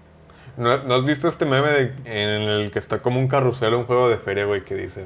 ¿No, 0.57 0.83
no 0.83 0.95
has 0.95 1.05
visto 1.05 1.29
este 1.29 1.45
meme 1.45 1.69
de- 1.69 1.93
en 2.03 2.41
el 2.41 2.69
que 2.71 2.79
está 2.79 2.99
como 3.01 3.17
un 3.17 3.29
carrusel, 3.29 3.73
un 3.75 3.85
juego 3.85 4.09
de 4.09 4.17
feria, 4.17 4.43
güey, 4.43 4.65
que 4.65 4.75
dice... 4.75 5.05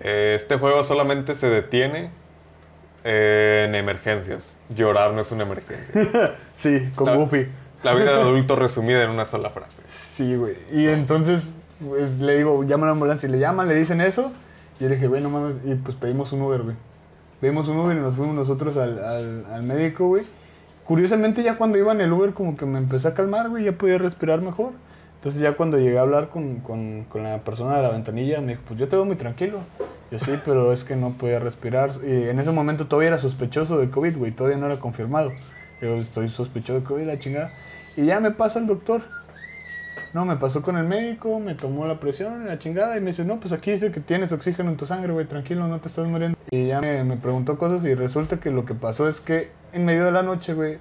"Eh, 0.00 0.32
Este 0.36 0.56
juego 0.56 0.84
solamente 0.84 1.34
se 1.34 1.50
detiene 1.50 2.10
eh, 3.04 3.66
en 3.68 3.74
emergencias. 3.74 4.56
Llorar 4.70 5.12
no 5.12 5.20
es 5.20 5.30
una 5.32 5.42
emergencia. 5.44 6.34
Sí, 6.54 6.88
con 6.96 7.06
La- 7.08 7.16
Goofy. 7.16 7.46
La 7.82 7.92
vida 7.94 8.06
de 8.16 8.20
adulto 8.22 8.56
resumida 8.64 9.04
en 9.04 9.10
una 9.10 9.26
sola 9.26 9.50
frase. 9.50 9.82
Sí, 9.88 10.34
güey. 10.34 10.56
Y 10.72 10.88
entonces 10.88 11.42
pues, 11.86 12.18
le 12.20 12.38
digo, 12.38 12.64
llama 12.64 12.84
a 12.84 12.86
la 12.86 12.92
ambulancia 12.92 13.28
y 13.28 13.32
le 13.32 13.38
llaman, 13.38 13.68
le 13.68 13.74
dicen 13.74 14.00
eso. 14.00 14.32
Y 14.80 14.84
yo 14.84 14.88
le 14.88 14.94
dije, 14.96 15.06
güey, 15.08 15.22
no 15.22 15.28
mames. 15.28 15.56
Y 15.64 15.74
pues 15.74 15.94
pedimos 15.96 16.32
un 16.32 16.40
Uber, 16.42 16.62
güey. 16.62 16.76
Pedimos 17.40 17.68
un 17.68 17.78
Uber 17.78 17.96
y 17.96 18.00
nos 18.00 18.16
fuimos 18.16 18.34
nosotros 18.34 18.76
al, 18.76 18.98
al, 18.98 19.46
al 19.52 19.62
médico, 19.62 20.08
güey. 20.08 20.24
Curiosamente 20.84 21.42
ya 21.42 21.56
cuando 21.56 21.78
iba 21.78 21.92
en 21.92 22.00
el 22.00 22.12
Uber 22.12 22.32
como 22.32 22.56
que 22.56 22.66
me 22.66 22.78
empecé 22.78 23.08
a 23.08 23.14
calmar, 23.14 23.48
güey, 23.48 23.64
ya 23.64 23.72
podía 23.72 23.98
respirar 23.98 24.40
mejor. 24.40 24.72
Entonces 25.16 25.40
ya 25.40 25.54
cuando 25.54 25.78
llegué 25.78 25.98
a 25.98 26.02
hablar 26.02 26.28
con, 26.28 26.60
con, 26.60 27.04
con 27.04 27.24
la 27.24 27.38
persona 27.38 27.76
de 27.76 27.82
la 27.82 27.90
ventanilla, 27.90 28.40
me 28.40 28.52
dijo, 28.52 28.62
pues 28.66 28.80
yo 28.80 28.88
te 28.88 28.96
veo 28.96 29.04
muy 29.04 29.16
tranquilo. 29.16 29.58
Yo 30.10 30.18
sí, 30.18 30.32
pero 30.44 30.72
es 30.72 30.84
que 30.84 30.96
no 30.96 31.12
podía 31.12 31.38
respirar. 31.38 31.90
Y 32.06 32.28
en 32.28 32.38
ese 32.38 32.50
momento 32.50 32.86
todavía 32.86 33.08
era 33.08 33.18
sospechoso 33.18 33.78
de 33.78 33.90
COVID, 33.90 34.16
güey, 34.16 34.32
todavía 34.32 34.58
no 34.58 34.66
era 34.66 34.76
confirmado. 34.76 35.32
Yo 35.82 35.94
estoy 35.96 36.28
sospechoso 36.28 36.80
de 36.80 36.84
COVID, 36.84 37.06
la 37.06 37.18
chingada. 37.18 37.52
Y 37.96 38.06
ya 38.06 38.20
me 38.20 38.30
pasa 38.30 38.58
el 38.58 38.66
doctor. 38.66 39.02
No, 40.14 40.24
me 40.24 40.36
pasó 40.36 40.62
con 40.62 40.76
el 40.76 40.84
médico, 40.84 41.38
me 41.38 41.54
tomó 41.54 41.86
la 41.86 42.00
presión, 42.00 42.46
la 42.46 42.58
chingada, 42.58 42.96
y 42.96 43.00
me 43.00 43.08
dice, 43.10 43.24
no, 43.24 43.40
pues 43.40 43.52
aquí 43.52 43.72
dice 43.72 43.92
que 43.92 44.00
tienes 44.00 44.32
oxígeno 44.32 44.70
en 44.70 44.76
tu 44.76 44.86
sangre, 44.86 45.12
güey, 45.12 45.26
tranquilo, 45.26 45.68
no 45.68 45.80
te 45.80 45.88
estás 45.88 46.06
muriendo. 46.06 46.36
Y 46.50 46.68
ya 46.68 46.80
me, 46.80 47.04
me 47.04 47.16
preguntó 47.16 47.58
cosas 47.58 47.84
y 47.84 47.94
resulta 47.94 48.40
que 48.40 48.50
lo 48.50 48.64
que 48.64 48.74
pasó 48.74 49.06
es 49.08 49.20
que 49.20 49.50
en 49.72 49.84
medio 49.84 50.06
de 50.06 50.12
la 50.12 50.22
noche, 50.22 50.54
güey, 50.54 50.78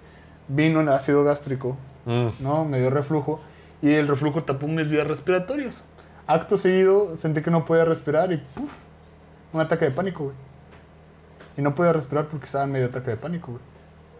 vino 0.47 0.80
el 0.81 0.89
ácido 0.89 1.23
gástrico, 1.23 1.75
Mm. 2.06 2.27
¿no? 2.39 2.64
Me 2.64 2.80
dio 2.80 2.89
reflujo 2.89 3.41
y 3.81 3.93
el 3.93 4.07
reflujo 4.07 4.43
tapó 4.45 4.65
mis 4.67 4.88
vías 4.89 5.06
respiratorias. 5.06 5.81
Acto 6.25 6.56
seguido 6.56 7.17
sentí 7.17 7.41
que 7.41 7.51
no 7.51 7.65
podía 7.65 7.83
respirar 7.83 8.31
y 8.31 8.38
¡puf! 8.38 8.72
Un 9.51 9.59
ataque 9.59 9.83
de 9.85 9.91
pánico, 9.91 10.23
güey. 10.23 10.35
Y 11.57 11.61
no 11.61 11.75
podía 11.75 11.91
respirar 11.91 12.27
porque 12.27 12.45
estaba 12.45 12.64
en 12.64 12.72
medio 12.72 12.85
ataque 12.85 13.11
de 13.11 13.17
pánico, 13.17 13.51
güey. 13.51 13.64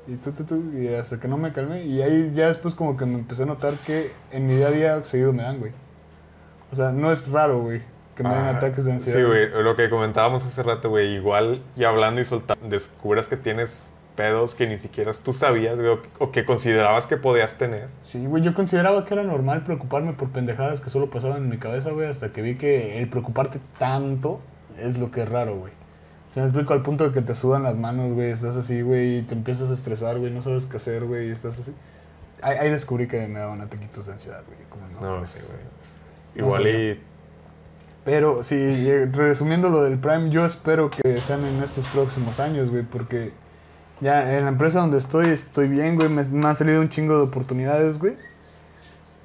Y 0.08 0.16
tú, 0.16 0.32
tú, 0.32 0.44
tú, 0.46 0.64
y 0.74 0.88
hasta 0.96 1.20
que 1.20 1.28
no 1.28 1.38
me 1.38 1.52
calmé. 1.52 1.84
Y 1.84 2.02
ahí 2.02 2.32
ya 2.34 2.48
después 2.48 2.74
como 2.76 2.96
que 2.96 3.06
me 3.06 3.16
empecé 3.16 3.44
a 3.44 3.46
notar 3.46 3.74
que 3.86 4.12
en 4.32 4.48
mi 4.48 4.54
día 4.56 4.68
a 4.68 4.72
día 4.72 5.04
seguido 5.04 5.34
me 5.34 5.44
dan, 5.44 5.60
güey. 5.60 5.72
O 6.72 6.76
sea, 6.76 6.92
no 6.92 7.12
es 7.12 7.30
raro, 7.30 7.60
güey, 7.62 7.82
que 8.16 8.24
me 8.24 8.30
den 8.30 8.40
Ah, 8.40 8.50
ataques 8.52 8.86
de 8.86 8.94
ansiedad. 8.94 9.20
Sí, 9.20 9.26
güey, 9.26 9.50
lo 9.64 9.76
que 9.76 9.90
comentábamos 9.90 10.46
hace 10.46 10.64
rato, 10.64 10.90
güey, 10.90 11.16
igual 11.16 11.62
y 11.76 11.84
hablando 11.84 12.22
y 12.22 12.26
soltando, 12.26 12.68
descubras 12.68 13.28
que 13.28 13.38
tienes 13.38 13.90
pedos 14.16 14.56
que 14.56 14.68
ni 14.68 14.78
siquiera 14.78 15.12
tú 15.14 15.32
sabías, 15.32 15.76
güey, 15.76 15.90
o, 15.90 16.02
o 16.20 16.32
que 16.32 16.44
considerabas 16.44 17.06
que 17.06 17.18
podías 17.18 17.54
tener. 17.58 17.88
Sí, 18.04 18.26
güey, 18.26 18.44
yo 18.44 18.54
consideraba 18.54 19.06
que 19.06 19.14
era 19.14 19.24
normal 19.24 19.64
preocuparme 19.64 20.14
por 20.14 20.30
pendejadas 20.30 20.82
que 20.82 20.90
solo 20.90 21.10
pasaban 21.10 21.38
en 21.44 21.50
mi 21.50 21.58
cabeza, 21.58 21.92
güey, 21.92 22.08
hasta 22.10 22.34
que 22.34 22.42
vi 22.42 22.56
que 22.56 23.00
el 23.00 23.10
preocuparte 23.10 23.60
tanto 23.78 24.40
es 24.80 24.98
lo 24.98 25.12
que 25.12 25.22
es 25.22 25.30
raro, 25.30 25.56
güey. 25.58 25.72
Se 26.38 26.42
me 26.42 26.50
explico 26.50 26.74
al 26.76 26.84
punto 26.84 27.04
de 27.04 27.16
que 27.16 27.24
te 27.24 27.34
sudan 27.34 27.64
las 27.64 27.78
manos, 27.78 28.14
güey, 28.14 28.30
estás 28.30 28.56
así, 28.56 28.84
güey, 28.84 29.18
y 29.18 29.22
te 29.24 29.34
empiezas 29.34 29.72
a 29.72 29.74
estresar, 29.74 30.20
güey, 30.20 30.32
no 30.32 30.44
sabes 30.44 30.68
qué 30.68 30.78
hacer, 30.78 31.04
güey, 31.04 31.30
y 31.30 31.32
estás 31.32 31.58
así. 31.58 31.74
Ahí, 32.44 32.56
ahí 32.58 32.70
descubrí 32.70 33.08
que 33.08 33.26
me 33.26 33.40
daban 33.40 33.60
ataquitos 33.60 34.06
de 34.06 34.12
ansiedad, 34.12 34.44
güey. 34.46 34.60
como 34.70 34.84
No, 35.02 35.18
pues, 35.18 35.32
sí, 35.32 35.40
güey. 35.40 35.58
no 36.36 36.46
Igual 36.46 36.64
sé 36.64 36.70
y... 36.70 37.04
Pero 38.06 38.44
sí, 38.44 38.56
eh, 38.56 39.10
resumiendo 39.12 39.70
lo 39.70 39.82
del 39.82 39.98
Prime, 39.98 40.30
yo 40.30 40.46
espero 40.46 40.92
que 40.92 41.18
sean 41.22 41.44
en 41.44 41.64
estos 41.64 41.88
próximos 41.88 42.40
años, 42.40 42.70
güey, 42.70 42.84
porque 42.84 43.32
ya 44.00 44.38
en 44.38 44.44
la 44.44 44.52
empresa 44.52 44.80
donde 44.80 45.00
estoy 45.00 45.30
estoy 45.30 45.68
bien, 45.68 45.96
güey, 45.96 46.08
me, 46.08 46.24
me 46.24 46.46
han 46.46 46.56
salido 46.56 46.82
un 46.82 46.90
chingo 46.90 47.18
de 47.18 47.24
oportunidades, 47.24 47.98
güey. 47.98 48.16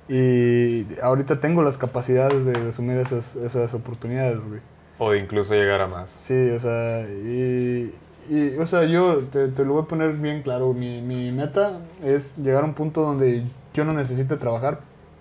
Y 0.09 0.87
ahorita 1.03 1.41
tengo 1.43 1.63
las 1.63 1.77
capacidades 1.77 2.47
de 2.47 2.71
asumir 2.71 2.97
esas, 2.97 3.37
esas 3.37 3.75
oportunidades, 3.75 4.39
güey. 4.41 4.63
O 5.05 5.15
incluso 5.15 5.55
llegar 5.55 5.81
a 5.81 5.87
más. 5.89 6.11
Sí, 6.11 6.51
o 6.51 6.61
sea, 6.61 7.01
y, 7.09 7.93
y, 8.31 8.57
o 8.59 8.67
sea, 8.67 8.85
yo 8.85 9.19
te, 9.33 9.49
te 9.49 9.65
lo 9.65 9.75
voy 9.75 9.83
a 9.83 9.87
poner 9.87 10.13
bien 10.13 10.43
claro, 10.43 10.73
mi, 10.75 11.01
mi 11.03 11.33
meta 11.33 11.81
es 12.05 12.37
llegar 12.37 12.63
a 12.63 12.67
un 12.67 12.75
punto 12.75 13.03
donde 13.03 13.43
yo 13.75 13.85
no 13.85 13.93
necesite 13.95 14.37
trabajar 14.37 14.81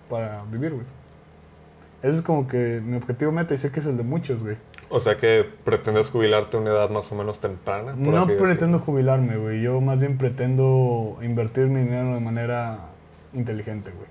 para 0.10 0.43
vivir, 0.51 0.72
güey. 0.74 0.85
Ese 2.03 2.18
es 2.18 2.22
como 2.22 2.48
que 2.48 2.82
mi 2.84 2.98
objetivo 2.98 3.32
meta 3.32 3.53
y 3.53 3.58
sé 3.58 3.72
que 3.72 3.80
es 3.80 3.85
el 3.85 3.98
de 3.98 4.03
muchos, 4.03 4.43
güey. 4.43 4.58
O 4.90 5.00
sea 5.00 5.18
que 5.18 5.45
pretendes 5.64 6.10
jubilarte 6.10 6.58
a 6.58 6.60
una 6.60 6.72
edad 6.72 6.90
más 6.90 7.11
o 7.11 7.16
menos 7.16 7.40
temprana. 7.40 7.93
por 8.03 8.14
No 8.14 8.24
así 8.24 8.34
decirlo. 8.34 8.43
pretendo 8.48 8.80
jubilarme, 8.80 9.38
güey. 9.38 9.61
Yo 9.61 9.80
más 9.82 10.00
bien 10.00 10.18
pretendo 10.18 11.18
invertir 11.22 11.68
mi 11.68 11.82
dinero 11.82 12.14
de 12.14 12.19
manera 12.19 12.80
inteligente, 13.34 13.92
güey. 13.92 14.08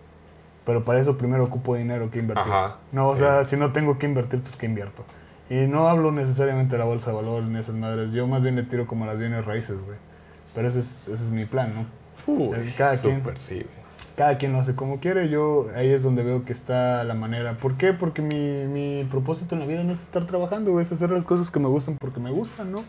Pero 0.65 0.85
para 0.85 1.01
eso 1.01 1.19
primero 1.19 1.45
ocupo 1.45 1.75
dinero 1.75 2.11
que 2.11 2.19
invertir. 2.21 2.53
Ajá, 2.53 2.77
no, 2.93 3.09
o 3.09 3.13
sí. 3.15 3.21
sea, 3.21 3.45
si 3.45 3.57
no 3.57 3.73
tengo 3.73 3.99
que 3.99 4.07
invertir, 4.07 4.41
pues 4.41 4.57
que 4.57 4.67
invierto. 4.67 5.05
Y 5.51 5.67
no 5.67 5.89
hablo 5.89 6.13
necesariamente 6.13 6.77
de 6.77 6.79
la 6.79 6.85
bolsa 6.85 7.11
de 7.11 7.17
valor 7.17 7.43
ni 7.43 7.59
esas 7.59 7.75
madres. 7.75 8.13
Yo 8.13 8.29
más 8.29 8.41
bien 8.41 8.55
le 8.55 8.63
tiro 8.63 8.87
como 8.87 9.03
a 9.05 9.09
las 9.09 9.19
bienes 9.19 9.45
raíces, 9.45 9.85
güey. 9.85 9.99
Pero 10.55 10.69
ese 10.69 10.79
es, 10.79 11.09
ese 11.09 11.25
es 11.25 11.31
mi 11.31 11.45
plan, 11.45 11.75
¿no? 11.75 12.33
Uy, 12.33 12.73
cada 12.79 12.97
quien. 12.97 13.23
sí. 13.37 13.67
Cada 14.17 14.39
quien 14.39 14.53
lo 14.53 14.61
hace 14.61 14.77
como 14.77 15.01
quiere. 15.01 15.29
Yo 15.29 15.67
ahí 15.75 15.89
es 15.89 16.05
donde 16.05 16.23
veo 16.23 16.45
que 16.45 16.53
está 16.53 17.03
la 17.03 17.15
manera. 17.15 17.55
¿Por 17.55 17.77
qué? 17.77 17.93
Porque 17.93 18.23
mi, 18.23 18.67
mi 18.69 19.05
propósito 19.11 19.57
en 19.57 19.61
la 19.61 19.67
vida 19.67 19.83
no 19.83 19.93
es 19.93 20.01
estar 20.01 20.25
trabajando, 20.25 20.71
güey. 20.71 20.85
Es 20.85 20.93
hacer 20.93 21.11
las 21.11 21.25
cosas 21.25 21.51
que 21.51 21.59
me 21.59 21.69
gustan 21.69 21.97
porque 21.99 22.21
me 22.21 22.31
gustan, 22.31 22.71
¿no? 22.71 22.85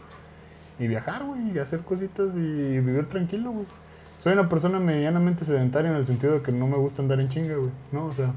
Y 0.77 0.87
viajar, 0.87 1.23
güey. 1.23 1.55
Y 1.55 1.57
hacer 1.57 1.79
cositas 1.79 2.35
y 2.35 2.79
vivir 2.79 3.07
tranquilo, 3.07 3.51
güey. 3.51 3.65
Soy 4.19 4.33
una 4.33 4.47
persona 4.47 4.79
medianamente 4.79 5.45
sedentaria 5.45 5.89
en 5.89 5.97
el 5.97 6.05
sentido 6.05 6.33
de 6.33 6.41
que 6.43 6.51
no 6.51 6.67
me 6.67 6.77
gusta 6.77 7.01
andar 7.01 7.19
en 7.19 7.29
chinga, 7.29 7.55
güey. 7.55 7.71
¿No? 7.91 8.05
O 8.05 8.13
sea, 8.13 8.33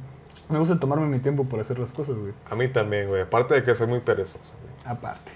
me 0.49 0.59
gusta 0.59 0.79
tomarme 0.79 1.07
mi 1.07 1.19
tiempo 1.21 1.45
por 1.45 1.61
hacer 1.61 1.79
las 1.79 1.93
cosas, 1.93 2.17
güey. 2.17 2.33
A 2.51 2.55
mí 2.55 2.69
también, 2.69 3.09
güey. 3.09 3.23
Aparte 3.23 3.55
de 3.55 3.63
que 3.65 3.75
soy 3.75 3.87
muy 3.87 4.01
perezoso, 4.01 4.55
güey. 4.63 4.75
Aparte. 4.97 5.33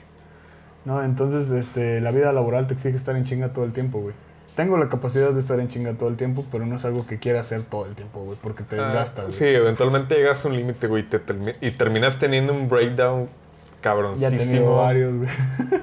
No, 0.84 1.02
entonces, 1.02 1.50
este, 1.50 2.00
la 2.00 2.10
vida 2.12 2.32
laboral 2.32 2.66
te 2.66 2.74
exige 2.74 2.96
estar 2.96 3.16
en 3.16 3.24
chinga 3.24 3.52
todo 3.52 3.64
el 3.64 3.72
tiempo, 3.72 4.00
güey. 4.00 4.14
Tengo 4.56 4.76
la 4.76 4.88
capacidad 4.88 5.30
de 5.30 5.40
estar 5.40 5.60
en 5.60 5.68
chinga 5.68 5.92
todo 5.94 6.08
el 6.08 6.16
tiempo, 6.16 6.44
pero 6.50 6.66
no 6.66 6.76
es 6.76 6.84
algo 6.84 7.06
que 7.06 7.18
quiera 7.18 7.40
hacer 7.40 7.62
todo 7.62 7.86
el 7.86 7.94
tiempo, 7.94 8.20
güey, 8.24 8.36
porque 8.42 8.64
te 8.64 8.76
desgastas, 8.76 9.18
Ah, 9.18 9.22
güey. 9.28 9.32
sí, 9.38 9.44
eventualmente 9.46 10.16
llegas 10.16 10.44
a 10.44 10.48
un 10.48 10.56
límite, 10.56 10.86
güey, 10.88 11.04
y, 11.04 11.06
te 11.06 11.24
termi- 11.24 11.54
y 11.60 11.70
terminas 11.72 12.18
teniendo 12.18 12.52
un 12.52 12.68
breakdown 12.68 13.26
Ya 13.26 13.30
he 13.78 13.80
cabroncísimo. 13.82 14.38
tenido 14.38 14.76
varios, 14.76 15.14
güey. 15.14 15.28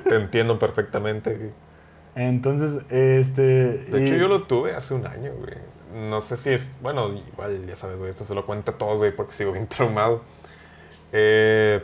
Te 0.04 0.16
entiendo 0.16 0.60
perfectamente, 0.60 1.36
güey. 1.36 1.52
Entonces, 2.16 2.84
este... 2.90 3.42
De 3.90 4.04
hecho, 4.04 4.16
y- 4.16 4.20
yo 4.20 4.28
lo 4.28 4.44
tuve 4.44 4.74
hace 4.74 4.94
un 4.94 5.06
año, 5.06 5.32
güey. 5.38 5.56
No 6.10 6.22
sé 6.22 6.38
si 6.38 6.50
es... 6.52 6.76
Bueno, 6.82 7.10
igual, 7.14 7.66
ya 7.68 7.76
sabes, 7.76 7.98
güey, 7.98 8.10
esto 8.10 8.26
se 8.26 8.34
lo 8.36 8.46
cuento 8.46 8.72
a 8.72 8.78
todos, 8.78 8.98
güey, 8.98 9.16
porque 9.16 9.34
sigo 9.34 9.52
bien 9.52 9.68
traumado. 9.68 10.22
Eh, 11.12 11.82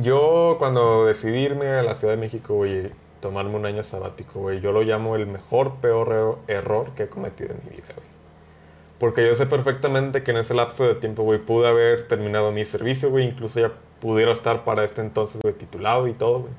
yo, 0.00 0.56
cuando 0.58 1.06
decidí 1.06 1.38
irme 1.38 1.68
a 1.68 1.82
la 1.82 1.94
Ciudad 1.94 2.14
de 2.14 2.20
México, 2.20 2.54
güey, 2.54 2.90
tomarme 3.20 3.56
un 3.56 3.66
año 3.66 3.82
sabático, 3.82 4.40
güey, 4.40 4.60
yo 4.60 4.72
lo 4.72 4.82
llamo 4.82 5.16
el 5.16 5.26
mejor, 5.26 5.76
peor 5.76 6.38
error 6.48 6.90
que 6.94 7.04
he 7.04 7.08
cometido 7.08 7.50
en 7.50 7.60
mi 7.64 7.76
vida, 7.76 7.86
güey. 7.94 8.08
Porque 8.98 9.26
yo 9.26 9.34
sé 9.34 9.46
perfectamente 9.46 10.22
que 10.22 10.30
en 10.32 10.36
ese 10.38 10.52
lapso 10.54 10.84
de 10.86 10.94
tiempo, 10.94 11.22
güey, 11.22 11.38
pude 11.38 11.68
haber 11.68 12.06
terminado 12.06 12.52
mi 12.52 12.64
servicio, 12.64 13.10
güey, 13.10 13.26
incluso 13.26 13.58
ya 13.60 13.72
pudiera 14.00 14.32
estar 14.32 14.64
para 14.64 14.84
este 14.84 15.00
entonces, 15.00 15.40
güey, 15.40 15.54
titulado 15.54 16.06
y 16.06 16.12
todo, 16.12 16.40
güey. 16.40 16.52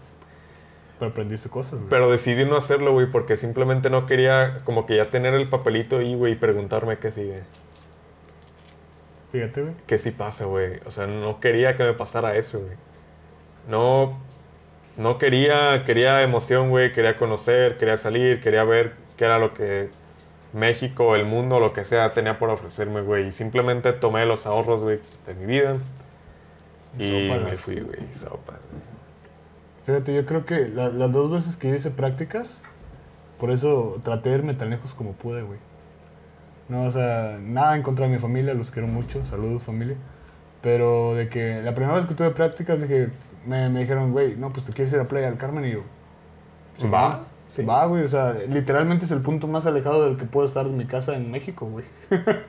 Pero 1.01 1.09
aprendiste 1.09 1.49
cosas, 1.49 1.79
güey. 1.79 1.89
Pero 1.89 2.11
decidí 2.11 2.45
no 2.45 2.55
hacerlo, 2.55 2.93
güey, 2.93 3.09
porque 3.09 3.35
simplemente 3.35 3.89
no 3.89 4.05
quería 4.05 4.59
como 4.65 4.85
que 4.85 4.97
ya 4.97 5.07
tener 5.07 5.33
el 5.33 5.47
papelito 5.47 5.97
ahí, 5.97 6.13
güey, 6.13 6.33
y 6.33 6.35
preguntarme 6.35 6.99
qué 6.99 7.11
sigue. 7.11 7.41
Fíjate, 9.31 9.63
güey. 9.63 9.73
¿Qué 9.87 9.97
sí 9.97 10.11
pasa, 10.11 10.45
güey? 10.45 10.79
O 10.85 10.91
sea, 10.91 11.07
no 11.07 11.39
quería 11.39 11.75
que 11.75 11.85
me 11.85 11.93
pasara 11.93 12.35
eso, 12.35 12.59
güey. 12.59 12.77
No, 13.67 14.19
no 14.95 15.17
quería, 15.17 15.85
quería 15.85 16.21
emoción, 16.21 16.69
güey, 16.69 16.93
quería 16.93 17.17
conocer, 17.17 17.77
quería 17.77 17.97
salir, 17.97 18.39
quería 18.39 18.63
ver 18.63 18.93
qué 19.17 19.25
era 19.25 19.39
lo 19.39 19.55
que 19.55 19.89
México, 20.53 21.15
el 21.15 21.25
mundo, 21.25 21.59
lo 21.59 21.73
que 21.73 21.83
sea, 21.83 22.11
tenía 22.11 22.37
por 22.37 22.51
ofrecerme, 22.51 23.01
güey. 23.01 23.29
Y 23.29 23.31
simplemente 23.31 23.91
tomé 23.93 24.27
los 24.27 24.45
ahorros, 24.45 24.83
güey, 24.83 24.99
de 25.25 25.33
mi 25.33 25.47
vida. 25.47 25.77
Y 26.99 27.27
Sopas. 27.27 27.43
me 27.43 27.55
fui, 27.55 27.79
güey, 27.79 28.13
sopas, 28.13 28.59
güey. 28.69 28.90
Fíjate, 29.91 30.13
yo 30.15 30.25
creo 30.25 30.45
que 30.45 30.67
la- 30.69 30.89
las 30.89 31.11
dos 31.11 31.29
veces 31.31 31.57
que 31.57 31.67
yo 31.69 31.75
hice 31.75 31.91
prácticas, 31.91 32.57
por 33.39 33.51
eso 33.51 33.99
traté 34.03 34.29
de 34.29 34.35
irme 34.37 34.53
tan 34.53 34.69
lejos 34.69 34.93
como 34.93 35.11
pude, 35.13 35.41
güey. 35.41 35.59
No, 36.69 36.83
o 36.85 36.91
sea, 36.91 37.37
nada 37.41 37.75
en 37.75 37.83
contra 37.83 38.05
de 38.07 38.13
mi 38.13 38.19
familia, 38.19 38.53
los 38.53 38.71
quiero 38.71 38.87
mucho, 38.87 39.25
saludos 39.25 39.63
familia. 39.63 39.97
Pero 40.61 41.15
de 41.15 41.27
que 41.27 41.61
la 41.61 41.75
primera 41.75 41.97
vez 41.97 42.05
que 42.05 42.13
tuve 42.15 42.29
prácticas 42.31 42.81
dije, 42.81 43.09
me, 43.45 43.69
me 43.69 43.81
dijeron, 43.81 44.11
güey, 44.13 44.35
no, 44.37 44.53
pues 44.53 44.65
te 44.65 44.71
quieres 44.71 44.93
ir 44.93 44.99
a 44.99 45.07
Playa 45.07 45.25
del 45.29 45.37
Carmen 45.37 45.65
y 45.65 45.71
yo. 45.71 45.81
"Sí, 46.77 46.87
¿Va? 46.87 47.25
Sí. 47.47 47.63
Va, 47.65 47.85
güey, 47.85 48.03
o 48.03 48.07
sea, 48.07 48.33
literalmente 48.47 49.03
es 49.05 49.11
el 49.11 49.19
punto 49.21 49.47
más 49.47 49.65
alejado 49.67 50.05
del 50.05 50.17
que 50.17 50.23
puedo 50.25 50.47
estar 50.47 50.65
de 50.65 50.71
mi 50.71 50.85
casa 50.85 51.15
en 51.15 51.29
México, 51.31 51.65
güey. 51.65 51.83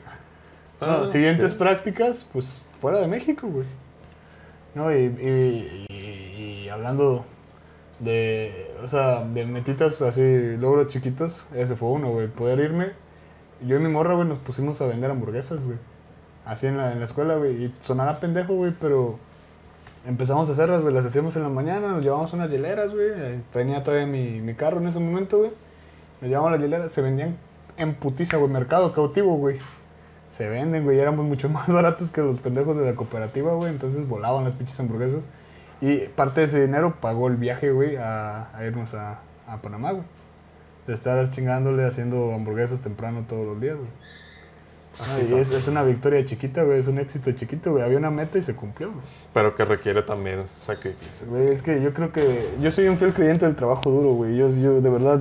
No, 0.81 0.89
Ah, 1.05 1.07
siguientes 1.11 1.55
prácticas, 1.55 2.27
pues 2.33 2.67
fuera 2.73 3.01
de 3.01 3.07
México, 3.09 3.47
güey. 3.49 3.67
No, 4.75 4.91
y, 4.93 4.97
y- 5.05 5.87
y- 5.89 6.65
y 6.65 6.69
hablando 6.69 7.25
de, 8.03 8.71
o 8.83 8.89
sea, 8.89 9.23
de 9.25 9.47
metitas 9.47 10.01
así, 10.03 10.57
logros 10.57 10.89
chiquitos, 10.89 11.47
ese 11.55 11.77
fue 11.77 11.89
uno, 11.91 12.11
güey. 12.11 12.29
Poder 12.29 12.59
irme. 12.61 12.91
Yo 13.67 13.77
y 13.77 13.81
mi 13.81 13.89
morra, 13.89 14.15
güey, 14.15 14.27
nos 14.29 14.39
pusimos 14.39 14.81
a 14.81 14.87
vender 14.87 15.11
hamburguesas, 15.11 15.65
güey. 15.65 15.79
Así 16.45 16.67
en 16.67 16.77
la, 16.77 16.93
en 16.93 16.99
la 16.99 17.05
escuela, 17.05 17.37
güey. 17.37 17.65
Y 17.67 17.75
sonará 17.83 18.19
pendejo, 18.19 18.55
güey, 18.55 18.73
pero 18.81 19.19
empezamos 20.07 20.49
a 20.49 20.53
hacerlas, 20.53 20.83
güey. 20.83 20.93
Las 20.95 21.07
hacíamos 21.07 21.37
en 21.37 21.45
la 21.45 21.49
mañana, 21.49 21.89
nos 21.93 22.03
llevamos 22.03 22.33
unas 22.33 22.51
hieleras, 22.51 22.93
güey. 22.93 23.11
eh, 23.15 23.41
Tenía 23.53 23.83
todavía 23.85 24.07
mi, 24.07 24.41
mi 24.41 24.55
carro 24.55 24.81
en 24.81 24.89
ese 24.89 24.99
momento, 24.99 25.39
güey. 25.39 25.51
Nos 26.21 26.29
llevamos 26.31 26.53
las 26.53 26.61
hieleras, 26.61 26.93
se 26.93 27.03
vendían 27.03 27.37
en 27.77 27.95
putiza, 27.95 28.37
güey. 28.39 28.51
Mercado 28.51 28.93
cautivo, 28.93 29.37
güey. 29.37 29.59
Se 30.37 30.49
venden, 30.49 30.85
güey. 30.85 30.99
Éramos 30.99 31.25
mucho 31.25 31.49
más 31.51 31.69
baratos 31.69 32.11
que 32.11 32.21
los 32.21 32.41
pendejos 32.41 32.77
de 32.77 32.85
la 32.87 32.97
cooperativa, 32.97 33.55
güey. 33.55 33.71
Entonces 33.71 34.09
volaban 34.09 34.45
las 34.45 34.55
pinches 34.55 34.79
hamburguesas. 34.81 35.21
Y 35.83 36.07
parte 36.09 36.41
de 36.41 36.47
ese 36.47 36.61
dinero 36.63 36.95
pagó 37.01 37.29
el 37.29 37.37
viaje, 37.37 37.71
güey, 37.73 37.97
a, 37.97 38.57
a 38.57 38.65
irnos 38.65 38.95
a, 38.95 39.19
a 39.47 39.57
Panamá, 39.61 39.91
güey. 39.91 40.05
De 40.87 40.95
estar 40.95 41.31
chingándole, 41.31 41.85
haciendo 41.85 42.33
hamburguesas 42.33 42.81
temprano 42.81 43.25
todos 43.29 43.45
los 43.45 43.61
días, 43.61 43.77
güey. 43.77 43.89
Así 45.01 45.29
Ah, 45.33 45.39
es, 45.39 45.51
es 45.51 45.69
una 45.69 45.83
victoria 45.83 46.25
chiquita, 46.25 46.63
güey. 46.63 46.79
Es 46.79 46.87
un 46.87 46.99
éxito 46.99 47.33
chiquito, 47.33 47.73
güey. 47.73 47.83
Había 47.83 47.99
una 47.99 48.11
meta 48.11 48.39
y 48.39 48.43
se 48.43 48.55
cumplió, 48.55 48.89
güey. 48.93 49.03
Pero 49.35 49.55
que 49.55 49.65
requiere 49.65 50.03
también 50.03 50.47
sacrificio. 50.47 51.27
Güey, 51.29 51.49
es 51.49 51.63
que 51.63 51.81
yo 51.83 51.93
creo 51.93 52.13
que 52.13 52.51
yo 52.61 52.71
soy 52.71 52.89
un 52.89 52.99
fiel 52.99 53.13
creyente 53.13 53.47
del 53.47 53.57
trabajo 53.57 53.91
duro, 53.91 54.13
güey. 54.15 54.37
Yo, 54.37 54.51
yo 54.51 54.81
de 54.81 54.91
verdad. 54.91 55.21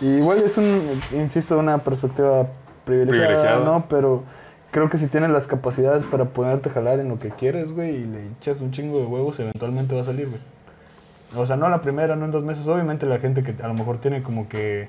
Y 0.00 0.06
igual 0.16 0.38
es 0.38 0.56
un, 0.58 0.82
insisto, 1.12 1.58
una 1.58 1.78
perspectiva 1.78 2.48
privilegiada, 2.84 3.28
Privilegiada. 3.28 3.64
¿no? 3.64 3.86
Pero 3.88 4.24
creo 4.74 4.90
que 4.90 4.98
si 4.98 5.06
tienes 5.06 5.30
las 5.30 5.46
capacidades 5.46 6.02
para 6.02 6.30
ponerte 6.30 6.68
a 6.68 6.72
jalar 6.72 6.98
en 6.98 7.08
lo 7.08 7.20
que 7.20 7.28
quieres, 7.28 7.70
güey, 7.70 7.94
y 7.94 8.06
le 8.06 8.26
echas 8.26 8.60
un 8.60 8.72
chingo 8.72 8.98
de 8.98 9.04
huevos, 9.06 9.38
eventualmente 9.38 9.94
va 9.94 10.02
a 10.02 10.04
salir, 10.04 10.28
güey. 10.28 10.40
O 11.36 11.46
sea, 11.46 11.54
no 11.54 11.68
la 11.68 11.80
primera, 11.80 12.16
no 12.16 12.24
en 12.24 12.32
dos 12.32 12.42
meses. 12.42 12.66
Obviamente 12.66 13.06
la 13.06 13.20
gente 13.20 13.44
que 13.44 13.54
a 13.62 13.68
lo 13.68 13.74
mejor 13.74 13.98
tiene 13.98 14.24
como 14.24 14.48
que 14.48 14.88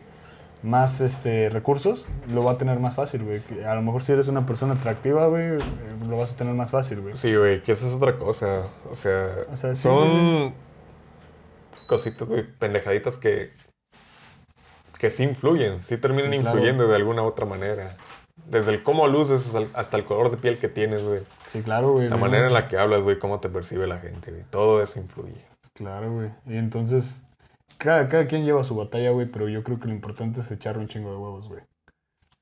más 0.64 1.02
este 1.02 1.52
recursos, 1.52 2.08
lo 2.34 2.44
va 2.44 2.54
a 2.54 2.58
tener 2.58 2.80
más 2.80 2.96
fácil, 2.96 3.26
güey. 3.26 3.44
A 3.64 3.76
lo 3.76 3.84
mejor 3.84 4.02
si 4.02 4.12
eres 4.14 4.28
una 4.28 4.48
persona 4.48 4.74
atractiva, 4.74 5.28
güey, 5.28 5.50
eh, 5.50 5.60
lo 6.10 6.18
vas 6.18 6.34
a 6.34 6.36
tener 6.36 6.56
más 6.56 6.72
fácil, 6.72 7.02
güey. 7.02 7.16
Sí, 7.16 7.36
güey, 7.36 7.62
que 7.62 7.74
esa 7.74 7.86
es 7.86 7.94
otra 7.94 8.18
cosa. 8.18 8.64
O 8.90 8.96
sea, 8.96 9.30
O 9.54 9.56
sea, 9.56 9.76
sí, 9.76 9.84
son 9.84 10.56
cositas, 11.86 12.28
güey, 12.28 12.44
pendejaditas 12.58 13.18
que, 13.18 13.52
que 14.98 15.12
sí 15.12 15.22
influyen, 15.22 15.80
sí 15.84 15.98
terminan 15.98 16.32
claro. 16.32 16.58
influyendo 16.58 16.88
de 16.88 16.96
alguna 16.96 17.22
u 17.22 17.26
otra 17.28 17.46
manera. 17.46 17.96
Desde 18.48 18.72
el 18.72 18.84
cómo 18.84 19.08
luces 19.08 19.54
hasta 19.74 19.98
el- 19.98 20.06
color 20.06 20.30
de 20.32 20.38
piel 20.38 20.60
que 20.60 20.70
tienes, 20.70 21.04
güey. 21.04 21.22
Sí, 21.52 21.62
claro, 21.62 21.94
güey. 21.94 22.10
La 22.10 22.18
manera 22.18 22.48
en 22.48 22.54
la 22.54 22.68
que 22.68 22.78
hablas, 22.78 23.04
güey, 23.04 23.18
cómo 23.18 23.40
te 23.40 23.50
percibe 23.50 23.88
la 23.88 23.98
gente, 23.98 24.32
güey. 24.32 24.44
Todo 24.52 24.82
eso 24.82 25.00
influye. 25.00 25.46
Claro, 25.74 26.12
güey. 26.14 26.30
Y 26.46 26.58
entonces, 26.58 27.22
cada, 27.80 28.08
cada 28.08 28.28
quien 28.28 28.46
lleva 28.46 28.64
su 28.64 28.76
batalla, 28.76 29.10
güey, 29.12 29.26
pero 29.28 29.50
yo 29.50 29.64
creo 29.64 29.80
que 29.80 29.88
lo 29.88 29.94
importante 29.94 30.42
es 30.42 30.52
echarle 30.52 30.82
un 30.84 30.88
chingo 30.88 31.10
de 31.12 31.18
huevos, 31.18 31.48
güey. 31.48 31.62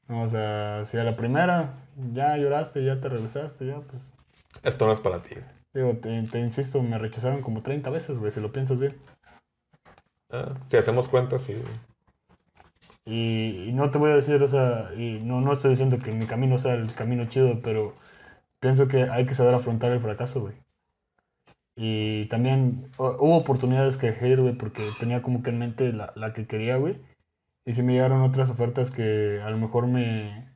No, 0.10 0.24
o 0.24 0.28
sea, 0.28 0.84
si 0.86 0.98
a 0.98 1.04
la 1.06 1.16
primera 1.16 1.76
ya 2.12 2.36
lloraste, 2.38 2.84
ya 2.84 3.00
te 3.00 3.08
regresaste, 3.10 3.66
ya, 3.66 3.80
pues. 3.80 4.02
Esto 4.64 4.86
no 4.86 4.92
es 4.94 5.00
para 5.00 5.20
ti. 5.20 5.36
Digo, 5.74 5.94
te, 5.98 6.22
te 6.24 6.40
insisto, 6.40 6.82
me 6.84 7.00
rechazaron 7.00 7.42
como 7.42 7.64
30 7.64 7.90
veces, 7.90 8.20
güey, 8.20 8.32
si 8.32 8.42
lo 8.42 8.52
piensas 8.52 8.78
bien. 8.80 8.96
Ah, 10.30 10.54
si 10.70 10.78
hacemos 10.78 11.08
cuentas, 11.08 11.44
sí. 11.44 11.54
güey. 11.54 11.74
Y, 13.06 13.72
no 13.74 13.92
te 13.92 13.98
voy 13.98 14.12
a 14.12 14.16
decir, 14.16 14.42
o 14.42 14.48
sea, 14.48 14.92
y 14.96 15.20
no, 15.20 15.42
no 15.42 15.54
estoy 15.54 15.72
diciendo 15.72 15.98
que 16.00 16.12
mi 16.14 16.26
camino 16.26 16.58
sea 16.58 16.76
el 16.76 16.94
camino 16.96 17.26
chido, 17.26 17.62
pero 17.62 17.94
pienso 18.62 18.88
que 18.88 19.04
hay 19.04 19.26
que 19.26 19.34
saber 19.36 19.54
afrontar 19.54 19.92
el 19.92 20.00
fracaso, 20.00 20.42
güey. 20.42 20.56
Y 21.76 22.28
también 22.28 22.92
hu- 22.98 23.18
hubo 23.20 23.38
oportunidades 23.38 23.98
que 23.98 24.08
dejé 24.08 24.30
ir, 24.30 24.42
güey, 24.42 24.54
porque 24.54 24.84
tenía 25.00 25.22
como 25.22 25.42
que 25.44 25.50
en 25.50 25.60
mente 25.60 25.92
la, 25.92 26.14
la 26.16 26.34
que 26.34 26.48
quería, 26.48 26.78
güey. 26.78 27.02
Y 27.66 27.74
sí 27.74 27.82
me 27.84 27.94
llegaron 27.94 28.22
otras 28.22 28.50
ofertas 28.50 28.92
que 28.92 29.42
a 29.42 29.50
lo 29.50 29.58
mejor 29.58 29.88
me, 29.88 30.54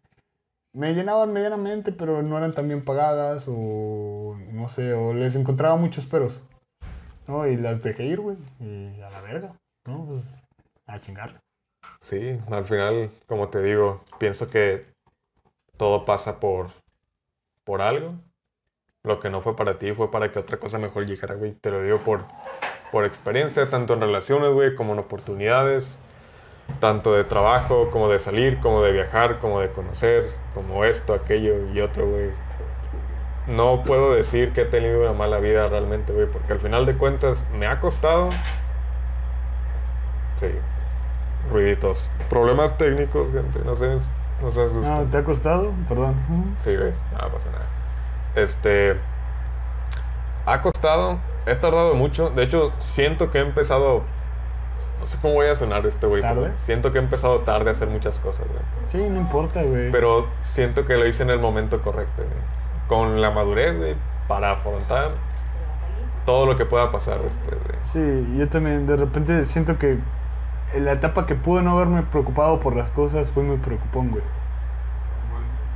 me 0.74 0.94
llenaban 0.94 1.34
medianamente, 1.34 1.92
pero 1.92 2.22
no 2.22 2.38
eran 2.38 2.54
tan 2.54 2.68
bien 2.68 2.86
pagadas, 2.86 3.46
o 3.48 4.38
no 4.54 4.70
sé, 4.70 4.94
o 4.94 5.14
les 5.14 5.36
encontraba 5.36 5.76
muchos 5.76 6.06
peros. 6.06 6.44
¿No? 7.28 7.46
Y 7.48 7.58
las 7.58 7.84
dejé 7.84 8.06
ir, 8.06 8.22
güey. 8.22 8.38
Y 8.60 9.02
a 9.02 9.10
la 9.10 9.22
verga, 9.22 9.54
¿no? 9.86 10.06
Pues 10.06 10.38
a 10.86 11.02
chingarle. 11.02 11.40
Sí, 12.00 12.40
al 12.52 12.66
final, 12.66 13.12
como 13.28 13.50
te 13.50 13.62
digo, 13.62 14.02
pienso 14.20 14.50
que 14.50 14.86
todo 15.78 16.06
pasa 16.06 16.40
por, 16.40 16.68
por 17.64 17.82
algo. 17.82 18.16
Lo 19.04 19.20
que 19.20 19.30
no 19.30 19.42
fue 19.42 19.56
para 19.56 19.80
ti 19.80 19.94
fue 19.94 20.12
para 20.12 20.32
que 20.32 20.40
otra 20.40 20.58
cosa 20.58 20.80
mejor 20.80 21.06
llegara, 21.06 21.36
güey. 21.36 21.54
Te 21.54 21.72
lo 21.72 21.82
digo 21.82 22.00
por, 22.00 22.26
por 22.92 23.06
experiencia, 23.06 23.70
tanto 23.70 23.94
en 23.94 24.02
relaciones, 24.02 24.52
güey, 24.52 24.76
como 24.76 24.94
en 24.94 25.00
oportunidades. 25.00 26.00
Tanto 26.80 27.14
de 27.14 27.24
trabajo, 27.24 27.90
como 27.92 28.10
de 28.10 28.20
salir, 28.20 28.60
como 28.60 28.82
de 28.82 28.92
viajar, 28.92 29.40
como 29.40 29.62
de 29.62 29.72
conocer, 29.72 30.32
como 30.54 30.84
esto, 30.84 31.14
aquello 31.14 31.72
y 31.74 31.80
otro, 31.80 32.08
güey. 32.08 32.32
No 33.48 33.84
puedo 33.86 34.14
decir 34.14 34.52
que 34.52 34.62
he 34.62 34.66
tenido 34.66 35.00
una 35.02 35.14
mala 35.14 35.40
vida 35.40 35.70
realmente, 35.70 36.12
güey, 36.14 36.28
porque 36.28 36.54
al 36.54 36.60
final 36.60 36.86
de 36.86 36.98
cuentas 36.98 37.46
me 37.52 37.66
ha 37.66 37.80
costado. 37.80 38.30
Sí. 40.40 40.48
Ruiditos. 41.50 42.10
Problemas 42.30 42.78
técnicos, 42.78 43.32
gente, 43.32 43.60
no 43.66 43.76
sé. 43.76 43.98
No 44.42 44.52
se 44.52 44.62
asusten. 44.62 44.92
Ah, 44.92 45.04
¿Te 45.10 45.18
ha 45.18 45.24
costado? 45.24 45.72
Perdón. 45.88 46.16
Sí, 46.60 46.76
güey, 46.76 46.92
no 47.12 47.32
pasa 47.32 47.52
nada. 47.52 47.66
Este. 48.36 48.98
Ha 50.46 50.62
costado, 50.62 51.20
he 51.46 51.56
tardado 51.56 51.96
mucho. 51.96 52.30
De 52.30 52.44
hecho, 52.44 52.72
siento 52.78 53.32
que 53.32 53.40
he 53.40 53.42
empezado. 53.42 54.04
No 55.00 55.06
sé 55.06 55.18
cómo 55.22 55.36
voy 55.36 55.48
a 55.48 55.56
sonar 55.56 55.86
este, 55.86 56.08
güey. 56.08 56.22
pero 56.22 56.42
¿Tarde? 56.42 56.58
Siento 56.58 56.92
que 56.92 57.00
he 57.00 57.02
empezado 57.02 57.42
tarde 57.42 57.70
a 57.70 57.74
hacer 57.74 57.88
muchas 57.88 58.20
cosas, 58.20 58.46
güey. 58.48 58.62
Sí, 58.88 58.98
no 58.98 59.20
importa, 59.20 59.62
güey. 59.64 59.92
Pero 59.92 60.28
siento 60.42 60.86
que 60.86 60.98
lo 60.98 61.06
hice 61.06 61.24
en 61.24 61.30
el 61.30 61.40
momento 61.40 61.82
correcto, 61.82 62.24
güey. 62.24 62.88
Con 62.88 63.22
la 63.22 63.32
madurez, 63.32 63.78
güey, 63.78 63.96
para 64.28 64.52
afrontar 64.52 65.10
todo 66.26 66.46
lo 66.46 66.58
que 66.58 66.66
pueda 66.66 66.92
pasar 66.92 67.22
después, 67.22 67.58
güey. 67.64 67.78
Sí, 67.92 68.38
yo 68.38 68.48
también 68.50 68.86
de 68.88 68.98
repente 68.98 69.46
siento 69.46 69.78
que 69.78 70.00
en 70.74 70.86
la 70.86 70.94
etapa 70.94 71.26
que 71.26 71.36
pude 71.36 71.62
no 71.64 71.72
haberme 71.72 72.04
preocupado 72.04 72.60
por 72.60 72.76
las 72.76 72.90
cosas 72.90 73.30
fue 73.30 73.44
muy 73.44 73.58
preocupón, 73.58 74.10
güey. 74.10 74.24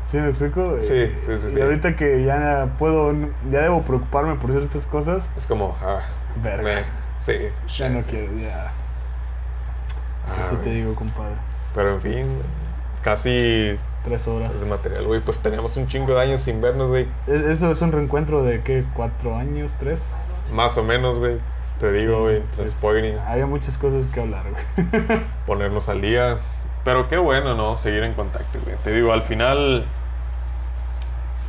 ¿Sí 0.09 0.17
me 0.17 0.27
explico? 0.27 0.77
Sí, 0.81 0.93
Eh, 0.93 1.15
sí, 1.15 1.31
sí, 1.39 1.47
Y 1.47 1.53
sí. 1.53 1.61
ahorita 1.61 1.95
que 1.95 2.23
ya 2.25 2.67
puedo, 2.77 3.13
ya 3.49 3.61
debo 3.61 3.81
preocuparme 3.83 4.35
por 4.35 4.51
ciertas 4.51 4.85
cosas, 4.85 5.23
Es 5.37 5.45
como, 5.47 5.77
ah, 5.81 5.99
verga. 6.43 6.63
me, 6.63 6.81
sí. 7.23 7.33
Ya 7.77 7.87
no 7.89 8.01
quiero, 8.01 8.33
ya. 8.37 8.71
Ah, 10.27 10.47
Así 10.47 10.55
te 10.57 10.63
güey. 10.63 10.75
digo, 10.81 10.95
compadre. 10.95 11.35
Pero 11.73 11.89
en 11.95 12.01
fin, 12.01 12.25
casi 13.01 13.77
Tres 14.03 14.27
horas. 14.27 14.51
es 14.53 14.59
de 14.61 14.69
material, 14.69 15.05
güey. 15.07 15.21
Pues 15.21 15.39
teníamos 15.39 15.77
un 15.77 15.87
chingo 15.87 16.13
de 16.13 16.21
años 16.21 16.41
sin 16.41 16.59
vernos, 16.59 16.89
güey. 16.89 17.07
Es- 17.27 17.41
Eso 17.41 17.71
es 17.71 17.81
un 17.81 17.91
reencuentro 17.93 18.43
de 18.43 18.61
qué, 18.61 18.83
cuatro 18.93 19.37
años, 19.37 19.75
tres. 19.79 20.01
Más 20.51 20.77
o 20.77 20.83
menos, 20.83 21.17
güey. 21.19 21.37
Te 21.81 21.91
digo, 21.91 22.21
güey, 22.21 22.41
spoiling, 22.67 23.17
Había 23.27 23.45
muchas 23.47 23.77
cosas 23.77 24.05
que 24.05 24.21
hablar, 24.21 24.43
güey. 24.51 25.21
ponernos 25.47 25.89
al 25.89 25.99
día. 26.01 26.37
Pero 26.85 27.07
qué 27.09 27.17
bueno, 27.17 27.55
¿no? 27.55 27.75
Seguir 27.75 28.03
en 28.03 28.13
contacto, 28.13 28.59
güey. 28.63 28.75
Te 28.83 28.91
digo, 28.91 29.11
al 29.13 29.23
final, 29.23 29.85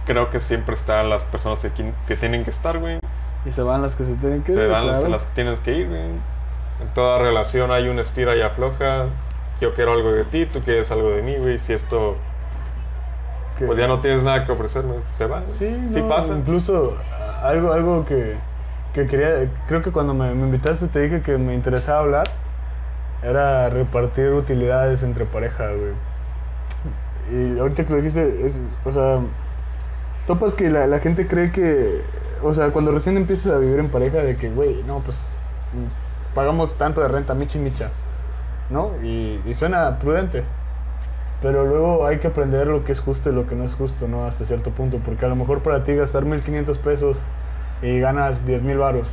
creo 0.06 0.30
que 0.30 0.40
siempre 0.40 0.74
están 0.74 1.08
las 1.10 1.24
personas 1.24 1.58
que, 1.60 1.70
que 2.06 2.16
tienen 2.16 2.44
que 2.44 2.50
estar, 2.50 2.78
güey. 2.78 2.98
y 3.44 3.52
se 3.52 3.62
van 3.62 3.82
las 3.82 3.94
que 3.96 4.04
se 4.04 4.14
tienen 4.14 4.42
que 4.42 4.52
Se 4.52 4.64
ir, 4.64 4.68
van 4.70 4.84
claro. 4.88 5.08
las 5.08 5.24
que 5.24 5.32
tienes 5.34 5.60
que 5.60 5.72
ir, 5.74 5.88
güey. 5.88 6.00
En 6.00 6.88
toda 6.94 7.18
relación 7.18 7.70
hay 7.70 7.88
un 7.88 7.98
estira 7.98 8.34
y 8.36 8.42
afloja. 8.42 9.06
Yo 9.60 9.74
quiero 9.74 9.92
algo 9.92 10.10
de 10.12 10.24
ti, 10.24 10.46
tú 10.46 10.60
quieres 10.62 10.90
algo 10.90 11.10
de 11.10 11.22
mí, 11.22 11.36
güey. 11.36 11.58
Si 11.58 11.72
esto, 11.72 12.16
Que- 13.58 13.66
pues 13.66 13.78
ya 13.78 13.86
no 13.86 14.00
tienes 14.00 14.22
nada 14.22 14.44
que 14.44 14.52
ofrecerme, 14.52 14.94
se 15.16 15.26
van. 15.26 15.44
güey. 15.44 15.54
Sí, 15.56 15.86
sí 15.90 16.00
no, 16.00 16.08
pasa. 16.08 16.32
Incluso 16.32 16.96
algo, 17.42 17.72
algo 17.72 18.04
que, 18.04 18.36
que 18.92 19.06
quería, 19.06 19.50
creo 19.66 19.82
que 19.82 19.90
cuando 19.90 20.14
me, 20.14 20.30
invitaste 20.32 20.88
te 20.88 21.00
dije 21.00 21.22
que 21.22 21.38
me 21.38 21.54
interesaba 21.54 22.00
hablar, 22.00 22.26
era 23.22 23.70
repartir 23.70 24.30
utilidades 24.30 25.02
entre 25.02 25.24
pareja, 25.24 25.70
güey. 25.70 25.92
Y 27.30 27.58
ahorita 27.58 27.84
que 27.84 27.90
lo 27.90 27.96
dijiste, 27.96 28.46
es, 28.46 28.58
o 28.84 28.92
sea, 28.92 29.20
topas 30.26 30.54
que 30.54 30.68
la, 30.70 30.86
la 30.86 30.98
gente 30.98 31.26
cree 31.26 31.52
que, 31.52 32.02
o 32.42 32.52
sea, 32.52 32.70
cuando 32.70 32.92
recién 32.92 33.16
empiezas 33.16 33.52
a 33.52 33.58
vivir 33.58 33.78
en 33.78 33.90
pareja, 33.90 34.18
de 34.18 34.36
que, 34.36 34.50
güey, 34.50 34.82
no, 34.84 35.00
pues 35.00 35.28
pagamos 36.34 36.76
tanto 36.76 37.00
de 37.00 37.08
renta, 37.08 37.34
micha 37.34 37.58
y 37.58 37.62
micha, 37.62 37.90
¿no? 38.70 38.90
Y, 39.02 39.40
y 39.46 39.54
suena 39.54 39.98
prudente. 39.98 40.44
Pero 41.40 41.64
luego 41.66 42.06
hay 42.06 42.18
que 42.18 42.28
aprender 42.28 42.68
lo 42.68 42.84
que 42.84 42.92
es 42.92 43.00
justo 43.00 43.30
y 43.30 43.32
lo 43.32 43.48
que 43.48 43.56
no 43.56 43.64
es 43.64 43.74
justo, 43.74 44.06
¿no? 44.06 44.24
Hasta 44.24 44.44
cierto 44.44 44.70
punto. 44.70 45.00
Porque 45.04 45.24
a 45.24 45.28
lo 45.28 45.34
mejor 45.34 45.62
para 45.62 45.82
ti 45.82 45.94
gastar 45.94 46.24
1500 46.24 46.78
pesos 46.78 47.24
y 47.82 47.98
ganas 48.00 48.46
10 48.46 48.62
mil 48.62 48.78
varos. 48.78 49.08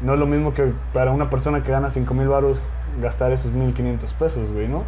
No 0.00 0.14
es 0.14 0.18
lo 0.20 0.26
mismo 0.26 0.54
que 0.54 0.72
para 0.92 1.10
una 1.12 1.30
persona 1.30 1.62
que 1.62 1.70
gana 1.72 1.90
5 1.90 2.12
mil 2.14 2.28
varos 2.28 2.68
gastar 3.00 3.32
esos 3.32 3.52
1500 3.52 4.12
pesos, 4.14 4.52
güey, 4.52 4.68
¿no? 4.68 4.84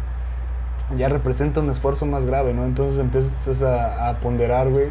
Ya 0.97 1.07
representa 1.09 1.61
un 1.61 1.69
esfuerzo 1.69 2.05
más 2.05 2.25
grave, 2.25 2.53
¿no? 2.53 2.65
Entonces 2.65 2.99
empiezas 2.99 3.61
a, 3.63 4.09
a 4.09 4.19
ponderar, 4.19 4.69
güey. 4.69 4.89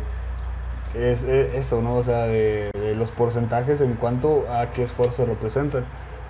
Es, 0.94 1.22
es 1.22 1.54
eso, 1.54 1.82
¿no? 1.82 1.94
O 1.96 2.02
sea, 2.02 2.22
de, 2.26 2.70
de 2.74 2.94
los 2.96 3.10
porcentajes 3.12 3.80
en 3.80 3.94
cuanto 3.94 4.44
a 4.50 4.72
qué 4.72 4.82
esfuerzo 4.82 5.24
representan. 5.26 5.84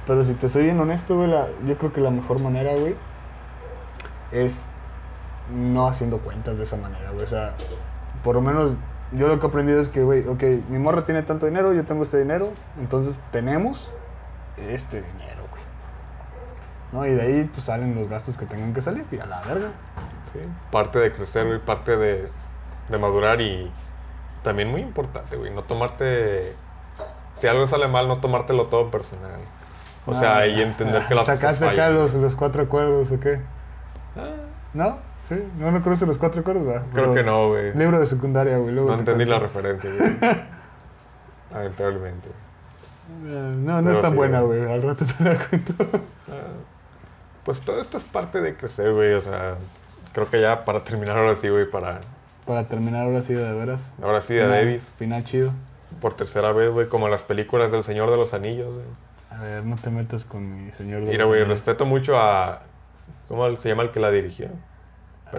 Pero 0.06 0.22
si 0.24 0.34
te 0.34 0.48
soy 0.48 0.64
bien 0.64 0.80
honesto, 0.80 1.16
güey, 1.16 1.28
la- 1.28 1.48
yo 1.66 1.78
creo 1.78 1.92
que 1.92 2.00
la 2.00 2.10
mejor 2.10 2.40
manera, 2.40 2.72
güey, 2.76 2.94
es 4.32 4.64
no 5.54 5.86
haciendo 5.88 6.18
cuentas 6.18 6.56
de 6.58 6.64
esa 6.64 6.76
manera, 6.76 7.10
güey. 7.10 7.24
O 7.24 7.28
sea, 7.28 7.54
por 8.22 8.34
lo 8.34 8.40
menos 8.40 8.72
yo 9.12 9.28
lo 9.28 9.40
que 9.40 9.46
he 9.46 9.48
aprendido 9.48 9.80
es 9.80 9.88
que, 9.88 10.02
güey, 10.02 10.26
ok, 10.26 10.42
mi 10.68 10.78
morra 10.78 11.04
tiene 11.04 11.22
tanto 11.22 11.46
dinero, 11.46 11.72
yo 11.72 11.84
tengo 11.84 12.02
este 12.02 12.18
dinero, 12.18 12.50
entonces 12.78 13.18
tenemos 13.32 13.90
este 14.56 14.98
dinero, 15.02 15.42
güey. 15.50 15.62
¿No? 16.92 17.06
Y 17.06 17.10
de 17.14 17.22
ahí 17.22 17.50
pues 17.52 17.66
salen 17.66 17.94
los 17.94 18.08
gastos 18.08 18.36
que 18.36 18.46
tengan 18.46 18.72
que 18.74 18.82
salir 18.82 19.04
y 19.10 19.18
a 19.18 19.26
la 19.26 19.40
verga. 19.42 19.68
Sí, 20.32 20.38
parte 20.70 20.98
de 20.98 21.12
crecer, 21.12 21.46
güey, 21.46 21.58
parte 21.58 21.96
de, 21.96 22.28
de 22.88 22.98
madurar 22.98 23.40
y 23.40 23.70
también 24.42 24.70
muy 24.70 24.82
importante, 24.82 25.36
güey, 25.36 25.52
no 25.52 25.62
tomarte... 25.62 26.54
Si 27.36 27.46
algo 27.46 27.66
sale 27.66 27.88
mal, 27.88 28.06
no 28.06 28.18
tomártelo 28.18 28.66
todo 28.66 28.90
personal. 28.90 29.40
O 30.06 30.14
sea, 30.14 30.46
y 30.46 30.60
entender 30.60 31.06
que 31.06 31.14
las 31.14 31.24
cosas 31.24 31.40
¿Sacaste 31.40 31.64
acá 31.64 31.76
fallan. 31.76 31.94
los, 31.94 32.14
los 32.14 32.36
cuatro 32.36 32.64
acuerdos 32.64 33.10
o 33.12 33.20
qué? 33.20 33.40
Ah, 34.16 34.34
¿No? 34.74 34.98
¿Sí? 35.30 35.36
¿No, 35.58 35.70
no 35.70 35.82
conoces 35.82 36.06
los 36.06 36.18
cuatro 36.18 36.42
acuerdos, 36.42 36.68
va? 36.68 36.82
creo 36.92 37.14
que 37.14 37.22
no, 37.22 37.48
güey. 37.48 37.72
Libro 37.74 37.98
de 37.98 38.04
secundaria, 38.06 38.58
güey. 38.58 38.74
No 38.74 38.86
te 38.88 38.94
entendí 38.94 39.24
la 39.24 39.38
referencia, 39.38 39.88
güey. 39.96 40.16
Lamentablemente. 41.52 42.28
Eh, 43.26 43.52
No, 43.56 43.80
no 43.80 43.88
Pero 43.88 43.92
es 43.96 44.02
tan 44.02 44.10
sí, 44.10 44.16
buena, 44.16 44.40
güey. 44.40 44.58
güey. 44.60 44.72
Al 44.72 44.82
rato 44.82 45.04
te 45.04 45.24
la 45.24 45.36
cuento. 45.38 45.74
Ah, 46.28 46.52
Pues 47.44 47.60
todo 47.60 47.80
esto 47.80 47.96
es 47.96 48.04
parte 48.04 48.40
de 48.40 48.56
crecer, 48.56 48.92
güey. 48.92 49.14
O 49.14 49.20
sea, 49.20 49.54
creo 50.12 50.28
que 50.30 50.40
ya 50.40 50.64
para 50.64 50.84
terminar 50.84 51.16
ahora 51.16 51.34
sí, 51.34 51.48
güey, 51.48 51.68
para... 51.70 52.00
Para 52.46 52.68
terminar 52.68 53.04
ahora 53.06 53.22
sí, 53.22 53.32
de 53.34 53.52
veras. 53.52 53.92
Ahora 54.02 54.20
sí, 54.20 54.34
de 54.34 54.42
Final- 54.42 54.56
Davis. 54.64 54.94
Final 54.98 55.24
chido. 55.24 55.52
Por 56.00 56.14
tercera 56.14 56.52
vez, 56.52 56.70
güey, 56.72 56.88
como 56.88 57.08
las 57.08 57.22
películas 57.24 57.72
del 57.72 57.82
Señor 57.84 58.10
de 58.10 58.16
los 58.16 58.32
Anillos, 58.34 58.74
güey. 58.74 58.86
A 59.30 59.42
ver, 59.42 59.64
no 59.64 59.76
te 59.76 59.90
metas 59.90 60.24
con 60.24 60.64
mi 60.66 60.70
señor. 60.72 61.02
de 61.02 61.06
Mira, 61.10 61.18
los 61.20 61.28
güey, 61.28 61.40
anillos. 61.42 61.58
respeto 61.58 61.84
mucho 61.84 62.16
a... 62.18 62.62
¿Cómo 63.28 63.54
se 63.56 63.68
llama 63.68 63.82
el 63.84 63.90
que 63.92 64.00
la 64.00 64.10
dirigió? 64.10 64.48
Ah, 65.32 65.38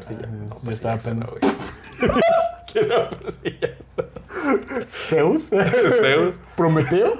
No, 0.49 0.61
yo 0.63 0.71
estaba 0.71 0.95
Jackson, 0.95 1.19
pen- 1.19 1.19
no, 1.19 1.27
güey. 1.27 2.11
¿Quién 2.71 2.85
era? 2.85 3.09
¿Zeus? 4.87 5.49
Zeus. 5.49 6.35
¿Prometeo? 6.55 7.13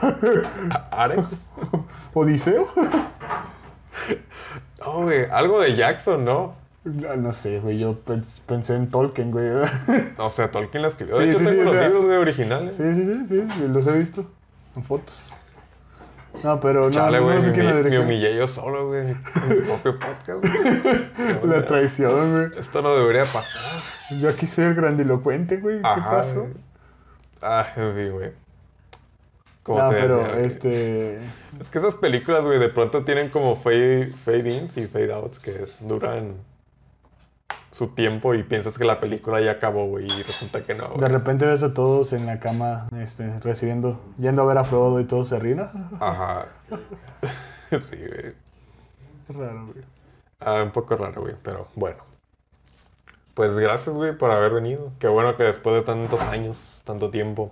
¿Ares? 0.91 1.41
¿Odiseo? 2.13 2.65
No, 4.79 5.03
güey, 5.03 5.25
algo 5.29 5.61
de 5.61 5.75
Jackson, 5.75 6.25
¿no? 6.25 6.55
No, 6.83 7.15
no 7.15 7.33
sé, 7.33 7.59
güey. 7.59 7.77
Yo 7.77 7.99
pens- 8.05 8.39
pensé 8.47 8.75
en 8.75 8.89
Tolkien, 8.89 9.31
güey. 9.31 9.47
O 10.17 10.29
sea, 10.31 10.49
Tolkien 10.51 10.81
la 10.81 10.87
escribió. 10.87 11.17
Sí, 11.17 11.25
De 11.25 11.29
hecho, 11.29 11.39
sí, 11.39 11.45
sí, 11.45 11.51
tengo 11.51 11.61
o 11.61 11.65
los 11.65 11.73
sea- 11.73 11.83
libros, 11.87 12.05
güey, 12.05 12.17
originales. 12.17 12.75
Sí, 12.75 12.83
sí, 12.93 13.05
sí, 13.05 13.25
sí. 13.29 13.43
sí, 13.55 13.67
Los 13.67 13.85
he 13.87 13.91
visto. 13.91 14.25
En 14.75 14.83
fotos. 14.83 15.33
No, 16.43 16.59
pero 16.59 16.85
no, 16.85 16.91
Chale, 16.91 17.17
no, 17.19 17.23
güey, 17.25 17.35
no 17.37 17.41
sé 17.43 17.47
me, 17.49 17.53
quién 17.53 17.65
la 17.67 17.73
me 17.89 17.99
humillé 17.99 18.35
yo 18.35 18.47
solo, 18.47 18.87
güey, 18.87 19.01
en 19.01 19.17
mi 19.49 19.55
propio 19.61 19.93
podcast, 19.99 20.43
güey. 20.43 21.03
¿Qué 21.15 21.39
La 21.47 21.65
traición, 21.65 22.33
güey. 22.35 22.49
Esto 22.57 22.81
no 22.81 22.95
debería 22.95 23.25
pasar. 23.25 23.81
Yo 24.19 24.29
aquí 24.29 24.47
soy 24.47 24.65
el 24.65 24.75
grandilocuente, 24.75 25.57
güey. 25.57 25.77
¿Qué 25.77 26.01
pasó? 26.01 26.47
Ah, 27.41 27.67
en 27.75 27.95
fin, 27.95 28.11
güey. 28.11 28.31
Como 29.63 29.79
No, 29.79 29.89
te 29.89 29.95
pero 29.95 30.17
decía, 30.17 30.39
este. 30.41 31.17
Es 31.59 31.69
que 31.69 31.77
esas 31.77 31.95
películas, 31.95 32.43
güey, 32.43 32.57
de 32.57 32.69
pronto 32.69 33.03
tienen 33.03 33.29
como 33.29 33.55
fade, 33.55 34.07
fade 34.07 34.49
ins 34.49 34.77
y 34.77 34.87
fade 34.87 35.13
outs 35.13 35.37
que 35.37 35.51
es- 35.51 35.87
duran 35.87 36.33
su 37.81 37.87
tiempo 37.95 38.35
y 38.35 38.43
piensas 38.43 38.77
que 38.77 38.85
la 38.85 38.99
película 38.99 39.41
ya 39.41 39.53
acabó, 39.53 39.87
güey, 39.87 40.05
y 40.05 40.21
resulta 40.23 40.63
que 40.63 40.75
no, 40.75 40.89
De 40.89 40.93
güey. 40.97 41.09
repente 41.11 41.47
ves 41.47 41.63
a 41.63 41.73
todos 41.73 42.13
en 42.13 42.27
la 42.27 42.39
cama, 42.39 42.87
este, 42.99 43.39
recibiendo, 43.39 43.99
yendo 44.19 44.43
a 44.43 44.45
ver 44.45 44.59
a 44.59 44.63
Frodo 44.63 44.99
y 44.99 45.05
todos 45.05 45.29
se 45.29 45.39
ríen. 45.39 45.61
Ajá. 45.99 46.45
sí, 47.81 47.95
güey. 47.97 48.35
Raro, 49.29 49.65
güey. 49.65 49.83
Ah, 50.39 50.61
un 50.63 50.69
poco 50.71 50.95
raro, 50.95 51.21
güey, 51.23 51.33
pero 51.41 51.67
bueno. 51.75 51.97
Pues 53.33 53.57
gracias, 53.57 53.95
güey, 53.95 54.15
por 54.15 54.29
haber 54.29 54.51
venido. 54.53 54.91
Qué 54.99 55.07
bueno 55.07 55.35
que 55.35 55.43
después 55.43 55.75
de 55.77 55.81
tantos 55.81 56.21
años, 56.21 56.83
tanto 56.85 57.09
tiempo, 57.09 57.51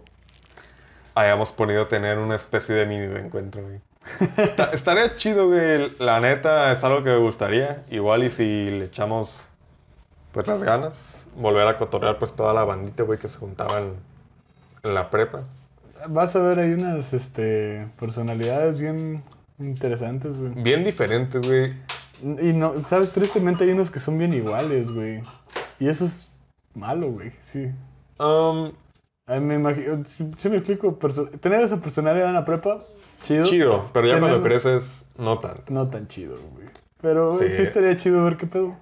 hayamos 1.15 1.51
podido 1.51 1.87
tener 1.87 2.19
una 2.19 2.35
especie 2.35 2.75
de 2.75 2.85
mini 2.85 3.05
encuentro, 3.17 3.63
güey. 3.63 3.81
Está- 4.37 4.69
estaría 4.73 5.15
chido, 5.15 5.47
güey. 5.47 5.91
La 5.97 6.19
neta 6.19 6.71
es 6.71 6.83
algo 6.83 7.03
que 7.03 7.09
me 7.09 7.17
gustaría. 7.17 7.83
Igual 7.89 8.23
y 8.25 8.29
si 8.29 8.69
le 8.69 8.85
echamos, 8.85 9.48
pues, 10.31 10.47
las 10.47 10.63
ganas, 10.63 11.27
volver 11.37 11.67
a 11.67 11.77
cotorrear, 11.77 12.19
pues, 12.19 12.33
toda 12.33 12.53
la 12.53 12.63
bandita, 12.63 13.03
güey, 13.03 13.19
que 13.19 13.29
se 13.29 13.37
juntaban 13.37 13.93
en 14.83 14.93
la 14.93 15.09
prepa. 15.09 15.43
Vas 16.07 16.35
a 16.35 16.39
ver, 16.39 16.59
hay 16.59 16.73
unas 16.73 17.13
este, 17.13 17.87
personalidades 17.99 18.79
bien 18.79 19.23
interesantes, 19.59 20.37
güey. 20.37 20.51
Bien 20.55 20.83
diferentes, 20.83 21.45
güey. 21.45 21.73
Y 22.41 22.53
no, 22.53 22.73
sabes, 22.85 23.11
tristemente 23.11 23.63
hay 23.63 23.71
unos 23.71 23.91
que 23.91 23.99
son 23.99 24.17
bien 24.17 24.33
iguales, 24.33 24.89
güey. 24.91 25.23
Y 25.79 25.87
eso 25.87 26.05
es 26.05 26.29
malo, 26.73 27.11
güey, 27.11 27.31
sí. 27.41 27.71
Um, 28.19 28.71
me 29.27 29.55
imagino, 29.55 30.03
si, 30.03 30.29
si 30.37 30.49
me 30.49 30.57
explico, 30.57 30.97
tener 31.39 31.61
esa 31.61 31.79
personalidad 31.79 32.27
en 32.27 32.33
la 32.33 32.45
prepa, 32.45 32.83
chido. 33.21 33.45
chido, 33.45 33.89
pero 33.93 34.07
ya 34.07 34.19
cuando 34.19 34.41
creces, 34.41 35.05
no 35.17 35.39
tanto. 35.39 35.63
No 35.73 35.87
tan 35.89 36.07
chido, 36.07 36.37
güey. 36.53 36.67
Pero 37.01 37.33
Sí. 37.33 37.45
sí. 37.55 37.61
estaría 37.61 37.95
chido 37.95 38.23
ver 38.23 38.37
qué 38.37 38.47
pedo. 38.47 38.75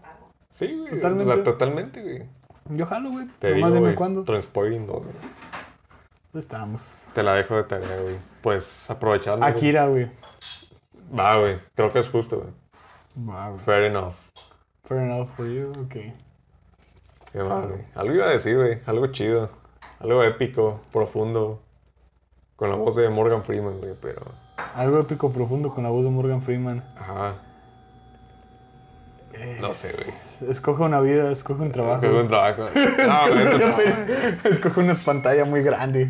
Sí, 0.57 0.75
güey. 0.75 0.89
Totalmente. 0.89 1.23
o 1.31 1.33
sea, 1.35 1.43
totalmente, 1.43 2.01
güey. 2.01 2.23
Yo 2.69 2.87
jalo, 2.87 3.11
güey. 3.11 3.27
Te 3.37 3.51
Nomás 3.53 3.71
digo, 3.73 3.83
güey. 3.83 3.95
cuándo. 3.95 4.23
Transporting 4.23 4.87
2, 4.87 5.03
güey. 5.03 5.15
Estamos. 6.33 7.05
Te 7.13 7.21
la 7.21 7.35
dejo 7.35 7.55
de 7.57 7.63
tarea, 7.65 8.01
güey. 8.01 8.15
Pues 8.41 8.89
aprovechando. 8.89 9.41
güey. 9.41 9.51
Akira, 9.51 9.85
güey. 9.87 10.11
Va, 11.17 11.37
güey. 11.37 11.59
Creo 11.75 11.93
que 11.93 11.99
es 11.99 12.09
justo, 12.09 12.37
güey. 12.39 12.49
Wow. 13.27 13.59
Fair 13.59 13.83
enough. 13.83 14.13
Fair 14.85 15.01
enough 15.03 15.29
for 15.35 15.45
you, 15.47 15.69
ok. 15.79 15.95
Qué 17.33 17.43
mal, 17.43 17.67
güey. 17.67 17.81
Algo 17.93 18.15
iba 18.15 18.25
a 18.25 18.29
decir, 18.29 18.55
güey. 18.55 18.79
Algo 18.87 19.07
chido. 19.07 19.51
Algo 19.99 20.23
épico, 20.23 20.81
profundo. 20.91 21.61
Con 22.55 22.71
la 22.71 22.75
voz 22.77 22.95
de 22.95 23.07
Morgan 23.09 23.43
Freeman, 23.43 23.77
güey, 23.79 23.93
pero. 24.01 24.23
Algo 24.75 24.99
épico 24.99 25.31
profundo 25.31 25.69
con 25.69 25.83
la 25.83 25.91
voz 25.91 26.03
de 26.03 26.09
Morgan 26.09 26.41
Freeman. 26.41 26.83
Ajá. 26.97 27.35
No 29.61 29.73
sé, 29.73 29.91
güey. 29.93 30.51
Escoge 30.51 30.83
una 30.83 30.99
vida, 31.01 31.31
escoge 31.31 31.61
un 31.63 31.71
trabajo. 31.71 32.01
Qué 32.01 32.09
buen 32.09 32.27
trabajo. 32.27 32.63
No, 32.75 33.33
güey, 33.33 33.45
no. 33.59 34.49
escoge 34.49 34.79
una 34.79 34.95
pantalla 34.95 35.45
muy 35.45 35.61
grande. 35.61 36.09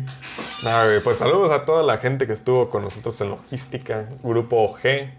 No, 0.64 0.84
güey, 0.84 1.00
Pues 1.02 1.18
saludos 1.18 1.50
a 1.52 1.64
toda 1.64 1.82
la 1.82 1.98
gente 1.98 2.26
que 2.26 2.32
estuvo 2.32 2.68
con 2.68 2.82
nosotros 2.82 3.20
en 3.20 3.30
logística. 3.30 4.06
Grupo 4.22 4.76
G. 4.82 5.10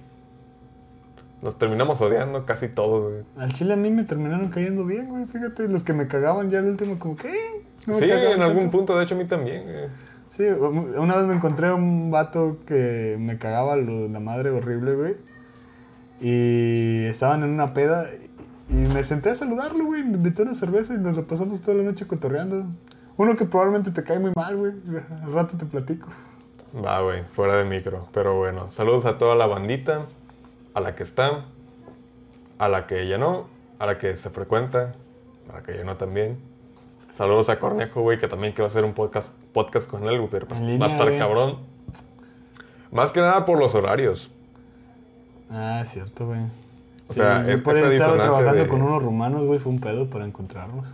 Nos 1.42 1.58
terminamos 1.58 2.02
odiando 2.02 2.46
casi 2.46 2.68
todos, 2.68 3.12
güey. 3.12 3.24
Al 3.38 3.54
chile 3.54 3.74
a 3.74 3.78
mí 3.78 3.90
me 3.90 4.04
terminaron 4.04 4.50
cayendo 4.50 4.84
bien, 4.86 5.08
güey. 5.08 5.26
Fíjate, 5.26 5.68
los 5.70 5.84
que 5.84 5.94
me 5.94 6.08
cagaban 6.08 6.50
ya 6.50 6.60
al 6.60 6.66
último, 6.66 7.00
como 7.00 7.16
que. 7.16 7.32
no 7.88 7.94
Sí, 7.94 8.08
cagaban 8.10 8.34
en 8.34 8.42
algún 8.42 8.64
tanto. 8.64 8.78
punto, 8.78 8.98
de 8.98 9.06
hecho, 9.06 9.16
a 9.16 9.18
mí 9.18 9.26
también, 9.26 9.64
güey. 9.64 9.86
Sí, 10.30 10.44
una 10.44 11.16
vez 11.16 11.26
me 11.26 11.34
encontré 11.36 11.68
a 11.68 11.74
un 11.74 12.12
vato 12.12 12.58
que 12.68 13.16
me 13.20 13.38
cagaba 13.40 13.76
lo 13.78 14.08
la 14.10 14.20
madre 14.20 14.52
horrible, 14.52 14.94
güey. 14.94 15.16
Y 16.22 17.06
estaban 17.06 17.44
en 17.44 17.52
una 17.52 17.74
peda 17.74 18.10
y 18.70 18.74
me 18.74 19.04
senté 19.04 19.30
a 19.30 19.36
saludarlo, 19.36 19.86
güey. 19.86 20.04
Me 20.04 20.18
invitó 20.18 20.44
a 20.44 20.46
una 20.46 20.56
cerveza 20.56 20.94
y 20.94 20.98
nos 20.98 21.18
la 21.18 21.24
pasamos 21.24 21.62
toda 21.62 21.78
la 21.78 21.84
noche 21.84 22.08
cotorreando. 22.08 22.66
Uno 23.18 23.36
que 23.36 23.46
probablemente 23.46 23.92
te 23.92 24.04
cae 24.04 24.20
muy 24.20 24.32
mal, 24.36 24.56
güey. 24.58 24.74
Al 25.24 25.32
rato 25.32 25.58
te 25.58 25.66
platico. 25.66 26.08
Va, 26.86 27.02
güey, 27.02 27.24
fuera 27.34 27.56
de 27.56 27.64
micro. 27.64 28.08
Pero 28.14 28.38
bueno, 28.38 28.70
saludos 28.70 29.06
a 29.06 29.18
toda 29.18 29.36
la 29.36 29.48
bandita, 29.48 30.06
a 30.74 30.82
la 30.82 30.94
que 30.94 31.04
está, 31.04 31.46
a 32.60 32.70
la 32.70 32.86
que 32.86 33.08
ya 33.08 33.18
no, 33.18 33.48
a 33.80 33.86
la 33.86 33.98
que 33.98 34.16
se 34.16 34.30
frecuenta, 34.30 34.94
a 35.50 35.54
la 35.54 35.64
que 35.64 35.76
ya 35.76 35.84
no 35.84 35.98
también. 35.98 36.38
Saludos 37.16 37.50
a 37.50 37.60
Cornejo, 37.60 38.02
güey, 38.02 38.20
que 38.20 38.28
también 38.28 38.54
quiero 38.54 38.68
hacer 38.68 38.86
un 38.86 38.94
podcast, 38.94 39.34
podcast 39.52 39.90
con 39.90 40.08
él, 40.08 40.18
güey, 40.20 40.30
pero 40.30 40.48
pues 40.48 40.62
va 40.62 40.86
a 40.86 40.90
estar 40.90 41.18
cabrón. 41.18 41.58
Más 42.92 43.12
que 43.12 43.20
nada 43.20 43.46
por 43.46 43.60
los 43.60 43.76
horarios. 43.76 44.32
Ah, 45.50 45.80
es 45.82 45.90
cierto, 45.90 46.28
güey. 46.28 46.40
O 47.08 47.14
sea, 47.14 47.44
yo 47.46 47.54
es- 47.54 47.62
esa 47.62 47.90
disonancia 47.90 48.14
trabajando 48.16 48.64
de- 48.64 48.68
con 48.68 48.82
unos 48.82 49.02
rumanos, 49.02 49.46
güey, 49.46 49.60
fue 49.60 49.72
un 49.72 49.80
pedo 49.80 50.10
para 50.10 50.26
encontrarnos. 50.26 50.88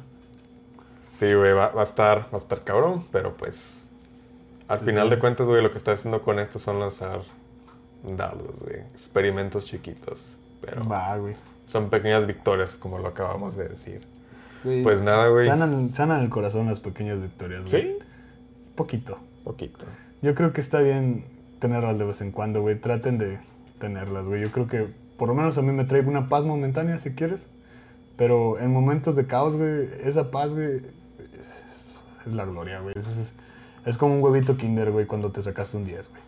Sí, 1.14 1.34
güey, 1.34 1.54
va, 1.54 1.70
va 1.70 1.82
a 1.82 1.84
estar, 1.84 2.20
va 2.26 2.30
a 2.34 2.38
estar 2.38 2.60
cabrón, 2.64 3.04
pero 3.12 3.34
pues 3.34 3.88
al 4.68 4.80
final 4.80 5.10
de 5.10 5.20
cuentas, 5.20 5.48
güey, 5.48 5.62
lo 5.62 5.72
que 5.72 5.78
estoy 5.78 5.94
haciendo 5.94 6.22
con 6.22 6.40
esto 6.40 6.60
son 6.60 6.80
lanzar 6.80 7.22
dardos, 8.04 8.60
güey, 8.62 8.80
experimentos 8.94 9.66
chiquitos, 9.66 10.38
pero 10.62 10.82
Va, 10.84 11.16
güey. 11.18 11.36
son 11.66 11.90
pequeñas 11.90 12.26
victorias, 12.28 12.76
como 12.78 12.98
lo 13.00 13.08
acabamos 13.10 13.56
de 13.56 13.70
decir. 13.70 14.02
Pues 14.84 15.02
nada, 15.04 15.28
güey. 15.28 15.48
Sanan, 15.48 15.94
sanan 15.94 16.22
el 16.22 16.30
corazón 16.30 16.66
las 16.68 16.80
pequeñas 16.80 17.22
victorias, 17.22 17.62
güey. 17.70 17.82
Sí, 17.84 17.98
Poquito. 18.76 19.18
poquito. 19.44 19.86
Yo 20.22 20.34
creo 20.34 20.52
que 20.54 20.60
está 20.62 20.80
bien 20.80 21.26
tenerlas 21.60 22.00
de 22.00 22.06
vez 22.06 22.20
en 22.22 22.32
cuando, 22.32 22.62
güey. 22.62 22.76
Traten 22.80 23.18
de 23.20 23.38
tenerlas, 23.80 24.26
güey. 24.26 24.42
Yo 24.42 24.52
creo 24.52 24.68
que 24.68 24.88
por 25.18 25.28
lo 25.30 25.34
menos 25.36 25.58
a 25.58 25.62
mí 25.62 25.72
me 25.72 25.86
trae 25.86 26.02
una 26.02 26.28
paz 26.30 26.46
momentánea, 26.46 27.00
si 27.00 27.12
quieres. 27.12 27.46
Pero 28.18 28.60
en 28.60 28.72
momentos 28.72 29.16
de 29.16 29.28
caos, 29.28 29.56
güey, 29.58 29.90
esa 30.04 30.32
paz, 30.32 30.52
güey, 30.54 30.76
es, 30.78 32.28
es 32.28 32.34
la 32.36 32.46
gloria, 32.46 32.80
güey. 32.80 32.94
Es, 32.98 33.08
es- 33.08 33.34
es 33.86 33.98
como 34.00 34.16
un 34.16 34.24
huevito 34.24 34.58
kinder, 34.58 34.90
güey, 34.92 35.06
cuando 35.06 35.32
te 35.32 35.44
sacaste 35.44 35.78
un 35.78 35.86
10, 35.86 36.10
güey. 36.10 36.22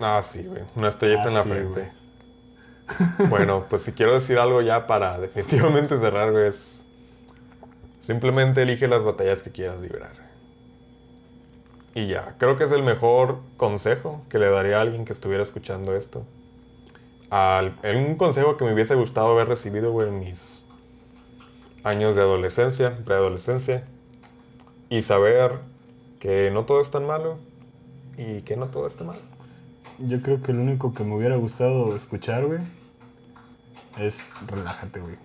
Ah, 0.00 0.20
sí, 0.22 0.42
güey, 0.44 0.62
una 0.76 0.88
estrellita 0.88 1.22
Ah, 1.24 1.28
en 1.28 1.34
la 1.34 1.42
sí, 1.44 1.48
frente. 1.48 1.92
bueno, 3.30 3.64
pues 3.70 3.82
si 3.82 3.92
quiero 3.92 4.12
decir 4.12 4.38
algo 4.38 4.60
ya 4.60 4.86
para 4.86 5.18
definitivamente 5.18 5.96
cerrar, 5.98 6.32
güey, 6.32 6.48
es 6.48 6.84
simplemente 8.00 8.62
elige 8.62 8.86
las 8.88 9.04
batallas 9.04 9.42
que 9.42 9.50
quieras 9.50 9.80
librar. 9.80 10.12
Y 11.94 12.06
ya, 12.06 12.34
creo 12.38 12.56
que 12.56 12.64
es 12.64 12.72
el 12.72 12.82
mejor 12.82 13.40
consejo 13.56 14.22
que 14.28 14.38
le 14.38 14.50
daría 14.50 14.78
a 14.78 14.80
alguien 14.82 15.04
que 15.04 15.12
estuviera 15.12 15.42
escuchando 15.42 15.94
esto. 15.96 16.24
Al, 17.30 17.78
un 17.84 18.16
consejo 18.16 18.56
que 18.56 18.64
me 18.64 18.74
hubiese 18.74 18.96
gustado 18.96 19.30
haber 19.30 19.48
recibido, 19.48 19.92
güey, 19.92 20.08
en 20.08 20.18
mis 20.18 20.60
años 21.84 22.16
de 22.16 22.22
adolescencia, 22.22 22.94
preadolescencia. 23.06 23.84
Y 24.88 25.02
saber 25.02 25.60
que 26.18 26.50
no 26.50 26.66
todo 26.66 26.80
es 26.80 26.90
tan 26.90 27.06
malo 27.06 27.38
y 28.16 28.42
que 28.42 28.56
no 28.56 28.66
todo 28.66 28.88
está 28.88 29.04
mal. 29.04 29.18
Yo 29.98 30.20
creo 30.22 30.42
que 30.42 30.52
lo 30.52 30.62
único 30.62 30.92
que 30.92 31.04
me 31.04 31.14
hubiera 31.14 31.36
gustado 31.36 31.94
escuchar, 31.94 32.46
güey, 32.46 32.60
es 33.98 34.24
relájate, 34.46 34.98
güey. 35.00 35.16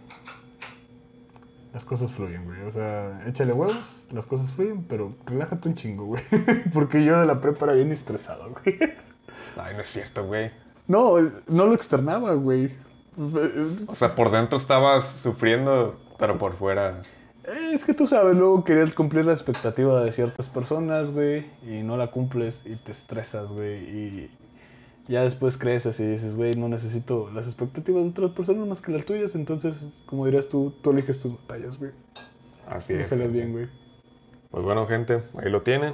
Las 1.74 1.85
cosas 1.85 2.14
fluyen, 2.14 2.45
güey. 2.45 2.61
O 2.61 2.72
sea, 2.72 3.22
échale 3.27 3.51
huevos, 3.51 4.06
las 4.11 4.25
cosas 4.25 4.51
fluyen, 4.51 4.84
pero 4.84 5.09
relájate 5.25 5.69
un 5.69 5.75
chingo, 5.75 6.06
güey. 6.06 6.24
Porque 6.74 7.03
yo 7.03 7.19
de 7.19 7.25
la 7.25 7.42
prepa 7.42 7.66
era 7.66 7.74
bien 7.74 7.92
estresado, 7.92 8.51
güey. 8.51 8.77
Ay, 9.58 9.74
no 9.74 9.82
es 9.82 9.88
cierto, 9.88 10.25
güey. 10.25 10.51
No, 10.88 11.16
no 11.48 11.66
lo 11.66 11.74
externaba, 11.74 12.34
güey. 12.34 12.72
O 13.88 13.96
sea, 13.96 14.16
por 14.16 14.30
dentro 14.32 14.58
estabas 14.58 15.06
sufriendo, 15.06 16.00
pero 16.20 16.38
por 16.38 16.56
fuera. 16.56 17.02
Es 17.74 17.86
que 17.86 17.94
tú 17.94 18.08
sabes, 18.08 18.36
luego 18.36 18.64
querías 18.64 18.94
cumplir 18.94 19.26
la 19.26 19.34
expectativa 19.34 20.04
de 20.04 20.12
ciertas 20.12 20.50
personas, 20.50 21.12
güey, 21.12 21.46
y 21.68 21.84
no 21.84 21.96
la 21.96 22.08
cumples 22.12 22.64
y 22.66 22.76
te 22.76 22.92
estresas, 22.92 23.52
güey, 23.52 23.78
y 23.78 24.32
ya 25.08 25.22
después 25.22 25.58
creces 25.58 26.00
y 26.00 26.06
dices, 26.08 26.36
güey, 26.36 26.56
no 26.56 26.68
necesito 26.68 27.30
las 27.32 27.46
expectativas 27.46 28.04
de 28.04 28.10
otras 28.10 28.32
personas 28.32 28.68
más 28.68 28.82
que 28.82 28.92
las 28.92 29.06
tuyas, 29.06 29.36
entonces, 29.36 30.02
como 30.08 30.26
dirías 30.26 30.50
tú, 30.50 30.74
tú 30.82 30.90
eliges 30.90 31.20
tus 31.20 31.34
batallas, 31.40 31.78
güey. 31.78 31.92
Así 32.68 32.94
es. 32.94 33.00
Déjalas 33.00 33.32
bien, 33.32 33.52
güey. 33.52 33.70
Pues 34.50 34.64
bueno, 34.66 34.88
gente, 34.88 35.22
ahí 35.38 35.52
lo 35.52 35.62
tienen. 35.62 35.94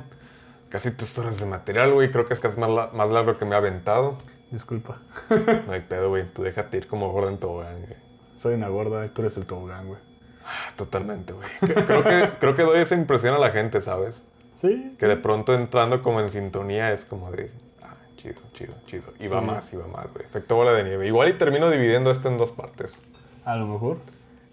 Casi 0.69 0.91
tres 0.91 1.19
horas 1.19 1.37
de 1.39 1.45
material, 1.47 1.91
güey. 1.93 2.09
Creo 2.11 2.25
que 2.25 2.33
es 2.33 2.39
casi 2.39 2.57
más, 2.57 2.69
la- 2.69 2.87
más 2.93 3.09
largo 3.09 3.37
que 3.37 3.43
me 3.43 3.55
ha 3.55 3.57
aventado. 3.57 4.17
Disculpa. 4.51 4.99
No 5.67 5.73
hay 5.73 5.81
pedo, 5.81 6.09
güey. 6.09 6.25
Tú 6.31 6.43
déjate 6.43 6.77
ir 6.77 6.87
como 6.87 7.11
gorda 7.11 7.29
en 7.29 7.37
tobogán, 7.39 7.79
güey. 7.81 7.95
Soy 8.37 8.53
una 8.55 8.67
gorda 8.69 9.05
y 9.05 9.09
tú 9.09 9.21
eres 9.21 9.37
el 9.37 9.45
tobogán, 9.45 9.87
güey. 9.87 9.99
Ah, 10.45 10.71
Totalmente, 10.75 11.33
güey. 11.33 11.47
Creo 11.85 12.03
que, 12.03 12.29
creo 12.39 12.55
que 12.55 12.63
doy 12.63 12.79
esa 12.79 12.95
impresión 12.95 13.33
a 13.35 13.39
la 13.39 13.51
gente, 13.51 13.81
¿sabes? 13.81 14.23
Sí. 14.57 14.95
Que 14.99 15.07
de 15.07 15.15
pronto 15.17 15.53
entrando 15.53 16.01
como 16.01 16.19
en 16.21 16.29
sintonía 16.29 16.91
es 16.91 17.05
como 17.05 17.31
de... 17.31 17.51
Ah, 17.81 17.95
chido, 18.17 18.41
chido, 18.53 18.73
chido. 18.85 19.13
Y 19.19 19.27
va 19.27 19.39
Sí. 19.39 19.45
más, 19.45 19.73
y 19.73 19.77
va 19.77 19.87
más, 19.87 20.11
güey. 20.13 20.25
Efecto 20.25 20.55
bola 20.55 20.73
de 20.73 20.83
nieve. 20.83 21.07
Igual 21.07 21.29
y 21.29 21.33
termino 21.33 21.69
dividiendo 21.69 22.11
esto 22.11 22.27
en 22.29 22.37
dos 22.37 22.51
partes. 22.51 22.99
A 23.45 23.55
lo 23.55 23.67
mejor. 23.67 23.97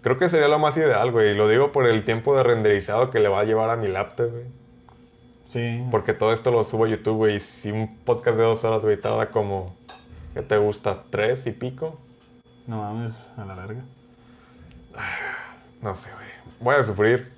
Creo 0.01 0.17
que 0.17 0.29
sería 0.29 0.47
lo 0.47 0.59
más 0.59 0.77
ideal, 0.77 1.11
güey. 1.11 1.31
Y 1.31 1.33
lo 1.35 1.47
digo 1.49 1.71
por 1.71 1.85
el 1.87 2.05
tiempo 2.05 2.35
de 2.37 2.43
renderizado 2.43 3.11
que 3.11 3.19
le 3.19 3.27
va 3.27 3.41
a 3.41 3.43
llevar 3.43 3.69
a 3.69 3.75
mi 3.75 3.87
laptop, 3.87 4.31
güey. 4.31 4.45
Sí. 5.47 5.83
Porque 5.91 6.13
todo 6.13 6.31
esto 6.31 6.51
lo 6.51 6.63
subo 6.63 6.85
a 6.85 6.87
YouTube, 6.89 7.17
güey. 7.17 7.35
Y 7.37 7.39
si 7.39 7.71
un 7.71 7.89
podcast 8.05 8.37
de 8.37 8.43
dos 8.43 8.63
horas, 8.63 8.83
güey, 8.83 8.99
tarda 9.01 9.29
como... 9.31 9.75
¿Qué 10.33 10.41
te 10.41 10.57
gusta? 10.57 11.03
¿Tres 11.09 11.45
y 11.47 11.51
pico? 11.51 11.97
No 12.67 12.77
mames, 12.77 13.25
a 13.37 13.45
la 13.45 13.55
verga. 13.55 13.81
No 15.81 15.95
sé, 15.95 16.11
güey. 16.13 16.27
Voy 16.61 16.75
a 16.75 16.83
sufrir. 16.83 17.31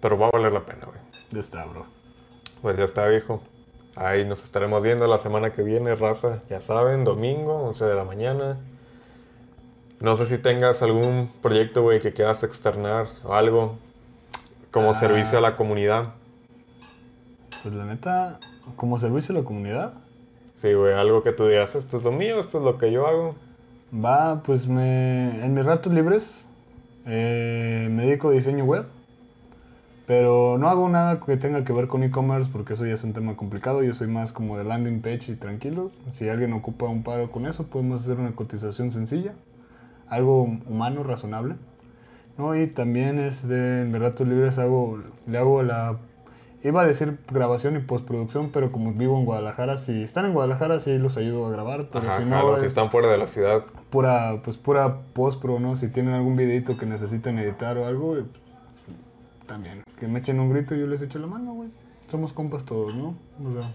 Pero 0.00 0.18
va 0.18 0.26
a 0.26 0.30
valer 0.32 0.52
la 0.52 0.64
pena, 0.64 0.84
güey. 0.86 0.98
Ya 1.30 1.40
está, 1.40 1.64
bro. 1.64 1.86
Pues 2.62 2.76
ya 2.76 2.84
está, 2.84 3.06
viejo. 3.06 3.42
Ahí 3.94 4.24
nos 4.26 4.44
estaremos 4.44 4.82
viendo 4.82 5.06
la 5.06 5.18
semana 5.18 5.50
que 5.50 5.62
viene, 5.62 5.94
raza. 5.94 6.42
Ya 6.48 6.60
saben, 6.60 7.04
domingo, 7.04 7.54
11 7.68 7.84
de 7.86 7.94
la 7.94 8.04
mañana. 8.04 8.58
No 10.00 10.16
sé 10.16 10.26
si 10.26 10.36
tengas 10.38 10.82
algún 10.82 11.32
proyecto, 11.40 11.82
güey, 11.82 12.00
que 12.00 12.12
quieras 12.12 12.42
externar 12.42 13.06
o 13.24 13.34
algo 13.34 13.78
como 14.70 14.90
Ah. 14.90 14.94
servicio 14.94 15.38
a 15.38 15.40
la 15.40 15.56
comunidad. 15.56 16.12
Pues 17.62 17.74
la 17.74 17.86
neta, 17.86 18.38
como 18.76 18.98
servicio 18.98 19.34
a 19.34 19.38
la 19.38 19.44
comunidad, 19.44 19.94
Algo 20.72 21.22
que 21.22 21.32
tú 21.32 21.46
digas, 21.46 21.74
esto 21.74 21.96
es 21.96 22.04
lo 22.04 22.12
mío, 22.12 22.40
esto 22.40 22.58
es 22.58 22.64
lo 22.64 22.78
que 22.78 22.90
yo 22.92 23.06
hago. 23.06 23.36
Va, 23.92 24.42
pues 24.42 24.66
me, 24.66 25.44
en 25.44 25.54
mis 25.54 25.64
ratos 25.64 25.92
libres 25.92 26.48
eh, 27.06 27.88
me 27.90 28.06
dedico 28.06 28.28
a 28.28 28.32
diseño 28.32 28.64
web. 28.64 28.86
Pero 30.06 30.56
no 30.58 30.68
hago 30.68 30.88
nada 30.88 31.20
que 31.20 31.36
tenga 31.36 31.64
que 31.64 31.72
ver 31.72 31.88
con 31.88 32.04
e-commerce 32.04 32.48
porque 32.52 32.74
eso 32.74 32.86
ya 32.86 32.94
es 32.94 33.02
un 33.02 33.12
tema 33.12 33.36
complicado. 33.36 33.82
Yo 33.82 33.92
soy 33.92 34.06
más 34.06 34.32
como 34.32 34.56
de 34.56 34.64
landing 34.64 35.00
page 35.00 35.32
y 35.32 35.34
tranquilo. 35.34 35.90
Si 36.12 36.28
alguien 36.28 36.52
ocupa 36.52 36.86
un 36.86 37.02
paro 37.02 37.32
con 37.32 37.46
eso, 37.46 37.66
podemos 37.66 38.02
hacer 38.02 38.18
una 38.18 38.32
cotización 38.32 38.92
sencilla. 38.92 39.34
Algo 40.08 40.42
humano, 40.42 41.02
razonable. 41.02 41.56
¿no? 42.38 42.54
Y 42.56 42.68
también 42.68 43.18
es 43.18 43.44
en 43.50 43.98
ratos 43.98 44.28
libres 44.28 44.58
hago, 44.58 44.98
le 45.28 45.38
hago 45.38 45.62
la... 45.62 45.98
Iba 46.66 46.82
a 46.82 46.86
decir 46.86 47.16
grabación 47.30 47.76
y 47.76 47.78
postproducción, 47.78 48.50
pero 48.50 48.72
como 48.72 48.92
vivo 48.92 49.16
en 49.18 49.24
Guadalajara, 49.24 49.76
si 49.76 50.02
están 50.02 50.26
en 50.26 50.32
Guadalajara 50.32 50.80
sí 50.80 50.98
los 50.98 51.16
ayudo 51.16 51.46
a 51.46 51.50
grabar, 51.50 51.88
pero 51.92 52.08
Ajá, 52.08 52.18
si 52.18 52.24
no, 52.24 52.34
jalo, 52.34 52.56
si 52.56 52.62
es 52.64 52.68
están 52.72 52.90
fuera 52.90 53.06
de 53.08 53.16
la 53.18 53.28
ciudad. 53.28 53.64
pura, 53.90 54.40
pues 54.42 54.56
pura 54.58 54.98
postpro, 55.12 55.60
¿no? 55.60 55.76
Si 55.76 55.86
tienen 55.88 56.14
algún 56.14 56.34
videito 56.34 56.76
que 56.76 56.84
necesitan 56.84 57.38
editar 57.38 57.78
o 57.78 57.86
algo, 57.86 58.16
eh, 58.16 58.24
pues, 58.24 59.46
también. 59.46 59.82
Que 60.00 60.08
me 60.08 60.18
echen 60.18 60.40
un 60.40 60.50
grito 60.52 60.74
y 60.74 60.80
yo 60.80 60.88
les 60.88 61.02
echo 61.02 61.20
la 61.20 61.28
mano, 61.28 61.54
güey. 61.54 61.68
Somos 62.10 62.32
compas 62.32 62.64
todos, 62.64 62.94
¿no? 62.96 63.16
O 63.44 63.52
sea, 63.60 63.70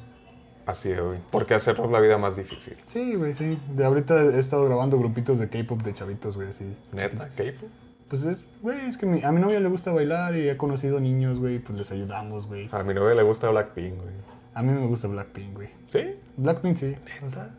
Así 0.66 0.92
es, 0.92 1.02
güey. 1.02 1.18
¿Por 1.32 1.46
qué 1.46 1.54
hacernos 1.56 1.90
la 1.92 2.00
vida 2.02 2.18
más 2.18 2.36
difícil? 2.36 2.76
sí, 2.86 3.14
güey, 3.16 3.34
sí. 3.34 3.58
De 3.74 3.86
ahorita 3.86 4.22
he 4.22 4.40
estado 4.40 4.66
grabando 4.66 4.98
grupitos 5.00 5.40
de 5.40 5.48
K-pop 5.50 5.82
de 5.82 5.94
chavitos, 5.94 6.36
güey, 6.36 6.50
así. 6.50 6.66
Neta, 6.92 7.30
¿K-pop? 7.30 7.70
Pues 8.12 8.24
es, 8.26 8.44
güey, 8.62 8.78
es 8.88 8.98
que 8.98 9.06
mi- 9.06 9.24
a 9.24 9.32
mi 9.32 9.40
novia 9.40 9.60
le 9.62 9.70
gusta 9.70 9.92
bailar 9.94 10.36
y 10.36 10.50
he 10.50 10.58
conocido 10.58 11.00
niños, 11.00 11.40
güey, 11.40 11.60
pues 11.60 11.80
les 11.80 11.92
ayudamos, 11.92 12.46
güey. 12.46 12.68
A 12.74 12.84
mi 12.84 12.94
novia 12.94 13.16
le 13.16 13.24
gusta 13.24 13.50
Blackpink, 13.50 13.96
güey. 13.96 14.14
A 14.54 14.62
mí 14.62 14.72
me 14.74 14.86
gusta 14.86 15.08
Blackpink, 15.08 15.56
güey. 15.56 15.70
¿Sí? 15.88 16.16
Blackpink 16.36 16.76
sí. 16.76 16.96
o 17.26 17.30
sea, 17.32 17.50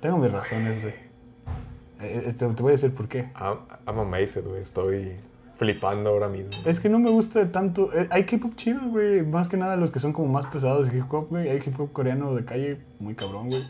tengo 0.00 0.18
mis 0.18 0.30
razones, 0.30 0.80
güey. 0.82 0.94
Eh, 2.00 2.26
eh, 2.28 2.32
te, 2.32 2.46
te 2.46 2.62
voy 2.62 2.70
a 2.70 2.76
decir 2.76 2.94
por 2.94 3.08
qué. 3.08 3.32
I'm, 3.34 3.58
I'm 3.84 3.98
amazed, 3.98 4.46
güey. 4.46 4.60
Estoy 4.60 5.16
flipando 5.56 6.10
ahora 6.10 6.28
mismo. 6.28 6.50
Es 6.64 6.78
que 6.78 6.88
no 6.88 7.00
me 7.00 7.10
gusta 7.10 7.50
tanto. 7.50 7.92
eh, 7.92 8.06
hay 8.12 8.22
K-pop 8.22 8.54
chido, 8.54 8.80
güey. 8.88 9.22
Más 9.24 9.48
que 9.48 9.56
nada 9.56 9.74
los 9.74 9.90
que 9.90 9.98
son 9.98 10.12
como 10.12 10.28
más 10.28 10.46
pesados 10.46 10.88
de 10.88 10.96
hip 10.96 11.12
hop, 11.12 11.26
güey. 11.28 11.48
Hay 11.48 11.56
hip 11.56 11.74
hop 11.80 11.90
coreano 11.92 12.32
de 12.36 12.44
calle 12.44 12.78
muy 13.00 13.16
cabrón, 13.16 13.48
güey. 13.50 13.64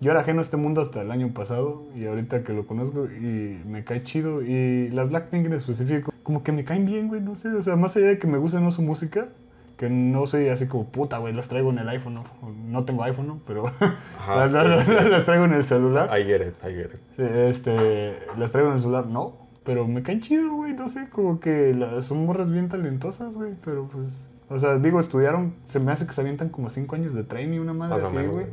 Yo 0.00 0.10
era 0.10 0.20
ajeno 0.20 0.38
a 0.40 0.42
este 0.42 0.56
mundo 0.56 0.80
hasta 0.80 1.02
el 1.02 1.10
año 1.10 1.32
pasado 1.34 1.84
y 1.94 2.06
ahorita 2.06 2.42
que 2.42 2.52
lo 2.54 2.66
conozco 2.66 3.04
y 3.06 3.60
me 3.66 3.84
cae 3.84 4.02
chido. 4.02 4.40
Y 4.42 4.88
las 4.90 5.10
Blackpink 5.10 5.46
en 5.46 5.52
específico, 5.52 6.12
como 6.22 6.42
que 6.42 6.52
me 6.52 6.64
caen 6.64 6.86
bien, 6.86 7.08
güey, 7.08 7.20
no 7.20 7.34
sé. 7.34 7.48
O 7.50 7.62
sea, 7.62 7.76
más 7.76 7.96
allá 7.96 8.06
de 8.06 8.18
que 8.18 8.26
me 8.26 8.38
guste 8.38 8.60
no 8.60 8.72
su 8.72 8.80
música, 8.80 9.28
que 9.76 9.90
no 9.90 10.26
soy 10.26 10.48
así 10.48 10.66
como 10.66 10.86
puta, 10.86 11.18
güey, 11.18 11.34
las 11.34 11.48
traigo 11.48 11.70
en 11.70 11.78
el 11.78 11.88
iPhone. 11.90 12.14
No, 12.14 12.24
no 12.66 12.84
tengo 12.86 13.02
iPhone, 13.04 13.26
¿no? 13.26 13.40
Pero 13.46 13.66
Ajá, 13.68 14.46
las, 14.46 14.52
las- 14.52 14.84
sí, 14.86 14.92
las 15.10 15.24
traigo 15.26 15.44
en 15.44 15.52
el 15.52 15.64
celular. 15.64 16.08
I 16.18 16.24
get 16.24 16.46
it, 16.48 16.54
I 16.64 16.74
get 16.74 16.94
it. 16.94 17.00
Sí, 17.16 17.22
Este, 17.50 18.18
las 18.38 18.52
traigo 18.52 18.68
en 18.70 18.76
el 18.76 18.80
celular, 18.80 19.06
no, 19.06 19.36
pero 19.64 19.86
me 19.86 20.02
caen 20.02 20.20
chido, 20.20 20.54
güey, 20.54 20.72
no 20.72 20.88
sé, 20.88 21.08
como 21.10 21.40
que 21.40 21.76
son 22.00 22.24
morras 22.24 22.50
bien 22.50 22.68
talentosas, 22.70 23.34
güey, 23.34 23.52
pero 23.64 23.86
pues, 23.92 24.24
o 24.48 24.58
sea, 24.58 24.78
digo, 24.78 24.98
estudiaron, 24.98 25.52
se 25.66 25.78
me 25.78 25.92
hace 25.92 26.06
que 26.06 26.12
se 26.14 26.22
avientan 26.22 26.48
como 26.48 26.70
cinco 26.70 26.96
años 26.96 27.12
de 27.14 27.22
training, 27.24 27.60
una 27.60 27.74
madre 27.74 27.96
Más 28.02 28.04
así, 28.04 28.26
güey. 28.26 28.46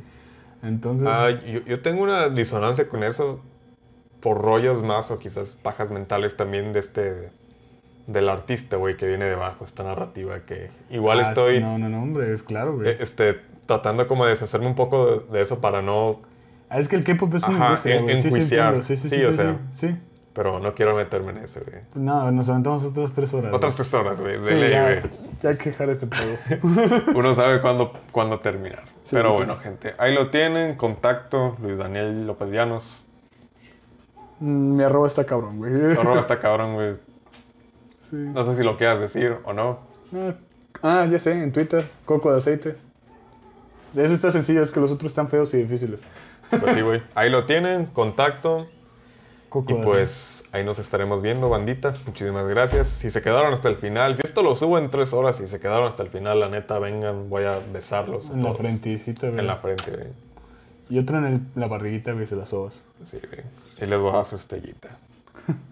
Entonces, 0.63 1.07
Ah, 1.09 1.29
yo, 1.31 1.59
yo 1.65 1.81
tengo 1.81 2.03
una 2.03 2.29
disonancia 2.29 2.87
con 2.89 3.03
eso 3.03 3.39
por 4.21 4.41
rollos 4.41 4.83
más 4.83 5.11
o 5.11 5.19
quizás 5.19 5.53
pajas 5.61 5.91
mentales 5.91 6.35
también 6.37 6.73
de 6.73 6.79
este 6.79 7.29
del 8.07 8.29
artista, 8.29 8.77
güey, 8.77 8.95
que 8.95 9.05
viene 9.05 9.25
debajo, 9.25 9.65
esta 9.65 9.83
narrativa 9.83 10.39
que 10.39 10.69
igual 10.89 11.19
ah, 11.19 11.23
estoy 11.23 11.59
No, 11.59 11.77
no, 11.77 11.89
no, 11.89 12.01
hombre, 12.01 12.33
es 12.33 12.41
claro, 12.41 12.75
güey. 12.75 12.89
eh, 12.89 12.97
este 13.01 13.39
tratando 13.65 14.07
como 14.07 14.23
de 14.23 14.29
deshacerme 14.31 14.67
un 14.67 14.75
poco 14.75 15.05
de, 15.11 15.19
de 15.37 15.41
eso 15.41 15.59
para 15.59 15.81
no, 15.81 16.21
Ah, 16.69 16.79
es 16.79 16.87
que 16.87 16.95
el 16.97 17.03
K-pop 17.03 17.33
es 17.35 17.43
una 17.43 17.65
industria, 17.67 18.01
güey. 18.01 18.21
Sí, 18.21 18.31
sí, 18.31 18.41
sí, 18.41 18.41
sí, 18.41 19.09
Sí, 19.09 19.09
sí, 19.09 19.23
o 19.25 19.31
sí, 19.31 19.37
sea. 19.37 19.57
sí, 19.73 19.95
pero 20.33 20.59
no 20.59 20.73
quiero 20.73 20.95
meterme 20.95 21.31
en 21.31 21.37
eso, 21.39 21.59
güey. 21.65 21.81
No, 21.95 22.29
nos 22.31 22.47
aventamos 22.49 22.83
otras 22.83 23.11
tres 23.13 23.33
horas. 23.33 23.53
Otras 23.53 23.75
tres 23.75 23.93
horas, 23.93 24.19
güey, 24.21 24.37
de 24.37 24.43
Sí, 24.43 24.53
ley, 24.53 24.71
ya, 24.71 24.83
güey. 24.83 25.01
ya 25.43 25.49
hay 25.51 25.57
que 25.57 25.69
dejar 25.71 25.89
este 25.89 26.07
pedo. 26.07 27.01
Uno 27.15 27.35
sabe 27.35 27.61
cuándo, 27.61 27.93
cuándo 28.11 28.39
terminar. 28.39 28.83
Pero 29.11 29.31
sí. 29.31 29.37
bueno, 29.37 29.57
gente, 29.57 29.95
ahí 29.97 30.13
lo 30.13 30.29
tienen, 30.29 30.75
contacto, 30.75 31.55
Luis 31.61 31.77
Daniel 31.77 32.27
López 32.27 32.51
Llanos. 32.51 33.05
Mm, 34.39 34.75
Mi 34.77 34.83
arroba 34.83 35.07
está 35.07 35.25
cabrón, 35.25 35.57
güey. 35.57 35.73
Arroba 35.97 36.19
está 36.19 36.39
cabrón, 36.39 36.73
güey. 36.75 36.95
Sí. 37.99 38.15
No 38.15 38.45
sé 38.45 38.55
si 38.55 38.63
lo 38.63 38.77
quieras 38.77 38.99
decir 38.99 39.37
o 39.43 39.53
no. 39.53 39.79
Ah, 40.13 40.33
Ah, 40.83 41.07
ya 41.09 41.17
sé, 41.17 41.31
en 41.31 41.51
Twitter, 41.51 41.89
coco 42.05 42.31
de 42.31 42.37
aceite. 42.37 42.75
Ese 43.95 44.13
está 44.13 44.31
sencillo, 44.31 44.61
es 44.61 44.71
que 44.71 44.79
los 44.79 44.91
otros 44.91 45.09
están 45.11 45.27
feos 45.27 45.51
y 45.55 45.57
difíciles. 45.57 46.01
Pues 46.51 46.75
sí, 46.75 46.81
güey. 46.83 47.01
Ahí 47.15 47.31
lo 47.31 47.45
tienen, 47.45 47.87
contacto. 47.87 48.67
Coco 49.63 49.79
Y 49.81 49.83
pues 49.83 50.43
ahí 50.51 50.63
nos 50.63 50.77
estaremos 50.79 51.21
viendo, 51.21 51.49
bandita. 51.49 51.95
Muchísimas 52.05 52.47
gracias. 52.47 52.87
Si 52.87 53.09
se 53.11 53.21
quedaron 53.21 53.53
hasta 53.53 53.69
el 53.69 53.77
final, 53.77 54.15
si 54.15 54.21
esto 54.23 54.43
lo 54.43 54.55
subo 54.55 54.77
en 54.77 54.89
tres 54.89 55.13
horas 55.13 55.39
y 55.39 55.47
se 55.47 55.59
quedaron 55.59 55.87
hasta 55.87 56.03
el 56.03 56.09
final, 56.09 56.39
la 56.39 56.49
neta, 56.49 56.77
vengan, 56.79 57.29
voy 57.29 57.43
a 57.45 57.59
besarlos. 57.73 58.29
a. 58.29 58.33
En 58.33 58.43
la 58.43 58.53
frentecita. 58.53 59.27
En 59.27 59.47
la 59.47 59.57
frente, 59.57 59.91
güey. 59.91 60.07
Y 60.89 60.99
otro 60.99 61.17
en 61.17 61.25
el- 61.25 61.41
la 61.55 61.67
barriguita, 61.67 62.13
güey, 62.13 62.27
se 62.27 62.35
las 62.35 62.49
sobas. 62.49 62.83
Sí, 63.05 63.17
güey. 63.29 63.43
Y 63.81 63.85
les 63.89 63.99
voy 63.99 64.15
a 64.15 64.23
su 64.23 64.35
estrellita. 64.35 64.97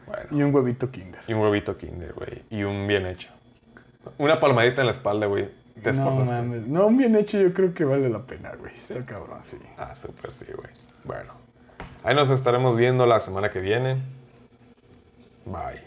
Bueno. 0.08 0.24
Y 0.32 0.42
un 0.44 0.54
huevito 0.56 0.90
kinder. 0.92 1.22
Y 1.28 1.34
un 1.34 1.42
huevito 1.42 1.78
kinder, 1.78 2.14
güey. 2.14 2.44
Y 2.50 2.64
un 2.64 2.88
bien 2.88 3.06
hecho. 3.06 3.30
Una 4.18 4.40
palmadita 4.40 4.82
en 4.82 4.88
la 4.88 4.92
espalda, 4.94 5.26
güey. 5.28 5.50
Te 5.82 5.92
No 5.94 6.10
mames. 6.12 6.68
No, 6.68 6.90
bien 6.90 7.16
hecho 7.16 7.38
yo 7.40 7.54
creo 7.54 7.74
que 7.74 7.84
vale 7.84 8.10
la 8.10 8.26
pena, 8.26 8.54
güey. 8.58 8.74
Está 8.74 9.06
cabrón, 9.06 9.40
sí. 9.44 9.58
Ah, 9.78 9.94
súper 9.94 10.32
sí, 10.32 10.46
güey. 10.46 10.70
Bueno. 11.04 11.34
Ahí 12.06 12.14
nos 12.14 12.30
estaremos 12.30 12.78
viendo 12.78 13.08
la 13.08 13.20
semana 13.20 13.50
que 13.50 13.58
viene. 13.58 13.98
Bye. 15.44 15.85